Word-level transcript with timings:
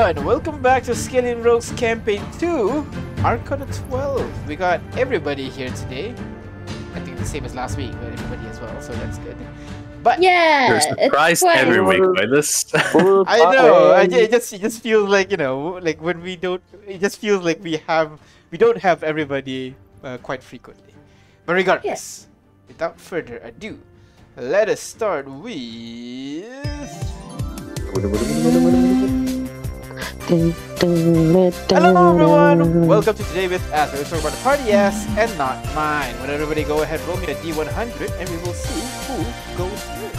everyone! 0.00 0.24
Welcome 0.24 0.62
back 0.62 0.82
to 0.84 0.94
Scaling 0.94 1.42
Rogues 1.42 1.72
Campaign 1.72 2.22
2, 2.38 2.86
Arcana 3.22 3.66
12. 3.66 4.48
We 4.48 4.56
got 4.56 4.80
everybody 4.96 5.50
here 5.50 5.68
today. 5.70 6.14
I 6.94 7.00
think 7.00 7.18
the 7.18 7.24
same 7.26 7.44
as 7.44 7.54
last 7.54 7.76
week, 7.76 7.92
but 8.00 8.10
everybody 8.12 8.48
as 8.48 8.58
well, 8.60 8.80
so 8.80 8.94
that's 8.94 9.18
good. 9.18 9.36
But 10.02 10.22
Yeah, 10.22 10.68
You're 10.68 10.76
it's 10.76 10.86
surprised 10.88 11.42
quite- 11.42 11.58
every 11.58 11.82
week 11.82 12.02
by 12.16 12.24
this. 12.24 12.64
I 12.74 13.52
know, 13.52 13.92
I, 13.92 14.04
it 14.04 14.30
just 14.30 14.52
it 14.54 14.62
just 14.62 14.80
feels 14.80 15.06
like 15.10 15.30
you 15.30 15.36
know, 15.36 15.78
like 15.82 16.00
when 16.00 16.22
we 16.22 16.34
don't, 16.36 16.62
it 16.86 17.00
just 17.00 17.18
feels 17.18 17.44
like 17.44 17.62
we 17.62 17.76
have 17.86 18.18
we 18.50 18.56
don't 18.56 18.78
have 18.78 19.02
everybody 19.02 19.76
uh, 20.02 20.16
quite 20.18 20.42
frequently. 20.42 20.94
But 21.44 21.54
regardless, 21.54 22.26
without 22.68 22.98
further 22.98 23.36
ado, 23.44 23.78
let 24.36 24.70
us 24.70 24.80
start 24.80 25.28
with. 25.28 26.48
Hello 30.80 32.12
everyone! 32.16 32.86
Welcome 32.86 33.16
to 33.16 33.24
Today 33.24 33.48
with 33.48 33.60
Ass, 33.72 33.92
where 33.92 34.00
we 34.02 34.08
talk 34.08 34.20
about 34.20 34.32
the 34.32 34.40
party 34.42 34.72
ass 34.72 35.04
and 35.18 35.28
not 35.36 35.60
mine. 35.74 36.14
When 36.20 36.30
everybody 36.30 36.64
go 36.64 36.80
ahead, 36.82 37.00
roll 37.04 37.18
me 37.18 37.26
a 37.32 37.34
D100 37.36 38.08
and 38.18 38.28
we 38.30 38.36
will 38.40 38.54
see 38.56 38.80
who 39.04 39.20
goes 39.60 39.82
first. 40.00 40.16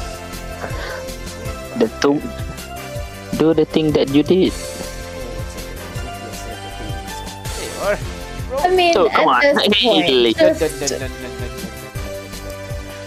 The 1.81 1.89
two, 1.98 2.22
do 3.39 3.53
the 3.55 3.66
thing 3.66 3.91
that 3.94 4.09
you 4.13 4.22
did. 4.22 4.53
There 7.58 7.66
you 7.66 7.81
are. 7.81 7.98
I 8.61 8.70
mean, 8.75 8.94
So, 8.94 9.09
come 9.09 9.30
at 9.30 9.45
on, 9.45 9.55
this 9.55 9.81
point, 9.81 10.38
Dun, 10.38 10.53
dun, 10.59 10.70
just, 10.77 11.02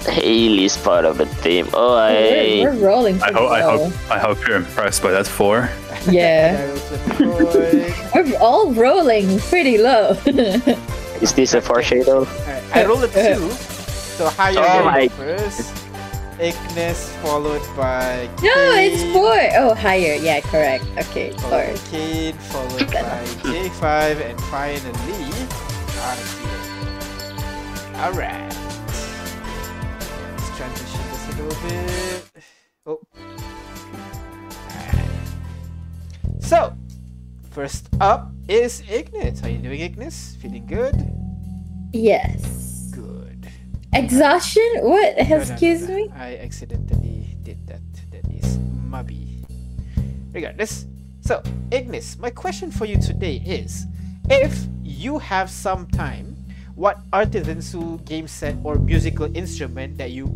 Haley's 0.06 0.76
part 0.76 1.04
of 1.04 1.18
the 1.18 1.26
team. 1.42 1.68
Oh, 1.74 1.94
we're, 1.94 2.00
I. 2.00 2.60
we're 2.62 2.86
rolling 2.86 3.16
I 3.22 3.30
pretty 3.30 3.38
hope, 3.38 3.50
I 3.50 3.60
hope, 3.62 3.92
I 4.10 4.18
hope 4.18 4.46
you're 4.46 4.56
impressed 4.56 5.02
by 5.02 5.10
that 5.12 5.26
four. 5.26 5.68
Yeah, 6.10 6.56
I 6.60 6.66
will 6.70 6.76
flip 6.78 7.06
a 7.06 8.12
coin. 8.12 8.30
we're 8.30 8.38
all 8.38 8.72
rolling 8.72 9.38
pretty 9.40 9.78
low. 9.78 10.16
Is 11.22 11.32
this 11.32 11.54
a 11.54 11.60
foreshadow? 11.60 12.26
Alright, 12.26 12.62
I 12.76 12.84
rolled 12.84 13.04
a 13.04 13.08
two, 13.08 13.48
so 13.50 14.28
higher 14.28 14.54
Oh 14.58 14.84
my- 14.84 15.08
first. 15.08 15.72
Ignis 16.40 17.08
followed 17.22 17.62
by 17.76 18.28
no, 18.42 18.50
it's 18.74 19.02
Cade, 19.04 19.12
four. 19.12 19.38
Oh, 19.54 19.72
higher. 19.74 20.14
Yeah, 20.16 20.40
correct. 20.40 20.84
Okay, 20.98 21.30
four. 21.30 21.50
sorry. 21.50 21.74
Cade, 21.92 22.34
followed 22.34 22.90
by 22.90 23.24
J5, 23.46 24.20
and 24.30 24.40
finally 24.50 25.30
Anakin. 26.02 27.94
Alright. 28.02 28.52
Bit. 31.48 32.32
Oh. 32.86 33.00
So, 36.40 36.76
first 37.50 37.88
up 38.00 38.30
is 38.48 38.82
Ignis. 38.88 39.40
How 39.40 39.46
are 39.46 39.50
you 39.50 39.58
doing, 39.58 39.80
Ignis? 39.80 40.36
Feeling 40.42 40.66
good? 40.66 40.94
Yes. 41.92 42.90
Good. 42.92 43.48
Exhaustion? 43.94 44.68
What? 44.82 45.16
No, 45.16 45.22
no, 45.22 45.28
no, 45.36 45.40
Excuse 45.40 45.88
no. 45.88 45.94
me? 45.96 46.10
I 46.14 46.36
accidentally 46.36 47.36
did 47.42 47.66
that. 47.66 47.80
That 48.10 48.30
is 48.30 48.58
mubby. 48.90 49.46
Regardless. 50.32 50.86
So, 51.22 51.42
Ignis, 51.70 52.18
my 52.18 52.28
question 52.28 52.70
for 52.70 52.84
you 52.84 53.00
today 53.00 53.36
is 53.46 53.86
if 54.28 54.66
you 54.82 55.18
have 55.18 55.48
some 55.48 55.86
time, 55.88 56.36
what 56.74 56.98
artisanal 57.12 58.04
game 58.04 58.28
set 58.28 58.56
or 58.64 58.76
musical 58.76 59.34
instrument 59.34 59.96
that 59.96 60.10
you 60.10 60.26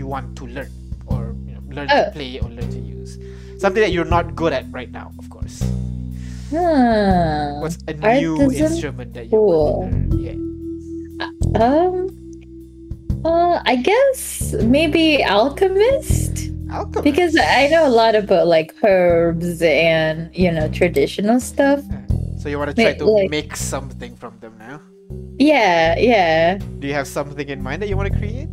you 0.00 0.06
want 0.08 0.32
to 0.40 0.44
learn 0.48 0.72
or 1.12 1.36
you 1.46 1.52
know, 1.54 1.62
learn 1.76 1.86
to 1.92 2.08
Oh. 2.08 2.10
play 2.16 2.40
or 2.40 2.48
learn 2.48 2.70
to 2.72 2.80
use? 2.80 3.18
Something 3.60 3.82
that 3.84 3.92
you're 3.92 4.08
not 4.08 4.34
good 4.34 4.52
at 4.56 4.64
right 4.72 4.90
now, 4.90 5.12
of 5.20 5.28
course. 5.28 5.60
Huh. 6.50 7.60
What's 7.62 7.78
a 7.86 7.94
new 7.94 8.40
Artisan? 8.40 8.66
instrument 8.72 9.14
that 9.14 9.24
you 9.28 9.36
Cool. 9.36 9.86
want 9.86 10.10
to 10.10 10.16
learn? 10.16 10.40
Yeah. 11.54 11.62
Um. 11.62 11.94
Uh, 13.24 13.60
I 13.68 13.76
guess 13.76 14.54
maybe 14.64 15.22
alchemist 15.22 16.48
Alchemist. 16.72 17.04
because 17.04 17.36
I 17.36 17.68
know 17.68 17.84
a 17.86 17.92
lot 17.92 18.16
about 18.16 18.46
like 18.48 18.72
herbs 18.82 19.60
and 19.60 20.30
you 20.34 20.50
know 20.50 20.66
traditional 20.72 21.38
stuff. 21.38 21.84
So 22.40 22.48
you 22.48 22.56
want 22.58 22.72
to 22.74 22.76
try 22.82 22.94
to 22.96 23.04
like- 23.04 23.28
make 23.30 23.54
something 23.54 24.16
from 24.16 24.40
them 24.40 24.56
now? 24.58 24.80
Yeah, 25.38 25.96
yeah. 26.00 26.58
Do 26.80 26.88
you 26.88 26.94
have 26.96 27.06
something 27.06 27.46
in 27.48 27.62
mind 27.62 27.80
that 27.82 27.88
you 27.88 27.96
want 27.96 28.10
to 28.12 28.16
create? 28.18 28.48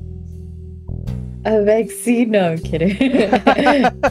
A 1.47 1.63
vaccine? 1.63 2.31
No, 2.35 2.51
I'm 2.51 2.59
kidding. 2.59 2.91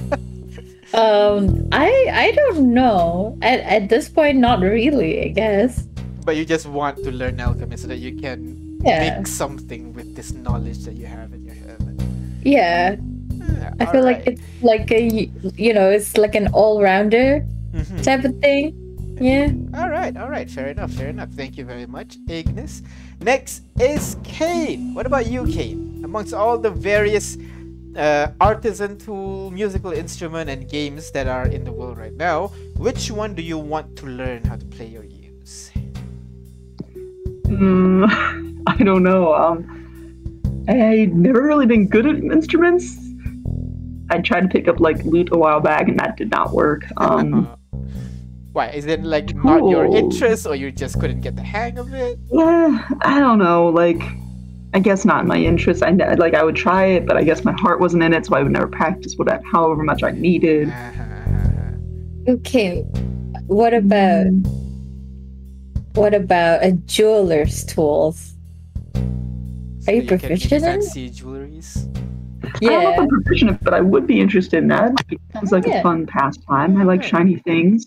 um, 0.94 1.68
I 1.72 1.88
I 2.12 2.32
don't 2.34 2.72
know. 2.72 3.36
At 3.42 3.60
at 3.60 3.88
this 3.88 4.08
point, 4.08 4.38
not 4.38 4.60
really. 4.60 5.20
I 5.24 5.28
guess. 5.28 5.84
but 6.26 6.34
you 6.34 6.42
just 6.44 6.66
want 6.66 6.98
to 7.06 7.12
learn 7.14 7.38
alchemy 7.38 7.76
so 7.76 7.86
that 7.86 7.98
you 8.02 8.10
can 8.18 8.56
Yeah. 8.82 9.14
make 9.14 9.26
something 9.30 9.94
with 9.94 10.16
this 10.18 10.32
knowledge 10.34 10.82
that 10.88 10.96
you 10.98 11.06
have 11.06 11.30
in 11.32 11.44
your 11.46 11.54
head. 11.54 11.78
Yeah. 12.42 12.96
Ah, 13.46 13.70
I 13.78 13.84
feel 13.94 14.02
like 14.02 14.26
it's 14.26 14.42
like 14.62 14.90
a 14.90 15.30
you 15.60 15.70
know 15.76 15.86
it's 15.92 16.16
like 16.18 16.34
an 16.34 16.48
all 16.56 16.82
rounder 16.82 17.46
Mhm. 17.76 18.02
type 18.02 18.24
of 18.26 18.34
thing. 18.42 18.74
Yeah. 19.20 19.48
All 19.72 19.88
right, 19.88 20.12
all 20.16 20.28
right, 20.28 20.44
fair 20.50 20.68
enough, 20.68 20.92
fair 20.92 21.08
enough. 21.08 21.30
Thank 21.32 21.56
you 21.56 21.64
very 21.64 21.86
much, 21.86 22.18
Ignis. 22.28 22.82
Next 23.22 23.62
is 23.80 24.16
Kane. 24.24 24.92
What 24.98 25.06
about 25.06 25.24
you, 25.30 25.46
Kane? 25.46 25.95
Amongst 26.06 26.32
all 26.32 26.56
the 26.56 26.70
various 26.70 27.36
uh, 27.96 28.28
artisan 28.40 28.96
tool, 28.96 29.50
musical 29.50 29.90
instrument, 29.90 30.48
and 30.48 30.68
games 30.68 31.10
that 31.10 31.26
are 31.26 31.48
in 31.48 31.64
the 31.64 31.72
world 31.72 31.98
right 31.98 32.14
now, 32.14 32.52
which 32.76 33.10
one 33.10 33.34
do 33.34 33.42
you 33.42 33.58
want 33.58 33.96
to 33.96 34.06
learn 34.06 34.44
how 34.44 34.54
to 34.54 34.64
play 34.66 34.94
or 34.96 35.02
use? 35.02 35.72
Mm, 37.48 38.62
I 38.68 38.76
don't 38.84 39.02
know. 39.02 39.34
Um, 39.34 39.58
I've 40.68 41.12
never 41.12 41.42
really 41.42 41.66
been 41.66 41.88
good 41.88 42.06
at 42.06 42.14
instruments. 42.16 42.96
I 44.10 44.20
tried 44.20 44.42
to 44.42 44.48
pick 44.48 44.68
up 44.68 44.78
like 44.78 45.02
lute 45.04 45.30
a 45.32 45.38
while 45.38 45.58
back, 45.60 45.88
and 45.88 45.98
that 45.98 46.16
did 46.16 46.30
not 46.30 46.52
work. 46.52 46.84
Um, 46.98 47.50
Why? 48.52 48.68
Is 48.68 48.86
it 48.86 49.02
like 49.02 49.34
not 49.34 49.68
your 49.68 49.86
interest, 49.86 50.46
or 50.46 50.54
you 50.54 50.70
just 50.70 51.00
couldn't 51.00 51.22
get 51.22 51.34
the 51.34 51.42
hang 51.42 51.78
of 51.78 51.92
it? 51.92 52.20
yeah, 52.30 52.86
I 53.02 53.18
don't 53.18 53.40
know. 53.40 53.70
Like, 53.70 54.00
I 54.76 54.78
guess 54.78 55.06
not 55.06 55.22
in 55.22 55.26
my 55.26 55.38
interest. 55.38 55.82
I 55.82 55.90
ne- 55.90 56.16
like 56.16 56.34
I 56.34 56.44
would 56.44 56.54
try 56.54 56.84
it, 56.84 57.06
but 57.06 57.16
I 57.16 57.24
guess 57.24 57.44
my 57.46 57.52
heart 57.52 57.80
wasn't 57.80 58.02
in 58.02 58.12
it, 58.12 58.26
so 58.26 58.36
I 58.36 58.42
would 58.42 58.52
never 58.52 58.66
practice 58.66 59.14
what 59.16 59.26
I, 59.26 59.40
however 59.50 59.82
much 59.82 60.02
I 60.02 60.10
needed. 60.12 60.70
Okay. 62.28 62.80
What 63.46 63.72
about 63.72 64.26
what 65.94 66.12
about 66.12 66.64
a 66.64 66.72
jeweler's 66.72 67.64
tools? 67.64 68.34
So 68.94 69.00
Are 69.86 69.94
you 69.94 70.02
you 70.02 70.08
proficient 70.08 70.52
in? 70.54 70.60
Fancy 70.82 71.08
jewelries. 71.08 71.86
I 72.42 72.48
don't 72.58 72.82
know 72.82 72.90
if 72.90 72.96
Yeah. 72.96 73.00
I'm 73.02 73.08
proficient, 73.08 73.62
but 73.62 73.74
I 73.74 73.80
would 73.80 74.08
be 74.08 74.20
interested 74.20 74.58
in 74.58 74.66
that. 74.68 74.92
It 75.08 75.20
sounds 75.32 75.52
like 75.52 75.68
Yeah. 75.68 75.78
a 75.78 75.82
fun 75.84 76.04
pastime. 76.06 76.76
I 76.78 76.82
like 76.82 77.04
shiny 77.04 77.36
things. 77.36 77.84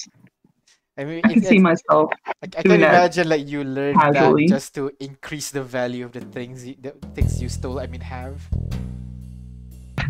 I 1.00 1.06
mean, 1.06 1.22
I 1.24 1.32
can 1.32 1.42
see 1.42 1.60
myself. 1.60 2.12
I, 2.28 2.34
I 2.44 2.62
can 2.62 2.72
imagine 2.72 3.30
like 3.30 3.48
you 3.48 3.64
learned 3.64 3.96
casually. 3.98 4.48
that 4.48 4.60
just 4.60 4.76
to 4.76 4.92
increase 5.00 5.50
the 5.50 5.64
value 5.64 6.04
of 6.04 6.12
the 6.12 6.20
things 6.20 6.68
you, 6.68 6.76
the 6.82 6.92
things 7.16 7.42
you 7.42 7.48
stole. 7.48 7.80
I 7.80 7.88
mean, 7.88 8.02
have. 8.02 8.44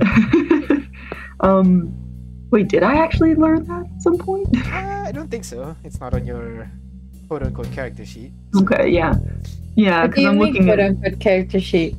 um, 1.42 1.94
wait, 2.50 2.70
did 2.70 2.82
I 2.82 2.96
actually 2.98 3.36
learn 3.36 3.66
that 3.66 3.86
at 3.86 4.02
some 4.02 4.18
point? 4.18 4.50
Uh, 4.58 5.06
I 5.06 5.12
don't 5.14 5.30
think 5.30 5.46
so. 5.46 5.76
It's 5.84 6.00
not 6.00 6.16
on 6.16 6.26
your 6.26 6.66
quote 7.28 7.44
unquote 7.44 7.72
character 7.72 8.04
sheet. 8.04 8.34
Okay, 8.58 8.90
yeah, 8.90 9.14
yeah, 9.76 10.02
What 10.02 10.06
do 10.06 10.10
because 10.10 10.24
you 10.24 10.30
I'm 10.30 10.40
mean 10.40 10.48
looking 10.48 10.66
quote 10.66 10.80
at 10.80 10.90
unquote 10.90 11.20
character 11.20 11.60
sheet? 11.60 11.94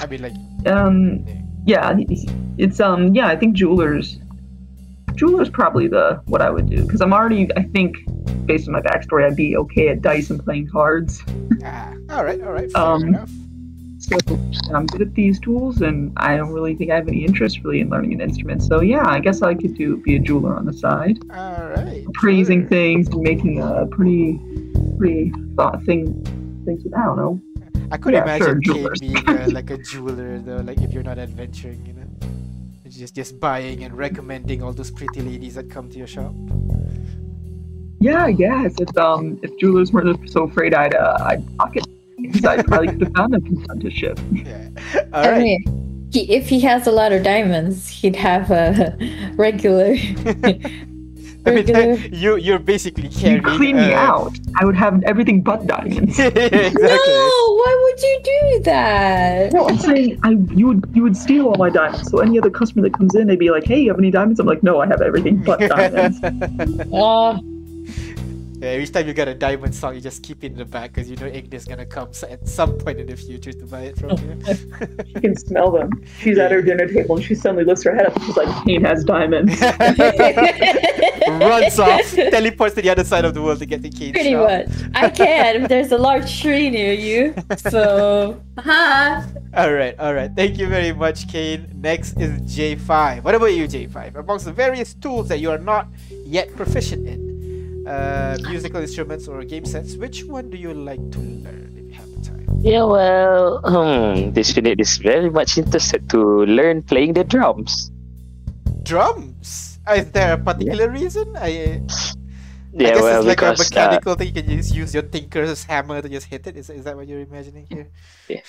I 0.00 0.06
mean, 0.06 0.22
like 0.22 0.34
um, 0.66 1.22
yeah, 1.66 1.94
it's 2.58 2.80
um, 2.80 3.14
yeah, 3.14 3.28
I 3.28 3.36
think 3.36 3.54
jewelers, 3.54 4.18
jewelers 5.18 5.50
probably 5.50 5.88
the 5.88 6.22
what 6.26 6.40
I 6.40 6.50
would 6.50 6.70
do 6.70 6.82
because 6.84 7.00
I'm 7.00 7.12
already, 7.12 7.48
I 7.56 7.62
think, 7.64 7.96
based 8.46 8.68
on 8.68 8.72
my 8.72 8.80
backstory, 8.80 9.26
I'd 9.26 9.36
be 9.36 9.56
okay 9.56 9.88
at 9.88 10.00
dice 10.00 10.30
and 10.30 10.42
playing 10.42 10.68
cards. 10.68 11.22
ah, 11.64 11.92
all 12.10 12.24
right, 12.24 12.40
all 12.40 12.52
right, 12.52 12.70
fair 12.70 12.82
Um, 12.82 13.02
enough. 13.08 13.30
So 14.00 14.16
I'm 14.72 14.86
good 14.86 15.02
at 15.02 15.14
these 15.14 15.38
tools, 15.40 15.82
and 15.82 16.12
I 16.16 16.36
don't 16.36 16.50
really 16.52 16.74
think 16.76 16.90
I 16.90 16.94
have 16.94 17.08
any 17.08 17.24
interest 17.24 17.60
really 17.64 17.80
in 17.80 17.90
learning 17.90 18.14
an 18.14 18.20
instrument. 18.20 18.62
So 18.62 18.80
yeah, 18.80 19.06
I 19.06 19.18
guess 19.18 19.42
I 19.42 19.54
could 19.54 19.74
do 19.76 19.96
be 19.98 20.16
a 20.16 20.18
jeweler 20.20 20.54
on 20.56 20.64
the 20.64 20.72
side. 20.72 21.18
All 21.34 21.68
right. 21.70 22.06
praising 22.14 22.60
sure. 22.62 22.68
things 22.68 23.08
and 23.08 23.20
making 23.20 23.60
a 23.60 23.86
pretty 23.86 24.40
pretty 24.96 25.32
thought 25.56 25.82
thing 25.84 26.14
things 26.64 26.84
with 26.84 26.94
I 26.94 27.04
don't 27.04 27.16
know. 27.16 27.40
I 27.90 27.96
could 27.96 28.14
yeah, 28.14 28.22
imagine 28.22 28.62
jewelers. 28.62 29.00
being 29.00 29.16
uh, 29.28 29.48
like 29.52 29.70
a 29.70 29.78
jeweler 29.90 30.38
though. 30.38 30.56
Like 30.58 30.78
if 30.80 30.92
you're 30.92 31.02
not 31.02 31.18
adventuring, 31.18 31.84
you 31.84 31.92
know, 31.94 31.97
just 32.98 33.14
just 33.14 33.38
buying 33.38 33.84
and 33.84 33.96
recommending 33.96 34.62
all 34.62 34.72
those 34.72 34.90
pretty 34.90 35.20
ladies 35.20 35.54
that 35.54 35.70
come 35.70 35.88
to 35.88 35.98
your 35.98 36.06
shop. 36.06 36.34
Yeah, 38.00 38.24
I 38.24 38.32
guess 38.32 38.74
if 38.80 38.96
um 38.96 39.38
if 39.42 39.56
jewelers 39.58 39.92
weren't 39.92 40.30
so 40.30 40.44
afraid 40.44 40.74
I'd 40.74 40.94
uh, 40.94 41.18
I'd 41.20 41.58
pocket 41.58 41.84
things, 42.16 42.44
I'd 42.44 42.66
probably 42.66 42.88
could 42.88 43.02
have 43.02 43.14
found 43.14 43.34
an 43.34 43.62
apprenticeship. 43.62 44.18
Yeah. 44.32 44.68
All 45.12 45.24
I 45.24 45.38
mean, 45.38 46.08
he, 46.12 46.32
if 46.32 46.48
he 46.48 46.60
has 46.60 46.86
a 46.86 46.92
lot 46.92 47.12
of 47.12 47.22
diamonds, 47.22 47.88
he'd 47.88 48.16
have 48.16 48.50
a 48.50 48.96
regular. 49.36 49.94
I 51.48 51.54
mean, 51.54 52.12
you 52.12 52.36
you're 52.36 52.58
basically 52.58 53.08
You 53.08 53.20
carrying. 53.20 53.42
clean 53.42 53.76
me 53.76 53.92
uh, 53.94 54.00
out. 54.10 54.38
I 54.60 54.64
would 54.64 54.76
have 54.76 55.02
everything 55.04 55.40
but 55.42 55.66
diamonds. 55.66 56.18
exactly. 56.18 56.88
No, 56.88 57.54
why 57.60 57.72
would 57.82 58.00
you 58.02 58.20
do 58.24 58.62
that? 58.64 59.52
No, 59.52 59.68
I'm 59.68 59.78
saying 59.78 60.18
I 60.22 60.30
you 60.54 60.66
would 60.68 60.84
you 60.94 61.02
would 61.02 61.16
steal 61.16 61.48
all 61.48 61.56
my 61.56 61.70
diamonds. 61.70 62.10
So 62.10 62.18
any 62.18 62.38
other 62.38 62.50
customer 62.50 62.82
that 62.82 62.94
comes 62.94 63.14
in, 63.14 63.26
they'd 63.26 63.38
be 63.38 63.50
like, 63.50 63.64
"Hey, 63.64 63.80
you 63.80 63.88
have 63.90 63.98
any 63.98 64.10
diamonds?" 64.10 64.40
I'm 64.40 64.46
like, 64.46 64.62
"No, 64.62 64.80
I 64.80 64.86
have 64.86 65.00
everything 65.02 65.42
but 65.42 65.60
diamonds." 65.74 66.18
Oh, 66.92 67.40
Yeah, 68.60 68.70
every 68.70 68.88
time 68.88 69.06
you 69.06 69.14
get 69.14 69.28
a 69.28 69.34
diamond 69.34 69.72
song, 69.72 69.94
you 69.94 70.00
just 70.00 70.24
keep 70.24 70.42
it 70.42 70.50
in 70.50 70.58
the 70.58 70.64
back 70.64 70.92
because 70.92 71.08
you 71.08 71.14
know 71.16 71.26
Ignis 71.26 71.64
gonna 71.64 71.86
come 71.86 72.08
at 72.28 72.48
some 72.48 72.76
point 72.76 72.98
in 72.98 73.06
the 73.06 73.16
future 73.16 73.52
to 73.52 73.66
buy 73.66 73.82
it 73.82 73.96
from 73.96 74.10
you. 74.10 74.42
she 75.06 75.12
can 75.14 75.36
smell 75.46 75.70
them. 75.70 75.90
She's 76.18 76.38
at 76.38 76.50
her 76.50 76.60
dinner 76.60 76.88
table 76.88 77.16
and 77.16 77.24
she 77.24 77.36
suddenly 77.36 77.64
lifts 77.64 77.84
her 77.84 77.94
head 77.94 78.06
up 78.06 78.16
and 78.16 78.24
she's 78.24 78.36
like, 78.36 78.64
"Kane 78.64 78.84
has 78.84 79.04
diamonds." 79.04 79.60
Runs 81.28 81.78
off, 81.78 82.10
teleports 82.14 82.74
to 82.74 82.82
the 82.82 82.90
other 82.90 83.04
side 83.04 83.24
of 83.24 83.34
the 83.34 83.42
world 83.42 83.60
to 83.60 83.66
get 83.66 83.82
the 83.82 83.90
Kane 83.90 84.12
pretty 84.12 84.32
shop. 84.32 84.66
much. 84.66 84.68
I 84.94 85.10
can 85.10 85.68
there's 85.68 85.92
a 85.92 85.98
large 85.98 86.40
tree 86.40 86.68
near 86.70 86.92
you. 86.92 87.34
So, 87.58 88.40
huh? 88.58 89.22
All 89.54 89.72
right, 89.72 89.94
all 89.98 90.14
right. 90.14 90.30
Thank 90.34 90.58
you 90.58 90.66
very 90.66 90.92
much, 90.92 91.28
Kane. 91.28 91.68
Next 91.76 92.16
is 92.18 92.40
J5. 92.42 93.22
What 93.22 93.34
about 93.34 93.52
you, 93.54 93.68
J5? 93.68 94.16
Amongst 94.16 94.46
the 94.46 94.52
various 94.52 94.94
tools 94.94 95.28
that 95.28 95.38
you 95.38 95.50
are 95.50 95.58
not 95.58 95.86
yet 96.24 96.54
proficient 96.56 97.06
in, 97.06 97.27
uh, 97.88 98.36
musical 98.48 98.80
instruments 98.80 99.26
or 99.28 99.42
game 99.44 99.64
sets, 99.64 99.96
which 99.96 100.24
one 100.24 100.50
do 100.50 100.56
you 100.56 100.74
like 100.74 101.00
to 101.10 101.18
learn 101.18 101.72
if 101.72 101.84
you 101.88 101.94
have 101.96 102.10
the 102.14 102.20
time? 102.20 102.46
Yeah, 102.60 102.84
well, 102.84 103.64
hmm, 103.64 104.30
this 104.36 104.54
unit 104.54 104.80
is 104.80 104.98
very 104.98 105.30
much 105.30 105.56
interested 105.56 106.08
to 106.10 106.44
learn 106.44 106.82
playing 106.82 107.14
the 107.14 107.24
drums. 107.24 107.90
Drums. 108.82 109.80
Is 109.88 110.10
there 110.12 110.34
a 110.34 110.38
particular 110.38 110.90
reason? 110.90 111.34
I, 111.36 111.48
I 111.48 111.80
guess 112.76 113.00
well, 113.00 113.20
it's 113.20 113.26
like 113.26 113.40
a 113.40 113.56
because 113.56 113.60
uh, 113.60 113.64
mechanical 113.64 114.14
thing. 114.14 114.26
You 114.28 114.34
can 114.34 114.46
just 114.50 114.74
use 114.74 114.92
your 114.92 115.02
tinker's 115.02 115.64
hammer 115.64 116.02
to 116.02 116.08
just 116.08 116.26
hit 116.26 116.46
it. 116.46 116.56
Is, 116.58 116.68
is 116.68 116.84
that 116.84 116.94
what 116.94 117.08
you're 117.08 117.20
imagining 117.20 117.66
here? 117.70 117.88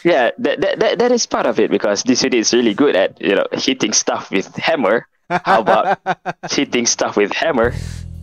yeah, 0.04 0.32
that, 0.38 0.60
that, 0.60 0.80
that, 0.80 1.00
that 1.00 1.12
is 1.14 1.26
part 1.26 1.46
of 1.46 1.60
it 1.60 1.72
because 1.72 2.04
this 2.04 2.24
unit 2.24 2.40
is 2.40 2.54
really 2.54 2.74
good 2.74 2.98
at 2.98 3.20
you 3.22 3.36
know 3.36 3.48
hitting 3.54 3.94
stuff 3.94 4.32
with 4.32 4.54
hammer. 4.58 5.08
How 5.30 5.62
about 5.62 6.00
hitting 6.52 6.86
stuff 6.88 7.16
with 7.16 7.32
hammer 7.32 7.74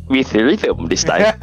with 0.08 0.32
rhythm 0.34 0.86
this 0.86 1.04
time? 1.04 1.34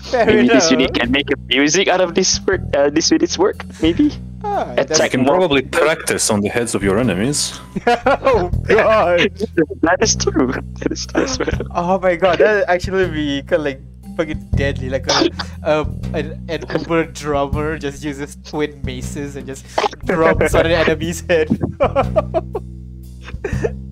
Fair 0.00 0.26
Maybe 0.26 0.40
enough. 0.40 0.52
this 0.54 0.70
unit 0.70 0.94
can 0.94 1.10
make 1.10 1.30
a 1.30 1.36
music 1.46 1.88
out 1.88 2.00
of 2.00 2.14
this 2.14 2.40
work. 2.46 2.60
Uh, 2.74 2.90
this 2.90 3.10
unit's 3.10 3.38
work, 3.38 3.64
maybe. 3.82 4.12
Ah, 4.42 4.62
Attack 4.72 4.76
that's- 4.88 5.00
You 5.04 5.10
can 5.18 5.24
probably 5.26 5.62
practice 5.62 6.30
on 6.30 6.40
the 6.40 6.48
heads 6.48 6.74
of 6.74 6.82
your 6.82 6.98
enemies. 6.98 7.58
oh 7.86 8.50
god! 8.66 9.20
that 9.82 9.98
is 10.00 10.16
true. 10.16 10.52
That 10.80 10.92
is 10.92 11.06
true. 11.06 11.46
Oh 11.74 11.98
my 12.00 12.16
god, 12.16 12.38
that 12.38 12.68
actually 12.68 13.08
be 13.10 13.42
kind 13.42 13.60
of 13.60 13.66
like 13.66 13.80
fucking 14.16 14.48
deadly. 14.54 14.90
Like 14.90 15.06
a, 15.10 15.30
um, 15.62 16.00
an, 16.14 16.44
an 16.48 16.64
Uber 16.78 17.06
drummer 17.06 17.78
just 17.78 18.02
uses 18.04 18.36
twin 18.44 18.80
maces 18.84 19.36
and 19.36 19.46
just 19.46 19.64
drums 20.06 20.54
on 20.54 20.66
an 20.66 20.72
enemy's 20.72 21.20
head. 21.26 21.48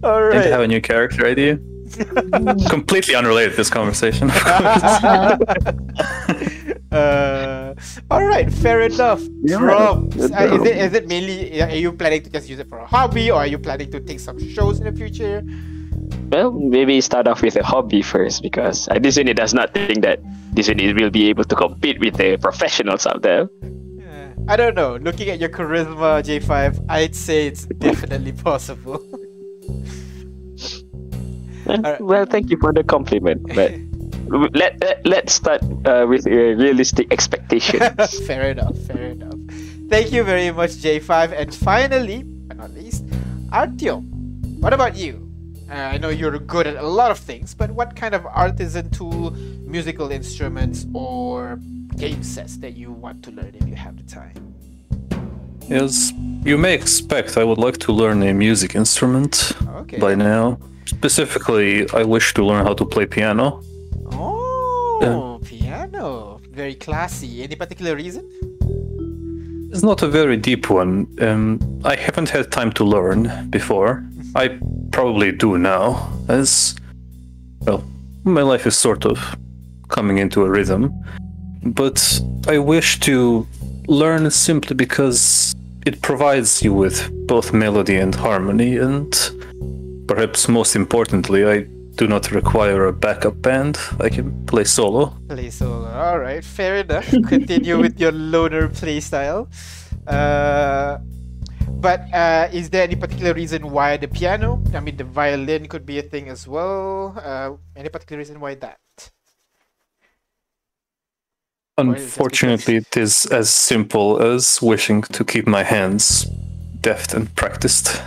Didn't 0.02 0.52
have 0.52 0.60
a 0.62 0.68
new 0.68 0.80
character 0.80 1.26
idea. 1.26 1.58
Completely 2.68 3.14
unrelated 3.14 3.52
to 3.52 3.56
this 3.56 3.70
conversation. 3.70 4.30
uh, 6.92 7.74
alright, 8.10 8.52
fair 8.52 8.82
enough. 8.82 9.22
Yeah, 9.42 9.58
Drums. 9.58 10.16
Uh, 10.16 10.48
is 10.52 10.64
it 10.64 10.76
is 10.76 10.92
it 10.94 11.08
mainly 11.08 11.62
are 11.62 11.70
you 11.70 11.92
planning 11.92 12.22
to 12.22 12.30
just 12.30 12.48
use 12.48 12.58
it 12.58 12.68
for 12.68 12.78
a 12.78 12.86
hobby 12.86 13.30
or 13.30 13.40
are 13.40 13.46
you 13.46 13.58
planning 13.58 13.90
to 13.90 14.00
take 14.00 14.20
some 14.20 14.38
shows 14.38 14.78
in 14.78 14.84
the 14.84 14.92
future? 14.92 15.42
Well, 16.30 16.52
maybe 16.52 17.00
start 17.00 17.28
off 17.28 17.42
with 17.42 17.56
a 17.56 17.62
hobby 17.62 18.02
first 18.02 18.42
because 18.42 18.88
uh, 18.88 18.98
this 18.98 19.16
unit 19.16 19.36
does 19.36 19.54
not 19.54 19.72
think 19.72 20.02
that 20.02 20.20
this 20.52 20.68
unit 20.68 21.00
will 21.00 21.10
be 21.10 21.28
able 21.28 21.44
to 21.44 21.54
compete 21.54 22.00
with 22.00 22.16
the 22.16 22.36
professionals 22.36 23.06
out 23.06 23.22
there. 23.22 23.48
Yeah. 23.62 24.32
I 24.48 24.56
don't 24.56 24.74
know. 24.74 24.96
Looking 24.96 25.30
at 25.30 25.38
your 25.38 25.50
charisma, 25.50 26.22
J5, 26.22 26.84
I'd 26.88 27.14
say 27.14 27.46
it's 27.46 27.66
definitely 27.66 28.32
possible. 28.32 29.00
Alright. 31.68 32.00
Well, 32.00 32.26
thank 32.26 32.50
you 32.50 32.56
for 32.58 32.72
the 32.72 32.84
compliment, 32.84 33.42
but 33.54 33.72
let, 34.54 34.80
let 34.80 35.06
let's 35.06 35.32
start 35.32 35.62
uh, 35.84 36.06
with 36.08 36.26
uh, 36.26 36.30
realistic 36.30 37.12
expectations. 37.12 37.82
fair 38.26 38.50
enough, 38.50 38.76
fair 38.86 39.12
enough. 39.16 39.34
Thank 39.88 40.12
you 40.12 40.24
very 40.24 40.50
much, 40.50 40.70
J5. 40.82 41.32
And 41.32 41.54
finally, 41.54 42.22
but 42.24 42.56
not 42.56 42.72
least, 42.72 43.06
Artyom. 43.50 44.02
What 44.60 44.72
about 44.72 44.96
you? 44.96 45.22
Uh, 45.70 45.74
I 45.74 45.98
know 45.98 46.08
you're 46.10 46.38
good 46.38 46.66
at 46.66 46.76
a 46.76 46.86
lot 46.86 47.10
of 47.10 47.18
things, 47.18 47.54
but 47.54 47.70
what 47.70 47.96
kind 47.96 48.14
of 48.14 48.24
artisan 48.26 48.90
tool, 48.90 49.32
musical 49.66 50.10
instruments, 50.12 50.86
or 50.94 51.58
game 51.96 52.22
sets 52.22 52.56
that 52.58 52.76
you 52.76 52.92
want 52.92 53.22
to 53.24 53.30
learn 53.32 53.52
if 53.54 53.66
you 53.68 53.74
have 53.74 53.96
the 53.96 54.04
time? 54.04 54.54
As 55.70 56.12
you 56.44 56.56
may 56.56 56.74
expect, 56.74 57.36
I 57.36 57.42
would 57.42 57.58
like 57.58 57.78
to 57.78 57.92
learn 57.92 58.22
a 58.22 58.32
music 58.32 58.76
instrument 58.76 59.52
Okay. 59.80 59.98
by 59.98 60.14
now. 60.14 60.58
Specifically, 60.86 61.88
I 61.92 62.02
wish 62.04 62.34
to 62.34 62.44
learn 62.44 62.64
how 62.64 62.74
to 62.74 62.84
play 62.84 63.06
piano. 63.06 63.60
Oh, 64.12 65.40
piano. 65.44 66.40
Very 66.50 66.74
classy. 66.74 67.42
Any 67.42 67.56
particular 67.56 67.96
reason? 67.96 68.24
It's 69.70 69.82
not 69.82 70.02
a 70.02 70.08
very 70.08 70.36
deep 70.36 70.70
one. 70.70 71.06
Um, 71.20 71.60
I 71.84 71.96
haven't 71.96 72.30
had 72.30 72.50
time 72.50 72.72
to 72.72 72.84
learn 72.84 73.50
before. 73.50 74.04
I 74.36 74.58
probably 74.92 75.32
do 75.32 75.58
now, 75.58 76.10
as 76.28 76.74
well, 77.60 77.84
my 78.24 78.42
life 78.42 78.66
is 78.66 78.76
sort 78.78 79.04
of 79.04 79.36
coming 79.88 80.18
into 80.18 80.42
a 80.44 80.50
rhythm. 80.50 80.92
But 81.62 82.20
I 82.48 82.58
wish 82.58 83.00
to 83.00 83.46
learn 83.88 84.30
simply 84.30 84.74
because 84.74 85.54
it 85.84 86.00
provides 86.02 86.62
you 86.62 86.72
with 86.72 87.10
both 87.26 87.52
melody 87.52 87.96
and 87.96 88.14
harmony, 88.14 88.76
and 88.76 89.12
perhaps 90.06 90.48
most 90.48 90.76
importantly, 90.76 91.44
I 91.46 91.66
do 91.96 92.06
not 92.06 92.30
require 92.30 92.86
a 92.86 92.92
backup 92.92 93.40
band. 93.40 93.78
I 94.00 94.08
can 94.08 94.44
play 94.46 94.64
solo. 94.64 95.16
Play 95.28 95.50
solo. 95.50 95.86
Alright, 95.86 96.44
fair 96.44 96.76
enough. 96.76 97.08
Continue 97.28 97.78
with 97.78 97.98
your 97.98 98.12
loner 98.12 98.68
playstyle. 98.68 99.48
Uh, 100.06 100.98
but 101.68 102.00
uh, 102.12 102.48
is 102.52 102.70
there 102.70 102.82
any 102.84 102.96
particular 102.96 103.34
reason 103.34 103.70
why 103.70 103.96
the 103.96 104.08
piano? 104.08 104.62
I 104.74 104.80
mean, 104.80 104.96
the 104.96 105.04
violin 105.04 105.66
could 105.68 105.86
be 105.86 105.98
a 105.98 106.02
thing 106.02 106.28
as 106.28 106.46
well. 106.46 107.14
Uh, 107.22 107.56
any 107.74 107.88
particular 107.88 108.18
reason 108.18 108.40
why 108.40 108.54
that? 108.56 108.78
Or 111.86 111.96
is 111.96 112.16
it 112.16 112.26
just 112.26 112.36
Unfortunately, 112.36 112.76
it 112.76 112.96
is 112.96 113.26
as 113.26 113.50
simple 113.50 114.22
as 114.22 114.60
wishing 114.62 115.02
to 115.02 115.24
keep 115.24 115.46
my 115.46 115.62
hands 115.62 116.26
deft 116.80 117.14
and 117.14 117.34
practiced. 117.34 118.02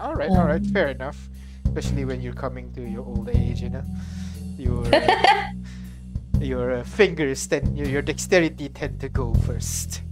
Alright, 0.00 0.30
alright, 0.30 0.64
fair 0.66 0.88
enough. 0.88 1.28
Especially 1.66 2.04
when 2.04 2.20
you're 2.20 2.32
coming 2.32 2.72
to 2.72 2.82
your 2.82 3.04
old 3.04 3.28
age, 3.28 3.60
you 3.60 3.68
know? 3.68 3.84
Your, 4.56 4.84
uh, 4.94 5.50
your 6.40 6.72
uh, 6.72 6.84
fingers 6.84 7.46
tend, 7.46 7.76
your, 7.76 7.86
your 7.86 8.02
dexterity 8.02 8.68
tend 8.70 9.00
to 9.00 9.08
go 9.08 9.34
first. 9.46 10.02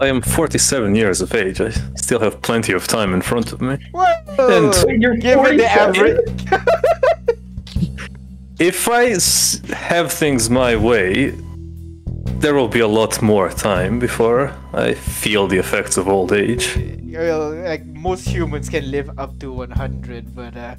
I 0.00 0.06
am 0.06 0.22
47 0.22 0.94
years 0.94 1.20
of 1.20 1.34
age. 1.34 1.60
I 1.60 1.70
still 1.96 2.20
have 2.20 2.40
plenty 2.40 2.72
of 2.72 2.86
time 2.86 3.12
in 3.12 3.20
front 3.20 3.52
of 3.52 3.60
me. 3.60 3.76
Whoa! 3.92 4.72
Wait, 4.86 5.00
you're 5.00 5.16
Given 5.16 5.58
the 5.58 5.66
average. 5.66 6.18
If 8.58 8.88
I 8.88 9.16
have 9.74 10.12
things 10.12 10.48
my 10.48 10.76
way, 10.76 11.34
there 12.42 12.54
will 12.54 12.68
be 12.68 12.80
a 12.80 12.88
lot 12.88 13.22
more 13.22 13.48
time 13.50 14.00
before 14.00 14.52
I 14.74 14.94
feel 14.94 15.46
the 15.46 15.58
effects 15.58 15.96
of 15.96 16.08
old 16.08 16.32
age. 16.32 16.76
like 16.76 17.86
most 17.86 18.26
humans 18.26 18.68
can 18.68 18.90
live 18.90 19.16
up 19.16 19.38
to 19.38 19.52
100, 19.52 20.34
but 20.34 20.56
uh, 20.56 20.74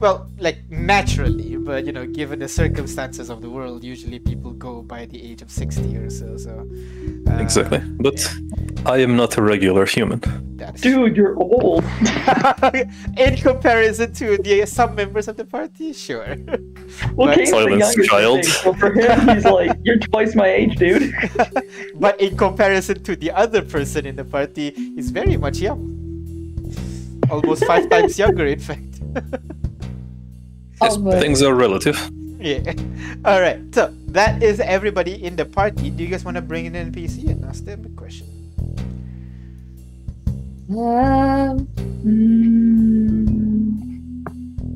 well, 0.00 0.28
like 0.38 0.58
naturally, 0.68 1.56
but 1.56 1.86
you 1.86 1.92
know, 1.92 2.06
given 2.06 2.40
the 2.40 2.48
circumstances 2.48 3.30
of 3.30 3.40
the 3.40 3.48
world, 3.48 3.84
usually 3.84 4.18
people 4.18 4.50
go 4.50 4.82
by 4.82 5.06
the 5.06 5.22
age 5.22 5.42
of 5.42 5.50
60 5.50 5.96
or 5.96 6.10
so. 6.10 6.36
So 6.36 6.68
uh, 7.28 7.36
Exactly. 7.36 7.78
But 8.00 8.18
I 8.84 8.98
am 8.98 9.16
not 9.16 9.36
a 9.38 9.42
regular 9.42 9.86
human. 9.86 10.20
That's 10.56 10.80
Dude, 10.80 11.16
you're 11.16 11.36
old. 11.36 11.84
in 13.16 13.36
comparison 13.36 14.12
to 14.14 14.38
the 14.38 14.66
some 14.66 14.94
members 14.96 15.28
of 15.28 15.36
the 15.36 15.44
party, 15.44 15.92
sure. 15.92 16.36
Well, 17.14 17.28
But- 17.28 17.36
Kane's 17.36 17.50
the 17.50 17.56
Silence, 17.56 17.96
younger 17.96 18.04
child. 18.04 18.44
sibling, 18.44 18.62
So 18.62 18.72
for 18.74 18.92
him, 18.92 19.28
he's 19.28 19.44
like, 19.44 19.78
you're 19.84 19.98
twice 19.98 20.34
my 20.34 20.48
age, 20.48 20.76
dude. 20.76 21.14
but 21.94 22.20
in 22.20 22.36
comparison 22.36 23.02
to 23.04 23.14
the 23.14 23.30
other 23.30 23.62
person 23.62 24.04
in 24.06 24.16
the 24.16 24.24
party, 24.24 24.70
he's 24.70 25.10
very 25.10 25.36
much 25.36 25.58
young. 25.58 25.80
Almost 27.30 27.64
five 27.66 27.88
times 27.88 28.18
younger, 28.18 28.46
in 28.46 28.58
fact. 28.58 28.82
Yes, 30.82 30.96
Almost. 30.96 31.18
things 31.18 31.42
are 31.42 31.54
relative. 31.54 31.98
Yeah. 32.40 32.72
All 33.24 33.40
right. 33.40 33.58
So 33.74 33.94
that 34.08 34.42
is 34.42 34.58
everybody 34.60 35.22
in 35.24 35.36
the 35.36 35.44
party. 35.44 35.90
Do 35.90 36.02
you 36.02 36.08
guys 36.10 36.24
want 36.24 36.36
to 36.36 36.42
bring 36.42 36.66
in 36.66 36.74
an 36.74 36.92
NPC 36.92 37.28
and 37.30 37.44
ask 37.44 37.64
them 37.64 37.84
a 37.86 37.88
question? 37.98 38.26
Um, 40.70 41.68
Mm, 42.02 43.76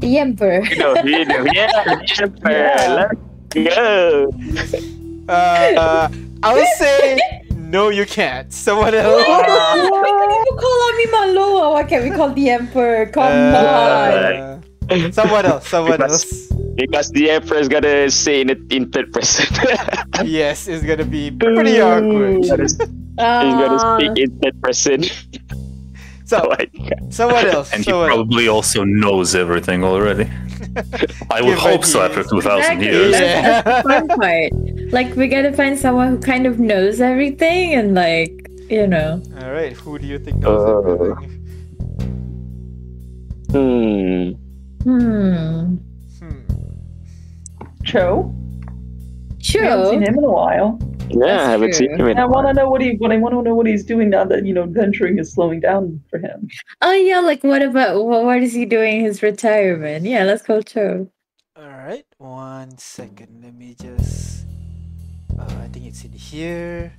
The 0.00 0.18
Emperor. 0.18 0.62
You 0.64 0.76
know, 0.76 0.94
you 1.02 1.24
know, 1.24 1.44
yeah, 1.52 1.72
the 1.84 2.22
Emperor, 2.22 3.10
Yeah. 3.56 4.26
let's 4.54 4.70
go. 4.72 4.80
Uh, 5.28 6.08
I 6.42 6.54
would 6.54 6.68
say 6.78 7.18
no, 7.54 7.88
you 7.88 8.06
can't. 8.06 8.52
Someone 8.52 8.94
else. 8.94 9.24
People 9.24 10.56
call 10.56 10.78
on 10.86 10.96
me 10.96 11.06
Maloa. 11.06 11.72
Why 11.72 11.82
can't 11.82 12.04
we 12.08 12.10
call 12.14 12.30
the 12.32 12.50
Emperor? 12.50 13.06
Come 13.06 13.24
on. 13.24 14.62
Someone 15.12 15.44
else. 15.46 15.68
Someone 15.74 15.92
Because- 15.98 16.24
else. 16.24 16.52
Because 16.76 17.10
the 17.10 17.30
Emperor's 17.30 17.68
gonna 17.68 18.10
say 18.10 18.42
it 18.42 18.58
in 18.70 18.90
third 18.92 19.10
person. 19.12 19.46
Yes, 20.24 20.68
it's 20.68 20.84
gonna 20.84 21.04
be 21.04 21.30
pretty 21.30 21.80
awkward. 21.80 22.36
He's 22.44 22.50
gonna, 22.50 22.62
he's 22.64 22.74
gonna 22.76 23.78
speak 23.96 24.18
in 24.24 24.38
third 24.40 24.60
person. 24.62 25.04
So, 26.26 26.38
Oh 26.42 26.56
someone 27.10 27.46
else. 27.46 27.72
And 27.72 27.84
he 27.84 27.90
someone 27.90 28.08
else. 28.10 28.16
probably 28.16 28.48
also 28.48 28.82
knows 28.82 29.36
everything 29.36 29.84
already. 29.84 30.28
I 31.30 31.40
would 31.40 31.50
Yeah, 31.50 31.54
hope 31.70 31.84
so 31.84 32.00
he- 32.00 32.04
after 32.06 32.24
2,000 32.24 32.58
Exactly. 32.58 32.86
years. 32.86 33.12
Yeah. 33.12 33.62
That's, 33.62 33.64
that's 33.64 33.82
the 33.86 33.88
fun 33.88 34.08
part. 34.08 34.92
Like 34.92 35.14
we 35.14 35.28
gotta 35.28 35.52
find 35.52 35.78
someone 35.78 36.08
who 36.08 36.18
kind 36.18 36.46
of 36.46 36.58
knows 36.58 37.00
everything 37.00 37.74
and 37.74 37.94
like 37.94 38.32
you 38.68 38.88
know. 38.88 39.22
All 39.40 39.52
right, 39.52 39.72
who 39.72 40.00
do 40.00 40.06
you 40.08 40.18
think 40.18 40.38
knows 40.40 40.66
Uh, 40.66 40.90
everything? 40.90 41.32
Hmm. 43.52 44.45
Hmm. 44.86 45.78
Hmm. 46.20 46.40
Cho. 47.82 48.32
I 49.58 49.64
haven't 49.64 49.90
seen 49.90 50.02
him 50.02 50.18
in 50.18 50.24
a 50.24 50.30
while. 50.30 50.78
Yeah, 51.10 51.42
I 51.42 51.50
haven't 51.50 51.74
seen 51.74 51.90
him 51.90 52.02
in 52.06 52.10
And 52.10 52.20
I 52.20 52.22
a 52.22 52.28
want 52.28 52.44
to 52.44 52.46
while. 52.46 52.54
know 52.54 52.70
what 52.70 52.80
he. 52.82 52.94
What 52.98 53.10
I 53.10 53.16
want 53.16 53.34
to 53.34 53.42
know 53.42 53.54
what 53.56 53.66
he's 53.66 53.82
doing 53.84 54.10
now 54.10 54.24
that 54.26 54.46
you 54.46 54.54
know 54.54 54.64
venturing 54.66 55.18
is 55.18 55.32
slowing 55.32 55.58
down 55.58 56.00
for 56.08 56.20
him. 56.20 56.48
Oh 56.82 56.92
yeah, 56.92 57.18
like 57.18 57.42
what 57.42 57.62
about 57.62 58.04
what, 58.04 58.24
what 58.24 58.42
is 58.44 58.52
he 58.52 58.64
doing 58.64 59.00
in 59.00 59.04
his 59.06 59.24
retirement? 59.24 60.04
Yeah, 60.06 60.22
let's 60.22 60.42
go 60.42 60.62
Cho. 60.62 61.10
All 61.56 61.66
right, 61.68 62.06
one 62.18 62.78
second. 62.78 63.42
Let 63.42 63.54
me 63.54 63.74
just. 63.74 64.46
Uh, 65.36 65.44
I 65.62 65.66
think 65.68 65.86
it's 65.86 66.04
in 66.04 66.12
here, 66.12 66.92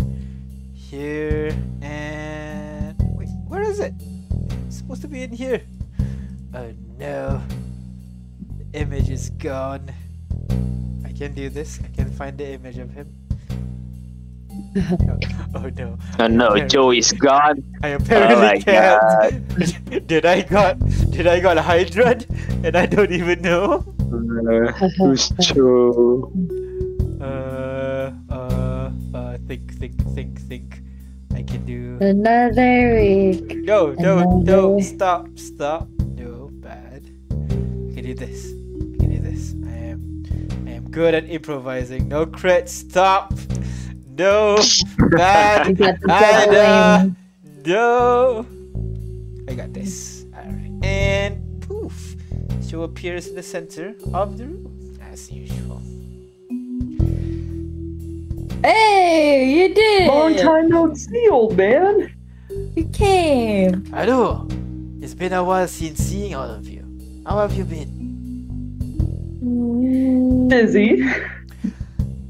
here, 0.74 1.56
and 1.82 2.96
wait, 3.16 3.30
where 3.48 3.62
is 3.64 3.80
it? 3.80 3.94
It's 4.68 4.78
supposed 4.78 5.02
to 5.04 5.08
be 5.08 5.24
in 5.24 5.32
here. 5.32 5.62
Oh 6.54 6.72
no, 6.98 7.42
the 7.48 7.67
image 8.74 9.10
is 9.10 9.30
gone. 9.32 9.92
I 11.06 11.12
can 11.12 11.34
do 11.34 11.50
this. 11.50 11.80
I 11.84 11.88
can 11.96 12.10
find 12.12 12.38
the 12.38 12.48
image 12.54 12.78
of 12.78 12.92
him. 12.92 13.14
oh 15.56 15.70
no, 15.78 15.98
Oh 16.20 16.28
no, 16.28 16.68
Cho 16.68 16.92
is 16.92 17.12
gone. 17.14 17.64
I 17.84 17.90
apparently 17.90 18.58
Oh 18.58 18.62
can't. 18.62 20.08
did 20.08 20.26
I 20.26 20.42
got? 20.42 20.80
Did 21.12 21.28
I 21.28 21.40
got 21.40 21.58
Hydra? 21.58 22.18
And 22.64 22.76
I 22.76 22.86
don't 22.86 23.12
even 23.12 23.42
know. 23.42 23.86
Uh, 24.10 24.72
who's 24.98 25.30
Cho? 25.42 26.32
Uh, 27.22 28.12
uh, 28.30 28.92
uh, 29.14 29.38
think, 29.48 29.74
think, 29.78 29.96
think, 30.16 30.42
think. 30.42 30.82
I 31.36 31.44
can 31.44 31.66
do. 31.66 31.98
Another 32.02 32.96
week. 32.96 33.58
No, 33.58 33.94
no, 33.94 34.42
no, 34.42 34.80
stop, 34.80 35.28
stop. 35.38 35.88
No, 36.16 36.50
bad. 36.54 37.04
I 37.30 37.94
can 37.94 38.04
do 38.04 38.14
this. 38.14 38.57
I 39.38 39.46
can 39.46 39.54
do 39.54 39.54
this. 39.54 39.54
I 39.64 39.78
am, 39.78 40.68
I 40.68 40.72
am 40.72 40.92
good 40.92 41.14
at 41.14 41.30
improvising. 41.30 42.08
No 42.08 42.26
crit, 42.26 42.70
stop. 42.70 43.34
No, 44.18 44.58
We 44.98 45.10
bad. 45.10 45.78
got 45.78 46.00
the 46.02 46.12
I. 46.12 47.12
No. 47.66 48.46
I 49.48 49.54
got 49.54 49.74
this. 49.74 50.26
Alright. 50.36 50.72
And 50.84 51.62
poof. 51.62 52.16
Cho 52.68 52.82
appears 52.84 53.28
in 53.28 53.36
the 53.36 53.44
center 53.44 53.96
of 54.14 54.38
the 54.38 54.46
room. 54.46 54.98
As 55.02 55.32
usual. 55.32 55.82
Hey, 58.64 59.50
you 59.52 59.74
did. 59.74 60.08
Long 60.08 60.36
time 60.36 60.70
no 60.70 60.94
see, 60.96 61.30
old 61.30 61.56
man. 61.56 62.12
You 62.76 62.86
came. 62.90 63.86
Hello. 63.86 64.48
It's 65.00 65.14
been 65.14 65.34
a 65.34 65.44
while 65.44 65.68
since 65.68 66.00
seeing 66.00 66.34
all 66.36 66.50
of 66.50 66.68
you. 66.68 66.84
How 67.26 67.38
have 67.40 67.54
you 67.54 67.66
been? 67.66 67.97
Mm, 69.44 70.50
Busy. 70.50 71.04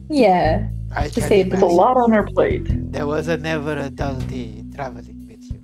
Yeah. 0.10 0.68
I 0.96 1.10
To 1.10 1.22
say 1.22 1.44
the 1.44 1.50
There's 1.52 1.62
a 1.64 1.66
lot 1.66 1.98
on 1.98 2.12
her 2.12 2.24
plate. 2.24 2.66
There 2.92 3.06
was 3.08 3.28
a 3.28 3.38
never 3.38 3.78
a 3.78 3.90
dull 3.90 4.16
day 4.32 4.64
traveling 4.74 5.28
with 5.28 5.44
you. 5.44 5.60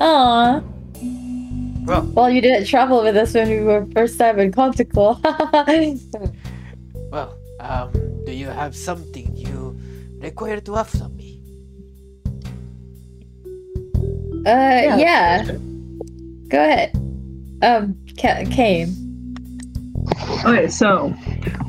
Aw. 0.00 0.62
Well, 1.84 2.02
Well, 2.14 2.30
you 2.30 2.40
didn't 2.40 2.66
travel 2.66 3.02
with 3.02 3.16
us 3.16 3.34
when 3.34 3.48
we 3.50 3.60
were 3.60 3.86
first 3.92 4.18
time 4.18 4.38
in 4.38 4.52
Conticle. 4.52 5.18
well, 7.10 7.34
um, 7.58 7.90
do 8.24 8.32
you 8.32 8.46
have 8.46 8.76
something 8.76 9.34
you 9.34 9.76
require 10.20 10.60
to 10.60 10.74
have 10.74 10.88
from 10.88 11.16
me? 11.16 11.42
uh, 14.46 14.96
yeah. 14.98 15.42
Go 16.48 16.58
ahead. 16.62 16.92
Um, 17.62 17.96
ca- 18.18 18.44
came. 18.50 19.01
Okay, 20.44 20.66
so 20.66 21.10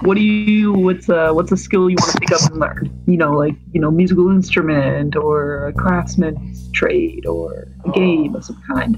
what 0.02 0.16
do 0.16 0.22
you? 0.24 0.74
What's 0.74 1.08
a 1.08 1.32
what's 1.32 1.52
a 1.52 1.58
skill 1.58 1.92
you 1.92 1.96
want 2.00 2.12
to 2.14 2.20
pick 2.20 2.32
up 2.32 2.50
and 2.50 2.60
learn? 2.60 3.04
You 3.06 3.18
know, 3.18 3.34
like 3.34 3.56
you 3.72 3.80
know, 3.80 3.92
musical 3.92 4.32
instrument 4.32 5.16
or 5.16 5.68
a 5.68 5.74
craftsman's 5.74 6.72
trade 6.72 7.28
or 7.28 7.68
a 7.86 7.92
game 7.92 8.34
of 8.34 8.44
some 8.44 8.60
kind. 8.74 8.98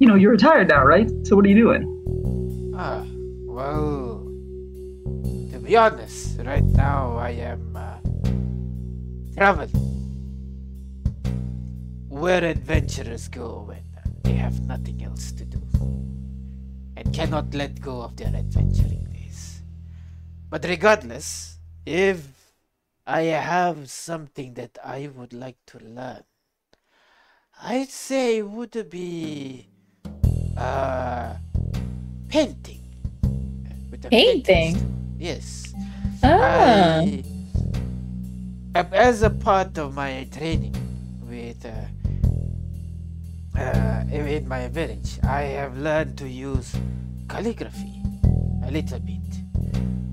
You 0.00 0.08
know, 0.08 0.16
you're 0.16 0.32
retired 0.32 0.70
now, 0.70 0.84
right? 0.84 1.08
So 1.24 1.36
what 1.36 1.44
are 1.44 1.48
you 1.48 1.54
doing? 1.54 2.74
Ah, 2.76 3.04
well, 3.46 4.26
to 5.52 5.58
be 5.62 5.76
honest, 5.76 6.40
right 6.40 6.64
now 6.64 7.16
I 7.16 7.30
am 7.30 7.76
uh, 7.76 7.98
traveling. 9.36 9.70
Where 12.08 12.42
adventurers 12.42 13.28
go 13.28 13.66
when 13.68 13.84
they 14.24 14.32
have 14.32 14.66
nothing 14.66 15.04
else 15.04 15.30
to 15.30 15.44
do 15.44 15.62
and 16.96 17.14
cannot 17.14 17.54
let 17.54 17.80
go 17.80 18.02
of 18.02 18.16
their 18.16 18.34
adventuring. 18.34 19.11
But 20.52 20.66
regardless, 20.68 21.56
if 21.86 22.28
I 23.06 23.22
have 23.22 23.88
something 23.88 24.52
that 24.60 24.76
I 24.84 25.08
would 25.16 25.32
like 25.32 25.56
to 25.68 25.78
learn, 25.78 26.24
I'd 27.62 27.88
say 27.88 28.36
it 28.36 28.46
would 28.46 28.90
be 28.90 29.66
uh 30.54 31.36
painting. 32.28 32.84
With 33.90 34.10
Painting? 34.10 34.76
Yes. 35.18 35.72
Ah. 36.22 37.00
I, 38.74 38.80
as 38.92 39.22
a 39.22 39.30
part 39.30 39.78
of 39.78 39.94
my 39.94 40.28
training 40.36 40.76
with 41.30 41.64
uh, 41.64 41.72
uh, 43.58 44.04
in 44.12 44.46
my 44.46 44.68
village, 44.68 45.18
I 45.24 45.44
have 45.56 45.78
learned 45.78 46.18
to 46.18 46.28
use 46.28 46.76
calligraphy 47.26 48.02
a 48.66 48.70
little 48.70 49.00
bit, 49.00 49.21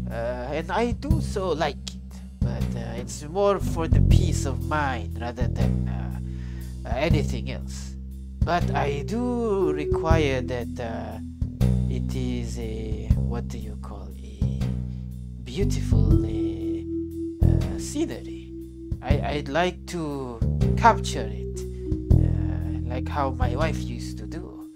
uh, 0.09 0.49
and 0.57 0.71
I 0.71 0.91
do 0.91 1.21
so 1.21 1.49
like 1.49 1.77
it. 1.95 1.95
But 2.39 2.63
uh, 2.75 2.97
it's 3.01 3.23
more 3.23 3.59
for 3.59 3.87
the 3.87 4.01
peace 4.01 4.45
of 4.45 4.65
mind 4.65 5.19
rather 5.21 5.47
than 5.47 5.87
uh, 5.87 6.89
uh, 6.89 6.93
anything 6.95 7.51
else. 7.51 7.95
But 8.43 8.63
I 8.73 9.03
do 9.05 9.71
require 9.73 10.41
that 10.41 10.79
uh, 10.79 11.19
it 11.89 12.15
is 12.15 12.57
a 12.59 13.07
what 13.15 13.47
do 13.47 13.57
you 13.57 13.77
call 13.81 14.09
a 14.17 14.59
beautiful 15.43 16.25
uh, 16.25 17.45
uh, 17.45 17.77
scenery. 17.79 18.53
I, 19.01 19.21
I'd 19.37 19.49
like 19.49 19.85
to 19.87 20.39
capture 20.77 21.29
it, 21.31 21.61
like 22.87 23.07
how 23.07 23.31
my 23.31 23.55
wife 23.55 23.79
used 23.81 24.17
to 24.19 24.25
do. 24.25 24.71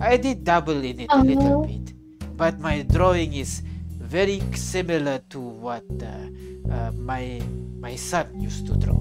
I 0.00 0.16
did 0.16 0.44
dabble 0.44 0.82
in 0.84 1.00
it 1.00 1.10
a 1.10 1.22
little 1.22 1.62
Oh. 1.62 1.66
bit, 1.66 1.92
but 2.36 2.58
my 2.60 2.82
drawing 2.82 3.34
is 3.34 3.62
very 4.08 4.40
similar 4.54 5.20
to 5.28 5.38
what 5.38 5.84
uh, 6.00 6.72
uh, 6.72 6.90
my 6.96 7.42
my 7.78 7.94
son 7.94 8.40
used 8.40 8.66
to 8.66 8.74
draw. 8.76 8.96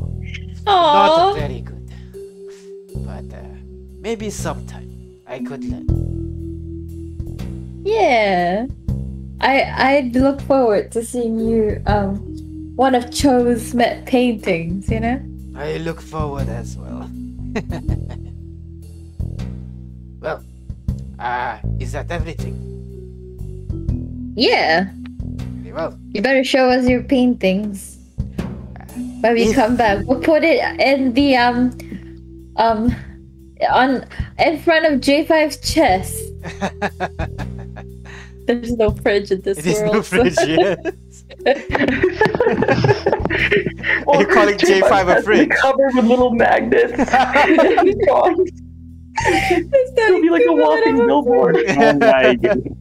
Not 0.66 1.12
Aww. 1.12 1.40
very 1.40 1.62
good, 1.62 1.88
but 3.08 3.32
uh, 3.32 3.40
maybe 4.04 4.30
sometime 4.30 4.92
I 5.26 5.40
could 5.40 5.64
learn. 5.64 5.88
Yeah. 7.88 8.68
I 9.40 9.64
I'd 9.64 10.16
look 10.16 10.42
forward 10.42 10.92
to 10.92 11.06
seeing 11.06 11.40
you 11.40 11.82
um 11.88 12.18
one 12.76 12.94
of 12.94 13.10
Cho's 13.10 13.74
met 13.74 14.06
paintings, 14.06 14.92
you 14.92 15.00
know? 15.00 15.20
I 15.56 15.78
look 15.78 16.00
forward 16.00 16.48
as 16.48 16.78
well. 16.78 17.10
well, 20.22 20.44
uh, 21.18 21.58
is 21.80 21.94
that 21.94 22.12
everything? 22.12 22.54
Yeah. 24.36 24.92
Very 25.78 25.90
well. 25.90 26.00
You 26.14 26.22
better 26.22 26.44
show 26.44 26.70
us 26.70 26.88
your 26.88 27.04
paintings. 27.04 27.98
When 29.22 29.34
we 29.34 29.44
If- 29.44 29.56
come 29.56 29.76
back. 29.78 30.06
We'll 30.06 30.20
put 30.22 30.44
it 30.44 30.60
in 30.80 31.14
the 31.14 31.36
um 31.38 31.78
um 32.58 32.96
on 33.70 34.06
in 34.40 34.60
front 34.60 34.86
of 34.86 35.00
J5's 35.02 35.58
chest. 35.58 36.24
There's 38.48 38.72
no 38.78 38.92
fridge 38.92 39.30
in 39.32 39.42
this 39.42 39.58
There's 39.62 39.80
world. 39.82 39.94
no 39.96 40.02
so- 40.02 40.24
yes. 40.46 40.78
Well, 44.06 44.22
You're 44.22 44.34
calling 44.34 44.56
J5 44.58 44.90
a 44.90 45.06
has 45.06 45.16
to 45.18 45.22
fridge. 45.24 45.50
Covered 45.50 45.94
with 45.96 46.06
little 46.06 46.32
magnets. 46.34 46.94
It'll 49.98 50.22
be 50.22 50.30
like 50.30 50.46
a 50.48 50.54
walking 50.54 50.96
billboard. 51.06 51.58
Oh 51.58 51.94
my 51.98 52.36
god. 52.36 52.74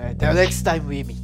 Very 0.00 0.14
well. 0.14 0.16
Alright, 0.16 0.18
till 0.18 0.34
next 0.34 0.62
time 0.62 0.86
we 0.86 1.04
meet. 1.04 1.16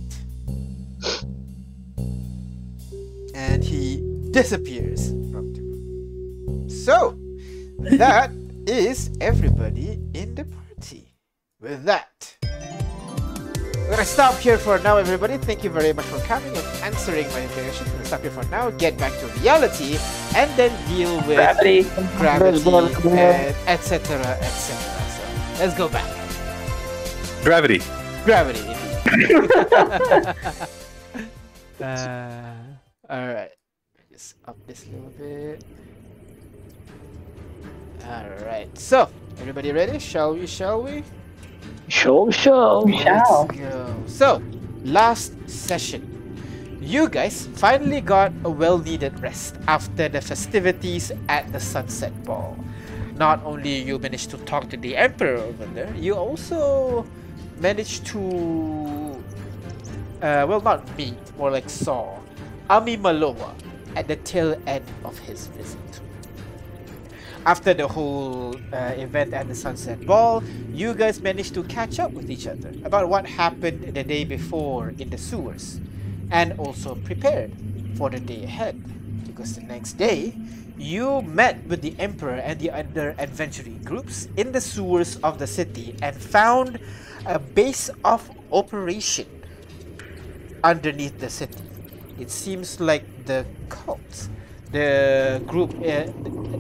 And 3.34 3.62
he 3.64 4.02
disappears 4.30 5.08
from 5.30 5.52
the 5.52 5.60
room. 5.60 6.70
So, 6.70 7.18
that 7.98 8.30
is 8.66 9.10
everybody 9.20 10.00
in 10.14 10.34
the 10.34 10.44
party. 10.44 11.14
With 11.60 11.84
that, 11.84 12.36
we're 12.42 13.90
gonna 13.90 14.04
stop 14.04 14.34
here 14.36 14.58
for 14.58 14.78
now, 14.80 14.96
everybody. 14.98 15.38
Thank 15.38 15.64
you 15.64 15.70
very 15.70 15.92
much 15.92 16.04
for 16.06 16.18
coming 16.20 16.54
and 16.54 16.66
answering 16.82 17.26
my 17.28 17.46
questions. 17.46 17.88
We're 17.88 17.96
gonna 17.96 18.04
stop 18.04 18.20
here 18.22 18.30
for 18.30 18.44
now, 18.50 18.70
get 18.70 18.98
back 18.98 19.12
to 19.20 19.26
reality, 19.40 19.98
and 20.36 20.50
then 20.56 20.70
deal 20.88 21.16
with 21.18 21.36
Gravity. 21.36 21.84
gravity, 22.18 22.70
and 23.08 23.56
etc. 23.68 24.20
etc. 24.40 24.76
So, 25.08 25.64
let's 25.64 25.76
go 25.76 25.88
back. 25.88 26.10
Gravity. 27.42 27.80
Gravity, 28.26 28.58
uh, 31.80 32.54
Alright. 33.08 33.52
Just 34.10 34.34
up 34.46 34.58
this 34.66 34.84
little 34.88 35.10
bit. 35.10 35.62
Alright. 38.02 38.76
So, 38.76 39.08
everybody 39.38 39.70
ready? 39.70 40.00
Shall 40.00 40.34
we? 40.34 40.48
Shall 40.48 40.82
we? 40.82 41.04
Show, 41.86 42.32
show. 42.32 42.82
We 42.82 42.98
shall. 42.98 43.46
Let's 43.46 43.60
go. 43.60 43.94
So, 44.06 44.42
last 44.82 45.30
session. 45.48 46.02
You 46.82 47.08
guys 47.08 47.46
finally 47.54 48.00
got 48.00 48.32
a 48.42 48.50
well 48.50 48.78
needed 48.78 49.22
rest 49.22 49.54
after 49.68 50.08
the 50.08 50.20
festivities 50.20 51.12
at 51.28 51.52
the 51.52 51.60
Sunset 51.60 52.10
Ball. 52.24 52.58
Not 53.14 53.38
only 53.44 53.82
you 53.82 54.00
managed 54.00 54.30
to 54.30 54.38
talk 54.38 54.68
to 54.70 54.76
the 54.76 54.96
Emperor 54.96 55.38
over 55.38 55.66
there, 55.66 55.94
you 55.94 56.16
also 56.16 57.06
managed 57.58 58.06
to. 58.06 59.22
Uh, 60.22 60.46
well, 60.48 60.60
not 60.60 60.96
meet, 60.96 61.14
more 61.36 61.50
like 61.50 61.68
saw 61.68 62.18
Ami 62.70 62.96
Maloa 62.96 63.54
at 63.94 64.08
the 64.08 64.16
tail 64.16 64.60
end 64.66 64.84
of 65.04 65.18
his 65.18 65.46
visit. 65.48 66.00
After 67.44 67.72
the 67.74 67.86
whole 67.86 68.56
uh, 68.72 68.94
event 68.96 69.32
at 69.32 69.46
the 69.46 69.54
Sunset 69.54 70.04
Ball, 70.04 70.42
you 70.72 70.94
guys 70.94 71.20
managed 71.20 71.54
to 71.54 71.62
catch 71.64 72.00
up 72.00 72.10
with 72.12 72.28
each 72.28 72.46
other 72.48 72.72
about 72.82 73.08
what 73.08 73.24
happened 73.24 73.94
the 73.94 74.02
day 74.02 74.24
before 74.24 74.92
in 74.98 75.10
the 75.10 75.18
sewers, 75.18 75.78
and 76.32 76.58
also 76.58 76.96
prepared 76.96 77.52
for 77.96 78.10
the 78.10 78.18
day 78.18 78.42
ahead. 78.42 78.82
Because 79.26 79.54
the 79.54 79.62
next 79.62 79.92
day, 79.94 80.34
you 80.76 81.22
met 81.22 81.64
with 81.68 81.82
the 81.82 81.94
Emperor 81.98 82.34
and 82.34 82.58
the 82.58 82.70
other 82.70 83.14
adventuring 83.18 83.80
groups 83.84 84.28
in 84.36 84.52
the 84.52 84.60
sewers 84.60 85.16
of 85.22 85.38
the 85.38 85.46
city 85.46 85.94
and 86.02 86.16
found 86.16 86.80
a 87.26 87.38
base 87.38 87.90
of 88.04 88.30
operation 88.52 89.26
underneath 90.62 91.18
the 91.18 91.28
city. 91.30 91.64
It 92.18 92.30
seems 92.30 92.80
like 92.80 93.04
the 93.26 93.46
cult, 93.68 94.28
the 94.70 95.42
group, 95.46 95.74
uh, 95.82 96.06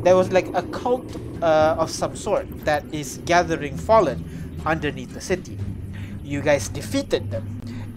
there 0.02 0.16
was 0.16 0.32
like 0.32 0.50
a 0.54 0.62
cult 0.62 1.16
uh, 1.42 1.76
of 1.78 1.90
some 1.90 2.16
sort 2.16 2.48
that 2.64 2.84
is 2.92 3.18
gathering 3.24 3.76
fallen 3.76 4.24
underneath 4.64 5.12
the 5.14 5.20
city. 5.20 5.58
You 6.22 6.42
guys 6.42 6.68
defeated 6.68 7.30
them 7.30 7.46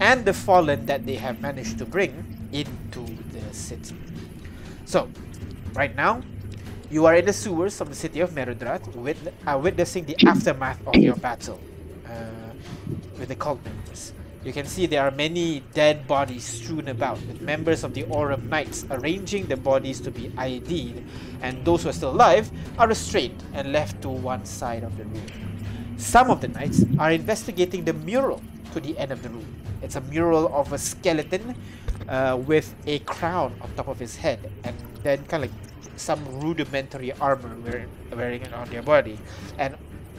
and 0.00 0.24
the 0.24 0.32
fallen 0.32 0.86
that 0.86 1.06
they 1.06 1.16
have 1.16 1.40
managed 1.40 1.78
to 1.78 1.86
bring 1.86 2.24
into 2.52 3.18
the 3.32 3.52
city. 3.52 3.96
So, 4.84 5.12
right 5.74 5.94
now, 5.94 6.24
you 6.90 7.06
are 7.06 7.14
in 7.16 7.26
the 7.26 7.32
sewers 7.32 7.80
of 7.80 7.88
the 7.88 7.94
city 7.94 8.20
of 8.20 8.32
Merodrat, 8.32 8.86
wit- 8.94 9.34
uh, 9.46 9.58
witnessing 9.62 10.06
the 10.06 10.18
aftermath 10.24 10.80
of 10.86 11.02
your 11.02 11.16
battle 11.16 11.60
uh, 12.06 12.39
with 13.18 13.28
the 13.28 13.34
cult 13.34 13.62
members. 13.64 14.12
You 14.42 14.54
can 14.54 14.64
see 14.64 14.86
there 14.86 15.02
are 15.02 15.10
many 15.10 15.60
dead 15.74 16.06
bodies 16.06 16.44
strewn 16.44 16.88
about, 16.88 17.20
with 17.26 17.42
members 17.42 17.84
of 17.84 17.92
the 17.92 18.04
Aurum 18.04 18.48
Knights 18.48 18.86
arranging 18.90 19.46
the 19.46 19.56
bodies 19.56 20.00
to 20.00 20.10
be 20.10 20.32
ID'd, 20.38 21.04
and 21.42 21.62
those 21.64 21.82
who 21.82 21.90
are 21.90 21.92
still 21.92 22.12
alive 22.12 22.50
are 22.78 22.88
restrained 22.88 23.44
and 23.52 23.70
left 23.70 24.00
to 24.00 24.08
one 24.08 24.46
side 24.46 24.82
of 24.82 24.96
the 24.96 25.04
room. 25.04 25.26
Some 25.98 26.30
of 26.30 26.40
the 26.40 26.48
knights 26.48 26.84
are 26.98 27.12
investigating 27.12 27.84
the 27.84 27.92
mural 27.92 28.40
to 28.72 28.80
the 28.80 28.96
end 28.96 29.12
of 29.12 29.22
the 29.22 29.28
room. 29.28 29.46
It's 29.82 29.96
a 29.96 30.00
mural 30.00 30.48
of 30.56 30.72
a 30.72 30.78
skeleton 30.78 31.54
uh, 32.08 32.40
with 32.40 32.74
a 32.86 33.00
crown 33.00 33.54
on 33.60 33.70
top 33.74 33.88
of 33.88 33.98
his 33.98 34.16
head, 34.16 34.50
and 34.64 34.74
then 35.02 35.22
kind 35.24 35.44
of 35.44 35.50
like 35.50 35.60
some 35.96 36.24
rudimentary 36.40 37.12
armor 37.20 37.54
wearing, 37.60 37.88
wearing 38.10 38.40
it 38.40 38.54
on 38.54 38.70
their 38.70 38.82
body. 38.82 39.18
And 39.58 39.76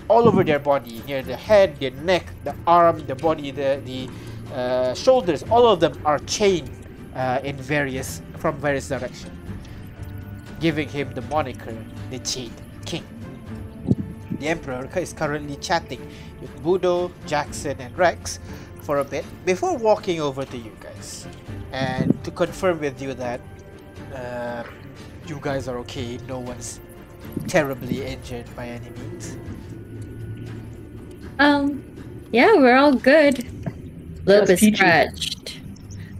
all 0.07 0.27
over 0.27 0.43
their 0.43 0.59
body, 0.59 1.01
near 1.07 1.21
the 1.21 1.35
head, 1.35 1.77
the 1.79 1.91
neck, 1.91 2.25
the 2.43 2.55
arm, 2.67 3.05
the 3.07 3.15
body, 3.15 3.51
the 3.51 3.81
the 3.85 4.09
uh, 4.53 4.93
shoulders, 4.93 5.43
all 5.43 5.67
of 5.67 5.79
them 5.79 5.99
are 6.05 6.19
chained 6.19 6.69
uh, 7.15 7.39
in 7.43 7.55
various 7.55 8.21
from 8.37 8.57
various 8.57 8.87
directions, 8.89 9.31
giving 10.59 10.89
him 10.89 11.13
the 11.13 11.21
moniker 11.23 11.75
the 12.09 12.19
Chained 12.19 12.61
King. 12.85 13.05
The 14.39 14.47
Emperor 14.47 14.89
is 14.95 15.13
currently 15.13 15.55
chatting 15.57 16.01
with 16.41 16.63
Budo, 16.63 17.11
Jackson, 17.27 17.79
and 17.79 17.97
Rex 17.97 18.39
for 18.81 18.99
a 18.99 19.03
bit 19.03 19.25
before 19.45 19.77
walking 19.77 20.19
over 20.19 20.43
to 20.43 20.57
you 20.57 20.75
guys 20.81 21.27
and 21.71 22.23
to 22.23 22.31
confirm 22.31 22.79
with 22.79 23.01
you 23.01 23.13
that 23.13 23.39
uh, 24.13 24.63
you 25.27 25.39
guys 25.41 25.67
are 25.67 25.77
okay. 25.79 26.17
No 26.27 26.39
one's 26.39 26.79
terribly 27.47 28.03
injured 28.03 28.53
by 28.55 28.67
any 28.67 28.89
means. 28.89 29.37
Um, 31.41 31.83
yeah, 32.31 32.53
we're 32.55 32.77
all 32.77 32.93
good. 32.95 33.39
A 33.39 34.29
little 34.29 34.45
That's 34.45 34.47
bit 34.47 34.59
peachy. 34.59 34.75
scratched. 34.75 35.59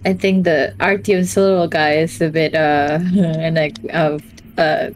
I 0.05 0.13
think 0.13 0.45
the 0.45 0.75
Artyom's 0.79 1.37
little 1.37 1.67
guy 1.67 1.93
is 1.97 2.19
a 2.21 2.29
bit 2.29 2.55
uh 2.55 2.99
and 3.17 3.55
like 3.55 3.77
of 3.93 4.23
uh 4.57 4.89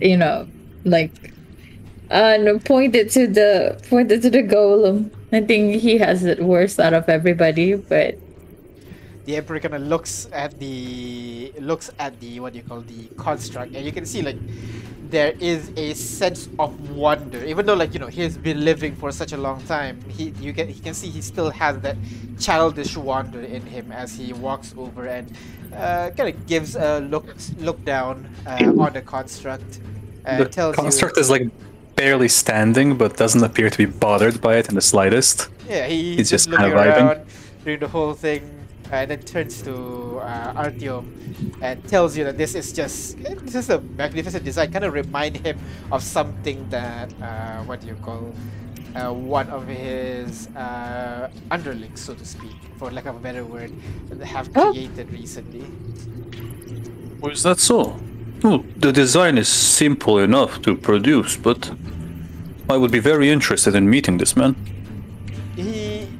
you 0.00 0.16
know 0.16 0.48
like 0.84 1.34
uh 2.10 2.36
no, 2.40 2.58
pointed 2.58 3.10
to 3.12 3.26
the 3.26 3.80
pointed 3.88 4.22
to 4.22 4.30
the 4.30 4.42
golem. 4.42 5.10
I 5.32 5.40
think 5.40 5.80
he 5.80 5.98
has 5.98 6.24
it 6.24 6.42
worse 6.42 6.78
out 6.78 6.94
of 6.94 7.08
everybody, 7.08 7.74
but 7.74 8.18
the 9.24 9.36
emperor 9.36 9.60
kind 9.60 9.74
of 9.74 9.82
looks 9.82 10.28
at 10.32 10.58
the 10.58 11.52
looks 11.60 11.90
at 11.98 12.18
the 12.20 12.40
what 12.40 12.52
do 12.52 12.58
you 12.58 12.64
call 12.64 12.80
the 12.80 13.08
construct 13.16 13.74
and 13.74 13.84
you 13.84 13.92
can 13.92 14.06
see 14.06 14.22
like 14.22 14.38
there 15.10 15.32
is 15.40 15.70
a 15.76 15.94
sense 15.94 16.48
of 16.58 16.90
wonder 16.90 17.42
even 17.44 17.64
though 17.64 17.74
like 17.74 17.92
you 17.94 17.98
know 17.98 18.06
he's 18.08 18.36
been 18.36 18.64
living 18.64 18.94
for 18.94 19.10
such 19.10 19.32
a 19.32 19.36
long 19.36 19.62
time 19.64 20.00
he 20.08 20.34
you 20.40 20.52
can 20.52 20.68
he 20.68 20.80
can 20.80 20.92
see 20.94 21.08
he 21.08 21.22
still 21.22 21.50
has 21.50 21.78
that 21.80 21.96
childish 22.38 22.96
wonder 22.96 23.40
in 23.40 23.62
him 23.62 23.90
as 23.90 24.14
he 24.14 24.32
walks 24.32 24.74
over 24.76 25.06
and 25.06 25.36
uh, 25.74 26.10
kind 26.16 26.28
of 26.34 26.46
gives 26.46 26.76
a 26.76 27.00
look 27.00 27.26
look 27.58 27.82
down 27.84 28.28
uh, 28.46 28.72
on 28.78 28.92
the 28.92 29.00
construct 29.00 29.80
uh, 30.26 30.44
the 30.44 30.72
construct 30.72 31.16
you 31.16 31.20
is 31.22 31.30
like 31.30 31.48
barely 31.98 32.28
standing, 32.28 32.96
but 32.96 33.16
doesn't 33.16 33.42
appear 33.42 33.68
to 33.68 33.78
be 33.78 33.86
bothered 33.86 34.40
by 34.40 34.56
it 34.56 34.68
in 34.68 34.74
the 34.76 34.80
slightest. 34.80 35.48
Yeah, 35.68 35.86
he, 35.86 36.16
He's 36.16 36.16
he's 36.16 36.30
just 36.30 36.50
kinda 36.50 36.68
looking 36.68 36.92
vibing. 36.92 37.26
doing 37.64 37.80
the 37.80 37.88
whole 37.88 38.14
thing, 38.14 38.57
and 38.90 39.10
then 39.10 39.20
turns 39.22 39.62
to 39.62 40.18
uh, 40.18 40.62
Artyom 40.64 41.06
and 41.60 41.86
tells 41.88 42.16
you 42.16 42.24
that 42.24 42.38
this 42.38 42.54
is 42.54 42.72
just 42.72 43.18
this 43.22 43.54
is 43.54 43.70
a 43.70 43.80
magnificent 43.80 44.44
design. 44.44 44.72
Kind 44.72 44.84
of 44.84 44.92
remind 44.92 45.36
him 45.36 45.58
of 45.92 46.02
something 46.02 46.68
that 46.70 47.12
uh, 47.20 47.62
what 47.64 47.80
do 47.80 47.86
you 47.86 47.96
call 47.96 48.34
uh, 48.94 49.12
one 49.12 49.48
of 49.50 49.66
his 49.66 50.48
uh, 50.56 51.30
underlings, 51.50 52.00
so 52.00 52.14
to 52.14 52.24
speak, 52.24 52.56
for 52.78 52.90
lack 52.90 53.06
of 53.06 53.16
a 53.16 53.18
better 53.18 53.44
word, 53.44 53.72
have 54.24 54.52
created 54.52 55.12
recently. 55.12 55.64
Or 57.20 57.32
is 57.32 57.42
that 57.42 57.58
so? 57.58 57.98
Well, 58.42 58.64
the 58.76 58.92
design 58.92 59.36
is 59.36 59.48
simple 59.48 60.18
enough 60.18 60.62
to 60.62 60.76
produce, 60.76 61.36
but 61.36 61.72
I 62.70 62.76
would 62.76 62.92
be 62.92 63.00
very 63.00 63.30
interested 63.30 63.74
in 63.74 63.90
meeting 63.90 64.18
this 64.18 64.36
man. 64.36 64.54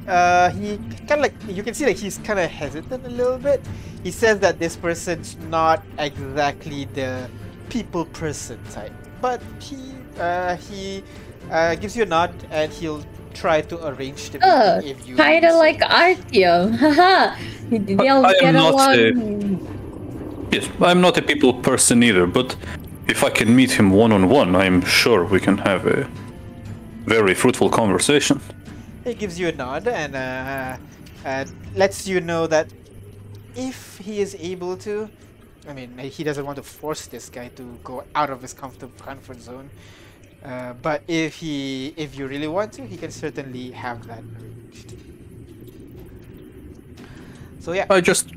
He 0.09 0.15
uh 0.15 0.49
he 0.49 0.77
kind 1.07 1.11
of 1.11 1.19
like 1.19 1.35
you 1.47 1.63
can 1.63 1.73
see 1.73 1.85
like 1.85 1.97
he's 1.97 2.17
kind 2.19 2.39
of 2.39 2.49
hesitant 2.49 3.05
a 3.05 3.09
little 3.09 3.37
bit 3.37 3.61
he 4.03 4.11
says 4.11 4.39
that 4.39 4.59
this 4.59 4.75
person's 4.75 5.37
not 5.49 5.83
exactly 5.97 6.85
the 6.93 7.29
people 7.69 8.05
person 8.05 8.59
type 8.71 8.93
but 9.21 9.41
he 9.59 9.93
uh 10.19 10.55
he 10.55 11.03
uh 11.51 11.75
gives 11.75 11.95
you 11.95 12.03
a 12.03 12.05
nod 12.05 12.33
and 12.51 12.71
he'll 12.73 13.03
try 13.33 13.61
to 13.61 13.87
arrange 13.87 14.31
the 14.31 14.39
uh 14.43 14.77
meeting 14.81 14.97
if 14.97 15.07
you 15.07 15.15
kinda 15.15 15.51
so. 15.51 15.57
like 15.57 15.79
Artyom. 15.79 16.75
Haha. 16.83 17.35
They'll 17.69 18.25
I 18.25 18.31
am 18.31 18.39
get 18.39 18.51
not 18.53 18.73
along. 18.73 20.49
Yes, 20.51 20.67
I'm 20.81 20.99
not 20.99 21.15
a 21.17 21.21
people 21.21 21.53
person 21.53 22.01
either, 22.01 22.25
but 22.25 22.55
if 23.07 23.23
I 23.23 23.29
can 23.29 23.55
meet 23.55 23.71
him 23.71 23.91
one 23.91 24.11
on 24.11 24.29
one, 24.29 24.55
I'm 24.55 24.81
sure 24.81 25.23
we 25.23 25.39
can 25.39 25.59
have 25.59 25.85
a 25.85 26.09
very 27.05 27.35
fruitful 27.35 27.69
conversation. 27.69 28.41
He 29.09 29.15
gives 29.15 29.39
you 29.39 29.47
a 29.49 29.51
nod 29.51 29.87
and 29.87 30.15
uh, 30.15 30.77
uh, 31.25 31.45
lets 31.75 32.07
you 32.07 32.21
know 32.21 32.47
that 32.47 32.67
if 33.55 33.97
he 33.97 34.21
is 34.21 34.35
able 34.39 34.77
to, 34.77 35.09
I 35.67 35.73
mean, 35.73 35.97
he 35.97 36.23
doesn't 36.23 36.45
want 36.45 36.57
to 36.57 36.63
force 36.63 37.07
this 37.07 37.29
guy 37.29 37.49
to 37.55 37.63
go 37.83 38.03
out 38.15 38.29
of 38.29 38.41
his 38.41 38.53
comfort 38.53 38.95
comfort 38.97 39.41
zone. 39.41 39.69
Uh, 40.43 40.73
but 40.73 41.01
if 41.07 41.35
he, 41.35 41.93
if 41.97 42.17
you 42.17 42.27
really 42.27 42.47
want 42.47 42.71
to, 42.73 42.85
he 42.85 42.95
can 42.95 43.11
certainly 43.11 43.71
have 43.71 44.07
that 44.07 44.23
arranged. 44.39 44.93
So 47.59 47.73
yeah, 47.73 47.87
I 47.89 47.99
just 47.99 48.29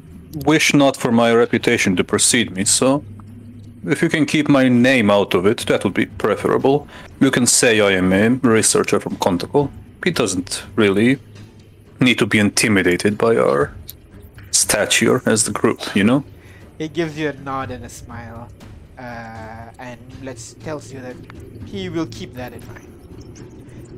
wish 0.45 0.75
not 0.75 0.97
for 0.97 1.13
my 1.13 1.33
reputation 1.33 1.95
to 1.97 2.03
precede 2.03 2.51
me, 2.57 2.65
so 2.65 3.05
if 3.87 4.03
you 4.03 4.09
can 4.09 4.27
keep 4.27 4.49
my 4.49 4.69
name 4.69 5.11
out 5.11 5.35
of 5.35 5.47
it, 5.47 5.59
that 5.67 5.85
would 5.85 5.95
be 5.95 6.07
preferable. 6.07 6.89
You 7.21 7.31
can 7.31 7.47
say 7.47 7.81
I 7.81 7.93
am 7.93 8.13
a 8.13 8.31
researcher 8.31 8.99
from 8.99 9.17
Contacle. 9.19 9.71
He 10.05 10.11
doesn't 10.11 10.65
really 10.77 11.19
need 12.01 12.19
to 12.19 12.27
be 12.27 12.39
intimidated 12.39 13.17
by 13.17 13.37
our 13.37 13.75
stature 14.51 15.23
as 15.25 15.45
the 15.45 15.53
group, 15.53 15.95
you 15.95 16.05
know? 16.05 16.25
he 16.83 16.89
gives 16.89 17.19
you 17.19 17.29
a 17.29 17.33
nod 17.33 17.71
and 17.71 17.85
a 17.85 17.89
smile, 17.89 18.49
uh, 18.99 19.71
and 19.79 20.01
lets 20.23 20.55
tells 20.55 20.93
you 20.93 21.01
that 21.01 21.17
he 21.67 21.89
will 21.89 22.07
keep 22.07 22.35
that 22.35 22.53
in 22.53 22.67
mind. 22.67 22.89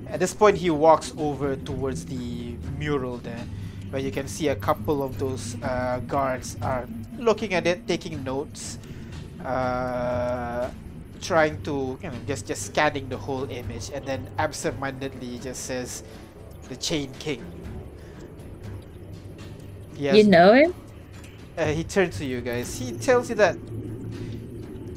At 0.09 0.21
this 0.21 0.35
point, 0.35 0.57
he 0.57 0.71
walks 0.71 1.12
over 1.17 1.57
towards 1.57 2.05
the 2.05 2.57
mural 2.79 3.17
there, 3.19 3.45
where 3.90 4.03
you 4.03 4.11
can 4.11 4.29
see 4.29 4.49
a 4.49 4.57
couple 4.57 5.03
of 5.03 5.19
those 5.19 5.57
uh, 5.62 6.01
guards 6.07 6.57
are 6.62 6.87
looking 7.17 7.55
at 7.55 7.67
it, 7.67 7.88
taking 7.88 8.23
notes, 8.23 8.79
uh, 9.45 10.69
trying 11.25 11.63
to 11.65 11.99
you 12.03 12.11
know 12.11 12.21
just 12.27 12.47
just 12.47 12.63
scanning 12.69 13.09
the 13.09 13.19
whole 13.19 13.49
image, 13.51 13.91
and 13.95 14.07
then 14.07 14.29
absentmindedly 14.39 15.41
just 15.41 15.65
says, 15.65 16.05
"The 16.69 16.77
Chain 16.77 17.15
King." 17.19 17.43
Has 19.99 20.21
You 20.21 20.25
know 20.25 20.55
him? 20.55 20.75
uh, 21.59 21.67
he 21.67 21.85
turns 21.85 22.19
to 22.19 22.27
you 22.27 22.43
guys. 22.43 22.77
He 22.79 22.93
tells 22.93 23.29
you 23.31 23.37
that 23.37 23.61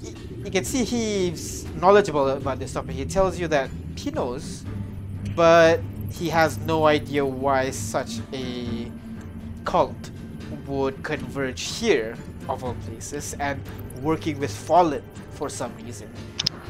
he, 0.02 0.16
you 0.46 0.52
can 0.52 0.66
see 0.66 0.86
he's 0.86 1.68
knowledgeable 1.76 2.30
about 2.30 2.60
this 2.60 2.74
topic. 2.74 2.96
He 2.96 3.06
tells 3.06 3.40
you 3.40 3.48
that 3.50 3.72
he 3.96 4.12
knows, 4.12 4.66
but 5.36 5.84
he 6.12 6.30
has 6.30 6.58
no 6.60 6.86
idea 6.88 7.26
why 7.26 7.72
such 7.72 8.22
a 8.34 8.92
cult 9.66 10.12
would 10.66 11.04
converge 11.04 11.63
here, 11.80 12.18
of 12.50 12.63
all 12.63 12.76
places, 12.76 13.36
and 13.40 13.62
working 14.02 14.40
with 14.40 14.52
Fallen 14.56 15.04
for 15.38 15.50
some 15.50 15.71
reason. 15.78 16.10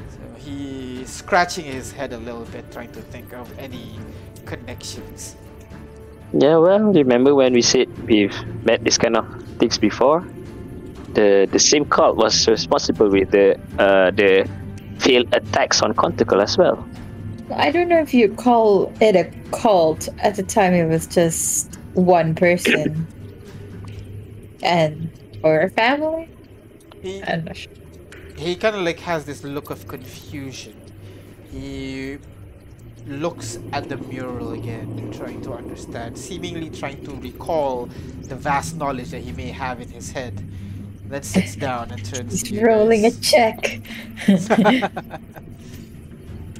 So 0.09 0.19
he's 0.37 1.09
scratching 1.09 1.65
his 1.65 1.91
head 1.91 2.11
a 2.11 2.17
little 2.17 2.45
bit, 2.51 2.69
trying 2.71 2.91
to 2.91 3.01
think 3.01 3.33
of 3.33 3.47
any 3.57 3.97
connections. 4.45 5.37
Yeah, 6.33 6.57
well, 6.57 6.91
remember 6.91 7.33
when 7.33 7.53
we 7.53 7.61
said 7.61 7.87
we've 8.05 8.35
met 8.65 8.83
this 8.83 8.97
kind 8.97 9.15
of 9.15 9.25
things 9.59 9.77
before? 9.77 10.27
The 11.13 11.47
the 11.49 11.59
same 11.59 11.85
cult 11.85 12.17
was 12.17 12.47
responsible 12.47 13.09
with 13.09 13.31
the 13.31 13.55
uh, 13.79 14.11
the 14.11 14.45
failed 14.99 15.33
attacks 15.33 15.81
on 15.81 15.93
Conticle 15.93 16.41
as 16.41 16.57
well. 16.57 16.85
I 17.55 17.71
don't 17.71 17.87
know 17.87 18.01
if 18.01 18.13
you 18.13 18.27
call 18.35 18.91
it 18.99 19.15
a 19.15 19.25
cult. 19.51 20.09
At 20.19 20.35
the 20.35 20.43
time, 20.43 20.73
it 20.73 20.85
was 20.85 21.07
just 21.07 21.79
one 21.93 22.35
person 22.35 23.07
and 24.61 25.09
or 25.43 25.61
a 25.61 25.69
family. 25.69 26.29
He, 27.01 27.23
I'm 27.23 27.45
not 27.45 27.55
sure. 27.55 27.71
He 28.37 28.55
kind 28.55 28.75
of 28.75 28.81
like 28.83 28.99
has 28.99 29.25
this 29.25 29.43
look 29.43 29.69
of 29.69 29.87
confusion. 29.87 30.75
He 31.51 32.17
looks 33.07 33.57
at 33.73 33.89
the 33.89 33.97
mural 33.97 34.53
again, 34.53 35.11
trying 35.11 35.41
to 35.43 35.53
understand, 35.53 36.17
seemingly 36.17 36.69
trying 36.69 37.03
to 37.05 37.11
recall 37.15 37.87
the 38.23 38.35
vast 38.35 38.75
knowledge 38.75 39.11
that 39.11 39.21
he 39.21 39.31
may 39.31 39.49
have 39.49 39.81
in 39.81 39.89
his 39.89 40.11
head. 40.11 40.43
Then 41.05 41.23
sits 41.23 41.55
down 41.67 41.91
and 41.91 42.03
turns. 42.05 42.41
He's 42.41 42.61
rolling 42.61 43.05
a 43.05 43.11
check. 43.11 43.81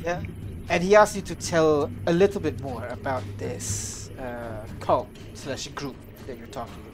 yeah, 0.03 0.21
and 0.69 0.83
he 0.83 0.95
asks 0.95 1.15
you 1.17 1.21
to 1.23 1.35
tell 1.35 1.91
a 2.07 2.13
little 2.13 2.41
bit 2.41 2.61
more 2.61 2.87
about 2.87 3.23
this 3.37 4.09
uh, 4.19 4.65
cult 4.79 5.09
slash 5.33 5.67
group 5.69 5.95
that 6.25 6.37
you're 6.37 6.47
talking 6.47 6.73
about. 6.75 6.86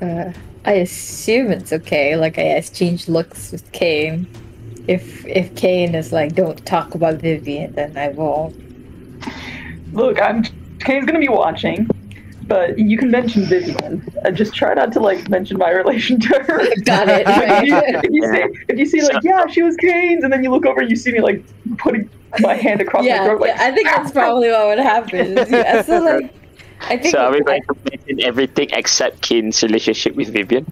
Uh, 0.00 0.32
I 0.64 0.72
assume 0.72 1.50
it's 1.50 1.72
okay. 1.72 2.16
Like 2.16 2.38
I 2.38 2.42
exchange 2.42 3.08
looks 3.08 3.52
with 3.52 3.70
Kane. 3.72 4.26
If 4.88 5.24
if 5.26 5.54
Kane 5.56 5.94
is 5.94 6.12
like, 6.12 6.34
don't 6.34 6.64
talk 6.66 6.94
about 6.94 7.16
Vivian, 7.16 7.72
then 7.72 7.96
I 7.96 8.08
won't. 8.08 8.54
Look, 9.92 10.20
I'm 10.20 10.44
Kane's 10.80 11.06
gonna 11.06 11.20
be 11.20 11.28
watching, 11.28 11.88
but 12.46 12.78
you 12.78 12.96
can 12.98 13.10
mention 13.10 13.44
Vivian. 13.44 14.06
Uh, 14.24 14.30
just 14.30 14.54
try 14.54 14.74
not 14.74 14.92
to 14.92 15.00
like 15.00 15.28
mention 15.28 15.58
my 15.58 15.70
relation 15.82 16.18
to 16.20 16.38
her. 16.40 16.58
Got 16.84 17.08
it. 17.08 17.24
if, 17.26 17.64
you, 17.64 17.76
if 17.86 18.10
you 18.10 18.32
see, 18.32 18.64
if 18.68 18.78
you 18.78 18.86
see 18.86 19.02
like, 19.02 19.22
yeah, 19.22 19.46
she 19.46 19.62
was 19.62 19.76
Kane's, 19.76 20.24
and 20.24 20.32
then 20.32 20.42
you 20.42 20.50
look 20.50 20.66
over, 20.66 20.80
and 20.80 20.90
you 20.90 20.96
see 20.96 21.12
me 21.12 21.20
like 21.20 21.44
putting 21.78 22.08
my 22.40 22.54
hand 22.54 22.80
across 22.80 23.04
my 23.04 23.24
throat, 23.24 23.40
like, 23.40 23.54
yeah, 23.54 23.62
I 23.62 23.70
think 23.70 23.86
that's 23.86 24.10
probably 24.10 24.50
what 24.50 24.66
would 24.66 24.78
happen. 24.78 25.36
Yeah, 25.48 25.82
so 25.82 26.00
like, 26.00 26.34
I 26.80 26.96
think 26.98 27.14
So 27.14 27.18
are 27.18 27.32
we 27.32 27.42
going 27.42 27.62
to 27.62 27.74
mention 27.90 28.22
everything 28.22 28.68
except 28.72 29.22
Kin's 29.22 29.62
relationship 29.62 30.14
with 30.16 30.28
Vivian? 30.32 30.66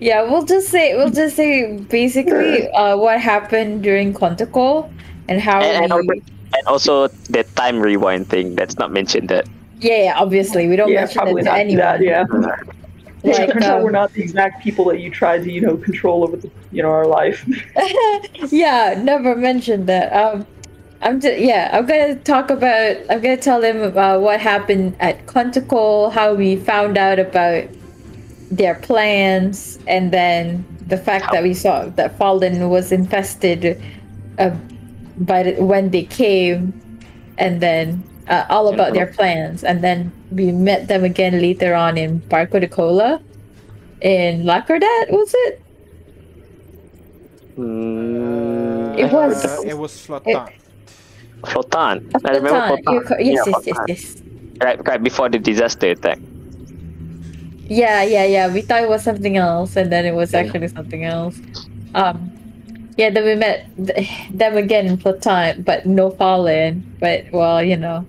yeah, 0.00 0.22
we'll 0.22 0.44
just 0.44 0.68
say 0.68 0.96
we'll 0.96 1.10
just 1.10 1.36
say 1.36 1.78
basically 1.78 2.68
uh, 2.70 2.96
what 2.96 3.20
happened 3.20 3.82
during 3.82 4.12
Conticle 4.14 4.90
and 5.28 5.40
how 5.40 5.60
And, 5.62 5.90
and, 5.92 5.92
we. 5.92 5.98
also, 6.08 6.12
and 6.56 6.66
also 6.66 7.08
the 7.30 7.44
time 7.56 7.80
rewind 7.80 8.28
thing. 8.28 8.54
That's 8.56 8.78
not 8.78 8.92
mentioned 8.92 9.28
that. 9.30 9.48
Yeah, 9.80 10.02
yeah, 10.04 10.14
obviously 10.16 10.68
we 10.68 10.76
don't 10.76 10.92
yeah, 10.92 11.06
mention 11.06 11.26
it 11.28 11.34
probably 11.34 11.42
to 11.42 11.44
not 11.44 11.58
anyone. 11.58 11.78
that. 11.78 12.00
Yeah. 12.02 12.24
Yeah, 13.22 13.38
Like, 13.38 13.52
turns 13.52 13.68
out 13.68 13.78
um, 13.78 13.84
we're 13.84 13.90
not 13.90 14.12
the 14.12 14.22
exact 14.22 14.62
people 14.62 14.84
that 14.86 15.00
you 15.00 15.10
tried 15.10 15.44
to, 15.44 15.50
you 15.50 15.60
know, 15.62 15.76
control 15.78 16.24
over 16.24 16.36
the, 16.36 16.50
you 16.72 16.82
know, 16.82 16.90
our 16.90 17.06
life. 17.06 17.42
yeah, 18.52 19.00
never 19.02 19.34
mentioned 19.34 19.86
that. 19.88 20.12
Um, 20.12 20.46
I'm 21.04 21.20
just 21.20 21.38
yeah. 21.38 21.70
I'm 21.72 21.86
gonna 21.86 22.16
talk 22.16 22.50
about. 22.50 22.96
I'm 23.10 23.20
gonna 23.20 23.36
tell 23.36 23.60
them 23.60 23.82
about 23.82 24.22
what 24.22 24.40
happened 24.40 24.96
at 25.00 25.26
Conticle, 25.26 26.10
how 26.10 26.34
we 26.34 26.56
found 26.56 26.96
out 26.98 27.18
about 27.18 27.68
their 28.50 28.74
plans, 28.76 29.78
and 29.86 30.10
then 30.12 30.64
the 30.88 30.96
fact 30.96 31.30
that 31.32 31.42
we 31.42 31.54
saw 31.54 31.84
that 31.96 32.16
Fallen 32.18 32.70
was 32.70 32.90
infested, 32.90 33.80
uh, 34.38 34.50
by 35.18 35.42
the, 35.42 35.62
when 35.62 35.90
they 35.90 36.04
came, 36.04 36.72
and 37.38 37.60
then 37.60 38.02
uh, 38.28 38.46
all 38.48 38.68
about 38.72 38.94
their 38.94 39.06
plans, 39.06 39.62
and 39.64 39.84
then 39.84 40.10
we 40.32 40.52
met 40.52 40.88
them 40.88 41.04
again 41.04 41.40
later 41.40 41.74
on 41.74 41.98
in 41.98 42.20
Barco 42.22 42.58
de 42.60 42.68
Cola, 42.68 43.20
in 44.00 44.44
Lacerdat, 44.44 45.10
was 45.10 45.32
it? 45.34 45.60
Mm, 47.58 48.98
It 48.98 49.12
was- 49.12 49.64
it 49.64 49.76
was 49.76 49.92
Flotant. 50.06 50.48
Flotan. 51.44 52.10
I 52.24 52.30
remember 52.30 52.48
Flotan. 52.66 52.84
Flotan. 52.84 53.04
Co- 53.06 53.18
Yes, 53.18 53.26
Yeah, 53.46 53.52
yes, 53.52 53.66
yes, 53.66 53.76
Flotan. 53.76 53.84
yes. 53.88 54.22
Right, 54.62 54.88
right 54.88 55.02
before 55.02 55.28
the 55.28 55.38
disaster 55.38 55.90
attack. 55.90 56.18
Yeah, 57.68 58.02
yeah, 58.02 58.24
yeah. 58.24 58.52
We 58.52 58.60
thought 58.60 58.82
it 58.82 58.88
was 58.88 59.02
something 59.02 59.36
else, 59.36 59.76
and 59.76 59.90
then 59.90 60.04
it 60.04 60.14
was 60.14 60.32
Yeah. 60.32 60.40
actually 60.40 60.68
something 60.68 61.04
else. 61.04 61.36
Um, 61.94 62.30
yeah. 62.96 63.10
Then 63.10 63.24
we 63.24 63.34
met 63.34 63.66
th- 63.76 64.08
them 64.30 64.56
again 64.56 64.86
in 64.86 64.98
Platon, 64.98 65.62
but 65.62 65.86
no 65.86 66.10
Fallen. 66.10 66.84
But 67.00 67.24
well, 67.32 67.62
you 67.62 67.76
know. 67.76 68.04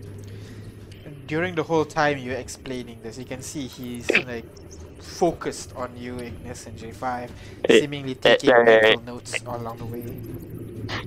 During 1.28 1.56
the 1.56 1.64
whole 1.64 1.86
time 1.86 2.18
you're 2.20 2.36
explaining 2.38 3.00
this, 3.02 3.18
you 3.18 3.26
can 3.26 3.42
see 3.42 3.66
he's 3.68 4.10
like 4.28 4.46
focused 5.16 5.72
on 5.76 5.96
you, 5.96 6.20
Ignis 6.20 6.68
and 6.68 6.76
J5, 6.78 7.30
Eh, 7.70 7.80
seemingly 7.80 8.12
eh, 8.12 8.36
taking 8.36 8.52
eh, 8.52 8.64
mental 8.64 9.16
notes 9.16 9.32
all 9.48 9.56
along 9.58 9.78
the 9.80 9.86
way. 9.88 10.04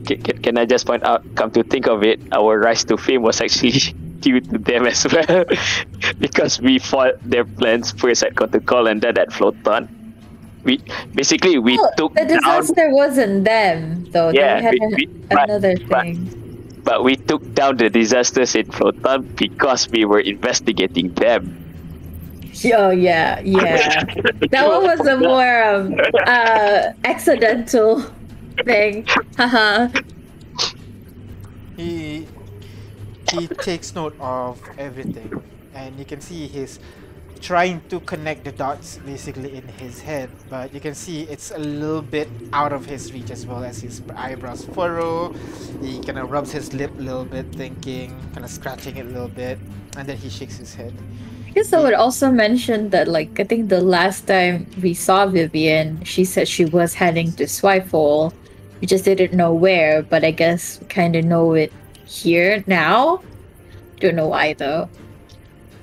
Can, 0.06 0.22
can, 0.22 0.36
can 0.42 0.54
I 0.58 0.64
just 0.64 0.86
point 0.86 1.04
out, 1.04 1.22
come 1.36 1.50
to 1.52 1.62
think 1.62 1.86
of 1.86 2.02
it, 2.02 2.18
our 2.32 2.58
rise 2.58 2.84
to 2.84 2.96
fame 2.96 3.22
was 3.22 3.40
actually 3.40 3.78
due 4.20 4.40
to 4.40 4.58
them 4.58 4.86
as 4.86 5.06
well. 5.12 5.44
because 6.18 6.60
we 6.60 6.78
fought 6.78 7.14
their 7.22 7.44
plans 7.44 7.92
first 7.92 8.24
at 8.24 8.34
Call 8.66 8.86
and 8.88 9.00
then 9.02 9.18
at 9.18 9.28
Floton. 9.30 9.88
We 10.64 10.80
basically 11.14 11.58
we 11.58 11.76
Well, 11.78 11.92
took 11.96 12.14
the 12.14 12.24
down 12.26 12.38
disaster 12.42 12.90
wasn't 12.90 13.44
them, 13.44 14.06
though. 14.10 14.30
Yeah, 14.30 14.56
they 14.58 14.62
had 14.62 14.74
we- 14.74 14.96
we- 14.96 15.06
but- 15.30 15.48
another 15.48 15.74
but- 15.88 16.02
thing. 16.02 16.18
but 16.82 17.04
we 17.04 17.14
took 17.14 17.44
down 17.54 17.76
the 17.76 17.88
disasters 17.88 18.56
in 18.56 18.66
Floton 18.66 19.36
because 19.36 19.88
we 19.90 20.04
were 20.04 20.18
investigating 20.20 21.12
them. 21.14 21.54
Oh 22.74 22.90
yeah, 22.90 23.40
yeah. 23.40 24.02
that 24.50 24.66
one 24.66 24.82
was 24.82 25.06
a 25.06 25.16
more 25.16 25.62
um, 25.62 25.94
uh, 26.26 26.92
accidental 27.04 28.02
thing. 28.64 29.06
Haha. 29.36 29.88
He 31.76 32.26
he 33.30 33.46
takes 33.46 33.94
note 33.94 34.16
of 34.18 34.60
everything, 34.78 35.30
and 35.74 35.98
you 35.98 36.04
can 36.04 36.20
see 36.20 36.48
he's 36.48 36.80
trying 37.40 37.80
to 37.88 38.00
connect 38.00 38.42
the 38.44 38.50
dots 38.50 38.98
basically 39.06 39.54
in 39.54 39.62
his 39.78 40.00
head, 40.00 40.28
but 40.50 40.74
you 40.74 40.80
can 40.80 40.94
see 40.94 41.22
it's 41.30 41.52
a 41.52 41.58
little 41.58 42.02
bit 42.02 42.28
out 42.52 42.72
of 42.72 42.84
his 42.86 43.12
reach 43.12 43.30
as 43.30 43.46
well 43.46 43.62
as 43.62 43.80
his 43.80 44.02
eyebrows 44.16 44.64
furrow. 44.74 45.32
He 45.80 46.00
kind 46.02 46.18
of 46.18 46.30
rubs 46.30 46.50
his 46.50 46.74
lip 46.74 46.90
a 46.98 47.02
little 47.02 47.24
bit, 47.24 47.46
thinking, 47.54 48.18
kind 48.32 48.44
of 48.44 48.50
scratching 48.50 48.96
it 48.96 49.06
a 49.06 49.08
little 49.08 49.28
bit, 49.28 49.58
and 49.96 50.08
then 50.08 50.16
he 50.16 50.28
shakes 50.28 50.56
his 50.56 50.74
head. 50.74 50.94
I 51.48 51.50
guess 51.52 51.72
I 51.72 51.80
would 51.80 51.94
also 51.94 52.30
mention 52.30 52.90
that, 52.90 53.08
like, 53.08 53.40
I 53.40 53.44
think 53.44 53.70
the 53.70 53.80
last 53.80 54.26
time 54.26 54.66
we 54.82 54.92
saw 54.92 55.26
Vivian, 55.26 56.04
she 56.04 56.24
said 56.24 56.46
she 56.46 56.66
was 56.66 56.92
heading 56.92 57.32
to 57.32 57.48
Swifle. 57.48 58.34
We 58.80 58.86
just 58.86 59.04
didn't 59.04 59.32
know 59.32 59.52
where, 59.54 60.02
but 60.02 60.24
I 60.24 60.30
guess 60.30 60.78
we 60.78 60.86
kind 60.86 61.16
of 61.16 61.24
know 61.24 61.54
it 61.54 61.72
here 62.04 62.62
now. 62.66 63.22
Don't 63.98 64.14
know 64.14 64.28
why 64.28 64.52
though. 64.54 64.88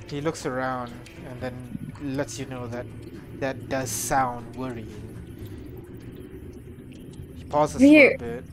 He 0.08 0.20
looks 0.20 0.46
around 0.46 0.92
and 1.28 1.40
then 1.40 1.92
lets 2.00 2.38
you 2.38 2.46
know 2.46 2.66
that 2.68 2.86
that 3.40 3.68
does 3.68 3.90
sound 3.90 4.54
worrying. 4.56 4.88
He 7.36 7.44
pauses 7.44 7.82
Here- 7.82 8.16
a 8.18 8.22
little 8.22 8.36
bit. 8.36 8.44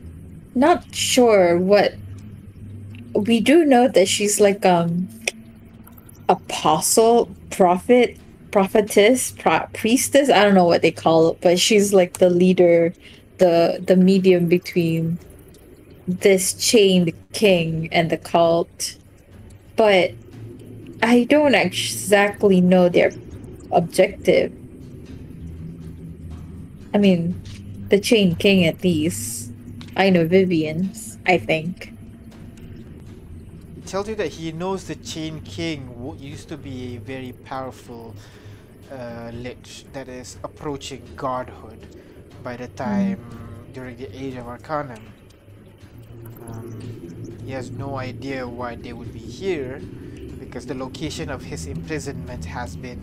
Not 0.54 0.94
sure 0.94 1.58
what. 1.58 1.94
We 3.14 3.40
do 3.40 3.64
know 3.64 3.88
that 3.88 4.08
she's 4.08 4.40
like 4.40 4.66
um 4.66 5.08
apostle, 6.28 7.34
prophet, 7.50 8.18
prophetess, 8.50 9.32
pro- 9.32 9.66
priestess. 9.72 10.30
I 10.30 10.44
don't 10.44 10.54
know 10.54 10.64
what 10.64 10.82
they 10.82 10.90
call 10.90 11.30
it, 11.30 11.40
but 11.40 11.58
she's 11.58 11.92
like 11.92 12.18
the 12.18 12.30
leader, 12.30 12.94
the 13.38 13.82
the 13.84 13.96
medium 13.96 14.46
between 14.46 15.18
this 16.06 16.54
chained 16.54 17.12
king 17.32 17.88
and 17.92 18.10
the 18.10 18.18
cult. 18.18 18.96
But 19.76 20.12
I 21.02 21.24
don't 21.24 21.54
exactly 21.54 22.60
know 22.60 22.88
their 22.88 23.12
objective. 23.72 24.52
I 26.94 26.98
mean, 26.98 27.40
the 27.88 27.98
chained 27.98 28.38
king 28.38 28.64
at 28.66 28.82
least. 28.82 29.50
I 29.96 30.10
know 30.10 30.26
Vivian's. 30.26 31.18
I 31.26 31.38
think. 31.38 31.93
Tells 33.94 34.08
you 34.08 34.16
that 34.16 34.32
he 34.32 34.50
knows 34.50 34.88
the 34.88 34.96
Chain 34.96 35.40
King 35.42 36.16
used 36.18 36.48
to 36.48 36.56
be 36.56 36.96
a 36.96 36.98
very 36.98 37.30
powerful 37.30 38.12
uh, 38.90 39.30
lich 39.32 39.84
that 39.92 40.08
is 40.08 40.36
approaching 40.42 41.00
godhood 41.14 41.86
by 42.42 42.56
the 42.56 42.66
time 42.66 43.24
during 43.72 43.96
the 43.96 44.10
Age 44.12 44.34
of 44.34 44.48
Arcanum. 44.48 44.98
Um, 46.48 47.38
he 47.46 47.52
has 47.52 47.70
no 47.70 47.94
idea 47.94 48.48
why 48.48 48.74
they 48.74 48.92
would 48.92 49.12
be 49.12 49.20
here 49.20 49.78
because 50.40 50.66
the 50.66 50.74
location 50.74 51.30
of 51.30 51.44
his 51.44 51.66
imprisonment 51.66 52.44
has 52.46 52.74
been 52.74 52.98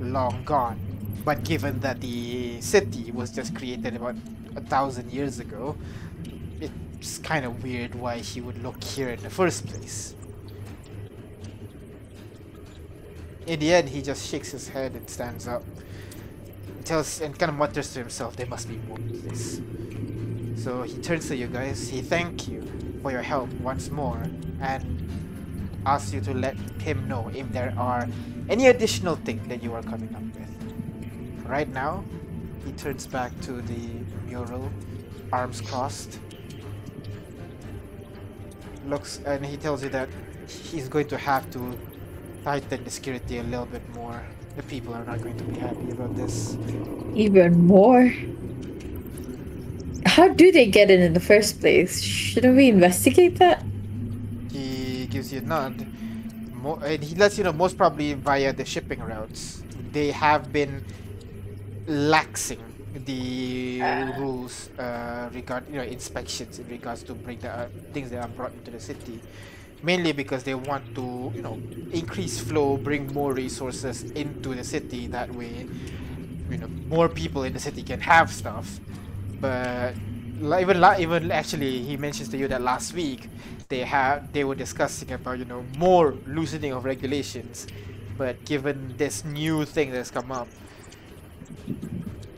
long 0.00 0.44
gone. 0.46 0.80
But 1.26 1.44
given 1.44 1.78
that 1.80 2.00
the 2.00 2.58
city 2.62 3.12
was 3.12 3.32
just 3.32 3.54
created 3.54 3.96
about 3.96 4.16
a 4.56 4.62
thousand 4.62 5.12
years 5.12 5.40
ago, 5.40 5.76
it's 6.58 7.18
kind 7.18 7.44
of 7.44 7.62
weird 7.62 7.94
why 7.94 8.16
he 8.20 8.40
would 8.40 8.62
look 8.62 8.82
here 8.82 9.10
in 9.10 9.20
the 9.22 9.28
first 9.28 9.66
place. 9.66 10.14
In 13.46 13.58
the 13.58 13.72
end, 13.72 13.88
he 13.88 14.02
just 14.02 14.28
shakes 14.28 14.52
his 14.52 14.68
head 14.68 14.94
and 14.94 15.08
stands 15.10 15.48
up. 15.48 15.64
He 16.78 16.84
tells 16.84 17.20
and 17.20 17.36
kind 17.38 17.50
of 17.50 17.56
mutters 17.56 17.92
to 17.94 17.98
himself, 17.98 18.36
"There 18.36 18.46
must 18.46 18.68
be 18.68 18.76
more 18.88 18.98
to 18.98 19.16
this." 19.28 19.60
So 20.56 20.82
he 20.82 20.98
turns 20.98 21.28
to 21.28 21.36
you 21.36 21.48
guys. 21.48 21.88
He 21.88 22.02
thank 22.02 22.46
you 22.48 22.62
for 23.02 23.10
your 23.10 23.22
help 23.22 23.50
once 23.60 23.90
more, 23.90 24.22
and 24.60 24.82
asks 25.84 26.12
you 26.12 26.20
to 26.20 26.32
let 26.32 26.56
him 26.80 27.08
know 27.08 27.30
if 27.34 27.50
there 27.52 27.74
are 27.76 28.06
any 28.48 28.68
additional 28.68 29.16
thing 29.16 29.40
that 29.48 29.62
you 29.62 29.74
are 29.74 29.82
coming 29.82 30.14
up 30.14 30.22
with. 30.38 31.46
Right 31.48 31.68
now, 31.68 32.04
he 32.64 32.72
turns 32.72 33.06
back 33.06 33.32
to 33.42 33.60
the 33.62 33.88
mural, 34.26 34.70
arms 35.32 35.60
crossed, 35.60 36.20
looks 38.86 39.20
and 39.26 39.44
he 39.44 39.56
tells 39.56 39.82
you 39.82 39.88
that 39.88 40.08
he's 40.46 40.88
going 40.88 41.08
to 41.08 41.18
have 41.18 41.50
to 41.50 41.76
tighten 42.44 42.84
the 42.84 42.90
security 42.90 43.38
a 43.38 43.42
little 43.42 43.66
bit 43.66 43.82
more. 43.94 44.22
The 44.56 44.62
people 44.64 44.94
are 44.94 45.04
not 45.04 45.22
going 45.22 45.36
to 45.38 45.44
be 45.44 45.58
happy 45.58 45.90
about 45.90 46.14
this. 46.16 46.56
Even 47.14 47.66
more. 47.66 48.12
How 50.04 50.28
do 50.28 50.52
they 50.52 50.66
get 50.66 50.90
it 50.90 51.00
in 51.00 51.12
the 51.14 51.20
first 51.20 51.60
place? 51.60 52.02
Shouldn't 52.02 52.56
we 52.56 52.68
investigate 52.68 53.38
that? 53.38 53.64
He 54.52 55.06
gives 55.06 55.32
you 55.32 55.38
a 55.38 55.42
nod. 55.42 55.86
Mo- 56.52 56.80
and 56.84 57.02
he 57.02 57.14
lets 57.16 57.38
you 57.38 57.44
know 57.44 57.52
most 57.52 57.76
probably 57.78 58.14
via 58.14 58.52
the 58.52 58.64
shipping 58.64 59.00
routes. 59.00 59.62
They 59.92 60.10
have 60.10 60.52
been 60.52 60.84
laxing 61.86 62.60
the 62.94 64.12
rules 64.16 64.68
uh, 64.78 65.30
regard 65.32 65.68
you 65.68 65.76
know 65.76 65.82
inspections 65.82 66.58
in 66.58 66.68
regards 66.68 67.02
to 67.04 67.14
bring 67.14 67.38
the 67.40 67.50
uh, 67.50 67.68
things 67.92 68.10
that 68.10 68.20
are 68.22 68.28
brought 68.28 68.52
into 68.52 68.70
the 68.70 68.80
city 68.80 69.20
mainly 69.82 70.12
because 70.12 70.44
they 70.44 70.54
want 70.54 70.94
to 70.94 71.32
you 71.34 71.42
know 71.42 71.60
increase 71.92 72.40
flow 72.40 72.76
bring 72.76 73.12
more 73.12 73.32
resources 73.32 74.02
into 74.12 74.54
the 74.54 74.64
city 74.64 75.06
that 75.08 75.32
way 75.34 75.66
you 76.50 76.58
know 76.58 76.68
more 76.88 77.08
people 77.08 77.44
in 77.44 77.52
the 77.52 77.58
city 77.58 77.82
can 77.82 78.00
have 78.00 78.30
stuff. 78.30 78.78
But 79.40 79.94
even 80.40 80.84
even 80.98 81.30
actually 81.32 81.82
he 81.82 81.96
mentions 81.96 82.28
to 82.30 82.36
you 82.36 82.48
that 82.48 82.60
last 82.60 82.92
week 82.94 83.28
they 83.68 83.80
had 83.80 84.32
they 84.32 84.44
were 84.44 84.54
discussing 84.54 85.10
about 85.12 85.38
you 85.38 85.44
know 85.46 85.64
more 85.78 86.14
loosening 86.26 86.72
of 86.72 86.84
regulations. 86.84 87.66
But 88.18 88.44
given 88.44 88.94
this 88.98 89.24
new 89.24 89.64
thing 89.64 89.90
that's 89.90 90.10
come 90.10 90.30
up 90.30 90.48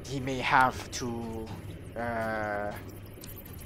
he 0.07 0.20
may 0.20 0.38
have 0.38 0.90
to 0.92 1.46
uh, 1.98 2.72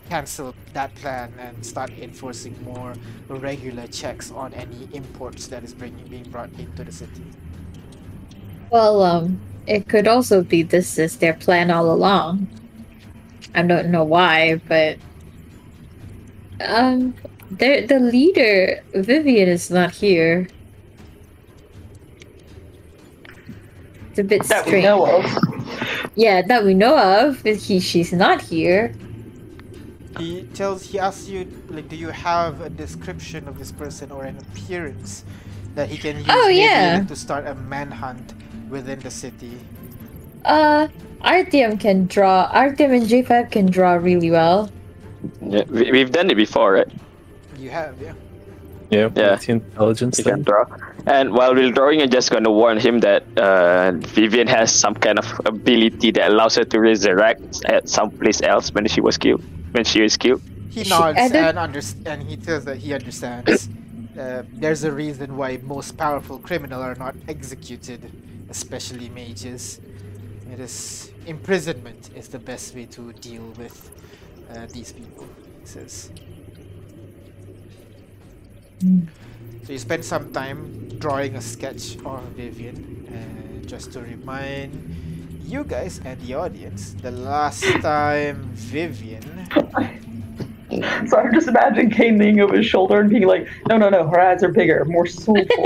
cancel 0.08 0.54
that 0.74 0.94
plan 0.96 1.32
and 1.38 1.64
start 1.64 1.90
enforcing 1.98 2.56
more 2.64 2.98
regular 3.28 3.86
checks 3.88 4.30
on 4.30 4.54
any 4.54 4.88
imports 4.92 5.48
that 5.48 5.64
is 5.64 5.74
bringing 5.74 6.08
being 6.08 6.28
brought 6.30 6.50
into 6.58 6.84
the 6.84 6.92
city. 6.92 7.36
Well, 8.70 9.02
um, 9.02 9.40
it 9.66 9.88
could 9.88 10.08
also 10.08 10.42
be 10.42 10.62
this 10.62 10.98
is 10.98 11.18
their 11.18 11.34
plan 11.34 11.70
all 11.70 11.90
along. 11.90 12.48
I 13.54 13.62
don't 13.62 13.90
know 13.90 14.04
why, 14.04 14.56
but 14.68 14.98
um, 16.60 17.14
the 17.50 17.86
the 17.86 18.00
leader 18.00 18.80
Vivian 18.94 19.48
is 19.48 19.70
not 19.70 19.92
here. 19.92 20.48
It's 24.10 24.18
a 24.18 24.24
bit 24.24 24.44
That 24.48 24.66
we 24.66 24.80
strange. 24.80 24.84
know 24.84 25.06
of. 25.06 25.38
Yeah, 26.14 26.42
that 26.48 26.64
we 26.64 26.74
know 26.74 26.98
of. 26.98 27.42
but 27.44 27.56
He 27.56 27.80
she's 27.80 28.12
not 28.12 28.42
here. 28.42 28.94
He 30.18 30.42
tells 30.54 30.82
he 30.84 30.98
asks 30.98 31.28
you 31.28 31.46
like 31.70 31.88
do 31.88 31.96
you 31.96 32.08
have 32.08 32.60
a 32.60 32.68
description 32.70 33.46
of 33.48 33.58
this 33.58 33.70
person 33.72 34.10
or 34.10 34.24
an 34.24 34.36
appearance 34.38 35.24
that 35.74 35.88
he 35.88 35.96
can 35.96 36.16
use 36.18 36.26
Oh, 36.28 36.48
yeah. 36.48 37.04
to 37.04 37.14
start 37.16 37.46
a 37.46 37.54
manhunt 37.54 38.34
within 38.68 38.98
the 39.00 39.10
city. 39.10 39.52
Uh, 40.44 40.88
Artyom 41.22 41.78
can 41.78 42.06
draw. 42.06 42.50
Artyom 42.52 42.96
and 42.96 43.06
J5 43.06 43.50
can 43.50 43.66
draw 43.66 43.94
really 43.94 44.30
well. 44.30 44.70
Yeah, 45.42 45.62
we, 45.68 45.90
we've 45.92 46.10
done 46.10 46.30
it 46.30 46.36
before, 46.36 46.72
right? 46.74 46.88
You 47.58 47.70
have, 47.70 48.00
yeah. 48.00 48.14
Yeah, 48.90 49.10
Yeah. 49.14 49.38
intelligence 49.46 50.16
He 50.16 50.22
can 50.22 50.42
draw. 50.42 50.64
And 51.06 51.32
while 51.32 51.54
we're 51.54 51.70
drawing, 51.70 52.00
I'm 52.02 52.10
just 52.10 52.30
going 52.30 52.44
to 52.44 52.50
warn 52.50 52.78
him 52.78 53.00
that 53.00 53.24
uh, 53.36 53.92
Vivian 53.92 54.46
has 54.48 54.72
some 54.72 54.94
kind 54.94 55.18
of 55.18 55.26
ability 55.44 56.10
that 56.12 56.30
allows 56.30 56.56
her 56.56 56.64
to 56.64 56.80
resurrect 56.80 57.64
at 57.66 57.88
someplace 57.88 58.40
else 58.42 58.72
when 58.72 58.86
she 58.88 59.00
was 59.00 59.18
killed. 59.18 59.42
When 59.72 59.84
she 59.84 60.00
was 60.02 60.16
killed. 60.16 60.42
He 60.70 60.84
nods 60.88 61.18
added- 61.18 61.56
and 61.56 61.58
underst- 61.58 62.06
and 62.06 62.22
he 62.22 62.36
tells 62.36 62.64
that 62.64 62.78
he 62.78 62.92
understands. 62.94 63.68
Uh, 64.18 64.42
there's 64.52 64.84
a 64.84 64.92
reason 64.92 65.36
why 65.36 65.58
most 65.62 65.96
powerful 65.96 66.38
criminal 66.38 66.82
are 66.82 66.94
not 66.96 67.14
executed, 67.28 68.10
especially 68.50 69.08
mages. 69.08 69.80
It 70.52 70.60
is 70.60 71.10
imprisonment 71.26 72.10
is 72.16 72.28
the 72.28 72.38
best 72.38 72.74
way 72.74 72.86
to 72.86 73.12
deal 73.14 73.46
with 73.58 73.90
uh, 74.50 74.66
these 74.72 74.92
people. 74.92 75.26
He 75.60 75.66
says. 75.66 76.10
So 78.80 79.72
you 79.72 79.78
spend 79.78 80.04
some 80.04 80.32
time 80.32 80.88
drawing 80.98 81.34
a 81.36 81.40
sketch 81.42 81.96
of 82.04 82.22
Vivian, 82.36 83.06
and 83.12 83.66
just 83.68 83.92
to 83.92 84.00
remind 84.00 84.72
you 85.48 85.64
guys 85.64 86.00
and 86.04 86.20
the 86.20 86.34
audience, 86.34 86.94
the 87.00 87.10
last 87.10 87.64
time 87.80 88.42
Vivian 88.52 89.48
So 91.08 91.16
I'm 91.16 91.32
just 91.32 91.48
imagining 91.48 91.88
Kane 91.88 92.18
leaning 92.18 92.40
over 92.40 92.58
his 92.58 92.66
shoulder 92.66 93.00
and 93.00 93.08
being 93.08 93.26
like, 93.26 93.48
no, 93.68 93.78
no, 93.78 93.88
no, 93.88 94.06
her 94.06 94.20
eyes 94.20 94.42
are 94.42 94.52
bigger, 94.52 94.84
more 94.84 95.06
soulful. 95.06 95.46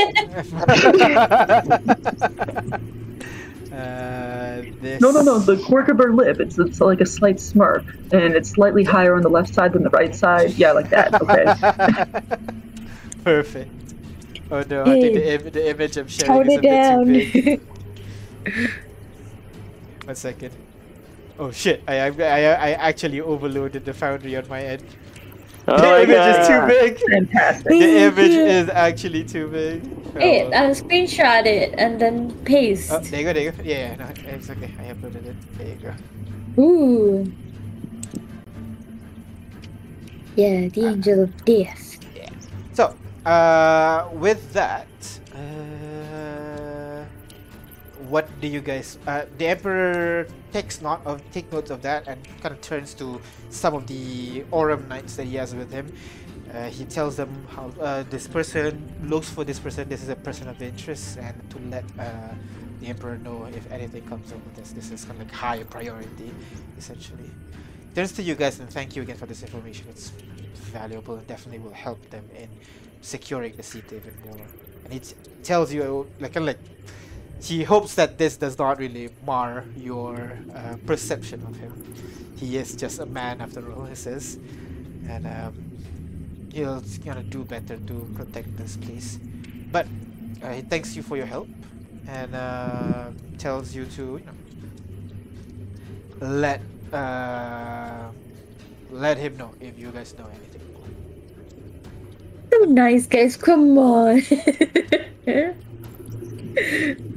uh, 3.73 4.63
this... 4.81 5.01
no, 5.01 5.11
no, 5.11 5.23
no, 5.23 5.41
the 5.41 5.61
quirk 5.67 5.89
of 5.89 5.99
her 5.99 6.15
lip, 6.15 6.39
it's, 6.39 6.57
it's 6.57 6.81
like 6.81 7.01
a 7.01 7.07
slight 7.07 7.41
smirk, 7.41 7.85
and 8.13 8.37
it's 8.37 8.51
slightly 8.51 8.85
higher 8.85 9.17
on 9.17 9.23
the 9.23 9.29
left 9.29 9.53
side 9.53 9.73
than 9.73 9.83
the 9.83 9.91
right 9.91 10.15
side. 10.15 10.53
Yeah, 10.53 10.71
like 10.71 10.89
that, 10.91 11.21
okay. 11.21 11.99
Perfect. 13.25 13.73
Oh 14.53 14.63
no, 14.71 14.83
I 14.83 15.01
think 15.01 15.15
the, 15.15 15.35
Im- 15.35 15.51
the 15.51 15.71
image 15.71 15.97
I'm 15.97 16.07
sharing 16.07 16.45
Tone 16.45 16.51
is 16.51 16.59
a 16.59 16.61
bit 16.61 16.71
down. 16.71 17.07
too 17.07 17.33
big. 17.33 17.61
One 20.05 20.15
second. 20.17 20.53
Oh 21.39 21.51
shit! 21.51 21.83
I, 21.89 21.95
I 22.01 22.09
I 22.09 22.41
I 22.53 22.71
actually 22.91 23.21
overloaded 23.21 23.85
the 23.85 23.95
foundry 23.95 24.37
on 24.37 24.49
my 24.49 24.63
end. 24.65 24.85
Oh 25.69 25.77
the 25.77 25.83
my 25.83 26.03
image 26.03 26.27
is 26.27 26.47
too 26.49 26.67
big. 26.67 26.99
Fantastic. 27.11 27.67
The 27.69 27.97
image 28.07 28.33
is 28.33 28.69
actually 28.69 29.25
too 29.25 29.49
big. 29.49 29.83
Hey, 30.19 30.43
Oh, 30.45 30.51
well. 30.51 30.71
uh, 30.71 30.75
screenshot 30.75 31.47
it 31.47 31.75
and 31.79 32.01
then 32.01 32.33
paste. 32.45 32.91
Oh, 32.93 32.99
there 32.99 33.21
you 33.21 33.27
go, 33.27 33.33
there 33.33 33.43
you 33.45 33.53
go. 33.53 33.63
Yeah, 33.63 33.79
yeah, 33.79 33.97
no, 33.97 34.09
it's 34.31 34.51
okay. 34.51 34.75
I 34.79 34.85
uploaded 34.93 35.25
it. 35.27 35.37
There 35.57 35.69
you 35.69 35.77
go. 35.77 36.63
Ooh. 36.63 37.33
Yeah, 40.37 40.69
the 40.69 40.87
angel 40.87 41.23
of 41.25 41.45
death. 41.45 41.99
Yeah. 42.15 42.29
So, 42.73 42.97
uh, 43.25 44.09
with 44.13 44.53
that, 44.53 44.87
uh, 45.05 45.22
what 48.13 48.29
do 48.43 48.47
you 48.47 48.61
guys? 48.61 48.99
Uh, 49.07 49.25
the 49.39 49.47
emperor 49.47 50.27
takes 50.53 50.83
note 50.83 51.01
of 51.07 51.17
take 51.33 51.51
notes 51.51 51.71
of 51.71 51.81
that 51.81 52.07
and 52.07 52.21
kind 52.43 52.55
of 52.55 52.61
turns 52.61 52.93
to 52.93 53.19
some 53.49 53.73
of 53.73 53.87
the 53.87 54.45
Aurum 54.53 54.87
knights 54.87 55.17
that 55.17 55.25
he 55.25 55.37
has 55.37 55.55
with 55.55 55.73
him. 55.73 55.91
Uh, 56.53 56.69
he 56.69 56.85
tells 56.85 57.17
them 57.17 57.33
how 57.49 57.73
uh, 57.81 58.05
this 58.11 58.29
person 58.29 58.71
looks 59.05 59.31
for 59.31 59.45
this 59.45 59.59
person. 59.59 59.89
This 59.89 60.03
is 60.03 60.11
a 60.11 60.17
person 60.29 60.47
of 60.47 60.61
interest, 60.61 61.17
and 61.17 61.35
to 61.49 61.59
let 61.71 61.85
uh, 61.99 62.35
the 62.81 62.89
emperor 62.89 63.17
know 63.17 63.49
if 63.57 63.65
anything 63.73 64.05
comes 64.07 64.31
up 64.31 64.45
with 64.45 64.57
this. 64.57 64.73
This 64.73 64.91
is 64.91 65.07
kind 65.07 65.19
of 65.19 65.27
like 65.27 65.35
high 65.35 65.63
priority, 65.63 66.31
essentially. 66.77 67.31
Turns 67.95 68.13
to 68.13 68.23
you 68.23 68.35
guys 68.35 68.61
and 68.61 68.69
thank 68.69 68.95
you 68.95 69.01
again 69.01 69.17
for 69.17 69.25
this 69.25 69.43
information. 69.43 69.87
It's 69.89 70.11
valuable 70.69 71.15
and 71.17 71.27
definitely 71.27 71.61
will 71.61 71.81
help 71.89 72.01
them 72.11 72.29
in 72.37 72.49
securing 73.01 73.57
the 73.57 73.63
seat 73.63 73.87
even 73.87 74.15
more. 74.27 74.47
And 74.85 74.93
it 74.93 75.15
tells 75.43 75.73
you, 75.73 76.07
like, 76.21 76.35
kinda 76.35 76.49
like 76.53 76.59
he 77.43 77.65
hopes 77.65 77.95
that 77.97 78.19
this 78.19 78.37
does 78.37 78.57
not 78.59 78.79
really 78.79 79.11
mar 79.27 79.65
your 79.77 80.39
uh, 80.55 80.77
perception 80.87 81.43
of 81.43 81.57
him. 81.57 81.73
He 82.37 82.57
is 82.57 82.77
just 82.77 83.01
a 83.01 83.07
man 83.07 83.41
after 83.41 83.73
all, 83.73 83.85
he 83.85 83.97
says, 83.97 84.39
and 85.09 85.27
um, 85.27 85.55
he'll 86.53 86.83
gonna 87.05 87.23
do 87.23 87.45
better 87.45 87.77
to 87.77 87.95
protect 88.15 88.57
this 88.57 88.77
place. 88.77 89.19
But 89.73 89.87
uh, 90.43 90.53
he 90.53 90.63
thanks 90.63 90.95
you 90.95 91.03
for 91.03 91.17
your 91.17 91.27
help 91.27 91.49
and 92.07 92.35
uh, 92.35 93.11
tells 93.39 93.75
you 93.75 93.87
to, 93.87 94.03
you 94.21 94.27
know, 94.27 94.33
let 96.21 96.61
uh, 96.93 98.09
let 98.91 99.19
him 99.19 99.37
know 99.37 99.51
if 99.61 99.79
you 99.79 99.91
guys 99.91 100.15
know 100.17 100.27
anything. 100.27 100.63
Nice, 102.75 103.07
guys. 103.07 103.37
Come 103.37 103.79
on. 103.79 104.23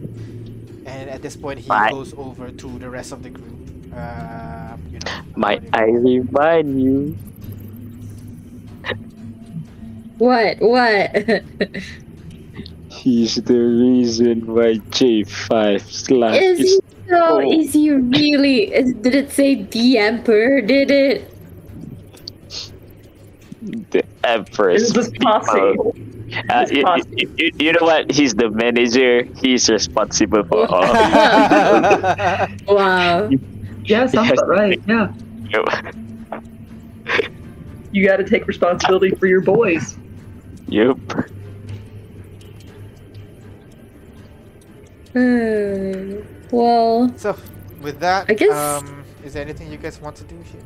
And 0.85 1.09
at 1.09 1.21
this 1.21 1.35
point, 1.35 1.59
he 1.59 1.67
Bye. 1.67 1.89
goes 1.91 2.13
over 2.13 2.51
to 2.51 2.79
the 2.79 2.89
rest 2.89 3.11
of 3.11 3.23
the 3.23 3.29
group. 3.29 3.93
Um, 3.93 4.81
you 4.91 4.99
know, 4.99 5.21
Might 5.35 5.67
about 5.67 5.79
I 5.81 5.83
remind 5.85 6.81
you? 6.81 7.17
what? 10.17 10.57
What? 10.59 11.15
He's 12.89 13.35
the 13.35 13.59
reason 13.59 14.45
why 14.47 14.75
J5 14.89 15.81
slash 15.81 16.41
is 16.41 16.59
is 16.59 16.65
he 16.69 16.75
so? 16.75 16.81
Oh. 17.11 17.39
Is 17.39 17.73
he 17.73 17.91
really? 17.91 18.73
Is, 18.73 18.93
did 18.95 19.15
it 19.15 19.31
say 19.31 19.63
the 19.63 19.97
emperor? 19.97 20.61
Did 20.61 20.91
it? 20.91 21.31
the 23.91 24.03
Empress. 24.23 24.89
It 24.89 24.97
was 24.97 25.09
this 25.11 25.17
posse. 25.19 25.75
Uh, 26.49 26.65
you, 26.69 26.83
you, 27.15 27.33
you, 27.37 27.51
you 27.59 27.71
know 27.73 27.79
what? 27.85 28.11
He's 28.11 28.33
the 28.35 28.49
manager. 28.49 29.23
He's 29.37 29.69
responsible 29.69 30.43
for 30.43 30.65
all. 30.69 30.83
Wow. 32.67 33.29
Yeah, 33.85 34.07
sounds 34.07 34.29
Yes. 34.29 34.39
right. 34.47 34.81
Yeah. 34.87 35.11
You 37.91 38.05
got 38.05 38.17
to 38.17 38.23
take 38.23 38.47
responsibility 38.47 39.11
for 39.15 39.27
your 39.27 39.41
boys. 39.41 39.95
yep. 40.67 40.97
Hmm. 45.13 46.19
well, 46.51 47.13
so, 47.17 47.37
with 47.81 47.99
that, 47.99 48.25
I 48.29 48.33
guess- 48.33 48.51
um, 48.51 49.03
is 49.23 49.33
there 49.33 49.41
anything 49.43 49.71
you 49.71 49.77
guys 49.77 50.01
want 50.01 50.15
to 50.17 50.23
do 50.25 50.35
here? 50.51 50.61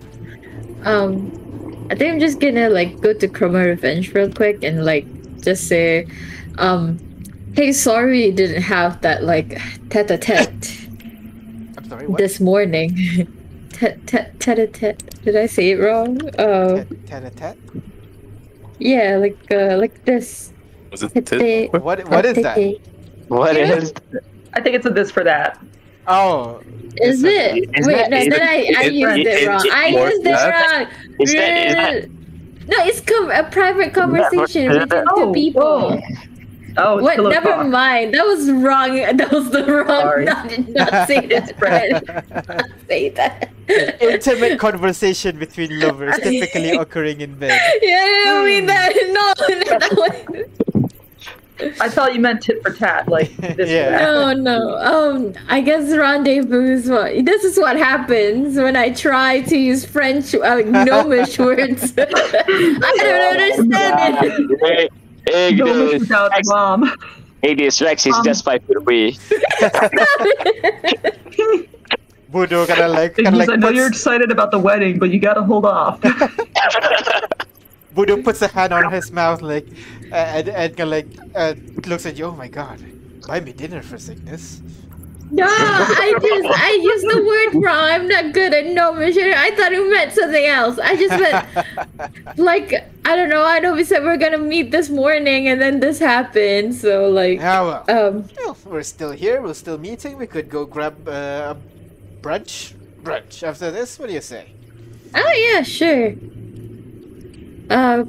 um, 0.86 1.32
I 1.92 1.96
think 1.96 2.14
I'm 2.14 2.20
just 2.20 2.40
gonna 2.40 2.70
like 2.70 3.00
go 3.02 3.14
to 3.14 3.28
Chroma 3.28 3.66
Revenge 3.66 4.14
real 4.14 4.32
quick 4.32 4.64
and 4.64 4.86
like 4.86 5.06
just 5.42 5.68
say, 5.68 6.08
um, 6.58 6.98
hey, 7.56 7.72
sorry 7.72 8.26
you 8.26 8.32
didn't 8.34 8.62
have 8.62 9.02
that 9.02 9.24
like 9.24 9.60
tete-a-tete 9.90 10.88
I'm 11.78 11.90
sorry, 11.90 12.08
what? 12.08 12.18
this 12.18 12.40
morning. 12.40 12.96
Tete 13.72 14.14
a 14.48 14.68
tete 14.68 15.24
Did 15.24 15.36
I 15.36 15.46
say 15.46 15.72
it 15.72 15.80
wrong? 15.80 16.20
Uh, 16.38 16.84
Tet-a-tet? 17.08 17.58
yeah, 18.80 19.18
like 19.18 19.38
uh, 19.52 19.78
like 19.78 20.04
this. 20.06 20.52
Was 20.92 21.04
it 21.04 21.26
Tete- 21.26 21.72
What? 21.72 21.84
What, 21.84 22.10
what 22.10 22.26
is 22.26 22.36
that? 22.44 22.56
tete. 22.56 22.82
What 23.28 23.56
Yeah. 23.56 23.68
else? 23.76 23.94
I 24.54 24.62
think 24.62 24.76
it's 24.76 24.86
a 24.86 24.90
this 24.90 25.12
for 25.12 25.24
that. 25.24 25.60
Oh, 26.08 26.60
Is 27.02 27.22
Yes, 27.22 27.56
it? 27.58 27.70
Is 27.78 27.88
Wait, 27.88 28.10
no, 28.10 28.18
then 28.30 28.34
I, 28.42 28.74
I 28.78 28.84
used 28.86 29.18
it- 29.20 29.28
it 29.28 29.42
is 29.42 29.48
wrong. 29.48 29.66
I 29.72 29.88
used 29.88 30.26
it 30.26 30.32
wrong. 30.32 30.88
Is 31.20 31.34
that, 31.34 31.68
is 31.68 31.74
that, 31.76 32.10
No, 32.72 32.78
it's 32.86 33.02
com- 33.02 33.32
a 33.32 33.44
private 33.44 33.94
conversation 33.94 34.70
is 34.72 34.78
between 34.78 34.88
that- 34.90 35.06
two 35.16 35.24
Oh, 35.30 35.34
people. 35.34 35.62
whoa. 35.98 36.00
Oh, 36.78 37.02
What? 37.02 37.18
Never 37.20 37.50
talk. 37.50 37.68
mind. 37.68 38.14
That 38.14 38.26
was 38.26 38.50
wrong. 38.52 38.96
That 39.20 39.32
was 39.32 39.50
the 39.50 39.66
wrong. 39.66 39.88
Sorry. 39.88 40.26
No, 40.30 40.48
did 40.48 40.70
not 40.70 41.08
say 41.08 41.26
that. 41.28 41.46
I 41.66 42.46
not 42.46 42.66
say 42.88 43.10
that. 43.10 43.50
Intimate 44.00 44.60
conversation 44.60 45.38
between 45.40 45.80
lovers, 45.80 46.16
typically 46.22 46.72
occurring 46.72 47.22
in 47.22 47.36
bed. 47.42 47.60
Yeah, 47.82 47.98
I 47.98 48.24
don't 48.26 48.46
mean 48.46 48.66
that. 48.68 48.90
No, 49.18 49.26
no, 49.50 50.46
I 51.82 51.90
thought 51.90 52.14
you 52.14 52.20
meant 52.22 52.42
tit 52.42 52.62
for 52.64 52.72
tat, 52.74 53.08
like 53.08 53.36
this 53.38 53.70
Yeah. 53.70 53.98
for 53.98 54.26
that. 54.26 54.38
no, 54.38 54.58
no. 54.58 54.78
Um, 54.78 55.34
I 55.50 55.62
guess 55.62 55.90
rendezvous 55.96 56.72
is 56.74 56.90
what. 56.90 57.26
This 57.26 57.44
is 57.44 57.58
what 57.58 57.78
happens 57.78 58.56
when 58.56 58.76
I 58.76 58.92
try 58.92 59.42
to 59.42 59.58
use 59.58 59.86
French, 59.86 60.34
uh, 60.36 60.56
gnomish 60.62 61.38
words. 61.48 61.94
I 61.98 62.06
don't 62.98 63.70
understand 63.70 64.26
it. 64.26 64.60
Hey, 64.62 64.90
hey, 65.28 65.56
No 65.56 65.68
Ignis, 65.68 65.92
miss 65.94 66.02
without 66.02 66.32
Rex, 66.32 66.48
mom. 66.48 66.96
Ignis, 67.42 67.82
Rex 67.82 68.06
is 68.06 68.14
Um, 68.16 68.24
just 68.26 68.44
five 68.46 68.64
feet 68.66 68.78
away. 68.78 69.12
Budo 72.32 72.68
kind 72.68 72.82
of 72.82 72.92
like, 72.92 73.16
kind 73.16 73.28
of 73.30 73.34
like 73.34 73.50
I 73.50 73.56
know 73.56 73.68
puts, 73.68 73.76
you're 73.78 73.88
excited 73.88 74.32
about 74.32 74.52
the 74.52 74.60
wedding, 74.60 75.00
but 75.00 75.10
you 75.10 75.20
gotta 75.20 75.42
hold 75.42 75.66
off. 75.66 76.00
Budo 77.96 78.24
puts 78.24 78.42
a 78.44 78.48
hand 78.48 78.72
on 78.72 78.92
his 78.92 79.12
mouth, 79.12 79.42
like, 79.42 79.66
and, 80.12 80.50
and 80.50 80.78
kind 80.78 80.90
like 80.90 81.08
uh, 81.36 81.54
looks 81.86 82.06
at 82.06 82.18
you. 82.18 82.26
Oh 82.26 82.36
my 82.36 82.48
god, 82.48 82.80
buy 83.28 83.40
me 83.40 83.54
dinner 83.54 83.82
for 83.82 83.98
sickness. 83.98 84.62
No, 85.32 85.46
I 85.46 86.14
just 86.22 86.60
I 86.60 86.72
used 86.82 87.06
the 87.06 87.24
word 87.24 87.64
wrong. 87.64 87.86
I'm 87.86 88.08
not 88.08 88.34
good 88.34 88.52
at 88.54 88.66
gnomish. 88.66 89.16
I 89.16 89.52
thought 89.52 89.72
it 89.72 89.90
meant 89.90 90.12
something 90.14 90.46
else. 90.46 90.80
I 90.80 90.96
just 90.96 91.20
meant 91.20 92.38
like 92.38 92.74
I 93.06 93.16
don't 93.16 93.30
know. 93.30 93.44
I 93.46 93.60
know 93.60 93.74
we 93.74 93.84
said 93.84 94.02
we 94.02 94.10
are 94.10 94.18
gonna 94.18 94.40
meet 94.40 94.72
this 94.72 94.90
morning, 94.90 95.48
and 95.48 95.62
then 95.62 95.80
this 95.82 96.00
happened. 96.00 96.74
So 96.74 97.10
like, 97.10 97.38
Yeah, 97.40 97.62
well, 97.62 98.08
um, 98.08 98.30
well, 98.38 98.58
we're 98.66 98.84
still 98.84 99.12
here. 99.12 99.42
We're 99.42 99.54
still 99.54 99.78
meeting. 99.78 100.18
We 100.18 100.26
could 100.26 100.50
go 100.50 100.66
grab 100.66 101.08
uh, 101.08 101.56
a 101.56 101.58
brunch. 102.22 102.74
Brunch 103.04 103.44
after 103.44 103.70
this. 103.72 104.00
What 104.00 104.08
do 104.08 104.14
you 104.14 104.22
say? 104.22 104.52
oh 105.16 105.34
yeah, 105.54 105.62
sure. 105.62 106.14
Uh, 107.70 108.04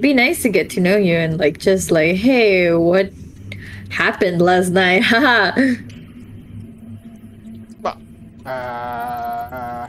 be 0.00 0.14
nice 0.14 0.42
to 0.42 0.48
get 0.48 0.70
to 0.70 0.80
know 0.80 0.96
you 0.96 1.14
and 1.14 1.38
like 1.38 1.58
just 1.58 1.90
like, 1.90 2.16
hey, 2.16 2.72
what 2.74 3.12
happened 3.90 4.40
last 4.42 4.70
night? 4.70 5.02
Haha. 5.04 5.52
Well, 7.80 7.98
uh, 8.44 9.88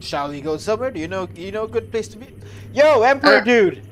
shall 0.00 0.30
we 0.30 0.40
go 0.40 0.56
somewhere? 0.56 0.90
Do 0.90 1.00
you 1.00 1.08
know? 1.08 1.28
You 1.34 1.52
know 1.52 1.64
a 1.64 1.68
good 1.68 1.90
place 1.90 2.08
to 2.08 2.18
be? 2.18 2.28
Yo, 2.72 3.02
Emperor 3.02 3.38
Uh, 3.38 3.40
dude. 3.40 3.82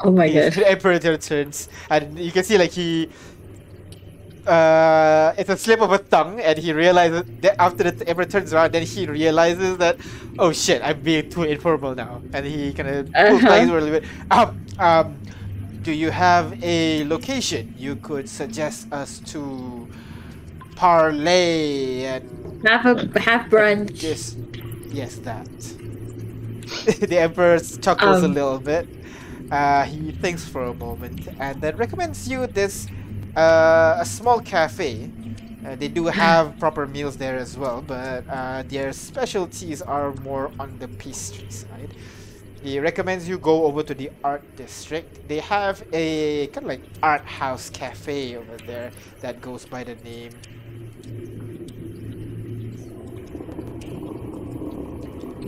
oh 0.00 0.10
my 0.10 0.28
god. 0.32 0.58
Emperor 0.66 0.98
returns, 0.98 1.68
and 1.90 2.18
you 2.18 2.32
can 2.32 2.44
see 2.44 2.58
like 2.58 2.72
he. 2.72 3.10
Uh, 4.46 5.34
it's 5.38 5.50
a 5.50 5.56
slip 5.56 5.80
of 5.80 5.92
a 5.92 5.98
tongue, 5.98 6.40
and 6.40 6.58
he 6.58 6.72
realizes 6.72 7.24
that 7.40 7.56
after 7.60 7.90
the 7.90 8.08
Emperor 8.08 8.24
turns 8.26 8.52
around, 8.52 8.72
then 8.72 8.84
he 8.84 9.06
realizes 9.06 9.76
that, 9.78 9.98
oh 10.38 10.52
shit, 10.52 10.82
I'm 10.82 11.00
being 11.02 11.28
too 11.30 11.44
informal 11.44 11.94
now, 11.94 12.22
and 12.32 12.46
he 12.46 12.72
kind 12.72 12.88
of 12.88 13.12
pulls 13.26 13.44
back 13.44 13.62
a 13.68 13.72
little 13.72 13.90
bit. 13.90 14.04
Um, 14.30 14.66
um, 14.78 15.22
do 15.82 15.92
you 15.92 16.10
have 16.10 16.54
a 16.62 17.04
location 17.04 17.74
you 17.76 17.96
could 17.96 18.28
suggest 18.28 18.88
us 18.92 19.20
to 19.20 19.88
parlay 20.76 22.04
and 22.04 22.24
have 22.66 22.86
a 22.86 23.20
half 23.20 23.48
brunch. 23.50 23.94
just 23.94 24.38
yes, 24.90 25.16
that. 25.18 25.48
the 27.00 27.18
emperor 27.18 27.58
chuckles 27.60 28.22
a 28.22 28.26
Um. 28.26 28.34
little 28.34 28.58
bit. 28.58 28.88
Uh, 29.50 29.84
he 29.84 30.12
thinks 30.12 30.44
for 30.48 30.64
a 30.64 30.74
moment 30.74 31.28
and 31.38 31.60
then 31.60 31.76
recommends 31.76 32.28
you 32.28 32.46
this 32.46 32.88
uh, 33.36 33.98
a 34.00 34.04
small 34.04 34.40
cafe. 34.40 35.10
Uh, 35.64 35.76
they 35.76 35.88
do 35.88 36.06
have 36.06 36.58
proper 36.60 36.86
meals 36.86 37.16
there 37.16 37.36
as 37.36 37.56
well, 37.56 37.82
but 37.86 38.24
uh, 38.28 38.62
their 38.66 38.92
specialties 38.92 39.82
are 39.82 40.14
more 40.14 40.50
on 40.58 40.78
the 40.78 40.88
pastry 40.88 41.50
side. 41.50 41.94
He 42.62 42.80
recommends 42.80 43.28
you 43.28 43.38
go 43.38 43.64
over 43.64 43.82
to 43.82 43.94
the 43.94 44.10
art 44.24 44.42
district. 44.56 45.28
They 45.28 45.40
have 45.40 45.84
a 45.92 46.46
kind 46.48 46.64
of 46.64 46.68
like 46.68 46.82
art 47.02 47.24
house 47.24 47.70
cafe 47.70 48.36
over 48.36 48.56
there 48.66 48.90
that 49.20 49.40
goes 49.40 49.66
by 49.66 49.84
the 49.84 49.94
name. 49.96 50.32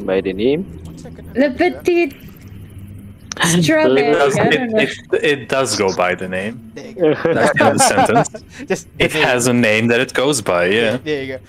By 0.05 0.20
the 0.20 0.32
name. 0.32 0.78
Le 1.34 1.51
Petit 1.51 2.28
It 3.43 4.12
does, 4.12 4.36
it, 4.39 4.55
it, 5.12 5.24
it 5.24 5.49
does 5.49 5.76
go 5.76 5.93
by 5.95 6.14
the 6.14 6.28
name. 6.28 6.61
There 6.74 6.86
you 6.89 6.95
go. 6.95 7.14
That's 7.32 7.53
the 7.53 7.61
end 7.61 7.72
of 7.72 7.78
the 7.78 7.78
sentence. 7.78 8.28
Just 8.66 8.89
It 8.99 9.14
name. 9.14 9.22
has 9.24 9.47
a 9.47 9.53
name 9.53 9.89
that 9.89 10.01
it 10.01 10.12
goes 10.12 10.41
by, 10.43 10.66
yeah. 10.66 10.99
There 10.99 11.22
you 11.22 11.39
go. 11.39 11.41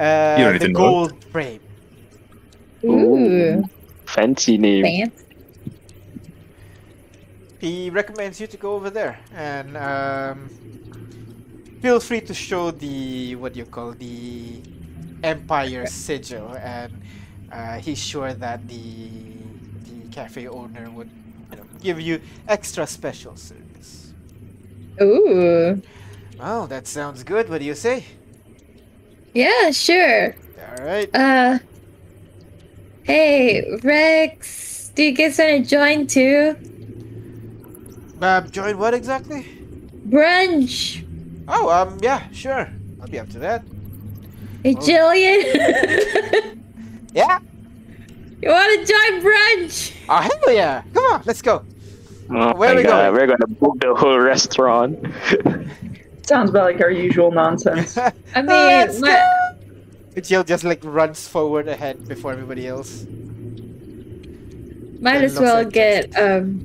Uh, 0.00 0.36
You 0.38 0.44
don't 0.44 0.52
need 0.54 0.62
the 0.62 0.68
to 0.68 0.72
know. 0.72 0.92
gold 0.92 1.12
frame. 1.30 1.60
Ooh, 2.84 3.62
Fancy 4.06 4.56
name. 4.58 4.82
fancy. 4.82 5.12
He 7.58 7.90
recommends 7.90 8.40
you 8.40 8.46
to 8.46 8.56
go 8.56 8.74
over 8.74 8.90
there 8.90 9.18
and 9.32 9.76
um, 9.76 10.50
feel 11.80 12.00
free 12.00 12.20
to 12.22 12.34
show 12.34 12.70
the 12.70 13.34
what 13.36 13.52
do 13.54 13.58
you 13.60 13.66
call 13.66 13.92
the 13.92 14.62
Empire 15.22 15.86
sigil, 15.86 16.54
and 16.56 16.92
uh, 17.50 17.78
he's 17.78 17.98
sure 17.98 18.34
that 18.34 18.66
the 18.68 19.10
the 19.84 20.06
cafe 20.10 20.46
owner 20.46 20.90
would 20.90 21.08
you 21.08 21.24
know, 21.24 21.25
give 21.86 22.00
you 22.00 22.20
extra 22.48 22.84
special 22.86 23.36
service. 23.36 24.12
Ooh, 25.00 25.80
Well, 26.38 26.66
that 26.66 26.86
sounds 26.88 27.22
good. 27.22 27.48
What 27.48 27.60
do 27.60 27.64
you 27.64 27.74
say? 27.74 28.04
yeah, 29.34 29.70
sure. 29.70 30.34
All 30.68 30.84
right. 30.84 31.08
Uh, 31.14 31.58
hey 33.04 33.78
Rex, 33.84 34.90
do 34.96 35.04
you 35.04 35.12
guys 35.12 35.38
want 35.38 35.62
to 35.64 35.70
join 35.70 36.06
too? 36.08 36.56
Uh, 38.20 38.40
join 38.48 38.76
what 38.78 38.94
exactly? 38.94 39.44
Brunch. 40.08 41.04
Oh, 41.46 41.68
um, 41.70 41.98
yeah, 42.02 42.28
sure. 42.32 42.68
I'll 43.00 43.06
be 43.08 43.20
up 43.20 43.28
to 43.30 43.38
that. 43.40 43.62
Hey 44.64 44.74
Oh. 44.74 44.80
Jillian, 44.80 46.58
Yeah. 47.12 47.38
you 48.42 48.48
want 48.48 48.70
to 48.74 48.92
join 48.92 49.22
brunch? 49.22 49.92
Oh 50.08 50.16
hell 50.28 50.52
yeah! 50.52 50.82
Come 50.94 51.04
on, 51.12 51.22
let's 51.26 51.42
go. 51.42 51.62
Oh 52.28 52.54
Where 52.56 52.70
my 52.70 52.76
we 52.76 52.82
god, 52.82 53.12
going? 53.12 53.14
we're 53.14 53.26
gonna 53.36 53.46
book 53.46 53.78
the 53.80 53.94
whole 53.94 54.18
restaurant. 54.18 54.98
Sounds 56.26 56.50
about 56.50 56.64
like 56.64 56.80
our 56.80 56.90
usual 56.90 57.30
nonsense. 57.30 57.96
I 58.34 58.42
mean, 58.42 58.46
Let's 58.48 59.00
my! 59.00 59.22
Jill 60.22 60.42
just 60.44 60.64
like 60.64 60.80
runs 60.82 61.28
forward 61.28 61.68
ahead 61.68 62.08
before 62.08 62.32
everybody 62.32 62.66
else. 62.66 63.06
might 65.00 65.22
as 65.22 65.38
well 65.38 65.62
like 65.64 65.72
get 65.72 66.16
um, 66.18 66.58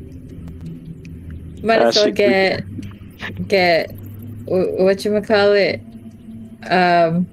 might 1.62 1.82
Uh, 1.82 1.88
as 1.90 1.96
well 1.96 2.06
should 2.06 2.14
we- 2.14 2.18
get 2.18 3.48
get 3.48 3.92
what 4.46 5.06
you 5.06 5.22
call 5.22 5.52
it, 5.54 5.80
um, 6.72 7.28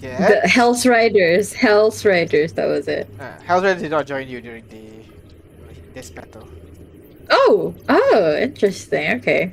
Yeah. 0.00 0.28
the 0.42 0.48
Hell's 0.48 0.84
Riders, 0.84 1.52
Hell's 1.54 2.04
Riders. 2.04 2.52
That 2.52 2.66
was 2.66 2.86
it. 2.88 3.08
Uh, 3.18 3.32
Riders 3.46 3.80
did 3.80 3.90
not 3.90 4.06
join 4.06 4.28
you 4.28 4.40
during 4.42 4.64
the 4.68 4.76
this 5.94 6.10
battle. 6.10 6.48
Oh, 7.30 7.74
oh, 7.88 8.36
interesting. 8.40 9.12
Okay. 9.18 9.52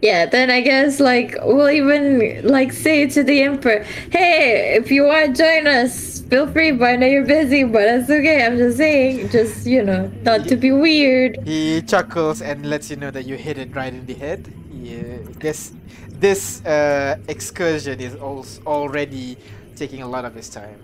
Yeah, 0.00 0.26
then 0.26 0.50
I 0.50 0.60
guess 0.60 1.00
like 1.00 1.34
we'll 1.42 1.70
even 1.70 2.46
like 2.46 2.72
say 2.72 3.08
to 3.08 3.24
the 3.24 3.42
emperor, 3.42 3.82
"Hey, 4.12 4.76
if 4.76 4.92
you 4.92 5.04
want 5.04 5.34
to 5.34 5.42
join 5.42 5.66
us, 5.66 6.20
feel 6.30 6.46
free. 6.46 6.70
But 6.70 6.84
I 6.90 6.96
know 6.96 7.06
you're 7.08 7.26
busy, 7.26 7.64
but 7.64 7.82
that's 7.82 8.08
okay. 8.10 8.46
I'm 8.46 8.56
just 8.58 8.76
saying, 8.76 9.30
just 9.30 9.66
you 9.66 9.82
know, 9.82 10.08
not 10.22 10.46
to 10.48 10.56
be 10.56 10.70
weird." 10.70 11.38
He 11.44 11.82
chuckles 11.82 12.42
and 12.42 12.64
lets 12.66 12.90
you 12.90 12.96
know 12.96 13.10
that 13.10 13.26
you 13.26 13.36
hit 13.36 13.58
it 13.58 13.74
right 13.74 13.92
in 13.92 14.06
the 14.06 14.14
head. 14.14 14.54
Yeah, 14.70 15.18
this 15.40 15.72
this 16.10 16.64
uh, 16.64 17.16
excursion 17.26 18.00
is 18.00 18.14
also 18.14 18.62
already 18.66 19.36
taking 19.74 20.02
a 20.02 20.08
lot 20.08 20.24
of 20.24 20.34
his 20.34 20.48
time. 20.48 20.78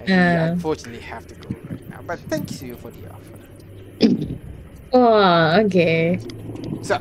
And 0.00 0.10
Uh. 0.10 0.52
unfortunately 0.52 1.00
have 1.02 1.26
to 1.28 1.34
go 1.34 1.50
right 1.68 1.88
now. 1.90 2.00
But 2.06 2.20
thank 2.32 2.62
you 2.62 2.76
for 2.76 2.90
the 2.90 3.04
offer. 3.10 3.35
Oh, 4.92 5.60
okay. 5.66 6.18
So, 6.82 6.98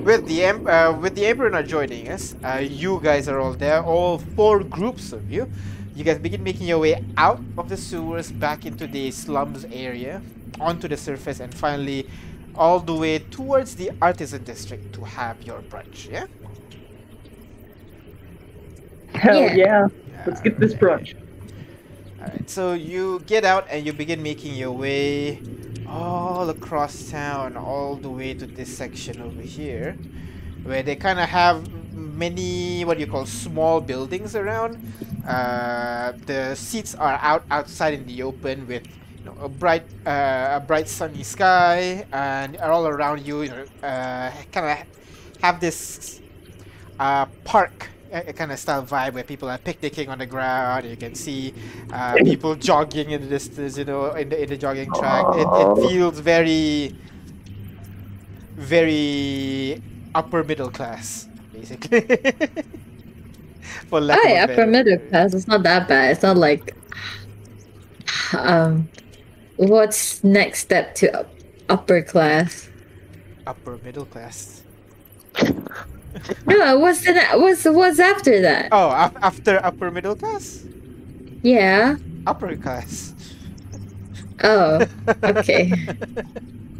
with 0.00 0.26
the 0.26 0.44
em- 0.44 0.66
uh, 0.66 0.92
with 0.98 1.14
the 1.14 1.26
emperor 1.26 1.50
not 1.50 1.66
joining 1.66 2.08
us, 2.08 2.34
uh, 2.44 2.58
you 2.62 3.00
guys 3.02 3.28
are 3.28 3.38
all 3.40 3.54
there. 3.54 3.82
All 3.82 4.18
four 4.18 4.62
groups 4.64 5.12
of 5.12 5.30
you. 5.30 5.50
You 5.94 6.04
guys 6.04 6.18
begin 6.18 6.42
making 6.42 6.66
your 6.66 6.78
way 6.78 6.96
out 7.16 7.40
of 7.58 7.68
the 7.68 7.76
sewers, 7.76 8.30
back 8.32 8.64
into 8.66 8.86
the 8.86 9.10
slums 9.10 9.64
area, 9.70 10.22
onto 10.58 10.88
the 10.88 10.96
surface, 10.96 11.40
and 11.40 11.54
finally, 11.54 12.06
all 12.54 12.80
the 12.80 12.94
way 12.94 13.18
towards 13.18 13.76
the 13.76 13.90
artisan 14.00 14.44
district 14.44 14.92
to 14.94 15.04
have 15.04 15.42
your 15.42 15.62
brunch. 15.62 16.08
Yeah. 16.10 16.26
Hell 19.14 19.48
Yeah. 19.48 19.54
yeah. 19.54 19.88
Let's 20.24 20.40
get 20.40 20.58
this 20.58 20.74
brunch. 20.74 21.14
Alright, 22.20 22.48
so 22.50 22.72
you 22.72 23.20
get 23.26 23.44
out 23.44 23.66
and 23.70 23.84
you 23.86 23.92
begin 23.92 24.22
making 24.22 24.54
your 24.54 24.72
way 24.72 25.42
all 25.90 26.48
across 26.50 27.10
town, 27.10 27.56
all 27.56 27.96
the 27.96 28.08
way 28.08 28.32
to 28.32 28.46
this 28.46 28.74
section 28.74 29.20
over 29.20 29.42
here, 29.42 29.98
where 30.62 30.82
they 30.82 30.94
kind 30.94 31.18
of 31.18 31.28
have 31.28 31.68
many, 31.92 32.84
what 32.84 32.94
do 32.94 33.00
you 33.00 33.10
call, 33.10 33.26
small 33.26 33.80
buildings 33.80 34.36
around. 34.36 34.78
Uh, 35.26 36.12
the 36.26 36.54
seats 36.54 36.94
are 36.94 37.18
out 37.20 37.44
outside 37.50 37.94
in 37.94 38.06
the 38.06 38.22
open 38.22 38.66
with 38.66 38.86
you 39.18 39.24
know, 39.24 39.36
a 39.42 39.48
bright, 39.48 39.84
uh, 40.06 40.58
a 40.58 40.64
bright 40.64 40.88
sunny 40.88 41.22
sky, 41.22 42.06
and 42.12 42.56
all 42.58 42.86
around 42.86 43.26
you, 43.26 43.42
you 43.42 43.50
know, 43.50 43.64
uh, 43.82 44.30
kind 44.52 44.80
of 44.80 45.42
have 45.42 45.60
this 45.60 46.20
uh, 46.98 47.26
park 47.44 47.88
a, 48.12 48.32
kind 48.32 48.52
of 48.52 48.58
style 48.58 48.84
vibe 48.84 49.14
where 49.14 49.24
people 49.24 49.48
are 49.48 49.58
picnicking 49.58 50.08
on 50.08 50.18
the 50.18 50.26
ground. 50.26 50.86
You 50.86 50.96
can 50.96 51.14
see 51.14 51.54
uh, 51.92 52.14
people 52.16 52.54
jogging 52.54 53.10
in 53.10 53.22
the 53.22 53.28
distance, 53.28 53.78
you 53.78 53.84
know, 53.84 54.12
in 54.12 54.28
the 54.28 54.42
in 54.42 54.48
the 54.48 54.56
jogging 54.56 54.90
track. 54.92 55.26
It, 55.34 55.46
it 55.46 55.88
feels 55.88 56.18
very, 56.18 56.94
very 58.56 59.82
upper 60.14 60.44
middle 60.44 60.70
class, 60.70 61.28
basically. 61.52 62.00
For 63.88 64.00
lack 64.00 64.18
Oh, 64.24 64.28
yeah, 64.28 64.44
upper 64.44 64.66
middle 64.66 64.98
class. 64.98 65.34
It's 65.34 65.46
not 65.46 65.62
that 65.62 65.88
bad. 65.88 66.12
It's 66.12 66.22
not 66.22 66.36
like 66.36 66.74
um, 68.32 68.88
what's 69.56 70.22
next 70.24 70.60
step 70.60 70.94
to 70.96 71.26
upper 71.68 72.02
class? 72.02 72.68
Upper 73.46 73.78
middle 73.78 74.06
class. 74.06 74.62
No, 76.46 76.78
what's 76.78 77.02
the 77.04 77.14
what's 77.34 77.64
what's 77.64 77.98
after 77.98 78.40
that? 78.42 78.72
Oh, 78.72 78.90
af- 78.90 79.16
after 79.22 79.64
upper 79.64 79.90
middle 79.90 80.16
class, 80.16 80.66
Yeah. 81.42 81.96
upper 82.26 82.56
class. 82.56 83.14
Oh, 84.42 84.86
okay. 85.22 85.72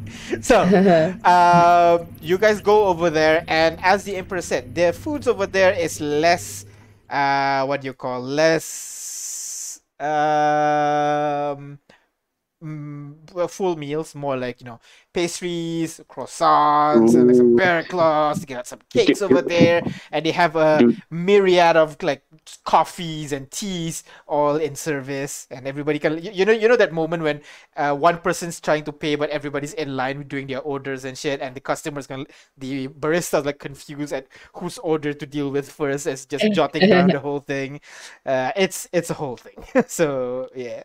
so, 0.40 0.62
um, 1.24 2.08
you 2.20 2.38
guys 2.38 2.60
go 2.60 2.86
over 2.86 3.10
there, 3.10 3.44
and 3.48 3.78
as 3.82 4.04
the 4.04 4.16
emperor 4.16 4.40
said, 4.42 4.74
the 4.74 4.92
foods 4.92 5.26
over 5.28 5.46
there 5.46 5.72
is 5.72 6.00
less, 6.00 6.64
uh, 7.08 7.64
what 7.66 7.80
do 7.80 7.86
you 7.86 7.94
call 7.94 8.20
less, 8.20 9.80
um, 10.00 11.78
mm, 12.62 13.50
full 13.50 13.76
meals, 13.76 14.14
more 14.14 14.36
like 14.36 14.60
you 14.60 14.66
know 14.66 14.80
pastries, 15.12 16.00
croissants, 16.08 17.14
and 17.14 17.26
like 17.26 17.36
some 17.36 17.54
Ooh. 17.54 17.56
bear 17.56 17.82
claws. 17.84 18.40
You 18.40 18.46
got 18.46 18.66
some 18.66 18.80
cakes 18.90 19.22
over 19.22 19.42
there, 19.42 19.82
and 20.12 20.24
they 20.24 20.30
have 20.32 20.56
a 20.56 20.78
Dude. 20.78 21.02
myriad 21.10 21.76
of 21.76 22.00
like 22.02 22.22
coffees 22.64 23.32
and 23.32 23.50
teas 23.50 24.04
all 24.26 24.56
in 24.56 24.74
service, 24.76 25.46
and 25.50 25.66
everybody 25.66 25.98
can 25.98 26.22
you, 26.22 26.30
you 26.32 26.44
know 26.44 26.52
you 26.52 26.68
know 26.68 26.76
that 26.76 26.92
moment 26.92 27.22
when 27.22 27.40
uh, 27.76 27.94
one 27.94 28.18
person's 28.18 28.60
trying 28.60 28.84
to 28.84 28.92
pay, 28.92 29.14
but 29.16 29.30
everybody's 29.30 29.74
in 29.74 29.96
line 29.96 30.22
doing 30.28 30.46
their 30.46 30.60
orders 30.60 31.04
and 31.04 31.18
shit, 31.18 31.40
and 31.40 31.54
the 31.54 31.60
customers 31.60 32.06
can 32.06 32.26
the 32.56 32.88
barista's 32.88 33.44
like 33.44 33.58
confused 33.58 34.12
at 34.12 34.26
whose 34.54 34.78
order 34.78 35.12
to 35.12 35.26
deal 35.26 35.50
with 35.50 35.70
first, 35.70 36.06
as 36.06 36.24
just 36.26 36.44
jotting 36.52 36.88
down 36.88 37.08
the 37.08 37.18
whole 37.18 37.40
thing. 37.40 37.80
Uh, 38.24 38.52
it's 38.56 38.88
it's 38.92 39.10
a 39.10 39.14
whole 39.14 39.36
thing. 39.36 39.64
so 39.86 40.48
yeah. 40.54 40.82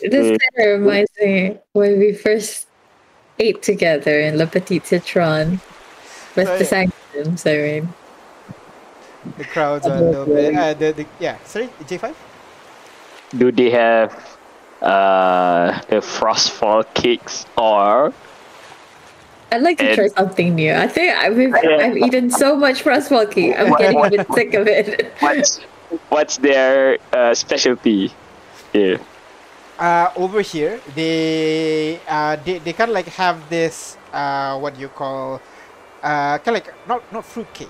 This 0.00 0.38
kind 0.38 0.40
of 0.58 0.80
reminds 0.80 1.10
me 1.18 1.58
when 1.72 1.98
we 1.98 2.12
first 2.12 2.65
ate 3.38 3.62
together 3.62 4.18
in 4.20 4.36
Le 4.38 4.46
Petit 4.46 4.80
Citron 4.84 5.60
with 6.34 6.46
the 6.46 6.58
yeah. 6.58 6.64
sanctums. 6.64 7.46
I 7.46 7.56
mean, 7.56 7.88
The 9.38 9.44
crowds 9.44 9.86
are 9.86 9.96
a 9.96 10.00
little 10.00 10.26
bit. 10.26 10.54
Uh, 10.54 10.74
the, 10.74 10.92
the, 10.92 11.06
yeah, 11.20 11.36
sorry, 11.44 11.68
J5? 11.84 12.14
Do 13.36 13.50
they 13.52 13.70
have 13.70 14.12
uh, 14.82 15.80
the 15.88 15.96
frostfall 15.96 16.84
cakes 16.94 17.44
or 17.58 18.12
I'd 19.52 19.62
like 19.62 19.78
to 19.78 19.86
And- 19.88 19.94
try 19.96 20.08
something 20.08 20.54
new. 20.54 20.72
I 20.74 20.88
think 20.88 21.16
I've, 21.16 21.38
Yeah. 21.38 21.76
I've 21.86 21.96
eaten 21.96 22.30
so 22.30 22.56
much 22.56 22.82
frostfall 22.82 23.30
cake. 23.30 23.54
I'm 23.58 23.70
What- 23.70 23.78
getting 23.80 23.96
a 23.96 24.00
what- 24.00 24.10
bit 24.12 24.26
sick 24.34 24.54
of 24.54 24.66
it. 24.66 25.12
what's 25.20 25.60
what's 26.08 26.36
their 26.38 26.98
uh, 27.12 27.32
specialty? 27.34 28.12
Yeah. 28.72 28.96
Uh, 29.78 30.10
over 30.16 30.40
here 30.40 30.80
they 30.94 32.00
uh, 32.08 32.36
they, 32.44 32.58
they 32.58 32.72
kind 32.72 32.90
of 32.90 32.94
like 32.94 33.06
have 33.06 33.48
this 33.48 33.96
uh, 34.12 34.58
what 34.58 34.74
do 34.74 34.80
you 34.80 34.88
call 34.88 35.40
uh, 36.02 36.38
kind 36.38 36.56
of 36.56 36.64
like 36.64 36.88
not 36.88 37.12
not 37.12 37.24
fruit 37.24 37.52
cake 37.54 37.68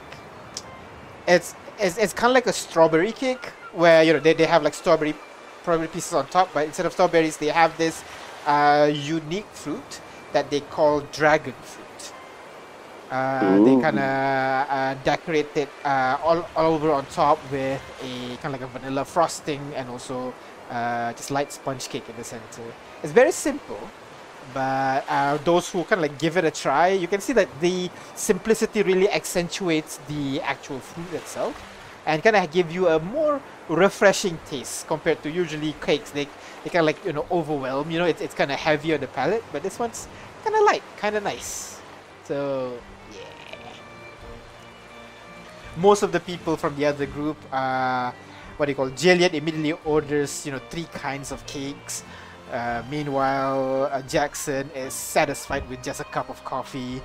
it's 1.26 1.54
it's, 1.78 1.98
it's 1.98 2.12
kind 2.12 2.30
of 2.30 2.34
like 2.34 2.46
a 2.46 2.52
strawberry 2.52 3.12
cake 3.12 3.46
where 3.72 4.02
you 4.02 4.12
know 4.12 4.20
they, 4.20 4.32
they 4.32 4.46
have 4.46 4.62
like 4.62 4.74
strawberry 4.74 5.14
strawberry 5.62 5.88
pieces 5.88 6.12
on 6.12 6.26
top 6.28 6.48
but 6.54 6.64
instead 6.66 6.86
of 6.86 6.92
strawberries 6.92 7.36
they 7.36 7.48
have 7.48 7.76
this 7.76 8.02
uh, 8.46 8.90
unique 8.92 9.46
fruit 9.52 10.00
that 10.32 10.50
they 10.50 10.61
call 10.61 11.00
dragon 11.12 11.54
fruit. 11.62 12.12
Uh, 13.11 13.59
they 13.64 13.80
kind 13.80 13.98
of 13.98 14.68
uh, 14.70 14.94
decorate 15.04 15.57
it 15.57 15.68
uh, 15.84 16.18
all, 16.22 16.44
all 16.57 16.74
over 16.74 16.90
on 16.90 17.07
top 17.07 17.38
with 17.52 17.80
a 18.02 18.36
kind 18.42 18.54
of 18.54 18.61
like 18.61 18.62
a 18.62 18.66
vanilla 18.66 19.04
frosting 19.04 19.62
and 19.74 19.88
also 19.88 20.34
uh, 20.71 21.12
just 21.12 21.31
light 21.31 21.53
sponge 21.53 21.89
cake 21.89 22.09
in 22.09 22.17
the 22.17 22.25
center. 22.25 22.62
It's 23.03 23.12
very 23.12 23.33
simple, 23.33 23.81
but 24.55 25.05
uh, 25.09 25.39
those 25.39 25.71
who 25.71 25.85
kind 25.85 26.05
of 26.05 26.11
like 26.11 26.19
give 26.19 26.37
it 26.37 26.45
a 26.45 26.51
try, 26.51 26.89
you 26.89 27.09
can 27.09 27.21
see 27.21 27.33
that 27.35 27.49
the 27.61 27.91
simplicity 28.14 28.83
really 28.83 29.11
accentuates 29.11 29.99
the 30.09 30.41
actual 30.43 30.81
fruit 30.81 31.12
itself, 31.14 31.55
and 32.07 32.23
kind 32.23 32.37
of 32.37 32.51
give 32.51 32.71
you 32.71 32.89
a 32.89 32.99
more 32.99 33.41
refreshing 33.69 34.39
taste 34.47 34.87
compared 34.87 35.23
to 35.23 35.31
usually 35.31 35.75
cakes. 35.81 36.11
They 36.11 36.29
they 36.62 36.71
kind 36.71 36.81
of 36.81 36.87
like 36.87 37.05
you 37.05 37.12
know 37.12 37.27
overwhelm. 37.31 37.91
You 37.91 37.99
know, 37.99 38.07
it's 38.07 38.21
it's 38.21 38.35
kind 38.35 38.51
of 38.51 38.59
heavy 38.59 38.95
on 38.95 39.01
the 39.01 39.09
palate, 39.09 39.45
but 39.53 39.62
this 39.62 39.79
one's 39.79 40.09
kind 40.45 40.55
of 40.55 40.62
light, 40.62 40.83
kind 40.97 41.17
of 41.17 41.23
nice. 41.23 41.81
So 42.25 42.79
yeah. 43.12 43.27
Most 45.77 46.03
of 46.03 46.11
the 46.11 46.21
people 46.21 46.57
from 46.57 46.75
the 46.77 46.87
other 46.87 47.05
group, 47.05 47.37
uh, 47.53 48.11
what 48.57 48.66
do 48.66 48.72
you 48.72 48.76
call 48.76 48.90
Jillian 48.90 49.34
immediately 49.34 49.72
orders, 49.84 50.46
you 50.46 50.52
know, 50.52 50.61
three 50.70 50.88
kinds 50.92 51.32
of 51.32 51.44
cakes. 51.46 52.04
Uh, 52.52 52.82
meanwhile, 52.90 53.90
uh, 53.92 54.02
Jackson 54.02 54.70
is 54.74 54.94
satisfied 54.94 55.68
with 55.68 55.82
just 55.82 56.00
a 56.00 56.04
cup 56.04 56.30
of 56.30 56.42
coffee. 56.44 57.02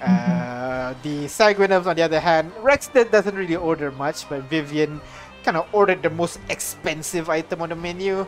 Uh, 0.00 0.92
the 1.02 1.26
Sanguinums, 1.26 1.86
on 1.86 1.96
the 1.96 2.02
other 2.02 2.20
hand, 2.20 2.52
Rex 2.60 2.88
doesn't 2.88 3.34
really 3.34 3.56
order 3.56 3.90
much, 3.92 4.28
but 4.28 4.42
Vivian 4.44 5.00
kind 5.42 5.56
of 5.56 5.66
ordered 5.72 6.02
the 6.02 6.10
most 6.10 6.38
expensive 6.50 7.30
item 7.30 7.62
on 7.62 7.70
the 7.70 7.76
menu. 7.76 8.26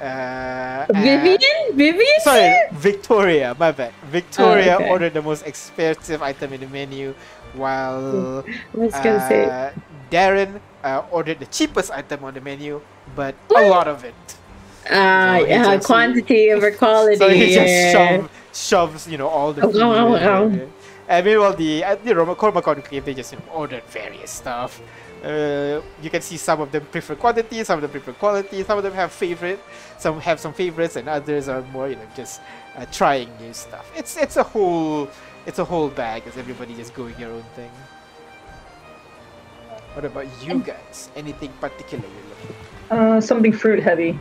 Uh, 0.00 0.86
Vivian? 0.90 1.76
Vivian? 1.76 2.20
Sorry, 2.22 2.54
Victoria. 2.72 3.54
My 3.58 3.70
bad. 3.70 3.94
Victoria 4.10 4.76
okay. 4.76 4.90
ordered 4.90 5.14
the 5.14 5.22
most 5.22 5.46
expensive 5.46 6.22
item 6.22 6.52
in 6.52 6.60
the 6.60 6.68
menu, 6.68 7.14
while 7.54 8.42
I 8.74 8.76
was 8.76 8.94
gonna 8.94 9.22
say. 9.28 9.46
uh, 9.46 9.70
Darren 10.10 10.60
uh, 10.84 11.02
ordered 11.10 11.38
the 11.40 11.46
cheapest 11.46 11.90
item 11.90 12.24
on 12.24 12.34
the 12.34 12.40
menu, 12.40 12.80
but 13.16 13.34
a 13.56 13.68
lot 13.68 13.88
of 13.88 14.04
it. 14.04 14.14
Ah, 14.90 15.38
so 15.40 15.46
yeah, 15.46 15.64
just- 15.76 15.86
quantity 15.86 16.52
over 16.52 16.70
quality. 16.72 17.16
So 17.22 17.28
he 17.30 17.54
just 17.54 17.92
shove, 17.92 18.30
shoves, 18.52 19.08
you 19.08 19.18
know, 19.18 19.28
all 19.28 19.52
the 19.52 19.62
Oh, 19.62 19.70
food. 19.72 19.82
oh, 19.82 20.16
oh. 20.16 20.68
And 21.08 21.26
meanwhile, 21.26 21.54
the 21.54 21.84
uh, 21.84 21.96
the 21.96 22.14
Roma 22.14 22.34
Cormacon 22.34 22.82
cave, 22.88 23.04
they 23.04 23.14
just 23.14 23.32
you 23.32 23.38
know, 23.38 23.52
ordered 23.52 23.84
various 23.84 24.30
stuff. 24.30 24.80
Uh, 25.22 25.80
you 26.02 26.10
can 26.10 26.20
see 26.20 26.36
some 26.36 26.60
of 26.60 26.72
them 26.72 26.84
prefer 26.86 27.14
quantity, 27.14 27.62
some 27.62 27.78
of 27.78 27.82
them 27.82 27.90
prefer 27.90 28.12
quality, 28.12 28.64
some 28.64 28.76
of 28.78 28.82
them 28.82 28.92
have 28.94 29.12
favorite, 29.12 29.60
some 29.98 30.18
have 30.20 30.40
some 30.40 30.52
favorites, 30.52 30.96
and 30.96 31.08
others 31.08 31.48
are 31.48 31.62
more, 31.72 31.88
you 31.88 31.94
know, 31.96 32.08
just 32.16 32.40
uh, 32.76 32.84
trying 32.90 33.28
new 33.40 33.52
stuff. 33.52 33.86
It's 33.94 34.16
it's 34.16 34.36
a 34.36 34.42
whole 34.42 35.08
it's 35.46 35.58
a 35.60 35.64
whole 35.64 35.88
bag 35.88 36.22
as 36.26 36.36
everybody 36.36 36.74
just 36.74 36.92
going 36.94 37.14
your 37.18 37.30
own 37.30 37.44
thing. 37.54 37.70
What 39.94 40.04
about 40.04 40.26
you 40.42 40.60
guys? 40.60 41.10
Anything 41.16 41.52
particular 41.60 42.04
you're 42.04 42.28
looking? 42.28 42.56
Uh, 42.90 43.20
something 43.20 43.52
fruit 43.52 43.82
heavy. 43.82 44.18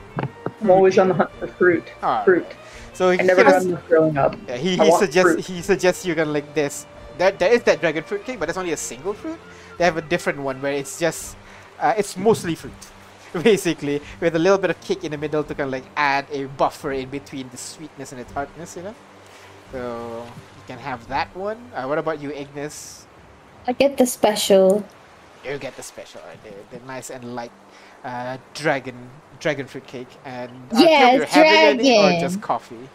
I'm 0.61 0.69
always 0.69 0.97
on 0.99 1.07
the 1.07 1.13
hunt 1.13 1.31
for 1.39 1.47
fruit. 1.47 1.83
Ah, 2.03 2.23
Fruit. 2.23 2.45
So 2.93 3.09
I 3.09 3.17
he 3.17 3.23
never 3.23 3.43
kind 3.43 3.53
got 3.53 3.63
enough 3.63 3.87
growing 3.87 4.17
up. 4.17 4.35
Yeah, 4.47 4.57
he, 4.57 4.75
he 4.77 4.91
suggests 4.91 5.31
fruit. 5.31 5.45
he 5.45 5.61
suggests 5.61 6.05
you 6.05 6.13
can 6.13 6.33
like 6.33 6.53
this. 6.53 6.85
That 7.17 7.39
there 7.39 7.51
is 7.51 7.63
that 7.63 7.79
dragon 7.79 8.03
fruit 8.03 8.25
cake, 8.25 8.39
but 8.39 8.49
it's 8.49 8.57
only 8.57 8.73
a 8.73 8.77
single 8.77 9.13
fruit. 9.13 9.39
They 9.77 9.85
have 9.85 9.97
a 9.97 10.01
different 10.01 10.39
one 10.39 10.61
where 10.61 10.73
it's 10.73 10.99
just 10.99 11.35
uh, 11.79 11.93
it's 11.97 12.15
mostly 12.17 12.55
fruit, 12.55 12.83
basically, 13.43 14.01
with 14.19 14.35
a 14.35 14.39
little 14.39 14.57
bit 14.57 14.69
of 14.69 14.79
cake 14.81 15.03
in 15.03 15.11
the 15.11 15.17
middle 15.17 15.43
to 15.43 15.55
kind 15.55 15.67
of 15.67 15.71
like 15.71 15.85
add 15.95 16.27
a 16.31 16.45
buffer 16.59 16.91
in 16.91 17.09
between 17.09 17.49
the 17.49 17.57
sweetness 17.57 18.11
and 18.11 18.21
the 18.21 18.25
tartness, 18.33 18.75
you 18.75 18.83
know. 18.83 18.95
So 19.71 20.25
you 20.57 20.63
can 20.67 20.77
have 20.79 21.07
that 21.07 21.33
one. 21.35 21.57
Uh, 21.73 21.85
what 21.87 21.97
about 21.97 22.21
you, 22.21 22.31
Ignis? 22.31 23.07
I 23.67 23.73
get 23.73 23.97
the 23.97 24.05
special. 24.05 24.85
You 25.45 25.57
get 25.57 25.75
the 25.75 25.83
special, 25.83 26.21
right? 26.27 26.37
The, 26.43 26.77
the 26.77 26.85
nice 26.85 27.09
and 27.09 27.35
light 27.35 27.51
uh, 28.03 28.37
dragon 28.53 28.95
dragon 29.39 29.65
fruit 29.67 29.87
cake, 29.87 30.09
and 30.25 30.51
Yeah, 30.77 31.13
you're 31.15 31.25
having 31.25 31.79
any 31.79 31.97
or 31.97 32.19
just 32.19 32.41
coffee. 32.41 32.89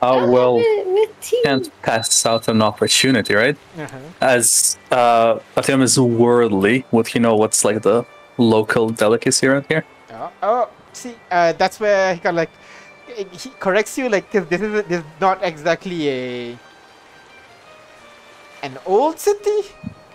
Uh, 0.00 0.28
well, 0.30 0.56
with, 0.56 0.86
with 0.86 1.20
tea. 1.20 1.40
can't 1.42 1.68
pass 1.82 2.24
out 2.24 2.46
an 2.46 2.62
opportunity, 2.62 3.34
right? 3.34 3.56
Uh-huh. 3.76 3.98
As 4.20 4.78
uh, 4.92 5.40
Artyom 5.56 5.82
is 5.82 5.98
worldly, 5.98 6.84
would 6.92 7.08
he 7.08 7.18
know 7.18 7.34
what's 7.34 7.64
like 7.64 7.82
the 7.82 8.06
local 8.36 8.90
delicacy 8.90 9.48
around 9.48 9.66
here? 9.68 9.84
Oh, 10.12 10.30
oh 10.42 10.68
see, 10.92 11.14
uh, 11.32 11.52
that's 11.54 11.80
where 11.80 12.14
he 12.14 12.20
kind 12.20 12.38
of 12.38 12.42
like 12.42 12.50
he 13.16 13.24
he 13.36 13.50
corrects 13.58 13.98
you, 13.98 14.08
like 14.08 14.30
'cause 14.30 14.46
this 14.46 14.60
is 14.60 14.72
this 14.86 15.00
is 15.00 15.04
not 15.20 15.42
exactly 15.42 16.08
a 16.08 16.58
an 18.62 18.78
old 18.86 19.18
city. 19.18 19.60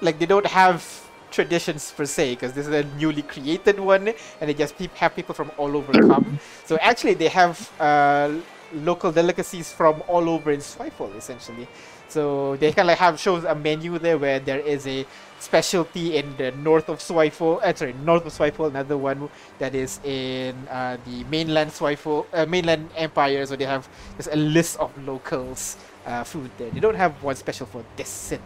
Like 0.03 0.19
they 0.19 0.25
don't 0.25 0.45
have 0.45 0.83
traditions 1.31 1.91
per 1.91 2.05
se, 2.05 2.35
because 2.35 2.53
this 2.53 2.67
is 2.67 2.73
a 2.73 2.83
newly 2.99 3.23
created 3.23 3.79
one, 3.79 4.09
and 4.09 4.49
they 4.49 4.53
just 4.53 4.77
have 4.77 5.15
people 5.15 5.33
from 5.33 5.51
all 5.57 5.75
over 5.75 5.91
come. 5.93 6.39
So 6.65 6.77
actually, 6.77 7.15
they 7.15 7.29
have 7.29 7.57
uh, 7.79 8.31
local 8.73 9.11
delicacies 9.11 9.71
from 9.71 10.03
all 10.07 10.29
over 10.29 10.51
in 10.51 10.59
Swifel, 10.59 11.15
essentially. 11.15 11.67
So 12.09 12.55
they 12.57 12.71
kind 12.71 12.85
of 12.85 12.93
like 12.93 12.99
have 12.99 13.19
shows 13.19 13.43
a 13.43 13.55
menu 13.55 13.97
there 13.97 14.19
where 14.19 14.39
there 14.39 14.59
is 14.59 14.85
a 14.85 15.05
specialty 15.39 16.17
in 16.17 16.37
the 16.37 16.51
north 16.51 16.87
of 16.87 16.99
Swifel, 16.99 17.59
uh, 17.63 17.73
sorry, 17.73 17.93
north 18.05 18.25
of 18.25 18.33
Swifel, 18.33 18.67
another 18.67 18.97
one 18.97 19.29
that 19.57 19.73
is 19.73 19.99
in 20.03 20.55
uh, 20.69 20.97
the 21.05 21.23
mainland 21.25 21.71
Swifel, 21.71 22.25
uh, 22.33 22.45
mainland 22.45 22.89
empire. 22.95 23.45
So 23.45 23.55
they 23.55 23.65
have 23.65 23.89
just 24.17 24.29
a 24.31 24.35
list 24.35 24.77
of 24.79 24.91
locals 25.07 25.77
uh, 26.05 26.23
food 26.23 26.51
there. 26.57 26.69
They 26.69 26.79
don't 26.79 26.95
have 26.95 27.21
one 27.23 27.35
special 27.35 27.65
for 27.65 27.83
this 27.95 28.09
city. 28.09 28.43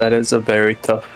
That 0.00 0.14
is 0.14 0.32
a 0.32 0.40
very 0.40 0.76
tough 0.76 1.06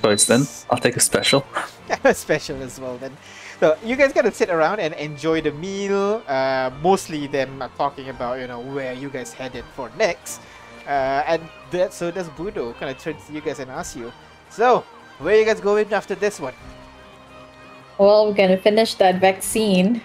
choice. 0.00 0.24
Then 0.24 0.48
I'll 0.70 0.78
take 0.78 0.96
a 0.96 1.00
special. 1.00 1.44
a 2.04 2.14
special 2.14 2.62
as 2.62 2.80
well 2.80 2.96
then. 2.96 3.12
So 3.60 3.76
you 3.84 3.96
guys 3.96 4.12
gotta 4.12 4.32
sit 4.32 4.48
around 4.48 4.80
and 4.80 4.94
enjoy 4.94 5.42
the 5.42 5.52
meal. 5.52 6.24
Uh, 6.26 6.70
mostly 6.82 7.26
them 7.26 7.60
are 7.60 7.70
talking 7.76 8.08
about 8.08 8.40
you 8.40 8.46
know 8.46 8.60
where 8.60 8.94
you 8.94 9.10
guys 9.10 9.32
headed 9.32 9.64
for 9.76 9.90
next. 9.98 10.40
Uh, 10.86 11.24
and 11.28 11.42
that 11.70 11.92
so 11.92 12.10
does 12.10 12.28
Budo 12.30 12.72
kind 12.80 12.90
of 12.90 12.98
turns 12.98 13.24
to 13.26 13.32
you 13.32 13.40
guys 13.40 13.60
and 13.60 13.70
asks 13.70 13.94
you. 13.94 14.10
So 14.48 14.84
where 15.18 15.38
you 15.38 15.44
guys 15.44 15.60
going 15.60 15.92
after 15.92 16.14
this 16.14 16.40
one? 16.40 16.54
Well, 17.98 18.26
we're 18.26 18.34
gonna 18.34 18.56
finish 18.56 18.94
that 18.94 19.20
vaccine. 19.20 20.00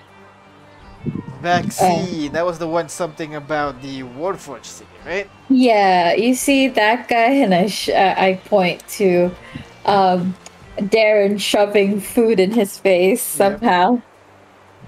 Vaccine. 1.41 2.31
that 2.33 2.45
was 2.45 2.59
the 2.59 2.67
one 2.67 2.89
something 2.89 3.35
about 3.35 3.81
the 3.81 4.03
Warforged 4.03 4.65
city, 4.65 4.89
right? 5.05 5.29
Yeah, 5.49 6.13
you 6.13 6.35
see 6.35 6.67
that 6.67 7.07
guy, 7.07 7.31
and 7.31 7.53
I 7.53 7.67
sh- 7.67 7.89
uh, 7.89 8.15
I 8.17 8.41
point 8.45 8.85
to 8.99 9.31
um, 9.85 10.35
Darren 10.77 11.39
shoving 11.39 12.01
food 12.01 12.39
in 12.39 12.51
his 12.51 12.77
face 12.77 13.21
somehow. 13.21 14.01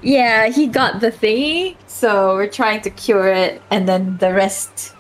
Yeah, 0.02 0.50
he 0.50 0.68
got 0.68 1.00
the 1.00 1.12
thingy, 1.12 1.78
so 1.88 2.36
we're 2.36 2.48
trying 2.48 2.82
to 2.82 2.90
cure 2.90 3.32
it, 3.32 3.62
and 3.70 3.88
then 3.88 4.18
the 4.18 4.34
rest 4.34 4.96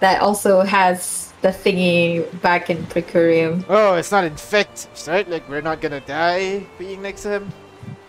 that 0.00 0.20
also 0.20 0.60
has 0.62 1.32
the 1.42 1.48
thingy 1.48 2.26
back 2.42 2.68
in 2.68 2.84
Precurium. 2.86 3.64
Oh, 3.68 3.94
it's 3.94 4.10
not 4.10 4.24
infectious, 4.24 5.08
right? 5.08 5.28
Like 5.28 5.48
we're 5.48 5.60
not 5.62 5.80
gonna 5.80 6.00
die 6.00 6.66
being 6.78 7.02
next 7.02 7.22
to 7.22 7.30
him. 7.30 7.52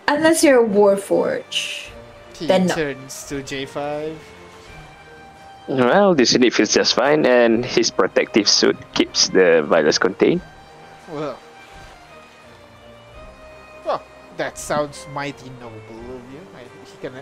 Unless 0.08 0.44
you're 0.44 0.64
a 0.64 0.68
Warforged. 0.68 1.90
He 2.36 2.46
Then 2.46 2.66
no. 2.66 2.74
turns 2.74 3.28
to 3.28 3.42
J5. 3.42 4.16
Well, 5.66 6.14
this 6.14 6.32
unit 6.34 6.52
feels 6.52 6.74
just 6.74 6.94
fine, 6.94 7.24
and 7.24 7.64
his 7.64 7.90
protective 7.90 8.48
suit 8.48 8.76
keeps 8.92 9.28
the 9.28 9.62
virus 9.66 9.96
contained. 9.98 10.42
Well, 11.08 11.38
well, 13.84 14.02
that 14.36 14.58
sounds 14.58 15.06
mighty 15.12 15.50
noble 15.60 15.76
of 16.16 16.22
you. 16.32 16.40
I, 16.54 16.62
he 16.84 16.96
can, 17.00 17.14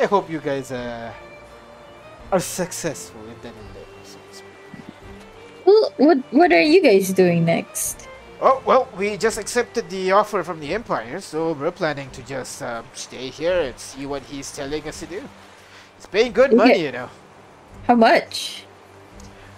I 0.00 0.06
hope 0.06 0.28
you 0.28 0.40
guys 0.40 0.72
uh, 0.72 1.12
are 2.32 2.40
successful 2.40 3.20
in 3.22 3.36
that 3.42 3.54
endeavor. 3.54 3.86
So 4.04 4.18
to 4.30 4.36
speak. 4.36 4.48
Well, 5.64 5.92
what 5.98 6.18
what 6.32 6.52
are 6.52 6.62
you 6.62 6.82
guys 6.82 7.12
doing 7.12 7.44
next? 7.44 8.01
Oh, 8.44 8.60
well, 8.66 8.88
we 8.98 9.16
just 9.16 9.38
accepted 9.38 9.88
the 9.88 10.10
offer 10.10 10.42
from 10.42 10.58
the 10.58 10.74
Empire, 10.74 11.20
so 11.20 11.52
we're 11.52 11.70
planning 11.70 12.10
to 12.10 12.22
just 12.24 12.60
uh, 12.60 12.82
stay 12.92 13.28
here 13.28 13.70
and 13.70 13.78
see 13.78 14.04
what 14.04 14.22
he's 14.24 14.50
telling 14.50 14.82
us 14.88 14.98
to 14.98 15.06
do. 15.06 15.22
He's 15.96 16.06
paying 16.06 16.32
good 16.32 16.52
money, 16.52 16.72
Okay. 16.72 16.84
you 16.86 16.90
know. 16.90 17.08
How 17.86 17.94
much? 17.94 18.64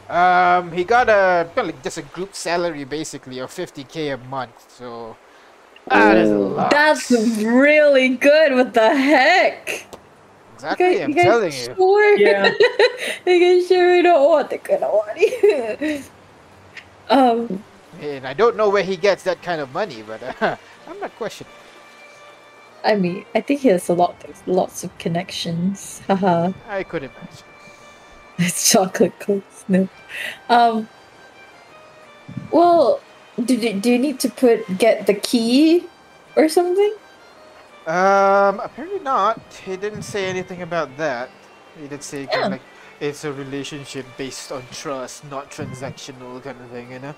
Um, 0.09 0.71
he 0.73 0.85
got 0.85 1.09
a 1.09 1.49
well, 1.57 1.65
like 1.65 1.83
just 1.83 1.97
a 1.97 2.03
group 2.03 2.35
salary 2.35 2.85
basically 2.85 3.39
of 3.39 3.51
50k 3.51 4.13
a 4.13 4.19
month, 4.29 4.53
so 4.69 5.17
that 5.89 6.19
is 6.19 6.31
a 6.31 6.37
lot. 6.37 6.71
That's 6.71 7.11
really 7.11 8.11
good. 8.11 8.53
What 8.53 8.75
the 8.75 8.95
heck? 8.95 9.87
exactly. 10.55 11.03
I'm 11.03 11.09
you 11.09 11.17
guys 11.17 11.25
telling 11.25 11.53
you. 11.53 11.75
Sure? 11.75 12.19
Yeah. 12.19 12.53
you 13.27 13.41
guys 13.41 13.67
sure 13.67 14.03
don't 14.03 14.29
want 14.29 14.51
the 14.51 14.59
kind 14.59 14.83
of 14.83 15.07
money. 15.07 16.03
um, 17.09 17.65
And 18.01 18.27
I 18.27 18.33
don't 18.33 18.57
know 18.57 18.69
where 18.69 18.83
he 18.83 18.97
gets 18.97 19.23
that 19.25 19.43
kind 19.43 19.61
of 19.61 19.73
money, 19.73 20.03
but 20.03 20.23
uh, 20.23 20.57
I'm 20.89 21.01
not 21.01 21.15
questioning. 21.17 21.53
I 22.85 22.97
mean, 22.97 23.25
I 23.35 23.41
think 23.41 23.61
he 23.61 23.69
has 23.69 23.89
a 23.89 23.95
lot, 23.95 24.15
lots 24.47 24.85
of 24.85 24.97
connections. 24.99 26.03
Haha. 26.07 26.53
I 26.69 26.83
could 26.83 27.05
imagine. 27.05 27.49
It's 28.39 28.73
chocolate 28.73 29.17
cookies. 29.21 29.65
No. 29.69 29.89
Um. 30.49 30.89
Well, 32.51 33.01
do 33.45 33.55
you, 33.55 33.75
do 33.79 33.93
you 33.93 33.99
need 33.99 34.19
to 34.21 34.29
put 34.29 34.67
get 34.77 35.07
the 35.07 35.15
key 35.15 35.87
or 36.35 36.49
something? 36.49 36.95
Um, 37.87 38.59
apparently 38.61 38.99
not. 38.99 39.41
He 39.65 39.77
didn't 39.77 40.03
say 40.03 40.27
anything 40.27 40.63
about 40.63 40.97
that. 40.97 41.31
He 41.81 41.87
did 41.87 42.03
say 42.03 42.27
kind 42.27 42.47
of 42.47 42.51
like 42.53 42.63
it's 43.01 43.25
a 43.25 43.33
relationship 43.33 44.07
based 44.17 44.51
on 44.51 44.63
trust, 44.71 45.29
not 45.31 45.51
transactional 45.51 46.43
kind 46.43 46.61
of 46.61 46.71
thing, 46.71 46.93
you 46.93 46.99
know. 46.99 47.15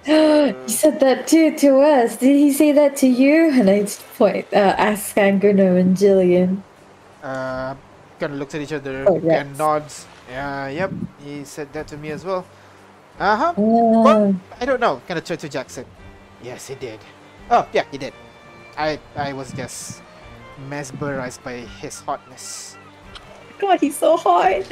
he 0.66 0.72
said 0.72 1.00
that 1.00 1.26
too 1.28 1.54
to 1.58 1.80
us. 1.80 2.16
Did 2.16 2.36
he 2.36 2.52
say 2.52 2.72
that 2.72 2.96
to 2.96 3.06
you? 3.06 3.50
And 3.52 3.68
I 3.68 3.80
just 3.82 4.00
point, 4.16 4.46
uh, 4.52 4.74
ask 4.78 5.14
Angano 5.16 5.78
and 5.78 5.96
Jillian. 5.96 6.62
Uh, 7.22 7.74
kind 8.18 8.32
of 8.32 8.38
looks 8.38 8.54
at 8.54 8.62
each 8.62 8.72
other 8.72 9.04
Oh, 9.08 9.20
yes. 9.22 9.42
and 9.44 9.58
nods. 9.58 10.06
Yeah, 10.30 10.68
yep. 10.68 10.90
He 11.22 11.44
said 11.44 11.72
that 11.74 11.86
to 11.88 11.96
me 11.96 12.10
as 12.10 12.24
well. 12.24 12.46
Uh 13.18 13.36
huh. 13.36 13.60
Uh, 13.60 14.32
I 14.60 14.64
don't 14.64 14.80
know. 14.80 15.02
Kind 15.06 15.18
of 15.18 15.24
turn 15.24 15.36
to 15.38 15.48
Jackson. 15.48 15.84
Yes, 16.42 16.68
he 16.68 16.74
did. 16.76 17.00
Oh, 17.50 17.66
yeah, 17.72 17.84
he 17.90 17.98
did. 17.98 18.14
I 18.78 18.98
I 19.16 19.34
was 19.34 19.52
just 19.52 20.02
mesmerized 20.68 21.42
by 21.44 21.66
his 21.82 22.00
hotness. 22.00 22.76
God, 23.58 23.80
he's 23.80 23.96
so 23.98 24.16
hot. 24.16 24.64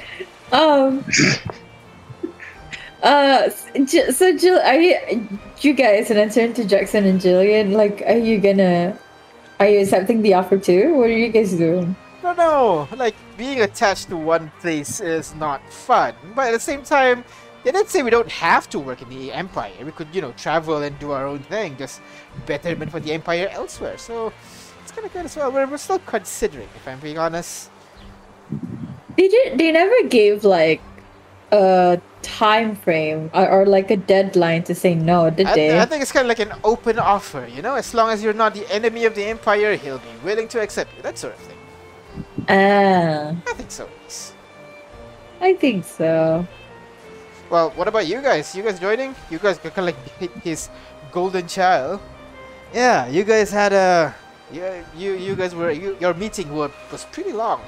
Um. 0.52 1.04
Uh, 3.02 3.48
so 3.50 4.36
Jill, 4.36 4.58
are 4.58 4.80
you, 4.80 5.28
you 5.60 5.72
guys, 5.72 6.10
and 6.10 6.18
I 6.18 6.28
turn 6.28 6.52
to 6.54 6.64
Jackson 6.64 7.04
and 7.06 7.20
Jillian. 7.20 7.72
Like, 7.72 8.02
are 8.06 8.18
you 8.18 8.40
gonna, 8.40 8.98
are 9.60 9.68
you 9.68 9.80
accepting 9.80 10.22
the 10.22 10.34
offer 10.34 10.58
too? 10.58 10.94
What 10.94 11.10
are 11.10 11.18
you 11.18 11.28
guys 11.28 11.52
doing? 11.52 11.94
No, 12.22 12.32
no. 12.32 12.88
Like 12.96 13.14
being 13.36 13.60
attached 13.60 14.08
to 14.08 14.16
one 14.16 14.50
place 14.60 15.00
is 15.00 15.34
not 15.36 15.62
fun, 15.72 16.14
but 16.34 16.48
at 16.48 16.52
the 16.52 16.60
same 16.60 16.82
time, 16.82 17.24
they 17.64 17.70
didn't 17.70 17.88
say 17.88 18.02
we 18.02 18.10
don't 18.10 18.30
have 18.30 18.68
to 18.70 18.78
work 18.78 19.02
in 19.02 19.08
the 19.08 19.32
Empire. 19.32 19.72
We 19.84 19.92
could, 19.92 20.08
you 20.12 20.20
know, 20.20 20.32
travel 20.32 20.82
and 20.82 20.98
do 20.98 21.12
our 21.12 21.26
own 21.26 21.40
thing, 21.40 21.76
just 21.76 22.00
betterment 22.46 22.90
for 22.90 23.00
the 23.00 23.12
Empire 23.12 23.48
elsewhere. 23.52 23.98
So 23.98 24.32
it's 24.82 24.92
kind 24.92 25.06
of 25.06 25.12
good 25.12 25.26
as 25.26 25.36
well. 25.36 25.52
We're, 25.52 25.66
we're 25.66 25.76
still 25.76 25.98
considering, 26.00 26.68
if 26.74 26.86
I'm 26.86 27.00
being 27.00 27.18
honest. 27.18 27.70
They 29.16 29.28
did. 29.28 29.58
They 29.58 29.72
never 29.72 30.08
gave 30.08 30.44
like 30.44 30.80
a 31.52 32.00
time 32.28 32.76
frame 32.76 33.30
or, 33.32 33.48
or 33.48 33.66
like 33.66 33.90
a 33.90 33.96
deadline 33.96 34.62
to 34.64 34.74
say 34.74 34.94
no, 34.94 35.30
did 35.30 35.46
I, 35.46 35.54
they? 35.54 35.80
I 35.80 35.86
think 35.86 36.02
it's 36.02 36.12
kind 36.12 36.24
of 36.24 36.28
like 36.28 36.38
an 36.38 36.52
open 36.62 36.98
offer, 36.98 37.48
you 37.48 37.62
know. 37.62 37.74
As 37.74 37.94
long 37.94 38.10
as 38.10 38.22
you're 38.22 38.36
not 38.36 38.54
the 38.54 38.70
enemy 38.72 39.04
of 39.06 39.14
the 39.14 39.24
Empire, 39.24 39.76
he'll 39.76 39.98
be 39.98 40.14
willing 40.22 40.48
to 40.48 40.60
accept 40.60 40.94
you. 40.96 41.02
That 41.02 41.18
sort 41.18 41.34
of 41.34 41.40
thing. 41.40 41.56
Ah, 42.48 43.34
I 43.46 43.52
think 43.54 43.70
so. 43.70 43.88
I 45.40 45.54
think 45.54 45.84
so. 45.84 46.46
Well, 47.50 47.70
what 47.70 47.88
about 47.88 48.06
you 48.06 48.20
guys? 48.20 48.54
You 48.54 48.62
guys 48.62 48.78
joining? 48.78 49.14
You 49.30 49.38
guys 49.38 49.58
kind 49.58 49.78
of 49.78 49.84
like 49.84 49.96
hi- 50.20 50.40
his 50.42 50.68
golden 51.12 51.46
child. 51.48 52.00
Yeah, 52.74 53.08
you 53.08 53.24
guys 53.24 53.50
had 53.50 53.72
a. 53.72 54.14
Yeah, 54.52 54.84
you 54.96 55.14
you 55.14 55.36
guys 55.36 55.54
were 55.54 55.70
you, 55.70 55.96
your 56.00 56.14
meeting 56.14 56.54
were, 56.54 56.70
was 56.92 57.04
pretty 57.06 57.32
long. 57.32 57.60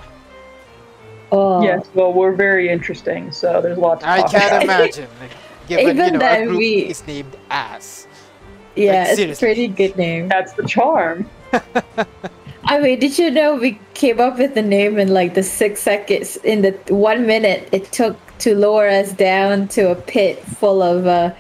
Oh, 1.33 1.63
Yes, 1.63 1.87
well, 1.95 2.13
we're 2.13 2.33
very 2.33 2.69
interesting, 2.69 3.31
so 3.33 3.61
there's 3.61 3.79
lots 3.79 4.03
to 4.03 4.11
I 4.11 4.23
can't 4.23 4.65
about. 4.65 4.81
imagine. 4.81 5.09
like, 5.21 5.31
Given 5.69 5.85
you 5.85 5.91
Even 5.93 6.13
know 6.15 6.19
then 6.19 6.41
our 6.43 6.47
group 6.47 6.59
we- 6.59 6.87
is 6.91 7.07
named 7.07 7.37
Ass. 7.51 8.07
yeah, 8.75 9.07
it's 9.09 9.39
a 9.39 9.45
pretty 9.45 9.69
good 9.69 9.97
name. 9.97 10.29
That's 10.29 10.53
the 10.55 10.67
charm. 10.67 11.29
I 12.65 12.79
mean, 12.81 12.99
did 13.01 13.19
you 13.19 13.31
know 13.31 13.57
we 13.57 13.79
came 13.95 14.21
up 14.21 14.39
with 14.39 14.55
the 14.55 14.63
name 14.63 14.99
in 14.99 15.09
like 15.15 15.35
the 15.35 15.43
six 15.43 15.81
seconds? 15.81 16.37
In 16.39 16.63
the 16.63 16.73
one 16.89 17.27
minute 17.27 17.69
it 17.73 17.91
took 17.93 18.17
to 18.39 18.55
lower 18.55 18.89
us 18.89 19.13
down 19.13 19.69
to 19.69 19.91
a 19.91 19.95
pit 19.95 20.45
full 20.45 20.83
of 20.83 21.07
uh, 21.07 21.33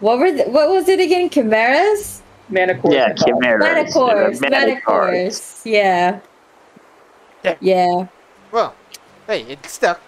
what 0.00 0.18
were 0.18 0.30
the, 0.32 0.44
what 0.44 0.70
was 0.70 0.88
it 0.88 1.00
again? 1.00 1.28
Chimeras, 1.30 2.22
Manicore. 2.50 2.92
Yeah, 2.92 3.12
chimeras. 3.14 3.64
manticores, 3.64 4.42
uh, 4.42 4.50
manticores. 4.50 5.62
Yeah, 5.64 6.20
Yeah. 7.44 7.56
yeah. 7.60 8.06
Well, 8.52 8.74
hey, 9.26 9.42
it 9.42 9.64
stuck. 9.66 10.00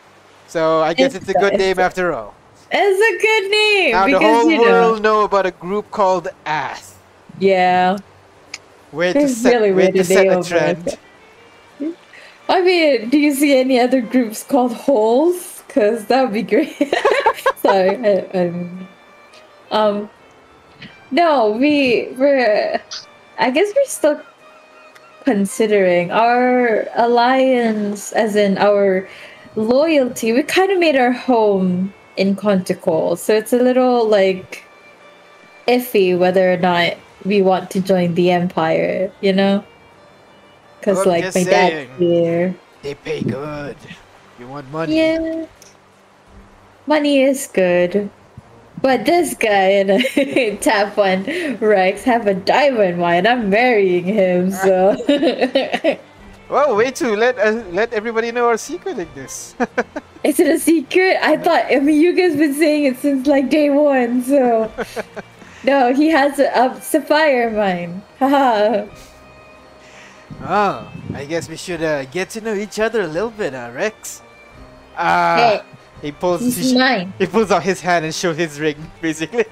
So 0.46 0.80
I 0.82 0.94
guess 0.94 1.14
It 1.14 1.16
it's 1.16 1.28
a 1.28 1.34
good 1.34 1.56
name 1.56 1.76
stuck. 1.76 1.86
after 1.86 2.12
all. 2.12 2.34
It's 2.70 3.00
a 3.00 3.22
good 3.22 3.50
name 3.50 3.90
Now 3.90 4.08
the 4.08 4.18
because 4.18 4.20
whole 4.20 4.50
you 4.50 4.58
know. 4.58 4.62
world 4.62 5.02
know 5.02 5.24
about 5.24 5.46
a 5.46 5.52
group 5.52 5.90
called 5.90 6.28
Ass. 6.46 7.00
Yeah, 7.38 7.98
Way 8.92 9.14
to 9.14 9.24
It's 9.24 9.34
set, 9.34 9.60
really 9.60 9.72
way 9.72 9.90
to 9.90 10.04
set 10.04 10.28
a 10.28 10.36
trend. 10.38 10.98
I 12.48 12.62
mean, 12.62 13.10
do 13.10 13.18
you 13.18 13.34
see 13.34 13.58
any 13.58 13.80
other 13.80 14.00
groups 14.00 14.42
called 14.42 14.72
holes? 14.74 15.62
Because 15.66 16.06
that 16.06 16.22
would 16.22 16.32
be 16.32 16.42
great. 16.42 16.76
Sorry. 17.56 17.96
I, 18.04 18.28
I, 18.34 18.88
um, 19.70 20.10
no, 21.10 21.50
we 21.52 22.14
we're. 22.16 22.80
I 23.38 23.50
guess 23.50 23.72
we're 23.74 23.84
still 23.86 24.22
considering 25.26 26.12
our 26.12 26.86
alliance, 26.94 28.12
as 28.12 28.36
in 28.36 28.56
our 28.58 29.08
loyalty. 29.56 30.32
We 30.32 30.42
kind 30.44 30.70
of 30.70 30.78
made 30.78 30.94
our 30.94 31.10
home 31.10 31.92
in 32.16 32.36
Quantico, 32.36 33.18
so 33.18 33.34
it's 33.34 33.52
a 33.52 33.58
little 33.58 34.08
like 34.08 34.62
iffy 35.66 36.16
whether 36.16 36.52
or 36.52 36.56
not 36.56 36.94
we 37.24 37.42
want 37.42 37.70
to 37.72 37.80
join 37.80 38.14
the 38.14 38.30
Empire. 38.30 39.10
You 39.20 39.34
know. 39.34 39.64
Because 40.78 41.04
like 41.04 41.24
my 41.24 41.30
saying. 41.30 41.46
dad's 41.46 41.98
here. 41.98 42.54
They 42.82 42.94
pay 42.94 43.22
good. 43.22 43.76
You 44.38 44.46
want 44.46 44.70
money? 44.70 44.96
Yeah. 44.96 45.46
Money 46.86 47.22
is 47.22 47.50
good. 47.52 48.08
But 48.86 49.04
this 49.04 49.34
guy 49.34 49.82
in 49.82 49.90
and 49.90 50.62
tap 50.62 50.96
one 50.96 51.24
Rex 51.58 52.04
have 52.04 52.28
a 52.28 52.34
diamond 52.34 52.98
mine. 52.98 53.26
I'm 53.26 53.50
marrying 53.50 54.04
him, 54.04 54.52
so 54.52 54.94
Well, 56.48 56.76
way 56.76 56.92
to 56.92 57.16
let 57.16 57.36
uh, 57.36 57.64
let 57.72 57.92
everybody 57.92 58.30
know 58.30 58.46
our 58.46 58.56
secret 58.56 58.96
like 58.96 59.12
this. 59.12 59.56
is 60.22 60.38
it 60.38 60.46
a 60.46 60.60
secret? 60.60 61.18
I 61.20 61.36
thought 61.36 61.66
I 61.66 61.80
mean 61.80 62.00
you 62.00 62.14
guys 62.14 62.36
been 62.36 62.54
saying 62.54 62.84
it 62.84 62.98
since 62.98 63.26
like 63.26 63.50
day 63.50 63.70
one, 63.70 64.22
so 64.22 64.70
no, 65.64 65.92
he 65.92 66.06
has 66.06 66.38
a, 66.38 66.46
a 66.54 66.80
sapphire 66.80 67.50
mine. 67.50 68.04
Haha. 68.20 68.86
oh, 70.46 70.92
I 71.12 71.24
guess 71.24 71.48
we 71.48 71.56
should 71.56 71.82
uh, 71.82 72.04
get 72.04 72.30
to 72.38 72.40
know 72.40 72.54
each 72.54 72.78
other 72.78 73.02
a 73.02 73.08
little 73.08 73.34
bit, 73.34 73.52
uh, 73.52 73.72
Rex. 73.74 74.22
Ah, 74.96 75.36
hey, 75.36 75.75
he 76.06 76.12
pulls 76.12 76.40
he's 76.40 76.70
he, 76.72 76.78
mine. 76.78 77.12
he 77.18 77.26
pulls 77.26 77.50
out 77.50 77.62
his 77.64 77.80
hand 77.80 78.04
and 78.04 78.14
shows 78.14 78.36
his 78.36 78.60
ring, 78.60 78.78
basically. 79.00 79.44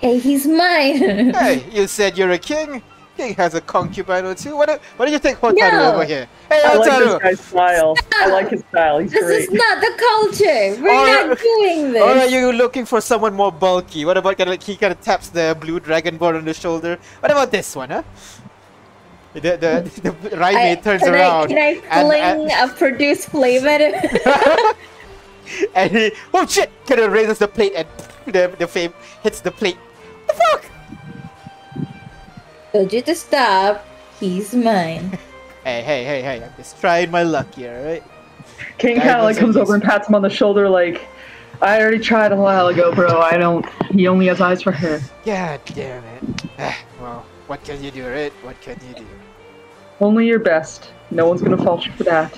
Hey, 0.00 0.18
he's 0.18 0.46
mine. 0.46 1.34
hey, 1.34 1.64
you 1.72 1.86
said 1.86 2.16
you're 2.16 2.30
a 2.30 2.38
king. 2.38 2.82
King 3.16 3.34
has 3.34 3.54
a 3.54 3.60
concubine 3.60 4.24
or 4.24 4.34
two. 4.34 4.56
What 4.56 4.68
do, 4.68 4.78
what 4.96 5.06
do 5.06 5.12
you 5.12 5.18
think, 5.18 5.38
Hotaru 5.40 5.72
No. 5.72 5.92
over 5.94 6.04
here? 6.04 6.26
Hey, 6.48 6.62
I 6.64 6.74
like 6.76 6.84
this 6.84 6.94
Hotaru. 6.94 7.20
guy's 7.22 7.40
style. 7.40 7.94
I 8.14 8.26
like 8.28 8.48
his 8.48 8.62
style. 8.70 8.98
He's 9.00 9.10
this 9.10 9.24
great. 9.24 9.40
is 9.42 9.50
not 9.50 9.80
the 9.80 9.92
culture. 10.08 10.82
We're 10.82 10.94
Or- 10.94 11.26
not 11.28 11.38
doing 11.38 11.92
this. 11.92 12.02
Or 12.02 12.10
are 12.22 12.26
you 12.26 12.52
looking 12.52 12.86
for 12.86 13.00
someone 13.02 13.34
more 13.34 13.52
bulky? 13.52 14.04
What 14.06 14.16
about 14.16 14.38
kind 14.38 14.48
of 14.48 14.52
like 14.52 14.62
he 14.62 14.76
kind 14.76 14.92
of 14.92 15.00
taps 15.02 15.28
the 15.28 15.54
blue 15.60 15.80
dragonborn 15.80 16.36
on 16.38 16.44
the 16.46 16.54
shoulder? 16.54 16.96
What 17.18 17.30
about 17.32 17.50
this 17.50 17.74
one, 17.76 17.90
huh? 17.90 18.02
The 19.34 19.40
the, 19.40 19.56
the, 20.02 20.10
the 20.30 20.36
I- 20.42 20.54
Raime 20.76 20.82
turns 20.82 21.02
can 21.02 21.12
around 21.14 21.44
I, 21.44 21.46
can 21.48 21.58
I 21.90 22.02
fling 22.02 22.50
and- 22.50 22.70
a 22.70 22.74
produce 22.74 23.26
flame 23.26 23.66
at 23.66 23.80
him? 23.82 24.76
and 25.74 25.92
he 25.92 26.12
oh 26.34 26.46
shit 26.46 26.70
kind 26.86 27.00
of 27.00 27.12
raises 27.12 27.38
the 27.38 27.48
plate 27.48 27.72
and 27.76 27.88
the 28.26 28.54
the 28.58 28.66
fame 28.66 28.92
hits 29.22 29.40
the 29.40 29.50
plate. 29.50 29.76
What 29.76 30.26
the 30.28 30.34
fuck? 30.34 30.62
Told 32.72 32.92
you 32.92 33.02
to 33.02 33.14
stop. 33.14 33.84
He's 34.18 34.54
mine. 34.54 35.18
Hey 35.62 35.82
hey 35.82 36.04
hey 36.04 36.22
hey! 36.22 36.42
I'm 36.42 36.52
just 36.56 36.80
trying 36.80 37.10
my 37.10 37.22
luck 37.22 37.54
here, 37.54 37.84
right? 37.84 38.02
King 38.78 38.96
kind 38.96 39.20
of 39.20 39.24
like 39.24 39.36
comes 39.36 39.58
over 39.58 39.74
and 39.74 39.82
pats 39.82 40.08
him 40.08 40.14
on 40.14 40.22
the 40.22 40.30
shoulder, 40.30 40.70
like, 40.70 41.06
I 41.62 41.80
already 41.82 41.98
tried 41.98 42.32
a 42.32 42.36
while 42.36 42.68
ago, 42.68 42.94
bro. 42.94 43.20
I 43.20 43.36
don't. 43.36 43.66
He 43.90 44.08
only 44.08 44.26
has 44.28 44.40
eyes 44.40 44.62
for 44.62 44.72
her. 44.72 45.00
God 45.26 45.60
damn 45.66 46.02
it. 46.04 46.22
Ah, 46.58 46.78
well, 46.98 47.26
what 47.46 47.62
can 47.62 47.82
you 47.84 47.90
do, 47.90 48.08
right? 48.08 48.32
What 48.42 48.58
can 48.62 48.78
you 48.88 48.94
do? 48.94 49.06
Only 50.00 50.26
your 50.26 50.38
best. 50.38 50.92
No 51.10 51.28
one's 51.28 51.42
gonna 51.42 51.62
fault 51.62 51.84
you 51.84 51.92
for 51.92 52.04
that. 52.04 52.32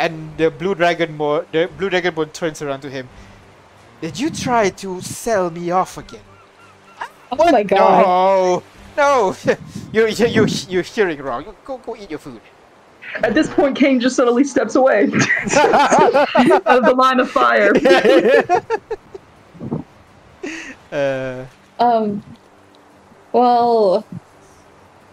And 0.00 0.36
the 0.38 0.50
blue 0.50 0.74
dragon 0.74 1.16
mo- 1.16 1.44
the 1.52 1.68
blue 1.76 1.90
dragonborn 1.90 2.32
turns 2.32 2.62
around 2.62 2.80
to 2.82 2.90
him. 2.90 3.08
Did 4.00 4.18
you 4.18 4.30
try 4.30 4.70
to 4.70 5.00
sell 5.02 5.50
me 5.50 5.70
off 5.70 5.98
again? 5.98 6.24
Oh 7.32 7.52
my 7.52 7.62
god. 7.62 8.06
No, 8.06 8.62
no, 8.96 9.36
you 9.92 10.06
you 10.06 10.26
you 10.26 10.46
you're 10.68 10.82
hearing 10.82 11.20
wrong. 11.20 11.44
Go 11.64 11.78
go 11.78 11.94
eat 11.96 12.10
your 12.10 12.18
food. 12.18 12.40
At 13.22 13.34
this 13.34 13.48
point, 13.48 13.76
Kane 13.76 14.00
just 14.00 14.16
suddenly 14.16 14.44
steps 14.44 14.74
away 14.74 15.04
out 15.52 16.66
of 16.66 16.84
the 16.84 16.94
line 16.96 17.20
of 17.20 17.30
fire. 17.30 17.72
uh, 20.92 21.44
Um. 21.78 22.22
Well, 23.32 24.04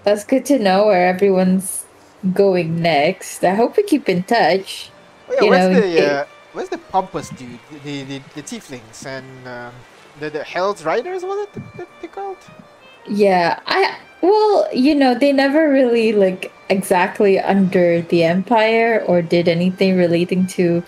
that's 0.03 0.23
good 0.23 0.45
to 0.45 0.59
know 0.59 0.85
where 0.87 1.07
everyone's 1.07 1.85
going 2.33 2.81
next. 2.81 3.43
I 3.43 3.55
hope 3.55 3.77
we 3.77 3.83
keep 3.83 4.09
in 4.09 4.23
touch. 4.23 4.93
oh 5.27 5.33
yeah, 5.33 5.43
You 5.43 5.49
where's 5.49 5.67
know, 5.69 5.69
the 5.69 5.99
uh, 6.01 6.25
where's 6.51 6.69
the 6.69 6.77
pompous 6.77 7.29
dude? 7.29 7.59
The 7.69 8.03
the, 8.03 8.19
the 8.33 8.43
tieflings 8.43 9.05
and 9.05 9.47
um, 9.47 9.85
the 10.15 10.29
the 10.29 10.43
Hell's 10.43 10.83
Riders 10.83 11.23
was 11.23 11.47
it 11.47 11.61
that 11.75 11.89
they 11.99 12.07
called? 12.07 12.49
Yeah, 13.05 13.59
I 13.65 13.97
well, 14.21 14.67
you 14.73 14.95
know, 14.95 15.15
they 15.15 15.31
never 15.31 15.71
really 15.71 16.11
like 16.13 16.57
exactly 16.69 17.39
under 17.39 18.01
the 18.01 18.23
empire 18.23 19.03
or 19.07 19.21
did 19.21 19.47
anything 19.47 19.95
relating 19.95 20.47
to 20.47 20.83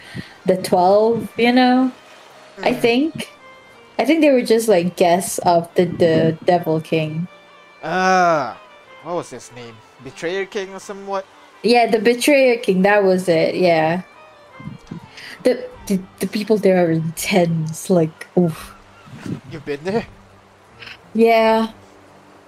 the 0.46 0.58
12, 0.62 1.32
you 1.38 1.54
know. 1.54 1.94
I 2.64 2.74
Hmm. 2.74 2.76
think 2.76 3.40
I 4.00 4.06
think 4.06 4.22
they 4.22 4.32
were 4.32 4.44
just 4.44 4.70
like 4.70 4.98
guests 4.98 5.40
of 5.40 5.74
the 5.76 5.86
the 5.88 6.40
Devil 6.46 6.82
King. 6.82 7.30
Ah, 7.82 8.62
what 9.04 9.16
was 9.16 9.30
his 9.30 9.52
name? 9.54 9.76
Betrayer 10.04 10.46
King 10.46 10.74
or 10.74 10.80
somewhat? 10.80 11.26
Yeah, 11.64 11.88
the 11.88 12.00
Betrayer 12.00 12.58
King, 12.58 12.82
that 12.84 13.04
was 13.04 13.28
it. 13.28 13.56
Yeah. 13.56 14.04
The 15.44 15.68
the, 15.88 16.00
the 16.20 16.28
people 16.28 16.58
there 16.58 16.86
are 16.86 16.92
intense 16.92 17.90
like 17.90 18.28
oof. 18.38 18.74
You've 19.52 19.66
been 19.66 19.84
there? 19.84 20.06
Yeah. 21.14 21.72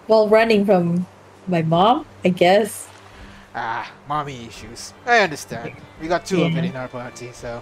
While 0.08 0.28
running 0.30 0.66
from 0.66 1.08
my 1.48 1.62
mom, 1.62 2.06
I 2.24 2.30
guess. 2.30 2.88
Ah, 3.56 3.92
mommy 4.08 4.46
issues. 4.48 4.94
I 5.06 5.20
understand. 5.20 5.74
We 6.02 6.08
got 6.08 6.26
two 6.26 6.44
of 6.44 6.56
it 6.56 6.64
in 6.64 6.76
our 6.76 6.88
party, 6.88 7.32
so 7.34 7.62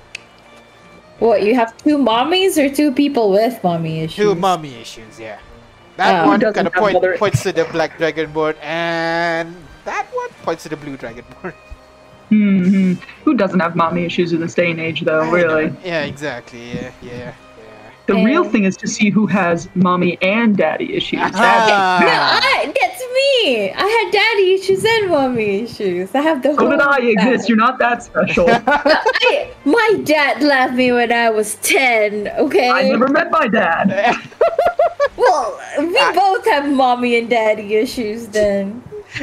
What, 1.17 1.41
you 1.43 1.55
have 1.55 1.75
two 1.77 1.97
mommies 1.97 2.57
or 2.57 2.73
two 2.73 2.91
people 2.91 3.31
with 3.31 3.63
mommy 3.63 4.01
issues? 4.01 4.15
two 4.15 4.35
mommy 4.35 4.75
issues. 4.75 5.19
Yeah, 5.19 5.39
that 5.99 6.23
Oh. 6.23 6.27
one 6.31 6.39
kind 6.39 6.65
of 6.67 6.73
point, 6.73 6.93
mother- 6.95 7.17
points 7.19 7.43
to 7.43 7.51
the 7.51 7.65
black 7.75 7.97
dragonborn, 7.99 8.55
and 8.63 9.55
that 9.85 10.05
one 10.15 10.29
points 10.43 10.63
to 10.63 10.69
the 10.69 10.77
blue 10.79 10.95
dragonborn. 10.97 11.53
hmm 12.29 12.93
Who 13.25 13.33
doesn't 13.35 13.59
have 13.59 13.75
mommy 13.75 14.05
issues 14.05 14.31
in 14.33 14.39
this 14.39 14.53
day 14.55 14.71
and 14.71 14.79
age, 14.79 15.01
though? 15.01 15.21
I 15.21 15.29
Really. 15.29 15.67
know. 15.67 15.75
Yeah, 15.83 16.03
exactly. 16.05 16.63
Yeah, 16.73 16.91
yeah, 17.01 17.33
yeah. 18.13 18.19
The 18.19 18.25
real 18.25 18.43
thing 18.43 18.63
is 18.65 18.75
to 18.77 18.87
see 18.87 19.09
who 19.09 19.25
has 19.27 19.69
mommy 19.75 20.17
and 20.21 20.55
daddy 20.57 20.93
issues. 20.95 21.19
That's- 21.19 21.35
Ah. 21.41 21.99
No, 22.01 22.07
I, 22.09 22.65
that's 22.65 23.01
me. 23.19 23.71
I 23.71 23.87
had 24.03 24.11
daddy 24.11 24.53
issues 24.53 24.83
and 24.85 25.09
mommy 25.09 25.61
issues. 25.61 26.13
I 26.15 26.21
have 26.21 26.41
the 26.43 26.53
So 26.55 26.61
whole. 26.61 26.69
did 26.71 26.81
I 26.81 26.97
exist. 26.99 27.41
pack. 27.43 27.49
You're 27.49 27.57
not 27.57 27.79
that 27.79 28.03
special. 28.03 28.47
I, 28.51 29.51
my 29.65 30.01
dad 30.03 30.41
left 30.41 30.73
me 30.73 30.91
when 30.91 31.11
I 31.11 31.29
was 31.29 31.55
ten. 31.55 32.27
Okay. 32.37 32.69
I 32.69 32.83
never 32.89 33.07
met 33.07 33.31
my 33.31 33.47
dad. 33.47 34.15
Well, 35.17 35.59
we 35.79 35.99
both 36.15 36.45
have 36.45 36.71
mommy 36.71 37.17
and 37.17 37.29
daddy 37.29 37.75
issues 37.75 38.27
then. 38.29 38.81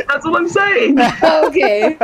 That's 0.08 0.26
what 0.26 0.36
I'm 0.38 0.48
saying. 0.48 0.98
Okay. 1.22 1.96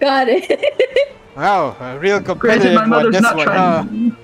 Got 0.00 0.26
it. 0.28 1.14
wow, 1.36 1.76
a 1.80 1.98
real 2.00 2.18
Granted, 2.18 2.26
competitive 2.26 2.74
my 2.74 2.80
one. 2.80 2.90
mother's 2.90 3.12
This 3.14 3.22
not 3.22 3.36
one, 3.36 3.46
huh? 3.46 3.84
trying. 3.84 4.16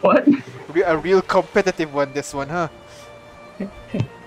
What? 0.00 0.26
Re- 0.72 0.82
A 0.82 0.96
real 0.96 1.22
competitive 1.22 1.92
one. 1.92 2.12
This 2.12 2.32
one, 2.34 2.48
huh? 2.48 2.68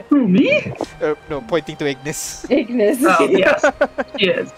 Who 0.09 0.27
me? 0.27 0.73
Uh, 1.01 1.15
no, 1.29 1.41
pointing 1.41 1.75
to 1.77 1.87
Ignis. 1.87 2.45
Ignis. 2.49 2.99
Oh 3.01 3.25
yes, 3.31 3.65
she 4.19 4.27
is. 4.29 4.51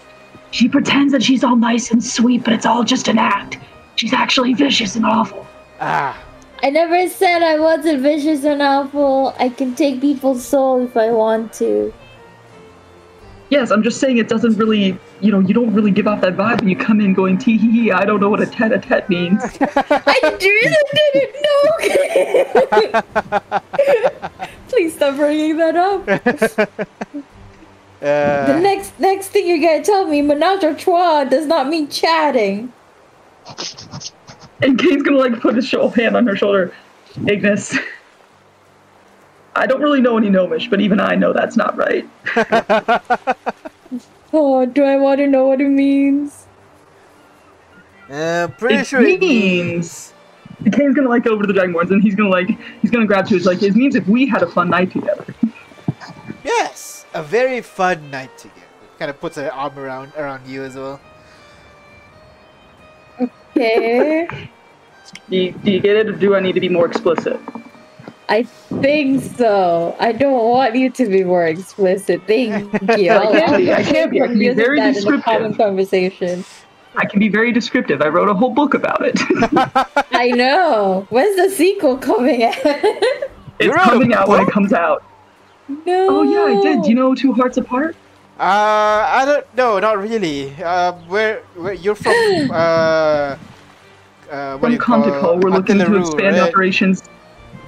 She 0.50 0.68
pretends 0.68 1.12
that 1.12 1.22
she's 1.22 1.42
all 1.44 1.56
nice 1.56 1.90
and 1.90 2.02
sweet, 2.02 2.44
but 2.44 2.52
it's 2.52 2.66
all 2.66 2.84
just 2.84 3.08
an 3.08 3.18
act. 3.18 3.58
She's 3.96 4.12
actually 4.12 4.52
vicious 4.54 4.96
and 4.96 5.06
awful. 5.06 5.46
Ah, 5.80 6.16
I 6.62 6.70
never 6.70 7.08
said 7.08 7.42
I 7.42 7.58
wasn't 7.58 8.02
vicious 8.02 8.44
and 8.44 8.60
awful. 8.62 9.34
I 9.38 9.48
can 9.48 9.74
take 9.74 10.00
people's 10.00 10.44
soul 10.44 10.84
if 10.84 10.96
I 10.96 11.10
want 11.10 11.52
to. 11.54 11.92
Yes, 13.48 13.70
I'm 13.70 13.82
just 13.82 14.00
saying 14.00 14.18
it 14.18 14.28
doesn't 14.28 14.56
really, 14.56 14.98
you 15.20 15.30
know, 15.30 15.38
you 15.38 15.54
don't 15.54 15.72
really 15.72 15.92
give 15.92 16.08
off 16.08 16.20
that 16.22 16.36
vibe 16.36 16.60
when 16.60 16.68
you 16.68 16.76
come 16.76 17.00
in 17.00 17.14
going 17.14 17.38
tee 17.38 17.56
hee 17.56 17.70
hee. 17.70 17.92
I 17.92 18.04
don't 18.04 18.20
know 18.20 18.28
what 18.28 18.40
a 18.40 18.46
tete 18.46 18.72
a 18.72 18.78
tete 18.78 19.08
means. 19.08 19.40
I 19.60 20.36
really 20.40 20.76
didn't 21.12 21.36
know. 22.92 24.40
Please 24.68 24.94
stop 24.94 25.14
bringing 25.16 25.56
that 25.58 25.76
up. 25.76 26.68
The 27.98 28.54
uh, 28.54 28.60
next 28.60 29.00
next 29.00 29.28
thing 29.28 29.46
you're 29.48 29.58
gonna 29.58 29.82
tell 29.82 30.06
me, 30.06 30.20
menage 30.20 30.62
a 30.62 30.74
trois 30.74 31.24
does 31.24 31.46
not 31.46 31.68
mean 31.68 31.88
chatting. 31.88 32.70
And 34.60 34.78
Kane's 34.78 35.02
gonna 35.02 35.16
like 35.16 35.40
put 35.40 35.56
his 35.56 35.66
sho- 35.66 35.88
hand 35.88 36.14
on 36.14 36.26
her 36.26 36.36
shoulder. 36.36 36.74
Ignis. 37.26 37.76
I 39.56 39.66
don't 39.66 39.80
really 39.80 40.00
know 40.00 40.16
any 40.18 40.28
gnomish, 40.30 40.68
but 40.68 40.80
even 40.80 41.00
I 41.00 41.14
know 41.14 41.32
that's 41.32 41.56
not 41.56 41.76
right. 41.76 42.08
Oh, 44.32 44.66
do 44.66 44.82
I 44.84 44.96
want 44.96 45.18
to 45.18 45.26
know 45.26 45.46
what 45.46 45.60
it 45.60 45.68
means? 45.68 46.46
uh, 48.10 48.48
pretty 48.58 48.76
It 48.76 48.86
sure 48.86 49.00
it 49.00 49.20
means- 49.20 50.12
And 50.64 50.72
Kane's 50.74 50.94
gonna 50.94 51.08
like 51.08 51.24
go 51.24 51.30
over 51.32 51.42
to 51.42 51.52
the 51.52 51.58
Dragonborns 51.58 51.90
and 51.90 52.02
he's 52.02 52.14
gonna 52.14 52.28
like 52.28 52.48
he's 52.82 52.90
gonna 52.90 53.06
grab 53.06 53.26
to 53.28 53.34
his 53.34 53.46
like 53.46 53.62
it 53.62 53.74
means 53.76 53.94
if 53.94 54.06
we 54.08 54.26
had 54.26 54.42
a 54.42 54.46
fun 54.46 54.68
night 54.70 54.90
together. 54.92 55.24
Yes, 56.44 57.04
a 57.14 57.22
very 57.24 57.60
fun 57.60 58.08
night 58.10 58.36
together. 58.38 58.60
Kind 59.00 59.10
of 59.10 59.20
puts 59.20 59.36
an 59.36 59.46
arm 59.50 59.76
around 59.78 60.12
around 60.16 60.46
you 60.46 60.62
as 60.62 60.76
well. 60.76 61.00
Okay. 63.20 64.28
Do 65.30 65.36
you, 65.36 65.52
do 65.52 65.70
you 65.70 65.80
get 65.80 65.96
it 65.96 66.08
or 66.08 66.12
do 66.12 66.34
I 66.36 66.40
need 66.40 66.52
to 66.54 66.60
be 66.60 66.68
more 66.68 66.86
explicit? 66.86 67.40
I 68.28 68.42
think 68.44 69.22
so. 69.22 69.94
I 70.00 70.12
don't 70.12 70.48
want 70.50 70.74
you 70.74 70.90
to 70.90 71.06
be 71.06 71.22
more 71.24 71.46
explicit. 71.46 72.22
Thank 72.26 72.72
you. 72.98 73.10
I 73.12 73.26
can't 73.30 73.56
be, 73.56 73.72
I 73.72 73.82
can't 73.84 74.10
be. 74.10 74.20
I 74.20 74.26
can 74.26 74.38
be 74.38 74.48
very 74.50 74.78
that 74.80 74.96
in 74.96 75.14
a 75.14 75.22
common 75.22 75.52
descriptive. 75.52 75.56
conversation. 75.56 76.44
I 76.96 77.04
can 77.06 77.20
be 77.20 77.28
very 77.28 77.52
descriptive. 77.52 78.02
I 78.02 78.08
wrote 78.08 78.28
a 78.28 78.34
whole 78.34 78.50
book 78.54 78.74
about 78.74 79.02
it. 79.04 79.20
I 80.12 80.30
know. 80.30 81.06
When's 81.10 81.36
the 81.36 81.50
sequel 81.54 81.98
coming 81.98 82.42
out? 82.44 82.56
it's 82.64 83.74
wrote 83.74 83.86
a 83.86 83.90
coming 83.90 84.14
out 84.14 84.28
when 84.28 84.40
it 84.40 84.48
comes 84.50 84.72
out. 84.72 85.04
no. 85.68 86.08
Oh 86.08 86.22
yeah, 86.22 86.58
I 86.58 86.62
did. 86.62 86.82
Do 86.82 86.88
you 86.88 86.94
know 86.94 87.14
Two 87.14 87.32
Hearts 87.32 87.58
Apart? 87.58 87.96
Uh, 88.38 88.42
I 88.42 89.24
don't. 89.24 89.46
No, 89.56 89.78
not 89.78 89.98
really. 89.98 90.52
Uh, 90.62 90.92
where 91.08 91.40
where 91.54 91.74
you're 91.74 91.94
from? 91.94 92.50
uh, 92.50 93.36
uh, 94.30 94.58
what 94.58 94.70
do 94.70 94.78
From 94.78 95.02
you 95.04 95.10
call? 95.20 95.38
We're 95.38 95.50
looking 95.50 95.78
to 95.78 95.84
Artillery, 95.84 96.00
expand 96.00 96.36
right? 96.36 96.48
operations. 96.48 97.02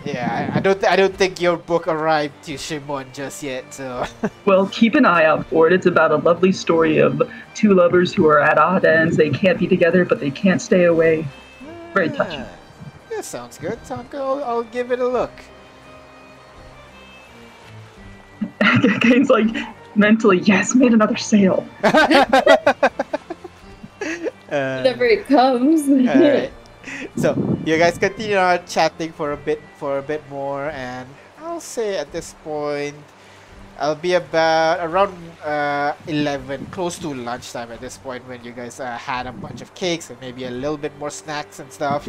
Yeah, 0.05 0.51
I, 0.55 0.59
I 0.59 0.61
don't. 0.61 0.83
I 0.85 0.97
don't 0.97 1.15
think 1.15 1.41
your 1.41 1.57
book 1.57 1.87
arrived 1.89 2.45
to 2.45 2.57
Shimon 2.57 3.07
just 3.13 3.43
yet. 3.43 3.75
So. 3.75 4.05
Well, 4.45 4.67
keep 4.69 4.95
an 4.95 5.05
eye 5.05 5.25
out 5.25 5.45
for 5.47 5.67
it. 5.67 5.73
It's 5.75 5.85
about 5.87 6.11
a 6.13 6.17
lovely 6.17 6.53
story 6.53 6.99
of 6.99 7.21
two 7.55 7.75
lovers 7.75 8.15
who 8.15 8.27
are 8.27 8.41
at 8.41 8.57
odd 8.57 8.85
ends. 8.87 9.17
They 9.17 9.29
can't 9.31 9.59
be 9.59 9.67
together, 9.67 10.05
but 10.07 10.21
they 10.21 10.31
can't 10.31 10.63
stay 10.63 10.85
away. 10.85 11.27
Very 11.93 12.09
touching. 12.09 12.41
Ah, 12.41 12.49
Yeah, 13.11 13.21
sounds 13.21 13.59
good. 13.59 13.85
Sounds 13.85 14.09
good. 14.09 14.21
I'll, 14.21 14.43
I'll 14.45 14.63
give 14.63 14.91
it 14.93 15.01
a 15.01 15.07
look. 15.09 15.33
Kane's 19.03 19.29
like 19.29 19.49
mentally, 19.97 20.39
yes, 20.41 20.75
made 20.75 20.93
another 20.95 21.17
sale. 21.17 21.67
Uh, 21.83 21.91
Whenever 24.49 25.05
it 25.05 25.27
comes. 25.27 25.89
Alright. 25.89 26.53
So 27.17 27.35
you 27.65 27.79
guys 27.79 27.99
continue 27.99 28.37
on 28.37 28.67
chatting 28.67 29.13
for 29.13 29.33
a 29.33 29.37
bit 29.37 29.61
for 29.77 29.99
a 29.99 30.03
bit 30.03 30.23
more 30.31 30.71
and 30.71 31.09
I'll 31.39 31.61
say 31.61 31.99
at 31.99 32.13
this 32.13 32.35
point 32.45 32.97
I'll 33.79 33.95
be 33.95 34.15
about 34.15 34.81
around 34.81 35.15
uh, 35.45 35.95
11, 36.09 36.67
close 36.67 36.99
to 36.99 37.15
lunchtime 37.15 37.71
at 37.71 37.81
this 37.81 37.97
point 37.97 38.27
when 38.27 38.43
you 38.43 38.51
guys 38.51 38.81
uh, 38.81 38.99
had 38.99 39.29
a 39.29 39.33
bunch 39.33 39.63
of 39.63 39.73
cakes 39.75 40.11
and 40.11 40.21
maybe 40.21 40.47
a 40.47 40.51
little 40.51 40.77
bit 40.77 40.97
more 40.99 41.11
snacks 41.11 41.61
and 41.61 41.73
stuff. 41.73 42.09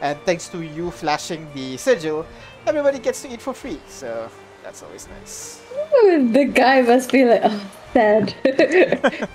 And 0.00 0.18
thanks 0.24 0.48
to 0.48 0.62
you 0.62 0.90
flashing 0.90 1.46
the 1.52 1.76
sigil, 1.76 2.24
everybody 2.66 2.98
gets 2.98 3.20
to 3.22 3.32
eat 3.32 3.42
for 3.42 3.52
free. 3.52 3.78
So 3.86 4.30
that's 4.62 4.82
always 4.82 5.08
nice. 5.08 5.62
the 6.02 6.50
guy 6.54 6.80
must 6.80 7.12
be 7.12 7.26
like, 7.26 7.42
oh, 7.44 7.70
sad. 7.92 9.28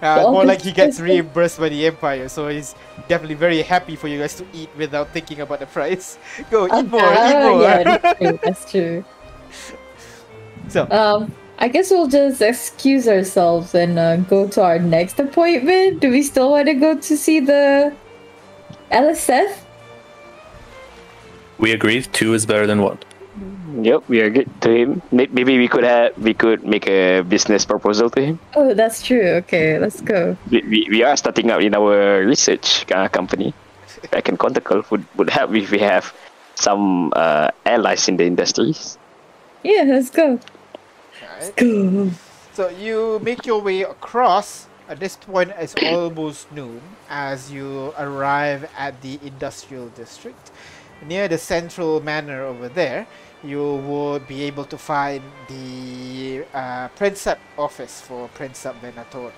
Uh, 0.00 0.30
more 0.30 0.44
like 0.44 0.62
he 0.62 0.70
gets 0.70 1.00
reimbursed 1.00 1.58
by 1.58 1.68
the 1.68 1.86
Empire, 1.86 2.28
so 2.28 2.48
he's 2.48 2.74
definitely 3.08 3.34
very 3.34 3.62
happy 3.62 3.96
for 3.96 4.06
you 4.06 4.18
guys 4.18 4.34
to 4.36 4.46
eat 4.52 4.70
without 4.76 5.10
thinking 5.12 5.40
about 5.40 5.58
the 5.58 5.66
price. 5.66 6.18
Go, 6.50 6.66
eat 6.66 6.86
more, 6.86 7.00
eat 7.00 7.18
ah, 7.18 7.48
more. 7.50 7.62
yeah, 7.62 7.82
that's 7.82 8.20
true. 8.20 8.38
That's 8.42 8.70
true. 8.70 9.04
so, 10.68 10.88
Um, 10.90 11.34
I 11.58 11.66
guess 11.66 11.90
we'll 11.90 12.06
just 12.06 12.40
excuse 12.40 13.08
ourselves 13.08 13.74
and 13.74 13.98
uh, 13.98 14.16
go 14.18 14.46
to 14.46 14.62
our 14.62 14.78
next 14.78 15.18
appointment. 15.18 16.00
Do 16.00 16.10
we 16.10 16.22
still 16.22 16.52
want 16.52 16.68
to 16.68 16.74
go 16.74 16.94
to 16.96 17.16
see 17.16 17.40
the 17.40 17.92
LSF? 18.92 19.58
We 21.58 21.72
agreed 21.72 22.08
two 22.12 22.34
is 22.34 22.46
better 22.46 22.68
than 22.68 22.80
one. 22.82 22.98
Yep, 23.76 24.08
we 24.08 24.20
are 24.20 24.30
good 24.30 24.48
to 24.62 24.70
him. 24.70 25.02
Maybe 25.12 25.58
we 25.58 25.68
could 25.68 25.84
have 25.84 26.16
we 26.16 26.32
could 26.32 26.64
make 26.64 26.88
a 26.88 27.20
business 27.20 27.66
proposal 27.66 28.08
to 28.10 28.20
him. 28.20 28.38
Oh, 28.56 28.72
that's 28.72 29.02
true. 29.02 29.44
Okay, 29.44 29.78
let's 29.78 30.00
go. 30.00 30.36
We, 30.50 30.62
we, 30.62 30.88
we 30.90 31.02
are 31.02 31.16
starting 31.16 31.50
out 31.50 31.62
in 31.62 31.74
our 31.74 32.24
research 32.24 32.90
uh, 32.92 33.08
company. 33.08 33.52
Back 34.10 34.28
in 34.28 34.36
Conticle 34.36 34.84
would, 34.90 35.04
would 35.16 35.28
help 35.28 35.54
if 35.54 35.70
we 35.70 35.78
have 35.80 36.14
some 36.54 37.12
uh, 37.14 37.50
allies 37.66 38.08
in 38.08 38.16
the 38.16 38.24
industries. 38.24 38.96
Yeah, 39.62 39.84
let's 39.86 40.10
go. 40.10 40.40
alright. 41.22 41.56
Go. 41.56 42.10
So 42.54 42.68
you 42.70 43.20
make 43.22 43.44
your 43.44 43.60
way 43.60 43.82
across. 43.82 44.66
At 44.88 45.00
this 45.00 45.16
point, 45.16 45.52
it's 45.58 45.74
almost 45.82 46.50
noon 46.50 46.80
as 47.10 47.52
you 47.52 47.92
arrive 47.98 48.70
at 48.76 49.02
the 49.02 49.20
industrial 49.22 49.88
district. 49.90 50.50
Near 51.04 51.28
the 51.28 51.36
central 51.36 52.00
manor 52.00 52.42
over 52.42 52.68
there, 52.68 53.06
you 53.44 53.76
would 53.86 54.26
be 54.26 54.42
able 54.42 54.64
to 54.64 54.76
find 54.76 55.22
the 55.48 56.44
uh, 56.54 56.88
Princep 56.96 57.38
office 57.56 58.00
for 58.00 58.28
Princep 58.36 58.74
Venatori. 58.80 59.32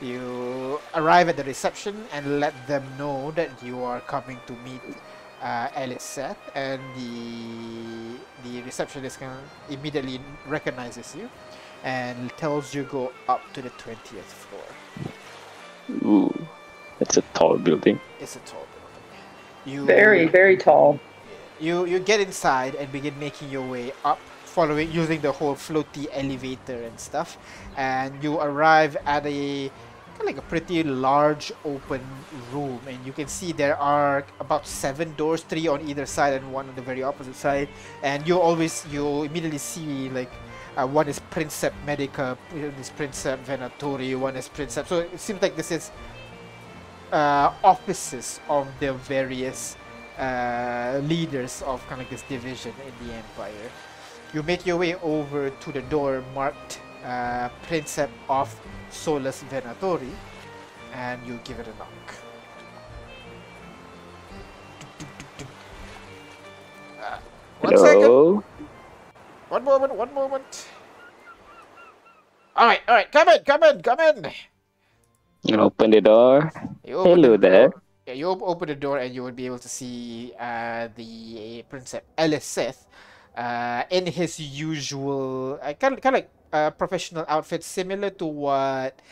You 0.00 0.80
arrive 0.94 1.28
at 1.28 1.36
the 1.36 1.44
reception 1.44 2.04
and 2.12 2.40
let 2.40 2.54
them 2.66 2.84
know 2.98 3.30
that 3.32 3.50
you 3.62 3.82
are 3.82 4.00
coming 4.00 4.38
to 4.46 4.52
meet 4.64 4.80
uh, 5.42 5.68
Alice 5.74 6.02
Seth, 6.02 6.38
and 6.54 6.80
the 6.96 8.16
the 8.44 8.62
receptionist 8.62 9.18
can 9.18 9.36
immediately 9.70 10.20
recognizes 10.46 11.14
you 11.14 11.28
and 11.84 12.30
tells 12.36 12.74
you 12.74 12.84
go 12.84 13.12
up 13.28 13.40
to 13.52 13.62
the 13.62 13.70
20th 13.70 14.32
floor. 14.44 14.64
Ooh, 16.04 16.46
that's 16.98 17.16
a 17.16 17.22
tall 17.34 17.58
building. 17.58 18.00
It's 18.20 18.36
a 18.36 18.40
tall 18.40 18.66
building. 18.74 19.80
You 19.80 19.84
Very, 19.86 20.26
very 20.26 20.56
tall. 20.56 21.00
You 21.58 21.86
you 21.86 21.98
get 21.98 22.20
inside 22.20 22.74
and 22.74 22.90
begin 22.92 23.18
making 23.18 23.50
your 23.50 23.66
way 23.66 23.92
up, 24.04 24.18
following 24.44 24.92
using 24.92 25.20
the 25.20 25.32
whole 25.32 25.54
floaty 25.54 26.06
elevator 26.12 26.82
and 26.82 27.00
stuff, 27.00 27.38
and 27.76 28.22
you 28.22 28.38
arrive 28.40 28.96
at 29.06 29.24
a 29.24 29.70
kind 30.16 30.20
of 30.20 30.26
like 30.26 30.38
a 30.38 30.48
pretty 30.48 30.82
large 30.82 31.52
open 31.64 32.00
room, 32.52 32.80
and 32.88 32.98
you 33.04 33.12
can 33.12 33.28
see 33.28 33.52
there 33.52 33.76
are 33.76 34.24
about 34.40 34.66
seven 34.66 35.14
doors, 35.16 35.42
three 35.42 35.66
on 35.68 35.80
either 35.88 36.04
side 36.04 36.34
and 36.34 36.52
one 36.52 36.68
on 36.68 36.74
the 36.74 36.82
very 36.82 37.02
opposite 37.02 37.36
side, 37.36 37.68
and 38.02 38.26
you 38.28 38.38
always 38.40 38.84
you 38.90 39.22
immediately 39.22 39.58
see 39.58 40.10
like. 40.10 40.30
Uh, 40.76 40.86
one 40.86 41.08
is 41.08 41.18
Princep 41.32 41.72
Medica, 41.86 42.36
one 42.52 42.76
is 42.76 42.90
Princep 42.90 43.42
Venatori, 43.46 44.12
one 44.12 44.36
is 44.36 44.46
Princep. 44.46 44.86
So 44.86 44.98
it 44.98 45.18
seems 45.18 45.40
like 45.40 45.56
this 45.56 45.72
is 45.72 45.90
uh, 47.12 47.54
offices 47.64 48.40
of 48.46 48.68
the 48.78 48.92
various 48.92 49.74
uh, 50.18 51.00
leaders 51.04 51.62
of 51.62 51.86
kind 51.88 52.00
of 52.00 52.08
this 52.10 52.22
division 52.22 52.72
in 52.86 53.06
the 53.06 53.14
empire. 53.14 53.70
You 54.34 54.42
make 54.42 54.66
your 54.66 54.76
way 54.76 54.94
over 54.96 55.50
to 55.50 55.72
the 55.72 55.82
door 55.82 56.22
marked 56.34 56.80
uh, 57.04 57.48
Princep 57.68 58.10
of 58.28 58.48
Solus 58.90 59.44
Venatori, 59.50 60.10
and 60.92 61.24
you 61.26 61.38
give 61.44 61.60
it 61.60 61.66
a 61.68 61.74
knock. 61.78 62.14
Uh, 67.00 67.18
one 67.60 67.78
second. 67.78 68.02
Hello? 68.02 68.44
One 69.48 69.64
moment. 69.64 69.94
One 69.94 70.14
moment. 70.14 70.66
All 72.56 72.66
right. 72.66 72.80
All 72.88 72.94
right. 72.94 73.10
Come 73.12 73.28
in. 73.28 73.44
Come 73.44 73.62
in. 73.62 73.82
Come 73.82 74.00
in. 74.00 74.26
You 75.44 75.56
open 75.58 75.90
the 75.90 76.00
door. 76.00 76.50
You 76.84 76.96
open 76.96 77.22
Hello 77.22 77.36
the 77.36 77.38
there. 77.38 77.70
Yeah, 78.06 78.14
you 78.14 78.28
open 78.28 78.68
the 78.68 78.76
door 78.76 78.98
and 78.98 79.12
you 79.12 79.24
would 79.24 79.34
be 79.34 79.46
able 79.46 79.58
to 79.58 79.68
see 79.68 80.32
uh, 80.38 80.86
the 80.94 81.64
Princep 81.68 82.02
Eliseth 82.16 82.86
uh, 83.36 83.82
in 83.90 84.06
his 84.06 84.38
usual, 84.38 85.58
uh, 85.60 85.72
kind 85.72 85.94
of, 85.94 86.00
kind 86.00 86.14
of 86.14 86.22
like 86.22 86.30
uh, 86.52 86.70
professional 86.70 87.24
outfit, 87.26 87.64
similar 87.64 88.10
to 88.10 88.26
what 88.26 89.02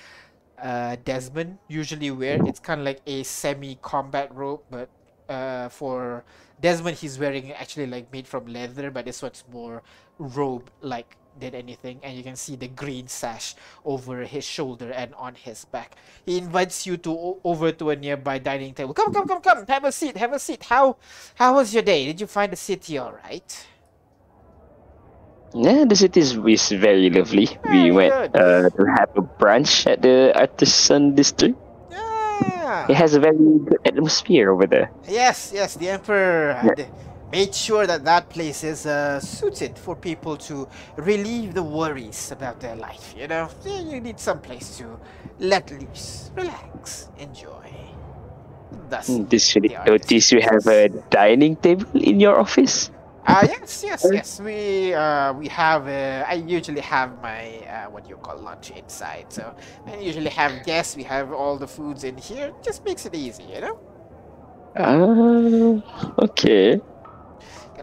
uh, 0.62 0.94
Desmond 1.04 1.58
usually 1.66 2.12
wear. 2.12 2.38
It's 2.46 2.60
kind 2.60 2.82
of 2.82 2.84
like 2.86 3.00
a 3.04 3.24
semi-combat 3.24 4.32
robe, 4.32 4.60
but 4.70 4.88
uh, 5.28 5.70
for 5.70 6.22
Desmond, 6.60 6.98
he's 6.98 7.18
wearing 7.18 7.50
actually 7.50 7.88
like 7.88 8.12
made 8.12 8.28
from 8.28 8.46
leather, 8.46 8.92
but 8.92 9.06
this 9.06 9.20
one's 9.22 9.42
more 9.50 9.82
robe-like 10.18 11.16
than 11.38 11.54
anything. 11.54 12.00
And 12.02 12.16
you 12.16 12.22
can 12.22 12.36
see 12.36 12.56
the 12.56 12.68
green 12.68 13.08
sash 13.08 13.54
over 13.84 14.24
his 14.24 14.44
shoulder 14.44 14.90
and 14.90 15.14
on 15.14 15.34
his 15.34 15.64
back. 15.64 15.96
He 16.24 16.38
invites 16.38 16.86
you 16.86 16.96
to 16.98 17.10
o- 17.10 17.40
over 17.44 17.72
to 17.72 17.90
a 17.90 17.96
nearby 17.96 18.38
dining 18.38 18.74
table. 18.74 18.94
Come, 18.94 19.12
come, 19.12 19.26
come, 19.26 19.40
come. 19.40 19.66
Have 19.66 19.84
a 19.84 19.92
seat. 19.92 20.16
Have 20.16 20.32
a 20.32 20.38
seat. 20.38 20.64
How, 20.64 20.96
how 21.34 21.54
was 21.54 21.72
your 21.74 21.82
day? 21.82 22.06
Did 22.06 22.20
you 22.20 22.26
find 22.26 22.52
the 22.52 22.56
city 22.56 22.98
all 22.98 23.12
right? 23.24 23.66
Yeah, 25.54 25.84
the 25.84 25.94
city 25.94 26.20
is, 26.20 26.36
is 26.36 26.68
very 26.70 27.08
lovely. 27.10 27.46
Very 27.62 27.84
we 27.84 27.90
went 27.92 28.34
uh, 28.34 28.70
to 28.70 28.84
have 28.98 29.10
a 29.16 29.22
brunch 29.22 29.86
at 29.86 30.02
the 30.02 30.32
artisan 30.34 31.14
district. 31.14 31.56
Yeah. 31.90 32.86
It 32.88 32.96
has 32.96 33.14
a 33.14 33.20
very 33.20 33.36
good 33.36 33.78
atmosphere 33.84 34.50
over 34.50 34.66
there. 34.66 34.90
Yes, 35.08 35.52
yes. 35.54 35.76
The 35.76 35.90
emperor 35.90 36.54
had 36.54 36.88
made 37.34 37.54
sure 37.54 37.86
that 37.86 38.04
that 38.04 38.28
place 38.30 38.64
is 38.64 38.86
uh, 38.86 39.20
suited 39.20 39.78
for 39.78 39.96
people 39.96 40.36
to 40.36 40.68
relieve 40.96 41.54
the 41.54 41.62
worries 41.62 42.30
about 42.32 42.60
their 42.60 42.76
life. 42.76 43.14
You 43.16 43.28
know, 43.28 43.48
you 43.64 44.00
need 44.00 44.20
some 44.20 44.40
place 44.40 44.78
to 44.78 44.98
let 45.38 45.70
loose, 45.70 46.30
relax, 46.36 47.08
enjoy. 47.18 47.70
Thus, 48.90 49.08
Hmm, 49.08 49.24
This 49.30 49.54
really 49.56 49.76
notice 49.86 50.32
you 50.32 50.40
have 50.42 50.66
a 50.66 50.88
dining 51.10 51.56
table 51.56 51.86
in 51.94 52.20
your 52.20 52.38
office. 52.38 52.90
Uh, 53.26 53.46
yes, 53.48 53.82
yes, 53.84 54.10
yes. 54.10 54.40
We 54.40 54.94
uh, 54.94 55.32
we 55.34 55.48
have. 55.48 55.86
Uh, 55.88 56.24
I 56.28 56.34
usually 56.34 56.80
have 56.80 57.20
my 57.22 57.58
uh, 57.66 57.90
what 57.90 58.08
you 58.08 58.16
call 58.16 58.38
lunch 58.38 58.70
inside. 58.70 59.32
So 59.32 59.54
I 59.86 59.96
usually 59.98 60.30
have 60.30 60.62
guests. 60.62 60.96
We 60.96 61.04
have 61.04 61.32
all 61.32 61.58
the 61.58 61.68
foods 61.68 62.04
in 62.04 62.18
here. 62.18 62.52
Just 62.62 62.84
makes 62.84 63.06
it 63.06 63.14
easy, 63.14 63.44
you 63.44 63.60
know. 63.60 63.78
Ah, 64.76 66.14
okay. 66.24 66.80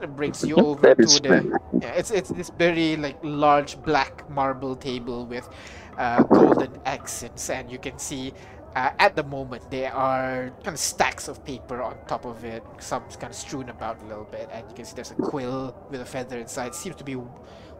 Kind 0.02 0.10
of 0.14 0.18
brings 0.18 0.44
you 0.44 0.56
over 0.56 0.96
to 0.96 1.06
the 1.22 1.60
yeah, 1.80 1.94
it's 1.94 2.10
it's 2.10 2.30
this 2.30 2.50
very 2.58 2.98
like 2.98 3.20
large 3.22 3.78
black 3.84 4.28
marble 4.32 4.76
table 4.76 5.28
with 5.28 5.48
uh, 5.96 6.24
golden 6.24 6.74
accents, 6.88 7.52
and 7.52 7.70
you 7.70 7.78
can 7.78 8.00
see. 8.00 8.34
Uh, 8.74 8.90
at 8.98 9.16
the 9.16 9.22
moment, 9.22 9.62
there 9.70 9.94
are 9.94 10.50
kind 10.64 10.74
of 10.74 10.80
stacks 10.80 11.28
of 11.28 11.46
paper 11.46 11.84
on 11.84 11.94
top 12.08 12.26
of 12.26 12.44
it, 12.44 12.64
some 12.80 13.04
kind 13.20 13.30
of 13.30 13.36
strewn 13.36 13.70
about 13.70 14.02
a 14.02 14.06
little 14.06 14.24
bit, 14.24 14.50
and 14.52 14.66
you 14.70 14.74
can 14.74 14.86
see 14.86 14.96
there's 14.96 15.12
a 15.12 15.16
quill 15.16 15.76
with 15.92 16.02
a 16.02 16.06
feather 16.06 16.40
inside. 16.40 16.74
Seems 16.74 16.96
to 16.96 17.04
be 17.04 17.18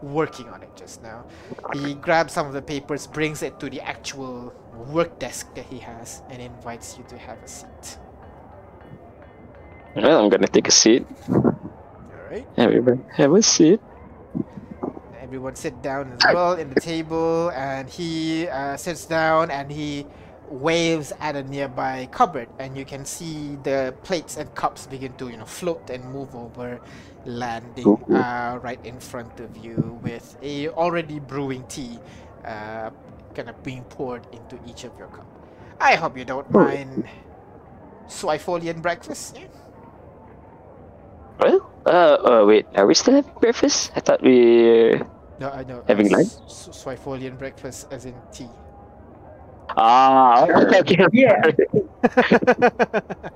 working 0.04 0.48
on 0.50 0.62
it 0.62 0.70
just 0.76 1.02
now. 1.02 1.26
He 1.74 1.96
grabs 1.96 2.34
some 2.34 2.46
of 2.46 2.54
the 2.54 2.62
papers, 2.62 3.08
brings 3.08 3.42
it 3.42 3.60
to 3.62 3.70
the 3.70 3.82
actual 3.82 4.54
work 4.94 5.18
desk 5.18 5.56
that 5.56 5.66
he 5.66 5.80
has, 5.80 6.22
and 6.30 6.40
invites 6.40 7.00
you 7.00 7.04
to 7.08 7.18
have 7.18 7.42
a 7.42 7.48
seat. 7.48 7.98
Well, 9.96 10.24
I'm 10.24 10.30
gonna 10.30 10.48
take 10.48 10.68
a 10.68 10.72
seat. 10.72 11.08
Alright. 12.32 12.48
Everybody, 12.56 13.02
have 13.12 13.34
a 13.34 13.44
seat. 13.44 13.82
Everyone 15.20 15.54
sit 15.54 15.82
down 15.82 16.14
as 16.14 16.34
well 16.34 16.54
in 16.54 16.70
the 16.70 16.80
table, 16.80 17.52
and 17.52 17.90
he 17.90 18.48
uh, 18.48 18.78
sits 18.78 19.06
down 19.06 19.52
and 19.52 19.70
he 19.70 20.06
waves 20.48 21.12
at 21.20 21.36
a 21.36 21.44
nearby 21.44 22.08
cupboard, 22.10 22.48
and 22.58 22.78
you 22.78 22.86
can 22.86 23.04
see 23.04 23.58
the 23.64 23.94
plates 24.04 24.38
and 24.38 24.48
cups 24.56 24.88
begin 24.88 25.12
to, 25.16 25.28
you 25.28 25.36
know, 25.36 25.44
float 25.44 25.90
and 25.90 26.06
move 26.06 26.34
over, 26.34 26.80
landing 27.26 27.86
uh, 28.16 28.60
right 28.64 28.80
in 28.86 28.98
front 28.98 29.42
of 29.42 29.58
you 29.58 30.00
with 30.02 30.38
a 30.42 30.70
already 30.70 31.20
brewing 31.20 31.66
tea, 31.68 32.00
uh, 32.46 32.92
kind 33.36 33.50
of 33.50 33.62
being 33.62 33.84
poured 33.86 34.26
into 34.32 34.58
each 34.66 34.86
of 34.86 34.98
your 34.98 35.08
cup. 35.10 35.28
I 35.82 35.96
hope 35.96 36.18
you 36.18 36.24
don't 36.24 36.50
mind 36.50 37.04
Swifolian 38.08 38.82
breakfast. 38.82 39.36
Yeah? 39.38 39.48
Well, 41.42 41.60
uh, 41.86 42.18
uh, 42.42 42.46
wait, 42.46 42.68
are 42.76 42.86
we 42.88 42.94
still 42.94 43.16
having 43.16 43.34
breakfast? 43.42 43.92
I 43.96 44.00
thought 44.00 44.22
we. 44.22 45.02
No, 45.40 45.50
I 45.50 45.64
know. 45.64 45.84
Having 45.88 46.14
uh, 46.14 46.18
lunch? 46.18 46.28
s- 46.28 46.42
s- 46.48 46.70
Swifolian 46.84 47.38
breakfast, 47.38 47.88
as 47.92 48.06
in 48.06 48.16
tea. 48.32 48.50
Ah, 49.78 50.46
okay. 50.80 51.06
Yeah. 51.14 51.42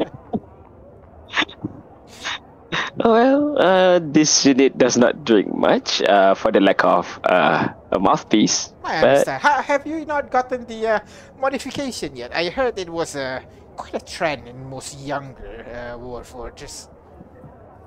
Well, 3.03 3.57
uh, 3.59 3.99
this 4.01 4.45
unit 4.45 4.77
does 4.77 4.97
not 4.97 5.23
drink 5.25 5.53
much 5.53 6.01
uh, 6.03 6.33
for 6.35 6.51
the 6.51 6.59
lack 6.59 6.83
of 6.83 7.19
uh, 7.23 7.67
a 7.91 7.99
mouthpiece. 7.99 8.73
I 8.83 8.99
but 8.99 9.07
understand. 9.09 9.41
Ha- 9.41 9.61
have 9.63 9.85
you 9.87 10.05
not 10.05 10.31
gotten 10.31 10.65
the 10.65 10.87
uh, 10.87 10.99
modification 11.39 12.15
yet? 12.15 12.33
I 12.35 12.49
heard 12.49 12.77
it 12.77 12.89
was 12.89 13.15
uh, 13.15 13.41
quite 13.75 13.95
a 13.95 14.05
trend 14.05 14.47
in 14.47 14.69
most 14.69 14.99
younger 14.99 15.65
uh, 15.67 15.97
Warforgers. 15.97 16.87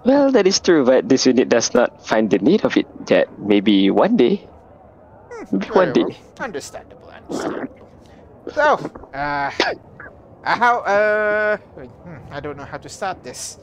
Well, 0.04 0.30
that 0.32 0.46
is 0.46 0.60
true. 0.60 0.84
But 0.84 1.08
this 1.08 1.26
unit 1.26 1.48
does 1.48 1.74
not 1.74 2.06
find 2.06 2.30
the 2.30 2.38
need 2.38 2.64
of 2.64 2.76
it 2.76 2.86
yet. 3.08 3.28
Maybe 3.38 3.90
one 3.90 4.16
day. 4.16 4.48
Maybe 5.52 5.66
one 5.70 5.92
day. 5.92 6.16
Understandable, 6.40 7.10
understandable. 7.10 7.88
So, 8.48 8.80
uh, 9.14 9.50
uh, 10.44 10.56
how, 10.56 10.80
uh, 10.80 11.56
hmm, 11.56 12.18
I 12.30 12.40
don't 12.40 12.56
know 12.56 12.64
how 12.64 12.78
to 12.78 12.88
start 12.88 13.22
this. 13.22 13.58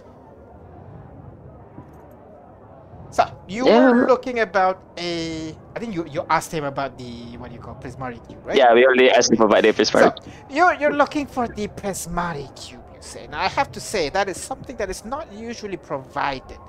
So, 3.12 3.24
you 3.48 3.68
Yeah. 3.68 3.92
were 3.92 3.96
looking 4.06 4.40
about 4.40 4.82
a, 4.98 5.56
I 5.76 5.80
think 5.80 5.96
you, 5.96 6.06
you 6.06 6.26
asked 6.30 6.52
him 6.54 6.66
about 6.66 6.98
the, 6.98 7.38
what 7.38 7.50
do 7.50 7.56
you 7.56 7.62
call, 7.62 7.76
prismatic 7.76 8.28
cube, 8.28 8.46
right? 8.46 8.58
Yeah, 8.58 8.74
we 8.74 8.86
already 8.86 9.10
asked 9.12 9.32
him 9.34 9.42
about 9.42 9.64
the 9.64 9.74
So, 9.92 10.12
prismatic. 10.12 10.24
you're, 10.50 10.74
you're 10.76 10.94
looking 10.94 11.28
for 11.28 11.48
the 11.48 11.68
prismatic 11.68 12.56
cube, 12.56 12.85
say. 13.06 13.28
Now, 13.28 13.42
I 13.42 13.50
have 13.50 13.72
to 13.74 13.82
say, 13.82 14.10
that 14.10 14.30
is 14.30 14.38
something 14.38 14.78
that 14.78 14.90
is 14.90 15.06
not 15.06 15.32
usually 15.34 15.78
provided 15.78 16.60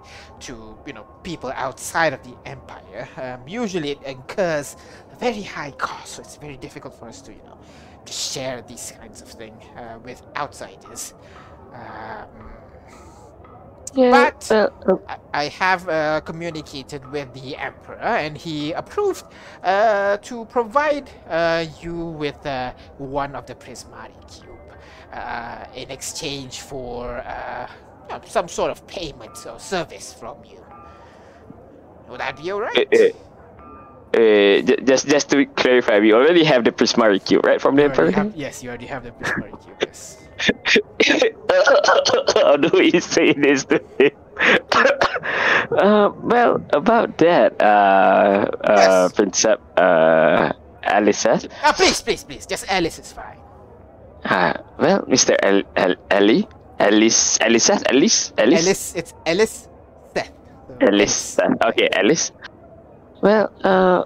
to, 0.40 0.78
you 0.86 0.94
know, 0.94 1.06
people 1.24 1.52
outside 1.56 2.12
of 2.14 2.22
the 2.24 2.36
Empire. 2.46 3.08
Um, 3.16 3.48
usually 3.48 3.92
it 3.92 4.02
incurs 4.04 4.76
a 5.12 5.16
very 5.16 5.42
high 5.42 5.72
cost, 5.72 6.14
so 6.14 6.22
it's 6.22 6.36
very 6.36 6.58
difficult 6.58 6.94
for 6.94 7.08
us 7.08 7.22
to, 7.22 7.32
you 7.32 7.42
know, 7.44 7.58
to 8.06 8.12
share 8.12 8.62
these 8.62 8.92
kinds 9.00 9.22
of 9.22 9.28
things 9.28 9.62
uh, 9.76 9.98
with 10.04 10.22
outsiders. 10.36 11.14
Um, 11.74 12.52
Yeah, 13.94 14.10
but- 14.10 14.52
uh, 14.52 14.68
I- 15.08 15.18
I 15.44 15.48
have 15.48 15.88
uh, 15.88 16.20
communicated 16.22 17.06
with 17.12 17.32
the 17.34 17.56
Emperor, 17.56 17.96
and 17.98 18.36
he 18.38 18.72
approved 18.72 19.24
uh, 19.64 20.18
to 20.18 20.44
provide 20.46 21.10
uh, 21.28 21.66
you 21.80 21.96
with 21.96 22.44
uh, 22.46 22.72
one 22.98 23.34
of 23.36 23.46
the 23.46 23.54
prismatic 23.54 24.45
uh, 25.16 25.66
in 25.74 25.90
exchange 25.90 26.60
for 26.60 27.18
uh, 27.18 27.68
you 28.08 28.14
know, 28.14 28.20
some 28.26 28.48
sort 28.48 28.70
of 28.70 28.86
payment 28.86 29.36
or 29.46 29.58
service 29.58 30.12
from 30.12 30.36
you. 30.44 30.64
Would 32.08 32.20
that 32.20 32.36
be 32.36 32.52
alright? 32.52 32.88
uh, 32.94 32.98
uh, 33.04 34.18
uh, 34.18 34.60
just 34.84 35.08
just 35.08 35.28
to 35.30 35.44
clarify, 35.56 35.98
we 35.98 36.12
already 36.12 36.44
have 36.44 36.64
the 36.64 36.72
prismatic 36.72 37.24
cube, 37.24 37.44
right, 37.44 37.60
from 37.60 37.76
the 37.76 37.84
emperor. 37.84 38.10
yes, 38.34 38.62
you 38.62 38.68
already 38.68 38.86
have 38.86 39.02
the 39.04 39.12
prismatic 39.12 39.60
cube. 39.60 39.76
Yes. 39.82 40.22
How 42.36 42.56
do 42.56 42.70
we 42.72 43.00
say 43.00 43.32
this 43.32 43.64
to 43.64 43.82
him? 43.98 44.10
uh, 45.72 46.10
well, 46.22 46.62
about 46.72 47.18
that, 47.18 47.60
uh, 47.60 47.64
uh, 48.64 48.76
Yes. 48.76 49.12
Princep, 49.12 49.58
uh, 49.76 50.52
Alicet, 50.84 51.48
Ah, 51.64 51.72
please, 51.72 52.00
please, 52.02 52.22
please. 52.24 52.46
Just 52.46 52.64
Alice 52.68 52.98
is 52.98 53.12
fine. 53.12 53.38
Uh, 54.26 54.54
well, 54.78 55.02
Mr. 55.06 55.36
El, 55.42 55.62
El, 55.76 55.96
Ellie, 56.10 56.48
Alice, 56.78 57.38
Alicet, 57.38 57.82
Alice, 57.90 58.32
Alice, 58.36 58.66
Alice, 58.66 58.94
it's 58.96 59.14
Alice 59.24 59.68
Seth. 60.14 60.32
Alice, 60.80 61.38
okay, 61.40 61.88
Alice. 61.92 62.32
Well, 63.22 63.50
uh, 63.64 64.04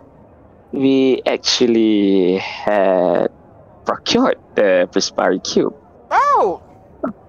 we 0.73 1.23
actually 1.27 2.39
had 2.39 3.29
procured 3.85 4.39
the 4.55 4.89
prismatic 4.93 5.43
cube. 5.45 5.75
Oh! 6.11 6.63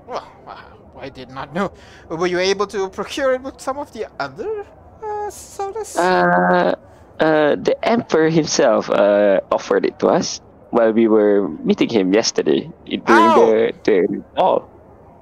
Well, 0.07 0.27
wow, 0.45 0.59
I 0.99 1.09
did 1.09 1.29
not 1.29 1.53
know. 1.53 1.71
Were 2.09 2.27
you 2.27 2.39
able 2.39 2.67
to 2.67 2.89
procure 2.89 3.33
it 3.33 3.41
with 3.41 3.59
some 3.59 3.77
of 3.77 3.91
the 3.93 4.07
other 4.19 4.65
uh, 5.03 5.29
sodas? 5.29 5.97
Uh, 5.97 6.75
uh, 7.19 7.55
the 7.55 7.75
emperor 7.83 8.29
himself 8.29 8.89
uh, 8.89 9.39
offered 9.51 9.85
it 9.85 9.97
to 9.99 10.07
us 10.07 10.41
while 10.71 10.91
we 10.91 11.07
were 11.07 11.47
meeting 11.63 11.89
him 11.89 12.13
yesterday 12.13 12.69
during 12.85 13.03
Ow. 13.07 13.45
the 13.45 13.73
the 13.83 14.23
oh 14.37 14.67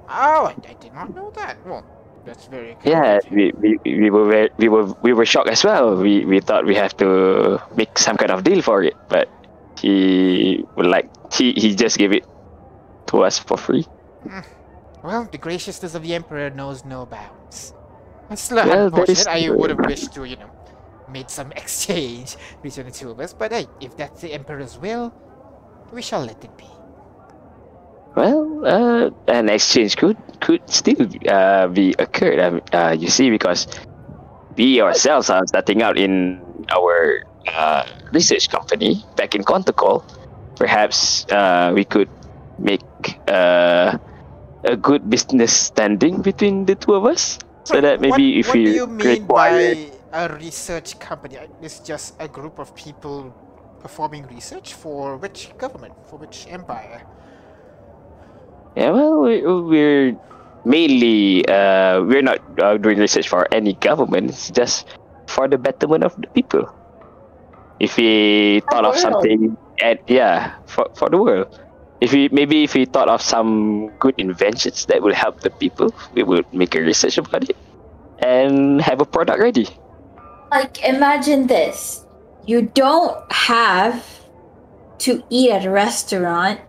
oh, 0.08 0.46
I, 0.46 0.54
I 0.68 0.74
did 0.80 0.94
not 0.94 1.14
know 1.14 1.30
that. 1.36 1.58
Well, 1.66 1.84
that's 2.24 2.46
very 2.46 2.76
yeah 2.84 3.18
we, 3.30 3.52
we, 3.62 3.78
we 3.84 4.10
were 4.10 4.48
we 4.58 4.68
were 4.68 4.86
we 5.02 5.12
were 5.12 5.24
shocked 5.24 5.48
as 5.48 5.64
well 5.64 5.96
we 5.96 6.24
we 6.26 6.38
thought 6.40 6.66
we 6.66 6.74
have 6.74 6.94
to 6.96 7.60
make 7.76 7.98
some 7.98 8.16
kind 8.16 8.30
of 8.30 8.44
deal 8.44 8.60
for 8.60 8.84
it 8.84 8.94
but 9.08 9.26
he 9.78 10.64
would 10.76 10.86
like 10.86 11.08
he 11.32 11.52
he 11.52 11.74
just 11.74 11.96
gave 11.96 12.12
it 12.12 12.26
to 13.06 13.24
us 13.24 13.38
for 13.38 13.56
free 13.56 13.82
hmm. 14.28 14.40
Well, 15.02 15.28
the 15.30 15.38
graciousness 15.38 15.94
of 15.94 16.02
the 16.02 16.14
Emperor 16.14 16.50
knows 16.50 16.84
no 16.84 17.06
bounds. 17.06 17.72
Still 18.34 18.56
Well, 18.56 18.90
that 18.90 19.08
is 19.08 19.26
unfortunate. 19.26 19.26
I 19.28 19.50
would 19.50 19.70
have 19.70 19.78
wished 19.80 20.12
to, 20.14 20.24
you 20.24 20.36
know, 20.36 20.50
made 21.08 21.30
some 21.30 21.52
exchange 21.56 22.36
between 22.62 22.86
the 22.86 22.92
two 22.92 23.10
of 23.10 23.20
us. 23.20 23.32
But 23.32 23.52
hey, 23.52 23.66
if 23.80 23.96
that's 23.96 24.20
the 24.20 24.32
Emperor's 24.32 24.78
will, 24.78 25.12
we 25.92 26.02
shall 26.02 26.24
let 26.24 26.42
it 26.44 26.56
be. 26.56 26.66
Well, 28.14 28.66
uh, 28.66 29.10
an 29.28 29.48
exchange 29.48 29.96
could 29.96 30.16
could 30.40 30.62
still 30.68 31.06
uh, 31.28 31.68
be 31.68 31.94
occurred. 31.98 32.40
Um, 32.40 32.60
uh, 32.72 32.96
you 32.98 33.08
see, 33.08 33.30
because 33.30 33.66
we 34.56 34.82
ourselves 34.82 35.30
are 35.30 35.46
starting 35.46 35.82
out 35.82 35.96
in 35.96 36.42
our 36.70 37.24
uh, 37.46 37.86
research 38.12 38.50
company 38.50 39.04
back 39.16 39.34
in 39.34 39.44
Conticle. 39.44 40.04
Perhaps 40.56 41.24
uh, 41.30 41.72
we 41.74 41.84
could 41.84 42.10
make 42.58 42.82
uh, 43.28 43.96
a 44.64 44.76
good 44.76 45.08
business 45.08 45.52
standing 45.52 46.20
between 46.20 46.66
the 46.66 46.74
two 46.74 46.94
of 46.94 47.06
us, 47.06 47.38
so 47.64 47.80
that 47.80 48.00
maybe 48.00 48.36
what, 48.36 48.40
if 48.40 48.46
what 48.48 48.56
we 48.56 48.64
do 48.64 48.70
you 48.70 48.86
mean 48.86 49.06
require. 49.22 49.74
by 49.74 50.26
a 50.26 50.28
research 50.34 50.98
company? 50.98 51.38
It's 51.62 51.78
just 51.80 52.14
a 52.18 52.28
group 52.28 52.58
of 52.58 52.74
people 52.74 53.32
performing 53.80 54.26
research 54.28 54.74
for 54.74 55.16
which 55.16 55.50
government, 55.58 55.94
for 56.06 56.16
which 56.16 56.46
empire? 56.48 57.02
Yeah, 58.76 58.90
well, 58.90 59.20
we, 59.20 59.42
we're 59.42 60.16
mainly 60.64 61.46
uh, 61.48 62.02
we're 62.04 62.22
not 62.22 62.38
uh, 62.60 62.76
doing 62.76 62.98
research 62.98 63.28
for 63.28 63.48
any 63.52 63.74
government. 63.74 64.30
It's 64.30 64.50
just 64.50 64.86
for 65.26 65.48
the 65.48 65.58
betterment 65.58 66.04
of 66.04 66.14
the 66.20 66.28
people. 66.28 66.68
If 67.80 67.96
we 67.96 68.60
thought 68.70 68.84
of 68.84 68.94
world. 68.94 69.00
something, 69.00 69.56
and 69.80 69.98
yeah, 70.06 70.54
for 70.66 70.86
for 70.94 71.08
the 71.08 71.18
world. 71.18 71.48
If 72.00 72.12
we 72.12 72.28
maybe 72.32 72.64
if 72.64 72.74
we 72.74 72.84
thought 72.84 73.08
of 73.08 73.20
some 73.20 73.88
good 73.98 74.14
inventions 74.16 74.86
that 74.86 75.02
will 75.02 75.14
help 75.14 75.40
the 75.40 75.50
people, 75.50 75.92
we 76.14 76.22
would 76.22 76.48
make 76.52 76.74
a 76.74 76.80
research 76.80 77.18
about 77.18 77.48
it 77.48 77.56
and 78.20 78.80
have 78.80 79.00
a 79.00 79.04
product 79.04 79.40
ready. 79.40 79.68
Like, 80.50 80.82
imagine 80.82 81.46
this 81.46 82.04
you 82.46 82.62
don't 82.62 83.32
have 83.32 84.04
to 84.98 85.22
eat 85.30 85.50
at 85.50 85.64
a 85.64 85.70
restaurant, 85.70 86.60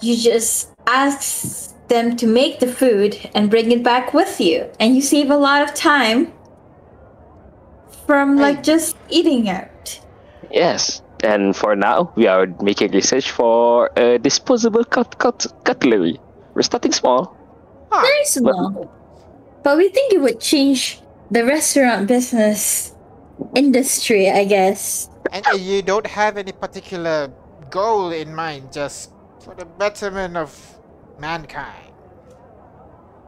you 0.00 0.16
just 0.16 0.70
ask 0.86 1.74
them 1.88 2.16
to 2.16 2.26
make 2.26 2.60
the 2.60 2.66
food 2.66 3.30
and 3.34 3.50
bring 3.50 3.70
it 3.70 3.82
back 3.82 4.14
with 4.14 4.40
you, 4.40 4.70
and 4.80 4.94
you 4.94 5.02
save 5.02 5.30
a 5.30 5.36
lot 5.36 5.62
of 5.62 5.74
time 5.74 6.32
from 8.06 8.36
like 8.36 8.62
just 8.62 8.96
eating 9.08 9.48
out. 9.48 10.00
Yes. 10.50 11.02
And 11.22 11.56
for 11.56 11.74
now, 11.74 12.12
we 12.16 12.26
are 12.26 12.46
making 12.60 12.92
research 12.92 13.30
for 13.30 13.90
uh, 13.98 14.18
disposable 14.18 14.84
cut, 14.84 15.18
cut, 15.18 15.46
cutlery. 15.64 16.20
We're 16.54 16.62
starting 16.62 16.92
small. 16.92 17.34
Ah, 17.90 18.02
Very 18.02 18.24
small. 18.26 18.90
But 19.62 19.78
we 19.78 19.88
think 19.88 20.12
it 20.12 20.20
would 20.20 20.40
change 20.40 21.00
the 21.30 21.44
restaurant 21.44 22.06
business 22.06 22.93
industry, 23.54 24.30
I 24.30 24.44
guess. 24.44 25.08
and 25.32 25.46
uh, 25.46 25.52
you 25.56 25.82
don't 25.82 26.06
have 26.06 26.36
any 26.36 26.52
particular 26.52 27.32
goal 27.70 28.10
in 28.12 28.34
mind, 28.34 28.72
just 28.72 29.10
for 29.40 29.54
the 29.54 29.64
betterment 29.64 30.36
of 30.36 30.54
mankind. 31.18 31.92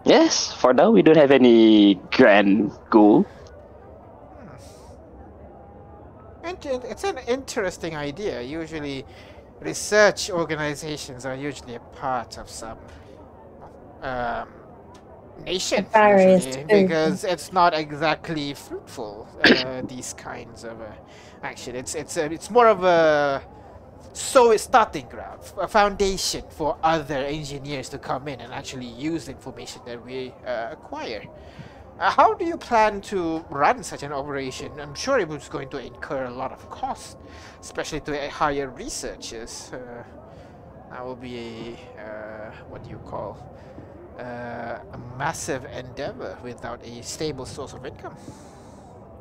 Yes, 0.05 0.53
for 0.53 0.73
now 0.73 0.91
we 0.91 1.03
don't 1.03 1.17
have 1.17 1.33
any 1.33 1.97
grand 2.13 2.71
goal. 2.91 3.27
Int- 6.45 6.67
It's 6.85 7.05
an 7.05 7.19
interesting 7.27 7.97
idea. 7.97 8.41
Usually, 8.43 9.05
research 9.61 10.31
organizations 10.31 11.27
are 11.27 11.35
usually 11.35 11.75
a 11.75 11.81
part 11.81 12.39
of 12.39 12.49
some 12.49 12.79
um, 14.03 14.49
nation, 15.45 15.87
usually, 15.95 16.65
because 16.65 17.25
it's 17.25 17.53
not 17.53 17.75
exactly 17.75 18.55
fruitful. 18.55 19.29
Uh, 19.45 19.83
these 19.89 20.15
kinds 20.15 20.65
of 20.65 20.81
uh, 20.81 20.87
action. 21.43 21.77
It's 21.77 21.95
it's 21.95 22.17
uh, 22.17 22.29
it's 22.31 22.51
more 22.51 22.69
of 22.69 22.85
a 22.85 23.43
so 24.13 24.53
a 24.53 24.59
starting 24.59 25.07
ground, 25.09 25.41
a 25.61 25.69
foundation 25.69 26.45
for 26.49 26.79
other 26.83 27.17
engineers 27.17 27.89
to 27.91 27.99
come 27.99 28.29
in 28.29 28.41
and 28.41 28.53
actually 28.53 28.87
use 28.87 29.27
the 29.27 29.33
information 29.33 29.83
that 29.85 30.05
we 30.05 30.33
uh, 30.47 30.69
acquire. 30.73 31.23
Uh, 31.99 32.11
how 32.11 32.35
do 32.35 32.45
you 32.45 32.57
plan 32.57 33.01
to 33.01 33.45
run 33.51 33.83
such 33.83 34.03
an 34.03 34.13
operation? 34.13 34.71
I'm 34.81 34.95
sure 34.95 35.19
it 35.19 35.29
was 35.29 35.49
going 35.49 35.69
to 35.71 35.79
incur 35.79 36.27
a 36.27 36.31
lot 36.31 36.53
of 36.53 36.69
cost, 36.71 37.19
especially 37.61 38.01
to 38.01 38.31
hire 38.31 38.69
researchers. 38.69 39.71
Uh, 39.73 40.03
that 40.91 41.05
will 41.05 41.17
be 41.17 41.77
a, 41.99 42.03
uh, 42.03 42.51
what 42.69 42.85
do 42.85 42.91
you 42.91 43.01
call, 43.05 43.37
uh, 44.19 44.79
a 44.93 44.99
massive 45.19 45.65
endeavor 45.67 46.37
without 46.43 46.85
a 46.85 47.03
stable 47.03 47.47
source 47.47 47.73
of 47.73 47.85
income. 47.85 48.17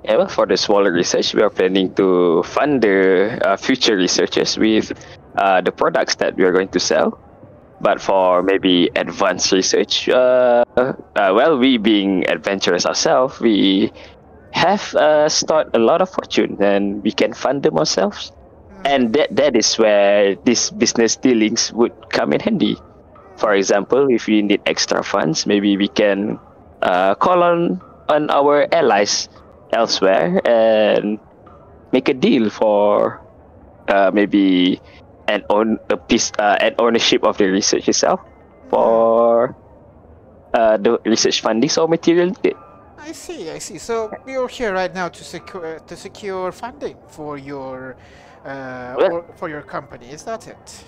Yeah, 0.03 0.17
well, 0.17 0.27
for 0.27 0.45
the 0.45 0.55
smaller 0.57 0.91
research, 0.91 1.33
we 1.33 1.41
are 1.41 1.49
planning 1.49 1.93
to 1.95 2.43
fund 2.43 2.83
the 2.83 3.39
uh, 3.43 3.57
future 3.57 3.95
researchers 3.95 4.57
with 4.57 4.93
uh, 5.35 5.61
the 5.61 5.71
products 5.71 6.15
that 6.15 6.35
we 6.35 6.43
are 6.43 6.51
going 6.51 6.69
to 6.69 6.79
sell. 6.79 7.19
But 7.81 7.99
for 7.99 8.43
maybe 8.43 8.89
advanced 8.95 9.51
research, 9.51 10.07
uh, 10.07 10.63
uh, 10.77 10.93
well, 11.15 11.57
we 11.57 11.77
being 11.77 12.27
adventurous 12.29 12.85
ourselves, 12.85 13.39
we 13.39 13.91
have 14.51 14.93
uh, 14.95 15.27
stored 15.27 15.75
a 15.75 15.79
lot 15.79 16.01
of 16.01 16.09
fortune 16.09 16.61
and 16.61 17.03
we 17.03 17.11
can 17.11 17.33
fund 17.33 17.63
them 17.63 17.77
ourselves. 17.77 18.31
And 18.85 19.13
that, 19.13 19.35
that 19.35 19.55
is 19.55 19.75
where 19.77 20.35
these 20.45 20.69
business 20.69 21.15
dealings 21.15 21.73
would 21.73 22.09
come 22.09 22.31
in 22.31 22.39
handy. 22.39 22.77
For 23.37 23.53
example, 23.53 24.07
if 24.09 24.27
we 24.27 24.41
need 24.41 24.61
extra 24.65 25.03
funds, 25.03 25.45
maybe 25.45 25.77
we 25.77 25.87
can 25.87 26.39
uh, 26.81 27.15
call 27.15 27.43
on, 27.43 27.81
on 28.07 28.29
our 28.29 28.67
allies 28.73 29.27
elsewhere 29.73 30.41
and 30.47 31.19
make 31.91 32.07
a 32.09 32.13
deal 32.13 32.49
for 32.49 33.21
uh, 33.87 34.11
maybe 34.13 34.79
an 35.27 35.43
own 35.49 35.79
a 35.89 35.97
piece 35.97 36.31
uh, 36.37 36.57
an 36.61 36.75
ownership 36.79 37.23
of 37.23 37.37
the 37.37 37.45
research 37.45 37.89
itself 37.89 38.19
for 38.69 39.55
uh, 40.53 40.77
the 40.77 40.99
research 41.05 41.41
funding 41.41 41.69
or 41.77 41.87
material 41.87 42.27
needed. 42.27 42.55
I 42.97 43.11
see, 43.11 43.49
I 43.51 43.59
see. 43.59 43.77
So 43.77 44.11
you're 44.25 44.47
here 44.47 44.73
right 44.73 44.93
now 44.93 45.09
to 45.09 45.23
secure 45.23 45.79
to 45.79 45.95
secure 45.95 46.51
funding 46.51 46.97
for 47.07 47.37
your 47.37 47.95
uh, 48.45 48.95
Well- 48.97 49.13
or 49.13 49.25
for 49.35 49.49
your 49.49 49.61
company. 49.61 50.09
Is 50.09 50.23
that 50.23 50.47
it? 50.47 50.83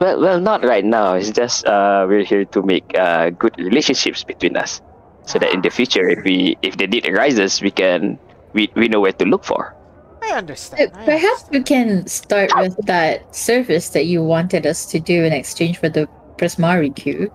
Well, 0.00 0.18
well, 0.18 0.40
not 0.40 0.64
right 0.64 0.84
now. 0.84 1.14
It's 1.14 1.30
just 1.30 1.66
uh, 1.66 2.06
we're 2.08 2.24
here 2.24 2.46
to 2.46 2.62
make 2.62 2.96
uh, 2.98 3.30
good 3.30 3.52
relationships 3.58 4.24
between 4.24 4.56
us, 4.56 4.80
so 5.26 5.38
that 5.38 5.52
in 5.52 5.60
the 5.60 5.68
future, 5.68 6.08
if 6.08 6.24
we 6.24 6.56
if 6.62 6.78
the 6.78 6.86
need 6.86 7.06
arises, 7.06 7.60
we 7.60 7.70
can 7.70 8.18
we, 8.54 8.72
we 8.74 8.88
know 8.88 9.00
where 9.00 9.12
to 9.12 9.24
look 9.26 9.44
for. 9.44 9.76
I 10.22 10.32
understand. 10.38 10.92
I 10.94 11.04
Perhaps 11.04 11.44
we 11.50 11.62
can 11.62 12.06
start 12.06 12.50
with 12.56 12.76
that 12.86 13.34
service 13.36 13.90
that 13.90 14.06
you 14.06 14.22
wanted 14.24 14.66
us 14.66 14.86
to 14.86 15.00
do 15.00 15.22
in 15.24 15.34
exchange 15.34 15.76
for 15.78 15.90
the 15.90 16.08
prismatic 16.38 16.96
cube. 16.96 17.32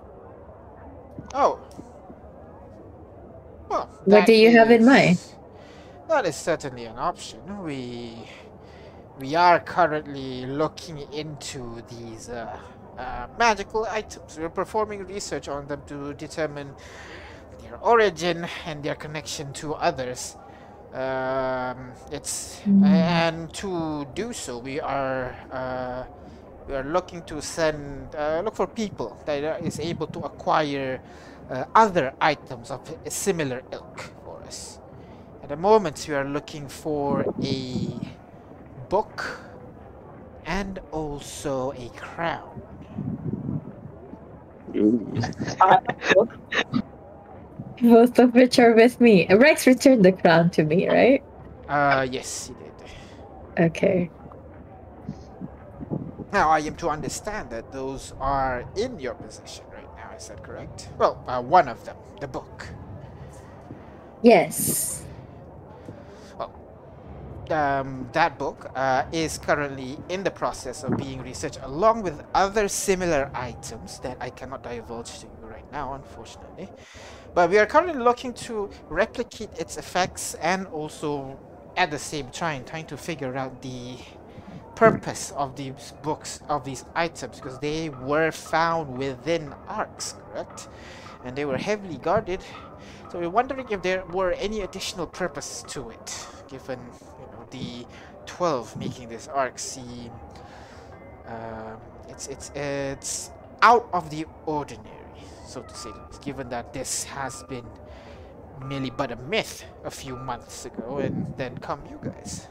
Oh. 1.35 1.59
Well, 3.69 3.89
What 4.05 4.25
do 4.25 4.33
you 4.33 4.51
have 4.57 4.71
in 4.71 4.85
mind? 4.85 5.19
That 6.09 6.25
is 6.25 6.35
certainly 6.35 6.85
an 6.85 6.97
option. 6.97 7.39
We 7.63 8.13
we 9.19 9.35
are 9.35 9.59
currently 9.59 10.45
looking 10.45 10.99
into 11.13 11.81
these 11.89 12.29
uh, 12.29 12.57
uh, 12.97 13.27
magical 13.39 13.85
items. 13.85 14.37
We're 14.37 14.49
performing 14.49 15.05
research 15.05 15.47
on 15.47 15.67
them 15.67 15.81
to 15.87 16.13
determine 16.13 16.73
their 17.61 17.77
origin 17.77 18.47
and 18.65 18.83
their 18.83 18.95
connection 18.95 19.53
to 19.53 19.73
others. 19.75 20.35
Um, 20.93 21.91
it's 22.11 22.61
and 22.65 23.53
to 23.55 24.07
do 24.15 24.31
so, 24.31 24.59
we 24.59 24.79
are 24.79 25.35
uh, 25.51 26.05
we 26.67 26.73
are 26.73 26.83
looking 26.85 27.21
to 27.23 27.41
send 27.41 28.15
uh, 28.15 28.41
look 28.43 28.55
for 28.55 28.67
people 28.67 29.21
that 29.25 29.61
is 29.63 29.79
able 29.79 30.07
to 30.07 30.19
acquire 30.19 31.01
uh, 31.49 31.65
other 31.75 32.13
items 32.21 32.71
of 32.71 32.81
a 33.05 33.11
similar 33.11 33.61
ilk 33.71 33.99
for 34.23 34.41
us. 34.43 34.79
At 35.43 35.49
the 35.49 35.57
moment, 35.57 36.05
we 36.07 36.15
are 36.15 36.25
looking 36.25 36.67
for 36.69 37.25
a 37.43 38.14
book 38.89 39.39
and 40.45 40.79
also 40.91 41.71
a 41.71 41.89
crown. 41.97 42.61
Both 47.81 48.19
of 48.19 48.33
which 48.33 48.59
are 48.59 48.73
with 48.73 48.99
me. 49.01 49.27
Rex 49.27 49.67
returned 49.67 50.03
the 50.03 50.11
crown 50.11 50.49
to 50.51 50.63
me, 50.63 50.87
right? 50.87 51.23
Uh, 51.67 52.07
yes, 52.09 52.47
he 52.47 52.53
did. 52.53 53.65
Okay. 53.65 54.09
Now, 56.31 56.49
I 56.49 56.59
am 56.59 56.75
to 56.77 56.89
understand 56.89 57.49
that 57.51 57.71
those 57.71 58.13
are 58.19 58.65
in 58.75 58.99
your 58.99 59.13
possession 59.13 59.63
right 59.73 59.87
now. 59.95 60.15
Is 60.15 60.27
that 60.27 60.43
correct? 60.43 60.89
Well, 60.97 61.23
uh, 61.27 61.41
one 61.41 61.69
of 61.69 61.85
them, 61.85 61.95
the 62.19 62.27
book. 62.27 62.67
Yes. 64.21 65.04
Um, 67.51 68.09
that 68.13 68.37
book 68.37 68.71
uh, 68.75 69.05
is 69.11 69.37
currently 69.37 69.97
in 70.09 70.23
the 70.23 70.31
process 70.31 70.83
of 70.83 70.97
being 70.97 71.21
researched 71.21 71.59
along 71.63 72.03
with 72.03 72.23
other 72.33 72.67
similar 72.67 73.31
items 73.33 73.99
that 73.99 74.17
I 74.19 74.29
cannot 74.29 74.63
divulge 74.63 75.19
to 75.19 75.27
you 75.27 75.47
right 75.47 75.69
now, 75.71 75.93
unfortunately. 75.93 76.69
But 77.33 77.49
we 77.49 77.57
are 77.57 77.65
currently 77.65 78.01
looking 78.01 78.33
to 78.45 78.69
replicate 78.89 79.49
its 79.57 79.77
effects 79.77 80.35
and 80.35 80.67
also 80.67 81.37
at 81.77 81.91
the 81.91 81.99
same 81.99 82.29
time 82.29 82.63
trying 82.63 82.85
to 82.85 82.97
figure 82.97 83.35
out 83.35 83.61
the 83.61 83.97
purpose 84.75 85.31
of 85.31 85.55
these 85.55 85.93
books, 86.03 86.41
of 86.49 86.63
these 86.65 86.85
items, 86.95 87.39
because 87.39 87.59
they 87.59 87.89
were 87.89 88.31
found 88.31 88.97
within 88.97 89.53
arcs, 89.67 90.15
correct? 90.31 90.67
And 91.23 91.35
they 91.35 91.45
were 91.45 91.57
heavily 91.57 91.97
guarded. 91.97 92.41
So 93.11 93.19
we're 93.19 93.29
wondering 93.29 93.67
if 93.69 93.81
there 93.81 94.05
were 94.05 94.33
any 94.33 94.61
additional 94.61 95.07
purpose 95.07 95.63
to 95.69 95.89
it, 95.89 96.27
given 96.49 96.79
the 97.51 97.85
twelve 98.25 98.75
making 98.77 99.09
this 99.09 99.27
arc 99.27 99.59
seem 99.59 100.11
um, 101.27 101.77
it's 102.09 102.27
it's 102.27 102.51
it's 102.55 103.31
out 103.61 103.89
of 103.93 104.09
the 104.09 104.25
ordinary, 104.45 105.23
so 105.45 105.61
to 105.61 105.75
say. 105.75 105.89
Given 106.21 106.49
that 106.49 106.73
this 106.73 107.03
has 107.03 107.43
been 107.43 107.65
merely 108.63 108.89
but 108.89 109.11
a 109.11 109.15
myth 109.15 109.63
a 109.83 109.91
few 109.91 110.15
months 110.15 110.65
ago, 110.65 110.97
and 110.97 111.33
then 111.37 111.57
come 111.57 111.81
you 111.89 111.99
guys. 112.03 112.47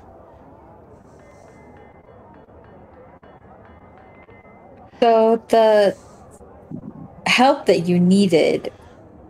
So 5.00 5.42
the 5.48 5.96
help 7.26 7.66
that 7.66 7.86
you 7.86 8.00
needed 8.00 8.72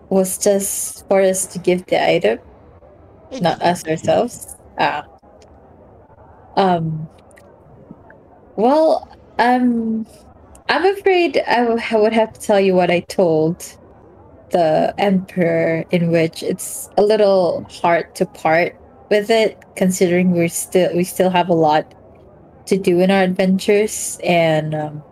was 0.08 0.38
just 0.38 1.06
for 1.08 1.20
us 1.20 1.46
to 1.46 1.58
give 1.58 1.86
the 1.86 2.02
item, 2.02 2.38
not 3.40 3.60
us 3.62 3.84
ourselves. 3.86 4.56
Ah. 4.78 5.04
Um. 6.56 7.08
Well, 8.56 9.08
um, 9.38 10.06
I'm 10.68 10.96
afraid 10.96 11.42
I 11.46 11.96
would 11.96 12.12
have 12.12 12.32
to 12.32 12.40
tell 12.40 12.60
you 12.60 12.74
what 12.74 12.90
I 12.90 13.00
told 13.00 13.64
the 14.50 14.94
emperor, 14.98 15.84
in 15.90 16.10
which 16.10 16.42
it's 16.42 16.88
a 16.96 17.02
little 17.02 17.66
hard 17.82 18.14
to 18.16 18.26
part 18.26 18.76
with 19.10 19.30
it, 19.30 19.62
considering 19.76 20.32
we're 20.32 20.48
still 20.48 20.94
we 20.94 21.04
still 21.04 21.30
have 21.30 21.48
a 21.48 21.54
lot 21.54 21.94
to 22.66 22.78
do 22.78 23.00
in 23.00 23.10
our 23.10 23.22
adventures, 23.22 24.18
and 24.22 24.74
um, 24.74 25.02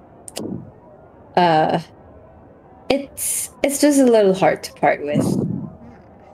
uh, 1.37 1.81
it's 2.89 3.51
it's 3.63 3.81
just 3.81 3.99
a 3.99 4.05
little 4.05 4.35
hard 4.35 4.63
to 4.63 4.73
part 4.75 5.03
with 5.03 5.52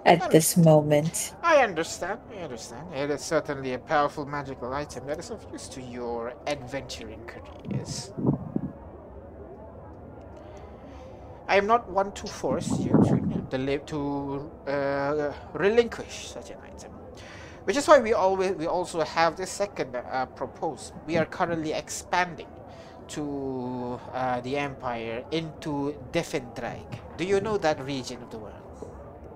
at 0.04 0.30
this 0.30 0.56
moment. 0.56 1.34
I 1.42 1.62
understand, 1.62 2.20
I 2.32 2.42
understand. 2.42 2.94
It 2.94 3.10
is 3.10 3.22
certainly 3.22 3.74
a 3.74 3.78
powerful 3.78 4.26
magical 4.26 4.72
item 4.72 5.06
that 5.06 5.18
is 5.18 5.30
of 5.30 5.46
use 5.52 5.68
to 5.68 5.82
your 5.82 6.34
adventuring 6.46 7.20
careers. 7.26 8.12
I 11.48 11.56
am 11.56 11.66
not 11.66 11.90
one 11.90 12.12
to 12.12 12.26
force 12.26 12.78
you 12.78 12.90
to 12.90 13.78
to 13.86 14.50
uh, 14.70 15.32
relinquish 15.54 16.28
such 16.28 16.50
an 16.50 16.58
item, 16.62 16.92
which 17.64 17.76
is 17.76 17.88
why 17.88 17.98
we 18.00 18.12
always 18.12 18.52
we 18.52 18.66
also 18.66 19.00
have 19.00 19.36
this 19.36 19.50
second 19.50 19.96
uh, 19.96 20.26
proposal. 20.26 21.00
We 21.06 21.16
are 21.16 21.24
currently 21.24 21.72
expanding 21.72 22.48
to 23.08 23.98
uh, 24.12 24.40
the 24.42 24.58
empire 24.58 25.24
into 25.30 25.96
Defendraig. 26.12 26.84
Do 27.16 27.24
you 27.24 27.40
know 27.40 27.56
that 27.56 27.82
region 27.82 28.22
of 28.22 28.30
the 28.30 28.38
world? 28.38 28.57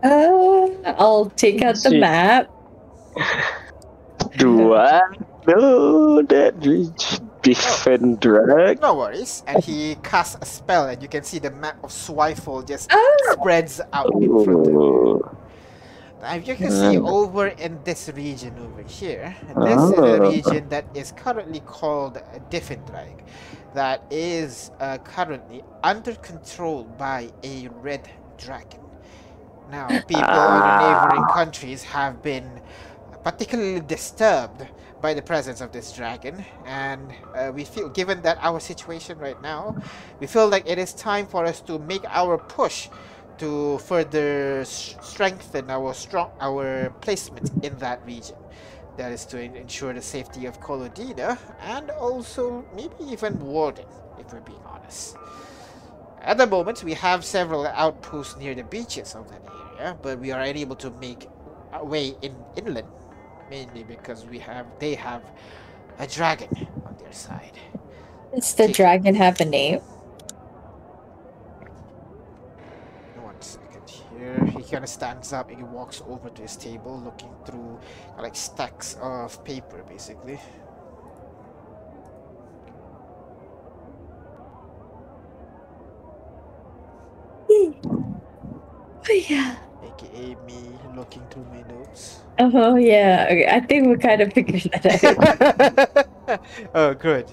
Uh, 0.02 0.68
I'll 0.98 1.30
take 1.36 1.62
out 1.62 1.74
the 1.76 1.90
See. 1.90 1.98
map. 2.00 2.48
Do 4.38 4.74
I 4.74 5.00
know 5.46 6.22
that 6.22 6.54
rich 6.64 7.20
beef 7.42 7.86
and 7.86 8.18
drag? 8.20 8.80
No 8.80 8.94
worries. 8.96 9.42
And 9.46 9.62
he 9.62 9.96
casts 10.02 10.36
a 10.40 10.46
spell, 10.46 10.88
and 10.88 11.02
you 11.02 11.08
can 11.08 11.22
see 11.22 11.38
the 11.38 11.50
map 11.50 11.76
of 11.84 11.92
Swifle 11.92 12.62
just 12.62 12.90
Oh, 12.92 13.36
spreads 13.38 13.80
out 13.92 14.16
in 14.20 14.32
front 14.44 14.66
of 14.66 14.72
you. 14.72 15.22
Oh, 15.24 15.38
Now, 16.22 16.34
you 16.34 16.54
can 16.54 16.70
see 16.70 16.98
Ah. 16.98 17.02
over 17.02 17.48
in 17.48 17.78
this 17.84 18.08
region 18.14 18.54
over 18.58 18.82
here, 18.82 19.34
and 19.48 19.62
this 19.66 19.82
is 19.82 19.98
a 19.98 20.20
region 20.22 20.68
that 20.70 20.86
is 20.94 21.12
currently 21.12 21.60
called 21.66 22.22
Diffendraig, 22.50 23.22
that 23.74 24.04
is 24.10 24.70
uh, 24.80 24.98
currently 24.98 25.64
under 25.82 26.14
control 26.14 26.84
by 26.84 27.30
a 27.42 27.68
red 27.82 28.08
dragon. 28.38 28.80
Now, 29.72 29.88
people 29.88 30.20
in 30.20 30.64
neighboring 30.84 31.24
countries 31.32 31.82
have 31.82 32.22
been 32.22 32.60
particularly 33.24 33.80
disturbed 33.80 34.66
by 35.00 35.14
the 35.14 35.22
presence 35.22 35.62
of 35.62 35.72
this 35.72 35.92
dragon, 35.92 36.44
and 36.66 37.10
uh, 37.34 37.50
we 37.54 37.64
feel, 37.64 37.88
given 37.88 38.20
that 38.20 38.36
our 38.42 38.60
situation 38.60 39.18
right 39.18 39.40
now, 39.40 39.74
we 40.20 40.26
feel 40.26 40.46
like 40.46 40.68
it 40.68 40.76
is 40.76 40.92
time 40.92 41.26
for 41.26 41.46
us 41.46 41.62
to 41.62 41.78
make 41.78 42.04
our 42.10 42.36
push 42.36 42.90
to 43.38 43.78
further 43.78 44.62
strengthen 44.66 45.70
our 45.70 45.94
strong 45.94 46.30
our 46.38 46.90
placement 47.00 47.50
in 47.64 47.74
that 47.78 48.04
region. 48.04 48.36
That 48.98 49.10
is 49.10 49.24
to 49.32 49.40
en- 49.40 49.56
ensure 49.56 49.94
the 49.94 50.02
safety 50.02 50.44
of 50.44 50.60
Kolodina 50.60 51.38
and 51.62 51.88
also 51.92 52.62
maybe 52.76 52.94
even 53.08 53.40
Warden, 53.40 53.86
if 54.20 54.34
we're 54.34 54.40
being 54.40 54.60
honest. 54.66 55.16
At 56.20 56.36
the 56.36 56.46
moment, 56.46 56.84
we 56.84 56.92
have 56.92 57.24
several 57.24 57.66
outposts 57.66 58.36
near 58.36 58.54
the 58.54 58.64
beaches 58.64 59.14
of 59.14 59.30
that 59.30 59.42
area, 59.82 59.98
but 60.02 60.18
we 60.18 60.30
are 60.32 60.40
unable 60.40 60.76
to 60.76 60.90
make 61.00 61.28
our 61.72 61.84
way 61.84 62.14
in 62.22 62.34
inland, 62.56 62.88
mainly 63.50 63.84
because 63.84 64.24
we 64.26 64.38
have 64.38 64.66
they 64.78 64.94
have 64.94 65.22
a 65.98 66.06
dragon 66.06 66.48
on 66.86 66.96
their 66.98 67.12
side. 67.12 67.58
Does 68.34 68.54
the 68.54 68.68
dragon 68.68 69.14
have 69.14 69.40
a 69.40 69.44
name? 69.44 69.80
One 73.20 73.40
second 73.40 73.90
here. 74.10 74.44
He 74.46 74.62
kind 74.62 74.84
of 74.84 74.90
stands 74.90 75.32
up 75.32 75.50
and 75.50 75.58
he 75.58 75.64
walks 75.64 76.02
over 76.08 76.30
to 76.30 76.42
his 76.42 76.56
table, 76.56 77.00
looking 77.04 77.34
through 77.44 77.78
like 78.18 78.36
stacks 78.36 78.96
of 79.02 79.44
paper, 79.44 79.84
basically. 79.88 80.38
Oh 89.10 89.24
yeah. 89.28 89.56
AKA 89.82 90.36
me 90.46 90.72
looking 90.96 91.22
through 91.30 91.44
my 91.46 91.62
notes. 91.62 92.20
Oh 92.38 92.76
yeah. 92.76 93.26
Okay, 93.30 93.48
I 93.48 93.60
think 93.60 93.88
we 93.88 93.96
kind 93.96 94.20
of 94.22 94.32
figured 94.32 94.62
that 94.72 96.06
out. 96.28 96.40
oh, 96.74 96.94
good. 96.94 97.30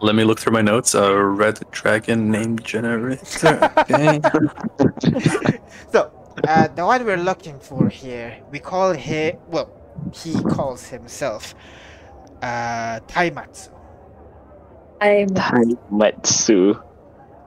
Let 0.00 0.14
me 0.14 0.24
look 0.24 0.38
through 0.38 0.52
my 0.52 0.62
notes. 0.62 0.94
A 0.94 1.14
red 1.16 1.60
dragon 1.70 2.30
named 2.30 2.64
generator. 2.64 3.72
Okay. 3.78 4.20
So, 5.92 6.10
uh, 6.46 6.68
the 6.68 6.84
one 6.84 7.04
we're 7.04 7.16
looking 7.16 7.58
for 7.60 7.88
here, 7.88 8.42
we 8.50 8.58
call 8.58 8.92
him, 8.92 9.38
well, 9.48 9.70
he 10.12 10.34
calls 10.42 10.88
himself 10.88 11.54
uh, 12.42 13.00
Taimatsu. 13.06 13.70
I'm 15.00 15.28
Matsu. 15.90 16.74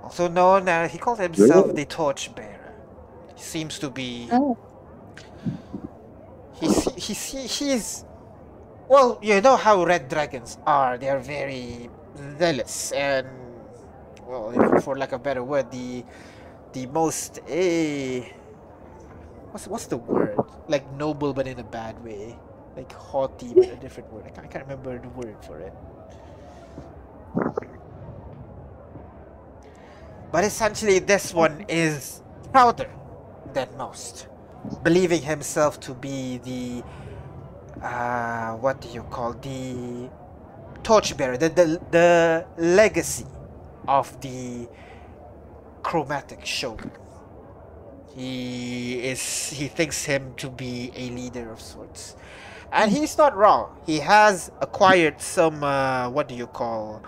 Also 0.04 0.28
known, 0.30 0.70
uh, 0.70 0.88
he 0.88 0.98
calls 0.98 1.20
himself 1.20 1.76
the 1.76 1.86
Torchbearer. 1.86 2.57
He 3.38 3.44
seems 3.44 3.80
to 3.82 3.92
be 3.92 4.30
oh. 4.32 4.58
he's 6.60 6.86
he's 6.98 7.24
he's 7.60 8.06
well 8.90 9.20
you 9.22 9.42
know 9.42 9.58
how 9.58 9.86
red 9.86 10.10
dragons 10.10 10.58
are. 10.68 10.98
They're 10.98 11.20
very 11.22 11.90
zealous 12.40 12.92
and 12.94 13.28
well 14.26 14.52
if- 14.56 14.84
for 14.84 14.98
lack 14.98 15.14
of 15.14 15.22
a 15.22 15.24
better 15.24 15.44
word 15.44 15.72
the 15.72 16.06
the 16.74 16.88
most 16.88 17.40
eh, 17.50 18.24
what's 19.52 19.68
what's 19.68 19.88
the 19.88 19.98
word? 19.98 20.42
Like 20.68 20.92
noble 20.94 21.34
but 21.34 21.48
in 21.48 21.60
a 21.60 21.66
bad 21.66 22.04
way. 22.04 22.38
Like 22.78 22.94
haughty 22.94 23.56
but 23.56 23.70
a 23.70 23.78
different 23.78 24.12
word. 24.14 24.26
I 24.28 24.32
can't, 24.32 24.46
I 24.46 24.50
can't 24.50 24.66
remember 24.66 25.00
the 25.00 25.10
word 25.10 25.38
for 25.46 25.60
it. 25.60 25.74
But 30.32 30.46
essentially 30.46 31.00
this 31.00 31.34
one 31.34 31.66
is 31.70 32.22
prouder 32.52 32.90
than 33.54 33.68
most 33.78 34.28
believing 34.84 35.22
himself 35.22 35.80
to 35.80 35.94
be 35.94 36.40
the 36.40 36.84
uh, 37.86 38.54
what 38.56 38.82
do 38.82 38.90
you 38.90 39.04
call 39.04 39.34
the 39.34 40.10
torchbearer, 40.84 41.38
the, 41.38 41.50
the 41.50 41.82
the 41.92 42.46
legacy 42.58 43.26
of 43.88 44.20
the 44.22 44.68
chromatic 45.84 46.46
shogun. 46.46 46.92
He 48.16 49.00
is 49.00 49.50
he 49.52 49.68
thinks 49.68 50.06
him 50.06 50.34
to 50.38 50.50
be 50.50 50.92
a 50.96 51.10
leader 51.10 51.52
of 51.52 51.62
sorts, 51.62 52.16
and 52.72 52.92
he's 52.92 53.18
not 53.18 53.36
wrong. 53.36 53.78
He 53.86 54.00
has 54.00 54.52
acquired 54.60 55.22
some 55.22 55.64
uh, 55.64 56.10
what 56.10 56.28
do 56.28 56.36
you 56.36 56.48
call 56.48 57.04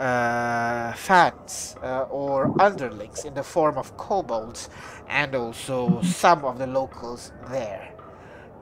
uh, 0.00 0.92
fans 0.94 1.76
uh, 1.82 2.02
or 2.10 2.50
underlings 2.60 3.24
in 3.24 3.34
the 3.34 3.42
form 3.42 3.76
of 3.76 3.96
kobolds 3.98 4.70
and 5.08 5.34
also 5.34 6.00
some 6.02 6.44
of 6.44 6.58
the 6.58 6.66
locals 6.66 7.32
there. 7.50 7.92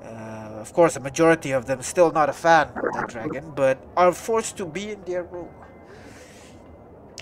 Uh, 0.02 0.59
of 0.60 0.73
course, 0.73 0.97
a 0.97 1.01
majority 1.01 1.52
of 1.52 1.66
them 1.66 1.81
still 1.82 2.10
not 2.10 2.28
a 2.28 2.32
fan 2.32 2.69
of 2.69 2.93
the 2.93 3.06
dragon, 3.06 3.52
but 3.55 3.78
are 3.97 4.12
forced 4.12 4.56
to 4.56 4.66
be 4.66 4.90
in 4.90 5.02
their 5.05 5.23
room. 5.23 5.48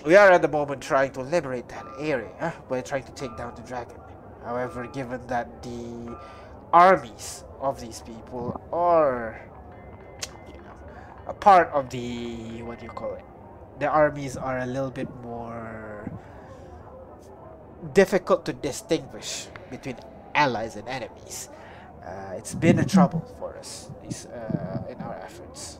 We 0.04 0.14
are 0.14 0.30
at 0.30 0.40
the 0.40 0.48
moment 0.48 0.82
trying 0.82 1.12
to 1.12 1.20
liberate 1.20 1.68
that 1.68 1.84
area 1.98 2.54
by 2.68 2.80
trying 2.80 3.02
to 3.04 3.12
take 3.12 3.36
down 3.36 3.54
the 3.54 3.62
dragon. 3.62 3.96
However, 4.44 4.86
given 4.86 5.26
that 5.26 5.62
the 5.62 6.16
armies 6.72 7.44
of 7.60 7.80
these 7.80 8.00
people 8.02 8.60
are, 8.72 9.44
you 10.46 10.54
know, 10.54 10.76
a 11.26 11.34
part 11.34 11.68
of 11.70 11.90
the 11.90 12.62
what 12.62 12.78
do 12.78 12.84
you 12.84 12.92
call 12.92 13.14
it? 13.14 13.24
The 13.78 13.86
armies 13.88 14.36
are 14.36 14.58
a 14.58 14.66
little 14.66 14.90
bit 14.90 15.08
more 15.22 16.10
difficult 17.92 18.44
to 18.46 18.52
distinguish 18.52 19.48
between 19.70 19.96
allies 20.34 20.76
and 20.76 20.88
enemies. 20.88 21.48
Uh, 22.04 22.34
it's 22.36 22.54
been 22.54 22.78
a 22.78 22.84
trouble 22.84 23.20
for 23.38 23.56
us 23.58 23.90
these, 24.02 24.26
uh, 24.26 24.82
in 24.88 24.98
our 25.00 25.16
efforts. 25.16 25.78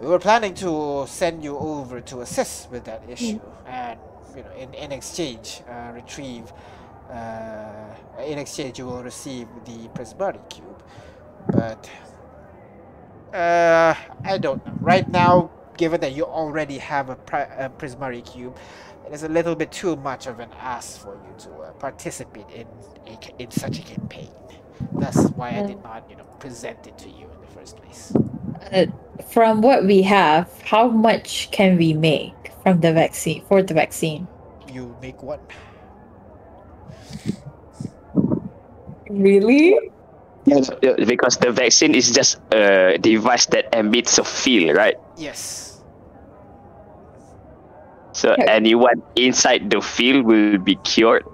We 0.00 0.08
were 0.08 0.18
planning 0.18 0.54
to 0.54 1.06
send 1.08 1.42
you 1.42 1.56
over 1.56 2.00
to 2.02 2.20
assist 2.20 2.70
with 2.70 2.84
that 2.84 3.02
issue, 3.08 3.40
and 3.66 3.98
you 4.36 4.42
know, 4.42 4.52
in, 4.58 4.74
in 4.74 4.92
exchange, 4.92 5.62
uh, 5.68 5.92
retrieve. 5.94 6.52
Uh, 7.10 7.94
in 8.26 8.38
exchange, 8.38 8.78
you 8.78 8.86
will 8.86 9.02
receive 9.02 9.48
the 9.64 9.88
prismatic 9.94 10.50
cube, 10.50 10.82
but 11.48 11.88
uh, 13.32 13.94
I 14.24 14.38
don't 14.38 14.64
know. 14.66 14.72
Right 14.80 15.08
now, 15.08 15.50
given 15.76 16.00
that 16.00 16.12
you 16.12 16.24
already 16.24 16.78
have 16.78 17.10
a, 17.10 17.16
pri- 17.16 17.48
a 17.58 17.68
prismatic 17.68 18.26
cube, 18.26 18.56
it 19.06 19.12
is 19.12 19.22
a 19.22 19.28
little 19.28 19.54
bit 19.54 19.70
too 19.70 19.96
much 19.96 20.26
of 20.26 20.40
an 20.40 20.50
ask 20.58 21.00
for 21.00 21.14
you 21.14 21.34
to 21.44 21.50
uh, 21.58 21.72
participate 21.72 22.46
in 22.50 22.66
a, 23.06 23.42
in 23.42 23.50
such 23.50 23.78
a 23.78 23.82
campaign. 23.82 24.30
That's 24.92 25.30
why 25.30 25.50
I 25.50 25.66
did 25.66 25.82
not, 25.82 26.08
you 26.10 26.16
know, 26.16 26.24
present 26.38 26.86
it 26.86 26.98
to 26.98 27.08
you 27.08 27.24
in 27.32 27.40
the 27.40 27.46
first 27.46 27.76
place. 27.76 28.12
Uh, 28.72 28.86
from 29.30 29.62
what 29.62 29.84
we 29.84 30.02
have, 30.02 30.50
how 30.62 30.88
much 30.88 31.50
can 31.50 31.76
we 31.78 31.92
make 31.92 32.34
from 32.62 32.80
the 32.80 32.92
vaccine 32.92 33.44
for 33.46 33.62
the 33.62 33.74
vaccine? 33.74 34.26
You 34.72 34.96
make 35.00 35.22
one. 35.22 35.40
Really? 39.08 39.78
Yeah, 40.44 40.60
because 41.06 41.38
the 41.38 41.50
vaccine 41.50 41.94
is 41.94 42.10
just 42.10 42.38
a 42.52 42.98
device 42.98 43.46
that 43.46 43.74
emits 43.74 44.18
a 44.18 44.24
field, 44.24 44.76
right? 44.76 44.94
Yes. 45.16 45.65
So 48.16 48.34
Yeah. 48.36 48.46
anyone 48.48 49.02
inside 49.16 49.68
the 49.70 49.80
field 49.80 50.24
will 50.26 50.58
be 50.58 50.76
cured. 50.76 51.24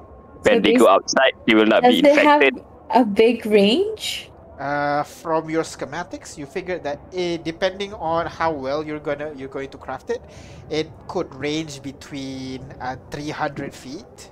When 0.43 0.57
So 0.57 0.61
they 0.61 0.73
go 0.73 0.89
outside, 0.89 1.33
they 1.47 1.55
will 1.55 1.67
not 1.71 1.83
Does 1.83 1.95
be 1.95 2.01
it 2.03 2.07
have 2.19 2.43
infected. 2.43 2.55
a 2.91 3.05
big 3.05 3.47
range? 3.47 4.31
Uh, 4.59 5.03
from 5.03 5.51
your 5.51 5.63
schematics, 5.65 6.37
you 6.39 6.47
figure 6.47 6.79
that 6.79 7.01
eh, 7.13 7.39
depending 7.43 7.95
on 7.95 8.27
how 8.27 8.53
well 8.53 8.85
you're 8.85 9.01
gonna 9.01 9.33
you're 9.37 9.49
going 9.51 9.71
to 9.71 9.79
craft 9.79 10.11
it, 10.11 10.23
it 10.71 10.89
could 11.09 11.33
range 11.35 11.83
between 11.83 12.63
uh, 12.81 12.97
300 13.11 13.75
feet 13.75 14.31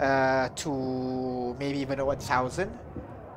uh, 0.00 0.48
to 0.54 1.56
maybe 1.58 1.78
even 1.80 1.98
1,000. 2.04 2.70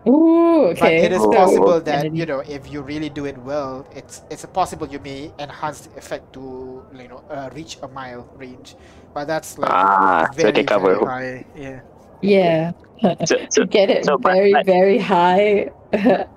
Ooh, 0.08 0.74
But 0.78 0.96
it 0.98 1.12
is 1.12 1.26
Oh, 1.26 1.28
possible 1.28 1.82
that 1.82 2.16
you 2.16 2.26
know 2.26 2.40
if 2.40 2.72
you 2.72 2.82
really 2.82 3.10
do 3.10 3.26
it 3.26 3.38
well, 3.38 3.86
it's 3.92 4.22
it's 4.30 4.46
possible 4.46 4.88
you 4.88 5.00
may 5.00 5.32
enhance 5.40 5.82
the 5.88 5.98
effect 5.98 6.34
to 6.34 6.84
you 6.96 7.08
know 7.08 7.24
uh, 7.30 7.50
reach 7.54 7.78
a 7.84 7.88
mile 7.88 8.28
range, 8.36 8.76
but 9.14 9.26
that's 9.26 9.58
like 9.58 9.78
Ah, 9.78 10.28
so 10.40 10.52
very 10.52 10.52
they 10.52 10.64
cover. 10.64 10.96
very 10.96 11.00
high. 11.00 11.46
Yeah. 11.56 11.82
Yeah. 12.22 12.72
So, 13.02 13.16
so, 13.26 13.36
to 13.52 13.66
get 13.68 13.90
it 13.90 14.06
so 14.06 14.18
very, 14.18 14.54
but- 14.54 14.66
very 14.66 15.00
high. 15.00 15.70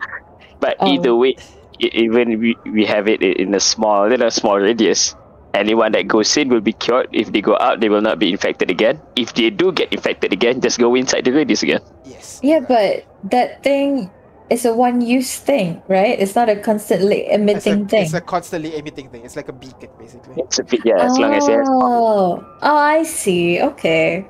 but 0.61 0.77
Um, 0.81 0.85
either 0.85 1.15
way, 1.15 1.37
even 1.79 2.39
we, 2.41 2.57
we 2.65 2.87
have 2.87 3.09
it 3.09 3.23
in 3.23 3.55
a 3.55 3.61
small, 3.61 4.09
little 4.09 4.31
small 4.31 4.59
radius. 4.59 5.15
Anyone 5.55 5.93
that 5.93 6.09
goes 6.09 6.35
in 6.37 6.49
will 6.49 6.61
be 6.65 6.73
cured. 6.73 7.09
If 7.13 7.33
they 7.33 7.41
go 7.43 7.57
out, 7.61 7.81
they 7.81 7.89
will 7.89 8.01
not 8.01 8.19
be 8.19 8.33
infected 8.33 8.71
again. 8.71 9.01
If 9.17 9.35
they 9.35 9.51
do 9.51 9.71
get 9.73 9.93
infected 9.93 10.33
again, 10.33 10.61
just 10.61 10.79
go 10.79 10.95
inside 10.95 11.25
the 11.25 11.33
radius 11.33 11.63
again. 11.63 11.81
Yes. 12.05 12.41
yeah, 12.43 12.61
but 12.61 13.05
that 13.31 13.63
thing 13.63 14.11
is 14.49 14.65
a 14.65 14.73
one-use 14.73 15.39
thing, 15.41 15.83
right? 15.89 16.19
It's 16.19 16.35
not 16.35 16.49
a 16.49 16.57
constantly 16.57 17.29
It's 17.29 17.33
a, 17.33 17.35
emitting 17.37 17.89
thing. 17.89 18.05
it's 18.05 18.15
a 18.15 18.21
constantly 18.21 18.77
emitting 18.77 19.09
thing. 19.11 19.25
It's 19.25 19.37
like 19.37 19.49
a 19.49 19.53
beacon, 19.53 19.91
basically. 19.99 20.35
It's 20.37 20.59
a 20.59 20.65
beacon, 20.65 20.97
yeah, 20.97 21.05
as 21.05 21.19
long 21.19 21.35
as 21.35 21.49
it 21.49 21.57
has 21.59 21.69
Oh, 21.71 22.45
oh, 22.63 22.77
I 22.77 23.03
see. 23.03 23.61
Okay. 23.61 24.27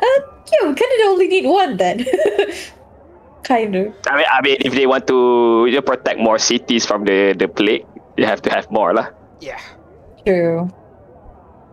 Uh, 0.00 0.20
yeah, 0.52 0.68
we 0.68 0.74
kind 0.74 0.92
of 1.00 1.08
only 1.08 1.28
need 1.28 1.46
one 1.46 1.76
then. 1.76 2.06
kind 3.44 3.74
of. 3.76 3.94
I 4.08 4.16
mean, 4.16 4.26
I 4.32 4.40
mean, 4.40 4.56
if 4.60 4.72
they 4.72 4.86
want 4.86 5.06
to 5.08 5.66
you 5.68 5.74
know, 5.76 5.82
protect 5.82 6.18
more 6.20 6.38
cities 6.38 6.86
from 6.86 7.04
the 7.04 7.34
the 7.36 7.48
plague, 7.48 7.84
you 8.16 8.24
have 8.24 8.40
to 8.42 8.50
have 8.50 8.70
more, 8.70 8.94
lah. 8.94 9.08
Yeah. 9.40 9.60
True. 10.30 10.70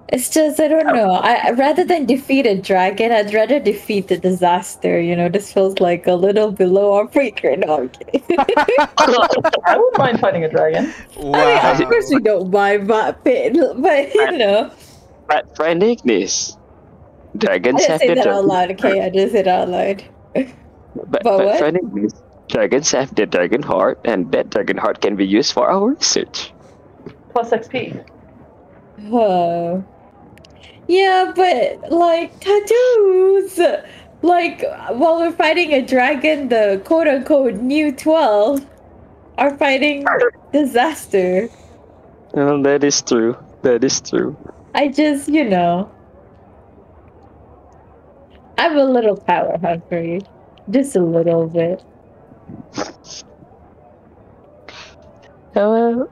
It's 0.10 0.30
just 0.30 0.60
I 0.60 0.68
don't 0.68 0.88
know. 0.88 1.12
I 1.12 1.52
rather 1.52 1.84
than 1.84 2.06
defeat 2.06 2.46
a 2.48 2.60
dragon, 2.60 3.12
I'd 3.12 3.34
rather 3.34 3.60
defeat 3.60 4.08
the 4.08 4.18
disaster. 4.18 5.00
You 5.00 5.16
know, 5.16 5.30
this 5.30 5.54
feels 5.54 5.80
like 5.80 6.08
a 6.08 6.16
little 6.16 6.52
below 6.52 6.94
our 6.94 7.08
freak 7.10 7.42
right 7.44 7.60
now. 7.60 7.82
I'm 7.82 7.90
kidding. 7.90 8.24
I 8.40 9.78
wouldn't 9.78 9.98
mind 9.98 10.20
fighting 10.20 10.44
a 10.46 10.50
dragon. 10.50 10.94
I 11.18 11.74
mean, 11.74 11.84
of 11.84 11.90
course 11.90 12.10
we 12.10 12.20
don't 12.22 12.50
mind, 12.52 12.88
but 12.88 13.24
but 13.24 14.14
you 14.16 14.38
know, 14.38 14.72
But 15.28 15.56
friend 15.56 15.84
Ignis, 15.84 16.58
I 17.36 17.38
dragons 17.38 17.86
didn't 17.86 18.00
say 18.00 18.08
the 18.08 18.16
that 18.16 18.28
out 18.28 18.46
loud. 18.46 18.72
Okay, 18.72 19.02
I 19.06 19.10
just 19.10 19.34
said 19.34 19.48
it 19.48 19.50
out 19.50 19.70
loud. 19.70 20.04
But, 20.34 21.22
But 21.22 21.24
but 21.24 21.46
what? 21.46 21.60
friend 21.60 21.78
Ignis, 21.78 22.14
dragons 22.48 22.92
have 22.92 23.14
the 23.14 23.26
dragon 23.28 23.62
heart, 23.62 24.00
and 24.06 24.32
that 24.32 24.50
dragon 24.50 24.78
heart 24.78 25.02
can 25.02 25.16
be 25.16 25.28
used 25.28 25.54
for 25.54 25.70
our 25.70 25.90
research. 25.90 26.54
Plus 27.30 27.52
XP. 27.52 28.04
Oh. 29.06 29.84
Yeah, 30.88 31.32
but 31.36 31.92
like 31.92 32.40
tattoos. 32.40 33.60
Like 34.22 34.64
while 34.90 35.18
we're 35.20 35.32
fighting 35.32 35.74
a 35.74 35.82
dragon, 35.86 36.50
the 36.50 36.82
quote 36.86 37.08
unquote 37.08 37.56
new 37.56 37.92
twelve 37.92 38.66
are 39.38 39.56
fighting 39.58 40.06
disaster. 40.52 41.50
Well, 42.34 42.62
that 42.64 42.84
is 42.84 43.02
true. 43.02 43.38
That 43.62 43.84
is 43.84 44.02
true. 44.02 44.36
I 44.74 44.90
just, 44.90 45.30
you 45.30 45.44
know, 45.44 45.90
I'm 48.58 48.78
a 48.78 48.84
little 48.84 49.16
power 49.18 49.58
hungry, 49.60 50.22
just 50.70 50.96
a 50.96 51.02
little 51.02 51.48
bit. 51.48 51.84
Uh, 55.56 56.06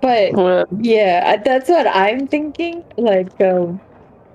But 0.00 0.34
well, 0.34 0.64
yeah, 0.80 1.36
that's 1.42 1.68
what 1.68 1.86
I'm 1.86 2.26
thinking. 2.28 2.84
Like, 2.96 3.40
um, 3.40 3.80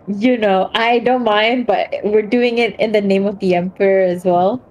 you 0.07 0.37
know, 0.37 0.69
I 0.73 0.99
don't 0.99 1.23
mind, 1.23 1.67
but 1.67 1.89
we're 2.03 2.21
doing 2.27 2.57
it 2.57 2.77
in 2.79 2.91
the 2.91 3.01
name 3.01 3.25
of 3.25 3.39
the 3.39 3.55
emperor 3.55 4.03
as 4.03 4.25
well. 4.25 4.61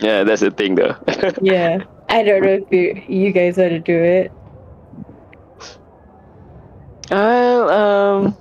yeah, 0.00 0.24
that's 0.24 0.40
the 0.42 0.50
thing, 0.50 0.74
though. 0.76 0.96
Yeah, 1.40 1.84
I 2.08 2.22
don't 2.22 2.42
know 2.44 2.60
if 2.62 2.70
you 2.70 3.02
you 3.08 3.32
guys 3.32 3.56
want 3.56 3.70
to 3.70 3.80
do 3.80 3.96
it. 3.98 4.32
Well, 7.10 7.70
um, 7.70 8.36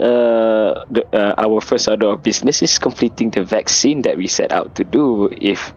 uh, 0.00 0.84
the, 0.90 1.04
uh, 1.12 1.34
our 1.38 1.60
first 1.60 1.88
order 1.88 2.08
of 2.08 2.22
business 2.22 2.62
is 2.62 2.78
completing 2.78 3.30
the 3.30 3.44
vaccine 3.44 4.02
that 4.02 4.16
we 4.16 4.26
set 4.28 4.52
out 4.52 4.74
to 4.76 4.84
do. 4.84 5.28
If 5.40 5.72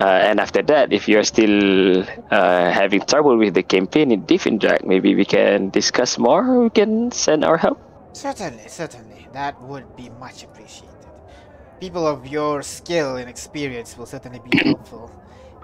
uh, 0.00 0.04
and 0.04 0.40
after 0.40 0.62
that, 0.62 0.92
if 0.92 1.08
you're 1.08 1.24
still 1.24 2.02
uh, 2.30 2.70
having 2.70 3.00
trouble 3.02 3.36
with 3.36 3.54
the 3.54 3.62
campaign 3.62 4.10
in 4.10 4.22
Diffendrag, 4.22 4.84
maybe 4.84 5.14
we 5.14 5.24
can 5.24 5.70
discuss 5.70 6.18
more. 6.18 6.62
We 6.62 6.70
can 6.70 7.12
send 7.12 7.44
our 7.44 7.56
help. 7.56 7.78
Certainly, 8.12 8.68
certainly. 8.68 9.28
That 9.32 9.60
would 9.62 9.96
be 9.96 10.08
much 10.18 10.42
appreciated. 10.42 10.88
People 11.80 12.06
of 12.06 12.26
your 12.26 12.62
skill 12.62 13.16
and 13.16 13.28
experience 13.28 13.96
will 13.96 14.06
certainly 14.06 14.40
be 14.50 14.58
helpful. 14.64 15.10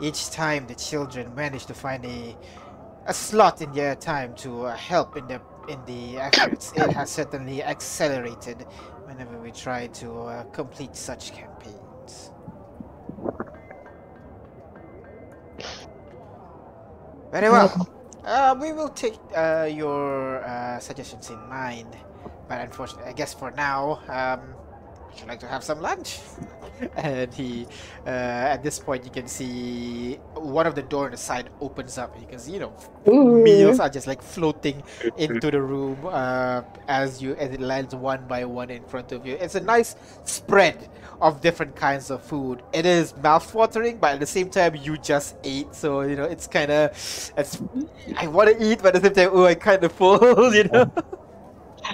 Each 0.00 0.30
time 0.30 0.66
the 0.66 0.74
children 0.74 1.34
manage 1.34 1.66
to 1.66 1.74
find 1.74 2.04
a 2.04 2.36
a 3.08 3.14
slot 3.14 3.62
in 3.62 3.72
their 3.72 3.94
time 3.94 4.34
to 4.34 4.66
uh, 4.66 4.76
help 4.76 5.16
in 5.16 5.26
the 5.28 5.40
in 5.68 5.84
the 5.86 6.18
efforts, 6.18 6.72
it 6.76 6.92
has 6.92 7.10
certainly 7.10 7.62
accelerated 7.62 8.62
whenever 9.04 9.38
we 9.38 9.50
try 9.50 9.86
to 9.88 10.12
uh, 10.22 10.44
complete 10.44 10.94
such 10.94 11.32
campaigns. 11.32 11.85
Very 17.36 17.50
well. 17.50 17.68
Uh, 18.24 18.56
we 18.58 18.72
will 18.72 18.88
take 18.88 19.18
uh, 19.36 19.68
your 19.70 20.42
uh, 20.42 20.78
suggestions 20.78 21.28
in 21.28 21.38
mind, 21.50 21.94
but 22.48 22.62
unfortunately, 22.62 23.10
I 23.10 23.12
guess 23.12 23.34
for 23.34 23.50
now, 23.50 24.00
um, 24.08 24.54
would 25.16 25.22
you 25.22 25.28
like 25.28 25.40
to 25.40 25.47
have 25.47 25.64
some 25.64 25.80
lunch? 25.80 26.18
and 26.97 27.32
he, 27.32 27.66
uh, 28.06 28.10
at 28.10 28.62
this 28.62 28.78
point, 28.78 29.05
you 29.05 29.10
can 29.10 29.26
see 29.26 30.16
one 30.34 30.66
of 30.66 30.74
the 30.74 30.82
door 30.82 31.06
on 31.06 31.10
the 31.12 31.16
side 31.16 31.48
opens 31.60 31.97
up. 31.97 32.12
and 32.14 32.22
You 32.22 32.28
can 32.28 32.38
see, 32.38 32.52
you 32.52 32.60
know, 32.60 32.76
Ooh. 33.09 33.43
meals 33.43 33.80
are 33.80 33.88
just 33.88 34.06
like 34.06 34.20
floating 34.20 34.82
into 35.16 35.51
the 35.51 35.60
room 35.60 35.97
uh, 36.05 36.62
as 36.86 37.22
you 37.22 37.34
as 37.36 37.51
it 37.51 37.60
lands 37.60 37.94
one 37.94 38.26
by 38.26 38.44
one 38.44 38.68
in 38.68 38.84
front 38.84 39.12
of 39.12 39.26
you. 39.26 39.36
It's 39.40 39.55
a 39.55 39.60
nice 39.60 39.97
spread 40.24 40.88
of 41.22 41.40
different 41.40 41.74
kinds 41.74 42.10
of 42.10 42.22
food. 42.22 42.62
It 42.74 42.84
is 42.84 43.16
mouth-watering, 43.16 43.97
but 43.97 44.14
at 44.14 44.20
the 44.20 44.26
same 44.26 44.51
time, 44.51 44.74
you 44.76 44.98
just 44.98 45.36
ate, 45.44 45.74
so 45.74 46.02
you 46.02 46.16
know 46.16 46.24
it's 46.24 46.47
kind 46.47 46.70
of 46.70 46.90
it's. 47.38 47.62
I 48.18 48.26
want 48.26 48.51
to 48.51 48.62
eat, 48.62 48.80
but 48.82 48.94
at 48.94 49.02
the 49.02 49.09
same 49.09 49.30
time, 49.30 49.30
oh, 49.32 49.47
I 49.47 49.55
kind 49.55 49.82
of 49.82 49.93
full, 50.01 50.55
you 50.55 50.64
know. 50.64 50.90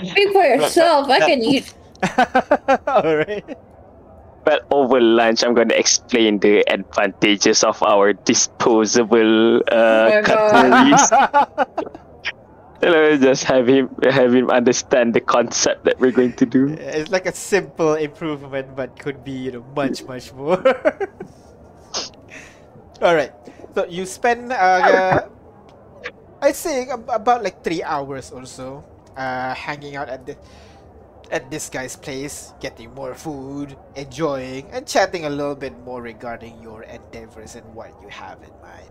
Speak 0.04 0.32
for 0.32 0.42
yourself. 0.42 1.08
I 1.08 1.20
can 1.20 1.40
eat. 1.42 1.72
All 2.86 3.16
right. 3.16 3.44
But 4.44 4.66
over 4.70 5.00
lunch, 5.00 5.44
I'm 5.44 5.54
going 5.54 5.68
to 5.68 5.78
explain 5.78 6.40
the 6.40 6.64
advantages 6.72 7.62
of 7.62 7.80
our 7.82 8.12
disposable 8.12 9.58
uh, 9.70 9.72
Oh 9.72 10.08
my 10.08 10.22
God. 10.22 10.24
cutleries. 10.24 11.12
You 12.82 13.16
just 13.18 13.44
have 13.44 13.68
him 13.68 13.94
have 14.02 14.34
him 14.34 14.50
understand 14.50 15.14
the 15.14 15.20
concept 15.20 15.84
that 15.84 16.00
we're 16.00 16.10
going 16.10 16.32
to 16.34 16.46
do. 16.46 16.74
It's 16.78 17.10
like 17.10 17.26
a 17.26 17.32
simple 17.32 17.94
improvement, 17.94 18.74
but 18.74 18.98
could 18.98 19.22
be 19.22 19.30
you 19.32 19.52
know 19.52 19.64
much 19.76 20.02
much 20.04 20.32
more. 20.34 20.58
All 23.02 23.14
right. 23.14 23.32
So 23.74 23.86
you 23.86 24.06
spend 24.06 24.52
uh, 24.52 25.22
I'd 26.42 26.56
say 26.56 26.86
about 26.90 27.42
like 27.42 27.62
three 27.62 27.82
hours 27.82 28.30
or 28.32 28.44
so 28.46 28.84
uh, 29.16 29.54
hanging 29.54 29.96
out 29.96 30.08
at 30.08 30.26
the 30.26 30.36
at 31.32 31.50
this 31.50 31.70
guy's 31.70 31.96
place, 31.96 32.54
getting 32.60 32.94
more 32.94 33.14
food, 33.14 33.76
enjoying, 33.96 34.70
and 34.72 34.86
chatting 34.86 35.26
a 35.26 35.30
little 35.30 35.56
bit 35.56 35.74
more 35.84 36.02
regarding 36.02 36.62
your 36.62 36.84
endeavors 36.84 37.56
and 37.56 37.66
what 37.74 37.92
you 38.02 38.08
have 38.08 38.38
in 38.44 38.52
mind. 38.62 38.90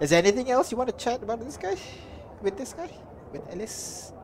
Is 0.00 0.10
there 0.10 0.20
anything 0.20 0.50
else 0.50 0.72
you 0.72 0.78
want 0.78 0.90
to 0.90 0.96
chat 0.96 1.22
about 1.22 1.40
this 1.40 1.58
guy? 1.58 1.76
With 2.42 2.56
this 2.56 2.72
guy? 2.74 2.90
With 3.32 3.42
Ellis? 3.52 4.14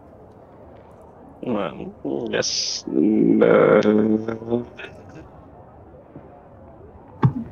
Well, 1.43 1.93
yes. 2.33 2.85
No. 2.87 4.67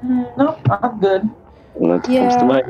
Mm, 0.04 0.36
Nope, 0.38 0.60
I'm 0.70 1.00
good. 1.00 1.30
Not 1.78 2.10
comes 2.16 2.36
Yeah. 2.36 2.36
to 2.36 2.44
mind. 2.46 2.64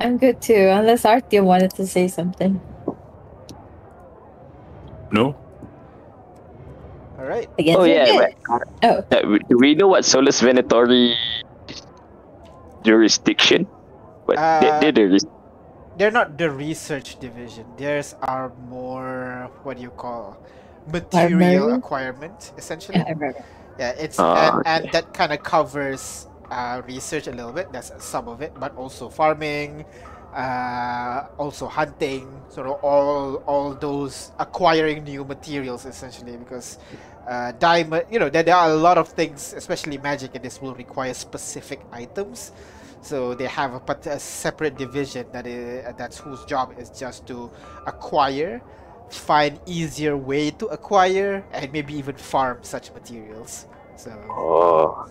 I'm 0.00 0.18
good 0.18 0.40
too, 0.42 0.54
unless 0.72 1.04
Artyom 1.04 1.44
wanted 1.44 1.74
to 1.76 1.86
say 1.86 2.08
something. 2.08 2.60
No? 5.12 5.36
Alright. 7.26 7.50
I 7.58 7.62
guess 7.62 7.74
Oh 7.76 7.82
yeah, 7.82 8.06
good. 8.06 8.34
but, 8.46 8.62
Oh. 8.86 9.02
uh, 9.10 9.26
we- 9.26 9.42
do 9.50 9.58
we 9.58 9.74
know 9.74 9.88
what 9.90 10.04
Solus 10.06 10.38
Venatori 10.40 11.18
jurisdiction? 12.86 13.66
What 14.30 14.38
Uh, 14.38 14.60
they, 14.62 14.70
they're 14.78 14.92
the 14.94 15.06
res- 15.10 15.26
they're 15.98 16.14
not 16.14 16.38
the 16.38 16.50
research 16.50 17.18
division. 17.18 17.66
Theirs 17.76 18.14
are 18.22 18.52
more 18.70 19.50
what 19.66 19.76
do 19.78 19.82
you 19.82 19.90
call 19.90 20.38
material 20.86 21.66
Primary? 21.66 21.72
acquirement, 21.82 22.52
essentially. 22.56 23.02
Yeah, 23.02 23.10
I. 23.10 23.34
Yeah, 23.78 23.92
it's 23.98 24.18
Ah, 24.22 24.62
and, 24.64 24.86
and 24.86 24.92
that 24.94 25.10
kind 25.12 25.32
of 25.34 25.42
covers 25.42 26.30
uh, 26.50 26.80
research 26.86 27.26
a 27.26 27.34
little 27.34 27.50
bit. 27.52 27.72
That's 27.74 27.90
some 27.98 28.28
of 28.30 28.40
it, 28.40 28.54
but 28.54 28.70
also 28.78 29.10
farming, 29.10 29.84
uh, 30.32 31.26
also 31.36 31.66
hunting. 31.66 32.24
Sort 32.48 32.68
of 32.70 32.80
all 32.86 33.42
all 33.50 33.74
those 33.74 34.32
acquiring 34.38 35.04
new 35.04 35.24
materials 35.26 35.84
essentially 35.84 36.36
because 36.40 36.78
uh, 37.26 37.52
diamond. 37.52 38.06
You 38.10 38.18
know, 38.18 38.28
there, 38.30 38.42
there 38.42 38.56
are 38.56 38.70
a 38.70 38.74
lot 38.76 38.98
of 38.98 39.08
things, 39.08 39.52
especially 39.54 39.98
magic, 39.98 40.34
and 40.34 40.44
this 40.44 40.60
will 40.60 40.74
require 40.74 41.14
specific 41.14 41.80
items. 41.92 42.52
So 43.02 43.34
they 43.34 43.46
have 43.46 43.74
a, 43.74 44.10
a 44.10 44.18
separate 44.18 44.76
division 44.76 45.26
that 45.32 45.46
is 45.46 45.84
that's 45.96 46.18
whose 46.18 46.44
job 46.44 46.74
is 46.78 46.90
just 46.90 47.26
to 47.28 47.50
acquire, 47.86 48.62
find 49.10 49.60
easier 49.66 50.16
way 50.16 50.50
to 50.52 50.66
acquire, 50.66 51.44
and 51.52 51.72
maybe 51.72 51.94
even 51.94 52.16
farm 52.16 52.58
such 52.62 52.92
materials. 52.92 53.66
So 53.96 54.12
Oh. 54.28 55.06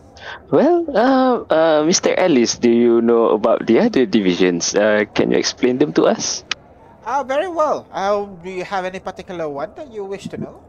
Well, 0.51 0.85
uh, 0.95 1.35
uh, 1.53 1.83
Mr. 1.83 2.13
Ellis, 2.17 2.57
do 2.57 2.69
you 2.69 3.01
know 3.01 3.29
about 3.29 3.65
the 3.67 3.79
other 3.79 4.05
divisions? 4.05 4.73
Uh, 4.75 5.05
can 5.13 5.31
you 5.31 5.37
explain 5.37 5.77
them 5.77 5.93
to 5.93 6.03
us? 6.05 6.43
Ah, 7.05 7.23
very 7.23 7.47
well. 7.47 7.87
Uh, 7.91 8.25
do 8.43 8.49
you 8.49 8.63
have 8.65 8.85
any 8.85 8.99
particular 8.99 9.47
one 9.49 9.73
that 9.75 9.91
you 9.91 10.03
wish 10.03 10.27
to 10.29 10.37
know? 10.37 10.63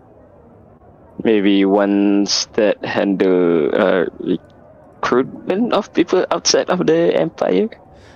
Maybe 1.24 1.64
ones 1.64 2.48
that 2.54 2.84
handle 2.84 3.70
uh, 3.74 4.04
recruitment 5.06 5.72
of 5.72 5.92
people 5.92 6.26
outside 6.30 6.70
of 6.70 6.86
the 6.86 7.14
Empire? 7.14 7.68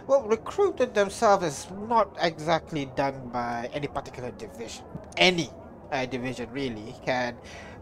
Well, 0.07 0.23
recruitment 0.27 0.95
themselves 0.95 1.45
is 1.45 1.67
not 1.89 2.17
exactly 2.21 2.87
done 2.97 3.31
by 3.33 3.71
any 3.73 3.87
particular 3.87 4.31
division. 4.33 4.85
Any 5.17 5.51
uh, 5.93 6.07
division 6.07 6.51
really 6.51 6.95
can 7.05 7.37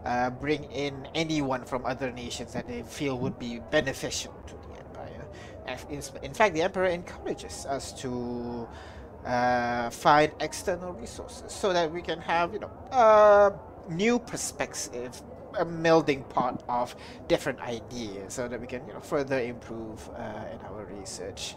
uh, 0.05 0.29
bring 0.29 0.63
in 0.71 1.07
anyone 1.15 1.65
from 1.65 1.85
other 1.85 2.11
nations 2.11 2.53
that 2.53 2.67
they 2.67 2.83
feel 2.83 3.17
would 3.17 3.39
be 3.39 3.59
beneficial 3.71 4.33
to 4.47 4.53
the 4.53 4.79
Empire. 4.79 5.25
In, 6.21 6.33
fact, 6.33 6.53
the 6.53 6.61
Emperor 6.61 6.85
encourages 6.85 7.65
us 7.65 7.93
to 8.01 8.67
uh, 9.25 9.89
find 9.89 10.31
external 10.39 10.93
resources 10.93 11.51
so 11.51 11.73
that 11.73 11.91
we 11.91 12.01
can 12.01 12.19
have, 12.19 12.53
you 12.53 12.59
know, 12.59 12.71
a 12.91 13.53
new 13.89 14.19
perspective, 14.19 15.21
a 15.57 15.65
melding 15.65 16.27
pot 16.29 16.63
of 16.69 16.95
different 17.27 17.59
ideas, 17.59 18.33
so 18.33 18.47
that 18.47 18.59
we 18.59 18.67
can, 18.67 18.85
you 18.87 18.93
know, 18.93 18.99
further 18.99 19.39
improve 19.39 20.09
uh, 20.09 20.53
in 20.53 20.59
our 20.67 20.85
research. 20.99 21.55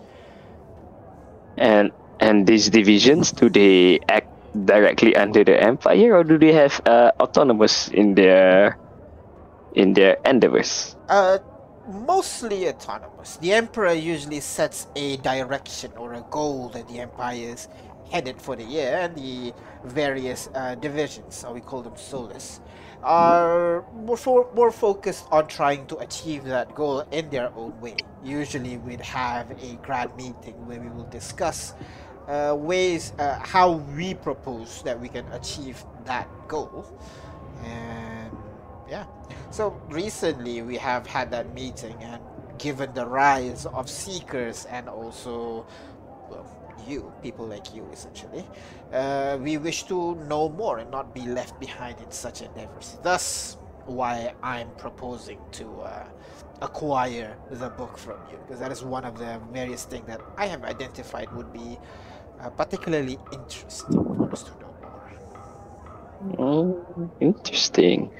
And 1.56 1.92
and 2.20 2.46
these 2.46 2.70
divisions, 2.70 3.32
do 3.32 3.50
they 3.50 4.00
act 4.08 4.28
directly 4.64 5.16
under 5.16 5.44
the 5.44 5.60
empire, 5.62 6.16
or 6.16 6.24
do 6.24 6.38
they 6.38 6.52
have 6.52 6.80
uh, 6.86 7.12
autonomous 7.20 7.88
in 7.88 8.14
their 8.14 8.78
in 9.74 9.92
their 9.92 10.16
endeavors? 10.24 10.96
Uh, 11.08 11.38
mostly 11.88 12.68
autonomous. 12.68 13.36
The 13.36 13.52
emperor 13.52 13.92
usually 13.92 14.40
sets 14.40 14.86
a 14.96 15.16
direction 15.18 15.92
or 15.96 16.14
a 16.14 16.24
goal 16.30 16.68
that 16.70 16.88
the 16.88 17.00
empire 17.00 17.36
is 17.36 17.68
headed 18.12 18.40
for 18.40 18.54
the 18.56 18.64
year, 18.64 18.98
and 19.00 19.16
the 19.16 19.54
various 19.84 20.48
uh, 20.54 20.74
divisions, 20.76 21.44
we 21.50 21.60
call 21.60 21.82
them 21.82 21.96
Solus, 21.96 22.60
are 23.02 23.84
more, 23.94 24.16
fo- 24.16 24.50
more 24.54 24.70
focused 24.70 25.26
on 25.32 25.46
trying 25.48 25.86
to 25.86 25.96
achieve 25.98 26.44
that 26.44 26.74
goal 26.74 27.00
in 27.10 27.30
their 27.30 27.50
own 27.56 27.72
way. 27.80 27.96
Usually, 28.22 28.76
we'd 28.76 29.00
have 29.00 29.50
a 29.50 29.74
grand 29.82 30.14
meeting 30.16 30.54
where 30.66 30.78
we 30.78 30.88
will 30.90 31.08
discuss 31.10 31.74
uh, 32.28 32.54
ways 32.56 33.12
uh, 33.18 33.38
how 33.40 33.72
we 33.96 34.14
propose 34.14 34.82
that 34.82 35.00
we 35.00 35.08
can 35.08 35.26
achieve 35.32 35.82
that 36.04 36.28
goal, 36.48 36.84
and 37.64 38.30
yeah. 38.88 39.06
So 39.50 39.80
recently 39.88 40.62
we 40.62 40.76
have 40.76 41.06
had 41.06 41.30
that 41.32 41.52
meeting, 41.54 41.96
and 42.00 42.20
given 42.58 42.92
the 42.94 43.04
rise 43.06 43.66
of 43.66 43.90
seekers 43.90 44.66
and 44.66 44.88
also, 44.88 45.66
you, 46.88 47.12
people 47.22 47.46
like 47.46 47.74
you 47.74 47.86
essentially, 47.92 48.44
uh, 48.92 49.38
we 49.40 49.58
wish 49.58 49.84
to 49.84 50.14
know 50.28 50.48
more 50.48 50.78
and 50.78 50.90
not 50.90 51.14
be 51.14 51.22
left 51.22 51.58
behind 51.60 51.98
in 52.00 52.10
such 52.10 52.42
endeavors. 52.42 52.98
Thus, 53.02 53.56
why 53.86 54.32
I'm 54.42 54.70
proposing 54.78 55.38
to 55.52 55.66
uh, 55.80 56.04
acquire 56.60 57.36
the 57.50 57.70
book 57.70 57.98
from 57.98 58.18
you, 58.30 58.38
because 58.38 58.60
that 58.60 58.70
is 58.72 58.84
one 58.84 59.04
of 59.04 59.18
the 59.18 59.40
various 59.52 59.84
things 59.84 60.06
that 60.06 60.20
I 60.36 60.46
have 60.46 60.62
identified 60.64 61.30
would 61.32 61.52
be 61.52 61.78
uh, 62.40 62.50
particularly 62.50 63.18
interesting 63.32 64.02
for 64.16 64.30
us 64.32 64.42
to 64.44 64.50
know 64.60 64.74
more. 64.82 65.12
Oh, 66.38 67.10
interesting. 67.20 68.10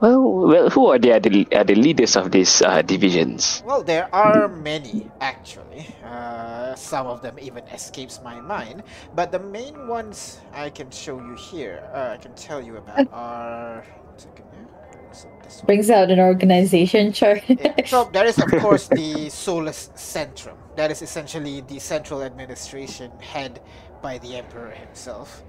Well, 0.00 0.22
well, 0.22 0.70
who 0.70 0.86
are 0.88 0.98
the 0.98 1.12
other, 1.12 1.30
are 1.54 1.64
the 1.64 1.74
leaders 1.74 2.16
of 2.16 2.30
these 2.32 2.62
uh, 2.62 2.82
divisions? 2.82 3.62
Well, 3.64 3.82
there 3.82 4.08
are 4.14 4.48
many 4.48 5.10
actually. 5.20 5.86
Uh, 6.04 6.74
some 6.76 7.06
of 7.06 7.22
them 7.22 7.38
even 7.40 7.64
escapes 7.68 8.20
my 8.22 8.40
mind, 8.40 8.82
but 9.14 9.32
the 9.32 9.38
main 9.40 9.88
ones 9.88 10.40
I 10.52 10.70
can 10.70 10.90
show 10.90 11.20
you 11.20 11.34
here, 11.36 11.88
uh, 11.94 12.10
I 12.14 12.16
can 12.18 12.34
tell 12.34 12.62
you 12.62 12.76
about 12.78 13.08
are. 13.12 13.84
one 14.04 14.18
second 14.18 14.46
here. 14.52 14.68
Is 15.12 15.24
it 15.24 15.32
this 15.42 15.64
one? 15.64 15.66
Brings 15.66 15.90
out 15.90 16.10
an 16.10 16.20
organization 16.20 17.12
chart. 17.18 17.42
Yeah, 17.48 17.74
So 17.84 18.04
there 18.12 18.26
is 18.26 18.40
of 18.40 18.54
course 18.56 18.88
the 18.88 19.30
Solus 19.30 19.90
Centrum. 19.96 20.56
That 20.76 20.90
is 20.90 21.02
essentially 21.02 21.62
the 21.62 21.78
central 21.80 22.22
administration 22.22 23.12
head 23.20 23.60
by 24.02 24.18
the 24.18 24.36
emperor 24.36 24.70
himself. 24.72 25.44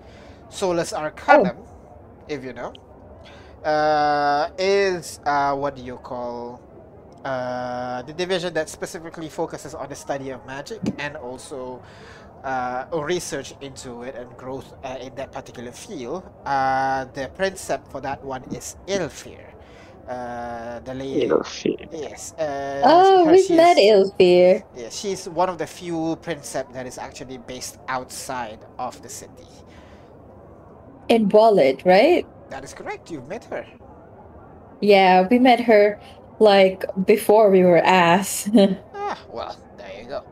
Solus 0.49 0.93
Arcanum, 0.93 1.57
if 2.27 2.43
you 2.43 2.53
know, 2.53 2.73
uh, 3.65 4.49
is 4.57 5.19
uh, 5.25 5.55
what 5.55 5.75
do 5.75 5.81
you 5.83 5.97
call 5.97 6.61
uh, 7.25 8.01
the 8.03 8.13
division 8.13 8.53
that 8.53 8.69
specifically 8.69 9.29
focuses 9.29 9.73
on 9.73 9.87
the 9.89 9.95
study 9.95 10.29
of 10.31 10.45
magic 10.45 10.81
and 10.99 11.15
also 11.17 11.81
uh, 12.43 12.85
research 12.91 13.53
into 13.61 14.03
it 14.03 14.15
and 14.15 14.35
growth 14.35 14.73
uh, 14.83 14.97
in 14.99 15.15
that 15.15 15.31
particular 15.31 15.71
field. 15.71 16.23
Uh, 16.45 17.05
the 17.13 17.29
princeps 17.35 17.89
for 17.91 18.01
that 18.01 18.23
one 18.23 18.43
is 18.51 18.75
Ilfir. 18.87 19.39
Uh, 20.09 20.79
the 20.81 20.93
lady. 20.93 21.27
Ilfir. 21.29 21.87
Yes. 21.93 22.33
Uh, 22.33 22.81
oh, 22.83 23.25
her- 23.25 23.31
we've 23.31 23.49
met 23.51 23.77
is- 23.77 24.11
Ilfir. 24.11 24.63
Yeah, 24.75 24.89
she's 24.89 25.29
one 25.29 25.47
of 25.47 25.57
the 25.57 25.65
few 25.67 26.17
princeps 26.21 26.73
that 26.73 26.85
is 26.85 26.97
actually 26.97 27.37
based 27.37 27.77
outside 27.87 28.59
of 28.77 29.01
the 29.01 29.07
city. 29.07 29.47
In 31.07 31.29
Wallet, 31.29 31.83
right? 31.85 32.25
That 32.53 32.63
is 32.63 32.75
correct. 32.75 33.09
You've 33.09 33.27
met 33.27 33.45
her. 33.45 33.65
Yeah, 34.79 35.27
we 35.27 35.39
met 35.39 35.59
her 35.61 35.99
like 36.37 36.85
before 37.03 37.49
we 37.49 37.63
were 37.63 37.81
ass. 37.81 38.47
Ah, 39.05 39.19
well, 39.33 39.57
there 39.75 40.01
you 40.01 40.07
go. 40.07 40.23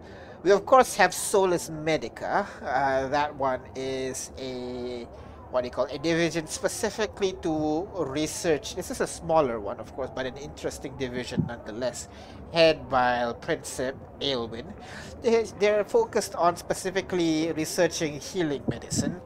We 0.44 0.52
of 0.52 0.66
course 0.66 0.96
have 0.96 1.14
Solus 1.14 1.70
Medica. 1.70 2.48
Uh, 2.62 3.08
that 3.10 3.36
one 3.36 3.60
is 3.76 4.32
a 4.38 5.08
what 5.52 5.62
do 5.62 5.68
you 5.68 5.72
call 5.72 5.86
it? 5.86 5.96
a 5.96 6.00
division 6.00 6.48
specifically 6.48 7.34
to 7.42 7.88
research. 7.98 8.76
This 8.76 8.90
is 8.90 9.02
a 9.02 9.08
smaller 9.08 9.60
one, 9.60 9.80
of 9.80 9.94
course, 9.94 10.10
but 10.16 10.26
an 10.26 10.38
interesting 10.38 10.96
division 10.98 11.44
nonetheless. 11.48 12.08
Head 12.54 12.90
by 12.90 13.34
Princep 13.42 13.96
Aelwyn. 14.22 14.74
They, 15.22 15.44
they're 15.60 15.84
focused 15.84 16.36
on 16.36 16.56
specifically 16.56 17.52
researching 17.52 18.20
healing 18.20 18.64
medicine, 18.70 19.20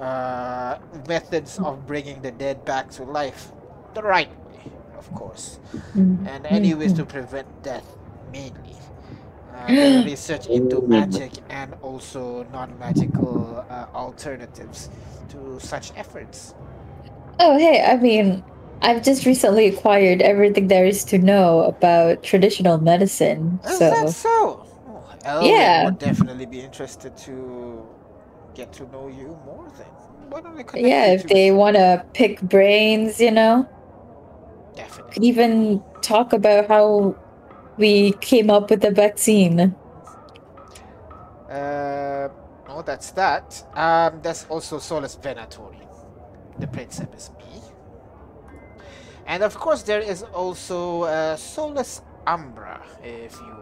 uh, 0.00 0.78
methods 1.08 1.58
of 1.58 1.86
bringing 1.86 2.22
the 2.22 2.30
dead 2.32 2.64
back 2.64 2.90
to 2.92 3.04
life, 3.04 3.52
the 3.94 4.02
right 4.02 4.30
way, 4.46 4.60
of 4.98 5.12
course 5.14 5.58
and 6.24 6.46
any 6.46 6.74
ways 6.74 6.92
to 6.94 7.04
prevent 7.04 7.46
death 7.62 7.96
mainly. 8.32 8.76
Uh, 9.54 10.00
research 10.04 10.46
into 10.48 10.82
magic 10.82 11.32
and 11.48 11.74
also 11.82 12.42
non-magical 12.52 13.64
uh, 13.70 13.86
alternatives 13.94 14.90
to 15.28 15.58
such 15.60 15.92
efforts. 15.96 16.54
Oh, 17.38 17.58
hey, 17.58 17.82
I 17.82 17.96
mean, 17.96 18.44
I've 18.82 19.02
just 19.02 19.26
recently 19.26 19.66
acquired 19.66 20.22
everything 20.22 20.68
there 20.68 20.86
is 20.86 21.04
to 21.06 21.18
know 21.18 21.62
about 21.62 22.22
traditional 22.22 22.78
medicine. 22.78 23.60
Is 23.64 23.78
So, 23.78 23.90
that 23.90 24.08
so? 24.08 24.66
Oh, 24.86 25.14
Elwyn 25.24 25.80
Yeah. 25.80 25.82
would 25.82 25.98
definitely 25.98 26.46
be 26.46 26.60
interested 26.60 27.16
to 27.18 27.86
get 28.54 28.72
to 28.74 28.84
know 28.90 29.08
you 29.08 29.38
more 29.44 29.70
then. 29.76 29.86
Why 30.30 30.40
don't 30.40 30.56
we 30.56 30.64
connect 30.64 30.86
yeah, 30.86 31.06
if 31.12 31.26
they 31.26 31.50
want 31.50 31.76
to 31.76 32.04
pick 32.14 32.40
brains, 32.40 33.20
you 33.20 33.30
know, 33.30 33.68
could 35.14 35.22
even 35.22 35.80
talk 36.02 36.32
about 36.32 36.66
how 36.66 37.14
we 37.76 38.12
came 38.20 38.50
up 38.50 38.68
with 38.68 38.82
the 38.82 38.90
vaccine. 38.90 39.74
Uh, 41.48 42.28
oh, 42.68 42.82
that's 42.84 43.12
that. 43.12 43.64
Um, 43.74 44.20
there's 44.22 44.44
also 44.48 44.80
Solus 44.80 45.16
Venatori. 45.16 45.86
The 46.58 46.66
Princep 46.66 47.16
is 47.16 47.30
me. 47.38 47.62
And 49.26 49.44
of 49.44 49.54
course, 49.54 49.82
there 49.82 50.00
is 50.00 50.24
also 50.34 51.02
uh, 51.02 51.36
Solus 51.36 52.02
Umbra, 52.26 52.82
if 53.04 53.38
you. 53.40 53.56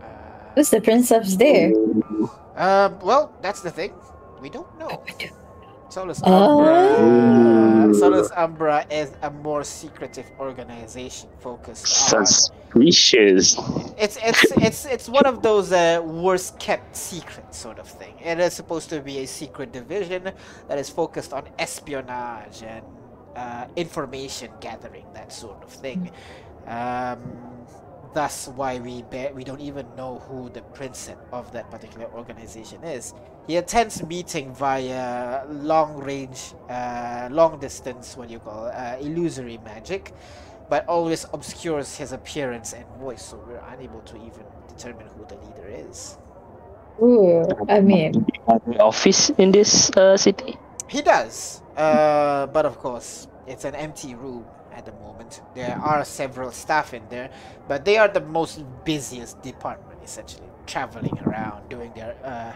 Uh, 0.00 0.06
Who's 0.54 0.70
the 0.70 0.80
princeps 0.80 1.36
there? 1.36 1.72
um, 2.56 2.98
well, 3.00 3.36
that's 3.42 3.62
the 3.62 3.70
thing. 3.70 3.92
We 4.44 4.50
don't 4.50 4.78
know. 4.78 5.02
Solus 5.88 6.20
Oh. 6.22 6.60
Umbra. 6.60 7.94
Solus 7.94 8.30
Umbra 8.36 8.84
is 8.90 9.10
a 9.22 9.30
more 9.30 9.64
secretive 9.64 10.26
organization 10.38 11.30
focused 11.40 12.12
on. 12.12 12.26
Suspicious. 12.26 13.56
It's 13.96 14.18
it's 14.20 14.42
it's 14.66 14.84
it's 14.84 15.08
one 15.08 15.24
of 15.24 15.40
those 15.40 15.72
uh, 15.72 16.02
worst 16.04 16.58
kept 16.58 16.94
secrets 16.94 17.56
sort 17.56 17.78
of 17.78 17.88
thing. 17.88 18.14
It 18.20 18.38
is 18.38 18.52
supposed 18.52 18.90
to 18.90 19.00
be 19.00 19.20
a 19.20 19.26
secret 19.26 19.72
division 19.72 20.30
that 20.68 20.76
is 20.76 20.90
focused 20.90 21.32
on 21.32 21.44
espionage 21.58 22.62
and 22.62 22.84
uh, 23.36 23.64
information 23.76 24.50
gathering, 24.60 25.06
that 25.14 25.32
sort 25.32 25.62
of 25.64 25.70
thing. 25.70 26.10
Um, 26.66 27.18
thus, 28.12 28.48
why 28.48 28.78
we 28.78 29.04
be- 29.08 29.32
we 29.32 29.42
don't 29.42 29.62
even 29.62 29.86
know 29.96 30.18
who 30.28 30.50
the 30.50 30.60
princeps 30.76 31.24
of 31.32 31.50
that 31.52 31.70
particular 31.70 32.12
organization 32.12 32.84
is. 32.84 33.14
He 33.46 33.56
attends 33.56 34.02
meeting 34.02 34.54
via 34.54 35.44
long 35.48 35.98
range, 36.02 36.54
uh, 36.68 37.28
long 37.30 37.58
distance, 37.58 38.16
what 38.16 38.28
do 38.28 38.34
you 38.34 38.40
call, 38.40 38.66
uh, 38.66 38.96
illusory 39.00 39.58
magic 39.64 40.12
but 40.68 40.86
always 40.88 41.26
obscures 41.32 41.96
his 41.96 42.12
appearance 42.12 42.72
and 42.72 42.84
voice, 42.98 43.22
so 43.22 43.42
we're 43.46 43.62
unable 43.72 44.00
to 44.00 44.16
even 44.16 44.44
determine 44.68 45.06
who 45.16 45.24
the 45.26 45.36
leader 45.36 45.88
is. 45.90 46.18
Ooh, 47.02 47.44
I 47.68 47.80
mean, 47.80 48.26
The 48.66 48.78
office 48.78 49.30
in 49.30 49.50
this 49.50 49.90
uh, 49.90 50.16
city. 50.16 50.56
He 50.88 51.02
does, 51.02 51.62
uh, 51.76 52.46
but 52.46 52.66
of 52.66 52.78
course, 52.78 53.26
it's 53.46 53.64
an 53.64 53.74
empty 53.74 54.14
room 54.14 54.44
at 54.72 54.84
the 54.86 54.92
moment. 54.92 55.42
There 55.54 55.76
are 55.76 56.04
several 56.04 56.50
staff 56.52 56.94
in 56.94 57.02
there, 57.08 57.30
but 57.68 57.84
they 57.84 57.98
are 57.98 58.08
the 58.08 58.20
most 58.20 58.64
busiest 58.84 59.42
department, 59.42 60.00
essentially, 60.02 60.48
traveling 60.66 61.18
around, 61.26 61.68
doing 61.68 61.92
their, 61.94 62.14
uh, 62.24 62.52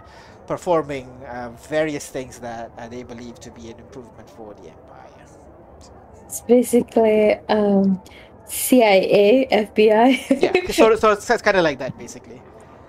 performing 0.49 1.07
uh, 1.29 1.51
various 1.69 2.09
things 2.09 2.41
that 2.41 2.73
uh, 2.79 2.89
they 2.89 3.03
believe 3.05 3.39
to 3.41 3.51
be 3.53 3.70
an 3.70 3.79
improvement 3.79 4.29
for 4.31 4.55
the 4.55 4.70
empire. 4.70 5.05
it's 6.25 6.41
basically 6.43 7.35
um, 7.49 8.01
CIA, 8.47 9.47
FBI. 9.53 10.43
yeah, 10.43 10.53
so, 10.73 10.97
so 10.97 11.12
it's, 11.12 11.29
it's 11.31 11.43
kind 11.43 11.57
of 11.57 11.65
like 11.65 11.79
that, 11.79 11.97
basically. 11.99 12.41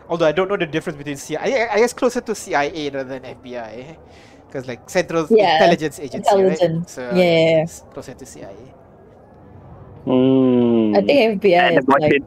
Although 0.09 0.25
I 0.27 0.31
don't 0.31 0.47
know 0.49 0.57
the 0.57 0.65
difference 0.65 0.97
between 0.97 1.17
CIA. 1.17 1.67
I 1.69 1.77
guess 1.77 1.93
closer 1.93 2.21
to 2.21 2.33
CIA 2.33 2.89
rather 2.89 3.19
than 3.19 3.23
FBI, 3.37 3.95
because 4.47 4.67
like 4.67 4.89
Central 4.89 5.27
Yeah, 5.29 5.53
Intelligence 5.55 5.99
Agency, 5.99 6.35
right? 6.35 6.57
intelligence. 6.57 6.91
So 6.93 7.01
Yeah. 7.13 7.63
it's 7.63 7.83
closer 7.93 8.13
to 8.15 8.25
CIA. 8.25 8.73
Hmm. 10.05 10.95
I 10.95 11.01
think 11.01 11.41
FBI 11.43 11.53
At 11.59 11.73
is 11.77 11.85
the, 11.85 11.91
like 11.91 12.01
mention, 12.01 12.25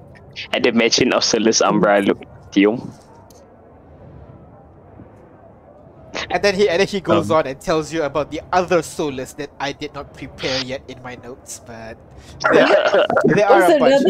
at 0.53 0.63
the 0.63 0.73
mention 0.73 1.13
of 1.13 1.25
Solus 1.25 1.61
Umbra, 1.61 2.01
look, 2.03 2.23
And 6.31 6.43
then 6.43 6.55
he 6.55 6.69
and 6.69 6.81
then 6.81 6.87
he 6.89 7.01
goes 7.01 7.31
Um. 7.31 7.39
on 7.39 7.47
and 7.47 7.61
tells 7.61 7.93
you 7.93 8.03
about 8.05 8.31
the 8.31 8.41
other 8.53 8.83
Solus 8.83 9.33
that 9.35 9.51
I 9.61 9.73
did 9.73 9.95
not 9.95 10.13
prepare 10.15 10.63
yet 10.65 10.83
in 10.89 11.03
my 11.03 11.17
notes, 11.17 11.61
but 11.67 11.97
there, 12.53 12.67
there 13.25 13.49
are 13.49 13.63
a 13.65 13.75
bunch. 13.79 14.03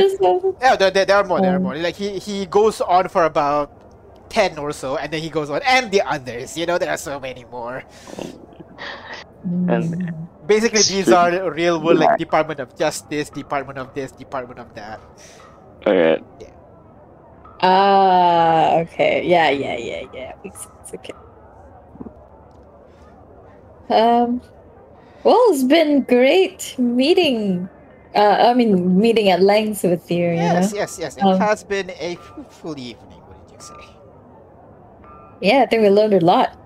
Yeah, 0.61 0.77
there, 0.77 0.91
there, 0.91 1.05
there 1.07 1.17
are 1.17 1.25
more. 1.25 1.41
There 1.41 1.53
are 1.53 1.57
Um. 1.57 1.63
more. 1.63 1.77
Like 1.77 1.97
he 1.97 2.19
he 2.19 2.47
goes 2.47 2.81
on 2.81 3.09
for 3.09 3.25
about 3.25 3.71
ten 4.29 4.59
or 4.59 4.73
so, 4.73 4.97
and 4.97 5.13
then 5.13 5.21
he 5.23 5.31
goes 5.31 5.51
on, 5.51 5.61
and 5.67 5.91
the 5.91 6.03
others. 6.03 6.57
You 6.57 6.67
know, 6.67 6.79
there 6.79 6.91
are 6.91 6.99
so 7.01 7.19
many 7.21 7.45
more. 7.51 7.83
And- 9.69 9.95
Mm. 9.95 10.29
Basically, 10.47 10.83
these 10.83 11.11
are 11.11 11.51
real 11.53 11.81
world 11.81 11.99
like 11.99 12.19
Department 12.19 12.61
of 12.61 12.75
Justice, 12.77 13.31
Department 13.31 13.79
of 13.79 13.95
this, 13.95 14.11
Department 14.13 14.59
of 14.61 14.75
that. 14.75 15.01
Alright. 15.87 16.23
Ah, 17.61 18.79
okay. 18.83 19.23
Yeah, 19.25 19.51
yeah, 19.51 19.77
yeah, 19.79 20.03
yeah. 20.13 20.33
It's, 20.45 20.63
sense. 20.63 20.95
Okay. 20.95 21.15
Um, 23.93 24.43
well, 25.25 25.39
it's 25.51 25.65
been 25.65 26.03
great 26.03 26.75
meeting. 26.79 27.69
Uh, 28.15 28.51
I 28.51 28.55
mean, 28.55 28.99
meeting 29.01 29.29
at 29.31 29.41
length 29.43 29.85
with 29.85 30.11
you. 30.11 30.27
You 30.31 30.51
Yes, 30.53 30.73
know. 30.73 30.73
yes, 30.73 30.99
yes. 30.99 31.17
It 31.17 31.23
Um, 31.23 31.39
has 31.39 31.65
been 31.65 31.91
a 31.99 32.17
fruitful 32.17 32.79
evening. 32.79 33.21
What 33.27 33.39
did 33.47 33.55
you 33.55 33.61
say? 33.61 33.83
Yeah, 35.41 35.63
I 35.63 35.67
think 35.67 35.83
we 35.83 35.91
learned 35.91 36.15
a 36.15 36.21
lot. 36.21 36.57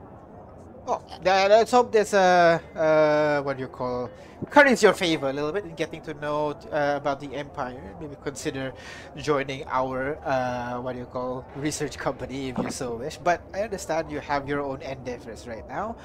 Oh, 0.86 1.00
let's 1.24 1.72
hope 1.72 1.90
there's 1.92 2.14
a 2.14 2.60
uh, 2.76 3.42
what 3.42 3.56
do 3.56 3.62
you 3.62 3.68
call 3.68 4.08
curries 4.50 4.82
your 4.82 4.92
favor 4.94 5.28
a 5.28 5.32
little 5.32 5.50
bit 5.52 5.64
in 5.64 5.74
getting 5.74 6.00
to 6.02 6.14
know 6.14 6.50
uh, 6.70 6.94
about 6.96 7.18
the 7.20 7.34
empire. 7.34 7.94
Maybe 8.00 8.14
consider 8.22 8.72
joining 9.16 9.64
our 9.66 10.16
uh, 10.24 10.80
what 10.80 10.92
do 10.92 11.00
you 11.00 11.06
call 11.06 11.44
research 11.56 11.98
company 11.98 12.50
if 12.50 12.58
you 12.58 12.70
so 12.70 12.96
wish. 12.96 13.16
But 13.18 13.42
I 13.52 13.62
understand 13.62 14.12
you 14.12 14.20
have 14.20 14.48
your 14.48 14.60
own 14.62 14.80
endeavors 14.82 15.46
right 15.48 15.66
now. 15.68 15.96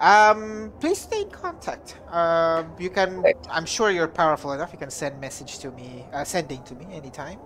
Um, 0.00 0.72
please 0.80 0.98
stay 0.98 1.22
in 1.22 1.30
contact. 1.30 1.96
Um, 2.10 2.72
you 2.78 2.90
can. 2.90 3.24
I'm 3.50 3.64
sure 3.66 3.90
you're 3.90 4.08
powerful 4.08 4.52
enough. 4.52 4.72
You 4.72 4.78
can 4.78 4.90
send 4.90 5.20
message 5.20 5.58
to 5.60 5.70
me, 5.70 6.04
uh, 6.12 6.24
sending 6.24 6.62
to 6.64 6.74
me 6.74 6.86
anytime. 6.92 7.38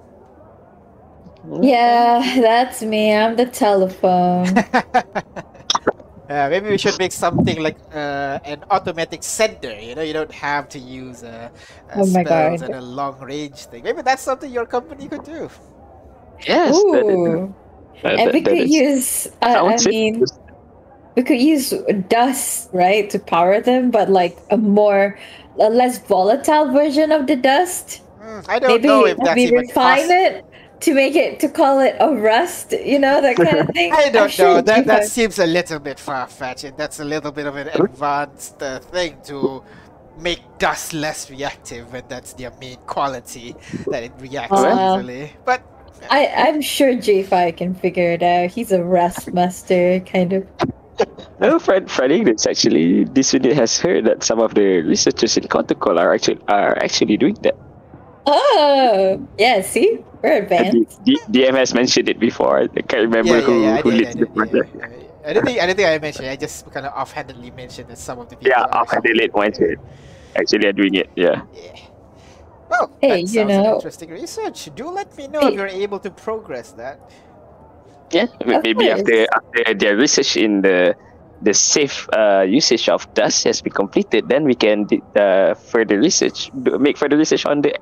Yeah, 1.62 2.20
that's 2.40 2.82
me. 2.82 3.14
I'm 3.14 3.36
the 3.36 3.46
telephone. 3.46 4.46
Uh, 6.30 6.48
maybe 6.48 6.68
we 6.70 6.78
should 6.78 6.96
make 6.96 7.10
something 7.10 7.60
like 7.60 7.76
uh, 7.92 8.38
an 8.44 8.62
automatic 8.70 9.20
sender. 9.24 9.74
You 9.80 9.96
know, 9.96 10.02
you 10.02 10.12
don't 10.12 10.30
have 10.30 10.68
to 10.68 10.78
use 10.78 11.24
uh, 11.24 11.48
uh, 11.92 11.96
Oh 11.96 12.04
spells 12.04 12.62
and 12.62 12.72
a 12.72 12.80
long 12.80 13.18
range 13.18 13.64
thing. 13.66 13.82
Maybe 13.82 14.02
that's 14.02 14.22
something 14.22 14.48
your 14.48 14.64
company 14.64 15.08
could 15.08 15.24
do. 15.24 15.50
Yes. 16.46 16.86
that 16.92 17.06
is- 17.08 17.26
Ooh, 17.26 17.54
that- 18.04 18.20
and 18.20 18.32
we 18.32 18.40
that- 18.42 18.44
that 18.44 18.58
could 18.58 18.58
is- 18.58 18.70
use. 18.70 19.28
I, 19.42 19.56
I 19.56 19.62
would 19.62 19.74
I 19.74 19.76
say 19.78 19.90
mean, 19.90 20.24
we 21.16 21.22
could 21.22 21.40
use 21.40 21.72
dust, 22.08 22.70
right, 22.72 23.08
to 23.10 23.18
power 23.18 23.60
them, 23.60 23.90
but 23.90 24.08
like 24.10 24.38
a 24.50 24.56
more, 24.56 25.18
a 25.58 25.70
less 25.70 25.98
volatile 26.06 26.72
version 26.72 27.12
of 27.12 27.26
the 27.26 27.36
dust. 27.36 28.02
Hmm, 28.20 28.40
I 28.48 28.58
don't 28.58 28.68
maybe 28.70 28.88
know 28.88 29.06
if 29.06 29.16
that's 29.18 29.36
maybe 29.36 29.42
even 29.42 29.66
refine 29.66 30.08
possible. 30.08 30.12
it 30.12 30.44
to 30.80 30.94
make 30.94 31.14
it 31.14 31.38
to 31.40 31.48
call 31.48 31.80
it 31.80 31.94
a 32.00 32.14
rust 32.16 32.72
you 32.72 32.98
know 32.98 33.20
that 33.20 33.36
kind 33.36 33.58
of 33.58 33.68
thing 33.74 33.92
I 33.92 34.08
don't 34.08 34.30
sure 34.30 34.56
know. 34.56 34.60
That 34.62 34.86
that 34.86 35.04
seems 35.04 35.38
a 35.38 35.46
little 35.46 35.78
bit 35.78 35.98
far 35.98 36.26
fetched. 36.26 36.76
That's 36.76 37.00
a 37.00 37.04
little 37.04 37.32
bit 37.32 37.46
of 37.46 37.56
an 37.56 37.68
advanced 37.68 38.62
uh, 38.62 38.78
thing 38.80 39.18
to 39.24 39.62
make 40.18 40.40
dust 40.58 40.92
less 40.94 41.30
reactive, 41.30 41.92
and 41.94 42.08
that's 42.08 42.32
their 42.34 42.52
main 42.60 42.76
quality 42.86 43.56
that 43.88 44.02
it 44.04 44.12
reacts 44.18 44.64
Uh, 44.64 44.96
easily. 44.98 45.32
But 45.44 45.62
I, 46.08 46.26
i'm 46.48 46.62
sure 46.62 46.94
j5 46.94 47.56
can 47.58 47.74
figure 47.74 48.12
it 48.12 48.22
out 48.22 48.50
he's 48.50 48.72
a 48.72 48.82
rust 48.82 49.32
master 49.34 50.00
kind 50.00 50.32
of 50.32 50.46
No, 51.40 51.58
Fred, 51.58 51.90
Fred 51.90 52.12
English 52.12 52.46
actually, 52.46 53.04
this 53.04 53.32
unit 53.32 53.54
has 53.56 53.78
heard 53.78 54.04
that 54.04 54.22
some 54.22 54.40
of 54.40 54.54
the 54.54 54.82
researchers 54.82 55.36
in 55.36 55.48
Conticle 55.48 55.98
are 55.98 56.12
actually 56.12 56.38
are 56.48 56.76
actually 56.82 57.16
doing 57.16 57.34
that. 57.42 57.56
oh 58.26 59.16
yeah 59.38 59.62
see 59.62 59.98
we're 60.22 60.42
advanced 60.44 61.02
D- 61.04 61.18
D- 61.30 61.40
DM 61.40 61.54
has 61.56 61.72
mentioned 61.72 62.08
it 62.08 62.18
before. 62.20 62.60
I 62.60 62.66
can't 62.68 63.08
remember 63.08 63.40
yeah, 63.40 63.40
yeah, 63.40 63.46
who, 63.46 63.62
yeah, 63.64 63.74
I 63.76 63.80
who 63.80 63.90
did, 63.90 63.94
I 63.94 64.04
leads 64.04 64.14
the 64.14 64.18
did, 64.20 64.28
yeah, 64.28 64.34
project. 64.34 64.68
yeah, 64.76 64.88
yeah. 64.88 65.28
I 65.28 65.32
don't 65.32 65.44
think 65.44 65.58
I 65.60 65.66
don't 65.66 65.76
think 65.76 65.88
I 65.88 65.98
mentioned. 65.98 66.26
it. 66.26 66.30
I 66.30 66.36
just 66.36 66.70
kind 66.70 66.84
of 66.86 66.92
offhandedly 66.92 67.50
mentioned 67.52 67.88
that 67.88 67.98
some 67.98 68.18
of 68.20 68.28
the 68.28 68.36
people. 68.36 68.50
Yeah, 68.52 68.62
are 68.68 68.82
after 68.84 68.96
actually- 68.96 69.14
they 69.14 69.18
late 69.20 69.34
mentioned 69.34 69.76
actually 70.36 70.66
are 70.68 70.72
doing 70.76 70.94
it. 70.94 71.08
Yeah. 71.16 71.42
Yeah. 71.54 71.76
Well, 72.70 72.92
Hey, 73.00 73.08
that 73.08 73.20
you 73.20 73.26
sounds 73.26 73.48
know- 73.48 73.74
interesting 73.76 74.10
research. 74.10 74.68
Do 74.76 74.90
let 74.90 75.16
me 75.16 75.26
know 75.26 75.40
if 75.48 75.54
you're 75.54 75.66
able 75.66 75.98
to 76.00 76.10
progress 76.10 76.72
that. 76.72 77.00
Yeah, 78.12 78.26
Of 78.40 78.62
maybe 78.64 78.90
after 78.90 79.26
after 79.34 79.74
their 79.74 79.96
research 79.96 80.36
in 80.36 80.62
the 80.62 80.94
the 81.42 81.54
safe 81.54 82.08
uh, 82.12 82.42
usage 82.42 82.88
of 82.88 83.06
dust 83.14 83.44
has 83.44 83.62
been 83.62 83.72
completed, 83.72 84.28
then 84.28 84.44
we 84.44 84.54
can 84.54 84.84
d- 84.84 85.00
uh, 85.16 85.54
further 85.54 85.98
research, 85.98 86.50
make 86.54 86.98
further 86.98 87.16
research 87.16 87.46
on 87.46 87.62
the 87.62 87.72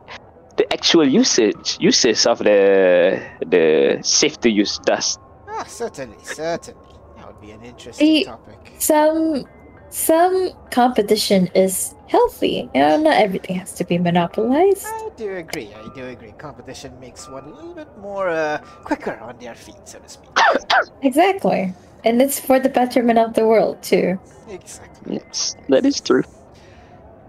the 0.57 0.67
actual 0.73 1.07
usage 1.09 1.77
uses 1.81 2.27
of 2.27 2.39
the 2.39 3.19
the 3.47 3.99
safe 4.03 4.39
to 4.41 4.51
use 4.51 4.79
dust. 4.85 5.19
Ah, 5.49 5.65
certainly, 5.67 6.17
certainly. 6.23 6.79
That 7.17 7.27
would 7.27 7.41
be 7.41 7.51
an 7.53 7.63
interesting 7.65 8.07
Hey. 8.07 8.25
topic. 8.25 8.59
some 8.79 9.45
some 9.91 10.51
competition 10.71 11.49
is 11.55 11.95
healthy 12.09 12.68
you 12.74 12.80
know 12.80 12.97
not 12.97 13.16
everything 13.16 13.56
has 13.56 13.72
to 13.74 13.85
be 13.85 13.98
monopolized 13.98 14.85
I 14.85 15.10
do 15.16 15.36
agree. 15.36 15.68
I 15.74 15.94
do 15.94 16.05
agree. 16.06 16.32
Competition 16.39 16.98
makes 17.01 17.28
one 17.28 17.44
a 17.44 17.48
little 17.48 17.74
bit 17.74 17.89
more 17.98 18.28
uh, 18.28 18.59
quicker 18.85 19.18
on 19.18 19.36
their 19.39 19.55
feet, 19.55 19.80
so 19.85 19.98
to 19.98 20.09
speak. 20.09 20.30
exactly 21.02 21.74
and 22.05 22.22
it's 22.22 22.39
for 22.39 22.60
the 22.60 22.68
betterment 22.68 23.18
of 23.18 23.35
the 23.35 23.44
world 23.44 23.82
too 23.82 24.18
exactly. 24.48 25.14
Yes, 25.16 25.56
that 25.68 25.85
is 25.85 26.01
true. 26.01 26.22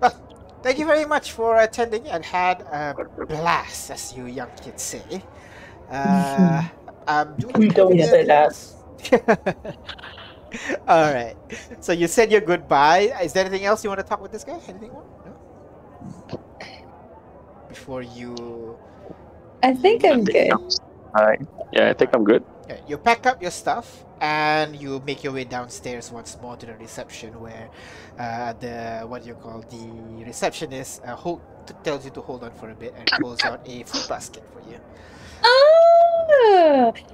Well, 0.01 0.15
thank 0.63 0.79
you 0.79 0.85
very 0.85 1.05
much 1.05 1.31
for 1.31 1.59
attending 1.59 2.07
and 2.07 2.23
had 2.23 2.61
a 2.61 2.95
blast, 3.27 3.91
as 3.91 4.13
you 4.15 4.25
young 4.25 4.49
kids 4.61 4.83
say. 4.83 5.23
Uh, 5.89 6.61
um, 7.07 7.35
do 7.37 7.47
we 7.55 7.69
don't 7.69 7.97
know 7.97 8.03
if 8.03 8.09
say 8.09 8.25
there's 8.25 8.29
anything 8.29 8.35
else. 8.35 8.75
All 10.87 11.13
right. 11.13 11.35
So 11.79 11.91
you 11.93 12.07
said 12.07 12.31
your 12.31 12.41
goodbye. 12.41 13.13
Is 13.23 13.33
there 13.33 13.45
anything 13.45 13.65
else 13.65 13.83
you 13.83 13.89
want 13.89 13.99
to 14.01 14.07
talk 14.07 14.21
with 14.21 14.31
this 14.31 14.43
guy? 14.43 14.59
Anything 14.67 14.91
more? 14.91 15.05
No. 15.25 15.37
Before 17.67 18.01
you, 18.01 18.77
i 19.63 19.73
think 19.73 20.05
i'm 20.05 20.23
good 20.23 20.51
Alright. 21.15 21.41
Yeah, 21.73 21.89
I 21.89 21.93
think 21.93 22.11
I'm 22.13 22.23
good. 22.23 22.43
yeah, 22.69 22.77
you 22.87 22.97
pack 22.97 23.25
up 23.25 23.41
your 23.41 23.51
stuff 23.51 24.05
and 24.21 24.75
you 24.75 25.01
make 25.05 25.23
your 25.23 25.33
way 25.33 25.43
downstairs 25.43 26.11
once 26.11 26.37
more 26.41 26.55
to 26.57 26.65
the 26.67 26.75
reception, 26.75 27.39
where 27.39 27.69
uh, 28.19 28.53
the 28.53 29.01
what 29.07 29.23
do 29.23 29.29
you 29.29 29.35
call 29.35 29.61
the 29.61 30.25
receptionist 30.25 31.01
uh, 31.05 31.15
hold, 31.15 31.41
t- 31.67 31.73
tells 31.83 32.05
you 32.05 32.11
to 32.11 32.21
hold 32.21 32.43
on 32.43 32.51
for 32.51 32.69
a 32.69 32.75
bit 32.75 32.93
and 32.97 33.09
pulls 33.19 33.41
out 33.43 33.61
a 33.67 33.83
fruit 33.83 34.07
basket 34.07 34.43
for 34.53 34.61
you. 34.69 34.79
Oh, 35.43 35.78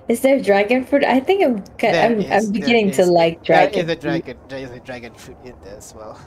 is 0.08 0.22
there 0.22 0.40
dragon 0.42 0.86
fruit? 0.86 1.04
I 1.04 1.20
think 1.20 1.44
I'm 1.44 1.64
I'm, 1.84 2.20
is, 2.20 2.32
I'm 2.32 2.52
there 2.52 2.52
beginning 2.52 2.92
to 2.92 3.06
like 3.06 3.44
dragon. 3.44 3.80
is 3.80 3.90
a 3.90 3.96
fruit. 3.96 4.02
dragon. 4.02 4.38
There 4.48 4.60
is 4.60 4.72
a 4.72 4.80
dragon 4.80 5.14
fruit 5.14 5.38
in 5.44 5.56
there 5.64 5.78
as 5.78 5.94
well. 5.96 6.20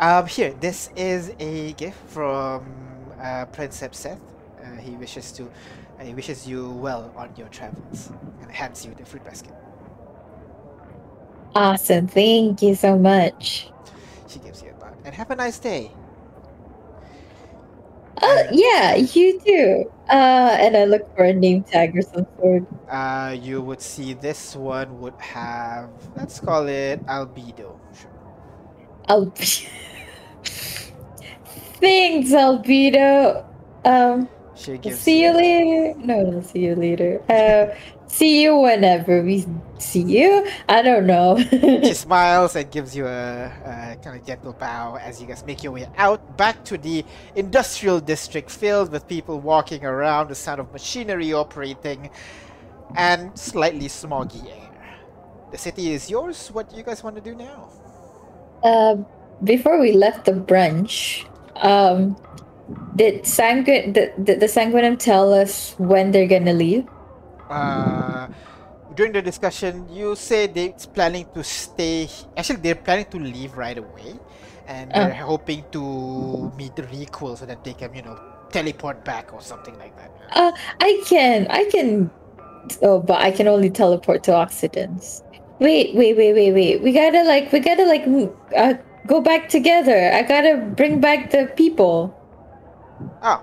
Um, 0.00 0.26
here, 0.26 0.54
this 0.60 0.90
is 0.96 1.32
a 1.38 1.74
gift 1.74 1.98
from 2.08 2.64
uh, 3.20 3.44
Princeps 3.46 4.00
Seth. 4.00 4.20
Uh, 4.62 4.76
he 4.76 4.92
wishes 4.92 5.30
to, 5.32 5.44
uh, 5.44 6.04
he 6.04 6.14
wishes 6.14 6.48
you 6.48 6.70
well 6.70 7.12
on 7.16 7.30
your 7.36 7.48
travels, 7.48 8.10
and 8.40 8.50
hands 8.50 8.84
you 8.86 8.94
the 8.94 9.04
fruit 9.04 9.24
basket. 9.24 9.52
Awesome, 11.54 12.08
thank 12.08 12.62
you 12.62 12.74
so 12.74 12.98
much. 12.98 13.70
She 14.26 14.38
gives 14.38 14.62
you 14.62 14.70
a 14.70 14.80
bag, 14.80 14.94
and 15.04 15.14
have 15.14 15.30
a 15.30 15.36
nice 15.36 15.58
day. 15.58 15.90
Oh 18.22 18.46
yeah, 18.52 18.96
you 18.96 19.40
too. 19.40 19.90
Uh, 20.08 20.56
and 20.60 20.76
I 20.76 20.84
look 20.84 21.14
for 21.16 21.24
a 21.24 21.32
name 21.32 21.62
tag 21.62 21.96
or 21.96 22.02
some 22.02 22.26
sort. 22.38 22.64
Uh, 22.88 23.36
you 23.40 23.62
would 23.62 23.80
see 23.80 24.12
this 24.12 24.56
one 24.56 25.00
would 25.00 25.14
have, 25.18 25.88
let's 26.16 26.40
call 26.40 26.66
it 26.68 27.04
albedo. 27.06 27.78
Sure. 27.94 28.10
I'll. 29.08 29.32
Thanks, 31.80 32.30
Albedo. 32.30 33.44
Um, 33.84 34.28
She 34.54 34.76
gives 34.76 35.00
see 35.00 35.22
you 35.24 35.32
later. 35.32 35.98
No, 35.98 36.22
not 36.22 36.44
see 36.44 36.60
you 36.60 36.74
later. 36.76 37.22
Uh, 37.30 37.74
see 38.10 38.42
you 38.42 38.56
whenever 38.58 39.22
we 39.22 39.46
see 39.78 40.02
you. 40.02 40.46
I 40.68 40.82
don't 40.82 41.06
know. 41.06 41.38
She 41.84 41.94
smiles 41.94 42.56
and 42.56 42.70
gives 42.70 42.94
you 42.96 43.06
a, 43.06 43.46
a 43.64 43.96
kind 44.02 44.18
of 44.20 44.26
gentle 44.26 44.52
bow 44.52 44.96
as 44.96 45.20
you 45.20 45.26
guys 45.26 45.44
make 45.46 45.62
your 45.62 45.72
way 45.72 45.88
out 45.96 46.36
back 46.36 46.64
to 46.66 46.78
the 46.78 47.04
industrial 47.36 48.00
district 48.00 48.50
filled 48.50 48.92
with 48.92 49.08
people 49.08 49.40
walking 49.40 49.84
around, 49.84 50.28
the 50.28 50.34
sound 50.34 50.60
of 50.60 50.72
machinery 50.72 51.32
operating. 51.32 52.10
and 52.96 53.38
slightly 53.38 53.86
smoggy 53.88 54.50
air. 54.50 54.70
The 55.52 55.58
city 55.58 55.92
is 55.92 56.10
yours. 56.10 56.48
What 56.52 56.70
do 56.70 56.76
you 56.76 56.82
guys 56.82 57.02
want 57.04 57.16
to 57.16 57.22
do 57.22 57.34
now? 57.34 57.70
Uh, 58.62 58.96
before 59.44 59.80
we 59.80 59.92
left 59.92 60.24
the 60.26 60.32
brunch, 60.32 61.24
um, 61.56 62.16
did 62.96 63.22
Sanguin 63.24 63.92
did, 63.92 64.12
did 64.24 64.40
the 64.40 64.46
Sanguinum 64.46 64.98
tell 64.98 65.32
us 65.32 65.74
when 65.78 66.10
they're 66.12 66.28
gonna 66.28 66.52
leave? 66.52 66.86
Uh, 67.50 68.28
during 68.94 69.12
the 69.12 69.22
discussion, 69.22 69.86
you 69.92 70.14
say 70.14 70.46
they're 70.46 70.74
planning 70.94 71.26
to 71.34 71.42
stay. 71.44 72.08
Actually, 72.36 72.60
they're 72.62 72.78
planning 72.78 73.06
to 73.10 73.18
leave 73.18 73.56
right 73.56 73.78
away, 73.78 74.18
and 74.66 74.90
Oh. 74.94 75.04
they're 75.04 75.14
hoping 75.26 75.64
to 75.72 76.52
meet 76.56 76.74
the 76.76 76.82
Requel 76.84 77.36
so 77.36 77.46
that 77.46 77.62
they 77.64 77.74
can, 77.74 77.94
you 77.94 78.02
know, 78.02 78.18
teleport 78.50 79.04
back 79.04 79.32
or 79.32 79.40
something 79.40 79.76
like 79.78 79.94
that. 79.96 80.10
Uh, 80.32 80.52
I 80.80 81.02
can, 81.06 81.46
I 81.50 81.64
can. 81.70 82.10
Oh, 82.82 83.00
but 83.00 83.20
I 83.20 83.30
can 83.30 83.48
only 83.48 83.70
teleport 83.70 84.22
to 84.24 84.34
Occidents. 84.34 85.22
Wait, 85.58 85.94
wait, 85.94 86.16
wait, 86.16 86.34
wait, 86.34 86.52
wait. 86.52 86.82
We 86.82 86.92
gotta 86.92 87.22
like, 87.24 87.52
we 87.52 87.60
gotta 87.60 87.84
like, 87.84 88.06
uh, 88.56 88.74
go 89.06 89.20
back 89.20 89.48
together. 89.48 90.10
I 90.12 90.22
gotta 90.22 90.56
bring 90.56 91.00
back 91.00 91.30
the 91.30 91.50
people. 91.56 92.14
Oh, 93.22 93.42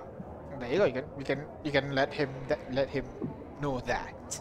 there 0.60 0.70
you 0.70 0.78
go. 0.78 0.84
You 0.86 0.92
can, 0.92 1.04
you 1.18 1.24
can, 1.24 1.38
you 1.64 1.72
can 1.72 1.94
let 1.94 2.12
him, 2.12 2.30
let 2.70 2.88
him 2.88 3.04
know 3.60 3.80
that. 3.80 4.40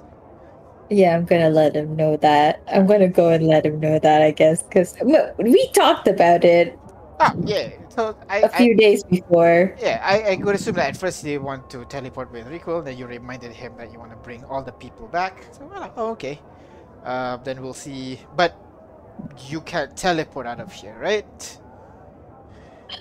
Yeah, 0.90 1.16
I'm 1.18 1.26
gonna 1.26 1.50
let 1.50 1.76
him 1.76 1.96
know 1.96 2.18
that. 2.18 2.62
I'm 2.72 2.88
gonna 2.88 3.10
go 3.10 3.30
and 3.30 3.46
let 3.46 3.66
him 3.66 3.80
know 3.80 4.00
that, 4.00 4.22
I 4.22 4.32
guess, 4.32 4.64
because 4.64 4.96
we 5.38 5.68
talked 5.74 6.08
about 6.08 6.46
it 6.46 6.78
Oh, 7.20 7.32
yeah. 7.46 7.70
So 7.90 8.16
I, 8.30 8.40
a 8.40 8.50
few 8.50 8.74
I 8.74 8.76
days 8.76 9.04
before. 9.04 9.76
yeah, 9.80 10.02
I, 10.04 10.32
I 10.32 10.36
could 10.38 10.54
assume 10.56 10.76
that 10.76 10.90
at 10.90 10.98
first 10.98 11.24
you 11.24 11.42
want 11.42 11.70
to 11.72 11.84
teleport 11.86 12.32
with 12.32 12.48
Rico, 12.48 12.82
then 12.82 12.98
you 12.98 13.08
reminded 13.08 13.52
him 13.54 13.74
that 13.78 13.92
you 13.92 13.98
want 13.98 14.12
to 14.12 14.18
bring 14.18 14.44
all 14.46 14.62
the 14.62 14.72
people 14.72 15.08
back. 15.08 15.44
So 15.52 15.66
we're 15.66 15.92
oh, 15.98 16.12
okay. 16.12 16.40
Uh, 17.04 17.38
then 17.38 17.62
we'll 17.62 17.74
see. 17.74 18.20
But 18.36 18.56
you 19.48 19.62
can't 19.62 19.98
teleport 19.98 20.46
out 20.46 20.60
of 20.60 20.72
here, 20.72 20.96
right? 21.00 21.60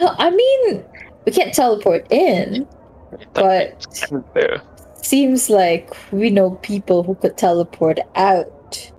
I 0.00 0.30
mean, 0.30 0.84
we 1.26 1.32
can't 1.32 1.52
teleport 1.52 2.06
in. 2.10 2.66
But- 3.34 3.86
There. 4.34 4.62
Seems 5.06 5.48
like 5.48 5.94
we 6.10 6.30
know 6.30 6.58
people 6.62 7.04
who 7.04 7.14
could 7.14 7.36
teleport 7.36 8.00
out. 8.16 8.90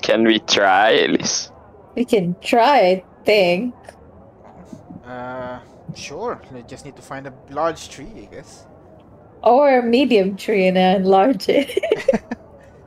Can 0.00 0.24
we 0.24 0.38
try 0.38 0.94
at 0.94 1.10
least? 1.10 1.52
We 1.94 2.06
can 2.06 2.34
try, 2.40 2.78
I 2.80 3.04
think. 3.26 3.74
Uh, 5.04 5.58
sure. 5.94 6.40
We 6.50 6.62
just 6.62 6.86
need 6.86 6.96
to 6.96 7.02
find 7.02 7.26
a 7.26 7.34
large 7.50 7.90
tree, 7.90 8.08
I 8.16 8.34
guess. 8.34 8.64
Or 9.42 9.80
a 9.80 9.82
medium 9.82 10.34
tree 10.34 10.66
and 10.66 10.78
enlarge 10.78 11.46
it. 11.50 11.76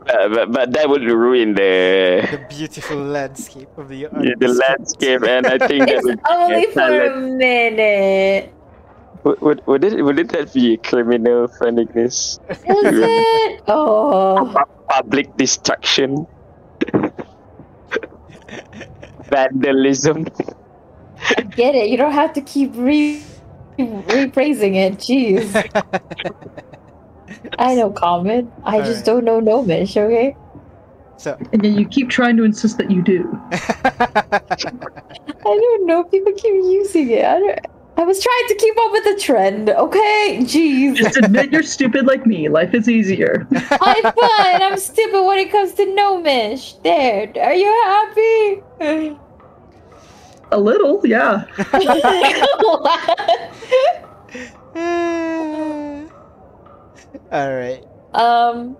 Uh, 0.10 0.28
but, 0.30 0.52
but 0.52 0.74
that 0.74 0.90
would 0.90 1.04
ruin 1.04 1.54
the 1.54 2.26
The 2.32 2.44
beautiful 2.50 2.98
landscape 2.98 3.70
of 3.78 3.90
the 3.90 3.98
yeah, 3.98 4.34
the 4.40 4.48
landscape, 4.48 5.22
and 5.22 5.46
I 5.46 5.60
think 5.60 5.86
that 5.86 5.90
it's 5.98 6.04
would, 6.04 6.20
only 6.28 6.66
for 6.74 6.82
a 6.82 7.16
minute. 7.16 8.52
Would, 9.24 9.42
would, 9.42 9.68
would 9.68 9.84
it 9.84 10.04
wouldn't 10.04 10.32
that 10.32 10.54
be 10.54 10.78
criminal 10.78 11.48
friendliness? 11.48 12.40
Is 12.50 12.60
it? 12.66 13.62
Oh. 13.68 14.56
Public 14.88 15.36
destruction. 15.38 16.26
Vandalism. 19.30 20.26
I 21.38 21.42
get 21.42 21.76
it. 21.76 21.90
You 21.90 21.98
don't 21.98 22.14
have 22.14 22.34
to 22.34 22.42
keep 22.42 22.72
re 22.76 23.22
repraising 23.78 24.76
it. 24.76 24.98
Jeez. 24.98 25.54
I 27.60 27.76
know 27.76 27.92
common. 27.92 28.52
I 28.64 28.80
just 28.80 28.90
Alright. 28.90 29.06
don't 29.06 29.26
know 29.26 29.40
gnomish, 29.40 29.96
okay? 29.96 30.36
so, 31.18 31.38
And 31.54 31.62
then 31.62 31.76
you 31.78 31.88
keep 31.88 32.10
trying 32.10 32.38
to 32.38 32.44
insist 32.44 32.78
that 32.78 32.90
you 32.90 33.02
do. 33.04 33.30
I 33.52 34.42
don't 35.44 35.86
know. 35.86 36.04
People 36.06 36.34
keep 36.34 36.54
using 36.54 37.12
it. 37.12 37.26
I 37.26 37.40
don't 37.40 37.60
I 38.00 38.04
was 38.04 38.24
trying 38.24 38.48
to 38.48 38.56
keep 38.56 38.78
up 38.80 38.92
with 38.94 39.04
the 39.04 39.20
trend, 39.22 39.70
okay? 39.72 40.38
Jeez. 40.44 40.96
Just 40.96 41.18
admit 41.18 41.52
you're 41.52 41.64
stupid 41.64 42.06
like 42.08 42.26
me. 42.26 42.48
Life 42.48 42.74
is 42.74 42.88
easier. 42.88 43.46
I'm 43.52 44.04
fine. 44.16 44.62
I'm 44.64 44.78
stupid 44.78 45.22
when 45.22 45.38
it 45.38 45.52
comes 45.52 45.74
to 45.74 45.86
gnomish. 45.94 46.76
There. 46.82 47.30
Are 47.44 47.54
you 47.54 47.68
happy? 47.92 48.64
A 50.52 50.58
little, 50.58 51.06
yeah. 51.06 51.44
all 57.32 57.52
right. 57.54 57.84
um. 58.14 58.78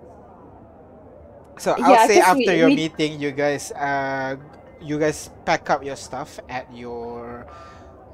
So 1.58 1.74
I'll 1.76 2.08
say 2.08 2.20
after 2.20 2.38
we- 2.38 2.56
your 2.56 2.68
we- 2.72 2.76
meeting, 2.76 3.20
you 3.20 3.32
guys, 3.32 3.70
uh, 3.72 4.36
you 4.80 4.98
guys 4.98 5.28
pack 5.44 5.68
up 5.68 5.84
your 5.84 5.96
stuff 5.96 6.40
at 6.48 6.64
your 6.74 7.46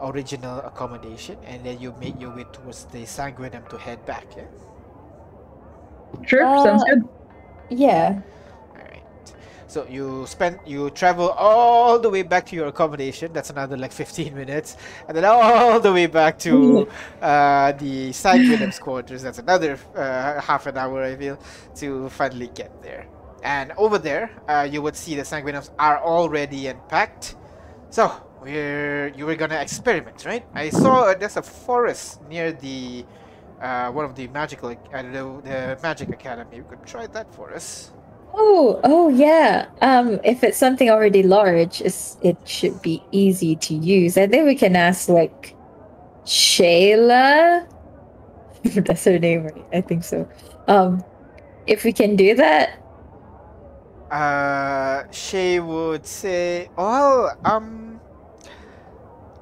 original 0.01 0.61
accommodation, 0.61 1.39
and 1.45 1.65
then 1.65 1.81
you 1.81 1.93
make 1.93 2.21
your 2.21 2.35
way 2.35 2.45
towards 2.53 2.85
the 2.87 3.05
Sanguinum 3.05 3.69
to 3.69 3.79
head 3.79 4.05
back. 4.07 4.37
Yeah. 4.37 4.47
Sure, 6.23 6.47
Uh, 6.47 6.59
sounds 6.59 6.85
good. 6.85 7.03
Yeah. 7.71 8.21
All 8.77 8.83
right. 8.83 9.05
So 9.67 9.87
you 9.87 10.27
spend, 10.27 10.61
you 10.65 10.91
travel 10.91 11.31
all 11.31 11.99
the 11.99 12.11
way 12.11 12.23
back 12.23 12.47
to 12.47 12.57
your 12.57 12.69
accommodation. 12.69 13.33
That's 13.33 13.51
another 13.51 13.77
like 13.77 13.93
15 13.93 14.35
minutes, 14.35 14.77
and 15.09 15.17
then 15.17 15.25
all 15.25 15.81
the 15.81 15.93
way 15.93 16.07
back 16.07 16.39
to 16.41 16.87
uh, 17.21 17.73
the 17.73 18.11
Sanguinum's 18.13 18.79
quarters. 18.79 19.23
That's 19.23 19.39
another 19.39 19.79
uh, 19.95 20.41
half 20.41 20.67
an 20.67 20.77
hour, 20.79 21.03
I 21.03 21.17
feel, 21.17 21.39
to 21.77 22.09
finally 22.11 22.49
get 22.49 22.83
there. 22.83 23.09
And 23.43 23.73
over 23.77 23.99
there, 23.99 24.31
uh, 24.49 24.69
you 24.71 24.83
would 24.83 24.97
see 24.97 25.15
the 25.17 25.23
Sanguinums 25.25 25.71
are 25.79 26.01
already 26.03 26.67
unpacked. 26.69 27.37
So 27.91 28.13
we're 28.47 29.09
you 29.09 29.27
were 29.27 29.35
gonna 29.35 29.61
experiment, 29.61 30.25
right? 30.25 30.47
I 30.55 30.71
saw 30.71 31.11
uh, 31.11 31.15
there's 31.15 31.37
a 31.37 31.43
forest 31.43 32.23
near 32.29 32.53
the 32.53 33.05
uh, 33.61 33.91
one 33.91 34.05
of 34.05 34.15
the 34.15 34.29
magical 34.29 34.71
uh, 34.71 35.03
the, 35.03 35.23
the 35.43 35.79
magic 35.83 36.11
academy. 36.11 36.57
You 36.57 36.65
could 36.65 36.87
try 36.87 37.07
that 37.09 37.35
for 37.35 37.53
us. 37.53 37.91
Oh, 38.33 38.81
oh 38.85 39.09
yeah. 39.09 39.67
Um, 39.83 40.21
if 40.23 40.45
it's 40.45 40.59
something 40.59 40.91
already 40.91 41.23
large, 41.23 41.81
it 41.81 42.37
should 42.45 42.83
be 42.83 43.03
easy 43.11 43.57
to 43.57 43.75
use. 43.75 44.17
I 44.17 44.27
think 44.27 44.47
we 44.47 44.55
can 44.55 44.77
ask 44.77 45.09
like 45.09 45.57
Shayla. 46.25 47.67
That's 48.63 49.05
her 49.05 49.19
name, 49.19 49.45
right? 49.45 49.65
I 49.73 49.81
think 49.81 50.05
so. 50.05 50.29
Um, 50.69 51.03
if 51.67 51.83
we 51.83 51.93
can 51.93 52.15
do 52.15 52.35
that. 52.37 52.83
Uh, 54.11 55.03
Shay 55.11 55.59
would 55.59 56.07
say, 56.07 56.71
"Well, 56.77 57.37
um, 57.45 57.86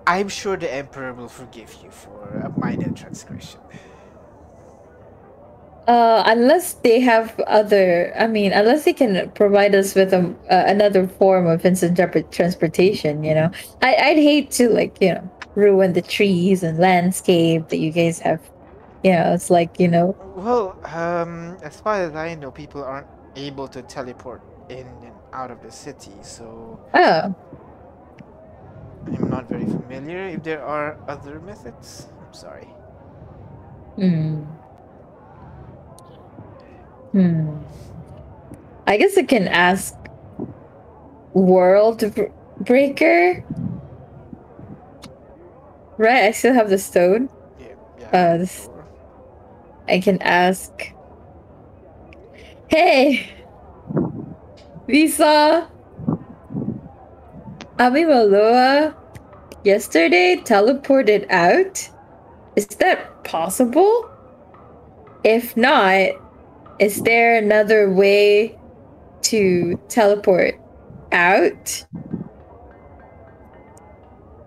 I'm 0.06 0.28
sure 0.28 0.56
the 0.56 0.72
Emperor 0.72 1.12
will 1.12 1.28
forgive 1.28 1.74
you 1.82 1.90
for 1.90 2.42
a 2.44 2.50
minor 2.58 2.90
transgression." 2.90 3.60
Uh, 5.86 6.22
unless 6.26 6.74
they 6.74 6.98
have 6.98 7.38
other, 7.46 8.10
I 8.18 8.26
mean, 8.26 8.52
unless 8.52 8.86
they 8.86 8.94
can 8.94 9.30
provide 9.32 9.74
us 9.74 9.94
with 9.94 10.14
a, 10.14 10.34
uh, 10.50 10.64
another 10.66 11.06
form 11.06 11.46
of 11.46 11.66
instant 11.66 11.98
transportation, 12.32 13.22
you 13.22 13.34
know, 13.34 13.50
I, 13.82 13.94
I'd 13.94 14.16
hate 14.16 14.50
to 14.52 14.70
like, 14.70 14.96
you 15.02 15.14
know, 15.14 15.30
ruin 15.54 15.92
the 15.92 16.00
trees 16.00 16.62
and 16.62 16.78
landscape 16.78 17.68
that 17.68 17.76
you 17.76 17.90
guys 17.90 18.18
have. 18.20 18.40
You 19.02 19.12
know, 19.12 19.34
it's 19.34 19.50
like, 19.50 19.78
you 19.78 19.88
know, 19.88 20.16
Well, 20.34 20.78
um, 20.84 21.58
as 21.62 21.78
far 21.78 21.96
as 22.00 22.14
I 22.14 22.34
know, 22.34 22.50
people 22.50 22.82
aren't 22.82 23.06
able 23.36 23.68
to 23.68 23.82
teleport 23.82 24.40
in 24.70 24.86
and 25.02 25.12
out 25.34 25.50
of 25.50 25.62
the 25.62 25.70
city, 25.70 26.12
so 26.22 26.80
oh, 26.94 27.34
I'm 29.06 29.30
not 29.30 29.48
very 29.48 29.64
familiar. 29.64 30.26
If 30.28 30.42
there 30.42 30.64
are 30.64 30.98
other 31.08 31.40
methods, 31.40 32.08
I'm 32.20 32.32
sorry. 32.32 32.68
Hmm. 33.96 34.42
Hmm. 37.12 37.56
I 38.86 38.96
guess 38.96 39.16
I 39.16 39.22
can 39.22 39.48
ask 39.48 39.94
World 41.32 42.14
Br- 42.14 42.34
Breaker. 42.60 43.44
Right, 45.96 46.24
I 46.24 46.30
still 46.32 46.54
have 46.54 46.70
the 46.70 46.78
stone. 46.78 47.28
Yeah, 47.60 47.66
yeah. 48.00 48.08
Uh, 48.10 48.46
sure. 48.46 48.86
I 49.88 50.00
can 50.00 50.20
ask. 50.22 50.72
Hey, 52.68 53.30
saw 55.08 55.68
Amimaloa 57.78 58.94
yesterday 59.64 60.36
teleported 60.36 61.28
out. 61.28 61.90
Is 62.54 62.66
that 62.78 63.24
possible? 63.24 64.08
If 65.24 65.56
not, 65.56 66.10
is 66.78 67.02
there 67.02 67.36
another 67.36 67.90
way 67.90 68.56
to 69.22 69.80
teleport 69.88 70.60
out 71.10 71.84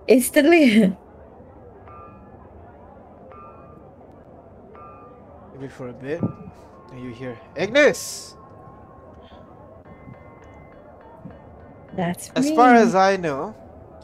instantly? 0.07 0.95
Maybe 5.53 5.67
for 5.67 5.89
a 5.89 5.93
bit. 5.93 6.21
And 6.91 7.03
you 7.03 7.09
hear 7.11 7.37
Ignis. 7.57 8.36
That's 11.97 12.29
As 12.35 12.51
me. 12.51 12.55
far 12.55 12.75
as 12.75 12.95
I 12.95 13.17
know, 13.17 13.55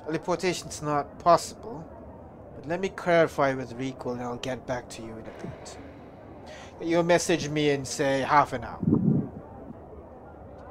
teleportation's 0.06 0.82
not 0.82 1.20
possible. 1.20 1.86
But 2.56 2.68
let 2.68 2.82
me 2.82 2.90
clarify 2.90 3.54
with 3.54 3.74
Rico 3.74 4.14
and 4.14 4.22
I'll 4.22 4.38
get 4.38 4.66
back 4.68 4.90
to 4.90 5.02
you 5.04 5.14
in 5.14 5.20
a 5.26 5.44
bit. 5.44 5.78
You'll 6.82 7.04
message 7.04 7.50
me 7.50 7.70
and 7.70 7.88
say 7.88 8.22
half 8.22 8.52
an 8.54 8.66
hour. 8.66 8.80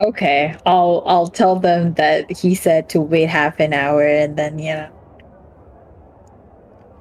Okay, 0.03 0.57
I'll 0.67 1.05
I'll 1.07 1.29
tell 1.29 1.61
them 1.61 1.95
that 1.95 2.31
he 2.37 2.57
said 2.57 2.89
to 2.91 3.01
wait 3.01 3.29
half 3.29 3.61
an 3.61 3.73
hour 3.73 4.03
and 4.05 4.37
then 4.37 4.59
you 4.59 4.75
know 4.75 4.91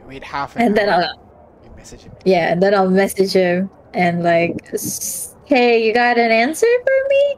You 0.02 0.08
wait 0.08 0.24
half 0.24 0.56
an 0.56 0.62
and 0.62 0.78
then. 0.78 0.90
I'll 0.90 1.02
You 1.66 1.72
message 1.76 2.02
him. 2.04 2.12
yeah 2.26 2.52
and 2.52 2.62
then 2.62 2.76
I'll 2.76 2.92
message 2.92 3.34
him 3.34 3.72
and 3.96 4.24
like 4.24 4.56
hey 5.46 5.84
you 5.86 5.94
got 5.96 6.20
an 6.20 6.32
answer 6.32 6.68
for 6.86 7.10
me? 7.10 7.36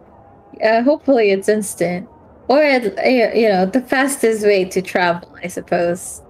Uh, 0.67 0.83
hopefully 0.83 1.31
it's 1.31 1.47
instant 1.49 2.09
or 2.47 2.61
you 2.61 3.49
know 3.49 3.65
the 3.65 3.81
fastest 3.81 4.43
way 4.43 4.65
to 4.65 4.81
travel 4.81 5.29
I 5.43 5.47
suppose. 5.47 6.21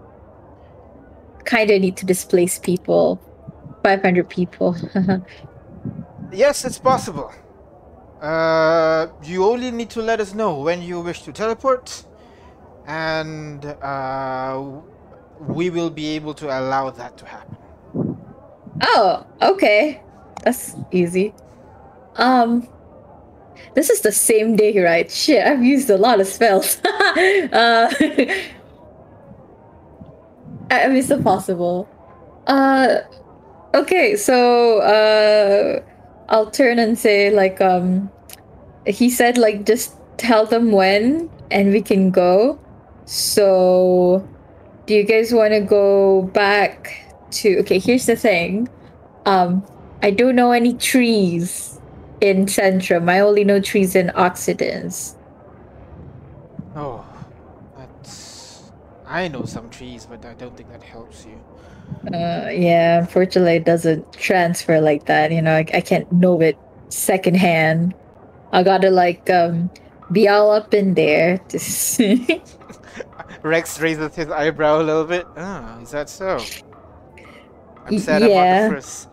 Kind 1.46 1.72
of 1.72 1.82
need 1.82 1.98
to 1.98 2.06
displace 2.06 2.58
people, 2.60 3.20
five 3.84 4.02
hundred 4.02 4.30
people. 4.30 4.76
Yes, 6.32 6.66
it's 6.66 6.80
possible. 6.80 7.32
Uh, 8.20 9.06
you 9.24 9.46
only 9.46 9.70
need 9.70 9.92
to 9.92 10.02
let 10.02 10.20
us 10.20 10.34
know 10.34 10.58
when 10.60 10.82
you 10.82 11.00
wish 11.00 11.22
to 11.24 11.32
teleport, 11.32 12.06
and 12.88 13.64
uh, 13.66 14.64
we 15.42 15.70
will 15.70 15.92
be 15.92 16.08
able 16.16 16.34
to 16.34 16.48
allow 16.48 16.90
that 16.90 17.18
to 17.18 17.26
happen. 17.28 17.58
Oh, 18.82 19.26
okay. 19.42 20.02
That's 20.44 20.76
easy. 20.92 21.34
Um 22.16 22.68
this 23.76 23.90
is 23.90 24.02
the 24.02 24.12
same 24.12 24.56
day, 24.56 24.78
right? 24.80 25.10
Shit, 25.10 25.46
I've 25.46 25.64
used 25.64 25.90
a 25.90 25.98
lot 25.98 26.20
of 26.20 26.28
spells. 26.28 26.78
uh 26.86 27.92
I 30.72 30.88
mean 30.88 30.98
it's 30.98 31.08
still 31.08 31.24
possible. 31.24 31.88
Uh 32.48 33.00
okay, 33.74 34.16
so 34.16 34.80
uh 34.80 35.82
I'll 36.30 36.52
turn 36.52 36.80
and 36.80 36.98
say 36.98 37.30
like 37.30 37.62
um 37.62 38.12
he 38.86 39.10
said 39.10 39.38
like 39.38 39.66
just 39.66 39.96
tell 40.18 40.46
them 40.46 40.72
when 40.72 41.30
and 41.52 41.72
we 41.72 41.82
can 41.82 42.12
go. 42.12 42.60
So 43.06 44.28
do 44.86 44.94
you 44.94 45.04
guys 45.04 45.34
want 45.34 45.54
to 45.54 45.62
go 45.62 46.24
back 46.34 47.04
to 47.32 47.60
okay 47.60 47.80
here's 47.80 48.06
the 48.06 48.16
thing 48.16 48.68
um 49.26 49.66
i 50.02 50.12
don't 50.12 50.36
know 50.36 50.52
any 50.52 50.74
trees 50.74 51.73
in 52.30 52.46
centrum 52.46 53.10
i 53.10 53.20
only 53.20 53.44
know 53.44 53.60
trees 53.62 53.96
in 53.96 54.12
Occidents 54.16 55.16
Oh, 56.76 57.06
that's. 57.78 58.72
I 59.06 59.28
know 59.28 59.46
some 59.46 59.70
trees, 59.70 60.08
but 60.10 60.26
I 60.26 60.34
don't 60.34 60.56
think 60.58 60.70
that 60.72 60.82
helps 60.82 61.26
you. 61.26 61.40
uh 62.14 62.50
yeah 62.50 63.00
unfortunately 63.00 63.56
it 63.62 63.66
doesn't 63.66 64.02
transfer 64.14 64.80
like 64.82 65.06
that 65.06 65.32
you 65.32 65.42
know 65.42 65.56
i, 65.56 65.66
I 65.74 65.82
can't 65.82 66.10
know 66.12 66.42
it 66.42 66.58
secondhand 66.90 67.94
i 68.52 68.64
gotta 68.64 68.90
like 68.90 69.30
um 69.30 69.70
be 70.12 70.28
all 70.28 70.52
up 70.52 70.74
in 70.74 70.94
there 70.96 71.38
to 71.50 71.60
see 71.60 72.42
Rex 73.44 73.80
raises 73.80 74.16
his 74.16 74.30
eyebrow 74.30 74.82
a 74.82 74.84
little 74.84 75.04
bit. 75.06 75.28
Oh, 75.36 75.80
is 75.82 75.92
that 75.92 76.10
so? 76.10 76.50
I'm 77.86 78.00
sad 78.00 78.24
yeah. 78.24 78.28
about 78.28 78.70
the 78.70 78.76
first. 78.76 79.10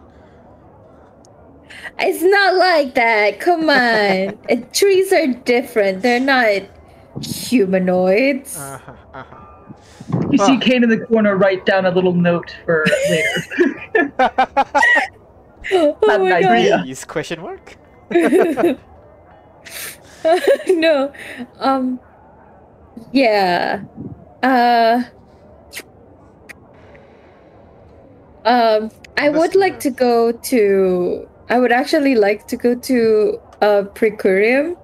It's 1.98 2.22
not 2.22 2.54
like 2.56 2.94
that 2.94 3.40
come 3.40 3.68
on 3.70 4.38
trees 4.72 5.12
are 5.12 5.26
different 5.44 6.02
they're 6.02 6.20
not 6.20 6.62
humanoids 7.22 8.56
Uh-huh, 8.58 8.92
uh-huh. 9.14 9.36
You 10.32 10.38
see 10.38 10.56
Ah. 10.56 10.60
Kane 10.60 10.82
in 10.82 10.88
the 10.90 10.98
corner 11.06 11.36
write 11.36 11.64
down 11.66 11.86
a 11.86 11.90
little 11.90 12.12
note 12.14 12.52
for 12.64 12.84
later. 13.08 14.10
oh 15.72 15.96
Not 16.02 16.20
my 16.20 16.38
an 16.38 16.42
god 16.42 16.50
idea. 16.52 16.78
Please, 16.82 17.04
question 17.04 17.40
mark? 17.40 17.76
no. 20.68 21.12
Um 21.60 22.00
yeah. 23.12 23.82
Uh 24.42 25.04
um 28.44 28.90
I 29.16 29.28
would 29.28 29.54
like 29.54 29.78
to 29.80 29.90
go 29.90 30.32
to 30.32 31.28
I 31.50 31.58
would 31.58 31.72
actually 31.72 32.14
like 32.14 32.46
to 32.48 32.56
go 32.56 32.74
to 32.74 33.40
uh 33.60 33.82
Precurium. 33.94 34.76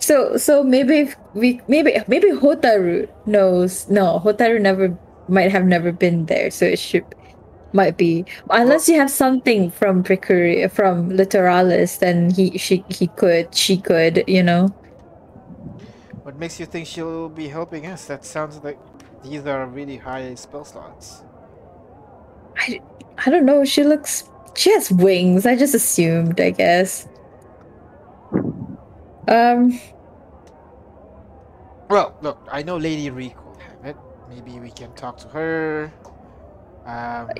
So 0.00 0.36
so 0.36 0.64
maybe 0.64 0.98
if 1.00 1.16
we 1.34 1.60
maybe 1.68 1.94
maybe 2.08 2.30
Hotaru 2.30 3.08
knows. 3.26 3.88
No, 3.88 4.18
Hotaru 4.24 4.60
never 4.60 4.96
might 5.28 5.52
have 5.52 5.64
never 5.64 5.92
been 5.92 6.26
there, 6.26 6.50
so 6.50 6.64
it 6.64 6.78
should 6.78 7.04
might 7.72 7.96
be 7.96 8.24
unless 8.50 8.88
you 8.88 8.96
have 8.98 9.10
something 9.10 9.70
from 9.70 10.02
Precuri 10.02 10.70
from 10.70 11.10
Littoralis, 11.10 11.98
then 11.98 12.30
he 12.30 12.56
she 12.56 12.84
he 12.88 13.08
could 13.08 13.54
she 13.54 13.76
could 13.76 14.24
you 14.26 14.42
know. 14.42 14.68
What 16.22 16.38
makes 16.38 16.58
you 16.58 16.66
think 16.66 16.86
she'll 16.86 17.28
be 17.28 17.48
helping 17.48 17.86
us? 17.86 18.06
That 18.06 18.24
sounds 18.24 18.62
like 18.64 18.78
these 19.22 19.44
are 19.46 19.66
really 19.66 19.98
high 19.98 20.34
spell 20.34 20.64
slots. 20.64 21.22
I 22.56 22.80
I 23.26 23.30
don't 23.30 23.44
know. 23.44 23.64
She 23.64 23.84
looks 23.84 24.24
she 24.56 24.72
has 24.72 24.90
wings. 24.90 25.46
I 25.46 25.56
just 25.56 25.74
assumed. 25.74 26.40
I 26.40 26.50
guess. 26.50 27.08
Um. 29.28 29.78
Well, 31.88 32.16
look, 32.22 32.46
I 32.50 32.62
know 32.62 32.76
Lady 32.76 33.10
Reek 33.10 33.36
will 33.44 33.58
have 33.58 33.84
it. 33.84 33.96
Maybe 34.28 34.58
we 34.58 34.70
can 34.70 34.92
talk 34.94 35.16
to 35.18 35.28
her. 35.28 35.92
Um, 36.86 37.30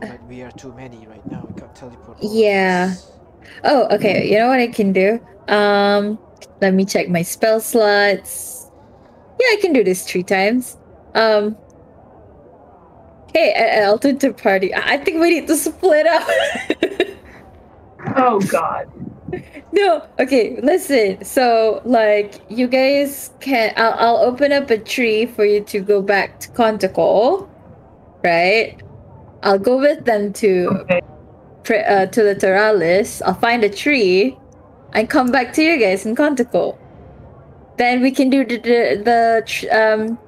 but 0.00 0.22
we 0.24 0.42
are 0.42 0.50
too 0.52 0.72
many 0.74 1.06
right 1.06 1.24
now. 1.30 1.46
We 1.48 1.60
can't 1.60 1.74
teleport. 1.74 2.18
Yeah. 2.20 2.94
Oh, 3.64 3.86
okay. 3.94 4.28
You 4.30 4.38
know 4.38 4.48
what 4.48 4.60
I 4.60 4.68
can 4.68 4.92
do? 4.92 5.20
Um. 5.48 6.18
Let 6.60 6.74
me 6.74 6.84
check 6.84 7.08
my 7.08 7.22
spell 7.22 7.60
slots. 7.60 8.70
Yeah, 9.40 9.46
I 9.52 9.58
can 9.60 9.72
do 9.72 9.84
this 9.84 10.06
three 10.08 10.22
times. 10.22 10.76
Um. 11.14 11.56
Hey, 13.36 13.52
I- 13.52 13.84
I'll 13.84 13.98
do 13.98 14.14
the 14.14 14.32
party. 14.32 14.74
I 14.74 14.96
think 14.96 15.20
we 15.20 15.28
need 15.28 15.46
to 15.48 15.56
split 15.56 16.06
up. 16.06 16.26
oh 18.16 18.40
God. 18.40 18.88
No, 19.72 20.06
okay, 20.18 20.58
listen. 20.62 21.22
So, 21.22 21.82
like, 21.84 22.40
you 22.48 22.66
guys 22.66 23.30
can. 23.40 23.74
I'll, 23.76 23.92
I'll 23.92 24.16
open 24.24 24.52
up 24.52 24.70
a 24.70 24.78
tree 24.78 25.26
for 25.26 25.44
you 25.44 25.60
to 25.64 25.80
go 25.80 26.00
back 26.00 26.40
to 26.40 26.48
Conticle, 26.52 27.46
right? 28.24 28.80
I'll 29.42 29.58
go 29.58 29.76
with 29.76 30.06
them 30.06 30.32
to 30.34 30.68
Okay. 30.80 31.00
uh, 31.84 32.06
to 32.06 32.22
the 32.22 32.34
Terralis. 32.34 33.20
I'll 33.26 33.34
find 33.34 33.62
a 33.64 33.68
tree 33.68 34.38
and 34.94 35.10
come 35.10 35.30
back 35.30 35.52
to 35.54 35.62
you 35.62 35.78
guys 35.78 36.06
in 36.06 36.16
Conticle. 36.16 36.78
Then 37.76 38.00
we 38.00 38.12
can 38.12 38.30
do 38.30 38.46
the 38.46 38.56
the, 38.56 39.02
the 39.04 39.68
um 39.68 40.18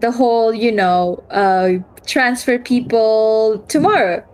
the 0.00 0.10
whole 0.12 0.52
you 0.52 0.72
know 0.72 1.22
uh 1.30 1.72
transfer 2.06 2.58
people 2.58 3.64
tomorrow. 3.68 4.24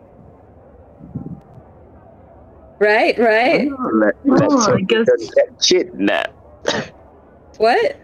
Right, 2.79 3.19
right. 3.19 3.69
Let, 3.95 4.15
let's 4.25 4.43
Oh, 4.43 4.67
oh 4.71 4.75
I 4.75 4.81
guess- 4.83 5.07
get 5.35 5.61
kidnapped. 5.63 6.93
What? 7.59 7.97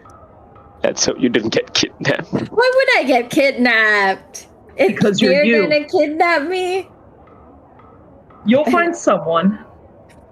Let's 0.83 1.05
hope 1.05 1.17
you 1.19 1.29
didn't 1.29 1.51
get 1.53 1.73
kidnapped. 1.73 2.31
Why 2.31 2.71
would 2.75 2.97
I 2.97 3.03
get 3.05 3.29
kidnapped? 3.29 4.47
If 4.75 4.95
Because 4.95 5.21
you're 5.21 5.31
they're 5.31 5.45
you. 5.45 5.61
gonna 5.63 5.85
kidnap 5.87 6.49
me? 6.49 6.89
You'll 8.45 8.65
find 8.65 8.95
someone. 8.95 9.63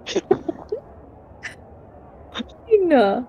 You 2.68 2.86
know. 2.86 3.28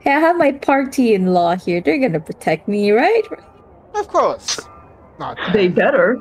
Hey, 0.00 0.12
I 0.12 0.20
have 0.20 0.36
my 0.36 0.52
party 0.52 1.12
in 1.14 1.32
law 1.34 1.56
here. 1.56 1.80
They're 1.80 1.98
gonna 1.98 2.20
protect 2.20 2.68
me, 2.68 2.92
right? 2.92 3.22
Of 3.94 4.08
course. 4.08 4.60
Not 5.18 5.36
bad. 5.36 5.54
They 5.54 5.68
better. 5.68 6.18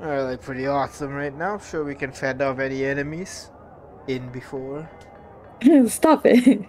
We're 0.00 0.30
like 0.30 0.42
pretty 0.42 0.66
awesome 0.66 1.12
right 1.12 1.34
now. 1.34 1.58
Sure, 1.58 1.84
we 1.84 1.94
can 1.94 2.12
fend 2.12 2.42
off 2.42 2.58
any 2.58 2.84
enemies 2.84 3.50
in 4.06 4.30
before. 4.30 4.88
Stop 5.86 6.26
it. 6.26 6.62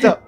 So, 0.00 0.18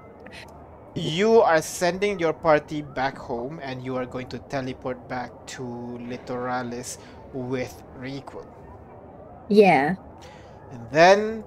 you 0.95 1.41
are 1.41 1.63
sending 1.63 2.19
your 2.19 2.33
party 2.33 2.83
back 2.83 3.17
home, 3.17 3.61
and 3.63 3.83
you 3.83 3.97
are 3.97 4.05
going 4.07 4.29
to 4.29 4.39
teleport 4.39 5.09
back 5.09 5.31
to 5.57 5.63
Littoralis 5.63 6.99
with 7.33 7.83
Requel. 7.99 8.47
Yeah. 9.49 9.97
And 10.71 10.87
then, 10.91 11.45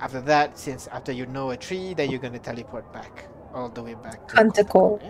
after 0.00 0.20
that, 0.22 0.58
since 0.58 0.88
after 0.88 1.12
you 1.12 1.26
know 1.26 1.50
a 1.50 1.56
tree, 1.56 1.94
then 1.94 2.10
you're 2.10 2.20
gonna 2.20 2.38
teleport 2.38 2.92
back 2.92 3.24
all 3.54 3.68
the 3.68 3.82
way 3.82 3.94
back 3.94 4.28
to 4.28 4.34
Conticle. 4.34 5.00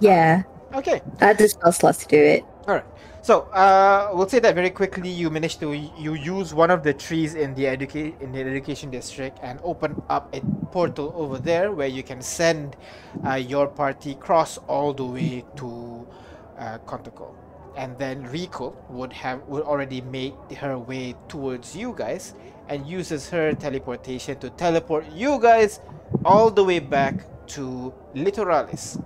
Yeah? 0.00 0.42
Okay. 0.76 1.00
I 1.22 1.32
the 1.32 1.48
spell 1.48 1.72
slots 1.72 2.04
to 2.04 2.08
do 2.08 2.16
it. 2.20 2.44
All 2.68 2.74
right. 2.74 2.84
So 3.22 3.48
uh, 3.56 4.10
we'll 4.12 4.28
say 4.28 4.40
that 4.40 4.54
very 4.54 4.68
quickly. 4.68 5.08
You 5.08 5.30
managed 5.30 5.58
to 5.60 5.72
you 5.72 6.12
use 6.12 6.52
one 6.52 6.70
of 6.70 6.82
the 6.82 6.92
trees 6.92 7.34
in 7.34 7.54
the 7.54 7.66
educate 7.66 8.14
in 8.20 8.30
the 8.30 8.40
education 8.40 8.90
district 8.90 9.38
and 9.42 9.58
open 9.64 10.00
up 10.10 10.28
a 10.36 10.40
portal 10.70 11.14
over 11.16 11.38
there 11.38 11.72
where 11.72 11.88
you 11.88 12.02
can 12.02 12.20
send 12.20 12.76
uh, 13.26 13.34
your 13.34 13.66
party 13.68 14.16
cross 14.16 14.58
all 14.68 14.92
the 14.92 15.04
way 15.04 15.44
to 15.56 16.06
uh, 16.58 16.76
Conticle. 16.84 17.34
And 17.74 17.96
then 17.98 18.24
Rico 18.24 18.76
would 18.90 19.14
have 19.14 19.42
would 19.48 19.64
already 19.64 20.02
make 20.02 20.36
her 20.60 20.78
way 20.78 21.14
towards 21.28 21.74
you 21.74 21.94
guys 21.96 22.34
and 22.68 22.86
uses 22.86 23.30
her 23.30 23.54
teleportation 23.54 24.38
to 24.40 24.50
teleport 24.50 25.08
you 25.10 25.40
guys 25.40 25.80
all 26.24 26.50
the 26.50 26.62
way 26.62 26.80
back 26.80 27.24
to 27.56 27.94
Littoralis. 28.14 29.00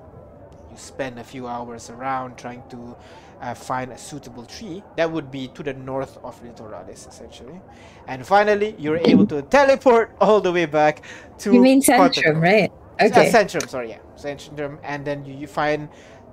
You 0.70 0.76
spend 0.76 1.18
a 1.18 1.24
few 1.24 1.46
hours 1.46 1.90
around 1.90 2.38
trying 2.38 2.62
to 2.70 2.96
uh, 3.40 3.54
find 3.54 3.92
a 3.92 3.98
suitable 3.98 4.44
tree 4.44 4.82
that 4.96 5.10
would 5.10 5.30
be 5.30 5.48
to 5.48 5.62
the 5.62 5.74
north 5.74 6.18
of 6.22 6.40
Littoralis, 6.42 7.08
essentially. 7.08 7.60
And 8.06 8.26
finally, 8.26 8.74
you're 8.78 8.98
able 8.98 9.26
to 9.26 9.42
teleport 9.42 10.14
all 10.20 10.40
the 10.40 10.52
way 10.52 10.66
back 10.66 11.02
to. 11.38 11.52
You 11.52 11.60
mean. 11.60 11.82
Centrum, 11.82 12.40
right? 12.40 12.70
Uh, 13.00 13.06
Okay. 13.06 13.30
Centrum, 13.32 13.68
sorry, 13.68 13.90
yeah. 13.90 13.98
Centrum, 14.16 14.78
and 14.82 15.04
then 15.06 15.24
you, 15.24 15.34
you 15.34 15.46
find 15.46 15.88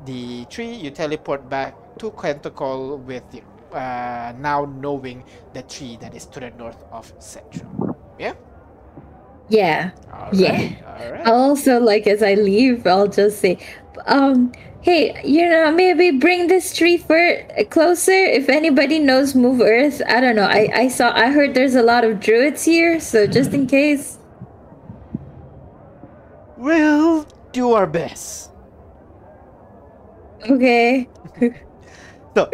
the 0.06 0.46
tree, 0.46 0.74
you 0.74 0.92
teleport 0.92 1.50
back 1.50 1.76
to 2.00 2.12
Conticle 2.12 2.98
with 2.98 3.24
the, 3.32 3.42
uh, 3.76 4.34
now 4.38 4.66
knowing 4.66 5.24
the 5.54 5.62
tree 5.64 5.98
that 6.02 6.14
is 6.14 6.26
to 6.26 6.42
the 6.42 6.50
north 6.52 6.84
of 6.92 7.18
Centrum. 7.20 7.96
Yeah? 8.20 8.34
Yeah. 9.50 9.92
Yeah. 10.34 10.52
right, 10.52 10.84
All 10.86 11.12
right. 11.14 11.28
Also, 11.28 11.80
like 11.80 12.06
as 12.08 12.22
I 12.22 12.34
leave, 12.34 12.86
I'll 12.86 13.08
just 13.08 13.40
say, 13.40 13.60
um, 14.06 14.52
hey, 14.82 15.20
you 15.24 15.50
know, 15.50 15.72
maybe 15.72 16.12
bring 16.12 16.48
this 16.48 16.76
tree 16.76 16.98
for 16.98 17.20
closer. 17.70 18.12
If 18.12 18.50
anybody 18.50 19.00
knows 19.00 19.36
Move 19.36 19.62
Earth, 19.62 20.02
I 20.08 20.20
don't 20.22 20.36
know. 20.36 20.48
I 20.48 20.70
I 20.74 20.88
saw, 20.88 21.12
I 21.16 21.32
heard 21.32 21.54
there's 21.54 21.76
a 21.76 21.84
lot 21.84 22.04
of 22.04 22.20
druids 22.20 22.64
here, 22.64 23.00
so 23.00 23.28
just 23.28 23.54
in 23.54 23.68
case. 23.68 24.18
We'll 26.58 27.28
do 27.52 27.74
our 27.74 27.88
best. 27.88 28.52
Okay. 30.50 31.08
So, 32.38 32.52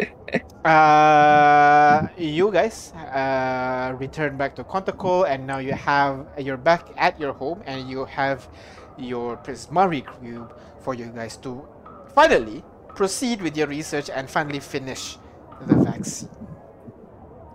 uh, 0.64 2.08
you 2.16 2.50
guys 2.50 2.92
uh, 3.12 3.94
return 3.98 4.38
back 4.38 4.56
to 4.56 4.64
Conticle, 4.64 5.24
and 5.24 5.46
now 5.46 5.58
you 5.58 5.74
have 5.74 6.24
you're 6.38 6.56
back 6.56 6.88
at 6.96 7.20
your 7.20 7.34
home, 7.34 7.62
and 7.66 7.84
you 7.90 8.06
have 8.06 8.48
your 8.96 9.36
prismatic 9.36 10.08
cube 10.20 10.56
for 10.84 10.94
you 10.94 11.06
guys 11.06 11.36
to 11.38 11.66
finally 12.14 12.62
proceed 12.94 13.42
with 13.42 13.56
your 13.56 13.66
research 13.66 14.10
and 14.10 14.30
finally 14.30 14.60
finish 14.60 15.18
the 15.66 15.74
vaccine. 15.76 16.28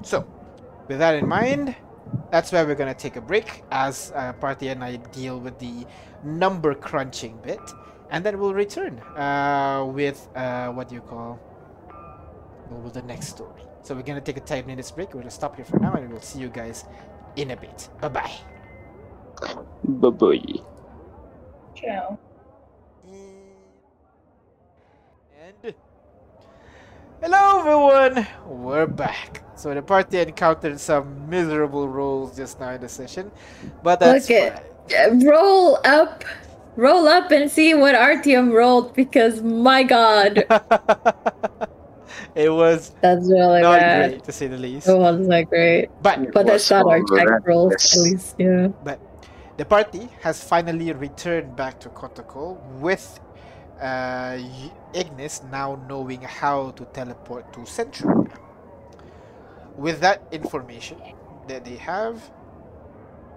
So, 0.02 0.28
with 0.88 1.00
that 1.00 1.16
in 1.16 1.28
mind, 1.28 1.76
that's 2.32 2.52
where 2.52 2.66
we're 2.66 2.76
gonna 2.76 2.94
take 2.94 3.16
a 3.16 3.22
break 3.22 3.64
as 3.72 4.12
uh, 4.16 4.34
Party 4.34 4.70
and 4.70 4.84
I 4.84 4.98
deal 4.98 5.40
with 5.40 5.60
the 5.60 5.86
number 6.24 6.74
crunching 6.74 7.38
bit, 7.44 7.62
and 8.10 8.26
then 8.26 8.40
we'll 8.40 8.54
return 8.54 9.00
uh, 9.16 9.86
with 9.88 10.28
uh, 10.36 10.70
what 10.70 10.90
do 10.90 10.96
you 10.96 11.02
call 11.02 11.40
with 12.84 12.94
the 12.94 13.02
next 13.04 13.28
story. 13.28 13.64
So 13.84 13.96
we're 13.96 14.04
gonna 14.04 14.22
take 14.22 14.38
a 14.38 14.42
10 14.42 14.66
minutes 14.66 14.92
break. 14.92 15.14
We're 15.14 15.22
gonna 15.22 15.32
stop 15.32 15.56
here 15.56 15.66
for 15.66 15.80
now, 15.80 15.94
and 15.94 16.10
we'll 16.12 16.22
see 16.22 16.40
you 16.40 16.50
guys 16.50 16.86
in 17.36 17.52
a 17.52 17.56
bit. 17.58 17.90
Bye 18.02 18.10
bye. 18.10 18.36
Bye 19.84 20.10
bye. 20.10 20.62
Ciao. 21.76 22.20
And 25.64 25.74
hello, 27.22 27.60
everyone. 27.60 28.28
We're 28.48 28.88
back. 28.88 29.44
So 29.56 29.74
the 29.74 29.82
party 29.82 30.20
encountered 30.20 30.80
some 30.80 31.30
miserable 31.30 31.88
rolls 31.90 32.36
just 32.38 32.60
now 32.60 32.70
in 32.72 32.82
the 32.82 32.90
session, 32.90 33.32
but 33.84 34.00
that's 34.00 34.30
Look 34.30 34.38
at- 34.40 34.54
fine. 34.64 34.66
Uh, 35.24 35.30
Roll 35.30 35.78
up. 35.86 36.24
Roll 36.76 37.08
up 37.08 37.30
and 37.32 37.52
see 37.52 37.74
what 37.74 37.94
Artyom 37.94 38.54
rolled 38.54 38.94
because 38.96 39.42
my 39.42 39.84
god, 39.84 40.38
it 42.36 42.50
was 42.50 42.92
that's 43.02 43.28
really 43.28 43.62
not 43.62 43.80
bad. 43.80 44.10
great 44.12 44.24
to 44.24 44.32
say 44.32 44.48
the 44.48 44.58
least. 44.58 44.88
It 44.88 44.98
wasn't 44.98 45.50
great. 45.50 45.90
But 46.02 46.32
But 46.32 46.46
that's 46.48 46.72
not 46.72 46.88
our 46.88 47.02
check 47.04 47.28
rolls, 47.46 47.74
at 47.74 48.02
least, 48.02 48.36
yeah. 48.40 48.70
But 48.84 49.00
the 49.58 49.66
party 49.66 50.08
has 50.22 50.42
finally 50.42 50.92
returned 50.94 51.56
back 51.58 51.80
to 51.82 51.90
Conticle 51.90 52.56
with 52.80 53.20
uh, 53.82 54.38
Ignis 54.94 55.42
now 55.52 55.80
knowing 55.88 56.22
how 56.22 56.72
to 56.72 56.86
teleport 56.86 57.52
to 57.54 57.62
Centrum. 57.62 58.30
With 59.78 60.02
that 60.02 60.22
information 60.32 61.00
that 61.48 61.66
they 61.66 61.78
have, 61.78 62.22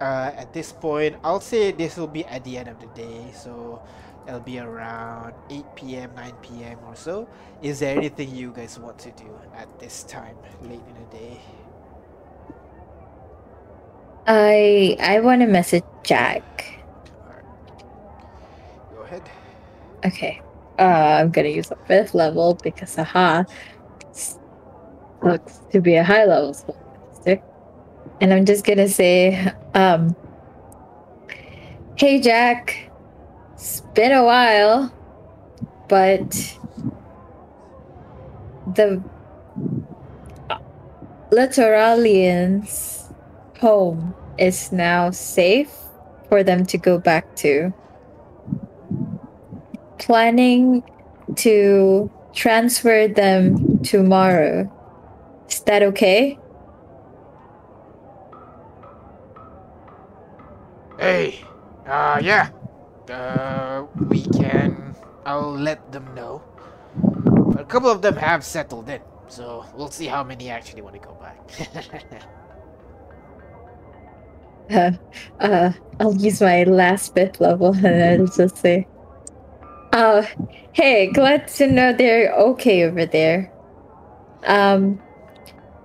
uh, 0.01 0.31
at 0.35 0.53
this 0.53 0.71
point, 0.73 1.15
I'll 1.23 1.39
say 1.39 1.71
this 1.71 1.97
will 1.97 2.07
be 2.07 2.25
at 2.25 2.43
the 2.43 2.57
end 2.57 2.67
of 2.67 2.79
the 2.79 2.87
day, 2.87 3.31
so 3.33 3.81
it'll 4.27 4.41
be 4.41 4.59
around 4.59 5.33
8 5.49 5.65
p.m., 5.75 6.11
9 6.15 6.33
p.m. 6.41 6.79
or 6.87 6.95
so. 6.95 7.27
Is 7.61 7.79
there 7.79 7.95
anything 7.95 8.35
you 8.35 8.51
guys 8.51 8.79
want 8.79 8.99
to 8.99 9.11
do 9.11 9.29
at 9.55 9.79
this 9.79 10.03
time, 10.03 10.35
late 10.61 10.81
in 10.87 10.95
the 10.95 11.17
day? 11.17 11.41
I 14.27 14.97
I 14.99 15.19
want 15.19 15.41
to 15.41 15.47
message 15.47 15.83
Jack. 16.03 16.79
Alright. 17.27 17.45
Go 18.95 19.01
ahead. 19.03 19.29
Okay. 20.05 20.41
Uh, 20.79 20.81
I'm 21.21 21.29
gonna 21.31 21.49
use 21.49 21.71
a 21.71 21.75
fifth 21.85 22.13
level 22.13 22.55
because 22.63 22.95
haha, 22.95 23.43
s- 24.09 24.39
looks 25.21 25.59
to 25.71 25.79
be 25.81 25.95
a 25.95 26.03
high 26.03 26.25
level 26.25 26.53
spellcaster. 26.53 27.41
And 28.21 28.33
I'm 28.33 28.45
just 28.45 28.65
gonna 28.65 28.87
say, 28.87 29.51
um, 29.73 30.15
hey 31.95 32.19
Jack, 32.19 32.89
it's 33.53 33.81
been 33.93 34.11
a 34.11 34.23
while, 34.23 34.91
but 35.87 36.31
the 38.73 39.01
Littoralians' 41.31 43.13
home 43.59 44.15
is 44.37 44.71
now 44.71 45.11
safe 45.11 45.71
for 46.29 46.43
them 46.43 46.65
to 46.65 46.77
go 46.77 46.97
back 46.97 47.35
to 47.37 47.73
planning 50.03 50.83
to 51.35 52.11
transfer 52.33 53.07
them 53.07 53.79
tomorrow. 53.83 54.69
Is 55.47 55.61
that 55.61 55.81
okay? 55.83 56.37
Hey, 60.99 61.39
uh, 61.85 62.19
yeah. 62.21 62.49
Uh, 63.09 63.85
we 64.09 64.23
can. 64.23 64.95
I'll 65.25 65.55
let 65.55 65.91
them 65.91 66.13
know. 66.13 66.43
But 67.51 67.61
a 67.61 67.65
couple 67.65 67.89
of 67.89 68.01
them 68.01 68.15
have 68.17 68.43
settled 68.43 68.89
in, 68.89 69.01
so 69.27 69.65
we'll 69.73 69.89
see 69.91 70.07
how 70.07 70.23
many 70.23 70.49
actually 70.49 70.81
want 70.81 70.95
to 70.95 71.01
go 71.01 71.15
back. 71.15 71.39
Uh, 74.71 74.91
uh, 75.41 75.71
I'll 75.99 76.15
use 76.15 76.41
my 76.41 76.63
last 76.63 77.13
fifth 77.13 77.41
level 77.41 77.75
and 77.85 78.21
I'll 78.21 78.27
just 78.27 78.57
say, 78.57 78.87
uh, 79.93 80.25
hey, 80.73 81.11
glad 81.13 81.47
to 81.49 81.67
know 81.67 81.93
they're 81.93 82.33
okay 82.33 82.85
over 82.85 83.05
there. 83.05 83.53
Um, 84.45 85.01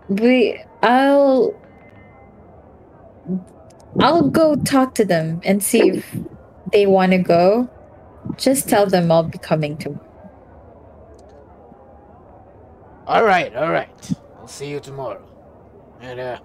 we, 0.08 0.62
I'll, 0.82 1.54
I'll 4.00 4.30
go 4.30 4.56
talk 4.56 4.94
to 4.96 5.06
them 5.06 5.40
and 5.44 5.62
see 5.62 5.90
if 5.90 6.16
they 6.72 6.86
want 6.86 7.12
to 7.12 7.18
go. 7.18 7.70
Just 8.38 8.68
tell 8.68 8.86
them 8.86 9.12
I'll 9.12 9.24
be 9.24 9.38
coming 9.38 9.78
tomorrow. 9.78 10.04
all 13.06 13.24
right, 13.24 13.54
all 13.56 13.72
right. 13.72 13.90
I'll 14.38 14.48
see 14.48 14.70
you 14.70 14.80
tomorrow. 14.80 15.26
And 16.00 16.20
uh, 16.20 16.40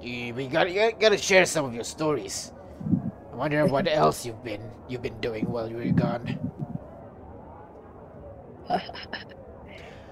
you, 0.00 0.34
we 0.34 0.48
got 0.48 0.70
you 0.70 0.92
gotta 1.00 1.18
share 1.18 1.46
some 1.46 1.64
of 1.64 1.74
your 1.74 1.84
stories. 1.84 2.52
I 3.32 3.36
wonder 3.36 3.66
what 3.66 3.88
else 3.88 4.26
you've 4.26 4.44
been 4.44 4.62
you've 4.88 5.02
been 5.02 5.20
doing 5.20 5.50
while 5.50 5.68
you 5.68 5.76
were 5.78 5.92
gone. 5.92 6.38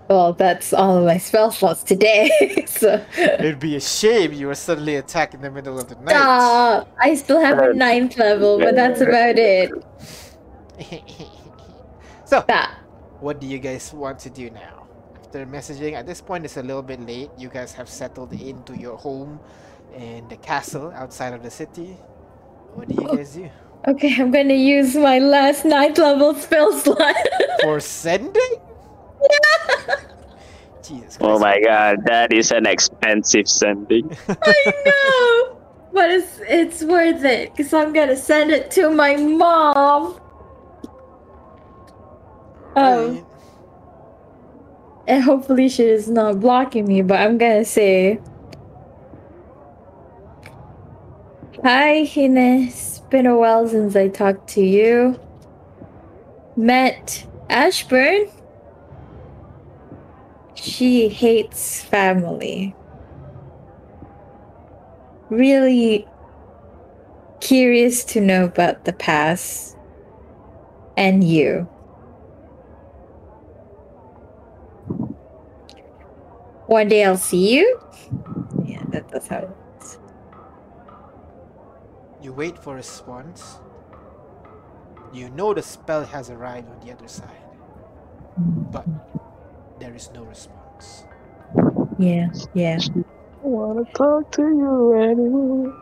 Well, 0.09 0.35
that's 0.35 0.73
all 0.73 0.99
of 0.99 1.05
my 1.05 1.19
spell 1.19 1.51
slots 1.51 1.83
today. 1.83 2.65
so, 2.69 3.05
It'd 3.19 3.59
be 3.59 3.75
a 3.75 3.81
shame 3.81 4.33
you 4.33 4.47
were 4.47 4.55
suddenly 4.55 4.97
attacked 4.97 5.35
in 5.35 5.41
the 5.41 5.51
middle 5.51 5.81
of 5.81 5.89
the 5.89 5.97
night. 5.97 6.11
Stop! 6.11 6.97
I 7.01 7.15
still 7.17 7.41
have 7.41 7.59
a 7.59 7.75
ninth 7.75 8.17
level, 8.17 8.59
but 8.59 8.77
that's 8.77 9.01
about 9.01 9.37
it. 9.37 9.73
so, 12.25 12.43
Stop. 12.43 12.71
what 13.19 13.41
do 13.41 13.49
you 13.49 13.59
guys 13.59 13.93
want 13.93 14.21
to 14.21 14.31
do 14.31 14.51
now? 14.51 14.87
After 15.17 15.45
messaging, 15.45 15.95
at 15.95 16.07
this 16.07 16.21
point 16.21 16.45
it's 16.45 16.57
a 16.57 16.63
little 16.63 16.83
bit 16.83 17.01
late. 17.01 17.31
You 17.37 17.49
guys 17.49 17.73
have 17.73 17.89
settled 17.89 18.33
into 18.33 18.79
your 18.79 18.97
home 18.97 19.41
in 19.97 20.29
the 20.29 20.37
castle 20.37 20.93
outside 20.95 21.35
of 21.35 21.43
the 21.43 21.51
city. 21.51 21.97
What 22.75 22.89
do 22.89 22.95
you 22.95 23.09
oh. 23.09 23.17
guys 23.17 23.35
do? 23.35 23.51
Okay, 23.87 24.17
I'm 24.19 24.33
gonna 24.33 24.55
use 24.55 24.97
my 24.97 25.21
last 25.21 25.65
ninth 25.65 25.99
level 25.99 26.35
spell 26.35 26.73
slot. 26.73 27.15
For 27.63 27.79
sending? 27.79 28.57
Jesus 30.83 31.17
oh 31.21 31.25
Christ. 31.25 31.37
Oh 31.37 31.39
my 31.39 31.61
god, 31.61 31.99
that 32.07 32.33
is 32.33 32.51
an 32.51 32.67
expensive 32.67 33.49
sending. 33.49 34.11
I 34.29 34.73
know, 34.85 35.59
but 35.93 36.11
it's 36.11 36.41
it's 36.49 36.83
worth 36.83 37.25
it 37.25 37.53
because 37.53 37.73
I'm 37.73 37.93
gonna 37.93 38.17
send 38.17 38.51
it 38.51 38.73
to 38.73 38.91
my 38.91 39.17
mom. 39.17 40.21
Oh. 42.75 43.11
Right. 43.13 43.25
And 45.09 45.23
hopefully 45.23 45.69
she 45.69 45.85
is 45.85 46.09
not 46.09 46.41
blocking 46.41 46.87
me, 46.87 47.03
but 47.03 47.21
I'm 47.21 47.39
gonna 47.39 47.65
say 47.65 48.21
Hi 51.65 52.05
Hines. 52.05 53.01
Been 53.09 53.25
a 53.25 53.35
while 53.35 53.67
since 53.67 53.97
I 53.97 54.09
talked 54.09 54.47
to 54.51 54.63
you. 54.63 55.19
Met 56.55 57.27
Ashburn. 57.49 58.29
She 60.55 61.09
hates 61.09 61.83
family. 61.83 62.75
Really 65.31 66.07
curious 67.41 68.05
to 68.05 68.21
know 68.21 68.45
about 68.45 68.85
the 68.85 68.93
past 68.93 69.79
and 70.95 71.25
you. 71.25 71.63
One 76.67 76.89
day 76.89 77.03
I'll 77.05 77.17
see 77.17 77.57
you. 77.57 77.81
Yeah, 78.67 78.83
that, 78.91 79.09
that's 79.09 79.29
how. 79.29 79.55
You 82.27 82.33
wait 82.33 82.59
for 82.59 82.73
a 82.73 82.77
response. 82.79 83.61
You 85.13 85.31
know 85.31 85.55
the 85.55 85.63
spell 85.63 86.05
has 86.05 86.29
arrived 86.29 86.69
on 86.69 86.85
the 86.85 86.93
other 86.93 87.07
side, 87.07 87.47
but 88.73 88.85
there 89.79 89.95
is 89.95 90.11
no 90.13 90.25
response. 90.25 91.05
Yeah, 92.01 92.27
yeah. 92.53 92.81
I 92.83 93.47
wanna 93.47 93.85
talk 93.95 94.33
to 94.33 94.43
you 94.43 94.93
anymore. 95.01 95.73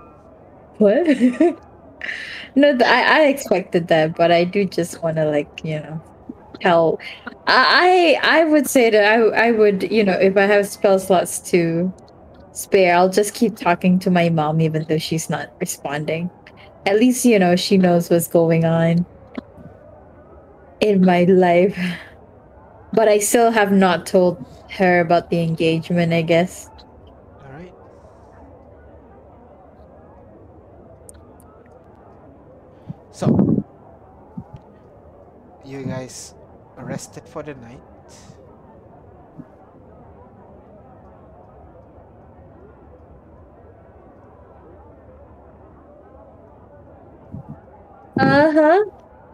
What? 0.76 1.06
no, 2.54 2.76
th- 2.76 2.82
I, 2.82 3.22
I 3.22 3.26
expected 3.28 3.88
that, 3.88 4.14
but 4.14 4.30
I 4.30 4.44
do 4.44 4.66
just 4.66 5.02
want 5.02 5.16
to 5.16 5.24
like 5.24 5.64
you 5.64 5.80
know 5.80 6.02
tell. 6.60 7.00
I 7.46 8.18
I 8.20 8.40
I 8.40 8.44
would 8.44 8.68
say 8.68 8.90
that 8.90 9.02
I 9.02 9.48
I 9.48 9.50
would 9.50 9.90
you 9.90 10.04
know 10.04 10.12
if 10.12 10.36
I 10.36 10.42
have 10.42 10.66
spell 10.66 10.98
slots 10.98 11.38
to 11.52 11.90
spare, 12.54 12.96
I'll 12.96 13.10
just 13.10 13.34
keep 13.34 13.56
talking 13.56 13.98
to 14.00 14.10
my 14.10 14.30
mom 14.30 14.60
even 14.60 14.86
though 14.88 14.98
she's 14.98 15.28
not 15.28 15.52
responding. 15.60 16.30
At 16.86 16.98
least 16.98 17.24
you 17.24 17.38
know 17.38 17.56
she 17.56 17.76
knows 17.76 18.08
what's 18.08 18.28
going 18.28 18.64
on 18.64 19.04
in 20.80 21.04
my 21.04 21.24
life. 21.24 21.76
But 22.92 23.08
I 23.08 23.18
still 23.18 23.50
have 23.50 23.72
not 23.72 24.06
told 24.06 24.44
her 24.70 25.00
about 25.00 25.30
the 25.30 25.42
engagement. 25.42 26.12
I 26.12 26.22
guess. 26.22 26.70
All 27.42 27.50
right. 27.52 27.74
So, 33.10 33.64
you 35.64 35.82
guys 35.82 36.34
arrested 36.78 37.26
for 37.26 37.42
the 37.42 37.54
night. 37.54 37.80
Uh 48.18 48.52
huh. 48.52 48.84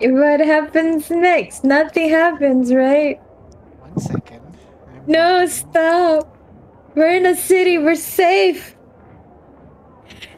What 0.02 0.40
happens 0.40 1.10
next? 1.10 1.64
Nothing 1.64 2.08
happens, 2.08 2.72
right? 2.72 3.18
One 3.80 3.98
second. 4.00 4.40
I'm 4.94 5.02
No, 5.06 5.46
stop. 5.46 6.36
We're 6.94 7.14
in 7.16 7.26
a 7.26 7.36
city. 7.36 7.76
We're 7.78 7.94
safe. 7.96 8.74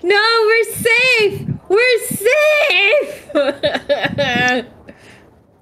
No, 0.02 0.20
we're 0.47 0.64
safe. 0.64 1.48
We're 1.69 1.98
safe. 2.06 3.31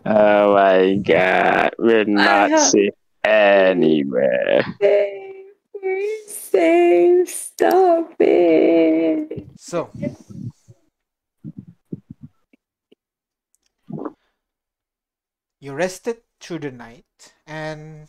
Oh 0.07 0.55
my 0.55 0.95
god, 0.97 1.75
we're 1.79 2.05
not 2.07 2.51
have- 2.51 2.61
safe 2.71 2.95
anywhere. 3.23 4.65
Safe. 4.81 5.45
We're 5.75 6.27
safe. 6.27 7.29
Stop 7.29 8.15
it. 8.19 9.47
So, 9.59 9.91
you 15.61 15.73
rested 15.75 16.23
through 16.41 16.61
the 16.61 16.73
night 16.73 17.35
and 17.47 18.09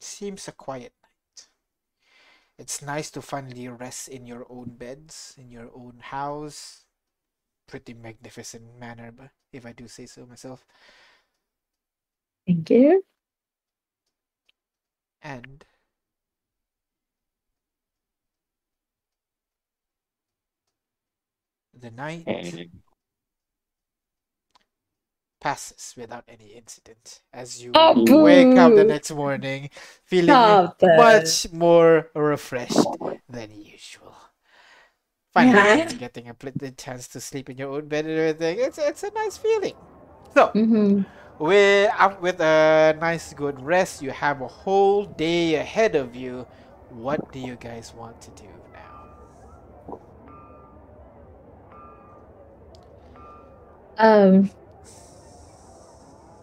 seems 0.00 0.48
a 0.48 0.52
quiet 0.52 0.92
night. 1.02 1.48
It's 2.58 2.82
nice 2.82 3.10
to 3.12 3.22
finally 3.22 3.68
rest 3.68 4.08
in 4.08 4.26
your 4.26 4.46
own 4.50 4.76
beds, 4.76 5.34
in 5.38 5.50
your 5.50 5.70
own 5.74 5.98
house. 6.00 6.84
Pretty 7.66 7.94
magnificent 7.94 8.78
manner, 8.78 9.12
but 9.12 9.30
if 9.52 9.66
I 9.66 9.72
do 9.72 9.88
say 9.88 10.06
so 10.06 10.26
myself. 10.26 10.64
Thank 12.46 12.70
you. 12.70 13.02
And 15.22 15.64
the 21.74 21.90
night 21.90 22.26
And 22.26 22.70
passes 25.46 25.94
without 25.96 26.24
any 26.28 26.48
incident 26.54 27.20
as 27.32 27.62
you 27.62 27.72
Oh, 27.74 27.94
wake 28.14 28.56
up 28.56 28.74
the 28.74 28.84
next 28.84 29.10
morning 29.12 29.70
feeling 30.04 30.42
Stop 30.42 30.82
it. 30.82 31.40
much 31.40 31.50
more 31.52 32.10
refreshed 32.14 32.98
than 33.28 33.50
usual. 33.52 34.16
Finally, 35.32 35.84
Yeah. 35.84 35.92
getting 35.98 36.28
a 36.28 36.34
the 36.58 36.70
chance 36.72 37.06
to 37.08 37.20
sleep 37.20 37.48
in 37.50 37.58
your 37.58 37.70
own 37.74 37.88
bed 37.88 38.06
and 38.06 38.18
everything. 38.18 38.58
It's 38.58 38.78
it's 38.78 39.02
a 39.04 39.10
nice 39.14 39.36
feeling. 39.36 39.74
So, 40.34 40.54
Mm-hmm. 40.54 41.02
up 41.88 42.20
with 42.20 42.40
a 42.40 42.96
nice 43.00 43.32
good 43.34 43.60
rest, 43.60 44.02
you 44.02 44.10
have 44.12 44.40
a 44.40 44.48
whole 44.48 45.06
day 45.06 45.54
ahead 45.56 45.94
of 45.96 46.16
you. 46.16 46.46
What 46.88 47.30
do 47.32 47.38
you 47.40 47.56
guys 47.56 47.94
want 47.94 48.20
to 48.22 48.30
do 48.32 48.48
now? 48.72 49.08
Um. 53.98 54.50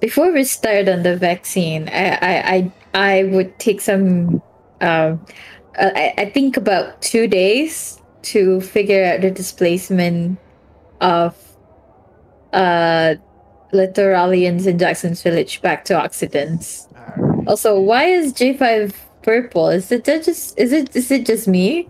Before 0.03 0.33
we 0.33 0.43
start 0.43 0.89
on 0.89 1.03
the 1.03 1.15
vaccine, 1.15 1.87
I 1.87 2.19
I 2.19 2.35
I, 2.43 2.71
I 2.91 3.23
would 3.31 3.57
take 3.57 3.79
some. 3.79 4.43
Um, 4.81 5.23
uh, 5.79 5.95
I 5.95 6.13
I 6.17 6.25
think 6.27 6.57
about 6.57 7.01
two 7.01 7.23
days 7.25 8.03
to 8.35 8.59
figure 8.59 8.99
out 9.07 9.21
the 9.21 9.31
displacement 9.31 10.39
of 10.99 11.39
uh 12.51 13.15
Littoralians 13.71 14.67
in 14.67 14.77
Jackson's 14.77 15.23
village 15.23 15.61
back 15.61 15.85
to 15.85 15.95
Occidents. 15.95 16.89
Alright. 16.99 17.47
Also, 17.47 17.79
why 17.79 18.03
is 18.03 18.33
J 18.33 18.57
five 18.59 18.91
purple? 19.23 19.69
Is 19.69 19.89
it 19.89 20.03
just 20.03 20.59
is 20.59 20.73
it 20.73 20.93
is 20.99 21.11
it 21.11 21.25
just 21.25 21.47
me? 21.47 21.87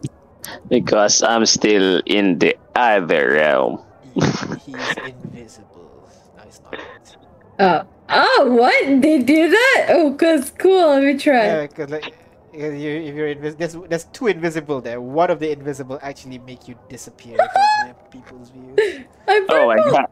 because 0.69 1.23
I'm 1.23 1.47
still 1.47 1.99
in 2.05 2.37
the 2.37 2.53
other 2.77 3.41
realm. 3.41 3.81
He- 4.13 4.21
he's 4.21 4.97
invisible. 5.01 6.05
No, 6.37 6.43
it's 6.45 6.61
not. 6.61 7.17
Oh 7.57 7.92
oh 8.09 8.45
what 8.51 9.01
they 9.01 9.19
do 9.19 9.49
that? 9.49 9.87
Oh, 9.89 10.13
cause 10.15 10.51
cool. 10.51 10.89
Let 10.89 11.03
me 11.03 11.17
try. 11.17 11.57
Yeah, 11.57 11.67
because 11.67 11.89
like 11.89 12.13
you, 12.53 12.67
if 12.69 13.15
you're 13.15 13.35
invis- 13.35 13.57
there's 13.57 13.75
there's 13.89 14.05
two 14.05 14.27
invisible 14.27 14.81
there. 14.81 15.01
One 15.01 15.31
of 15.31 15.39
the 15.39 15.51
invisible 15.51 15.99
actually 16.01 16.39
make 16.39 16.67
you 16.67 16.75
disappear 16.89 17.43
from 17.53 17.95
people's 18.11 18.51
view. 18.51 18.81
I'm 19.27 19.47
Oh 19.49 19.67
my 19.67 19.79
god. 19.81 20.07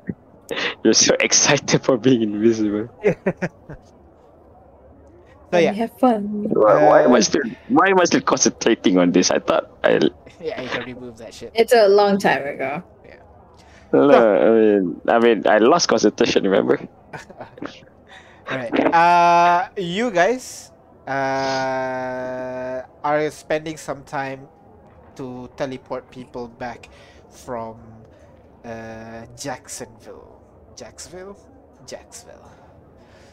You're 0.83 0.93
so 0.93 1.15
excited 1.19 1.83
for 1.83 1.97
being 1.97 2.21
invisible. 2.23 2.89
so 5.53 5.57
yeah, 5.57 5.73
have 5.73 5.91
fun. 5.99 6.53
Why, 6.53 6.77
why 6.77 7.03
am 7.03 7.15
I 7.15 7.19
Uh, 7.19 7.21
still 7.21 7.43
why 7.67 7.89
am 7.89 7.99
I 8.01 8.05
still 8.05 8.21
concentrating 8.21 8.97
on 8.97 9.11
this? 9.11 9.31
I 9.31 9.39
thought 9.39 9.65
I 9.83 9.99
yeah, 10.39 10.61
you 10.61 10.69
can 10.69 10.83
remove 10.83 11.17
that 11.19 11.33
shit. 11.33 11.51
It's 11.55 11.73
a 11.73 11.87
long 11.87 12.17
time 12.19 12.45
ago. 12.47 12.83
Yeah. 13.05 13.19
no, 13.93 14.19
I 14.37 14.49
mean 14.51 15.01
I 15.07 15.19
mean 15.19 15.47
I 15.47 15.57
lost 15.59 15.87
concentration, 15.89 16.43
remember? 16.43 16.79
Alright. 18.51 18.73
Uh, 18.93 19.69
you 19.77 20.11
guys 20.11 20.71
uh, 21.07 22.81
are 23.03 23.29
spending 23.31 23.77
some 23.77 24.03
time 24.03 24.47
to 25.15 25.49
teleport 25.57 26.09
people 26.11 26.47
back 26.47 26.89
from 27.29 27.79
uh, 28.65 29.25
Jacksonville. 29.37 30.41
Jacksonville? 30.75 31.37
Jacksville. 31.87 32.51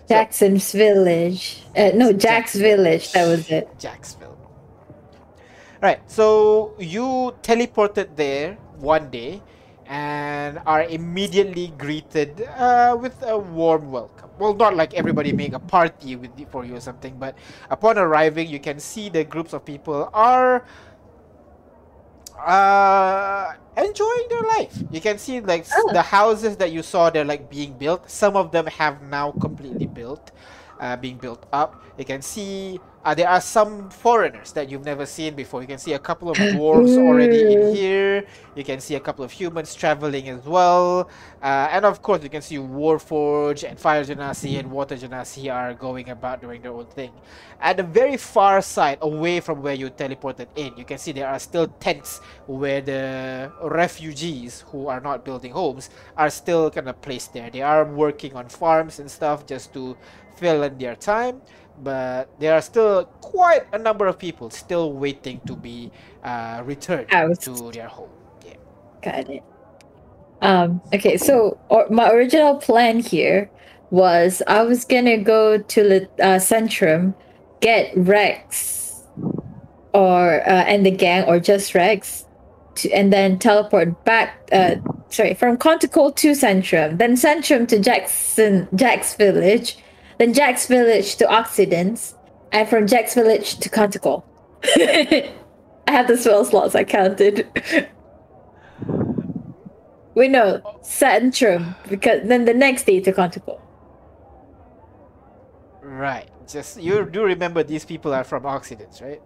So- 0.07 0.15
Jackson's 0.15 0.73
village. 0.73 1.63
Uh, 1.77 1.91
no, 1.95 2.13
Jack's 2.13 2.55
village. 2.55 3.13
That 3.13 3.27
was 3.29 3.51
it. 3.51 3.69
Jacksonville. 3.79 4.37
Right. 5.83 6.01
So 6.11 6.75
you 6.79 7.35
teleported 7.43 8.17
there 8.17 8.55
one 8.79 9.11
day, 9.11 9.43
and 9.89 10.61
are 10.67 10.83
immediately 10.85 11.69
greeted 11.79 12.43
uh, 12.57 12.97
with 13.01 13.17
a 13.23 13.39
warm 13.39 13.91
welcome. 13.91 14.29
Well, 14.39 14.55
not 14.55 14.77
like 14.77 14.93
everybody 14.95 15.33
make 15.33 15.55
a 15.55 15.59
party 15.59 16.15
with 16.15 16.31
for 16.51 16.65
you 16.65 16.77
or 16.77 16.81
something, 16.81 17.17
but 17.19 17.37
upon 17.71 17.97
arriving, 17.99 18.49
you 18.49 18.61
can 18.61 18.79
see 18.79 19.09
the 19.09 19.25
groups 19.25 19.53
of 19.55 19.65
people 19.65 20.11
are 20.13 20.63
uh, 22.39 23.55
enjoying 23.77 24.27
their 24.31 24.43
life. 24.59 24.85
You 24.91 25.01
can 25.01 25.19
see 25.19 25.41
like 25.41 25.67
Oh. 25.75 25.91
the 25.93 26.03
houses 26.03 26.57
that 26.59 26.71
you 26.71 26.83
saw 26.83 27.11
they're 27.11 27.25
like 27.25 27.51
being 27.51 27.73
built. 27.73 28.11
Some 28.11 28.37
of 28.37 28.53
them 28.53 28.67
have 28.67 29.03
now 29.03 29.33
completely 29.33 29.87
built, 29.87 30.31
uh, 30.81 30.97
being 30.97 31.17
built 31.17 31.47
up. 31.53 31.83
You 31.99 32.05
can 32.05 32.23
see 32.23 32.81
uh, 33.05 33.15
there 33.15 33.29
are 33.29 33.41
some 33.41 33.89
foreigners 33.89 34.53
that 34.53 34.69
you've 34.69 34.85
never 34.85 35.07
seen 35.07 35.35
before. 35.35 35.63
You 35.63 35.67
can 35.67 35.79
see 35.79 35.95
a 35.95 35.99
couple 35.99 36.31
of 36.31 36.37
dwarves 36.53 36.97
already 36.99 37.55
in 37.55 37.75
here. 37.75 38.27
You 38.55 38.65
can 38.65 38.81
see 38.81 38.97
a 38.97 39.01
couple 39.01 39.25
of 39.25 39.31
humans 39.31 39.75
traveling 39.75 40.29
as 40.29 40.45
well. 40.45 41.09
Uh, 41.43 41.69
and 41.71 41.85
of 41.85 42.03
course, 42.03 42.23
you 42.23 42.29
can 42.29 42.43
see 42.43 42.57
Warforge 42.57 43.69
and 43.69 43.79
Fire 43.79 44.05
Genasi 44.05 44.59
and 44.59 44.71
Water 44.71 44.97
Genasi 44.97 45.53
are 45.53 45.75
going 45.75 46.11
about 46.11 46.43
doing 46.43 46.61
their 46.61 46.73
own 46.73 46.87
thing. 46.87 47.13
At 47.61 47.77
the 47.79 47.83
very 47.83 48.17
far 48.17 48.61
side, 48.61 48.99
away 49.01 49.41
from 49.41 49.63
where 49.63 49.75
you 49.75 49.91
teleported 49.91 50.49
in, 50.57 50.77
you 50.77 50.85
can 50.85 50.99
see 50.99 51.13
there 51.13 51.29
are 51.29 51.39
still 51.39 51.69
tents 51.81 52.21
where 52.47 52.81
the 52.81 53.51
refugees 53.63 54.65
who 54.69 54.89
are 54.89 55.01
not 55.01 55.25
building 55.25 55.53
homes 55.53 55.91
are 56.17 56.31
still 56.31 56.71
kind 56.71 56.89
of 56.89 57.01
placed 57.01 57.33
there. 57.33 57.49
They 57.49 57.63
are 57.63 57.85
working 57.85 58.35
on 58.35 58.49
farms 58.49 58.99
and 58.99 59.11
stuff 59.11 59.47
just 59.47 59.73
to 59.75 59.97
fill 60.39 60.63
in 60.63 60.79
their 60.79 60.97
time. 60.97 61.43
But 61.81 62.29
there 62.41 62.55
are 62.55 62.63
still 62.63 63.05
quite 63.21 63.63
a 63.73 63.79
number 63.79 64.07
of 64.07 64.19
people 64.19 64.51
still 64.51 64.93
waiting 64.93 65.41
to 65.47 65.55
be 65.55 65.93
uh, 66.25 66.63
returned 66.65 67.11
Housed. 67.11 67.43
to 67.43 67.71
their 67.71 67.89
home. 67.89 68.11
Yeah. 68.45 68.55
Got 69.03 69.31
it. 69.31 69.45
Um, 70.41 70.81
okay, 70.95 71.17
so 71.17 71.59
or, 71.69 71.87
my 71.91 72.11
original 72.11 72.57
plan 72.57 73.01
here 73.01 73.51
was 73.91 74.43
I 74.47 74.63
was 74.63 74.85
gonna 74.85 75.19
go 75.19 75.59
to 75.59 75.83
the 75.83 76.05
uh, 76.23 76.39
Centrum, 76.39 77.15
get 77.61 77.93
Rex, 77.97 79.03
or 79.95 80.41
uh, 80.43 80.65
and 80.67 80.87
the 80.87 80.91
gang, 80.91 81.25
or 81.25 81.41
just 81.41 81.75
Rex, 81.75 82.25
to, 82.77 82.91
and 82.93 83.13
then 83.13 83.39
teleport 83.39 84.05
back. 84.05 84.49
Uh, 84.53 84.77
sorry, 85.11 85.35
from 85.35 85.57
Conticle 85.57 86.13
to 86.13 86.33
Centrum, 86.33 86.99
then 86.99 87.15
Centrum 87.15 87.67
to 87.69 87.79
Jackson 87.81 88.69
Jack's 88.75 89.15
village, 89.15 89.79
then 90.19 90.35
Jack's 90.35 90.67
village 90.67 91.17
to 91.17 91.29
Occidents, 91.29 92.15
and 92.53 92.69
from 92.69 92.87
Jack's 92.87 93.15
village 93.15 93.59
to 93.59 93.69
Conticle. 93.69 94.25
I 94.77 95.33
have 95.87 96.09
the 96.09 96.17
spell 96.17 96.45
slots 96.45 96.75
I 96.75 96.85
counted. 96.85 97.47
we 100.15 100.29
know 100.29 100.61
Centrum, 100.83 101.77
because 101.89 102.27
then 102.29 102.45
the 102.45 102.55
next 102.55 102.85
day 102.85 103.01
to 103.01 103.13
Conticle. 103.13 103.61
Right. 105.83 106.29
Just 106.47 106.81
you 106.81 107.05
do 107.11 107.25
remember 107.25 107.63
these 107.63 107.85
people 107.85 108.15
are 108.15 108.25
from 108.25 108.47
Occidents, 108.47 109.01
right? 109.03 109.21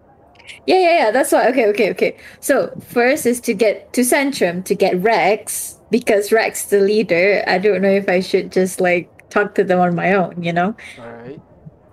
Yeah, 0.66 0.78
yeah, 0.78 0.96
yeah. 0.98 1.10
That's 1.10 1.32
why. 1.32 1.48
Okay, 1.48 1.66
okay, 1.68 1.90
okay. 1.90 2.16
So 2.40 2.72
first 2.80 3.26
is 3.26 3.40
to 3.42 3.54
get 3.54 3.92
to 3.92 4.00
Centrum 4.02 4.64
to 4.64 4.74
get 4.74 5.00
Rex 5.00 5.78
because 5.90 6.32
Rex 6.32 6.64
the 6.66 6.80
leader. 6.80 7.44
I 7.46 7.58
don't 7.58 7.80
know 7.80 7.90
if 7.90 8.08
I 8.08 8.20
should 8.20 8.50
just 8.50 8.80
like 8.80 9.08
talk 9.32 9.54
to 9.56 9.64
them 9.64 9.80
on 9.80 9.94
my 9.94 10.12
own. 10.12 10.42
You 10.42 10.52
know. 10.52 10.76
All 10.98 11.12
right. 11.12 11.40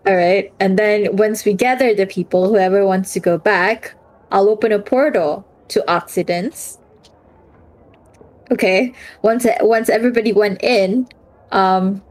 All 0.06 0.16
right. 0.16 0.52
And 0.60 0.78
then 0.78 1.16
once 1.16 1.45
we 1.45 1.53
gather 1.53 1.94
the 1.94 2.06
people, 2.06 2.48
whoever 2.49 2.86
wants 2.86 3.14
to 3.14 3.20
go 3.20 3.38
back, 3.38 3.94
I'll 4.32 4.49
open 4.49 4.72
a 4.72 4.80
portal 4.80 5.45
to 5.70 5.91
Occidents. 5.91 6.78
Okay. 8.52 8.94
Once 9.22 9.45
once 9.61 9.90
everybody 9.90 10.34
went 10.34 10.64
in, 10.64 11.07
um, 11.52 12.02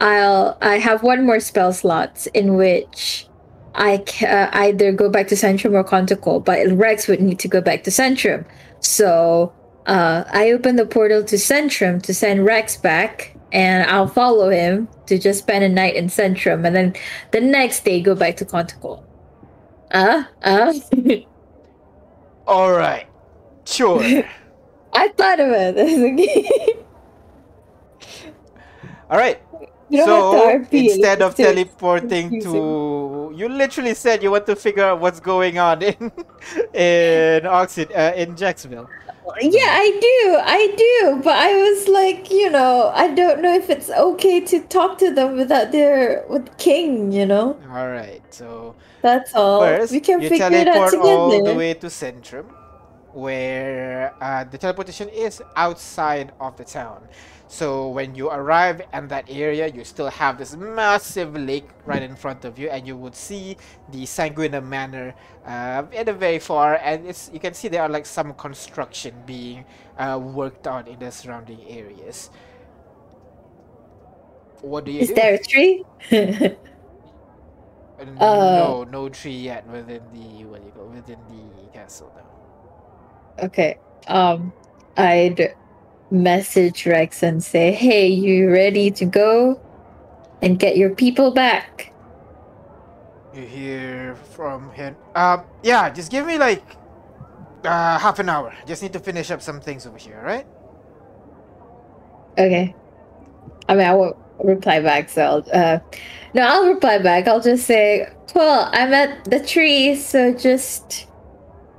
I'll 0.00 0.58
I 0.60 0.78
have 0.78 1.02
one 1.02 1.24
more 1.24 1.40
spell 1.40 1.72
slot 1.72 2.26
in 2.34 2.56
which 2.56 3.26
I 3.74 3.98
can 3.98 4.48
uh, 4.48 4.50
either 4.52 4.92
go 4.92 5.08
back 5.08 5.28
to 5.28 5.34
Centrum 5.34 5.72
or 5.74 5.82
Conticle, 5.82 6.40
but 6.40 6.66
Rex 6.72 7.08
would 7.08 7.20
need 7.20 7.38
to 7.40 7.48
go 7.48 7.60
back 7.60 7.82
to 7.84 7.90
Centrum. 7.90 8.44
So 8.80 9.52
uh, 9.86 10.24
I 10.28 10.52
open 10.52 10.76
the 10.76 10.86
portal 10.86 11.24
to 11.24 11.36
Centrum 11.36 12.00
to 12.02 12.14
send 12.14 12.44
Rex 12.44 12.76
back, 12.76 13.33
and 13.54 13.88
I'll 13.88 14.08
follow 14.08 14.50
him 14.50 14.88
to 15.06 15.16
just 15.16 15.38
spend 15.38 15.64
a 15.64 15.68
night 15.68 15.94
in 15.94 16.08
Centrum, 16.08 16.66
and 16.66 16.74
then 16.74 16.94
the 17.30 17.40
next 17.40 17.84
day 17.84 18.00
go 18.02 18.14
back 18.14 18.36
to 18.38 18.44
Conticle. 18.44 19.06
Uh, 19.92 20.24
uh. 20.42 20.74
All 22.46 22.72
right. 22.72 23.06
Sure. 23.64 24.02
I 24.92 25.08
thought 25.08 25.40
about 25.40 25.76
this. 25.76 26.74
All 29.08 29.16
right. 29.18 29.40
You 29.94 30.04
so 30.04 30.48
have 30.48 30.70
to 30.70 30.76
RP. 30.76 30.84
instead 30.84 31.22
of 31.22 31.34
teleporting 31.36 32.40
to, 32.42 33.32
you 33.34 33.48
literally 33.48 33.94
said 33.94 34.24
you 34.24 34.30
want 34.32 34.46
to 34.46 34.56
figure 34.56 34.84
out 34.84 35.00
what's 35.00 35.20
going 35.20 35.58
on 35.58 35.82
in 35.82 36.12
in 36.74 37.46
Oxid 37.46 37.92
uh, 37.92 38.12
in 38.16 38.34
Jacksonville. 38.36 38.88
Yeah, 39.40 39.70
I 39.70 39.88
do. 40.00 40.38
I 40.42 40.74
do. 40.76 41.22
But 41.22 41.36
I 41.38 41.54
was 41.54 41.88
like, 41.88 42.30
you 42.30 42.50
know, 42.50 42.90
I 42.94 43.14
don't 43.14 43.40
know 43.40 43.54
if 43.54 43.70
it's 43.70 43.88
okay 43.88 44.40
to 44.40 44.60
talk 44.60 44.98
to 44.98 45.14
them 45.14 45.36
without 45.36 45.72
their 45.72 46.24
with 46.28 46.56
King, 46.58 47.10
you 47.10 47.26
know? 47.26 47.58
All 47.70 47.88
right. 47.88 48.22
So 48.30 48.74
That's 49.00 49.34
all. 49.34 49.60
first, 49.60 49.92
we 49.92 50.00
can 50.00 50.20
figure 50.20 50.52
it 50.52 50.68
out 50.68 50.90
teleport 50.90 50.94
all 50.94 51.44
the 51.44 51.54
way 51.54 51.74
to 51.74 51.86
Centrum, 51.86 52.46
where 53.12 54.12
uh, 54.20 54.44
the 54.44 54.58
teleportation 54.58 55.08
is 55.08 55.40
outside 55.56 56.32
of 56.40 56.56
the 56.56 56.64
town. 56.64 57.08
So 57.46 57.88
when 57.88 58.14
you 58.14 58.30
arrive 58.30 58.82
in 58.92 59.08
that 59.08 59.26
area, 59.28 59.68
you 59.68 59.84
still 59.84 60.08
have 60.10 60.38
this 60.38 60.56
massive 60.56 61.36
lake 61.36 61.68
right 61.84 62.02
in 62.02 62.16
front 62.16 62.44
of 62.44 62.58
you, 62.58 62.68
and 62.68 62.86
you 62.86 62.96
would 62.96 63.14
see 63.14 63.56
the 63.88 64.04
Sanguina 64.04 64.62
Manor 64.64 65.14
uh, 65.46 65.84
at 65.94 66.06
the 66.06 66.12
very 66.14 66.38
far, 66.38 66.76
and 66.76 67.06
it's 67.06 67.30
you 67.32 67.38
can 67.40 67.54
see 67.54 67.68
there 67.68 67.82
are 67.82 67.88
like 67.88 68.06
some 68.06 68.32
construction 68.34 69.22
being 69.26 69.64
uh, 69.98 70.18
worked 70.20 70.66
on 70.66 70.86
in 70.88 70.98
the 70.98 71.10
surrounding 71.12 71.62
areas. 71.68 72.30
What 74.60 74.84
do 74.84 74.92
you 74.92 75.02
Is 75.02 75.12
do? 75.14 75.14
there 75.14 75.34
a 75.34 75.38
tree? 75.38 75.84
Uh, 76.12 76.48
Uh, 78.18 78.74
no, 78.76 78.84
no 78.84 79.08
tree 79.08 79.36
yet 79.36 79.66
within 79.66 80.02
the 80.12 80.44
what 80.44 80.60
do 80.60 80.66
you 80.66 80.72
call 80.72 80.88
within 80.88 81.18
the 81.28 81.68
castle 81.72 82.12
now. 82.16 82.26
okay. 83.38 83.78
Um 84.06 84.52
I'd 84.96 85.54
message 86.14 86.86
Rex 86.86 87.22
and 87.22 87.42
say, 87.42 87.72
Hey, 87.72 88.06
you 88.06 88.50
ready 88.50 88.90
to 88.92 89.04
go 89.04 89.60
and 90.40 90.58
get 90.58 90.76
your 90.76 90.90
people 90.90 91.32
back? 91.32 91.92
You 93.34 93.42
hear 93.42 94.14
from 94.14 94.70
him. 94.70 94.96
Um, 95.14 95.42
yeah, 95.62 95.90
just 95.90 96.10
give 96.10 96.26
me 96.26 96.38
like 96.38 96.62
uh, 97.64 97.98
half 97.98 98.18
an 98.18 98.28
hour. 98.28 98.54
Just 98.66 98.82
need 98.82 98.92
to 98.92 99.00
finish 99.00 99.30
up 99.30 99.42
some 99.42 99.60
things 99.60 99.86
over 99.86 99.98
here, 99.98 100.20
right? 100.24 100.46
Okay. 102.38 102.74
I 103.68 103.74
mean, 103.74 103.86
I 103.86 103.94
won't 103.94 104.16
reply 104.42 104.80
back, 104.80 105.08
so 105.08 105.22
I'll, 105.22 105.44
uh, 105.52 105.78
no, 106.34 106.42
I'll 106.42 106.66
reply 106.66 106.98
back. 106.98 107.26
I'll 107.26 107.40
just 107.40 107.66
say, 107.66 108.08
well, 108.34 108.68
I'm 108.72 108.92
at 108.92 109.24
the 109.24 109.40
tree, 109.40 109.94
so 109.96 110.32
just 110.32 111.06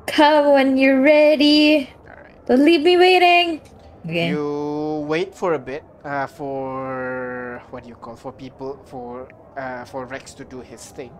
come 0.07 0.53
when 0.53 0.77
you're 0.77 1.01
ready. 1.01 1.89
All 1.99 2.15
right. 2.15 2.45
Don't 2.47 2.65
leave 2.65 2.81
me 2.81 2.97
waiting. 2.97 3.61
Okay. 4.05 4.29
You 4.29 5.05
wait 5.07 5.33
for 5.33 5.53
a 5.53 5.59
bit 5.59 5.83
uh, 6.03 6.27
for 6.27 7.61
what 7.71 7.83
do 7.83 7.89
you 7.89 7.95
call 7.95 8.15
for 8.15 8.31
people 8.31 8.79
for 8.85 9.27
uh, 9.57 9.85
for 9.85 10.05
Rex 10.05 10.33
to 10.35 10.45
do 10.45 10.61
his 10.61 10.85
thing, 10.91 11.11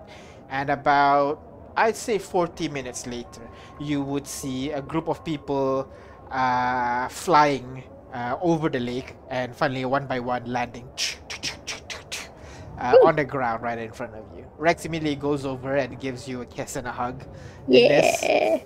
and 0.49 0.69
about 0.69 1.41
I'd 1.75 1.95
say 1.95 2.17
40 2.19 2.69
minutes 2.69 3.07
later, 3.07 3.41
you 3.79 4.01
would 4.01 4.27
see 4.27 4.71
a 4.71 4.81
group 4.81 5.07
of 5.09 5.25
people 5.25 5.89
uh, 6.31 7.07
flying 7.09 7.83
uh, 8.13 8.37
over 8.41 8.69
the 8.69 8.79
lake, 8.79 9.15
and 9.29 9.55
finally 9.55 9.83
one 9.85 10.05
by 10.07 10.19
one 10.19 10.45
landing 10.45 10.87
uh, 12.77 12.97
on 13.01 13.15
the 13.15 13.25
ground 13.25 13.63
right 13.63 13.79
in 13.79 13.91
front 13.91 14.13
of 14.15 14.25
you. 14.37 14.45
Rex 14.57 14.85
immediately 14.85 15.15
goes 15.15 15.45
over 15.45 15.75
and 15.75 15.99
gives 15.99 16.27
you 16.27 16.41
a 16.41 16.45
kiss 16.45 16.75
and 16.75 16.87
a 16.87 16.91
hug. 16.91 17.25
Yes. 17.67 18.21
yeah. 18.23 18.59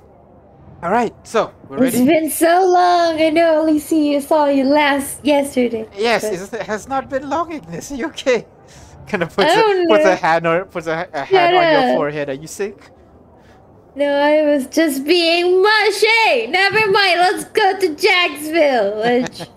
All 0.81 0.91
right, 0.91 1.13
so 1.27 1.53
we're 1.67 1.83
It's 1.83 1.97
ready. 1.97 2.07
been 2.07 2.31
so 2.31 2.65
long. 2.65 3.21
I 3.21 3.29
know. 3.31 3.59
Only 3.59 3.79
see 3.79 4.13
you 4.13 4.21
saw 4.21 4.45
you 4.47 4.63
last 4.63 5.25
yesterday. 5.25 5.87
Yes, 5.97 6.23
it 6.23 6.61
has 6.61 6.87
not 6.87 7.09
been 7.09 7.29
long, 7.29 7.51
Ignis. 7.51 7.91
Are 7.91 7.95
you 7.95 8.07
okay? 8.07 8.45
Kind 9.07 9.23
of 9.23 9.35
puts, 9.35 9.49
I 9.49 9.53
a, 9.53 9.55
don't 9.55 9.89
puts 9.89 10.05
a 10.05 10.11
oh, 10.13 10.15
hand 10.15 10.47
or 10.47 10.65
puts 10.65 10.87
a, 10.87 11.09
a 11.11 11.25
hand 11.25 11.55
on 11.57 11.87
your 11.87 11.97
forehead. 11.97 12.29
Are 12.29 12.33
you 12.33 12.47
sick? 12.47 12.91
No, 13.95 14.05
I 14.05 14.43
was 14.43 14.67
just 14.67 15.03
being 15.03 15.61
mushy. 15.61 16.47
Never 16.47 16.79
mind. 16.91 17.19
Let's 17.19 17.43
go 17.45 17.77
to 17.79 17.95
Jacksville. 17.95 19.01
Which- 19.01 19.49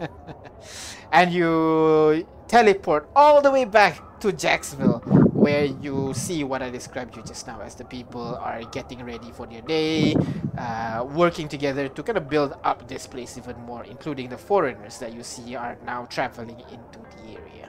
and 1.13 1.33
you 1.33 2.27
teleport 2.49 3.09
all 3.15 3.41
the 3.43 3.51
way 3.51 3.65
back 3.65 4.21
to 4.21 4.33
Jacksville, 4.33 5.01
where 5.43 5.65
you 5.65 6.15
see 6.15 6.45
what 6.45 6.63
I 6.63 6.71
described 6.71 7.17
you 7.17 7.23
just 7.27 7.49
now 7.49 7.61
as 7.61 7.75
the 7.75 7.85
people 7.85 8.37
are 8.37 8.63
getting 8.71 9.05
ready 9.05 9.33
for 9.33 9.45
their 9.45 9.61
day, 9.63 10.15
uh, 10.57 11.05
working 11.11 11.49
together 11.49 11.89
to 11.89 12.03
kind 12.03 12.17
of 12.17 12.31
build 12.31 12.55
up 12.63 12.87
this 12.87 13.09
place 13.09 13.37
even 13.37 13.59
more, 13.67 13.83
including 13.83 14.29
the 14.29 14.39
foreigners 14.39 14.99
that 14.99 15.13
you 15.13 15.25
see 15.25 15.57
are 15.57 15.77
now 15.85 16.07
traveling 16.07 16.63
into 16.71 16.99
the 17.19 17.35
area. 17.35 17.69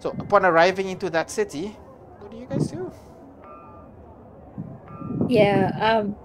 So, 0.00 0.16
upon 0.18 0.46
arriving 0.46 0.88
into 0.88 1.10
that 1.10 1.30
city, 1.30 1.76
what 2.18 2.30
do 2.30 2.38
you 2.38 2.46
guys 2.46 2.66
do? 2.72 2.90
Yeah. 5.28 5.76
Um. 5.76 6.16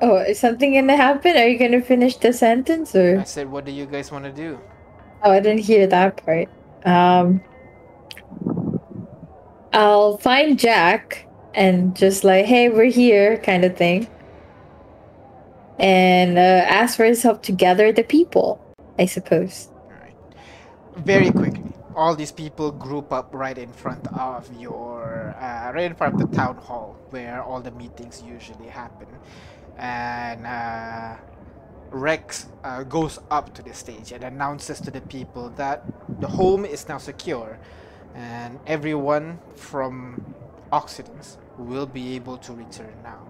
Oh, 0.00 0.18
is 0.18 0.38
something 0.38 0.74
gonna 0.74 0.96
happen? 0.96 1.36
Are 1.36 1.48
you 1.48 1.58
gonna 1.58 1.82
finish 1.82 2.16
the 2.16 2.32
sentence 2.32 2.94
or? 2.94 3.18
I 3.18 3.24
said, 3.24 3.50
what 3.50 3.64
do 3.64 3.72
you 3.72 3.86
guys 3.86 4.12
want 4.12 4.24
to 4.26 4.32
do? 4.32 4.60
Oh, 5.24 5.32
I 5.32 5.40
didn't 5.40 5.66
hear 5.66 5.88
that 5.88 6.22
part. 6.24 6.48
Um. 6.86 7.42
I'll 9.78 10.18
find 10.18 10.58
Jack 10.58 11.24
and 11.54 11.94
just 11.94 12.24
like, 12.24 12.46
hey, 12.46 12.68
we're 12.68 12.90
here, 12.90 13.38
kind 13.38 13.64
of 13.64 13.76
thing. 13.76 14.08
And 15.78 16.36
uh, 16.36 16.66
ask 16.66 16.96
for 16.96 17.04
his 17.04 17.22
help 17.22 17.44
to 17.44 17.52
gather 17.52 17.92
the 17.92 18.02
people, 18.02 18.60
I 18.98 19.06
suppose. 19.06 19.68
Very 20.96 21.30
quickly, 21.30 21.62
all 21.94 22.16
these 22.16 22.32
people 22.32 22.72
group 22.72 23.12
up 23.12 23.32
right 23.32 23.56
in 23.56 23.72
front 23.72 24.04
of 24.18 24.50
your, 24.58 25.36
uh, 25.38 25.70
right 25.72 25.84
in 25.84 25.94
front 25.94 26.20
of 26.20 26.28
the 26.28 26.36
town 26.36 26.56
hall 26.56 26.96
where 27.10 27.40
all 27.40 27.60
the 27.60 27.70
meetings 27.70 28.20
usually 28.20 28.66
happen. 28.66 29.06
And 29.76 30.44
uh, 30.44 31.14
Rex 31.90 32.48
uh, 32.64 32.82
goes 32.82 33.20
up 33.30 33.54
to 33.54 33.62
the 33.62 33.74
stage 33.74 34.10
and 34.10 34.24
announces 34.24 34.80
to 34.80 34.90
the 34.90 35.02
people 35.02 35.50
that 35.50 35.84
the 36.18 36.26
home 36.26 36.64
is 36.64 36.88
now 36.88 36.98
secure 36.98 37.60
and 38.14 38.58
everyone 38.66 39.38
from 39.56 40.34
Occidents 40.70 41.38
will 41.56 41.86
be 41.86 42.14
able 42.14 42.36
to 42.38 42.52
return 42.52 42.92
now. 43.02 43.26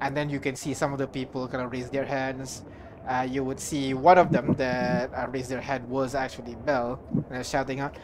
And 0.00 0.16
then 0.16 0.30
you 0.30 0.40
can 0.40 0.56
see 0.56 0.74
some 0.74 0.92
of 0.92 0.98
the 0.98 1.06
people 1.06 1.46
kind 1.46 1.62
of 1.64 1.70
raise 1.70 1.90
their 1.90 2.04
hands. 2.04 2.64
Uh, 3.06 3.26
you 3.28 3.44
would 3.44 3.60
see 3.60 3.94
one 3.94 4.18
of 4.18 4.32
them 4.32 4.54
that 4.54 5.12
uh, 5.14 5.26
raised 5.30 5.50
their 5.50 5.60
hand 5.60 5.88
was 5.88 6.14
actually 6.14 6.54
Bell, 6.54 6.98
and 7.12 7.24
they're 7.30 7.44
shouting 7.44 7.80
out, 7.80 7.96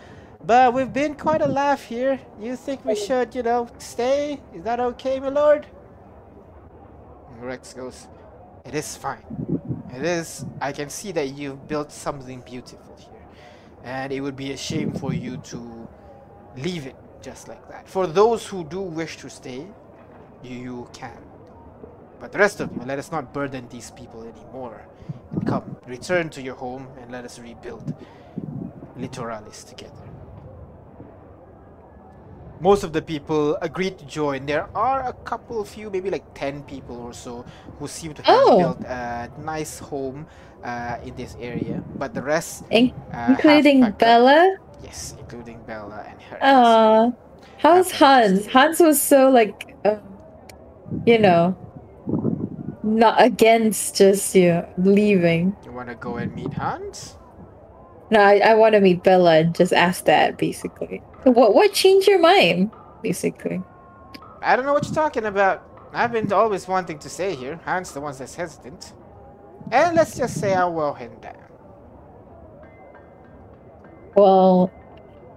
"But 0.45 0.75
we've 0.75 0.93
been 0.93 1.15
quite 1.15 1.43
a 1.43 1.47
laugh 1.47 1.83
here. 1.85 2.21
You 2.41 2.57
think 2.57 2.85
we 2.85 2.95
should, 2.95 3.35
you 3.35 3.43
know, 3.43 3.69
stay? 3.79 4.41
Is 4.55 4.65
that 4.65 4.81
okay, 4.81 5.21
my 5.21 5.29
lord?" 5.29 5.67
And 7.31 7.43
Rex 7.43 7.73
goes, 7.73 8.09
"It 8.65 8.75
is 8.75 8.97
fine. 8.97 9.25
It 9.95 10.03
is. 10.03 10.45
I 10.61 10.73
can 10.73 10.89
see 10.89 11.13
that 11.13 11.29
you've 11.29 11.67
built 11.69 11.93
something 11.93 12.41
beautiful 12.41 12.97
here." 12.97 13.16
And 13.87 14.13
it 14.13 14.21
would 14.21 14.37
be 14.37 14.53
a 14.53 14.57
shame 14.57 14.93
for 14.93 15.15
you 15.15 15.37
to 15.39 15.89
leave 16.57 16.87
it 16.87 16.97
just 17.23 17.49
like 17.49 17.67
that. 17.71 17.89
For 17.89 18.07
those 18.07 18.45
who 18.47 18.65
do 18.65 18.81
wish 18.81 19.17
to 19.19 19.31
stay, 19.31 19.65
you 20.43 20.89
can. 20.93 21.17
But 22.19 22.33
the 22.33 22.39
rest 22.39 22.61
of 22.61 22.71
you, 22.75 22.83
let 22.85 22.99
us 22.99 23.13
not 23.13 23.33
burden 23.33 23.69
these 23.69 23.93
people 23.93 24.23
anymore. 24.23 24.87
And 25.31 25.47
come, 25.47 25.77
return 25.87 26.31
to 26.31 26.43
your 26.43 26.57
home 26.57 26.89
and 27.01 27.13
let 27.13 27.25
us 27.25 27.39
rebuild 27.39 27.95
Littoralis 28.99 29.65
together. 29.65 30.06
Most 32.61 32.85
of 32.85 32.93
the 32.93 33.03
people 33.03 33.57
agreed 33.61 33.99
to 33.99 34.07
join. 34.07 34.47
There 34.47 34.67
are 34.75 35.07
a 35.09 35.13
couple 35.25 35.63
few, 35.65 35.91
maybe 35.91 36.11
like 36.11 36.25
10 36.35 36.63
people 36.65 36.97
or 36.97 37.13
so, 37.13 37.45
who 37.79 37.87
seem 37.87 38.15
to 38.15 38.23
have 38.23 38.41
Oh. 38.47 38.59
built 38.59 38.81
a 38.89 39.29
nice 39.45 39.79
home 39.79 40.27
uh, 40.65 40.97
in 41.05 41.15
this 41.17 41.37
area. 41.41 41.83
But 41.97 42.15
the 42.15 42.23
rest 42.23 42.65
In- 42.71 42.93
uh, 43.13 43.27
including 43.37 43.83
packed 43.83 44.03
up. 44.03 44.09
Bella. 44.09 44.57
Yes, 44.83 45.15
including 45.19 45.61
Bella 45.67 46.05
and 46.09 46.21
her. 46.23 46.39
Aw. 46.41 47.13
How's 47.59 47.91
Hans? 47.93 48.47
Hans 48.47 48.81
was 48.81 49.01
so 49.01 49.29
like, 49.31 49.77
um, 49.85 50.01
you 51.07 51.19
know, 51.19 51.57
not 52.83 53.21
against 53.21 53.97
just 53.97 54.35
you 54.35 54.49
know, 54.49 54.69
leaving. 54.79 55.57
You 55.65 55.73
want 55.73 55.89
to 55.89 55.95
go 55.95 56.17
and 56.17 56.35
meet 56.35 56.53
Hans? 56.55 57.17
No, 58.11 58.21
I, 58.21 58.39
I 58.39 58.55
want 58.55 58.75
to 58.75 58.81
meet 58.81 59.03
Bella 59.03 59.39
and 59.39 59.55
just 59.55 59.73
ask 59.73 60.05
that 60.07 60.39
basically. 60.39 61.03
What 61.27 61.55
what 61.55 61.73
changed 61.73 62.07
your 62.07 62.21
mind? 62.21 62.71
Basically. 63.03 63.61
I 64.43 64.55
don't 64.55 64.65
know 64.65 64.73
what 64.73 64.85
you're 64.85 64.95
talking 64.95 65.25
about. 65.25 65.89
I've 65.93 66.13
been 66.13 66.33
always 66.33 66.69
wanting 66.69 67.01
to 67.01 67.09
stay 67.09 67.35
here. 67.35 67.59
Hans 67.65 67.91
the 67.91 68.01
one 68.01 68.15
that's 68.17 68.37
hesitant. 68.37 68.93
And 69.73 69.97
let's 69.97 70.17
just 70.17 70.39
say 70.39 70.55
I'll 70.55 70.73
well 70.73 70.95
him 70.95 71.11
down. 71.21 71.35
Well, 74.15 74.71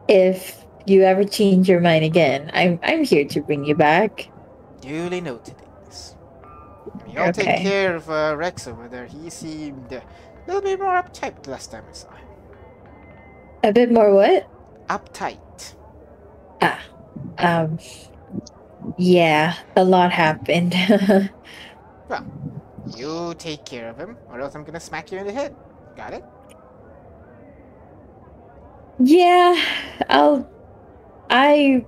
if 0.07 0.63
you 0.85 1.01
ever 1.01 1.23
change 1.23 1.67
your 1.67 1.79
mind 1.79 2.05
again, 2.05 2.51
I'm 2.53 2.79
I'm 2.83 3.03
here 3.03 3.25
to 3.25 3.41
bring 3.41 3.65
you 3.65 3.73
back. 3.73 4.29
Duly 4.81 5.21
noted. 5.21 5.55
Ignis. 5.81 6.15
You'll 7.11 7.33
take 7.33 7.63
care 7.63 7.95
of 7.95 8.07
uh, 8.11 8.35
Rex 8.37 8.67
over 8.67 8.87
there. 8.87 9.07
He 9.07 9.31
seemed 9.31 9.91
a 9.91 10.03
little 10.45 10.61
bit 10.61 10.79
more 10.79 11.01
uptight 11.01 11.47
last 11.47 11.71
time 11.71 11.83
I 11.89 11.93
saw 11.93 12.11
him. 12.11 12.27
A 13.63 13.73
bit 13.73 13.91
more 13.91 14.13
what? 14.13 14.47
Uptight. 14.87 15.39
Um. 17.37 17.79
Yeah, 18.97 19.55
a 19.75 19.83
lot 19.83 20.11
happened. 20.11 20.75
Well, 22.09 22.25
you 22.95 23.35
take 23.37 23.65
care 23.65 23.89
of 23.89 23.97
him, 23.97 24.17
or 24.29 24.39
else 24.41 24.55
I'm 24.55 24.63
gonna 24.63 24.79
smack 24.79 25.11
you 25.11 25.19
in 25.19 25.27
the 25.27 25.33
head. 25.33 25.55
Got 25.95 26.13
it? 26.13 26.23
yeah, 28.99 29.55
I'll. 30.09 30.49
I 31.29 31.85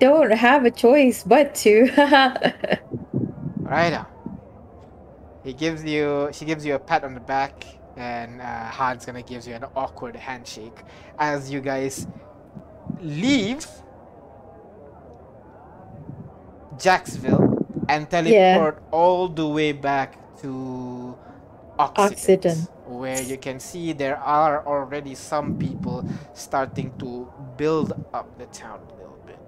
don't 0.00 0.32
have 0.32 0.64
a 0.64 0.70
choice 0.70 1.24
but 1.24 1.54
to. 1.56 1.88
Right 3.62 3.92
on. 3.92 4.06
He 5.42 5.52
gives 5.54 5.84
you, 5.84 6.28
she 6.32 6.44
gives 6.44 6.64
you 6.66 6.74
a 6.74 6.78
pat 6.78 7.04
on 7.04 7.14
the 7.14 7.20
back, 7.20 7.64
and 7.96 8.40
uh, 8.40 8.70
Hans 8.70 9.06
gonna 9.06 9.22
gives 9.22 9.46
you 9.46 9.54
an 9.54 9.64
awkward 9.76 10.16
handshake 10.16 10.78
as 11.18 11.50
you 11.50 11.60
guys 11.60 12.06
leave 13.00 13.66
Jacksville 16.78 17.50
and 17.88 18.08
teleport 18.10 18.82
all 18.90 19.28
the 19.28 19.46
way 19.46 19.72
back 19.72 20.18
to 20.42 21.18
Occident, 21.78 22.40
Occident. 22.44 22.68
where 22.84 23.20
you 23.22 23.38
can 23.38 23.60
see 23.60 23.92
there 23.92 24.18
are 24.18 24.66
already 24.66 25.14
some 25.14 25.54
people 25.54 26.04
starting 26.34 26.92
to 26.98 27.32
build 27.56 27.92
up 28.12 28.38
the 28.38 28.46
town 28.46 28.80
a 28.90 28.94
little 28.94 29.18
bit. 29.26 29.38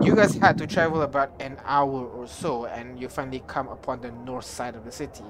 You 0.00 0.14
guys 0.16 0.36
had 0.36 0.58
to 0.58 0.66
travel 0.66 1.02
about 1.02 1.32
an 1.40 1.58
hour 1.64 2.06
or 2.06 2.26
so, 2.28 2.66
and 2.66 3.00
you 3.00 3.08
finally 3.08 3.42
come 3.46 3.68
upon 3.68 4.00
the 4.02 4.12
north 4.12 4.44
side 4.46 4.76
of 4.76 4.84
the 4.84 4.92
city. 4.92 5.24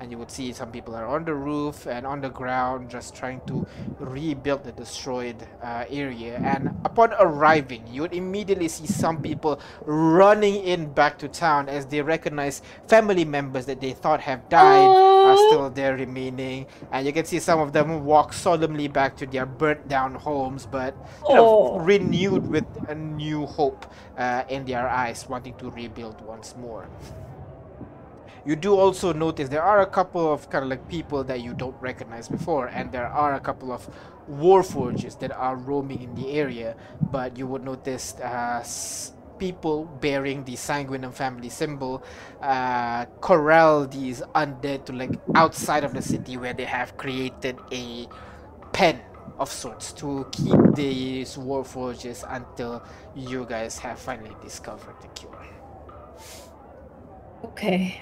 And 0.00 0.10
you 0.10 0.18
would 0.18 0.30
see 0.30 0.52
some 0.52 0.70
people 0.70 0.94
are 0.94 1.06
on 1.06 1.24
the 1.24 1.34
roof 1.34 1.86
and 1.86 2.04
on 2.06 2.20
the 2.20 2.28
ground, 2.28 2.90
just 2.90 3.14
trying 3.14 3.40
to 3.46 3.64
rebuild 3.98 4.64
the 4.64 4.72
destroyed 4.72 5.36
uh, 5.62 5.84
area. 5.88 6.40
And 6.44 6.68
upon 6.84 7.12
arriving, 7.14 7.86
you 7.86 8.02
would 8.02 8.12
immediately 8.12 8.68
see 8.68 8.86
some 8.86 9.22
people 9.22 9.60
running 9.86 10.56
in 10.64 10.92
back 10.92 11.18
to 11.20 11.28
town 11.28 11.68
as 11.68 11.86
they 11.86 12.02
recognize 12.02 12.60
family 12.88 13.24
members 13.24 13.66
that 13.66 13.80
they 13.80 13.92
thought 13.92 14.20
have 14.20 14.48
died 14.48 15.00
are 15.24 15.36
still 15.36 15.70
there 15.70 15.96
remaining. 15.96 16.66
And 16.92 17.06
you 17.06 17.12
can 17.12 17.24
see 17.24 17.38
some 17.38 17.60
of 17.60 17.72
them 17.72 18.04
walk 18.04 18.32
solemnly 18.32 18.88
back 18.88 19.16
to 19.18 19.26
their 19.26 19.46
burnt 19.46 19.88
down 19.88 20.16
homes, 20.16 20.66
but 20.66 20.94
you 21.28 21.34
know, 21.36 21.44
Oh. 21.46 21.78
renewed 21.78 22.46
with 22.48 22.66
a 22.88 22.94
new 22.94 23.46
hope 23.46 23.86
uh, 24.18 24.42
in 24.48 24.64
their 24.66 24.88
eyes, 24.88 25.28
wanting 25.28 25.54
to 25.58 25.70
rebuild 25.70 26.20
once 26.20 26.54
more. 26.56 26.88
You 28.46 28.56
do 28.56 28.76
also 28.76 29.12
notice 29.12 29.48
there 29.48 29.62
are 29.62 29.80
a 29.80 29.86
couple 29.86 30.30
of 30.30 30.50
kind 30.50 30.64
of 30.64 30.70
like 30.70 30.86
people 30.88 31.24
that 31.24 31.40
you 31.40 31.54
don't 31.54 31.76
recognize 31.80 32.28
before, 32.28 32.66
and 32.66 32.92
there 32.92 33.06
are 33.06 33.34
a 33.34 33.40
couple 33.40 33.72
of 33.72 33.88
war 34.28 34.62
forges 34.62 35.14
that 35.16 35.32
are 35.32 35.56
roaming 35.56 36.02
in 36.02 36.14
the 36.14 36.30
area. 36.32 36.76
But 37.00 37.38
you 37.38 37.46
would 37.46 37.64
notice 37.64 38.14
uh, 38.20 38.62
people 39.38 39.86
bearing 40.00 40.44
the 40.44 40.54
Sanguinum 40.54 41.12
family 41.12 41.48
symbol 41.48 42.04
uh, 42.42 43.06
corral 43.20 43.86
these 43.86 44.22
undead 44.34 44.84
to 44.86 44.92
like 44.92 45.18
outside 45.34 45.84
of 45.84 45.94
the 45.94 46.02
city 46.02 46.36
where 46.36 46.52
they 46.52 46.64
have 46.64 46.96
created 46.96 47.58
a 47.72 48.06
pen 48.72 49.00
of 49.38 49.50
sorts 49.50 49.92
to 49.92 50.26
keep 50.30 50.56
these 50.74 51.36
war 51.36 51.64
forges 51.64 52.24
until 52.28 52.82
you 53.14 53.44
guys 53.48 53.78
have 53.78 53.98
finally 53.98 54.36
discovered 54.42 54.94
the 55.00 55.08
cure. 55.08 55.46
Okay. 57.44 58.00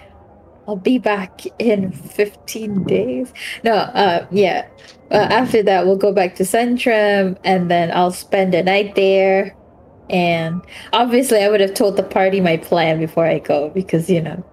I'll 0.69 0.77
be 0.77 0.99
back 0.99 1.43
in 1.59 1.93
15 1.93 2.85
days. 2.85 3.33
No, 3.65 3.75
uh, 3.75 4.27
yeah. 4.31 4.69
Uh, 5.11 5.27
after 5.31 5.63
that, 5.63 5.87
we'll 5.87 5.97
go 5.97 6.13
back 6.13 6.37
to 6.37 6.45
Centrum 6.45 7.37
and 7.45 7.71
then 7.71 7.91
I'll 7.93 8.13
spend 8.13 8.55
a 8.55 8.63
night 8.63 8.95
there. 8.95 9.57
And 10.09 10.63
obviously, 10.93 11.43
I 11.43 11.49
would 11.49 11.61
have 11.61 11.75
told 11.75 11.97
the 11.97 12.03
party 12.03 12.41
my 12.41 12.57
plan 12.57 13.01
before 13.01 13.27
I 13.27 13.39
go 13.39 13.71
because, 13.71 14.09
you 14.09 14.21
know, 14.21 14.45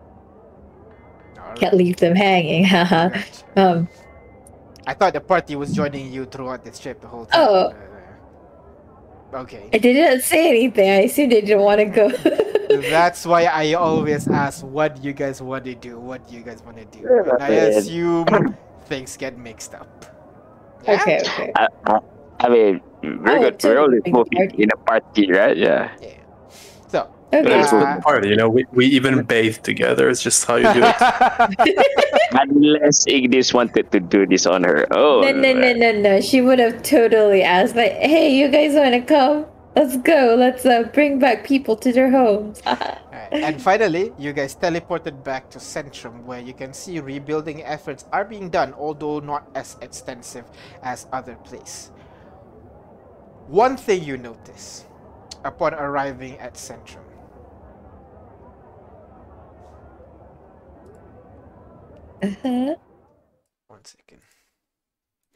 can't 1.55 1.75
leave 1.75 1.97
them 1.97 2.15
hanging. 2.15 2.65
um, 3.55 3.87
I 4.87 4.93
thought 4.93 5.13
the 5.13 5.21
party 5.21 5.55
was 5.55 5.73
joining 5.73 6.11
you 6.11 6.25
throughout 6.25 6.63
this 6.65 6.79
trip 6.79 7.01
the 7.01 7.07
whole 7.07 7.25
time. 7.25 7.47
Oh. 7.47 7.73
Okay. 9.33 9.69
I 9.71 9.77
did 9.77 9.95
not 9.95 10.23
say 10.23 10.49
anything. 10.49 10.89
I 10.89 11.01
assumed 11.05 11.31
they 11.31 11.41
didn't 11.41 11.61
want 11.61 11.79
to 11.79 11.85
go. 11.85 12.09
That's 12.89 13.25
why 13.25 13.45
I 13.45 13.73
always 13.73 14.27
ask 14.27 14.63
what 14.63 15.03
you 15.03 15.13
guys 15.13 15.41
want 15.41 15.65
to 15.65 15.75
do, 15.75 15.99
what 15.99 16.31
you 16.31 16.41
guys 16.41 16.63
want 16.63 16.77
to 16.77 16.85
do. 16.85 17.07
And 17.07 17.43
I 17.43 17.49
assume 17.49 18.25
things 18.85 19.17
get 19.17 19.37
mixed 19.37 19.73
up. 19.75 20.05
Yeah? 20.85 21.01
okay, 21.01 21.19
okay. 21.21 21.51
I, 21.55 21.67
I, 21.85 21.99
I 22.39 22.49
mean, 22.49 22.81
we're 23.03 23.37
Oh, 23.37 23.41
good. 23.51 23.63
We're 23.63 23.79
only 23.79 23.99
big 24.01 24.13
moving 24.13 24.51
in 24.59 24.69
a 24.73 24.77
party, 24.77 25.31
right? 25.31 25.57
Yeah. 25.57 25.91
Yeah. 26.01 26.13
So, 27.31 27.43
But 27.43 27.51
Okay. 27.51 27.61
it's 27.61 28.03
party, 28.03 28.29
you 28.29 28.35
know. 28.35 28.49
We, 28.49 28.65
we 28.71 28.85
even 28.87 29.23
bathe 29.23 29.57
together. 29.61 30.09
It's 30.09 30.21
just 30.23 30.45
how 30.45 30.55
you 30.55 30.71
do 30.73 30.81
it. 30.83 30.95
Unless 32.33 33.05
Ignis 33.07 33.53
wanted 33.53 33.91
to 33.91 33.99
do 33.99 34.25
this 34.25 34.45
on 34.45 34.63
her 34.63 34.85
own. 34.93 35.21
No, 35.21 35.31
no, 35.31 35.53
no, 35.53 35.73
no, 35.73 35.91
no. 35.91 36.21
She 36.21 36.41
would 36.41 36.59
have 36.59 36.81
totally 36.81 37.43
asked, 37.43 37.75
like, 37.75 37.93
"Hey, 37.93 38.33
you 38.35 38.49
guys 38.49 38.73
want 38.73 38.93
to 38.93 39.01
come? 39.01 39.45
Let's 39.75 39.97
go. 39.97 40.35
Let's 40.37 40.65
uh, 40.65 40.83
bring 40.93 41.19
back 41.19 41.45
people 41.45 41.75
to 41.77 41.91
their 41.93 42.09
homes." 42.09 42.61
Alright, 42.67 43.29
And 43.31 43.61
finally, 43.61 44.11
you 44.17 44.33
guys 44.33 44.55
teleported 44.55 45.23
back 45.23 45.49
to 45.51 45.59
Centrum, 45.59 46.23
where 46.25 46.39
you 46.41 46.53
can 46.53 46.73
see 46.73 46.99
rebuilding 46.99 47.63
efforts 47.63 48.05
are 48.11 48.25
being 48.25 48.49
done, 48.49 48.73
although 48.73 49.19
not 49.19 49.49
as 49.55 49.77
extensive 49.81 50.45
as 50.83 51.05
other 51.13 51.35
places. 51.45 51.91
One 53.47 53.77
thing 53.77 54.03
you 54.03 54.17
notice 54.17 54.85
upon 55.43 55.73
arriving 55.73 56.37
at 56.39 56.53
Centrum. 56.55 57.05
Uh-huh. 62.23 62.75
One 63.67 63.85
second. 63.85 64.21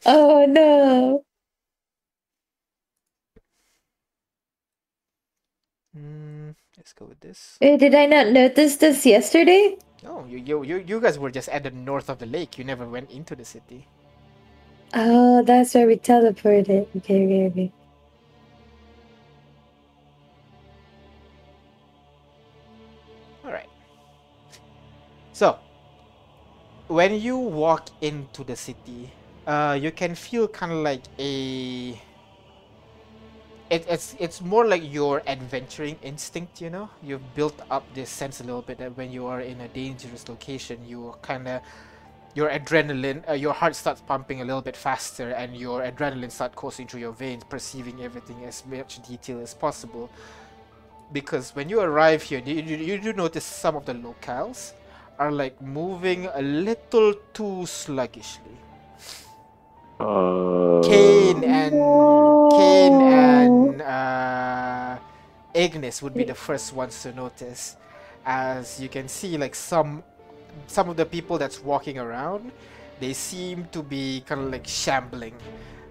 Oh 0.06 0.46
no. 0.48 1.24
Mm, 5.98 6.56
let's 6.78 6.94
go 6.94 7.06
with 7.06 7.20
this. 7.22 7.60
Wait, 7.62 7.80
did 7.80 7.96
I 7.96 8.06
not 8.08 8.30
notice 8.30 8.78
this 8.78 9.06
yesterday? 9.06 9.78
No, 10.04 10.26
you, 10.26 10.38
you 10.40 10.64
you 10.64 10.78
you 10.88 11.00
guys 11.02 11.20
were 11.20 11.32
just 11.32 11.50
at 11.50 11.64
the 11.64 11.72
north 11.72 12.10
of 12.10 12.20
the 12.20 12.26
lake. 12.28 12.58
You 12.58 12.64
never 12.66 12.88
went 12.88 13.12
into 13.12 13.36
the 13.36 13.46
city. 13.46 13.88
Oh, 14.94 15.44
that's 15.44 15.74
where 15.76 15.88
we 15.88 15.98
teleported. 15.98 16.88
Okay, 16.98 17.26
okay, 17.26 17.48
okay. 17.48 17.74
When 26.88 27.20
you 27.20 27.38
walk 27.38 27.90
into 28.02 28.44
the 28.44 28.56
city, 28.56 29.12
uh, 29.48 29.78
you 29.80 29.92
can 29.92 30.16
feel 30.16 30.48
kind 30.48 30.72
of 30.72 30.80
like 30.80 31.04
a. 31.20 32.00
It, 33.70 33.86
it's 33.90 34.16
it's 34.20 34.42
more 34.42 34.68
like 34.68 34.84
your 34.94 35.24
adventuring 35.26 35.98
instinct, 36.04 36.62
you 36.62 36.70
know. 36.70 36.90
You've 37.02 37.34
built 37.34 37.60
up 37.72 37.84
this 37.94 38.10
sense 38.10 38.42
a 38.42 38.44
little 38.44 38.62
bit 38.62 38.78
that 38.80 38.96
when 38.98 39.12
you 39.12 39.26
are 39.26 39.42
in 39.42 39.62
a 39.62 39.68
dangerous 39.68 40.28
location, 40.30 40.80
you 40.86 41.16
kind 41.22 41.48
of 41.48 41.62
your 42.36 42.50
adrenaline, 42.50 43.28
uh, 43.30 43.34
your 43.34 43.54
heart 43.54 43.76
starts 43.76 44.02
pumping 44.02 44.42
a 44.42 44.46
little 44.46 44.62
bit 44.62 44.76
faster, 44.76 45.32
and 45.32 45.56
your 45.56 45.82
adrenaline 45.82 46.32
starts 46.32 46.56
coursing 46.56 46.88
through 46.88 47.00
your 47.00 47.14
veins, 47.14 47.44
perceiving 47.44 48.02
everything 48.04 48.44
as 48.46 48.64
much 48.66 49.02
detail 49.08 49.40
as 49.40 49.54
possible 49.54 50.10
because 51.14 51.52
when 51.56 51.70
you 51.70 51.80
arrive 51.80 52.24
here, 52.24 52.42
you, 52.44 52.56
you, 52.56 52.78
you 52.78 52.98
do 52.98 53.14
notice 53.14 53.46
some 53.46 53.76
of 53.76 53.86
the 53.86 53.94
locales 53.94 54.74
are 55.20 55.32
like 55.32 55.62
moving 55.62 56.28
a 56.34 56.42
little 56.42 57.14
too 57.34 57.66
sluggishly. 57.66 58.58
Uh, 60.00 60.82
Kane 60.84 61.44
and 61.44 61.74
Kane 62.52 63.02
and 63.02 63.82
uh, 63.82 64.98
Ignis 65.54 66.02
would 66.02 66.14
be 66.14 66.24
the 66.24 66.34
first 66.34 66.74
ones 66.74 67.02
to 67.04 67.14
notice, 67.14 67.78
as 68.26 68.80
you 68.80 68.90
can 68.90 69.08
see, 69.08 69.38
like 69.38 69.56
some 69.56 70.04
some 70.68 70.90
of 70.90 70.98
the 70.98 71.06
people 71.06 71.38
that's 71.38 71.62
walking 71.64 71.98
around, 71.98 72.52
they 73.00 73.14
seem 73.14 73.66
to 73.72 73.82
be 73.82 74.24
kind 74.26 74.42
of 74.42 74.52
like 74.52 74.68
shambling. 74.68 75.34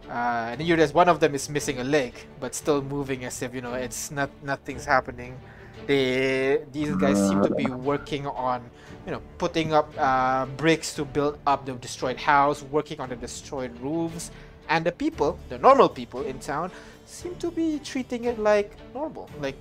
Uh, 0.09 0.53
and 0.53 0.63
you 0.63 0.77
there's 0.77 0.93
one 0.93 1.09
of 1.09 1.21
them 1.21 1.35
is 1.35 1.49
missing 1.49 1.79
a 1.79 1.85
leg, 1.85 2.13
but 2.41 2.55
still 2.55 2.83
moving 2.83 3.25
as 3.25 3.41
if 3.41 3.55
you 3.55 3.61
know 3.61 3.75
it's 3.75 4.11
not 4.11 4.31
nothing's 4.43 4.85
happening. 4.85 5.39
They 5.87 6.63
these 6.73 6.95
guys 6.97 7.19
seem 7.29 7.43
to 7.43 7.55
be 7.55 7.67
working 7.67 8.27
on, 8.27 8.63
you 9.07 9.13
know, 9.13 9.23
putting 9.39 9.73
up 9.73 9.93
uh, 9.99 10.47
bricks 10.57 10.95
to 10.95 11.05
build 11.05 11.39
up 11.47 11.67
the 11.67 11.73
destroyed 11.75 12.17
house, 12.19 12.63
working 12.63 13.01
on 13.01 13.09
the 13.09 13.17
destroyed 13.17 13.73
roofs, 13.81 14.31
and 14.69 14.85
the 14.87 14.93
people, 14.93 15.39
the 15.49 15.59
normal 15.59 15.89
people 15.89 16.23
in 16.23 16.39
town, 16.39 16.71
seem 17.07 17.35
to 17.37 17.51
be 17.51 17.79
treating 17.85 18.25
it 18.25 18.39
like 18.39 18.73
normal, 18.95 19.29
like 19.41 19.57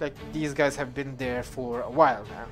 like 0.00 0.14
these 0.32 0.52
guys 0.54 0.76
have 0.76 0.94
been 0.94 1.16
there 1.16 1.42
for 1.42 1.80
a 1.82 1.90
while 1.90 2.24
now. 2.30 2.46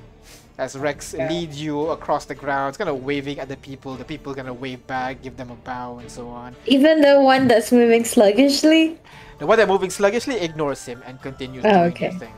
As 0.57 0.77
Rex 0.77 1.13
leads 1.13 1.61
you 1.61 1.89
across 1.91 2.23
the 2.23 2.33
grounds, 2.33 2.77
kind 2.77 2.89
of 2.89 3.03
waving 3.03 3.39
at 3.39 3.49
the 3.49 3.57
people, 3.57 3.95
the 3.95 4.05
people 4.05 4.33
gonna 4.33 4.53
wave 4.53 4.85
back, 4.87 5.21
give 5.21 5.35
them 5.35 5.51
a 5.51 5.55
bow, 5.67 5.99
and 5.99 6.09
so 6.09 6.29
on. 6.29 6.55
Even 6.65 7.01
the 7.01 7.19
one 7.19 7.47
that's 7.47 7.71
moving 7.73 8.05
sluggishly? 8.05 8.97
The 9.39 9.45
one 9.45 9.57
that's 9.57 9.67
moving 9.67 9.89
sluggishly 9.89 10.35
ignores 10.39 10.85
him 10.85 11.03
and 11.05 11.21
continues 11.21 11.65
Oh, 11.65 11.71
doing 11.71 11.91
okay. 11.91 12.09
their 12.09 12.19
thing. 12.19 12.33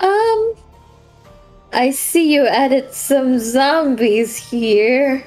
Um, 0.00 0.54
I 1.72 1.90
see 1.90 2.32
you 2.32 2.46
added 2.46 2.92
some 2.92 3.38
zombies 3.38 4.36
here. 4.36 5.24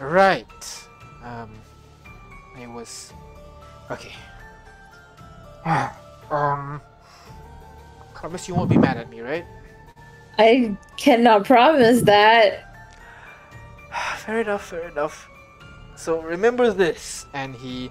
Right. 0.00 0.86
Um, 1.24 1.50
it 2.60 2.68
was 2.68 3.12
okay. 3.90 4.12
um, 6.30 6.80
promise 8.14 8.48
you 8.48 8.54
won't 8.54 8.70
be 8.70 8.78
mad 8.78 8.96
at 8.96 9.10
me, 9.10 9.20
right? 9.20 9.44
I 10.38 10.76
cannot 10.96 11.44
promise 11.44 12.02
that. 12.02 12.90
fair 14.18 14.40
enough, 14.40 14.66
fair 14.66 14.88
enough. 14.88 15.28
So 15.96 16.20
remember 16.20 16.72
this, 16.72 17.26
and 17.32 17.54
he 17.54 17.90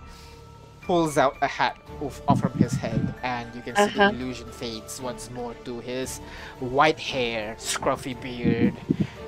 pulls 0.86 1.18
out 1.18 1.36
a 1.42 1.48
hat 1.48 1.78
off, 2.02 2.22
off 2.28 2.40
from 2.40 2.54
his 2.54 2.74
head, 2.74 3.02
and 3.24 3.54
you 3.56 3.62
can 3.62 3.76
see 3.76 3.82
Uh-huh. 3.84 4.12
the 4.12 4.16
illusion 4.18 4.50
fades 4.52 5.02
once 5.02 5.30
more 5.32 5.54
to 5.66 5.80
his 5.80 6.20
white 6.60 7.00
hair, 7.00 7.56
scruffy 7.58 8.14
beard, 8.22 8.74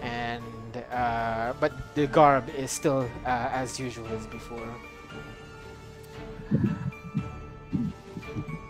and 0.02 0.44
uh, 0.92 1.54
but 1.60 1.72
the 1.96 2.06
garb 2.08 2.46
is 2.58 2.70
still 2.72 3.10
uh, 3.26 3.50
as 3.62 3.80
usual 3.80 4.08
as 4.18 4.28
before. 4.28 4.70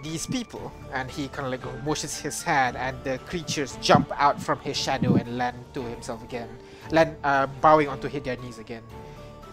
These 0.03 0.27
people, 0.27 0.71
and 0.93 1.11
he 1.11 1.27
kind 1.27 1.45
of 1.45 1.51
like 1.51 1.83
motions 1.83 2.17
his 2.17 2.41
hand, 2.41 2.77
and 2.77 2.95
the 3.03 3.17
creatures 3.27 3.77
jump 3.81 4.07
out 4.15 4.41
from 4.41 4.59
his 4.59 4.77
shadow 4.77 5.15
and 5.15 5.37
land 5.37 5.57
to 5.73 5.81
himself 5.81 6.23
again, 6.23 6.47
land 6.91 7.17
uh, 7.23 7.47
bowing 7.59 7.89
onto 7.89 8.07
hit 8.07 8.23
their 8.23 8.37
knees 8.37 8.57
again. 8.57 8.83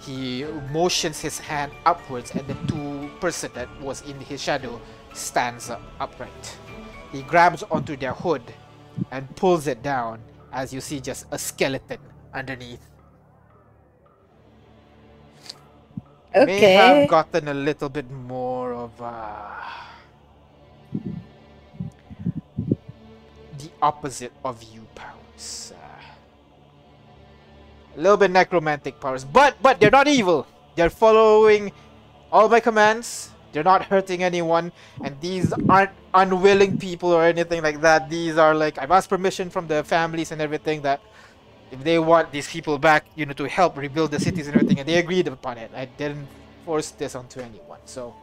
He 0.04 0.44
motions 0.70 1.20
his 1.20 1.38
hand 1.38 1.72
upwards, 1.86 2.30
and 2.32 2.46
the 2.46 2.54
two 2.68 3.08
person 3.20 3.50
that 3.54 3.68
was 3.80 4.02
in 4.02 4.20
his 4.20 4.42
shadow 4.42 4.80
stands 5.14 5.70
upright. 5.98 6.58
He 7.10 7.22
grabs 7.22 7.62
onto 7.62 7.96
their 7.96 8.12
hood 8.12 8.42
and 9.10 9.34
pulls 9.36 9.66
it 9.66 9.82
down, 9.82 10.20
as 10.52 10.74
you 10.74 10.80
see 10.80 11.00
just 11.00 11.26
a 11.30 11.38
skeleton 11.38 11.98
underneath. 12.34 12.80
Okay. 16.34 16.46
May 16.46 16.72
have 16.72 17.08
gotten 17.08 17.48
a 17.48 17.54
little 17.54 17.88
bit 17.88 18.10
more 18.10 18.74
of 18.74 18.90
uh, 19.00 19.54
the 23.58 23.70
opposite 23.80 24.32
of 24.44 24.62
you 24.64 24.84
powers. 24.94 25.72
A 27.96 28.00
little 28.00 28.16
bit 28.16 28.30
necromantic 28.30 29.00
powers, 29.00 29.24
but 29.24 29.54
but 29.62 29.78
they're 29.78 29.90
not 29.90 30.08
evil. 30.08 30.46
They're 30.74 30.90
following 30.90 31.72
all 32.32 32.48
my 32.48 32.60
commands. 32.60 33.30
They're 33.52 33.62
not 33.62 33.84
hurting 33.86 34.24
anyone, 34.24 34.72
and 35.02 35.14
these 35.20 35.52
aren't 35.68 35.92
unwilling 36.12 36.76
people 36.76 37.12
or 37.12 37.22
anything 37.22 37.62
like 37.62 37.80
that. 37.82 38.10
These 38.10 38.36
are 38.36 38.54
like 38.54 38.78
I've 38.78 38.90
asked 38.90 39.08
permission 39.08 39.48
from 39.48 39.68
the 39.68 39.84
families 39.84 40.32
and 40.32 40.42
everything 40.42 40.82
that 40.82 41.00
if 41.70 41.84
they 41.84 41.98
want 41.98 42.32
these 42.32 42.50
people 42.50 42.78
back, 42.78 43.06
you 43.14 43.26
know, 43.26 43.32
to 43.34 43.48
help 43.48 43.76
rebuild 43.76 44.10
the 44.10 44.18
cities 44.18 44.48
and 44.48 44.56
everything, 44.56 44.80
and 44.80 44.88
they 44.88 44.98
agreed 44.98 45.28
upon 45.28 45.58
it. 45.58 45.70
I 45.74 45.86
didn't 45.86 46.26
force 46.64 46.90
this 46.90 47.14
onto 47.14 47.40
anyone, 47.40 47.78
so 47.84 48.14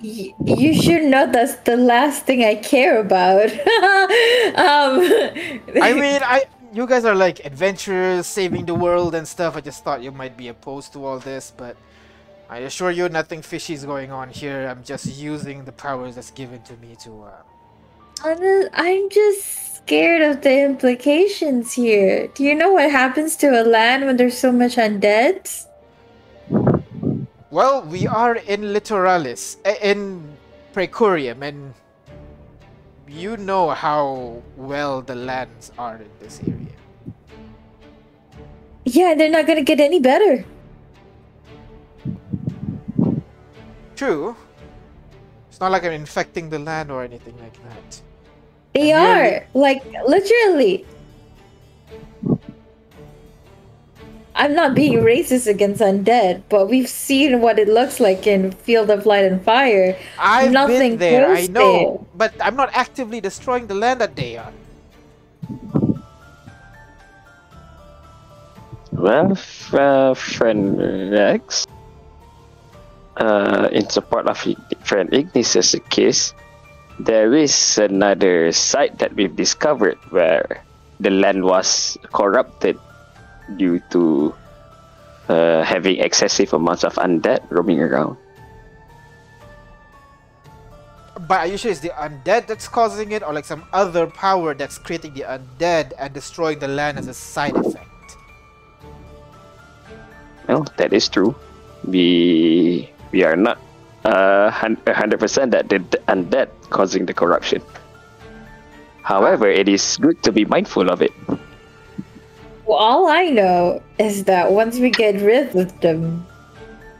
you 0.00 0.74
should 0.80 1.04
know 1.04 1.30
that's 1.30 1.56
the 1.64 1.76
last 1.76 2.24
thing 2.24 2.44
I 2.44 2.54
care 2.56 3.00
about. 3.00 3.50
um, 4.54 5.00
I 5.82 5.92
mean, 5.92 6.20
I 6.22 6.44
you 6.72 6.86
guys 6.86 7.04
are 7.04 7.14
like 7.14 7.44
adventurers, 7.44 8.26
saving 8.26 8.66
the 8.66 8.74
world 8.74 9.14
and 9.14 9.26
stuff. 9.26 9.56
I 9.56 9.60
just 9.60 9.84
thought 9.84 10.02
you 10.02 10.12
might 10.12 10.36
be 10.36 10.48
opposed 10.48 10.92
to 10.92 11.04
all 11.04 11.18
this, 11.18 11.52
but 11.56 11.76
I 12.48 12.58
assure 12.58 12.90
you, 12.90 13.08
nothing 13.08 13.42
fishy 13.42 13.74
is 13.74 13.84
going 13.84 14.10
on 14.10 14.30
here. 14.30 14.68
I'm 14.68 14.82
just 14.82 15.06
using 15.18 15.64
the 15.64 15.72
powers 15.72 16.14
that's 16.14 16.30
given 16.30 16.62
to 16.62 16.76
me 16.76 16.96
to. 17.04 17.24
Uh... 17.24 18.68
I'm 18.72 19.08
just 19.10 19.76
scared 19.76 20.22
of 20.22 20.42
the 20.42 20.64
implications 20.64 21.72
here. 21.72 22.28
Do 22.28 22.44
you 22.44 22.54
know 22.54 22.72
what 22.72 22.90
happens 22.90 23.36
to 23.36 23.48
a 23.48 23.64
land 23.64 24.06
when 24.06 24.16
there's 24.16 24.36
so 24.36 24.50
much 24.50 24.76
undead? 24.76 25.66
Well, 27.50 27.82
we 27.82 28.06
are 28.06 28.36
in 28.36 28.72
Littoralis, 28.74 29.56
eh, 29.64 29.76
in 29.82 30.36
Precurium, 30.74 31.42
and 31.42 31.74
you 33.08 33.36
know 33.36 33.70
how 33.70 34.42
well 34.56 35.02
the 35.02 35.14
lands 35.14 35.72
are 35.78 35.96
in 35.96 36.10
this 36.20 36.40
area. 36.46 36.76
Yeah, 38.84 39.14
they're 39.14 39.30
not 39.30 39.46
gonna 39.46 39.62
get 39.64 39.80
any 39.80 40.00
better. 40.00 40.44
True. 43.96 44.36
It's 45.48 45.60
not 45.60 45.72
like 45.72 45.84
I'm 45.84 45.92
infecting 45.92 46.50
the 46.50 46.58
land 46.58 46.90
or 46.90 47.02
anything 47.02 47.36
like 47.38 47.54
that. 47.64 48.00
They 48.74 48.92
Really? 48.92 48.94
are 48.94 49.46
like 49.54 49.82
literally. 50.06 50.86
I'm 54.38 54.54
not 54.54 54.72
being 54.72 55.02
racist 55.02 55.48
against 55.50 55.82
undead, 55.82 56.42
but 56.48 56.70
we've 56.70 56.88
seen 56.88 57.40
what 57.42 57.58
it 57.58 57.66
looks 57.66 57.98
like 57.98 58.24
in 58.24 58.52
Field 58.52 58.88
of 58.88 59.04
Light 59.04 59.24
and 59.24 59.42
Fire. 59.42 59.98
I've 60.16 60.52
Nothing 60.52 60.94
been 60.94 60.98
there, 60.98 61.26
I 61.26 61.46
close 61.46 61.48
know, 61.48 62.06
but 62.14 62.32
I'm 62.40 62.54
not 62.54 62.70
actively 62.72 63.20
destroying 63.20 63.66
the 63.66 63.74
land 63.74 64.00
that 64.00 64.14
they 64.14 64.38
are. 64.38 64.52
Well, 68.92 69.32
f- 69.32 69.74
uh, 69.74 70.14
friend 70.14 71.10
Rex, 71.10 71.66
uh, 73.16 73.68
in 73.72 73.90
support 73.90 74.28
of 74.28 74.38
I- 74.46 74.54
friend 74.86 75.12
Ignis's 75.12 75.74
case, 75.90 76.32
there 77.00 77.34
is 77.34 77.76
another 77.76 78.52
site 78.52 78.98
that 79.02 79.14
we've 79.14 79.34
discovered 79.34 79.98
where 80.10 80.62
the 81.00 81.10
land 81.10 81.42
was 81.42 81.98
corrupted 82.12 82.78
due 83.56 83.80
to 83.90 84.34
uh, 85.28 85.62
having 85.62 85.98
excessive 86.00 86.52
amounts 86.52 86.84
of 86.84 86.94
undead 86.96 87.40
roaming 87.50 87.80
around. 87.80 88.16
But 91.26 91.40
are 91.40 91.46
you 91.46 91.58
sure 91.58 91.70
it's 91.70 91.80
the 91.80 91.90
undead 91.90 92.46
that's 92.46 92.68
causing 92.68 93.12
it, 93.12 93.22
or 93.22 93.32
like 93.32 93.44
some 93.44 93.64
other 93.72 94.06
power 94.06 94.54
that's 94.54 94.78
creating 94.78 95.14
the 95.14 95.22
undead 95.22 95.92
and 95.98 96.14
destroying 96.14 96.58
the 96.58 96.68
land 96.68 96.98
as 96.98 97.08
a 97.08 97.14
side 97.14 97.56
effect? 97.56 98.16
Well, 100.46 100.64
that 100.78 100.92
is 100.92 101.08
true. 101.08 101.34
We 101.84 102.88
we 103.12 103.24
are 103.24 103.36
not 103.36 103.58
uh, 104.04 104.50
hundred 104.50 105.20
percent 105.20 105.50
that 105.52 105.68
the 105.68 105.80
the 105.90 105.98
undead 106.08 106.48
causing 106.70 107.04
the 107.04 107.12
corruption. 107.12 107.60
However, 109.02 109.48
it 109.48 109.68
is 109.68 109.98
good 110.00 110.22
to 110.22 110.32
be 110.32 110.44
mindful 110.44 110.88
of 110.88 111.02
it. 111.02 111.12
Well, 112.68 112.76
all 112.76 113.08
I 113.08 113.32
know 113.32 113.80
is 113.98 114.24
that 114.24 114.52
once 114.52 114.78
we 114.78 114.90
get 114.90 115.22
rid 115.22 115.56
of 115.56 115.80
them, 115.80 116.26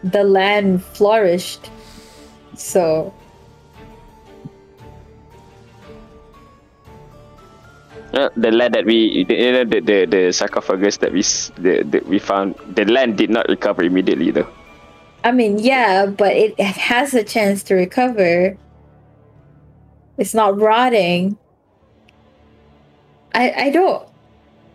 the 0.02 0.24
land 0.24 0.82
flourished. 0.82 1.68
So 2.56 3.12
Uh, 8.14 8.30
the 8.36 8.50
land 8.50 8.72
that 8.72 8.86
we, 8.86 9.24
the, 9.24 9.34
you 9.34 9.52
know, 9.52 9.64
the, 9.64 9.80
the 9.80 10.06
the 10.06 10.32
sarcophagus 10.32 10.96
that 10.96 11.12
we 11.12 11.20
the, 11.60 11.84
the 11.84 12.00
we 12.08 12.18
found, 12.18 12.56
the 12.74 12.86
land 12.86 13.18
did 13.18 13.28
not 13.28 13.46
recover 13.52 13.82
immediately 13.82 14.30
though. 14.30 14.48
I 15.22 15.30
mean, 15.30 15.58
yeah, 15.58 16.06
but 16.06 16.32
it, 16.32 16.54
it 16.56 16.74
has 16.80 17.12
a 17.12 17.22
chance 17.22 17.62
to 17.64 17.74
recover. 17.74 18.56
It's 20.16 20.32
not 20.32 20.58
rotting. 20.58 21.36
I 23.34 23.68
I 23.68 23.70
don't 23.70 24.07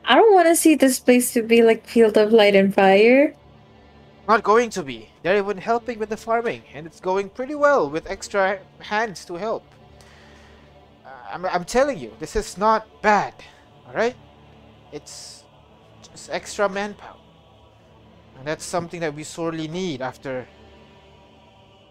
I 0.05 0.15
don't 0.15 0.33
want 0.33 0.47
to 0.47 0.55
see 0.55 0.75
this 0.75 0.99
place 0.99 1.31
to 1.33 1.41
be 1.41 1.63
like 1.63 1.87
Field 1.87 2.17
of 2.17 2.33
Light 2.33 2.55
and 2.55 2.73
Fire. 2.73 3.35
Not 4.27 4.43
going 4.43 4.69
to 4.71 4.83
be. 4.83 5.09
They're 5.21 5.37
even 5.37 5.57
helping 5.57 5.99
with 5.99 6.09
the 6.09 6.17
farming, 6.17 6.63
and 6.73 6.85
it's 6.85 6.99
going 6.99 7.29
pretty 7.29 7.55
well 7.55 7.89
with 7.89 8.09
extra 8.09 8.59
hands 8.79 9.23
to 9.25 9.35
help. 9.35 9.65
Uh, 11.05 11.09
I'm, 11.31 11.45
I'm 11.45 11.63
telling 11.65 11.97
you, 11.97 12.11
this 12.19 12.35
is 12.35 12.57
not 12.57 13.01
bad. 13.01 13.33
Alright? 13.87 14.15
It's 14.91 15.43
just 16.11 16.29
extra 16.29 16.67
manpower. 16.67 17.17
And 18.37 18.47
that's 18.47 18.65
something 18.65 18.99
that 18.99 19.13
we 19.13 19.23
sorely 19.23 19.67
need 19.67 20.01
after. 20.01 20.47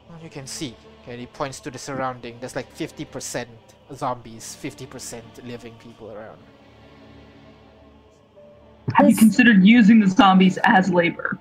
Well, 0.09 0.18
you 0.22 0.30
can 0.30 0.47
see. 0.47 0.76
Okay, 1.02 1.16
he 1.16 1.26
points 1.26 1.60
to 1.60 1.70
the 1.70 1.78
surrounding. 1.78 2.39
There's 2.40 2.56
like 2.56 2.74
50% 2.76 3.47
zombies, 3.94 4.56
50% 4.62 5.22
living 5.44 5.74
people 5.82 6.12
around. 6.12 6.39
Have 8.95 9.09
you 9.09 9.17
considered 9.17 9.65
using 9.65 10.01
the 10.01 10.07
zombies 10.09 10.59
as 10.65 10.91
labor? 10.91 11.39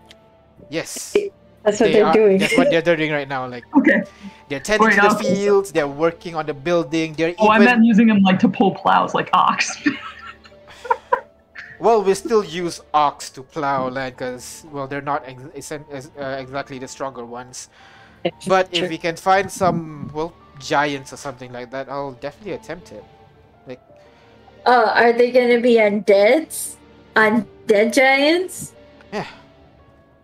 Yes. 0.69 1.15
That's 1.63 1.79
what 1.79 1.87
they 1.87 1.93
they're 1.93 2.05
are- 2.05 2.13
doing. 2.13 2.37
That's 2.37 2.57
what 2.57 2.69
they're 2.71 2.81
doing 2.81 3.11
right 3.11 3.27
now. 3.27 3.45
Like 3.47 3.65
Okay. 3.77 4.03
they're 4.49 4.59
tending 4.59 4.87
Wait, 4.87 4.95
to 4.95 5.01
the 5.01 5.15
okay. 5.15 5.35
fields, 5.35 5.71
they're 5.71 5.87
working 5.87 6.35
on 6.35 6.45
the 6.45 6.53
building, 6.53 7.13
they're 7.13 7.35
Oh, 7.39 7.49
I 7.49 7.59
meant 7.59 7.83
using 7.85 8.07
them 8.07 8.21
like 8.23 8.39
to 8.39 8.49
pull 8.49 8.71
plows, 8.73 9.13
like 9.13 9.29
ox. 9.33 9.77
well, 11.79 12.03
we 12.03 12.13
still 12.13 12.43
use 12.43 12.81
ox 12.93 13.29
to 13.31 13.43
plow 13.43 13.89
land 13.89 14.15
because 14.15 14.65
well, 14.71 14.87
they're 14.87 15.01
not 15.01 15.23
ex- 15.27 15.43
essen- 15.55 15.85
ex- 15.91 16.11
uh, 16.19 16.37
exactly 16.39 16.79
the 16.79 16.87
stronger 16.87 17.25
ones. 17.25 17.69
But 18.47 18.69
if 18.71 18.87
we 18.89 18.97
can 18.97 19.15
find 19.15 19.51
some 19.51 20.11
well 20.13 20.33
giants 20.59 21.11
or 21.13 21.17
something 21.17 21.51
like 21.51 21.71
that, 21.71 21.89
I'll 21.89 22.13
definitely 22.13 22.53
attempt 22.53 22.91
it. 22.91 23.03
Like 23.67 23.81
Uh, 24.65 24.91
are 24.95 25.13
they 25.13 25.31
gonna 25.31 25.59
be 25.59 25.75
undeads? 25.77 26.75
Undead 27.15 27.93
giants? 27.93 28.73
Yeah. 29.11 29.27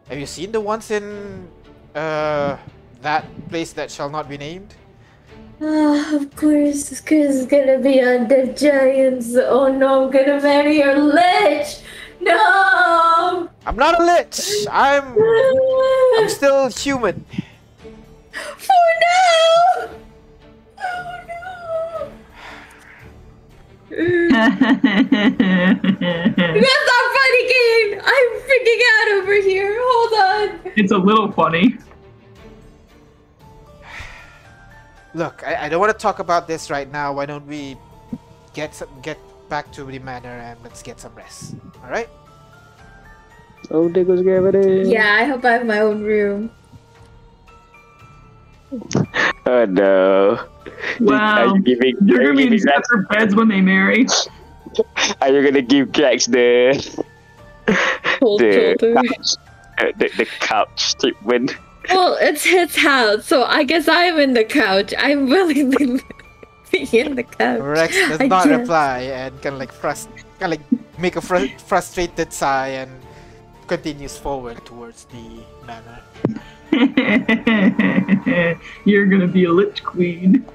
Have 0.10 0.20
you 0.20 0.26
seen 0.26 0.52
the 0.52 0.62
ones 0.62 0.92
in 0.92 1.48
uh 1.96 2.58
that 3.02 3.26
place 3.50 3.74
that 3.74 3.92
shall 3.92 4.10
not 4.10 4.30
be 4.30 4.38
named? 4.38 4.74
Oh, 5.60 6.16
of 6.16 6.36
course, 6.36 6.94
course 7.02 7.36
it's 7.36 7.46
gonna 7.46 7.80
be 7.80 7.98
undead 8.00 8.58
giants. 8.58 9.36
Oh 9.36 9.68
no, 9.68 10.06
I'm 10.06 10.12
gonna 10.12 10.40
marry 10.40 10.78
your 10.78 10.98
lich! 10.98 11.82
No! 12.22 13.50
I'm 13.66 13.76
not 13.76 14.00
a 14.00 14.04
lich. 14.04 14.68
I'm 14.72 15.18
I'm 16.18 16.30
still 16.30 16.70
human. 16.70 17.26
That's 24.38 25.42
not 26.92 27.06
funny, 27.18 27.44
Kane! 27.52 28.02
I'm 28.04 28.30
freaking 28.46 28.82
out 28.94 29.08
over 29.18 29.36
here. 29.42 29.76
Hold 29.80 30.14
on. 30.14 30.72
it's 30.76 30.92
a 30.92 30.98
little 30.98 31.32
funny. 31.32 31.78
Look, 35.14 35.44
I, 35.46 35.66
I 35.66 35.70
don't 35.70 35.80
want 35.80 35.92
to 35.92 35.98
talk 35.98 36.20
about 36.20 36.48
this 36.48 36.70
right 36.70 36.92
now. 36.92 37.14
Why 37.14 37.26
don't 37.26 37.48
we 37.48 37.78
get 38.54 38.76
some, 38.76 38.90
get 39.02 39.18
back 39.50 39.72
to 39.72 39.84
the 39.84 40.00
manor 40.00 40.30
and 40.30 40.60
let's 40.64 40.84
get 40.84 41.00
some 41.00 41.16
rest. 41.16 41.56
All 41.84 41.90
right? 41.90 42.10
Oh, 43.72 43.90
there 43.90 44.04
goes 44.04 44.22
gravity. 44.22 44.90
Yeah, 44.90 45.18
I 45.20 45.24
hope 45.26 45.44
I 45.44 45.54
have 45.54 45.66
my 45.66 45.80
own 45.80 46.04
room. 46.04 46.52
Oh 49.46 49.66
no. 49.66 50.46
Wow. 51.00 51.48
Are 51.52 51.56
you 51.56 51.62
giving? 51.64 51.96
They're 52.02 52.24
gonna 52.34 52.36
be 52.36 52.48
in 52.48 52.60
separate 52.60 53.08
beds 53.10 53.36
when 53.36 53.48
they 53.48 53.62
marry. 53.62 54.06
Are 55.22 55.30
you 55.32 55.44
gonna 55.44 55.62
give 55.62 55.96
Rex 55.98 56.26
the 56.26 56.76
Cold 58.20 58.42
the 58.42 58.76
shoulder. 58.80 58.94
couch, 58.96 59.30
the, 59.98 60.10
the 60.18 60.26
couch 60.40 60.96
treatment? 61.00 61.56
Well, 61.90 62.18
it's 62.20 62.44
his 62.44 62.76
house, 62.76 63.26
so 63.26 63.44
I 63.46 63.64
guess 63.64 63.88
I'm 63.88 64.20
in 64.20 64.34
the 64.34 64.44
couch. 64.44 64.94
I'm 64.98 65.30
willingly 65.30 66.02
in 66.92 67.16
the 67.16 67.24
couch. 67.24 67.62
Rex 67.62 67.96
does 67.96 68.20
I 68.22 68.28
not 68.28 68.46
guess. 68.48 68.60
reply 68.60 69.00
and 69.04 69.42
kind 69.42 69.54
of 69.56 69.60
like 69.60 69.74
frust- 69.74 70.10
kind 70.40 70.54
of 70.54 70.60
like 70.60 71.00
make 71.00 71.16
a 71.16 71.22
fr- 71.22 71.48
frustrated 71.66 72.34
sigh 72.34 72.70
and 72.84 72.92
continues 73.68 74.18
forward 74.18 74.64
towards 74.66 75.06
the 75.06 75.42
manor. 75.68 76.02
You're 78.86 79.06
gonna 79.06 79.28
be 79.28 79.46
a 79.46 79.52
lich 79.52 79.84
queen. 79.84 80.46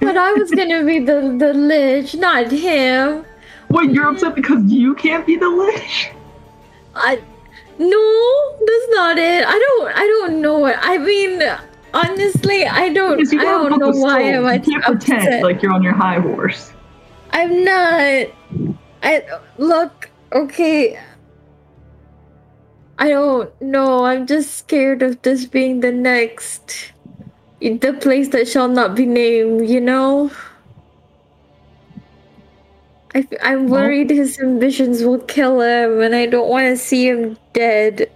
But 0.00 0.16
I 0.16 0.32
was 0.32 0.50
gonna 0.50 0.84
be 0.84 0.98
the 1.00 1.36
the 1.38 1.52
lich, 1.54 2.14
not 2.16 2.50
him. 2.50 3.24
Wait, 3.68 3.90
you're 3.90 4.08
upset 4.08 4.34
because 4.34 4.62
you 4.64 4.94
can't 4.94 5.26
be 5.26 5.36
the 5.36 5.48
lich? 5.48 6.10
I 6.94 7.20
no, 7.78 8.56
that's 8.66 8.88
not 8.90 9.18
it. 9.18 9.44
I 9.46 9.58
don't. 9.58 9.92
I 9.96 10.06
don't 10.06 10.40
know 10.40 10.58
what. 10.58 10.76
I 10.80 10.98
mean, 10.98 11.42
honestly, 11.92 12.64
I 12.66 12.88
don't. 12.90 13.20
I 13.34 13.44
don't 13.44 13.78
know 13.78 13.90
why 13.90 14.22
souls. 14.22 14.34
am 14.34 14.46
I 14.46 14.54
You 14.54 14.60
can't 14.60 14.84
pretend 14.84 15.18
upset. 15.26 15.42
like 15.42 15.62
you're 15.62 15.72
on 15.72 15.82
your 15.82 15.92
high 15.94 16.20
horse. 16.20 16.72
I'm 17.32 17.64
not. 17.64 18.28
I 19.02 19.24
look. 19.58 20.08
Okay. 20.32 20.98
I 22.98 23.08
don't 23.10 23.50
know. 23.60 24.04
I'm 24.06 24.26
just 24.26 24.56
scared 24.56 25.02
of 25.02 25.20
this 25.22 25.44
being 25.44 25.80
the 25.80 25.92
next, 25.92 26.92
the 27.60 27.96
place 28.00 28.28
that 28.28 28.48
shall 28.48 28.68
not 28.68 28.94
be 28.94 29.06
named. 29.06 29.68
You 29.68 29.80
know. 29.80 30.30
I, 33.14 33.26
I'm 33.42 33.68
Well- 33.68 33.82
worried 33.82 34.10
his 34.10 34.38
ambitions 34.38 35.02
will 35.02 35.18
kill 35.20 35.60
him, 35.60 36.00
and 36.00 36.14
I 36.14 36.26
don't 36.26 36.48
want 36.48 36.64
to 36.66 36.76
see 36.76 37.08
him 37.08 37.36
dead. 37.52 38.10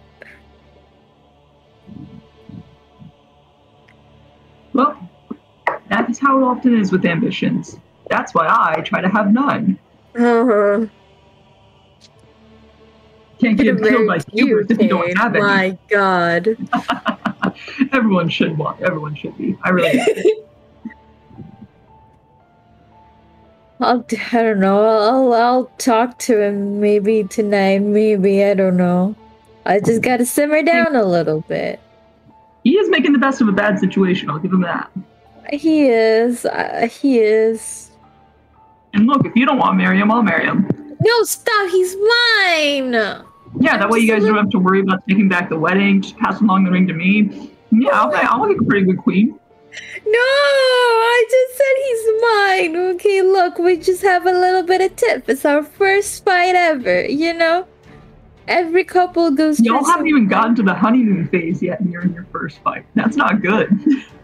Well, 4.72 4.96
that 5.88 6.08
is 6.08 6.18
how 6.18 6.38
it 6.38 6.42
often 6.44 6.78
is 6.78 6.92
with 6.92 7.04
ambitions. 7.04 7.76
That's 8.08 8.34
why 8.34 8.46
I 8.48 8.80
try 8.82 9.00
to 9.00 9.08
have 9.08 9.32
none. 9.32 9.78
Uh-huh. 10.16 10.86
Can't 13.40 13.56
get 13.56 13.82
killed 13.82 14.06
by 14.06 14.20
hubris 14.32 14.66
if 14.70 14.80
you 14.80 14.88
don't 14.88 15.16
have 15.16 15.34
any. 15.34 15.42
My 15.42 15.78
God. 15.88 16.56
everyone 17.92 18.28
should 18.28 18.58
want. 18.58 18.82
Everyone 18.82 19.14
should 19.14 19.36
be. 19.38 19.56
I 19.62 19.70
really. 19.70 19.98
I'll, 23.80 24.04
I 24.32 24.42
don't 24.42 24.60
know. 24.60 24.84
I'll, 24.84 25.32
I'll 25.32 25.64
talk 25.78 26.18
to 26.20 26.38
him 26.38 26.80
maybe 26.80 27.24
tonight. 27.24 27.78
Maybe. 27.78 28.44
I 28.44 28.52
don't 28.52 28.76
know. 28.76 29.16
I 29.64 29.80
just 29.80 30.02
gotta 30.02 30.26
simmer 30.26 30.62
down 30.62 30.94
a 30.94 31.04
little 31.04 31.40
bit. 31.42 31.80
he 32.62 32.76
is 32.76 32.90
making 32.90 33.12
the 33.12 33.18
best 33.18 33.40
of 33.40 33.48
a 33.48 33.52
bad 33.52 33.78
situation. 33.78 34.28
I'll 34.28 34.38
give 34.38 34.52
him 34.52 34.60
that. 34.62 34.90
He 35.50 35.86
is. 35.86 36.44
Uh, 36.44 36.88
he 36.90 37.20
is. 37.20 37.90
And 38.92 39.06
look, 39.06 39.24
if 39.24 39.34
you 39.34 39.46
don't 39.46 39.58
want 39.58 39.72
to 39.72 39.76
marry 39.76 39.98
him, 39.98 40.10
I'll 40.10 40.22
marry 40.22 40.44
him. 40.44 40.68
No, 41.00 41.22
stop. 41.22 41.70
He's 41.70 41.96
mine. 41.96 43.24
Yeah, 43.60 43.76
that 43.76 43.90
way 43.90 43.98
you 43.98 44.08
guys 44.08 44.24
don't 44.24 44.36
have 44.36 44.48
to 44.50 44.58
worry 44.58 44.80
about 44.80 45.06
taking 45.06 45.28
back 45.28 45.50
the 45.50 45.58
wedding. 45.58 46.00
Just 46.00 46.16
pass 46.16 46.40
along 46.40 46.64
the 46.64 46.70
ring 46.70 46.86
to 46.86 46.94
me. 46.94 47.52
Yeah, 47.70 47.90
I'll, 47.92 48.10
I'll 48.14 48.46
make 48.46 48.60
a 48.60 48.64
pretty 48.64 48.86
good 48.86 48.98
queen. 48.98 49.38
No, 50.06 50.18
I 50.18 51.26
just 51.30 51.58
said 51.58 52.72
he's 52.72 52.74
mine. 52.74 52.94
Okay, 52.94 53.22
look, 53.22 53.58
we 53.58 53.76
just 53.76 54.02
have 54.02 54.26
a 54.26 54.32
little 54.32 54.62
bit 54.62 54.80
of 54.80 54.96
tip. 54.96 55.28
It's 55.28 55.44
our 55.44 55.62
first 55.62 56.24
fight 56.24 56.54
ever, 56.54 57.04
you 57.04 57.34
know? 57.34 57.66
Every 58.48 58.82
couple 58.82 59.30
goes 59.30 59.60
Y'all 59.60 59.84
haven't 59.84 60.08
even 60.08 60.26
gotten 60.26 60.56
to 60.56 60.62
the 60.62 60.74
honeymoon 60.74 61.28
phase 61.28 61.62
yet, 61.62 61.80
and 61.80 61.92
you're 61.92 62.02
in 62.02 62.14
your 62.14 62.26
first 62.32 62.58
fight. 62.60 62.84
That's 62.94 63.16
not 63.16 63.42
good. 63.42 63.68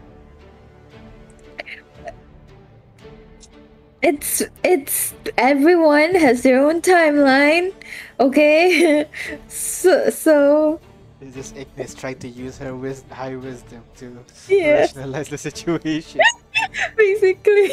It's 4.01 4.43
it's 4.63 5.13
everyone 5.37 6.13
has 6.15 6.43
their 6.43 6.59
own 6.63 6.81
timeline, 6.81 7.73
okay? 8.19 9.05
so 9.47 10.09
so 10.11 10.79
Is 11.19 11.33
this 11.33 11.53
Ignis 11.57 11.95
trying 11.95 12.19
to 12.19 12.27
use 12.27 12.57
her 12.59 12.75
wis- 12.75 13.03
high 13.09 13.35
wisdom 13.35 13.81
to 13.97 14.23
Yeah. 14.47 14.81
rationalize 14.81 15.29
the 15.29 15.37
situation? 15.37 16.21
basically 16.97 17.69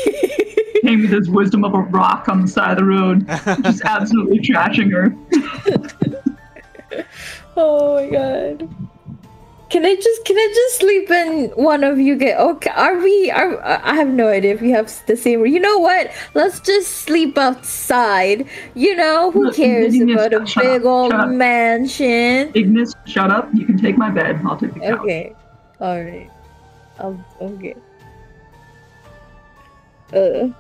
Kane 0.83 1.03
with 1.03 1.11
his 1.11 1.29
wisdom 1.29 1.65
of 1.65 1.75
a 1.75 1.81
rock 1.81 2.29
on 2.29 2.43
the 2.43 2.49
side 2.49 2.73
of 2.73 2.79
the 2.79 2.85
road, 2.85 3.27
just 3.63 3.83
absolutely 3.85 4.39
trashing 4.41 4.91
her. 4.93 5.13
Oh 7.57 7.97
my 7.97 8.09
god. 8.11 8.69
Can 9.75 9.85
I 9.85 9.97
just 9.97 10.25
can 10.25 10.37
I 10.37 10.53
just 10.55 10.79
sleep 10.79 11.11
in 11.11 11.51
one 11.57 11.83
of 11.83 11.99
you 11.99 12.15
get 12.15 12.39
okay 12.39 12.71
are 12.71 12.97
we 12.97 13.29
are 13.33 13.61
I 13.61 13.95
have 13.95 14.07
no 14.07 14.29
idea 14.29 14.55
if 14.55 14.61
we 14.61 14.71
have 14.71 14.87
the 15.07 15.17
same 15.17 15.45
you 15.47 15.59
know 15.59 15.79
what? 15.79 16.13
Let's 16.33 16.61
just 16.61 16.99
sleep 16.99 17.37
outside. 17.37 18.47
You 18.75 18.95
know, 18.95 19.33
who 19.33 19.47
Look, 19.47 19.57
cares 19.57 19.93
Ignis, 19.93 20.15
about 20.15 20.43
a 20.43 20.47
shut 20.47 20.65
up, 20.65 20.73
big 20.75 20.85
old 20.85 21.11
shut 21.11 21.29
mansion? 21.29 22.53
Ignis, 22.55 22.95
shut 23.05 23.33
up. 23.33 23.49
You 23.53 23.67
can 23.67 23.77
take 23.77 23.99
my 23.99 24.11
bed. 24.11 24.41
I'll 24.47 24.57
take 24.57 24.75
the 24.75 24.79
couch. 24.79 25.01
Okay. 25.01 25.35
Alright. 25.81 26.31
I'll 27.01 27.19
okay. 27.41 27.75
Uh 30.13 30.51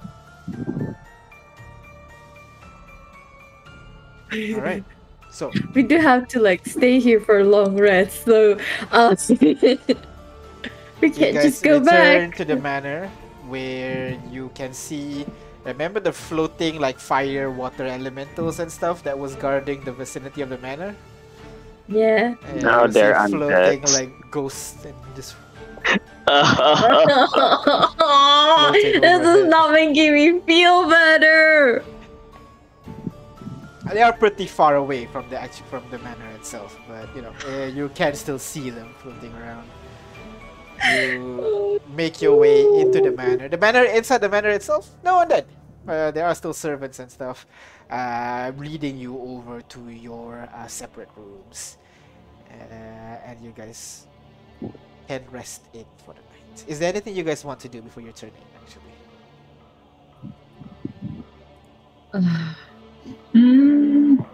All 4.33 4.61
right. 4.61 4.85
So 5.35 5.51
we 5.75 5.83
do 5.83 5.99
have 5.99 6.29
to 6.29 6.39
like 6.39 6.63
stay 6.65 7.01
here 7.03 7.19
for 7.19 7.41
a 7.41 7.45
long 7.45 7.75
rest, 7.77 8.23
so 8.25 8.57
uh, 8.95 9.17
we 11.03 11.11
can't 11.11 11.35
just 11.43 11.59
go 11.67 11.83
return 11.83 12.31
back. 12.31 12.37
to 12.39 12.45
the 12.45 12.55
manor 12.55 13.11
where 13.51 14.15
you 14.31 14.51
can 14.55 14.73
see. 14.73 15.27
Remember 15.65 15.99
the 15.99 16.13
floating 16.13 16.79
like 16.79 17.01
fire, 17.01 17.51
water 17.51 17.83
elementals 17.85 18.61
and 18.61 18.71
stuff 18.71 19.03
that 19.03 19.19
was 19.19 19.35
guarding 19.35 19.83
the 19.83 19.91
vicinity 19.91 20.41
of 20.43 20.51
the 20.51 20.59
manor? 20.59 20.95
Yeah. 21.89 22.37
And 22.47 22.63
Now 22.63 22.85
you 22.85 22.93
see 22.93 22.93
they're 22.93 23.27
floating 23.27 23.83
undead. 23.83 23.93
like 23.93 24.31
ghosts 24.31 24.85
and 24.85 24.95
just 25.17 25.35
this 28.73 29.21
is 29.27 29.47
not 29.51 29.73
making 29.73 30.15
me 30.15 30.41
feel 30.41 30.89
better. 30.89 31.85
They 33.93 34.03
are 34.03 34.13
pretty 34.13 34.47
far 34.47 34.77
away 34.77 35.07
from 35.07 35.29
the 35.29 35.41
actual 35.41 35.67
from 35.67 35.91
the 35.91 35.99
manor 35.99 36.29
itself, 36.31 36.79
but 36.89 37.15
you 37.15 37.23
know 37.23 37.33
uh, 37.49 37.67
you 37.67 37.89
can 37.95 38.15
still 38.15 38.39
see 38.39 38.71
them 38.71 38.95
floating 38.99 39.33
around. 39.35 39.69
You 40.85 41.81
make 41.95 42.21
your 42.21 42.37
way 42.37 42.63
into 42.63 43.01
the 43.01 43.13
manor. 43.13 43.49
The 43.49 43.59
manor 43.59 43.85
inside 43.85 44.19
the 44.19 44.29
manor 44.29 44.51
itself, 44.51 44.91
no 45.05 45.17
one 45.17 45.29
dead. 45.29 45.47
Uh, 45.87 46.11
there 46.11 46.27
are 46.27 46.35
still 46.35 46.55
servants 46.55 46.99
and 46.99 47.11
stuff, 47.11 47.47
uh, 47.91 48.53
leading 48.57 48.97
you 48.97 49.19
over 49.19 49.61
to 49.61 49.91
your 49.91 50.49
uh, 50.55 50.67
separate 50.67 51.11
rooms, 51.15 51.77
uh, 52.51 52.55
and 53.27 53.39
you 53.45 53.53
guys 53.55 54.07
can 55.09 55.23
rest 55.31 55.69
in 55.75 55.85
for 56.05 56.15
the 56.15 56.21
night. 56.21 56.65
Is 56.67 56.79
there 56.79 56.89
anything 56.89 57.15
you 57.15 57.23
guys 57.23 57.45
want 57.45 57.61
to 57.61 57.69
do 57.69 57.83
before 57.83 58.03
your 58.03 58.13
turn 58.13 58.31
in? 58.31 58.47
Actually, 62.23 62.57
Mm, 63.35 64.25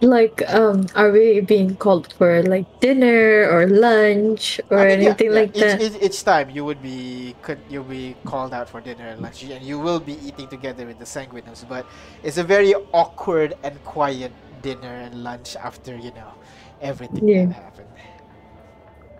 like, 0.00 0.42
um, 0.52 0.86
are 0.96 1.10
we 1.12 1.40
being 1.40 1.76
called 1.76 2.12
for 2.14 2.42
like 2.42 2.66
dinner 2.80 3.48
or 3.50 3.66
lunch 3.68 4.60
or 4.70 4.78
I 4.78 4.88
mean, 4.88 5.00
anything 5.00 5.28
yeah, 5.32 5.32
like 5.32 5.50
each, 5.56 5.60
that? 5.60 5.80
Each, 5.80 6.02
each 6.02 6.24
time 6.24 6.50
you 6.50 6.64
would 6.64 6.82
be 6.82 7.36
could 7.42 7.60
you'll 7.68 7.84
be 7.84 8.16
called 8.24 8.52
out 8.52 8.68
for 8.68 8.80
dinner 8.80 9.06
and 9.08 9.20
lunch, 9.22 9.42
and 9.44 9.64
you 9.64 9.78
will 9.78 10.00
be 10.00 10.14
eating 10.26 10.48
together 10.48 10.86
with 10.86 10.98
the 10.98 11.04
Sanguinus. 11.04 11.66
But 11.68 11.86
it's 12.22 12.38
a 12.38 12.44
very 12.44 12.74
awkward 12.92 13.54
and 13.62 13.82
quiet 13.84 14.32
dinner 14.62 14.88
and 15.06 15.22
lunch 15.22 15.56
after 15.56 15.96
you 15.96 16.10
know 16.12 16.34
everything 16.80 17.28
Yeah. 17.28 17.46
that 17.46 17.54
happened. 17.54 17.88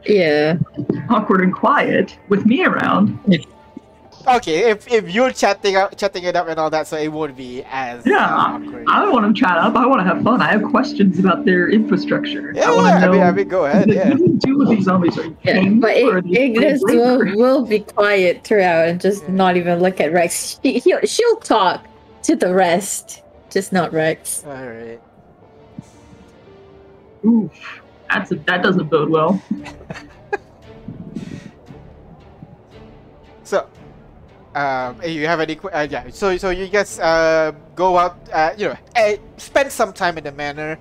yeah. 0.04 0.56
awkward 1.10 1.42
and 1.42 1.54
quiet 1.54 2.18
with 2.28 2.44
me 2.46 2.64
around. 2.64 3.18
Okay, 4.26 4.70
if, 4.70 4.90
if 4.90 5.10
you're 5.10 5.32
chatting 5.32 5.74
up, 5.76 5.96
chatting 5.98 6.22
it 6.24 6.36
up 6.36 6.46
and 6.48 6.58
all 6.58 6.70
that, 6.70 6.86
so 6.86 6.96
it 6.96 7.08
won't 7.08 7.36
be 7.36 7.64
as 7.64 8.06
Yeah, 8.06 8.18
uh, 8.24 8.54
awkward. 8.56 8.86
I 8.88 9.00
don't 9.02 9.12
want 9.12 9.34
to 9.34 9.40
chat 9.40 9.58
up. 9.58 9.74
I 9.74 9.84
want 9.86 10.00
to 10.00 10.04
have 10.14 10.22
fun. 10.22 10.40
I 10.40 10.50
have 10.52 10.62
questions 10.62 11.18
about 11.18 11.44
their 11.44 11.68
infrastructure. 11.70 12.52
yeah, 12.54 12.70
I 12.70 12.74
want 12.76 12.86
to 12.88 12.92
I 12.94 13.00
know 13.06 13.12
mean, 13.12 13.22
I 13.22 13.32
mean, 13.32 13.48
go 13.48 13.64
ahead. 13.64 13.88
what 13.88 13.96
Yeah. 13.96 14.14
do 14.14 14.58
with 14.58 14.68
these 14.70 14.84
zombies? 14.84 15.18
Are 15.18 15.24
you 15.24 15.36
Yeah, 15.42 15.68
but 15.70 15.96
or 16.02 16.14
are 16.14 16.18
I- 16.18 16.20
they 16.20 16.44
Ignis 16.46 16.80
will, 16.84 17.18
will 17.36 17.66
be 17.66 17.80
quiet 17.80 18.44
throughout 18.44 18.88
and 18.88 19.00
just 19.00 19.24
Yeah. 19.24 19.32
not 19.32 19.56
even 19.56 19.80
look 19.80 20.00
at 20.00 20.12
Rex. 20.12 20.60
She, 20.62 20.78
he'll, 20.78 21.00
she'll 21.00 21.36
talk 21.40 21.84
to 22.22 22.36
the 22.36 22.54
rest, 22.54 23.22
just 23.50 23.72
not 23.72 23.92
Rex. 23.92 24.44
All 24.46 24.52
right. 24.52 25.00
Oof, 27.24 27.50
that's 28.08 28.30
a, 28.32 28.34
that 28.36 28.62
doesn't 28.62 28.88
bode 28.88 29.08
well. 29.10 29.42
um, 34.54 35.00
eh, 35.02 35.08
you 35.08 35.26
have 35.26 35.40
any? 35.40 35.58
Uh, 35.58 35.86
yeah. 35.88 36.08
So, 36.10 36.36
so 36.36 36.50
you 36.50 36.68
guys 36.68 36.98
uh, 36.98 37.52
go 37.74 37.98
out. 37.98 38.16
Uh, 38.32 38.52
you 38.56 38.68
know, 38.68 38.76
eh, 38.94 39.16
spend 39.36 39.72
some 39.72 39.92
time 39.92 40.18
in 40.18 40.24
the 40.24 40.32
manor. 40.32 40.78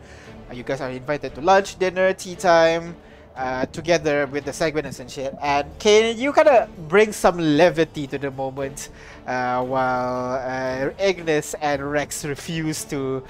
Uh, 0.49 0.53
you 0.53 0.63
guys 0.63 0.81
are 0.81 0.89
invited 0.89 1.33
to 1.35 1.41
lunch, 1.41 1.79
dinner, 1.79 2.11
tea 2.13 2.35
time, 2.35 2.95
uh, 3.35 3.65
together 3.67 4.27
with 4.27 4.43
the 4.43 4.51
Sanguinus 4.51 4.99
and 4.99 5.09
shit. 5.09 5.33
And 5.41 5.67
can 5.79 6.17
you 6.17 6.33
kind 6.33 6.49
of 6.49 6.89
bring 6.89 7.13
some 7.13 7.37
levity 7.37 8.07
to 8.07 8.17
the 8.17 8.31
moment, 8.31 8.89
uh, 9.25 9.63
while 9.63 10.35
uh, 10.35 10.91
Ignis 10.99 11.53
and 11.61 11.89
Rex 11.89 12.25
refuse 12.25 12.83
to, 12.85 13.23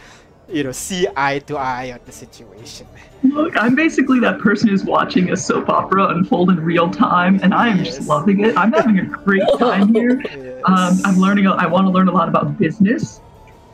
you 0.51 0.63
know, 0.63 0.71
see 0.71 1.07
eye 1.15 1.39
to 1.39 1.57
eye 1.57 1.91
on 1.91 1.99
the 2.05 2.11
situation. 2.11 2.87
Look, 3.23 3.55
I'm 3.55 3.75
basically 3.75 4.19
that 4.21 4.39
person 4.39 4.67
who's 4.69 4.83
watching 4.83 5.31
a 5.31 5.37
soap 5.37 5.69
opera 5.69 6.07
unfold 6.09 6.49
in 6.49 6.59
real 6.59 6.89
time, 6.89 7.39
and 7.43 7.53
I 7.53 7.69
am 7.69 7.77
Yes. 7.79 7.95
just 7.97 8.07
loving 8.07 8.41
it. 8.43 8.57
I'm 8.57 8.71
having 8.73 8.99
a 8.99 9.05
great 9.05 9.43
time 9.59 9.93
here. 9.93 10.21
Um, 10.65 10.97
I'm 11.05 11.15
learning. 11.17 11.47
I 11.47 11.65
want 11.67 11.85
to 11.87 11.91
learn 11.91 12.07
a 12.07 12.11
lot 12.11 12.27
about 12.27 12.57
business, 12.57 13.21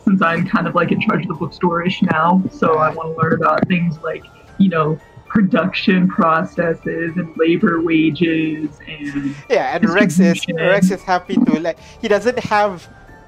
since 0.03 0.21
I'm 0.21 0.47
kind 0.47 0.67
of 0.67 0.75
like 0.75 0.91
in 0.91 1.01
charge 1.01 1.23
of 1.23 1.27
the 1.29 1.33
bookstore-ish 1.35 2.01
now. 2.03 2.43
So 2.51 2.77
I 2.77 2.89
want 2.93 3.15
to 3.15 3.21
learn 3.21 3.33
about 3.33 3.67
things 3.67 3.97
like, 3.99 4.23
you 4.57 4.69
know, 4.69 4.99
production 5.27 6.07
processes 6.07 7.17
and 7.17 7.35
labor 7.37 7.81
wages 7.81 8.69
and 8.87 9.35
Yeah, 9.49 9.75
and 9.75 9.89
Rex 9.89 10.19
is. 10.19 10.45
Rex 10.53 10.89
is 10.91 11.03
happy 11.03 11.35
to 11.35 11.59
like 11.59 11.77
he 12.01 12.07
doesn't 12.07 12.39
have 12.39 12.87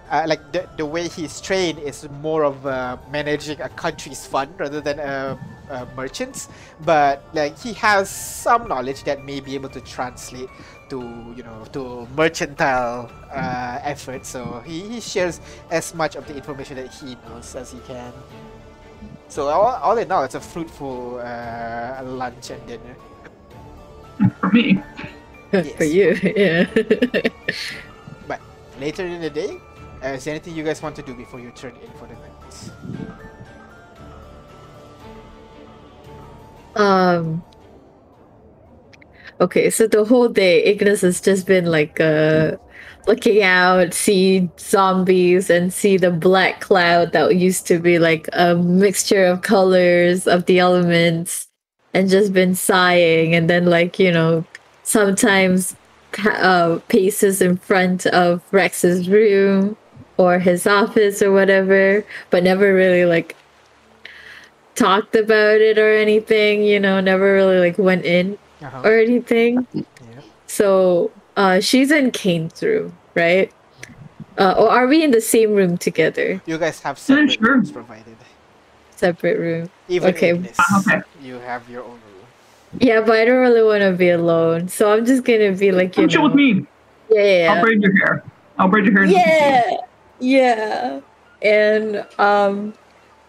uh, 0.10 0.26
like 0.28 0.52
the, 0.52 0.68
the 0.78 0.86
way 0.86 1.08
he's 1.08 1.40
trained 1.40 1.80
is 1.80 2.08
more 2.22 2.44
of 2.44 2.66
uh, 2.66 2.98
managing 3.12 3.60
a 3.62 3.70
country's 3.70 4.26
fund 4.26 4.54
rather 4.58 4.82
than 4.82 5.00
uh, 5.00 5.38
uh, 5.70 5.86
merchants, 5.96 6.50
but 6.82 7.24
like 7.34 7.58
he 7.60 7.74
has 7.74 8.10
some 8.10 8.68
knowledge 8.68 9.04
that 9.04 9.24
may 9.24 9.40
be 9.40 9.54
able 9.56 9.70
to 9.70 9.82
translate 9.82 10.50
to 10.90 11.00
you 11.38 11.44
know 11.44 11.64
to 11.72 12.08
mercantile 12.16 13.10
uh, 13.32 13.80
efforts. 13.84 14.30
So 14.30 14.64
he, 14.66 14.82
he 14.82 15.00
shares 15.00 15.40
as 15.70 15.94
much 15.94 16.16
of 16.16 16.28
the 16.28 16.36
information 16.36 16.78
that 16.78 16.94
he 16.94 17.16
knows 17.28 17.56
as 17.56 17.72
he 17.72 17.80
can. 17.82 18.12
So 19.28 19.48
all, 19.48 19.76
all 19.84 19.98
in 19.98 20.12
all, 20.12 20.24
it's 20.24 20.34
a 20.36 20.42
fruitful 20.42 21.20
uh, 21.20 22.02
lunch 22.04 22.50
and 22.50 22.66
dinner. 22.66 22.96
for 24.40 24.50
me. 24.50 24.82
For 25.78 25.84
you, 25.84 26.14
yeah. 26.38 26.70
But 28.28 28.40
later 28.80 29.04
in 29.04 29.20
the 29.20 29.32
day, 29.32 29.58
uh, 30.04 30.08
is 30.10 30.24
there 30.24 30.34
anything 30.34 30.56
you 30.56 30.64
guys 30.64 30.82
want 30.82 30.96
to 30.96 31.02
do 31.02 31.14
before 31.14 31.40
you 31.40 31.52
turn 31.52 31.76
in 31.76 31.92
for 31.92 32.08
the 32.08 32.16
night? 32.16 32.72
Um. 36.76 37.44
Okay, 39.42 39.70
so 39.70 39.88
the 39.88 40.04
whole 40.06 40.28
day, 40.30 40.64
Ignis 40.64 41.02
has 41.02 41.22
just 41.22 41.46
been 41.48 41.66
like 41.66 42.00
uh 42.00 42.58
looking 43.08 43.42
out, 43.44 43.94
see 43.94 44.50
zombies, 44.60 45.50
and 45.50 45.74
see 45.74 45.98
the 45.98 46.12
black 46.12 46.62
cloud 46.62 47.12
that 47.14 47.36
used 47.36 47.68
to 47.68 47.80
be 47.80 48.00
like 48.00 48.30
a 48.34 48.56
mixture 48.56 49.26
of 49.26 49.42
colors 49.42 50.28
of 50.28 50.46
the 50.46 50.60
elements, 50.60 51.48
and 51.94 52.10
just 52.10 52.34
been 52.34 52.56
sighing, 52.56 53.36
and 53.36 53.50
then 53.50 53.66
like 53.66 54.00
you 54.00 54.12
know, 54.12 54.46
sometimes 54.84 55.76
uh, 56.26 56.80
paces 56.88 57.42
in 57.42 57.58
front 57.58 58.06
of 58.08 58.42
Rex's 58.52 59.10
room 59.10 59.78
or 60.20 60.38
his 60.38 60.68
office 60.68 61.22
or 61.22 61.32
whatever, 61.32 62.04
but 62.30 62.44
never 62.44 62.74
really 62.76 63.06
like 63.06 63.38
talked 64.76 65.16
about 65.16 65.62
it 65.62 65.78
or 65.80 65.96
anything, 65.96 66.62
you 66.64 66.78
know, 66.80 67.00
never 67.00 67.34
really 67.34 67.58
like 67.60 67.78
went 67.80 68.04
in 68.06 68.38
Uh-huh. 68.62 68.82
or 68.84 69.00
anything. 69.00 69.66
Yeah. 69.74 69.84
So 70.48 71.10
uh 71.38 71.62
she's 71.62 71.90
in 71.90 72.12
Kane's 72.12 72.62
room, 72.62 72.92
right? 73.16 73.50
Uh, 74.38 74.56
or 74.60 74.70
are 74.70 74.88
we 74.88 75.04
in 75.04 75.12
the 75.12 75.22
same 75.22 75.56
room 75.56 75.78
together? 75.78 76.42
You 76.46 76.58
guys 76.58 76.80
have 76.82 77.00
separate 77.00 77.40
sure. 77.40 77.56
rooms 77.56 77.72
provided. 77.72 78.16
Separate 78.96 79.40
room. 79.40 79.70
Even 79.88 80.16
Okay. 80.16 80.32
Ignis, 80.32 80.60
Ah, 80.60 80.80
okay. 80.80 81.00
you 81.24 81.36
have 81.48 81.64
your 81.72 81.84
own 81.84 82.00
room. 82.08 82.28
Yeah, 82.80 83.02
but 83.02 83.16
I 83.20 83.26
don't 83.26 83.40
really 83.40 83.64
want 83.64 83.82
to 83.84 83.92
be 83.96 84.10
alone. 84.12 84.68
So 84.68 84.92
I'm 84.94 85.06
just 85.06 85.24
gonna 85.24 85.52
be 85.56 85.72
like, 85.72 85.96
you 85.96 86.04
Come 86.04 86.10
chill 86.10 86.24
with 86.24 86.36
me. 86.36 86.68
Yeah, 87.10 87.24
yeah, 87.24 87.52
I'll 87.52 87.56
yeah. 87.56 87.62
braid 87.64 87.82
your 87.82 87.96
hair. 87.98 88.24
I'll 88.60 88.68
braid 88.68 88.86
your 88.86 88.96
hair. 88.96 89.06
Yeah. 89.08 89.89
Yeah. 90.20 91.02
And 91.42 92.06
um 92.18 92.74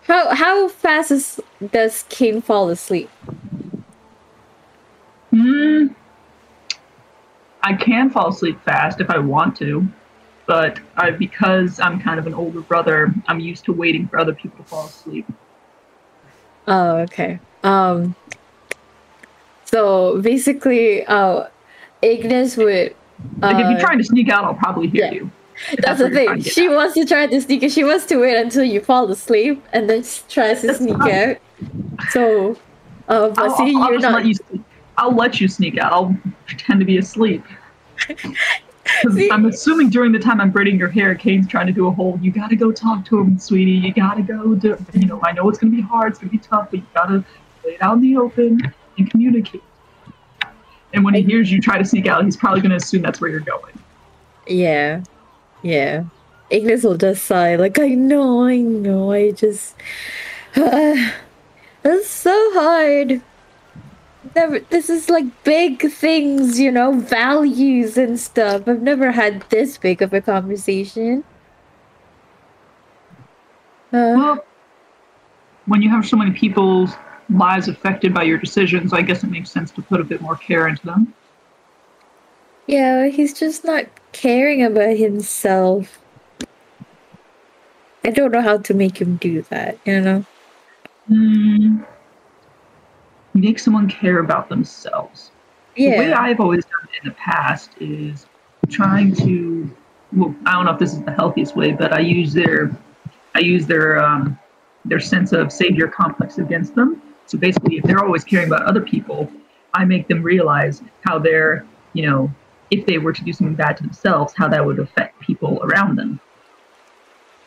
how 0.03 0.35
how 0.35 0.69
fast 0.69 1.11
is, 1.11 1.41
does 1.71 2.05
Kane 2.09 2.41
fall 2.41 2.69
asleep? 2.69 3.09
Hmm. 5.31 5.89
I 7.63 7.75
can 7.75 8.11
fall 8.11 8.31
asleep 8.31 8.61
fast 8.65 9.01
if 9.01 9.11
I 9.11 9.19
want 9.19 9.57
to, 9.59 9.87
but 10.47 10.81
I 10.97 11.11
because 11.11 11.79
I'm 11.79 12.01
kind 12.01 12.19
of 12.19 12.27
an 12.27 12.35
older 12.35 12.61
brother, 12.61 13.15
I'm 13.29 13.39
used 13.39 13.65
to 13.67 13.73
waiting 13.73 14.09
for 14.09 14.19
other 14.19 14.35
people 14.35 14.65
to 14.65 14.71
fall 14.71 14.87
asleep. 14.87 15.27
Oh, 16.67 16.97
okay. 16.99 17.39
Um 17.63 18.17
so 19.65 20.21
basically 20.21 21.05
uh 21.07 21.47
Ignis 22.03 22.57
would 22.57 22.97
uh, 23.43 23.53
Like 23.53 23.65
if 23.65 23.71
you're 23.71 23.81
trying 23.81 23.99
to 23.99 24.05
sneak 24.05 24.31
out, 24.31 24.45
I'll 24.45 24.55
probably 24.55 24.89
hear 24.89 25.05
yeah. 25.05 25.13
you. 25.13 25.31
That's 25.79 25.99
the 25.99 26.05
what 26.05 26.13
you're 26.13 26.25
trying 26.27 26.43
thing. 26.43 26.53
She 26.53 26.67
at. 26.67 26.73
wants 26.73 26.95
to 26.95 27.05
try 27.05 27.27
to 27.27 27.41
sneak. 27.41 27.71
She 27.71 27.85
wants 27.85 28.07
to 28.07 28.17
wait 28.17 28.37
until 28.37 28.65
you 28.65 28.81
fall 28.81 29.11
asleep 29.11 29.63
and 29.73 29.89
then 29.91 30.03
she 30.03 30.21
tries 30.29 30.63
to 30.63 30.75
sneak 30.75 30.99
out. 31.01 31.37
So, 32.11 32.57
uh, 33.09 33.29
but 33.31 33.39
I'll, 33.39 33.57
see, 33.57 33.75
I'll- 33.77 33.83
I'll 33.83 33.91
you're 33.91 34.01
just 34.01 34.03
not. 34.03 34.15
let 34.15 34.25
you. 34.27 34.35
Sneak. 34.35 34.61
I'll 34.99 35.15
let 35.15 35.41
you 35.41 35.49
sneak 35.49 35.79
out. 35.79 35.93
I'll 35.93 36.17
pretend 36.47 36.81
to 36.81 36.87
be 36.87 36.99
asleep. 36.99 37.43
See- 39.13 39.31
I'm 39.31 39.47
assuming 39.47 39.89
during 39.91 40.11
the 40.13 40.19
time 40.19 40.41
I'm 40.41 40.51
braiding 40.51 40.79
your 40.79 40.89
hair, 40.89 41.15
Kane's 41.15 41.47
trying 41.47 41.67
to 41.69 41.73
do 41.73 41.87
a 41.87 41.91
whole. 41.91 42.19
You 42.21 42.33
gotta 42.33 42.57
go 42.57 42.73
talk 42.73 43.05
to 43.07 43.19
him, 43.21 43.39
sweetie. 43.39 43.71
You 43.73 43.93
gotta 43.95 44.23
go. 44.23 44.55
Do, 44.55 44.77
you 44.95 45.07
know, 45.07 45.21
I 45.23 45.33
know 45.33 45.49
it's 45.49 45.59
gonna 45.59 45.71
be 45.75 45.81
hard. 45.83 46.11
It's 46.13 46.19
gonna 46.19 46.33
be 46.33 46.39
tough, 46.39 46.69
but 46.71 46.81
you 46.81 46.87
gotta 46.95 47.25
lay 47.65 47.73
it 47.75 47.83
out 47.83 47.95
in 47.97 48.01
the 48.03 48.17
open 48.17 48.61
and 48.99 49.11
communicate. 49.11 49.63
And 50.93 51.05
when 51.05 51.15
he 51.15 51.23
hears 51.23 51.53
you 51.53 51.61
try 51.61 51.79
to 51.79 51.85
sneak 51.85 52.07
out, 52.07 52.25
he's 52.25 52.37
probably 52.37 52.61
gonna 52.63 52.77
assume 52.77 53.03
that's 53.03 53.21
where 53.21 53.31
you're 53.31 53.41
going. 53.41 53.79
Yeah, 54.49 55.03
yeah. 55.63 56.05
Ignis 56.51 56.83
will 56.83 56.97
just 56.97 57.25
sigh, 57.25 57.57
like, 57.57 57.79
I 57.79 57.89
know, 57.89 58.45
I 58.45 58.57
know, 58.57 59.13
I 59.13 59.31
just. 59.31 59.77
it's 60.55 62.09
so 62.09 62.51
hard. 62.53 63.23
Never, 64.35 64.59
this 64.59 64.91
is 64.91 65.09
like 65.09 65.45
big 65.45 65.91
things, 65.91 66.59
you 66.59 66.71
know, 66.71 66.93
values 66.93 67.97
and 67.97 68.19
stuff. 68.19 68.67
I've 68.67 68.83
never 68.83 69.13
had 69.13 69.43
this 69.49 69.79
big 69.79 70.03
of 70.03 70.13
a 70.13 70.21
conversation. 70.21 71.25
Uh, 73.93 74.15
Well, 74.17 74.45
when 75.67 75.83
you 75.83 75.89
have 75.89 76.07
so 76.07 76.17
many 76.17 76.33
people's 76.33 76.91
lives 77.31 77.69
affected 77.69 78.13
by 78.13 78.25
your 78.25 78.39
decisions, 78.39 78.93
I 78.93 79.03
guess 79.03 79.23
it 79.25 79.31
makes 79.31 79.51
sense 79.51 79.71
to 79.73 79.83
put 79.83 80.01
a 80.01 80.05
bit 80.05 80.21
more 80.21 80.37
care 80.37 80.69
into 80.69 80.85
them. 80.85 81.15
Yeah, 82.67 83.09
he's 83.09 83.33
just 83.33 83.65
not 83.65 83.87
caring 84.13 84.63
about 84.63 84.97
himself. 84.97 85.99
I 88.05 88.11
don't 88.11 88.33
know 88.33 88.41
how 88.41 88.59
to 88.59 88.75
make 88.75 89.01
him 89.01 89.17
do 89.17 89.43
that, 89.43 89.79
you 89.85 90.01
know? 90.01 90.25
Hmm. 91.07 91.83
Make 93.35 93.59
someone 93.59 93.89
care 93.89 94.19
about 94.19 94.49
themselves. 94.49 95.31
Yeah. 95.77 95.93
The 95.93 95.99
way 95.99 96.13
I've 96.13 96.41
always 96.41 96.65
done 96.65 96.89
it 96.93 97.03
in 97.03 97.09
the 97.11 97.15
past 97.15 97.71
is 97.81 98.27
trying 98.69 99.15
to. 99.17 99.71
Well, 100.13 100.35
I 100.47 100.53
don't 100.53 100.65
know 100.65 100.73
if 100.73 100.79
this 100.79 100.93
is 100.93 101.03
the 101.03 101.13
healthiest 101.13 101.55
way, 101.55 101.73
but 101.73 101.93
I 101.93 102.01
use 102.01 102.33
their, 102.33 102.77
I 103.35 103.41
use 103.41 103.67
their 103.67 104.03
um, 104.03 104.39
their 104.85 104.99
sense 104.99 105.33
of 105.33 105.53
savior 105.53 105.87
complex 105.87 106.39
against 106.39 106.75
them. 106.75 107.01
So 107.27 107.39
basically, 107.39 107.77
if 107.77 107.85
they're 107.85 108.05
always 108.05 108.25
caring 108.25 108.49
about 108.49 108.63
other 108.63 108.81
people, 108.81 109.31
I 109.75 109.85
make 109.85 110.09
them 110.09 110.23
realize 110.23 110.83
how 111.05 111.19
they're, 111.19 111.65
you 111.93 112.11
know, 112.11 112.31
if 112.71 112.87
they 112.87 112.99
were 112.99 113.13
to 113.13 113.25
do 113.25 113.33
something 113.33 113.55
bad 113.55 113.77
to 113.79 113.83
themselves, 113.83 114.33
how 114.37 114.49
that 114.49 114.65
would 114.65 114.79
affect 114.79 115.21
people 115.21 115.61
around 115.63 115.97
them. 115.97 116.21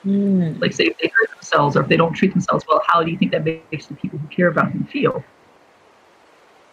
Mm. 0.05 0.59
Like, 0.61 0.73
say 0.73 0.85
if 0.85 0.97
they 0.97 1.07
hurt 1.07 1.29
themselves 1.31 1.77
or 1.77 1.81
if 1.81 1.87
they 1.87 1.95
don't 1.97 2.13
treat 2.13 2.31
themselves 2.31 2.65
well, 2.67 2.81
how 2.85 3.03
do 3.03 3.11
you 3.11 3.17
think 3.17 3.31
that 3.31 3.45
makes 3.45 3.85
the 3.85 3.95
people 3.95 4.19
who 4.19 4.27
care 4.27 4.47
about 4.47 4.73
them 4.73 4.85
feel? 4.85 5.23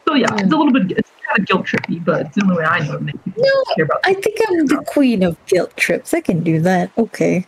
So 0.09 0.15
yeah, 0.15 0.27
it's 0.33 0.53
a 0.53 0.57
little 0.57 0.73
bit, 0.73 0.91
it's 0.99 1.12
kind 1.25 1.39
of 1.39 1.47
guilt 1.47 1.67
trippy, 1.67 2.05
but 2.05 2.27
it's 2.27 2.35
the 2.35 2.43
only 2.43 2.57
way 2.57 2.65
I 2.65 2.81
know 2.81 2.95
to 2.95 3.01
make 3.01 3.25
people 3.25 3.45
No, 3.45 3.75
care 3.77 3.85
about. 3.85 4.01
I 4.05 4.15
think 4.15 4.39
I'm 4.49 4.67
the 4.67 4.83
queen 4.87 5.23
of 5.23 5.37
guilt 5.47 5.77
trips. 5.77 6.12
I 6.12 6.20
can 6.20 6.43
do 6.43 6.61
that. 6.62 6.91
Okay. 6.99 7.47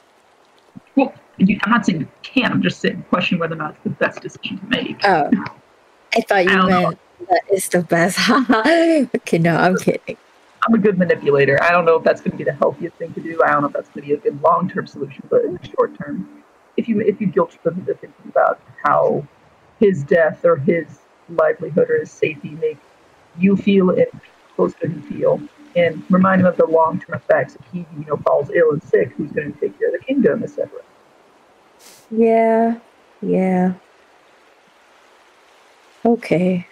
Well, 0.95 1.13
you, 1.39 1.59
I'm 1.65 1.71
not 1.71 1.85
saying 1.85 2.01
you 2.01 2.09
can't. 2.23 2.53
I'm 2.53 2.63
just 2.63 2.81
saying 2.81 3.05
question 3.09 3.41
whether 3.41 3.55
or 3.55 3.59
not 3.59 3.73
it's 3.73 3.83
the 3.83 3.91
best 3.91 4.21
decision 4.21 4.61
to 4.61 4.67
make. 4.67 5.01
Oh. 5.05 5.29
I 6.15 6.21
thought 6.21 6.45
you 6.45 6.51
I 6.51 6.55
don't 6.55 6.71
know. 6.71 6.83
meant 6.83 6.99
that 7.29 7.43
is 7.53 7.69
the 7.69 7.83
best. 7.83 8.19
okay, 9.17 9.39
no, 9.39 9.57
I'm 9.57 9.77
kidding. 9.77 10.17
I'm 10.65 10.75
a 10.75 10.79
good 10.79 10.99
manipulator. 10.99 11.61
I 11.63 11.71
don't 11.71 11.85
know 11.85 11.97
if 11.97 12.05
that's 12.05 12.21
going 12.21 12.33
to 12.33 12.37
be 12.37 12.45
the 12.45 12.53
healthiest 12.53 12.97
thing 12.97 13.13
to 13.15 13.21
do. 13.21 13.41
I 13.45 13.51
don't 13.51 13.63
know 13.63 13.69
if 13.69 13.73
that's 13.73 13.89
going 13.89 14.03
to 14.03 14.09
be 14.09 14.15
a 14.15 14.17
good 14.19 14.41
long-term 14.43 14.87
solution, 14.87 15.27
but 15.29 15.45
in 15.45 15.55
the 15.55 15.69
short 15.77 15.99
term, 15.99 16.45
if 16.77 16.89
you 16.89 17.01
if 17.01 17.21
you 17.21 17.27
guilt 17.27 17.51
trip 17.51 17.75
him 17.75 17.81
into 17.81 17.95
thinking 17.95 18.29
about 18.29 18.61
how 18.85 19.27
his 19.81 20.05
death 20.05 20.45
or 20.45 20.57
his 20.57 20.87
livelihood 21.29 21.91
or 21.91 22.01
his 22.01 22.11
safety 22.11 22.51
make 22.51 22.79
you 23.39 23.57
feel 23.57 23.91
and 23.91 24.07
close 24.55 24.75
to 24.75 24.87
him 24.87 25.03
feel, 25.03 25.41
and 25.75 26.03
remind 26.11 26.41
him 26.41 26.47
of 26.47 26.57
the 26.57 26.67
long-term 26.67 27.17
effects. 27.17 27.57
If 27.57 27.63
he 27.73 27.79
you 27.99 28.05
know 28.07 28.17
falls 28.19 28.51
ill 28.55 28.73
and 28.73 28.83
sick, 28.85 29.13
who's 29.17 29.33
going 29.33 29.53
to 29.53 29.61
take 29.61 29.79
care 29.79 29.93
of 29.93 30.01
the 30.01 30.05
kingdom, 30.05 30.43
etc. 30.43 30.71
Yeah. 32.11 32.79
Yeah. 33.21 33.75
Okay. 36.05 36.67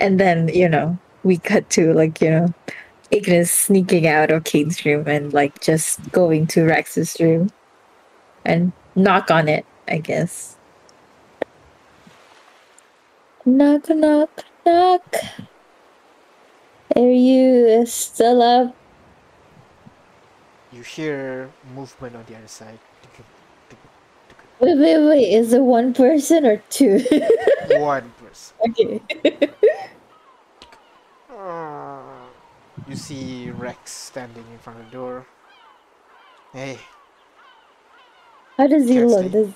And 0.00 0.18
then, 0.18 0.48
you 0.48 0.68
know, 0.68 0.98
we 1.22 1.38
cut 1.38 1.68
to 1.70 1.92
like, 1.92 2.20
you 2.20 2.30
know, 2.30 2.54
Ignis 3.12 3.52
sneaking 3.52 4.06
out 4.06 4.30
of 4.30 4.44
Kane's 4.44 4.84
room 4.86 5.06
and 5.06 5.32
like 5.34 5.60
just 5.60 6.10
going 6.12 6.46
to 6.48 6.64
Rex's 6.64 7.14
room 7.20 7.50
and 8.42 8.72
knock 8.96 9.30
on 9.30 9.48
it, 9.48 9.66
I 9.86 9.98
guess. 9.98 10.56
Knock, 13.44 13.90
knock, 13.90 14.44
knock. 14.64 15.16
Are 16.96 17.10
you 17.10 17.84
still 17.84 18.40
up? 18.40 18.74
You 20.72 20.82
hear 20.82 21.50
movement 21.74 22.16
on 22.16 22.24
the 22.26 22.36
other 22.36 22.48
side. 22.48 22.78
Wait, 24.58 24.78
wait, 24.78 25.06
wait. 25.06 25.34
Is 25.34 25.52
it 25.52 25.60
one 25.60 25.92
person 25.92 26.46
or 26.46 26.62
two? 26.70 27.04
One 27.72 28.10
person. 28.22 28.56
okay. 28.68 29.02
Uh, 31.30 32.00
you 32.88 32.96
see 32.96 33.50
Rex 33.50 33.90
standing 33.90 34.44
in 34.52 34.58
front 34.58 34.80
of 34.80 34.86
the 34.86 34.92
door. 34.92 35.26
Hey, 36.52 36.78
How 38.56 38.66
does 38.66 38.88
he 38.88 39.02
look? 39.04 39.32
Does... 39.32 39.52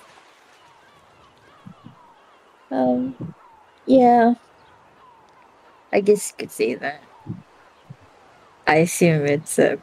Um, 2.71 3.35
yeah. 3.85 4.35
I 5.93 6.01
guess 6.01 6.31
you 6.31 6.35
could 6.39 6.51
say 6.51 6.75
that. 6.75 7.03
I 8.67 8.77
assume 8.77 9.27
it's 9.27 9.59
uh, 9.59 9.77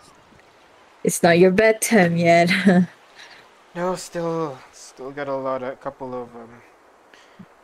it's 1.04 1.24
not 1.24 1.40
your 1.40 1.52
bedtime 1.52 2.18
yet. 2.18 2.52
no, 3.76 3.96
still, 3.96 4.58
still 4.72 5.12
got 5.12 5.28
a 5.28 5.36
lot, 5.36 5.64
a 5.64 5.76
couple 5.76 6.14
of 6.14 6.36
um, 6.36 6.62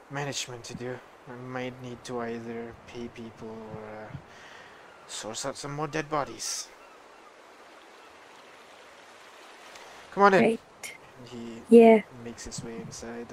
management 0.10 0.64
to 0.66 0.76
do. 0.76 0.98
I 1.28 1.36
might 1.36 1.82
need 1.84 2.04
to 2.06 2.22
either 2.22 2.74
pay 2.88 3.08
people 3.10 3.50
or 3.50 4.06
uh, 4.06 4.16
source 5.10 5.46
out 5.46 5.58
some 5.58 5.74
more 5.74 5.88
dead 5.88 6.10
bodies. 6.10 6.68
Come 10.14 10.24
on 10.24 10.34
in. 10.34 10.44
Right. 10.44 10.60
He 11.26 11.62
Yeah. 11.70 12.02
makes 12.24 12.46
his 12.46 12.64
way 12.64 12.80
inside. 12.82 13.28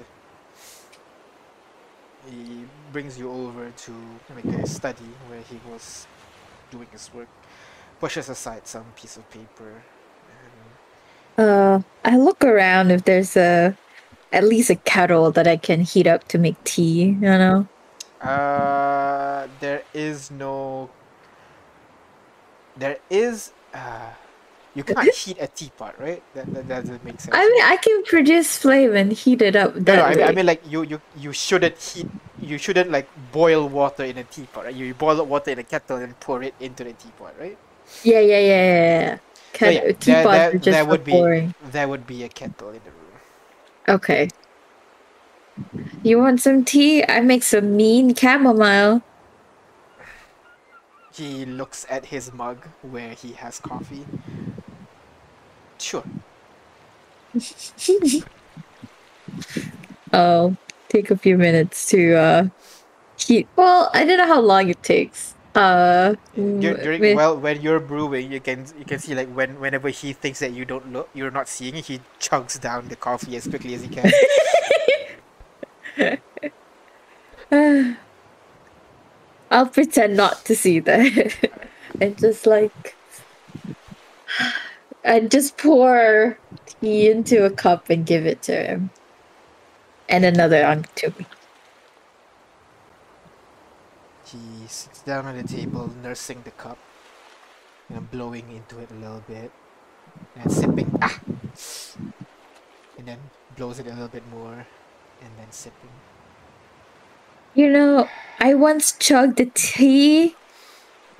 He 2.29 2.65
brings 2.91 3.17
you 3.17 3.31
over 3.31 3.71
to 3.71 3.93
like 4.35 4.45
a 4.45 4.67
study 4.67 5.09
where 5.29 5.41
he 5.41 5.59
was 5.71 6.07
doing 6.71 6.87
his 6.91 7.13
work. 7.13 7.29
Pushes 7.99 8.29
aside 8.29 8.67
some 8.67 8.85
piece 8.95 9.17
of 9.17 9.29
paper. 9.31 9.83
And 10.29 10.71
Uh, 11.37 11.81
I 12.03 12.17
look 12.17 12.43
around 12.43 12.91
if 12.91 13.03
there's 13.03 13.37
a, 13.37 13.77
at 14.31 14.43
least 14.43 14.69
a 14.69 14.75
kettle 14.75 15.31
that 15.33 15.47
I 15.47 15.57
can 15.57 15.81
heat 15.81 16.07
up 16.07 16.27
to 16.29 16.37
make 16.37 16.63
tea. 16.63 17.03
You 17.05 17.19
know. 17.19 17.69
uh, 18.21 19.47
there 19.59 19.83
is 19.93 20.31
no. 20.31 20.89
There 22.77 22.99
is. 23.09 23.53
Uh, 23.73 24.13
you 24.75 24.83
can't 24.83 25.11
heat 25.11 25.37
a 25.41 25.47
teapot, 25.47 25.99
right? 25.99 26.23
That, 26.33 26.53
that 26.53 26.67
doesn't 26.67 27.03
make 27.03 27.19
sense. 27.19 27.35
I 27.35 27.47
mean, 27.49 27.63
I 27.65 27.77
can 27.77 28.03
produce 28.03 28.57
flame 28.57 28.95
and 28.95 29.11
heat 29.11 29.41
it 29.41 29.55
up. 29.55 29.75
No, 29.87 29.95
That 29.95 29.95
no, 29.95 30.03
I 30.03 30.15
mean, 30.15 30.25
I 30.25 30.31
mean, 30.31 30.45
like 30.45 30.61
you, 30.65 30.83
you, 30.83 31.01
you 31.15 31.33
shouldn't 31.33 31.77
heat. 31.79 32.07
You 32.39 32.57
shouldn't 32.59 32.91
like 32.91 33.09
boil 33.31 33.67
water 33.69 34.03
in 34.05 34.17
a 34.17 34.23
teapot, 34.23 34.65
right? 34.65 34.75
You 34.75 34.93
boil 34.93 35.25
water 35.25 35.51
in 35.51 35.59
a 35.59 35.63
kettle 35.63 35.97
and 35.97 36.19
pour 36.19 36.43
it 36.43 36.55
into 36.59 36.83
the 36.83 36.93
teapot, 36.93 37.35
right? 37.39 37.57
yeah, 38.03 38.19
yeah, 38.19 38.39
yeah, 38.39 38.63
yeah. 38.63 38.99
yeah. 39.01 39.17
So 39.63 39.69
Ket- 39.69 39.71
yeah, 39.71 39.91
there, 39.99 40.27
teapots 40.27 40.27
there, 40.27 40.55
are 40.55 40.59
just 40.59 40.69
there 40.71 40.85
would 40.85 41.03
be 41.03 41.11
pouring. 41.11 41.55
there 41.59 41.87
would 41.87 42.05
be 42.07 42.23
a 42.23 42.29
kettle 42.29 42.69
in 42.69 42.83
the 42.83 42.91
room. 42.91 43.21
Okay. 43.87 44.29
You 46.03 46.19
want 46.19 46.41
some 46.41 46.63
tea? 46.65 47.03
I 47.07 47.21
make 47.21 47.43
some 47.43 47.75
mean 47.75 48.15
chamomile. 48.15 49.03
He 51.17 51.45
looks 51.45 51.85
at 51.89 52.05
his 52.05 52.31
mug 52.31 52.67
where 52.83 53.09
he 53.17 53.33
has 53.33 53.59
coffee. 53.59 54.05
Sure. 55.79 56.03
I'll 60.13 60.55
take 60.89 61.09
a 61.09 61.17
few 61.17 61.37
minutes 61.37 61.89
to 61.89 62.13
uh 62.13 62.47
heat. 63.17 63.47
Well, 63.55 63.89
I 63.93 64.05
don't 64.05 64.17
know 64.17 64.27
how 64.27 64.41
long 64.41 64.69
it 64.69 64.83
takes. 64.83 65.33
Uh, 65.55 66.13
Dur- 66.35 66.77
w- 66.77 66.77
during 66.77 67.01
with- 67.01 67.17
well, 67.17 67.35
when 67.35 67.61
you're 67.61 67.79
brewing, 67.79 68.31
you 68.31 68.39
can 68.39 68.67
you 68.77 68.85
can 68.85 68.99
see 68.99 69.15
like 69.15 69.33
when 69.33 69.59
whenever 69.59 69.89
he 69.89 70.13
thinks 70.13 70.37
that 70.39 70.53
you 70.53 70.65
don't 70.65 70.93
look, 70.93 71.09
you're 71.15 71.33
not 71.33 71.49
seeing 71.49 71.73
he 71.81 71.99
chugs 72.21 72.61
down 72.61 72.89
the 72.89 72.95
coffee 72.95 73.35
as 73.35 73.47
quickly 73.47 73.73
as 73.73 73.81
he 73.81 73.89
can. 73.89 74.13
I'll 79.49 79.67
pretend 79.67 80.17
not 80.17 80.45
to 80.45 80.55
see 80.55 80.79
that. 80.79 81.51
and 82.01 82.17
just 82.17 82.45
like 82.45 82.95
and 85.03 85.31
just 85.31 85.57
pour 85.57 86.37
tea 86.65 87.09
into 87.09 87.45
a 87.45 87.49
cup 87.49 87.89
and 87.89 88.05
give 88.05 88.25
it 88.25 88.41
to 88.43 88.55
him. 88.55 88.89
And 90.09 90.25
another 90.25 90.65
on 90.65 90.85
to 90.95 91.13
me. 91.17 91.25
he 94.31 94.67
sits 94.67 95.01
down 95.03 95.25
at 95.27 95.35
the 95.39 95.47
table, 95.47 95.89
nursing 96.03 96.41
the 96.43 96.51
cup, 96.51 96.77
and 97.89 98.11
blowing 98.11 98.51
into 98.51 98.79
it 98.79 98.91
a 98.91 98.99
little 98.99 99.23
bit, 99.27 99.51
and 100.35 100.51
sipping. 100.51 100.91
Ah, 101.01 101.19
and 102.97 103.07
then 103.07 103.19
blows 103.55 103.79
it 103.79 103.87
a 103.87 103.91
little 103.91 104.09
bit 104.11 104.27
more, 104.29 104.67
and 105.23 105.31
then 105.37 105.51
sipping. 105.51 105.95
You 107.57 107.71
know, 107.71 108.07
I 108.39 108.53
once 108.53 108.91
chugged 108.91 109.39
a 109.39 109.47
tea, 109.47 110.35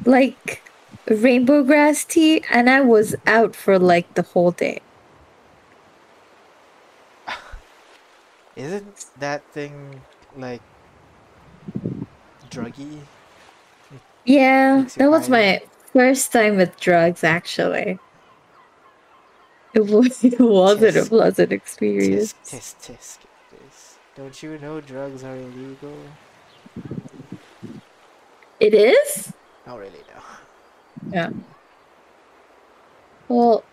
like 0.05 0.61
rainbow 1.09 1.63
grass 1.63 2.05
tea, 2.05 2.43
and 2.51 2.69
I 2.69 2.81
was 2.81 3.15
out 3.25 3.55
for 3.55 3.79
like 3.79 4.13
the 4.13 4.21
whole 4.21 4.51
day. 4.51 4.81
Isn't 8.55 9.07
that 9.17 9.41
thing 9.45 9.99
like 10.37 10.61
druggy? 12.51 12.99
Yeah, 14.23 14.85
that 14.97 15.09
was 15.09 15.29
my 15.29 15.63
first 15.91 16.31
time 16.31 16.57
with 16.57 16.79
drugs, 16.79 17.23
actually. 17.23 17.97
It 19.73 19.87
was 19.87 20.23
it 20.23 20.39
wasn't 20.39 20.97
a 20.97 21.05
pleasant 21.05 21.51
experience. 21.51 22.35
Tisk, 22.45 22.75
tisk, 22.77 22.93
tisk. 22.93 23.17
Don't 24.17 24.41
you 24.41 24.57
know 24.57 24.81
drugs 24.81 25.23
are 25.23 25.35
illegal? 25.35 25.93
It 28.59 28.73
is? 28.73 29.33
Not 29.65 29.77
really, 29.79 29.91
no. 29.91 30.21
Yeah. 31.11 31.29
Well, 33.27 33.63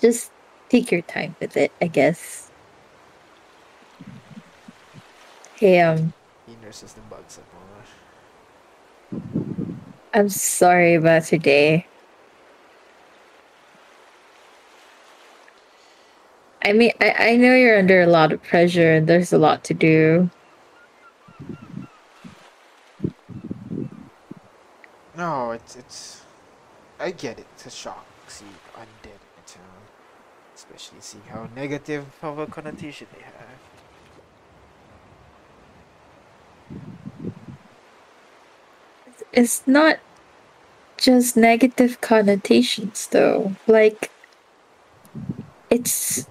just 0.00 0.30
take 0.68 0.92
your 0.92 1.02
time 1.02 1.34
with 1.40 1.56
it, 1.56 1.72
I 1.80 1.86
guess. 1.88 2.50
Hey, 5.56 5.80
um, 5.80 6.12
He 6.46 6.54
nurses 6.64 6.92
the 6.92 7.00
bugs 7.02 7.38
more. 9.12 9.20
I'm 10.12 10.28
sorry 10.28 10.94
about 10.94 11.24
today. 11.24 11.86
I 16.64 16.72
mean, 16.72 16.92
I, 17.00 17.10
I 17.32 17.36
know 17.36 17.54
you're 17.54 17.78
under 17.78 18.00
a 18.00 18.06
lot 18.06 18.32
of 18.32 18.42
pressure 18.42 18.94
and 18.94 19.06
there's 19.06 19.32
a 19.32 19.38
lot 19.38 19.64
to 19.64 19.74
do. 19.74 20.30
No, 25.16 25.52
it's 25.52 25.76
it's. 25.76 26.22
I 26.98 27.12
get 27.12 27.38
it. 27.38 27.46
It's 27.54 27.66
a 27.66 27.70
shock. 27.70 28.04
See 28.26 28.46
undead 28.74 29.04
in 29.04 29.38
a 29.38 29.46
town, 29.46 29.82
especially 30.54 30.98
seeing 31.00 31.24
how 31.24 31.48
negative 31.54 32.06
of 32.22 32.38
a 32.38 32.46
connotation 32.46 33.06
they 33.14 33.22
have. 33.22 33.58
It's 39.32 39.66
not 39.66 39.98
just 40.96 41.36
negative 41.36 42.00
connotations, 42.00 43.06
though. 43.06 43.54
Like, 43.66 44.10
it's. 45.70 46.26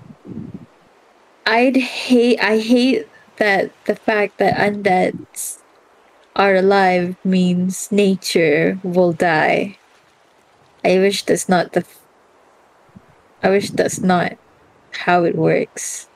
I'd 1.45 1.77
hate. 1.77 2.39
I 2.39 2.59
hate 2.59 3.07
that 3.37 3.71
the 3.85 3.95
fact 3.95 4.39
that 4.39 4.55
undeads 4.57 5.62
are 6.35 6.55
alive 6.55 7.17
means 7.23 7.91
nature 7.91 8.79
will 8.83 9.13
die. 9.13 9.79
I 10.83 10.97
wish 10.99 11.23
that's 11.25 11.49
not 11.49 11.73
the. 11.73 11.81
f- 11.81 12.07
I 13.43 13.49
wish 13.49 13.69
that's 13.71 13.99
not 13.99 14.33
how 14.91 15.23
it 15.25 15.35
works. 15.35 16.09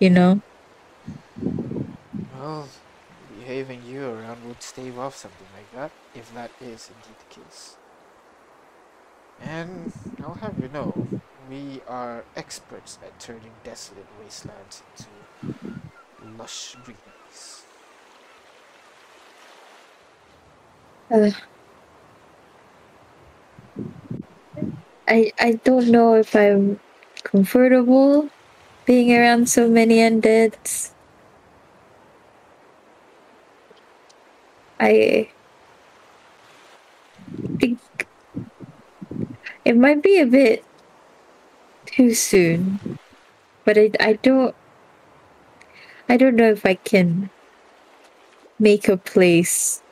You 0.00 0.10
know? 0.10 0.42
Well, 2.34 2.68
behaving 3.38 3.82
you 3.84 4.06
around 4.08 4.44
would 4.46 4.62
stave 4.62 4.98
off 4.98 5.16
something 5.16 5.46
like 5.54 5.70
that, 5.72 5.92
if 6.14 6.32
that 6.34 6.50
is 6.60 6.88
indeed 6.90 7.18
the 7.18 7.42
case. 7.42 7.76
And 9.40 9.92
I'll 10.22 10.34
have 10.34 10.58
you 10.60 10.68
know, 10.68 11.08
we 11.48 11.80
are 11.88 12.24
experts 12.36 12.98
at 13.02 13.18
turning 13.18 13.52
desolate 13.64 14.06
wastelands 14.22 14.82
into 14.92 15.10
lush 16.38 16.76
greeneries. 16.84 17.64
Uh, 20.96 20.99
I 21.10 21.34
I 25.08 25.52
don't 25.64 25.88
know 25.88 26.14
if 26.14 26.34
I'm 26.34 26.80
comfortable 27.24 28.30
being 28.86 29.12
around 29.14 29.48
so 29.48 29.68
many 29.68 29.96
undeads. 29.98 30.92
I 34.80 35.28
think 37.58 37.78
it 39.64 39.76
might 39.76 40.02
be 40.02 40.18
a 40.20 40.26
bit 40.26 40.64
too 41.86 42.14
soon, 42.14 42.98
but 43.64 43.78
I 43.78 43.90
I 44.00 44.12
don't 44.14 44.54
I 46.10 46.16
don't 46.18 46.36
know 46.36 46.50
if 46.50 46.66
I 46.66 46.74
can 46.74 47.30
make 48.58 48.88
a 48.88 48.96
place 48.96 49.82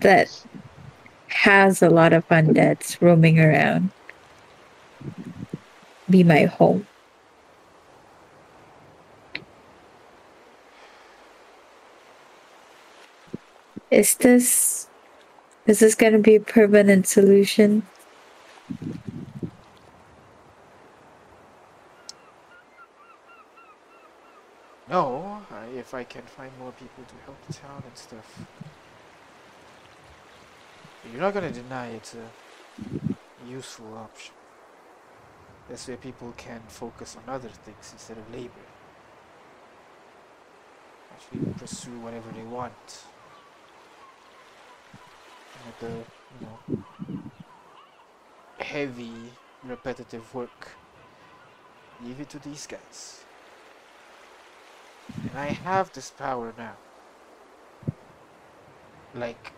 that 0.00 0.44
has 1.28 1.82
a 1.82 1.90
lot 1.90 2.12
of 2.12 2.26
undeads 2.28 3.00
roaming 3.00 3.38
around 3.38 3.90
be 6.10 6.24
my 6.24 6.44
home. 6.44 6.86
Is 13.90 14.16
this 14.16 14.88
is 15.66 15.78
this 15.80 15.94
gonna 15.94 16.18
be 16.18 16.36
a 16.36 16.40
permanent 16.40 17.06
solution? 17.06 17.86
No, 24.88 25.40
if 25.76 25.94
I 25.94 26.02
can 26.02 26.22
find 26.22 26.50
more 26.58 26.72
people 26.72 27.04
to 27.04 27.14
help 27.24 27.46
the 27.46 27.52
town 27.52 27.82
and 27.86 27.96
stuff. 27.96 28.26
You're 31.10 31.20
not 31.20 31.34
gonna 31.34 31.50
deny 31.50 31.88
it's 31.88 32.14
a 32.14 33.48
useful 33.48 33.96
option. 33.96 34.34
That's 35.68 35.86
where 35.86 35.96
people 35.96 36.34
can 36.36 36.60
focus 36.68 37.16
on 37.16 37.32
other 37.32 37.48
things 37.48 37.90
instead 37.92 38.18
of 38.18 38.34
labor. 38.34 38.66
Actually 41.12 41.52
pursue 41.54 41.98
whatever 42.00 42.30
they 42.32 42.42
want. 42.42 43.04
With 45.64 45.78
the, 45.78 45.86
you 45.88 46.46
know, 46.46 46.82
heavy, 48.58 49.32
repetitive 49.64 50.34
work. 50.34 50.70
Leave 52.04 52.20
it 52.20 52.28
to 52.30 52.38
these 52.38 52.66
guys. 52.66 53.24
And 55.28 55.38
I 55.38 55.46
have 55.46 55.92
this 55.92 56.10
power 56.10 56.52
now. 56.56 56.76
Like, 59.14 59.52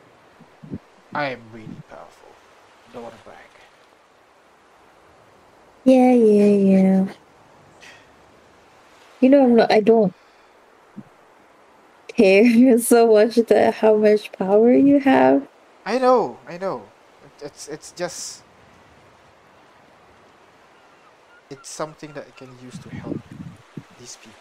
I 1.14 1.30
am 1.30 1.40
really 1.52 1.80
powerful. 1.88 2.28
Don't 2.92 3.02
want 3.02 3.16
to 3.16 3.24
brag. 3.24 3.36
Yeah, 5.84 6.12
yeah, 6.12 6.46
yeah. 6.46 7.12
You 9.20 9.28
know, 9.28 9.44
I'm 9.44 9.54
not, 9.56 9.70
I 9.70 9.80
don't 9.80 10.14
care 12.08 12.78
so 12.78 13.12
much 13.12 13.36
that 13.36 13.74
how 13.74 13.96
much 13.96 14.32
power 14.32 14.72
you 14.72 15.00
have. 15.00 15.46
I 15.84 15.98
know, 15.98 16.38
I 16.48 16.58
know. 16.58 16.82
It's 17.42 17.68
it's 17.68 17.92
just 17.92 18.42
it's 21.50 21.68
something 21.68 22.12
that 22.14 22.26
I 22.26 22.30
can 22.30 22.48
use 22.64 22.78
to 22.78 22.88
help 22.88 23.18
these 23.98 24.16
people. 24.16 24.38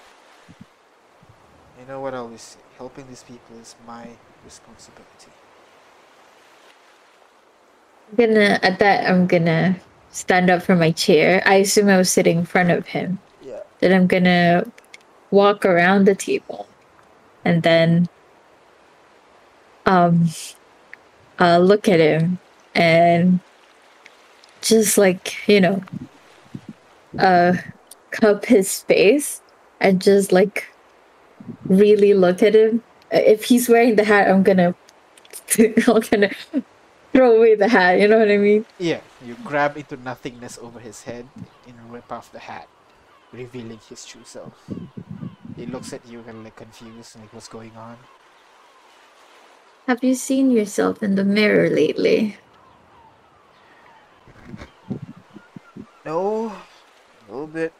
You 1.80 1.88
know 1.88 2.00
what 2.00 2.14
I 2.14 2.17
always 2.17 2.41
say? 2.41 2.59
Helping 2.77 3.08
these 3.08 3.24
people 3.24 3.58
is 3.59 3.75
my 3.88 4.08
responsibility. 4.45 5.32
I'm 8.11 8.17
gonna 8.17 8.59
at 8.61 8.80
that 8.80 9.09
I'm 9.09 9.25
gonna 9.27 9.77
stand 10.11 10.49
up 10.49 10.64
from 10.64 10.80
my 10.80 10.91
chair. 10.91 11.41
I 11.45 11.56
assume 11.56 11.88
I 11.90 11.98
was 11.98 12.11
sitting 12.11 12.40
in 12.40 12.45
front 12.45 12.72
of 12.72 12.88
him. 12.88 13.19
Yeah. 13.41 13.61
Then 13.80 13.93
I'm 13.93 14.07
gonna 14.07 14.65
walk 15.31 15.65
around 15.65 16.06
the 16.06 16.15
table 16.15 16.67
and 17.45 17.64
then 17.64 18.09
um 19.85 20.27
uh 21.40 21.57
look 21.57 21.88
at 21.88 21.99
him 21.99 22.40
and 22.75 23.40
just 24.61 24.98
like, 24.98 25.48
you 25.48 25.61
know, 25.61 25.81
uh 27.17 27.53
cup 28.11 28.45
his 28.45 28.81
face 28.83 29.41
and 29.80 30.01
just 30.01 30.31
like 30.33 30.67
really 31.65 32.14
look 32.14 32.43
at 32.43 32.56
him. 32.56 32.83
Uh, 33.14 33.17
If 33.17 33.45
he's 33.45 33.69
wearing 33.69 33.95
the 33.95 34.03
hat, 34.03 34.30
I'm 34.30 34.43
gonna 34.43 34.75
I'm 35.57 36.01
gonna 36.01 36.31
throw 37.11 37.35
away 37.38 37.56
the 37.56 37.67
hat, 37.67 37.99
you 37.99 38.07
know 38.07 38.19
what 38.19 38.31
I 38.31 38.38
mean? 38.38 38.65
Yeah, 38.80 39.01
you 39.25 39.35
grab 39.43 39.77
into 39.77 39.98
nothingness 39.98 40.57
over 40.61 40.80
his 40.80 41.03
head 41.03 41.27
and 41.67 41.75
rip 41.91 42.11
off 42.11 42.31
the 42.31 42.40
hat, 42.40 42.67
revealing 43.31 43.80
his 43.90 44.06
true 44.06 44.23
self. 44.23 44.53
He 45.56 45.65
looks 45.65 45.93
at 45.93 46.06
you 46.07 46.22
kind 46.23 46.38
of 46.40 46.43
like 46.43 46.56
confused, 46.56 47.19
like 47.19 47.33
what's 47.33 47.48
going 47.48 47.75
on. 47.75 47.98
Have 49.88 50.03
you 50.03 50.15
seen 50.15 50.51
yourself 50.51 51.03
in 51.03 51.15
the 51.15 51.25
mirror 51.25 51.69
lately? 51.69 52.38
No, 56.06 56.48
a 57.27 57.31
little 57.31 57.48
bit. 57.48 57.73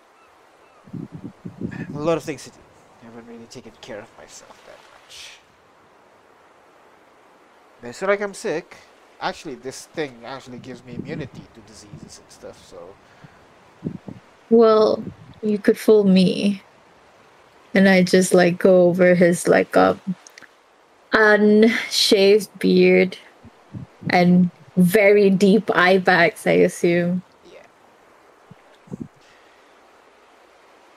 A 1.94 2.00
lot 2.00 2.18
of 2.18 2.24
things 2.24 2.44
to 2.44 2.50
do. 2.50 2.58
I 3.02 3.06
haven't 3.06 3.28
really 3.28 3.46
taken 3.46 3.72
care 3.82 4.00
of 4.00 4.10
myself 4.18 4.62
that 4.68 4.78
much. 4.94 5.40
But 7.82 7.88
It's 7.90 8.02
not 8.02 8.10
like 8.10 8.22
I'm 8.22 8.34
sick. 8.34 8.78
Actually, 9.22 9.56
this 9.56 9.86
thing 9.86 10.26
actually 10.26 10.58
gives 10.58 10.84
me 10.84 10.96
immunity 10.96 11.42
to 11.54 11.62
diseases 11.62 12.20
and 12.20 12.32
stuff. 12.32 12.66
So 12.68 12.78
Well, 14.50 15.04
you 15.42 15.58
could 15.58 15.78
fool 15.78 16.04
me. 16.04 16.62
And 17.74 17.88
I 17.88 18.04
just 18.04 18.34
like 18.34 18.58
go 18.60 18.88
over 18.90 19.16
his 19.16 19.48
like 19.48 19.76
um 19.78 20.02
unshaved 21.14 22.58
beard 22.60 23.18
and 24.10 24.52
very 24.78 25.30
deep 25.30 25.70
eye 25.76 25.98
bags, 25.98 26.48
I 26.48 26.52
assume. 26.52 27.24
yeah, 27.52 27.62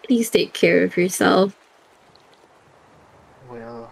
Please 0.04 0.30
take 0.30 0.52
care 0.54 0.84
of 0.84 0.96
yourself. 0.96 1.56
well, 3.50 3.90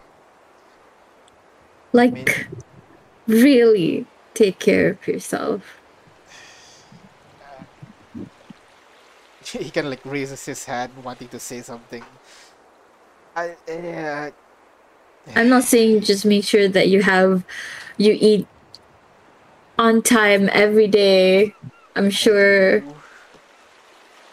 Like 1.92 2.48
really 3.26 4.06
take 4.34 4.58
care 4.58 4.90
of 4.90 5.06
yourself. 5.06 5.82
he 9.44 9.70
kind 9.70 9.86
of 9.86 9.90
like 9.90 10.04
raises 10.04 10.44
his 10.44 10.64
hand, 10.64 10.92
wanting 11.02 11.28
to 11.28 11.38
say 11.38 11.60
something. 11.62 12.04
I 13.34 13.56
uh, 13.68 14.30
I'm 15.34 15.48
not 15.48 15.64
saying 15.64 16.02
just 16.02 16.24
make 16.26 16.44
sure 16.44 16.68
that 16.68 16.88
you 16.88 17.02
have 17.02 17.44
you 17.96 18.16
eat 18.20 18.46
on 19.78 20.02
time 20.02 20.48
every 20.52 20.86
day. 20.86 21.54
I'm 21.96 22.10
sure. 22.10 22.82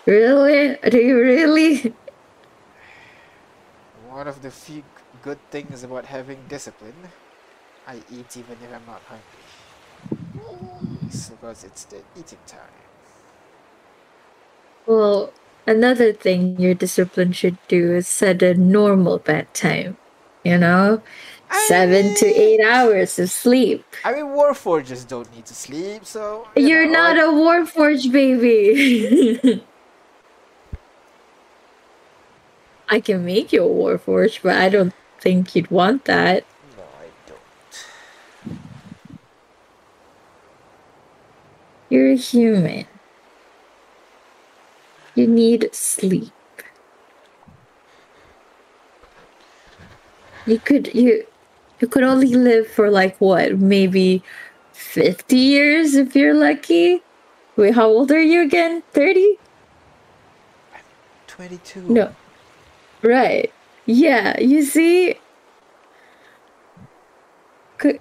Really? 0.06 0.78
Do 0.90 0.98
you 0.98 1.20
really? 1.20 1.94
One 4.10 4.28
of 4.28 4.42
the 4.42 4.52
few 4.52 4.84
good 5.22 5.40
things 5.52 5.84
about 5.84 6.06
having 6.06 6.40
discipline, 6.50 6.96
I 7.88 7.96
eat 8.12 8.36
even 8.36 8.58
if 8.64 8.74
I'm 8.74 8.86
not 8.86 9.02
hungry. 9.08 9.39
It's 11.10 11.30
because 11.30 11.64
it's 11.64 11.86
the 11.86 11.98
eating 12.18 12.38
time. 12.46 12.60
Well, 14.86 15.34
another 15.68 16.14
thing 16.14 16.60
your 16.60 16.74
discipline 16.74 17.32
should 17.34 17.58
do 17.68 17.94
is 17.96 18.08
set 18.08 18.42
a 18.44 18.54
normal 18.54 19.18
bedtime. 19.20 19.98
You 20.44 20.58
know, 20.58 21.02
seven 21.68 22.16
to 22.16 22.26
eight 22.26 22.62
hours 22.64 23.20
of 23.20 23.30
sleep. 23.30 23.84
I 24.06 24.14
mean, 24.14 24.26
warforgers 24.28 25.08
don't 25.08 25.30
need 25.36 25.46
to 25.48 25.54
sleep, 25.54 26.06
so 26.06 26.48
you 26.56 26.68
You're 26.68 26.86
know, 26.86 26.94
not 26.94 27.18
I- 27.18 27.24
a 27.26 27.28
warforged 27.28 28.12
baby. 28.12 29.64
I 32.90 33.00
can 33.00 33.24
make 33.26 33.54
you 33.54 33.64
a 33.64 33.68
warforged, 33.68 34.40
but 34.44 34.56
I 34.58 34.70
don't 34.70 34.94
think 35.20 35.56
you'd 35.56 35.70
want 35.70 36.06
that. 36.06 36.46
No, 36.78 36.84
I 36.84 37.06
don't. 37.28 38.58
You're 41.90 42.12
a 42.12 42.16
human. 42.16 42.86
You 45.16 45.28
need 45.28 45.70
sleep. 45.74 46.32
You 50.46 50.60
could 50.60 50.94
you 50.94 51.26
you 51.80 51.88
could 51.88 52.04
only 52.04 52.34
live 52.36 52.68
for 52.68 52.90
like 52.90 53.18
what, 53.20 53.58
maybe 53.58 54.24
50 54.74 55.36
years 55.36 55.96
if 55.96 56.16
you're 56.16 56.34
lucky? 56.34 57.02
Wait, 57.56 57.76
how 57.76 57.88
old 57.88 58.12
are 58.12 58.22
you 58.22 58.42
again? 58.42 58.84
30? 58.94 59.38
Twenty-two. 61.28 61.82
No. 61.82 62.16
Right. 63.02 63.52
Yeah, 63.86 64.40
you 64.40 64.64
see 64.64 65.16
could 67.78 68.00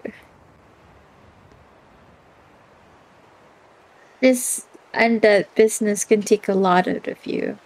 this 4.21 4.67
and 4.95 5.23
that 5.23 5.55
business 5.55 6.05
can 6.05 6.23
take 6.23 6.49
a 6.49 6.55
lot 6.55 6.89
out 6.89 7.07
of 7.09 7.25
you. 7.27 7.59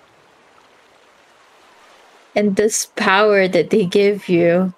And 2.34 2.56
this 2.56 2.86
power 2.96 3.46
that 3.48 3.70
they 3.70 3.84
give 3.84 4.28
you, 4.28 4.74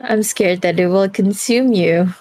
I'm 0.00 0.22
scared 0.22 0.60
that 0.62 0.78
it 0.80 0.88
will 0.88 1.08
consume 1.08 1.72
you. 1.72 2.14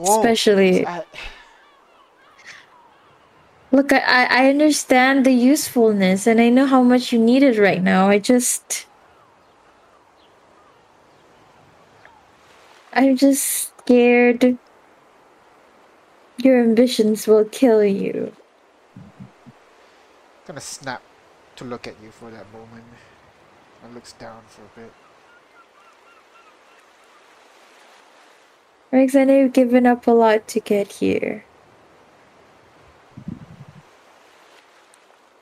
Especially- 0.00 0.86
I- 0.86 1.04
Look, 3.72 3.92
I, 3.92 3.98
I 3.98 4.24
I 4.46 4.48
understand 4.50 5.26
the 5.26 5.32
usefulness 5.32 6.28
and 6.28 6.40
I 6.40 6.48
know 6.48 6.64
how 6.66 6.82
much 6.84 7.12
you 7.12 7.18
need 7.18 7.42
it 7.42 7.58
right 7.58 7.82
now. 7.82 8.08
I 8.08 8.20
just. 8.20 8.86
I'm 12.92 13.16
just 13.16 13.73
scared 13.84 14.56
your 16.38 16.60
ambitions 16.60 17.26
will 17.26 17.44
kill 17.44 17.84
you. 17.84 18.32
I'm 19.46 19.52
gonna 20.46 20.60
snap 20.60 21.02
to 21.56 21.64
look 21.64 21.86
at 21.86 21.94
you 22.02 22.10
for 22.10 22.30
that 22.30 22.50
moment. 22.52 22.84
And 23.82 23.94
looks 23.94 24.12
down 24.14 24.42
for 24.48 24.62
a 24.62 24.80
bit. 24.80 24.92
Rex, 28.90 29.14
I 29.14 29.24
know 29.24 29.40
you've 29.40 29.52
given 29.52 29.86
up 29.86 30.06
a 30.06 30.12
lot 30.12 30.48
to 30.48 30.60
get 30.60 30.92
here. 30.92 31.44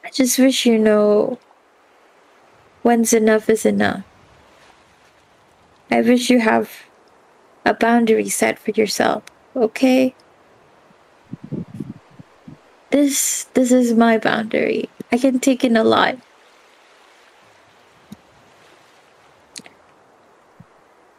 I 0.04 0.10
just 0.10 0.38
wish 0.38 0.66
you 0.66 0.78
know 0.78 1.38
when's 2.82 3.12
enough 3.12 3.48
is 3.48 3.64
enough. 3.64 4.04
I 5.90 6.00
wish 6.00 6.30
you 6.30 6.40
have 6.40 6.70
a 7.64 7.74
boundary 7.74 8.28
set 8.28 8.58
for 8.58 8.72
yourself, 8.72 9.22
okay? 9.54 10.14
This 12.90 13.44
this 13.54 13.72
is 13.72 13.94
my 13.94 14.18
boundary. 14.18 14.90
I 15.10 15.18
can 15.18 15.40
take 15.40 15.64
in 15.64 15.76
a 15.76 15.84
lot. 15.84 16.16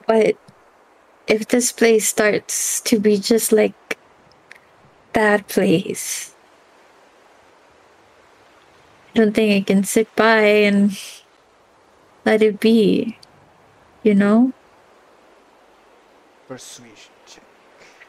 But 0.06 0.36
if 1.28 1.48
this 1.48 1.72
place 1.72 2.08
starts 2.08 2.82
to 2.82 3.00
be 3.00 3.18
just 3.18 3.52
like 3.52 3.98
that 5.14 5.48
place, 5.48 6.36
I 9.16 9.20
don't 9.20 9.34
think 9.34 9.54
I 9.54 9.66
can 9.66 9.84
sit 9.84 10.14
by 10.16 10.42
and 10.42 11.00
let 12.26 12.42
it 12.42 12.60
be. 12.60 13.18
You 14.04 14.16
know? 14.16 14.54
Persuasion 16.54 17.10
check. 17.26 17.44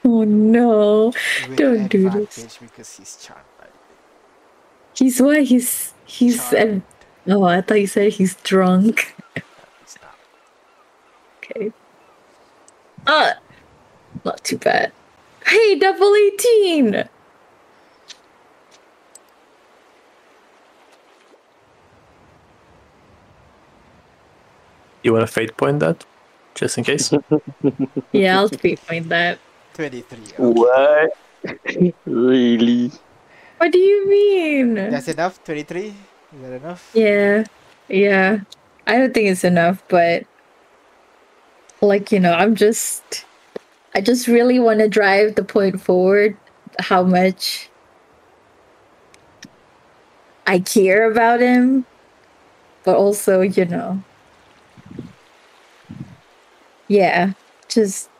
Oh 0.04 0.22
no. 0.22 1.14
With 1.48 1.56
Don't 1.56 1.88
do 1.88 2.10
this. 2.10 2.58
because 2.58 2.94
he's 2.98 3.16
charmed. 3.16 3.42
by 3.58 3.64
it. 3.64 3.72
He's 4.92 5.22
what? 5.22 5.44
He's 5.44 5.94
he's 6.04 6.50
Charmed. 6.50 6.82
oh 7.26 7.44
I 7.44 7.62
thought 7.62 7.80
you 7.80 7.86
said 7.86 8.12
he's 8.12 8.34
drunk. 8.42 9.14
He's 9.80 9.96
not. 10.02 10.18
Okay. 11.38 11.72
Uh 13.06 13.32
not 14.26 14.44
too 14.44 14.58
bad. 14.58 14.92
Hey, 15.46 15.78
double 15.78 16.14
eighteen! 16.14 17.08
You 25.02 25.14
want 25.14 25.26
to 25.26 25.32
fate 25.32 25.56
point 25.56 25.80
that? 25.80 26.04
Just 26.54 26.78
in 26.78 26.84
case? 26.84 27.12
Yeah, 28.12 28.38
I'll 28.38 28.48
pre-point 28.48 29.08
that. 29.08 29.38
23. 29.74 30.18
Okay. 30.18 30.34
What? 30.38 31.16
really? 32.06 32.92
What 33.58 33.72
do 33.72 33.78
you 33.78 34.08
mean? 34.08 34.74
That's 34.74 35.08
enough? 35.08 35.42
23? 35.44 35.86
Is 35.86 35.94
that 36.40 36.52
enough? 36.52 36.90
Yeah, 36.94 37.44
yeah. 37.88 38.40
I 38.86 38.98
don't 38.98 39.12
think 39.14 39.28
it's 39.28 39.44
enough, 39.44 39.82
but 39.88 40.24
like 41.80 42.12
you 42.12 42.20
know, 42.20 42.32
I'm 42.32 42.54
just, 42.54 43.24
I 43.94 44.00
just 44.00 44.26
really 44.26 44.58
want 44.58 44.80
to 44.80 44.88
drive 44.88 45.34
the 45.34 45.44
point 45.44 45.80
forward. 45.80 46.36
How 46.78 47.02
much 47.02 47.70
I 50.46 50.58
care 50.58 51.10
about 51.10 51.40
him, 51.40 51.86
but 52.84 52.96
also 52.96 53.40
you 53.40 53.64
know, 53.64 54.02
yeah, 56.88 57.32
just 57.68 58.10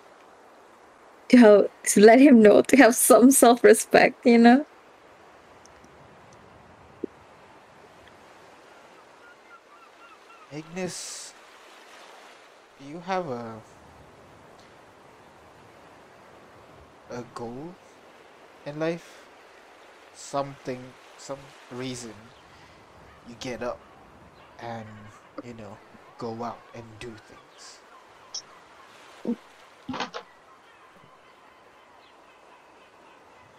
to 1.29 1.37
how 1.39 1.67
to 1.85 2.01
let 2.01 2.21
him 2.21 2.43
know 2.43 2.63
to 2.63 2.77
have 2.77 2.95
some 2.95 3.31
self-respect, 3.31 4.25
you 4.25 4.39
know. 4.39 4.67
Do 12.79 12.85
you 12.85 13.01
have 13.01 13.29
a 13.29 13.63
a 17.11 17.23
goal 17.35 17.75
in 18.67 18.79
life? 18.79 19.27
Something, 20.13 20.95
some 21.17 21.41
reason 21.71 22.15
you 23.27 23.35
get 23.37 23.63
up 23.63 23.81
and 24.59 24.87
you 25.43 25.55
know 25.55 25.79
go 26.19 26.43
out 26.43 26.63
and 26.75 26.85
do 26.99 27.15
things. 27.17 27.44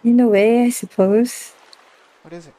In 0.02 0.20
a 0.20 0.28
way, 0.28 0.64
I 0.64 0.70
suppose. 0.70 1.52
What 2.22 2.32
is 2.32 2.46
it? 2.46 2.54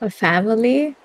A 0.00 0.10
family. 0.10 0.96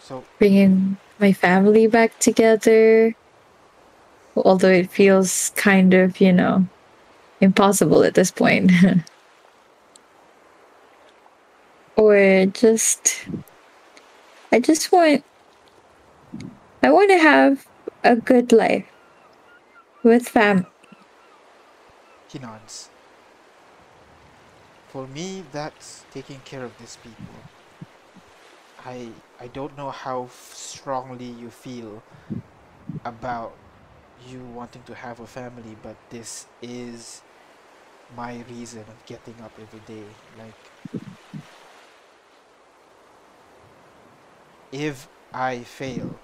So 0.00 0.24
bringing 0.38 0.96
my 1.18 1.32
family 1.32 1.86
back 1.86 2.18
together. 2.18 3.14
Although 4.36 4.70
it 4.70 4.90
feels 4.90 5.50
kind 5.56 5.92
of, 5.94 6.20
you 6.20 6.32
know, 6.32 6.66
impossible 7.40 8.04
at 8.04 8.14
this 8.14 8.30
point. 8.30 8.70
or 11.98 12.46
just, 12.46 13.26
I 14.52 14.60
just 14.60 14.92
want, 14.92 15.24
I 16.82 16.90
want 16.90 17.10
to 17.10 17.18
have 17.18 17.66
a 18.04 18.16
good 18.16 18.52
life 18.52 18.86
with 20.02 20.28
family. 20.28 20.66
he 22.28 22.38
nods. 22.38 22.90
For 24.88 25.06
me, 25.08 25.44
that's 25.52 26.04
taking 26.10 26.40
care 26.40 26.64
of 26.64 26.78
these 26.78 26.96
people. 26.96 27.34
I 28.84 29.10
I 29.40 29.48
don't 29.48 29.76
know 29.76 29.90
how 29.90 30.28
strongly 30.32 31.26
you 31.26 31.50
feel 31.50 32.02
about 33.04 33.54
you 34.28 34.44
wanting 34.44 34.82
to 34.84 34.94
have 34.94 35.20
a 35.20 35.26
family, 35.26 35.76
but 35.82 35.96
this 36.10 36.46
is 36.62 37.22
my 38.16 38.44
reason 38.50 38.80
of 38.88 39.06
getting 39.06 39.40
up 39.42 39.52
every 39.60 39.80
day. 39.80 40.04
Like, 40.38 40.72
if 44.72 45.08
I 45.32 45.60
fail, 45.60 46.18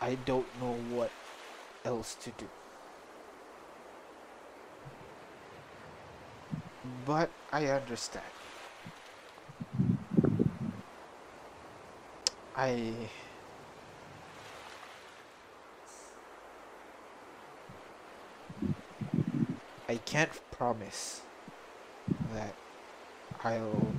I 0.00 0.14
don't 0.14 0.46
know 0.60 0.74
what 0.90 1.10
else 1.84 2.14
to 2.22 2.30
do. 2.30 2.48
But 7.06 7.30
I 7.52 7.66
understand. 7.66 8.24
I 12.56 12.92
I 19.88 19.96
can't 19.96 20.30
promise 20.50 21.22
that 22.34 22.54
I'll 23.42 23.92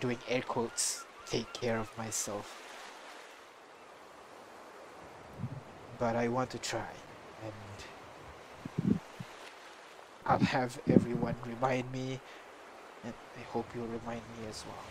doing 0.00 0.18
air 0.28 0.42
quotes 0.42 1.04
take 1.26 1.52
care 1.52 1.78
of 1.78 1.88
myself. 1.96 2.62
But 5.98 6.16
I 6.16 6.28
want 6.28 6.50
to 6.50 6.58
try 6.58 6.90
and 7.44 8.98
I'll 10.26 10.38
have 10.38 10.80
everyone 10.88 11.34
remind 11.46 11.90
me 11.92 12.20
and 13.04 13.14
I 13.36 13.42
hope 13.52 13.66
you'll 13.74 13.86
remind 13.86 14.22
me 14.38 14.48
as 14.48 14.64
well. 14.66 14.84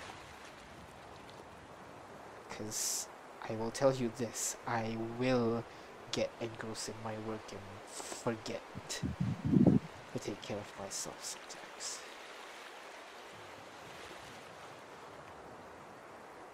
Because 2.47 3.07
I 3.49 3.53
will 3.55 3.71
tell 3.71 3.93
you 3.93 4.11
this 4.17 4.55
I 4.67 4.97
will 5.19 5.63
get 6.11 6.29
engrossed 6.41 6.89
in 6.89 6.95
my 7.03 7.13
work 7.27 7.51
and 7.51 7.61
forget 7.87 8.61
to 8.89 10.19
take 10.19 10.41
care 10.41 10.57
of 10.57 10.83
myself 10.83 11.17
sometimes. 11.23 11.68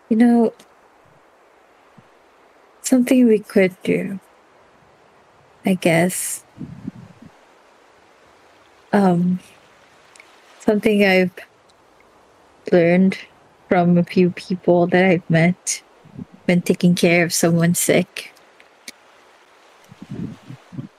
You 0.10 0.18
know, 0.18 0.54
something 2.82 3.26
we 3.26 3.40
could 3.40 3.76
do, 3.84 4.20
I 5.66 5.74
guess. 5.74 6.44
Um, 8.94 9.40
something 10.60 11.04
I've 11.04 11.32
learned 12.72 13.18
from 13.68 13.98
a 13.98 14.04
few 14.04 14.30
people 14.30 14.88
that 14.88 15.06
I've 15.06 15.30
met 15.30 15.82
when 16.46 16.62
taking 16.62 16.96
care 16.96 17.24
of 17.26 17.34
someone 17.34 17.74
sick. 17.74 18.32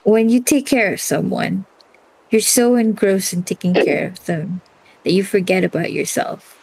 When 0.03 0.29
you 0.29 0.41
take 0.41 0.65
care 0.65 0.93
of 0.93 1.01
someone, 1.01 1.65
you're 2.29 2.41
so 2.41 2.75
engrossed 2.75 3.33
in 3.33 3.43
taking 3.43 3.73
care 3.73 4.07
of 4.07 4.25
them 4.25 4.61
that 5.03 5.13
you 5.13 5.23
forget 5.23 5.63
about 5.63 5.93
yourself. 5.93 6.57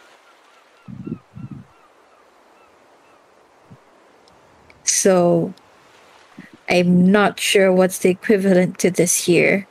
So 5.05 5.53
I'm 6.67 7.11
not 7.11 7.39
sure 7.39 7.71
what's 7.71 7.99
the 7.99 8.09
equivalent 8.09 8.79
to 8.79 8.89
this 8.89 9.25
here. 9.25 9.67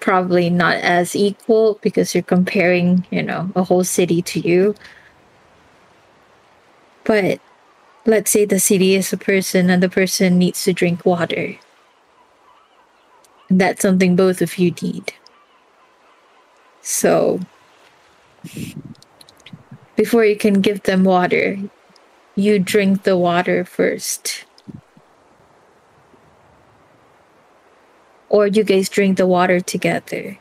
Probably 0.00 0.48
not 0.48 0.76
as 0.76 1.14
equal 1.14 1.78
because 1.82 2.14
you're 2.14 2.22
comparing, 2.22 3.06
you 3.10 3.22
know, 3.22 3.52
a 3.54 3.64
whole 3.64 3.84
city 3.84 4.22
to 4.22 4.40
you. 4.40 4.74
But 7.04 7.38
let's 8.06 8.30
say 8.30 8.46
the 8.46 8.58
city 8.58 8.94
is 8.94 9.12
a 9.12 9.18
person 9.18 9.68
and 9.68 9.82
the 9.82 9.90
person 9.90 10.38
needs 10.38 10.64
to 10.64 10.72
drink 10.72 11.04
water. 11.04 11.56
That's 13.50 13.82
something 13.82 14.16
both 14.16 14.40
of 14.40 14.56
you 14.56 14.70
need. 14.80 15.12
So, 16.80 17.40
before 19.96 20.24
you 20.24 20.36
can 20.36 20.62
give 20.62 20.84
them 20.84 21.04
water, 21.04 21.58
you 22.36 22.58
drink 22.58 23.02
the 23.02 23.18
water 23.18 23.66
first. 23.66 24.47
Or 28.28 28.46
you 28.46 28.62
guys 28.64 28.88
drink 28.88 29.16
the 29.16 29.26
water 29.26 29.60
together. 29.60 30.38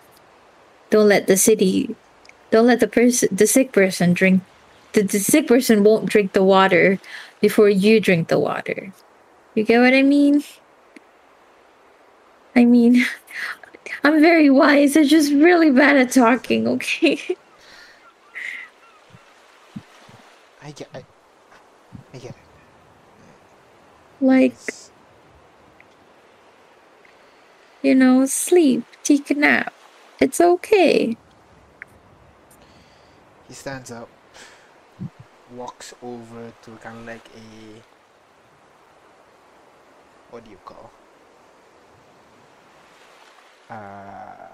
Don't 0.89 1.07
let 1.07 1.27
the 1.27 1.37
city, 1.37 1.95
don't 2.51 2.67
let 2.67 2.79
the 2.79 2.87
person, 2.87 3.29
the 3.31 3.47
sick 3.47 3.71
person 3.71 4.13
drink. 4.13 4.41
The, 4.93 5.03
the 5.03 5.19
sick 5.19 5.47
person 5.47 5.83
won't 5.83 6.05
drink 6.09 6.33
the 6.33 6.43
water 6.43 6.99
before 7.41 7.69
you 7.69 7.99
drink 7.99 8.29
the 8.29 8.39
water. 8.39 8.93
You 9.53 9.63
get 9.63 9.79
what 9.79 9.93
I 9.93 10.01
mean? 10.01 10.43
I 12.55 12.65
mean, 12.65 13.05
I'm 14.03 14.21
very 14.21 14.49
wise. 14.49 14.95
I'm 14.97 15.05
just 15.05 15.31
really 15.33 15.71
bad 15.71 15.97
at 15.97 16.11
talking, 16.11 16.67
okay? 16.67 17.19
I 20.61 20.71
get 20.71 20.89
I, 20.93 21.03
I 22.13 22.17
get 22.17 22.31
it. 22.31 22.35
like, 24.19 24.51
It's- 24.53 24.86
you 27.81 27.95
know, 27.95 28.25
sleep, 28.25 28.83
take 29.03 29.29
a 29.31 29.33
nap. 29.35 29.73
It's 30.19 30.41
okay. 30.41 31.15
He 33.47 33.53
stands 33.53 33.91
up, 33.91 34.09
walks 35.55 35.93
over 36.01 36.53
to 36.63 36.71
kind 36.77 36.99
of 36.99 37.05
like 37.05 37.25
a 37.35 37.81
what 40.31 40.43
do 40.43 40.51
you 40.51 40.57
call 40.65 40.91
uh 43.69 44.47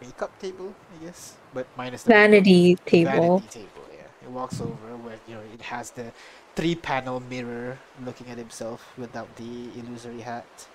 makeup 0.00 0.38
table, 0.40 0.74
I 0.94 1.04
guess, 1.04 1.36
but 1.54 1.66
minus 1.76 2.02
the 2.02 2.12
makeup. 2.12 2.44
Vanity 2.44 2.76
table. 2.84 3.10
Vanity 3.10 3.48
table, 3.48 3.84
yeah. 3.94 4.08
He 4.20 4.26
walks 4.28 4.60
over 4.60 4.96
where 4.96 5.18
you 5.26 5.34
know 5.36 5.42
it 5.52 5.62
has 5.62 5.90
the 5.92 6.12
three-panel 6.56 7.20
mirror 7.20 7.78
looking 8.04 8.28
at 8.30 8.38
himself 8.38 8.92
without 8.98 9.36
the 9.36 9.70
illusory 9.78 10.20
hat. 10.20 10.68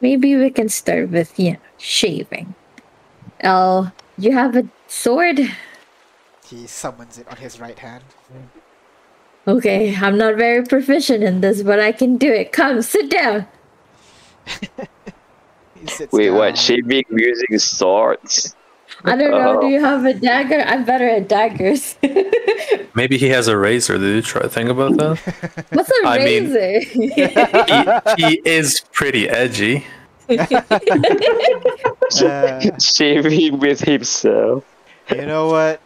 Maybe 0.00 0.36
we 0.36 0.50
can 0.50 0.68
start 0.68 1.10
with, 1.10 1.38
you 1.38 1.52
know, 1.52 1.58
shaving. 1.78 2.54
Oh, 3.44 3.90
you 4.18 4.32
have 4.32 4.56
a 4.56 4.68
sword? 4.86 5.40
he 6.48 6.66
summons 6.66 7.18
it 7.18 7.26
on 7.28 7.36
his 7.36 7.58
right 7.58 7.78
hand. 7.78 8.04
Okay, 9.48 9.94
I'm 9.96 10.16
not 10.16 10.36
very 10.36 10.64
proficient 10.64 11.22
in 11.22 11.40
this, 11.40 11.62
but 11.62 11.80
I 11.80 11.92
can 11.92 12.16
do 12.16 12.32
it. 12.32 12.52
Come, 12.52 12.82
sit 12.82 13.10
down. 13.10 13.46
He 15.78 15.86
sits 15.88 16.10
Wait, 16.10 16.28
down. 16.28 16.36
what? 16.36 16.56
Shaving 16.56 17.04
using 17.10 17.58
swords? 17.58 18.55
I 19.04 19.16
don't 19.16 19.30
know. 19.30 19.60
Do 19.60 19.66
Oh. 19.66 19.68
you 19.68 19.80
have 19.84 20.04
a 20.04 20.14
dagger? 20.14 20.60
I'm 20.60 20.84
better 20.84 21.08
at 21.08 21.28
daggers. 21.28 21.96
Maybe 22.94 23.18
he 23.18 23.28
has 23.28 23.46
a 23.48 23.56
razor. 23.56 23.98
Did 23.98 24.14
you 24.16 24.22
try 24.22 24.42
to 24.42 24.48
think 24.48 24.70
about 24.70 24.96
that? 24.96 25.18
What's 25.70 25.90
a 25.90 26.06
I 26.06 26.18
mean- 26.24 26.52
razor? 26.52 26.80
he, 26.80 27.10
he 28.26 28.40
is 28.44 28.80
pretty 28.92 29.28
edgy. 29.28 29.84
Uh, 30.28 30.46
Shaving 32.80 33.58
with 33.58 33.80
himself. 33.80 34.64
you 35.14 35.26
know 35.26 35.48
what? 35.48 35.80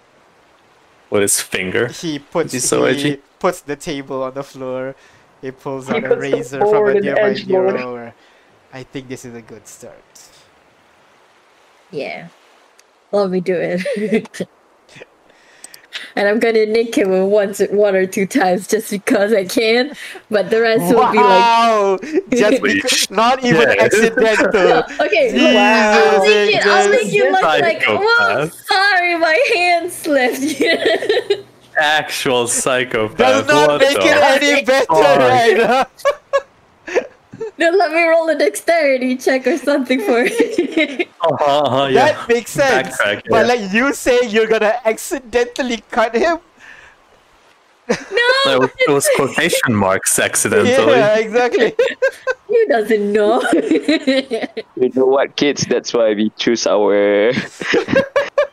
with 1.10 1.22
his 1.22 1.40
finger. 1.40 1.88
He 1.88 2.20
puts 2.20 2.52
He's 2.52 2.68
so 2.68 2.84
he 2.84 2.90
edgy. 2.90 3.16
puts 3.40 3.62
the 3.62 3.74
table 3.74 4.22
on 4.22 4.34
the 4.34 4.44
floor. 4.44 4.94
He 5.42 5.50
pulls 5.50 5.88
He 5.88 5.94
out 5.94 6.04
a 6.04 6.14
razor 6.16 6.60
from 6.60 6.88
a 6.88 6.94
nearby 7.00 7.20
edge 7.34 7.46
load. 7.48 7.76
drawer. 7.76 8.14
I 8.72 8.84
think 8.84 9.08
this 9.08 9.24
is 9.24 9.34
a 9.34 9.42
good 9.42 9.66
start. 9.66 10.04
yeah. 11.90 12.28
Let 13.12 13.30
me 13.30 13.40
do 13.40 13.54
it. 13.56 14.42
and 16.16 16.28
I'm 16.28 16.38
gonna 16.38 16.66
nick 16.66 16.94
him 16.96 17.10
once, 17.30 17.60
one 17.70 17.94
or 17.96 18.06
two 18.06 18.26
times 18.26 18.68
just 18.68 18.90
because 18.90 19.32
I 19.32 19.44
can. 19.44 19.92
But 20.30 20.50
the 20.50 20.60
rest 20.60 20.82
will 20.94 21.10
be 21.10 21.18
like, 21.18 21.26
wow! 21.26 21.98
Just 22.30 22.62
because, 22.62 23.10
not 23.10 23.44
even 23.44 23.62
Yeah. 23.62 23.84
accidental. 23.84 24.84
okay, 25.06 25.32
look, 25.32 25.56
I'll 25.56 26.20
Jesus, 26.24 26.34
make 26.34 26.54
it. 26.54 26.66
I'll 26.66 26.90
make 26.90 27.12
you 27.12 27.30
look 27.32 27.40
Psychopath. 27.40 27.60
like, 27.60 27.84
oh, 27.88 28.48
sorry, 28.48 29.16
my 29.18 29.50
hand 29.54 29.90
slipped. 29.92 30.62
Actual 31.76 32.46
psychopath. 32.46 33.16
Does 33.16 33.46
not 33.48 33.68
what 33.68 33.80
make 33.80 33.94
the- 33.94 34.04
it 34.04 34.42
any 34.42 34.64
better 34.64 34.86
right 34.92 35.56
now. 35.56 35.86
No, 37.60 37.70
let 37.70 37.92
me 37.92 38.02
roll 38.02 38.28
a 38.30 38.34
dexterity 38.36 39.16
check 39.16 39.46
or 39.46 39.58
something 39.58 40.00
for 40.00 40.24
it. 40.26 41.08
Uh-huh, 41.20 41.44
uh-huh, 41.44 41.86
yeah. 41.92 42.12
That 42.12 42.28
makes 42.30 42.50
sense. 42.50 42.96
Backtrack, 42.96 43.22
But 43.28 43.44
yeah. 43.44 43.52
like 43.52 43.72
you 43.72 43.92
say 43.92 44.26
you're 44.26 44.46
gonna 44.48 44.80
accidentally 44.86 45.84
cut 45.90 46.14
him? 46.16 46.38
no, 47.88 47.96
No, 48.46 48.68
it 48.78 48.88
was, 48.90 49.06
quotation 49.16 49.74
marks 49.74 50.18
accidentally. 50.18 50.70
Yeah, 50.96 51.18
exactly. 51.18 51.74
who 52.48 52.66
doesn't 52.68 53.12
know? 53.12 53.42
You 53.52 54.88
know 54.96 55.04
what, 55.06 55.36
kids? 55.36 55.66
That's 55.68 55.92
why 55.92 56.14
we 56.14 56.30
choose 56.38 56.66
our 56.66 57.32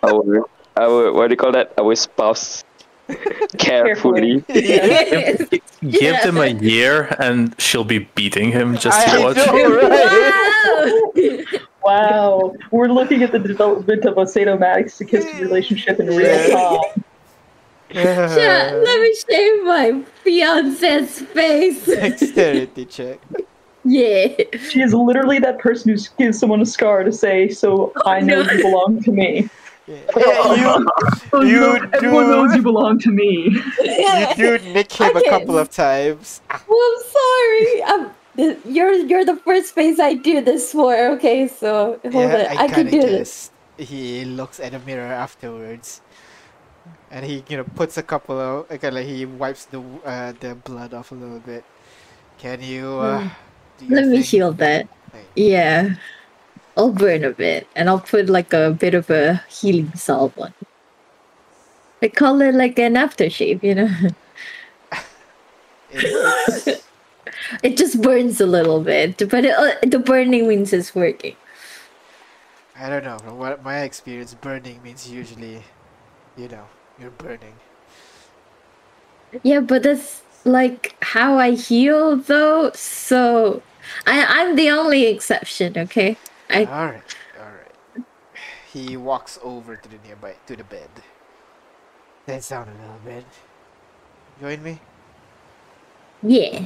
our 0.03 0.43
our 0.75 1.13
what 1.13 1.27
do 1.27 1.33
you 1.33 1.37
call 1.39 1.53
that? 1.53 1.71
Our 1.79 1.95
spouse 1.95 2.65
carefully. 3.57 4.43
Give 4.47 5.57
Yeah. 5.81 6.25
them 6.25 6.37
a 6.37 6.47
year 6.47 7.15
and 7.19 7.55
she'll 7.59 7.83
be 7.83 7.99
beating 8.15 8.51
him 8.51 8.77
just 8.77 8.99
to 9.07 9.13
I 9.13 9.19
watch. 9.23 9.37
know, 9.37 9.75
right? 9.75 11.45
wow! 11.53 11.61
Wow, 11.83 12.53
we're 12.71 12.87
looking 12.89 13.23
at 13.23 13.31
the 13.31 13.39
development 13.39 14.03
of 14.05 14.17
a 14.17 14.25
sadomasochistic 14.25 15.39
relationship 15.39 15.99
in 16.01 16.07
real 16.07 16.49
time. 16.49 17.03
Yeah, 17.89 18.81
let 18.83 19.01
me 19.01 19.15
shave 19.29 19.63
my 19.63 20.03
fiance's 20.23 21.21
face. 21.21 21.85
Dexterity 21.85 22.85
check. 22.85 23.19
yeah. 23.85 24.27
She 24.69 24.81
is 24.81 24.93
literally 24.93 25.39
that 25.39 25.59
person 25.59 25.93
who 25.93 25.97
gives 26.17 26.37
someone 26.37 26.59
a 26.59 26.65
scar 26.65 27.03
to 27.05 27.11
say, 27.13 27.47
"So 27.47 27.93
oh, 27.95 28.01
I 28.09 28.19
know 28.19 28.43
no. 28.43 28.51
you 28.51 28.61
belong 28.63 29.01
to 29.03 29.11
me." 29.11 29.49
Yeah. 29.95 29.95
Yeah, 30.17 30.83
Oh, 31.31 31.41
You 31.41 31.59
no, 31.61 31.75
everyone 31.93 32.25
do- 32.25 32.31
knows 32.31 32.55
you 32.55 32.61
belong 32.61 32.99
to 32.99 33.09
me. 33.11 33.49
you, 33.49 33.63
you 33.79 34.35
do 34.35 34.57
nick 34.73 34.91
him 34.91 35.15
a 35.15 35.23
couple 35.23 35.57
of 35.57 35.69
times. 35.71 36.41
Well, 36.67 36.79
I'm 36.91 37.03
sorry. 37.17 37.83
I'm, 37.83 38.11
you're 38.65 38.93
you're 38.93 39.23
the 39.25 39.37
first 39.37 39.73
face 39.73 39.97
I 39.99 40.13
do 40.15 40.41
this 40.41 40.71
for. 40.73 40.93
Okay, 41.15 41.47
so 41.47 41.99
hold 42.03 42.13
yeah, 42.13 42.35
it. 42.37 42.51
I, 42.51 42.63
I, 42.65 42.67
can 42.67 42.87
kinda 42.87 42.91
do 42.91 43.01
this. 43.01 43.49
He 43.77 44.25
looks 44.25 44.59
at 44.59 44.73
a 44.73 44.79
mirror 44.79 45.07
afterwards, 45.11 46.01
and 47.09 47.25
he 47.25 47.43
you 47.49 47.57
know 47.57 47.63
puts 47.63 47.97
a 47.97 48.03
couple 48.03 48.37
of 48.39 48.67
kind 48.69 48.83
of 48.83 48.93
like 48.95 49.05
he 49.07 49.25
wipes 49.25 49.65
the 49.65 49.81
uh, 50.05 50.33
the 50.39 50.55
blood 50.55 50.93
off 50.93 51.11
a 51.11 51.15
little 51.15 51.39
bit. 51.39 51.63
Can 52.37 52.61
you? 52.61 52.99
Uh, 52.99 53.29
do 53.79 53.85
your 53.85 54.01
Let 54.01 54.07
me 54.09 54.21
heal 54.21 54.51
that. 54.53 54.87
Like, 55.13 55.25
Yeah. 55.35 55.95
I'll 56.77 56.91
burn 56.91 57.23
a 57.25 57.31
bit, 57.31 57.67
and 57.75 57.89
I'll 57.89 57.99
put 57.99 58.29
like 58.29 58.53
a 58.53 58.71
bit 58.71 58.93
of 58.93 59.09
a 59.09 59.43
healing 59.49 59.91
salve 59.95 60.37
on. 60.37 60.53
I 62.01 62.09
call 62.09 62.39
it 62.41 62.53
like 62.53 62.77
an 62.77 62.93
aftershave, 62.93 63.63
you 63.63 63.75
know. 63.75 63.89
it. 65.91 66.83
It 67.63 67.77
just 67.77 68.01
burns 68.01 68.41
a 68.41 68.45
little 68.45 68.81
bit, 68.81 69.17
but 69.29 69.45
it, 69.45 69.55
uh, 69.55 69.75
the 69.85 69.99
burning 69.99 70.47
means 70.47 70.73
it's 70.73 70.93
working. 70.93 71.35
I 72.77 72.89
don't 72.89 73.03
know. 73.03 73.17
From 73.19 73.37
what 73.37 73.63
my 73.63 73.81
experience, 73.81 74.33
burning 74.33 74.81
means 74.83 75.09
usually, 75.09 75.63
you 76.35 76.47
know, 76.47 76.65
you're 76.99 77.11
burning. 77.11 77.53
Yeah, 79.43 79.61
but 79.61 79.83
that's 79.83 80.21
like 80.45 80.95
how 81.01 81.37
I 81.37 81.51
heal, 81.51 82.17
though. 82.17 82.71
So 82.73 83.61
I 84.05 84.25
I'm 84.27 84.55
the 84.55 84.69
only 84.69 85.05
exception. 85.05 85.77
Okay. 85.77 86.17
I 86.49 86.65
All 86.65 86.85
right, 86.85 87.15
all 87.39 87.45
right. 87.45 88.05
He 88.71 88.97
walks 88.97 89.39
over 89.43 89.75
to 89.75 89.89
the 89.89 89.97
nearby 90.05 90.35
to 90.47 90.55
the 90.55 90.63
bed. 90.63 90.89
Sits 92.27 92.49
down 92.49 92.67
a 92.67 92.81
little 92.81 92.99
bit. 93.05 93.25
Join 94.41 94.61
me. 94.63 94.79
yeah 96.21 96.65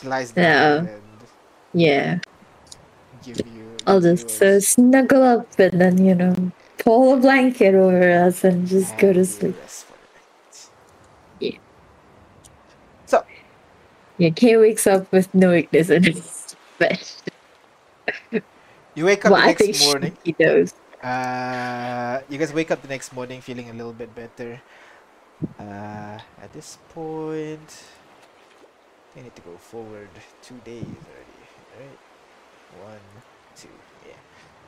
He 0.00 0.08
lies 0.08 0.30
down 0.32 0.44
Yeah. 0.44 0.76
and 0.78 1.02
yeah. 1.72 2.18
give 3.24 3.38
you. 3.46 3.76
I'll 3.86 4.00
just 4.00 4.40
you 4.40 4.46
uh, 4.46 4.60
snuggle 4.60 5.22
up 5.22 5.58
and 5.58 5.80
then 5.80 6.04
you 6.04 6.14
know 6.14 6.34
pull 6.78 7.14
a 7.14 7.16
blanket 7.16 7.74
over 7.74 8.10
us 8.10 8.44
and 8.44 8.66
just 8.66 8.96
go 8.98 9.12
to 9.12 9.24
sleep. 9.24 9.56
rest 9.60 9.86
for 9.86 9.92
the 9.94 10.08
night. 10.18 10.70
Yeah. 11.40 11.58
So 13.06 13.24
Yeah, 14.18 14.30
Kay 14.30 14.56
wakes 14.56 14.86
up 14.86 15.10
with 15.12 15.32
no 15.34 15.50
weakness 15.52 15.90
in 15.90 16.02
his 16.04 16.35
bed. 16.78 17.00
you 18.94 19.04
wake 19.04 19.24
up 19.24 19.32
Well, 19.32 19.40
the 19.40 19.46
next 19.46 19.80
morning. 19.84 20.16
he 20.24 20.34
knows. 20.38 20.74
Uh, 21.02 22.20
you 22.28 22.38
guys 22.38 22.52
wake 22.52 22.70
up 22.70 22.82
the 22.82 22.88
next 22.88 23.12
morning 23.12 23.40
feeling 23.40 23.70
a 23.70 23.72
little 23.74 23.92
bit 23.92 24.14
better. 24.14 24.60
Uh, 25.58 26.18
at 26.42 26.52
this 26.52 26.78
point, 26.94 27.84
I 29.16 29.20
need 29.22 29.34
to 29.36 29.42
go 29.42 29.56
forward 29.58 30.08
two 30.42 30.56
days 30.64 30.84
already. 30.84 31.42
Right? 31.78 31.98
One, 32.82 33.00
two, 33.56 33.68
yeah. 34.06 34.16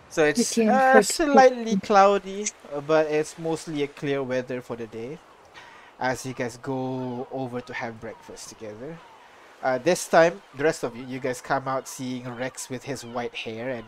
So 0.09 0.25
it's 0.25 0.57
uh, 0.59 1.03
slightly 1.03 1.77
cloudy, 1.77 2.47
but 2.87 3.07
it's 3.07 3.39
mostly 3.39 3.83
a 3.83 3.89
clear 3.89 4.23
weather 4.23 4.61
for 4.61 4.77
the 4.77 4.87
day. 4.87 5.19
As 6.01 6.25
you 6.27 6.35
guys 6.35 6.57
go 6.59 7.27
over 7.33 7.61
to 7.61 7.75
have 7.75 8.01
breakfast 8.01 8.49
together. 8.51 8.99
Uh, 9.63 9.79
this 9.79 10.07
time, 10.09 10.41
the 10.57 10.65
rest 10.65 10.85
of 10.85 10.97
you, 10.97 11.05
you 11.05 11.19
guys 11.19 11.41
come 11.41 11.67
out 11.67 11.89
seeing 11.89 12.29
Rex 12.37 12.71
with 12.71 12.85
his 12.85 13.05
white 13.05 13.35
hair 13.35 13.71
and 13.71 13.85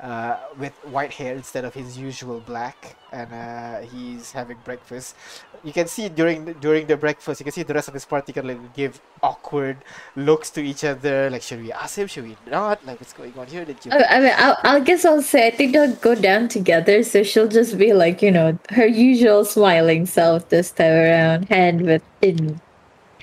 uh, 0.00 0.36
with 0.58 0.72
white 0.84 1.12
hair 1.12 1.34
instead 1.34 1.64
of 1.64 1.72
his 1.74 1.96
usual 1.96 2.40
black, 2.40 2.96
and 3.12 3.32
uh, 3.32 3.80
he's 3.80 4.32
having 4.32 4.56
breakfast. 4.64 5.16
You 5.64 5.72
can 5.72 5.86
see 5.86 6.08
during 6.08 6.44
the, 6.44 6.54
during 6.54 6.86
the 6.86 6.96
breakfast, 6.96 7.40
you 7.40 7.44
can 7.44 7.52
see 7.52 7.62
the 7.62 7.74
rest 7.74 7.88
of 7.88 7.94
his 7.94 8.04
party 8.04 8.32
kind 8.32 8.50
of 8.50 8.62
like 8.62 8.74
give 8.74 9.00
awkward 9.22 9.78
looks 10.14 10.50
to 10.50 10.62
each 10.62 10.84
other. 10.84 11.30
Like, 11.30 11.42
should 11.42 11.62
we 11.62 11.72
ask 11.72 11.96
him? 11.96 12.08
Should 12.08 12.24
we 12.24 12.36
not? 12.50 12.84
Like, 12.84 13.00
what's 13.00 13.12
going 13.12 13.32
on 13.38 13.46
here? 13.46 13.64
Did 13.64 13.84
you? 13.84 13.92
I, 13.92 14.16
I 14.16 14.20
mean, 14.20 14.32
I'll, 14.36 14.58
I 14.62 14.80
guess 14.80 15.04
I'll 15.04 15.22
say 15.22 15.46
I 15.46 15.50
think 15.50 15.72
they'll 15.72 15.96
go 15.96 16.14
down 16.14 16.48
together, 16.48 17.02
so 17.02 17.22
she'll 17.22 17.48
just 17.48 17.78
be 17.78 17.92
like, 17.94 18.20
you 18.20 18.30
know, 18.30 18.58
her 18.70 18.86
usual 18.86 19.44
smiling 19.44 20.06
self 20.06 20.48
this 20.50 20.70
time 20.70 20.92
around, 20.92 21.48
hand 21.48 21.82
with 21.82 22.02
in, 22.20 22.60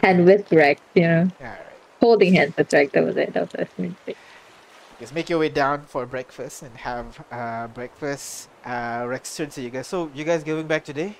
hand 0.02 0.26
with 0.26 0.52
Rex, 0.52 0.82
you 0.96 1.04
know, 1.04 1.30
right. 1.40 1.63
Holding 2.04 2.34
hands 2.34 2.54
that's 2.56 2.74
right, 2.74 2.92
That 2.92 3.06
was 3.06 3.16
it. 3.16 3.34
That 3.34 3.42
was 3.44 3.52
what 3.54 3.68
I 3.68 3.82
meant 3.82 3.98
to 3.98 4.12
say. 4.12 4.16
Just 5.00 5.16
make 5.16 5.30
your 5.30 5.40
way 5.40 5.50
down 5.50 5.84
for 5.84 6.06
breakfast 6.06 6.62
and 6.64 6.76
have 6.78 7.08
uh, 7.32 7.68
breakfast. 7.68 8.50
Uh, 8.66 9.06
Rex 9.08 9.36
turns 9.36 9.56
to 9.56 9.62
you 9.62 9.70
guys. 9.70 9.88
So, 9.88 10.12
you 10.14 10.24
guys 10.24 10.44
going 10.44 10.68
back 10.68 10.84
today? 10.86 11.18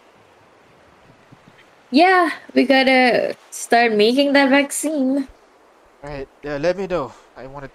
Yeah, 1.90 2.32
we 2.54 2.66
gotta 2.66 3.36
start 3.52 3.94
making 3.94 4.34
that 4.34 4.50
vaccine. 4.50 5.28
Right. 6.02 6.28
Yeah, 6.42 6.58
let 6.58 6.78
me 6.78 6.88
know. 6.88 7.14
I 7.38 7.48
want 7.48 7.66
to. 7.66 7.72